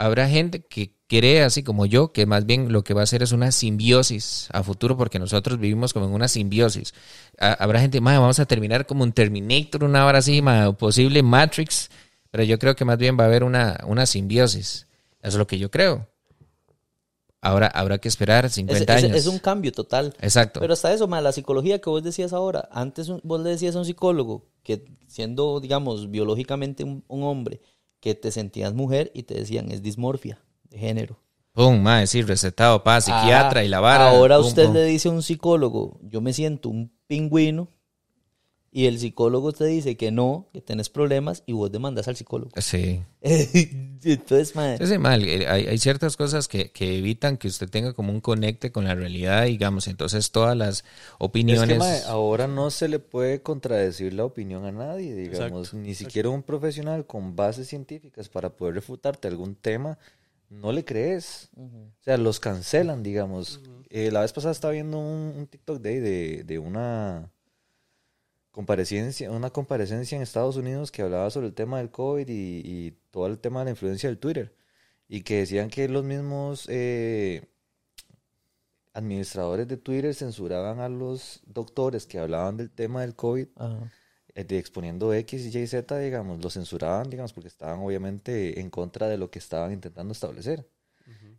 Habrá 0.00 0.28
gente 0.28 0.64
que 0.64 0.94
cree, 1.08 1.42
así 1.42 1.62
como 1.64 1.84
yo, 1.86 2.12
que 2.12 2.24
más 2.24 2.46
bien 2.46 2.72
lo 2.72 2.84
que 2.84 2.94
va 2.94 3.00
a 3.00 3.04
hacer 3.04 3.22
es 3.22 3.32
una 3.32 3.50
simbiosis 3.50 4.48
a 4.52 4.62
futuro, 4.62 4.96
porque 4.96 5.18
nosotros 5.18 5.58
vivimos 5.58 5.92
como 5.92 6.06
en 6.06 6.12
una 6.12 6.28
simbiosis. 6.28 6.94
Ha- 7.38 7.54
habrá 7.54 7.80
gente, 7.80 8.00
Maya, 8.00 8.20
vamos 8.20 8.38
a 8.38 8.46
terminar 8.46 8.86
como 8.86 9.02
un 9.02 9.12
Terminator, 9.12 9.82
una 9.82 10.06
hora 10.06 10.18
así, 10.18 10.40
ma, 10.40 10.72
posible 10.72 11.22
Matrix, 11.22 11.90
pero 12.30 12.44
yo 12.44 12.58
creo 12.58 12.76
que 12.76 12.84
más 12.84 12.96
bien 12.98 13.18
va 13.18 13.24
a 13.24 13.26
haber 13.26 13.42
una, 13.42 13.80
una 13.86 14.06
simbiosis. 14.06 14.86
Eso 15.20 15.28
es 15.30 15.34
lo 15.34 15.46
que 15.48 15.58
yo 15.58 15.70
creo. 15.70 16.06
Ahora 17.40 17.68
habrá 17.68 17.98
que 17.98 18.08
esperar 18.08 18.44
Es, 18.46 18.52
50 18.54 18.96
es- 18.98 19.04
años. 19.04 19.16
es 19.16 19.26
un 19.26 19.38
cambio 19.38 19.70
total. 19.72 20.14
Exacto. 20.20 20.60
Pero 20.60 20.72
hasta 20.72 20.92
eso, 20.92 21.06
ma, 21.06 21.20
la 21.20 21.32
psicología 21.32 21.80
que 21.80 21.88
vos 21.88 22.02
decías 22.02 22.32
ahora, 22.32 22.68
antes 22.72 23.08
vos 23.22 23.40
le 23.40 23.50
decías 23.50 23.76
a 23.76 23.78
un 23.78 23.84
psicólogo 23.84 24.46
que 24.64 24.84
siendo, 25.06 25.60
digamos, 25.60 26.10
biológicamente 26.10 26.82
un, 26.84 27.04
un 27.06 27.22
hombre, 27.22 27.60
que 28.00 28.14
te 28.14 28.30
sentías 28.30 28.74
mujer 28.74 29.10
y 29.14 29.24
te 29.24 29.34
decían 29.34 29.70
es 29.70 29.82
dismorfia 29.82 30.40
de 30.70 30.78
género. 30.78 31.18
Pum, 31.52 31.80
ma, 31.80 32.06
sí, 32.06 32.22
recetado 32.22 32.84
para 32.84 33.00
psiquiatra 33.00 33.60
Ah, 33.60 33.64
y 33.64 33.68
la 33.68 33.80
vara. 33.80 34.10
Ahora 34.10 34.36
pum, 34.38 34.46
usted 34.46 34.66
pum. 34.66 34.74
le 34.74 34.84
dice 34.84 35.08
a 35.08 35.12
un 35.12 35.22
psicólogo, 35.22 35.98
yo 36.02 36.20
me 36.20 36.32
siento 36.32 36.68
un 36.68 36.92
pingüino, 37.08 37.68
y 38.70 38.86
el 38.86 38.98
psicólogo 38.98 39.52
te 39.52 39.64
dice 39.64 39.96
que 39.96 40.10
no, 40.10 40.48
que 40.52 40.60
tenés 40.60 40.90
problemas, 40.90 41.42
y 41.46 41.52
vos 41.52 41.72
demandas 41.72 42.06
al 42.06 42.16
psicólogo. 42.16 42.50
Sí. 42.60 43.02
Entonces, 43.22 44.54
ma, 44.54 44.76
Sí, 44.76 44.86
sí, 44.86 44.98
mal. 44.98 45.22
Hay, 45.22 45.66
hay 45.66 45.78
ciertas 45.78 46.16
cosas 46.16 46.48
que, 46.48 46.70
que 46.70 46.98
evitan 46.98 47.38
que 47.38 47.48
usted 47.48 47.68
tenga 47.68 47.94
como 47.94 48.12
un 48.12 48.20
conecte 48.20 48.70
con 48.70 48.84
la 48.84 48.94
realidad, 48.94 49.46
digamos. 49.46 49.88
Entonces, 49.88 50.30
todas 50.30 50.56
las 50.56 50.80
Es 50.80 50.84
opiniones. 51.18 51.78
que, 51.78 52.08
ahora 52.08 52.46
no 52.46 52.70
se 52.70 52.88
le 52.88 52.98
puede 52.98 53.42
contradecir 53.42 54.12
la 54.12 54.24
opinión 54.24 54.66
a 54.66 54.72
nadie, 54.72 55.14
digamos, 55.14 55.68
Exacto, 55.68 55.76
ni 55.78 55.94
siquiera 55.94 56.28
un 56.28 56.42
profesional 56.42 57.06
con 57.06 57.34
bases 57.36 57.68
científicas 57.68 58.28
para 58.28 58.50
poder 58.50 58.74
refutarte 58.74 59.28
algún 59.28 59.54
tema, 59.56 59.98
no 60.50 60.72
le 60.72 60.84
crees. 60.84 61.48
O 61.56 62.02
sea, 62.04 62.18
los 62.18 62.38
cancelan, 62.38 63.02
digamos. 63.02 63.60
Eh, 63.90 64.10
la 64.10 64.20
vez 64.20 64.32
pasada 64.32 64.52
estaba 64.52 64.72
viendo 64.74 64.98
un, 64.98 65.34
un 65.36 65.46
TikTok 65.46 65.80
de, 65.80 65.88
ahí 65.88 65.98
de, 66.00 66.44
de 66.44 66.58
una 66.58 67.30
comparecencia, 68.58 69.30
una 69.30 69.50
comparecencia 69.50 70.16
en 70.16 70.22
Estados 70.22 70.56
Unidos 70.56 70.90
que 70.90 71.02
hablaba 71.02 71.30
sobre 71.30 71.46
el 71.46 71.54
tema 71.54 71.78
del 71.78 71.92
COVID 71.92 72.28
y, 72.28 72.60
y 72.64 72.90
todo 73.12 73.28
el 73.28 73.38
tema 73.38 73.60
de 73.60 73.66
la 73.66 73.70
influencia 73.70 74.08
del 74.08 74.18
Twitter. 74.18 74.52
Y 75.06 75.22
que 75.22 75.36
decían 75.36 75.70
que 75.70 75.88
los 75.88 76.02
mismos 76.02 76.66
eh, 76.68 77.46
administradores 78.94 79.68
de 79.68 79.76
Twitter 79.76 80.12
censuraban 80.12 80.80
a 80.80 80.88
los 80.88 81.40
doctores 81.46 82.04
que 82.04 82.18
hablaban 82.18 82.56
del 82.56 82.68
tema 82.68 83.02
del 83.02 83.14
COVID, 83.14 83.46
ajá. 83.54 83.92
eh, 84.34 84.42
de 84.42 84.58
exponiendo 84.58 85.14
X 85.14 85.54
y 85.54 85.56
Y, 85.56 85.66
Z, 85.68 85.96
digamos, 86.00 86.42
lo 86.42 86.50
censuraban, 86.50 87.08
digamos, 87.08 87.32
porque 87.32 87.46
estaban 87.46 87.78
obviamente 87.78 88.58
en 88.58 88.70
contra 88.70 89.06
de 89.06 89.18
lo 89.18 89.30
que 89.30 89.38
estaban 89.38 89.72
intentando 89.72 90.10
establecer. 90.10 90.68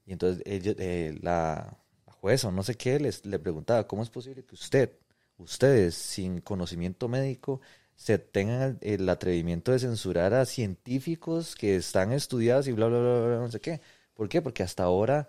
Y 0.06 0.14
entonces 0.14 0.42
ellos, 0.46 0.78
eh, 0.80 1.20
la, 1.22 1.78
la 2.08 2.14
jueza 2.14 2.48
o 2.48 2.52
no 2.54 2.64
sé 2.64 2.76
qué 2.76 2.98
les, 2.98 3.26
le 3.26 3.40
preguntaba, 3.40 3.86
¿cómo 3.86 4.04
es 4.04 4.10
posible 4.10 4.46
que 4.46 4.56
usted, 4.56 4.94
ustedes, 5.40 5.96
sin 5.96 6.42
conocimiento 6.42 7.08
médico, 7.08 7.62
se 7.96 8.18
tengan 8.18 8.78
el, 8.82 9.02
el 9.02 9.10
atrevimiento 9.10 9.72
de 9.72 9.80
censurar 9.80 10.34
a 10.34 10.46
científicos 10.46 11.56
que 11.56 11.76
están 11.76 12.14
estudiados 12.14 12.68
y 12.68 12.72
bla, 12.72 12.88
bla, 12.88 13.00
bla, 13.00 13.20
bla, 13.20 13.38
no 13.38 13.52
sé 13.52 13.60
qué? 13.60 13.82
¿Por 14.14 14.30
qué? 14.30 14.42
Porque 14.42 14.64
hasta 14.64 14.84
ahora 14.84 15.28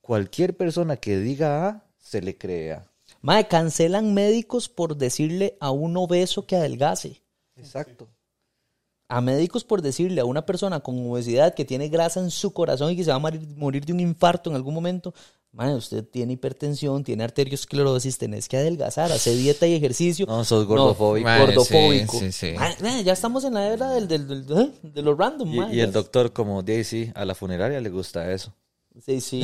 cualquier 0.00 0.56
persona 0.56 0.96
que 0.96 1.18
diga 1.18 1.68
A, 1.68 1.84
se 1.98 2.22
le 2.22 2.36
crea. 2.36 2.90
Mae, 3.22 3.48
cancelan 3.48 4.14
médicos 4.14 4.68
por 4.68 4.96
decirle 4.96 5.56
a 5.60 5.70
un 5.70 5.96
obeso 5.96 6.46
que 6.46 6.56
adelgace. 6.56 7.22
Exacto. 7.56 8.08
A 9.08 9.20
médicos 9.20 9.64
por 9.64 9.82
decirle 9.82 10.20
a 10.20 10.24
una 10.24 10.46
persona 10.46 10.80
con 10.80 11.10
obesidad 11.10 11.54
que 11.54 11.64
tiene 11.64 11.88
grasa 11.88 12.20
en 12.20 12.30
su 12.30 12.52
corazón 12.52 12.92
y 12.92 12.96
que 12.96 13.04
se 13.04 13.10
va 13.10 13.16
a 13.16 13.20
morir, 13.20 13.46
morir 13.56 13.84
de 13.84 13.92
un 13.92 14.00
infarto 14.00 14.50
en 14.50 14.56
algún 14.56 14.74
momento. 14.74 15.12
Mae, 15.52 15.74
usted 15.74 16.04
tiene 16.04 16.34
hipertensión, 16.34 17.02
tiene 17.02 17.24
arteriosclerosis, 17.24 18.18
tenés 18.18 18.48
que 18.48 18.56
adelgazar, 18.56 19.10
hacer 19.10 19.36
dieta 19.36 19.66
y 19.66 19.74
ejercicio. 19.74 20.24
No, 20.26 20.44
sos 20.44 20.64
gordofóbico. 20.64 21.24
Mae, 21.24 21.40
gordofóbico. 21.40 22.18
sí, 22.18 22.30
sí, 22.30 22.50
sí. 22.50 22.54
Mae, 22.56 22.76
mae, 22.80 23.02
ya 23.02 23.12
estamos 23.14 23.42
en 23.44 23.54
la 23.54 23.66
era 23.66 23.90
del, 23.90 24.06
del, 24.06 24.28
del- 24.28 24.58
¿eh? 24.58 24.70
de 24.82 25.02
lo 25.02 25.16
random. 25.16 25.72
Y, 25.72 25.80
el 25.80 25.90
doctor, 25.92 26.32
como 26.32 26.62
Daisy, 26.62 27.10
a 27.16 27.24
la 27.24 27.34
funeraria 27.34 27.80
le 27.80 27.90
gusta 27.90 28.30
eso. 28.32 28.54
Sí, 29.04 29.20
sí. 29.20 29.42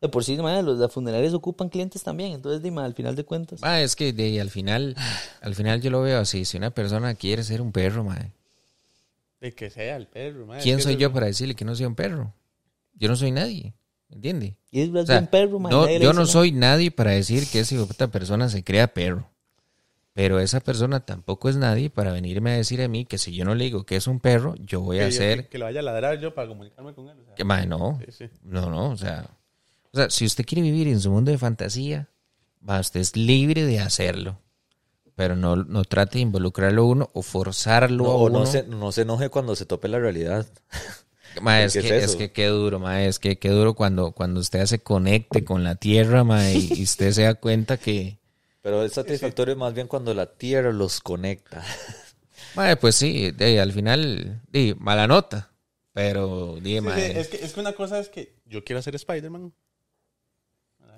De 0.00 0.08
por 0.08 0.24
sí, 0.24 0.36
los, 0.36 0.78
las 0.78 0.92
funerarias 0.92 1.34
ocupan 1.34 1.68
clientes 1.68 2.02
también. 2.02 2.32
Entonces, 2.32 2.62
dime, 2.62 2.82
al 2.82 2.94
final 2.94 3.14
de 3.14 3.24
cuentas. 3.24 3.60
Es 3.62 3.94
que 3.96 4.12
de, 4.12 4.40
al 4.40 4.50
final, 4.50 4.96
al 5.40 5.54
final 5.54 5.80
yo 5.80 5.90
lo 5.90 6.02
veo 6.02 6.18
así. 6.20 6.44
Si 6.44 6.56
una 6.56 6.70
persona 6.70 7.14
quiere 7.14 7.42
ser 7.44 7.60
un 7.60 7.72
perro, 7.72 8.04
ma, 8.04 8.18
De 9.40 9.52
que 9.52 9.70
sea 9.70 9.96
el 9.96 10.06
perro, 10.06 10.46
mae, 10.46 10.62
¿quién 10.62 10.80
soy 10.80 10.96
yo 10.96 11.12
para 11.12 11.26
decirle 11.26 11.54
que 11.54 11.64
no 11.64 11.74
sea 11.74 11.88
un 11.88 11.94
perro? 11.94 12.34
Yo 12.94 13.08
no 13.08 13.16
soy 13.16 13.30
nadie, 13.30 13.74
¿entiende? 14.10 14.56
Y 14.70 14.80
es 14.82 14.90
O 14.90 15.06
sea, 15.06 15.18
un 15.20 15.26
perro, 15.26 15.58
mae, 15.58 15.72
no, 15.72 15.88
yo 15.90 16.12
no 16.12 16.26
soy 16.26 16.52
nadie 16.52 16.90
para 16.90 17.10
decir 17.12 17.46
que 17.48 17.60
esa 17.60 17.80
otra 17.82 18.08
persona 18.08 18.48
se 18.48 18.62
crea 18.64 18.92
perro. 18.94 19.28
Pero 20.12 20.40
esa 20.40 20.60
persona 20.60 21.00
tampoco 21.00 21.48
es 21.48 21.56
nadie 21.56 21.88
para 21.88 22.12
venirme 22.12 22.50
a 22.50 22.56
decir 22.56 22.82
a 22.82 22.88
mí 22.88 23.04
que 23.04 23.16
si 23.16 23.32
yo 23.34 23.44
no 23.44 23.54
le 23.54 23.64
digo 23.64 23.84
que 23.84 23.96
es 23.96 24.06
un 24.08 24.18
perro, 24.20 24.54
yo 24.58 24.80
voy 24.80 24.98
que 24.98 25.04
a 25.04 25.08
yo- 25.08 25.14
hacer... 25.14 25.48
Que, 25.48 25.56
lo 25.58 25.66
vaya 25.66 25.80
a 25.80 25.82
ladrar 25.84 26.18
yo 26.20 26.34
para 26.34 26.48
comunicarme 26.48 26.92
con 26.94 27.08
él. 27.08 27.16
o 27.20 27.24
sea. 27.24 27.34
Que, 27.36 27.44
ma, 27.44 27.64
no, 27.64 27.98
Sí, 28.06 28.12
sí. 28.12 28.24
no, 28.42 28.68
no, 28.70 28.90
o 28.90 28.96
sea... 28.96 29.26
O 29.92 29.96
sea, 29.96 30.10
si 30.10 30.24
usted 30.24 30.44
quiere 30.44 30.62
vivir 30.62 30.88
en 30.88 31.00
su 31.00 31.10
mundo 31.10 31.30
de 31.30 31.38
fantasía, 31.38 32.08
va, 32.68 32.80
usted 32.80 33.00
es 33.00 33.16
libre 33.16 33.64
de 33.64 33.80
hacerlo. 33.80 34.38
Pero 35.16 35.36
no, 35.36 35.56
no 35.56 35.84
trate 35.84 36.18
de 36.18 36.22
involucrarlo 36.22 36.82
a 36.82 36.86
uno 36.86 37.10
o 37.12 37.22
forzarlo 37.22 38.04
No, 38.04 38.10
a 38.10 38.14
o 38.14 38.24
uno. 38.26 38.38
no 38.40 38.46
se, 38.46 38.62
no 38.64 38.92
se 38.92 39.02
enoje 39.02 39.28
cuando 39.30 39.54
se 39.56 39.64
tope 39.66 39.88
la 39.88 39.98
realidad. 39.98 40.46
Ma, 41.40 41.62
es, 41.62 41.72
¿Qué 41.72 41.78
es 41.78 41.84
que, 41.84 41.96
es, 41.96 42.04
eso? 42.04 42.18
que 42.18 42.32
qué 42.32 42.46
duro, 42.46 42.78
ma, 42.80 43.04
es 43.04 43.18
que 43.18 43.38
qué 43.38 43.50
duro 43.50 43.74
cuando, 43.74 44.12
cuando 44.12 44.40
usted 44.40 44.66
se 44.66 44.80
conecte 44.80 45.44
con 45.44 45.62
la 45.64 45.76
tierra, 45.76 46.24
ma, 46.24 46.50
y, 46.50 46.72
y 46.74 46.82
usted 46.82 47.12
se 47.12 47.22
da 47.22 47.34
cuenta 47.34 47.76
que, 47.76 48.18
Pero 48.62 48.84
es 48.84 48.92
satisfactorio 48.92 49.56
más 49.56 49.72
bien 49.72 49.86
cuando 49.88 50.12
la 50.12 50.26
tierra 50.26 50.72
los 50.72 51.00
conecta. 51.00 51.64
ma, 52.54 52.76
pues 52.76 52.96
sí, 52.96 53.30
de, 53.30 53.60
al 53.60 53.72
final, 53.72 54.42
di, 54.50 54.74
mala 54.78 55.06
nota, 55.06 55.52
pero, 55.92 56.58
di, 56.60 56.74
Sí, 56.74 56.80
ma, 56.80 56.94
sí, 56.94 57.02
es, 57.02 57.28
que, 57.28 57.36
es 57.44 57.52
que 57.52 57.60
una 57.60 57.72
cosa 57.72 57.98
es 57.98 58.08
que 58.08 58.34
yo 58.46 58.64
quiero 58.64 58.80
hacer 58.80 58.94
Spider-Man. 58.94 59.52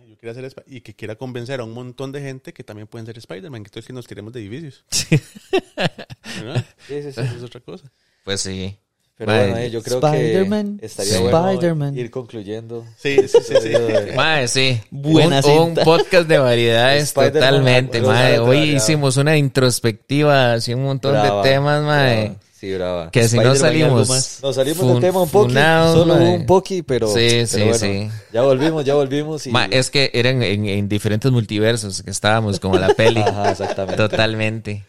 Yo 0.09 0.19
quiero 0.19 0.33
hacer 0.33 0.65
y 0.67 0.83
que 0.83 0.95
quiera 0.95 1.17
convencer 1.17 1.61
a 1.61 1.65
un 1.65 1.73
montón 1.73 2.13
de 2.13 2.21
gente 2.21 2.53
que 2.53 2.65
también 2.65 2.87
pueden 2.87 3.07
ser 3.07 3.17
Spider-Man, 3.17 3.63
que 3.63 3.69
entonces 3.69 3.87
que 3.87 3.93
nos 3.95 4.07
tiremos 4.07 4.33
de 4.33 4.41
edificios. 4.41 4.85
¿Verdad? 6.37 6.67
Sí, 6.87 7.03
sí, 7.03 7.13
sí. 7.13 7.21
Esa 7.21 7.37
es 7.37 7.43
otra 7.43 7.61
cosa. 7.61 7.91
pues 8.25 8.43
sí. 8.43 8.77
Pero 9.27 9.39
bueno, 9.39 9.57
eh, 9.59 9.71
yo 9.71 9.83
creo 9.83 9.99
Spider-Man, 9.99 10.79
que 10.79 10.87
estaría 10.87 11.21
bueno 11.21 11.51
Spider-Man. 11.51 11.99
ir 11.99 12.11
concluyendo. 12.11 12.85
Sí, 12.97 13.17
sí, 13.29 13.39
sí. 13.47 13.55
sí. 13.63 13.71
Mae, 14.17 14.49
sí. 14.49 14.81
Buena 14.91 15.41
un, 15.47 15.75
podcast 15.77 16.29
de 16.29 16.39
variedades 16.39 17.05
Spider-Man, 17.05 17.33
totalmente, 17.51 18.01
variado, 18.01 18.45
Hoy 18.45 18.57
variado. 18.59 18.77
hicimos 18.77 19.17
una 19.17 19.37
introspectiva, 19.37 20.55
así 20.55 20.75
un 20.75 20.85
montón 20.85 21.13
Brava, 21.13 21.43
de 21.43 21.49
temas, 21.51 21.83
mae. 21.83 22.21
brava. 22.25 22.37
Sí, 22.63 22.73
brava. 22.75 23.11
Que 23.11 23.27
si 23.29 23.37
no 23.39 23.55
salimos. 23.57 24.39
Nos 24.41 24.55
salimos 24.55 24.79
fun- 24.79 24.93
del 24.93 25.01
tema 25.01 25.23
un 25.23 25.29
poco, 25.29 25.51
solo 25.51 26.15
mae. 26.15 26.29
un 26.29 26.47
poqui, 26.47 26.83
pero, 26.83 27.09
Sí, 27.09 27.29
pero 27.29 27.47
sí, 27.49 27.59
bueno, 27.61 27.75
sí. 27.75 28.09
ya 28.33 28.43
volvimos, 28.43 28.85
ya 28.85 28.95
volvimos. 28.95 29.47
Y... 29.49 29.51
Ma, 29.51 29.65
es 29.65 29.91
que 29.91 30.11
eran 30.15 30.43
en, 30.45 30.67
en 30.67 30.89
diferentes 30.89 31.31
multiversos 31.33 32.03
que 32.05 32.11
estábamos, 32.11 32.61
como 32.61 32.79
la 32.79 32.89
peli. 32.95 33.21
Ajá, 33.21 33.51
exactamente. 33.51 33.97
Totalmente. 33.97 34.85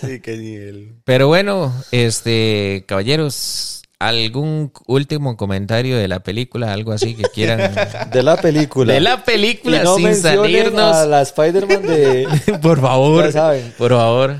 Sí, 0.00 0.20
qué 0.20 0.36
nivel. 0.36 0.94
Pero 1.04 1.28
bueno, 1.28 1.72
este, 1.92 2.84
caballeros, 2.86 3.82
¿algún 3.98 4.72
último 4.86 5.36
comentario 5.36 5.96
de 5.96 6.08
la 6.08 6.20
película? 6.20 6.72
Algo 6.72 6.92
así 6.92 7.14
que 7.14 7.24
quieran. 7.24 7.74
De 8.12 8.22
la 8.22 8.36
película. 8.40 8.92
De 8.94 9.00
la 9.00 9.24
película, 9.24 9.80
Y 9.80 9.84
no 9.84 9.96
sin 9.96 10.14
salirnos. 10.14 10.94
a 10.96 11.06
la 11.06 11.22
Spider-Man 11.22 11.82
de... 11.82 12.28
Por 12.62 12.80
favor. 12.80 13.30
Saben. 13.32 13.72
Por 13.78 13.90
favor. 13.92 14.36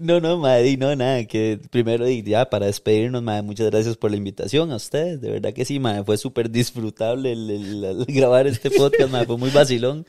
No, 0.00 0.20
no, 0.20 0.36
madre, 0.36 0.76
no, 0.76 0.94
nada, 0.96 1.24
que 1.26 1.60
primero 1.70 2.06
ya 2.08 2.50
para 2.50 2.66
despedirnos, 2.66 3.22
madre, 3.22 3.42
muchas 3.42 3.70
gracias 3.70 3.96
por 3.96 4.10
la 4.10 4.16
invitación 4.16 4.70
a 4.72 4.76
ustedes, 4.76 5.20
de 5.20 5.30
verdad 5.30 5.54
que 5.54 5.64
sí, 5.64 5.78
madre, 5.78 6.02
fue 6.04 6.18
súper 6.18 6.50
disfrutable 6.50 7.32
el, 7.32 7.48
el- 7.48 7.84
el 7.84 8.04
grabar 8.08 8.46
este 8.48 8.70
podcast, 8.70 9.10
madre, 9.10 9.26
fue 9.26 9.38
muy 9.38 9.50
vacilón. 9.50 10.04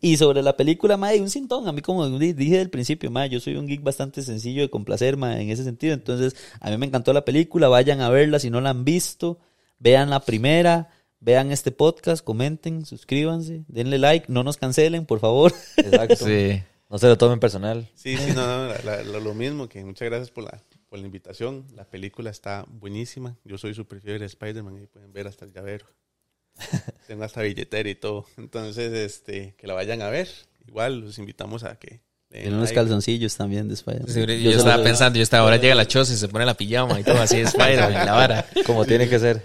Y 0.00 0.16
sobre 0.16 0.42
la 0.42 0.56
película, 0.56 0.96
madre, 0.96 1.20
un 1.20 1.30
sintón, 1.30 1.68
a 1.68 1.72
mí 1.72 1.80
como 1.80 2.08
di- 2.18 2.32
dije 2.32 2.58
del 2.58 2.70
principio, 2.70 3.10
madre, 3.10 3.30
yo 3.30 3.40
soy 3.40 3.56
un 3.56 3.66
geek 3.66 3.82
bastante 3.82 4.22
sencillo 4.22 4.62
de 4.62 4.70
complacer, 4.70 5.16
madre, 5.16 5.42
en 5.42 5.50
ese 5.50 5.62
sentido, 5.64 5.94
entonces 5.94 6.34
a 6.60 6.70
mí 6.70 6.76
me 6.76 6.86
encantó 6.86 7.12
la 7.12 7.24
película, 7.24 7.68
vayan 7.68 8.00
a 8.00 8.08
verla 8.10 8.38
si 8.38 8.50
no 8.50 8.60
la 8.60 8.70
han 8.70 8.84
visto, 8.84 9.38
vean 9.78 10.10
la 10.10 10.20
primera, 10.20 10.90
vean 11.20 11.52
este 11.52 11.70
podcast, 11.72 12.24
comenten, 12.24 12.84
suscríbanse, 12.84 13.64
denle 13.68 13.98
like, 13.98 14.26
no 14.28 14.42
nos 14.42 14.56
cancelen, 14.56 15.06
por 15.06 15.20
favor. 15.20 15.52
Exacto. 15.76 16.26
Sí. 16.26 16.62
No 16.88 16.98
se 16.98 17.08
lo 17.08 17.18
tomen 17.18 17.40
personal. 17.40 17.88
Sí, 17.94 18.16
sí, 18.16 18.32
no, 18.32 18.46
no, 18.46 18.68
la- 18.68 18.78
la- 18.84 19.02
lo, 19.02 19.20
lo 19.20 19.34
mismo, 19.34 19.68
que 19.68 19.84
muchas 19.84 20.06
gracias 20.08 20.30
por 20.30 20.44
la, 20.44 20.62
por 20.88 20.98
la 21.00 21.06
invitación. 21.06 21.64
La 21.74 21.84
película 21.84 22.30
está 22.30 22.64
buenísima. 22.68 23.36
Yo 23.44 23.58
soy 23.58 23.74
super 23.74 24.00
fiebre 24.00 24.20
de 24.20 24.26
Spider-Man 24.26 24.82
y 24.82 24.86
pueden 24.86 25.12
ver 25.12 25.26
hasta 25.26 25.44
el 25.44 25.52
llavero. 25.52 25.86
Tengo 27.06 27.24
hasta 27.24 27.42
billetera 27.42 27.88
y 27.88 27.94
todo. 27.94 28.26
Entonces, 28.36 28.92
este, 28.92 29.54
que 29.56 29.66
la 29.66 29.74
vayan 29.74 30.02
a 30.02 30.08
ver. 30.08 30.28
Igual 30.66 31.00
los 31.00 31.18
invitamos 31.18 31.62
a 31.64 31.76
que 31.78 32.00
Tiene 32.30 32.48
unos 32.48 32.64
like. 32.70 32.74
calzoncillos 32.74 33.36
también 33.36 33.68
de 33.68 33.74
Spider-Man. 33.74 34.08
Sí, 34.12 34.20
yo, 34.20 34.50
Yo 34.50 34.58
estaba 34.58 34.82
pensando, 34.82 35.16
yo 35.16 35.22
estaba, 35.22 35.44
ahora 35.44 35.58
llega 35.58 35.74
la 35.74 35.86
choza 35.86 36.12
y 36.12 36.16
se 36.16 36.28
pone 36.28 36.44
la 36.44 36.54
pijama 36.54 36.98
y 36.98 37.04
todo 37.04 37.20
así, 37.20 37.40
Spider-Man, 37.40 37.92
la 38.06 38.12
vara. 38.12 38.46
Como 38.66 38.84
tiene 38.84 39.08
que 39.08 39.18
ser. 39.18 39.42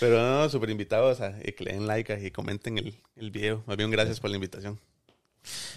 Pero 0.00 0.22
no, 0.22 0.48
súper 0.48 0.70
invitados 0.70 1.20
a 1.20 1.38
eh, 1.40 1.54
que 1.54 1.64
le 1.64 1.72
den 1.72 1.86
like 1.86 2.24
y 2.24 2.30
comenten 2.30 2.78
el, 2.78 2.94
el 3.16 3.30
video. 3.30 3.64
Más 3.66 3.76
bien, 3.76 3.90
gracias 3.90 4.20
por 4.20 4.30
la 4.30 4.36
invitación. 4.36 4.78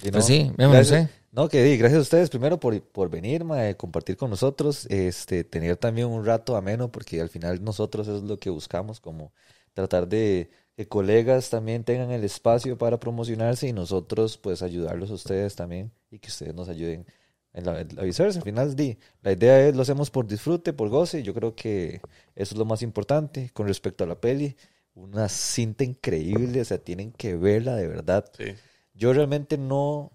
Y 0.03 0.11
Pues 0.11 0.25
sí, 0.25 0.51
vémonos, 0.57 0.87
gracias, 0.89 1.09
eh. 1.09 1.09
No, 1.31 1.49
que 1.49 1.63
di, 1.63 1.75
gracias 1.75 1.97
a 1.97 2.01
ustedes 2.03 2.29
primero 2.29 2.59
por, 2.59 2.79
por 2.81 3.09
venir, 3.09 3.43
mae, 3.43 3.75
compartir 3.75 4.15
con 4.15 4.29
nosotros, 4.29 4.85
este, 4.91 5.43
tener 5.43 5.75
también 5.75 6.07
un 6.07 6.23
rato 6.23 6.55
ameno, 6.55 6.91
porque 6.91 7.19
al 7.19 7.29
final 7.29 7.63
nosotros 7.63 8.07
es 8.07 8.21
lo 8.21 8.37
que 8.37 8.49
buscamos, 8.51 8.99
como 9.01 9.33
tratar 9.75 10.07
de 10.07 10.49
que 10.75 10.87
colegas 10.87 11.51
también 11.51 11.83
tengan 11.83 12.09
el 12.09 12.23
espacio 12.23 12.77
para 12.77 12.99
promocionarse 12.99 13.67
y 13.67 13.73
nosotros 13.73 14.37
pues 14.39 14.63
ayudarlos 14.63 15.11
a 15.11 15.13
ustedes 15.13 15.55
también 15.55 15.91
y 16.09 16.17
que 16.17 16.29
ustedes 16.29 16.55
nos 16.55 16.67
ayuden 16.67 17.05
en 17.53 17.65
la, 17.65 17.73
la 17.83 18.03
viceversa. 18.03 18.39
Al 18.39 18.43
final, 18.43 18.75
di, 18.75 18.97
la 19.21 19.31
idea 19.31 19.67
es 19.67 19.75
lo 19.75 19.83
hacemos 19.83 20.09
por 20.09 20.27
disfrute, 20.27 20.73
por 20.73 20.89
goce, 20.89 21.19
y 21.19 21.23
yo 21.23 21.33
creo 21.33 21.55
que 21.55 22.01
eso 22.35 22.55
es 22.55 22.57
lo 22.57 22.65
más 22.65 22.81
importante 22.81 23.51
con 23.53 23.67
respecto 23.67 24.03
a 24.03 24.07
la 24.07 24.19
peli. 24.19 24.57
Una 24.93 25.29
cinta 25.29 25.83
increíble, 25.83 26.61
o 26.61 26.65
sea, 26.65 26.77
tienen 26.77 27.11
que 27.11 27.35
verla 27.35 27.75
de 27.75 27.87
verdad. 27.87 28.29
Sí. 28.37 28.55
Yo 28.93 29.13
realmente 29.13 29.57
no, 29.57 30.11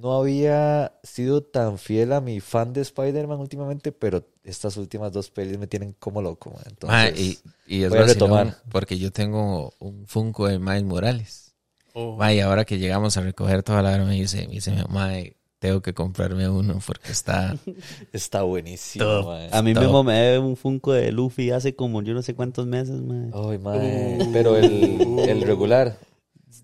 no 0.00 0.16
había 0.18 0.92
sido 1.02 1.42
tan 1.42 1.78
fiel 1.78 2.12
a 2.12 2.20
mi 2.20 2.40
fan 2.40 2.72
de 2.72 2.82
Spider-Man 2.82 3.38
últimamente, 3.40 3.92
pero 3.92 4.24
estas 4.44 4.76
últimas 4.76 5.12
dos 5.12 5.30
pelis 5.30 5.58
me 5.58 5.66
tienen 5.66 5.94
como 5.98 6.22
loco. 6.22 6.50
man. 6.50 6.62
Entonces, 6.68 6.88
Ma, 6.88 7.18
y, 7.18 7.38
y 7.66 7.82
es 7.84 7.90
voy 7.90 7.98
a 8.00 8.02
retomar. 8.02 8.56
porque 8.70 8.98
yo 8.98 9.10
tengo 9.10 9.72
un 9.78 10.06
Funko 10.06 10.48
de 10.48 10.58
Miles 10.58 10.84
Morales. 10.84 11.54
Oh, 11.94 12.16
Ma, 12.16 12.32
y 12.32 12.40
ahora 12.40 12.64
que 12.64 12.78
llegamos 12.78 13.16
a 13.16 13.22
recoger 13.22 13.62
toda 13.62 13.82
la 13.82 13.92
hora 13.94 14.04
me 14.04 14.14
dice, 14.14 14.46
me 14.46 14.54
dice, 14.54 14.72
mae, 14.90 15.36
tengo 15.58 15.80
que 15.80 15.94
comprarme 15.94 16.46
uno 16.48 16.78
porque 16.86 17.10
está... 17.12 17.56
está 18.12 18.42
buenísimo. 18.42 19.22
Man. 19.22 19.48
A 19.50 19.62
mí 19.62 19.74
mismo 19.74 20.04
me 20.04 20.12
debe 20.14 20.38
un 20.40 20.56
Funko 20.56 20.92
de 20.92 21.10
Luffy 21.10 21.50
hace 21.50 21.74
como 21.74 22.02
yo 22.02 22.12
no 22.12 22.20
sé 22.22 22.34
cuántos 22.34 22.66
meses. 22.66 23.00
Ay, 23.32 23.58
mae, 23.58 24.18
Pero 24.32 24.56
el, 24.58 25.18
el 25.20 25.40
regular. 25.42 25.96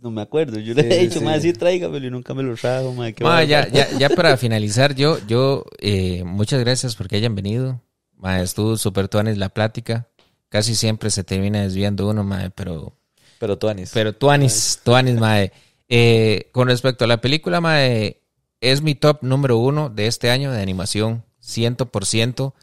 No 0.02 0.10
me 0.10 0.20
acuerdo. 0.20 0.58
Yo 0.58 0.74
le 0.74 0.82
Sí, 0.82 0.88
he 0.90 0.98
dicho, 0.98 1.20
sí. 1.20 1.24
madre, 1.24 1.40
sí, 1.42 1.52
tráigamelo 1.52 2.04
y 2.04 2.10
nunca 2.10 2.34
me 2.34 2.42
lo 2.42 2.56
trajo, 2.56 2.92
madre. 2.92 3.14
qué 3.14 3.22
Ma, 3.22 3.44
ya, 3.44 3.68
ya, 3.68 3.88
ya 3.96 4.10
para 4.16 4.36
finalizar, 4.36 4.96
yo, 4.96 5.24
yo, 5.28 5.64
eh, 5.78 6.24
muchas 6.24 6.58
gracias 6.58 6.96
porque 6.96 7.14
hayan 7.14 7.36
venido. 7.36 7.80
Ma, 8.16 8.40
estuvo 8.42 8.76
súper 8.76 9.06
tuanes 9.08 9.38
la 9.38 9.48
plática. 9.48 10.08
Casi 10.48 10.74
siempre 10.74 11.08
se 11.10 11.22
termina 11.22 11.62
desviando 11.62 12.08
uno, 12.08 12.24
mae, 12.24 12.50
pero 12.50 12.96
Pero 13.38 13.58
Tuanis. 13.58 13.92
Pero 13.94 14.12
Tuanis, 14.12 14.80
Tuanis, 14.82 15.20
mae. 15.20 15.52
Eh, 15.88 16.48
con 16.50 16.66
respecto 16.66 17.04
a 17.04 17.08
la 17.08 17.20
película, 17.20 17.60
mae, 17.60 18.20
es 18.60 18.82
mi 18.82 18.96
top 18.96 19.22
número 19.22 19.56
uno 19.58 19.88
de 19.88 20.08
este 20.08 20.30
año 20.30 20.50
de 20.50 20.60
animación, 20.60 21.24
100%. 21.40 22.54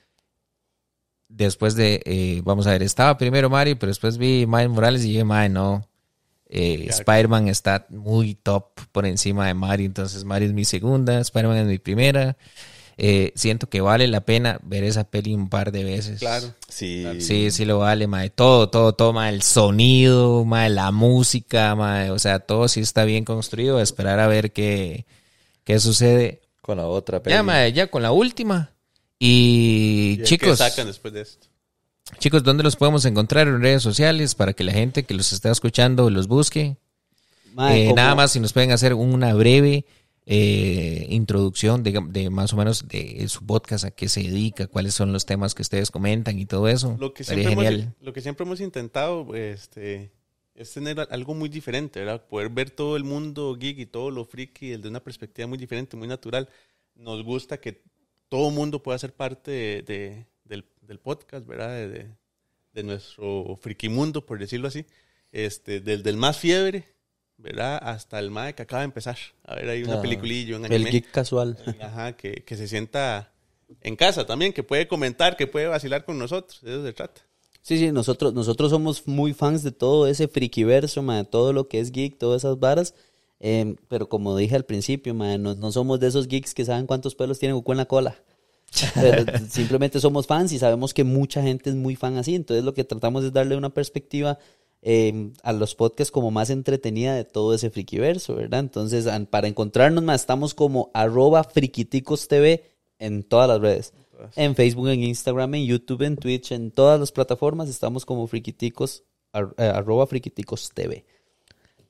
Después 1.29 1.75
de, 1.75 2.01
eh, 2.05 2.41
vamos 2.43 2.67
a 2.67 2.71
ver, 2.71 2.83
estaba 2.83 3.17
primero 3.17 3.49
Mario, 3.49 3.79
pero 3.79 3.91
después 3.91 4.17
vi 4.17 4.45
Miles 4.45 4.69
Morales 4.69 5.05
y 5.05 5.09
dije, 5.09 5.23
mae, 5.23 5.47
no. 5.47 5.88
Eh. 6.49 6.87
Spider-Man 6.89 7.47
está 7.47 7.85
muy 7.89 8.33
top 8.33 8.71
por 8.91 9.05
encima 9.05 9.47
de 9.47 9.53
Mario, 9.53 9.85
entonces 9.85 10.25
Mario 10.25 10.47
es 10.47 10.53
mi 10.53 10.65
segunda, 10.65 11.19
Spider-Man 11.19 11.57
es 11.57 11.67
mi 11.67 11.77
primera. 11.77 12.37
Eh, 13.01 13.31
siento 13.35 13.69
que 13.69 13.79
vale 13.79 14.07
la 14.07 14.25
pena 14.25 14.59
ver 14.61 14.83
esa 14.83 15.05
peli 15.05 15.33
un 15.33 15.47
par 15.47 15.71
de 15.71 15.85
veces. 15.85 16.19
claro. 16.19 16.53
sí. 16.67 17.05
Sí, 17.21 17.49
sí 17.49 17.63
lo 17.63 17.79
vale, 17.79 18.07
mae. 18.07 18.29
Todo, 18.29 18.69
todo, 18.69 18.91
todo, 18.93 19.13
mae. 19.13 19.33
El 19.33 19.41
sonido, 19.41 20.43
mae, 20.43 20.69
la 20.69 20.91
música, 20.91 21.75
mae. 21.75 22.11
O 22.11 22.19
sea, 22.19 22.39
todo 22.39 22.67
sí 22.67 22.81
está 22.81 23.05
bien 23.05 23.23
construido. 23.23 23.79
Esperar 23.79 24.19
a 24.19 24.27
ver 24.27 24.51
qué, 24.51 25.05
qué 25.63 25.79
sucede. 25.79 26.41
Con 26.61 26.77
la 26.77 26.87
otra 26.87 27.23
peli. 27.23 27.35
Ya, 27.35 27.41
mae, 27.41 27.71
ya 27.71 27.87
con 27.87 28.01
la 28.01 28.11
última. 28.11 28.73
Y, 29.17 30.17
¿Y 30.19 30.23
chicos, 30.23 30.49
¿Qué 30.49 30.69
sacan 30.69 30.87
después 30.87 31.13
de 31.13 31.21
esto? 31.21 31.47
Chicos, 32.17 32.43
¿dónde 32.43 32.63
los 32.63 32.75
podemos 32.75 33.05
encontrar 33.05 33.47
en 33.47 33.61
redes 33.61 33.83
sociales 33.83 34.35
para 34.35 34.53
que 34.53 34.63
la 34.63 34.71
gente 34.73 35.03
que 35.03 35.13
los 35.13 35.31
está 35.33 35.51
escuchando 35.51 36.09
los 36.09 36.27
busque? 36.27 36.77
Eh, 37.71 37.91
Nada 37.93 38.15
más 38.15 38.31
si 38.31 38.39
nos 38.39 38.53
pueden 38.53 38.71
hacer 38.71 38.93
una 38.93 39.33
breve 39.33 39.85
eh, 40.25 41.07
introducción 41.09 41.83
de, 41.83 41.99
de 42.09 42.29
más 42.29 42.53
o 42.53 42.57
menos 42.57 42.87
de 42.87 43.27
su 43.27 43.45
podcast, 43.45 43.83
a 43.85 43.91
qué 43.91 44.07
se 44.07 44.21
dedica, 44.21 44.67
cuáles 44.67 44.93
son 44.93 45.11
los 45.11 45.25
temas 45.25 45.55
que 45.55 45.61
ustedes 45.63 45.91
comentan 45.91 46.37
y 46.39 46.45
todo 46.45 46.67
eso. 46.67 46.95
Lo 46.99 47.13
que, 47.13 47.23
siempre 47.23 47.51
hemos, 47.51 47.87
lo 48.01 48.13
que 48.13 48.21
siempre 48.21 48.45
hemos 48.45 48.61
intentado 48.61 49.33
este, 49.35 50.11
es 50.55 50.71
tener 50.71 50.99
algo 51.09 51.33
muy 51.33 51.49
diferente, 51.49 51.99
¿verdad? 51.99 52.25
Poder 52.27 52.49
ver 52.49 52.69
todo 52.69 52.95
el 52.95 53.03
mundo 53.03 53.55
geek 53.59 53.79
y 53.79 53.85
todo 53.87 54.11
lo 54.11 54.23
friki 54.25 54.69
desde 54.69 54.87
una 54.87 54.99
perspectiva 55.03 55.47
muy 55.47 55.57
diferente, 55.57 55.97
muy 55.97 56.07
natural. 56.07 56.47
Nos 56.95 57.23
gusta 57.23 57.59
que 57.59 57.81
todo 58.29 58.51
mundo 58.51 58.83
pueda 58.83 58.99
ser 58.99 59.13
parte 59.13 59.49
de- 59.51 59.81
de- 59.81 60.25
del, 60.89 60.99
podcast, 60.99 61.45
¿verdad? 61.47 61.69
De, 61.69 61.87
de- 61.87 62.07
de 62.73 62.83
nuestro 62.83 63.57
friki 63.61 63.89
mundo, 63.89 64.25
por 64.25 64.37
decirlo 64.39 64.67
así. 64.67 64.85
Este, 65.31 65.79
desde 65.79 66.09
el 66.11 66.17
más 66.17 66.37
fiebre, 66.37 66.85
¿verdad? 67.37 67.79
Hasta 67.81 68.19
el 68.19 68.29
mae 68.31 68.53
que 68.53 68.61
acaba 68.61 68.81
de 68.81 68.85
empezar. 68.85 69.17
A 69.43 69.55
ver, 69.55 69.69
hay 69.69 69.83
una 69.83 69.95
Ah, 69.95 70.01
peliculilla, 70.01 70.55
un 70.57 70.65
El 70.65 70.73
anime. 70.73 70.91
geek 70.91 71.11
casual. 71.11 71.57
Ajá, 71.81 72.15
que, 72.15 72.43
que 72.45 72.55
se 72.57 72.67
sienta 72.67 73.31
en 73.81 73.95
casa 73.95 74.25
también, 74.25 74.53
que 74.53 74.63
puede 74.63 74.87
comentar, 74.87 75.35
que 75.35 75.47
puede 75.47 75.67
vacilar 75.67 76.05
con 76.05 76.19
nosotros. 76.19 76.61
De 76.61 76.71
eso 76.73 76.83
se 76.85 76.93
trata. 76.93 77.21
Sí, 77.61 77.77
sí, 77.77 77.91
nosotros, 77.91 78.33
nosotros 78.33 78.69
somos 78.71 79.07
muy 79.07 79.33
fans 79.33 79.63
de 79.63 79.71
todo 79.71 80.07
ese 80.07 80.27
frikiverso, 80.27 81.01
de 81.03 81.23
todo 81.25 81.53
lo 81.53 81.67
que 81.67 81.79
es 81.79 81.91
geek, 81.91 82.17
todas 82.17 82.41
esas 82.43 82.59
varas. 82.59 82.93
Eh, 83.39 83.75
pero 83.87 84.09
como 84.09 84.35
dije 84.37 84.55
al 84.55 84.65
principio, 84.65 85.13
mae, 85.13 85.37
no, 85.37 85.55
no 85.55 85.71
somos 85.71 85.99
de 85.99 86.07
esos 86.07 86.27
geeks 86.27 86.53
que 86.53 86.65
saben 86.65 86.85
cuántos 86.87 87.15
pelos 87.15 87.39
tiene 87.39 87.53
Goku 87.53 87.71
en 87.71 87.77
la 87.79 87.85
cola. 87.85 88.15
Pero 88.95 89.25
simplemente 89.49 89.99
somos 89.99 90.27
fans 90.27 90.51
y 90.51 90.59
sabemos 90.59 90.93
que 90.93 91.03
mucha 91.03 91.41
gente 91.41 91.69
es 91.69 91.75
muy 91.75 91.95
fan 91.95 92.17
así. 92.17 92.35
Entonces 92.35 92.63
lo 92.63 92.73
que 92.73 92.83
tratamos 92.83 93.23
es 93.23 93.33
darle 93.33 93.55
una 93.57 93.69
perspectiva 93.73 94.37
eh, 94.81 95.31
a 95.43 95.51
los 95.53 95.75
podcasts 95.75 96.11
como 96.11 96.31
más 96.31 96.49
entretenida 96.49 97.13
de 97.15 97.25
todo 97.25 97.53
ese 97.53 97.69
frikiverso, 97.69 98.35
¿verdad? 98.35 98.61
Entonces, 98.61 99.07
an- 99.07 99.25
para 99.25 99.47
encontrarnos 99.47 100.03
más, 100.03 100.21
estamos 100.21 100.53
como 100.53 100.89
arroba 100.93 101.43
friquiticos 101.43 102.27
TV 102.29 102.63
en 102.97 103.23
todas 103.23 103.49
las 103.49 103.59
redes. 103.59 103.93
En 104.35 104.55
Facebook, 104.55 104.89
en 104.89 105.03
Instagram, 105.03 105.55
en 105.55 105.65
YouTube, 105.65 106.01
en 106.03 106.17
Twitch, 106.17 106.51
en 106.51 106.71
todas 106.71 106.99
las 106.99 107.11
plataformas 107.11 107.69
estamos 107.69 108.05
como 108.05 108.27
friquiticos, 108.27 109.03
ar- 109.33 109.53
eh, 109.57 109.63
arroba 109.63 110.05
friquiticos 110.07 110.69
TV. 110.73 111.05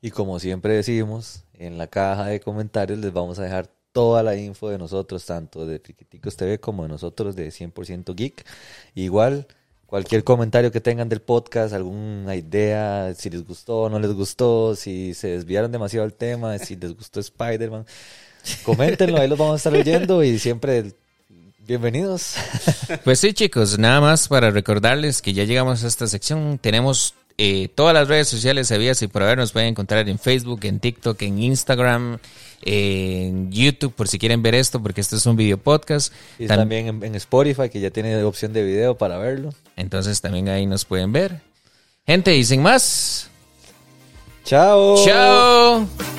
Y 0.02 0.12
como 0.12 0.40
siempre 0.40 0.74
decimos, 0.76 1.44
en 1.54 1.78
la 1.78 1.88
caja 1.88 2.28
de 2.28 2.40
comentarios 2.40 3.00
les 3.00 3.12
vamos 3.12 3.38
a 3.40 3.44
dejar 3.44 3.70
toda 4.00 4.24
la 4.24 4.34
info 4.38 4.70
de 4.70 4.78
nosotros, 4.78 5.26
tanto 5.26 5.68
de 5.68 5.78
Friquiticos 5.78 6.38
TV 6.38 6.58
como 6.58 6.84
de 6.84 6.90
nosotros 6.90 7.36
de 7.36 7.50
100% 7.50 8.16
Geek. 8.16 8.46
Igual, 8.96 9.46
Cualquier 9.88 10.24
comentario 10.24 10.72
que 10.72 10.80
tengan 10.80 11.10
del 11.10 11.20
podcast, 11.20 11.74
alguna 11.74 12.36
idea, 12.36 13.12
si 13.14 13.30
les 13.30 13.44
gustó 13.44 13.80
o 13.80 13.90
no 13.90 14.00
les 14.00 14.14
gustó, 14.14 14.76
si 14.76 15.14
se 15.16 15.30
desviaron 15.30 15.72
demasiado 15.72 16.06
del 16.06 16.14
tema, 16.14 16.58
si 16.60 16.78
les 16.78 16.96
gustó 16.96 17.20
Spider-Man, 17.20 17.86
coméntenlo, 18.64 19.20
ahí 19.20 19.28
los 19.28 19.38
vamos 19.38 19.56
a 19.56 19.58
estar 19.58 19.74
leyendo 19.74 20.24
y 20.24 20.40
siempre 20.40 20.94
bienvenidos. 21.68 22.36
Pues 23.04 23.20
sí, 23.20 23.34
chicos, 23.34 23.80
nada 23.80 24.00
más 24.00 24.30
para 24.30 24.50
recordarles 24.52 25.22
que 25.22 25.34
ya 25.34 25.44
llegamos 25.44 25.84
a 25.84 25.88
esta 25.88 26.08
sección. 26.08 26.58
Tenemos 26.58 27.16
eh, 27.42 27.70
todas 27.74 27.94
las 27.94 28.10
redes 28.10 28.28
sociales 28.28 28.68
sabías 28.68 29.02
y 29.02 29.08
por 29.08 29.24
haber 29.24 29.38
nos 29.38 29.54
pueden 29.54 29.70
encontrar 29.70 30.10
en 30.10 30.20
Facebook, 30.20 30.60
en 30.64 30.82
TikTok, 30.82 31.22
en 31.22 31.42
Instagram, 31.42 32.18
en 32.62 33.50
YouTube, 33.50 33.94
por 33.94 34.10
si 34.10 34.20
quieren 34.20 34.42
ver 34.42 34.56
esto, 34.56 34.84
porque 34.84 35.00
esto 35.00 35.16
es 35.16 35.26
un 35.26 35.38
video 35.38 35.58
podcast. 35.58 36.14
Y 36.38 36.48
también 36.48 36.88
en, 36.88 37.02
en 37.02 37.16
Spotify, 37.16 37.70
que 37.70 37.80
ya 37.80 37.92
tiene 37.92 38.22
opción 38.24 38.52
de 38.52 38.62
video 38.64 38.98
para 38.98 39.18
verlo. 39.18 39.54
Entonces 39.78 40.20
también 40.20 40.50
ahí 40.50 40.66
nos 40.66 40.84
pueden 40.84 41.14
ver. 41.14 41.40
Gente, 42.06 42.36
y 42.36 42.44
sin 42.44 42.62
más. 42.62 43.30
Chao. 44.44 44.98
Chao. 45.06 46.19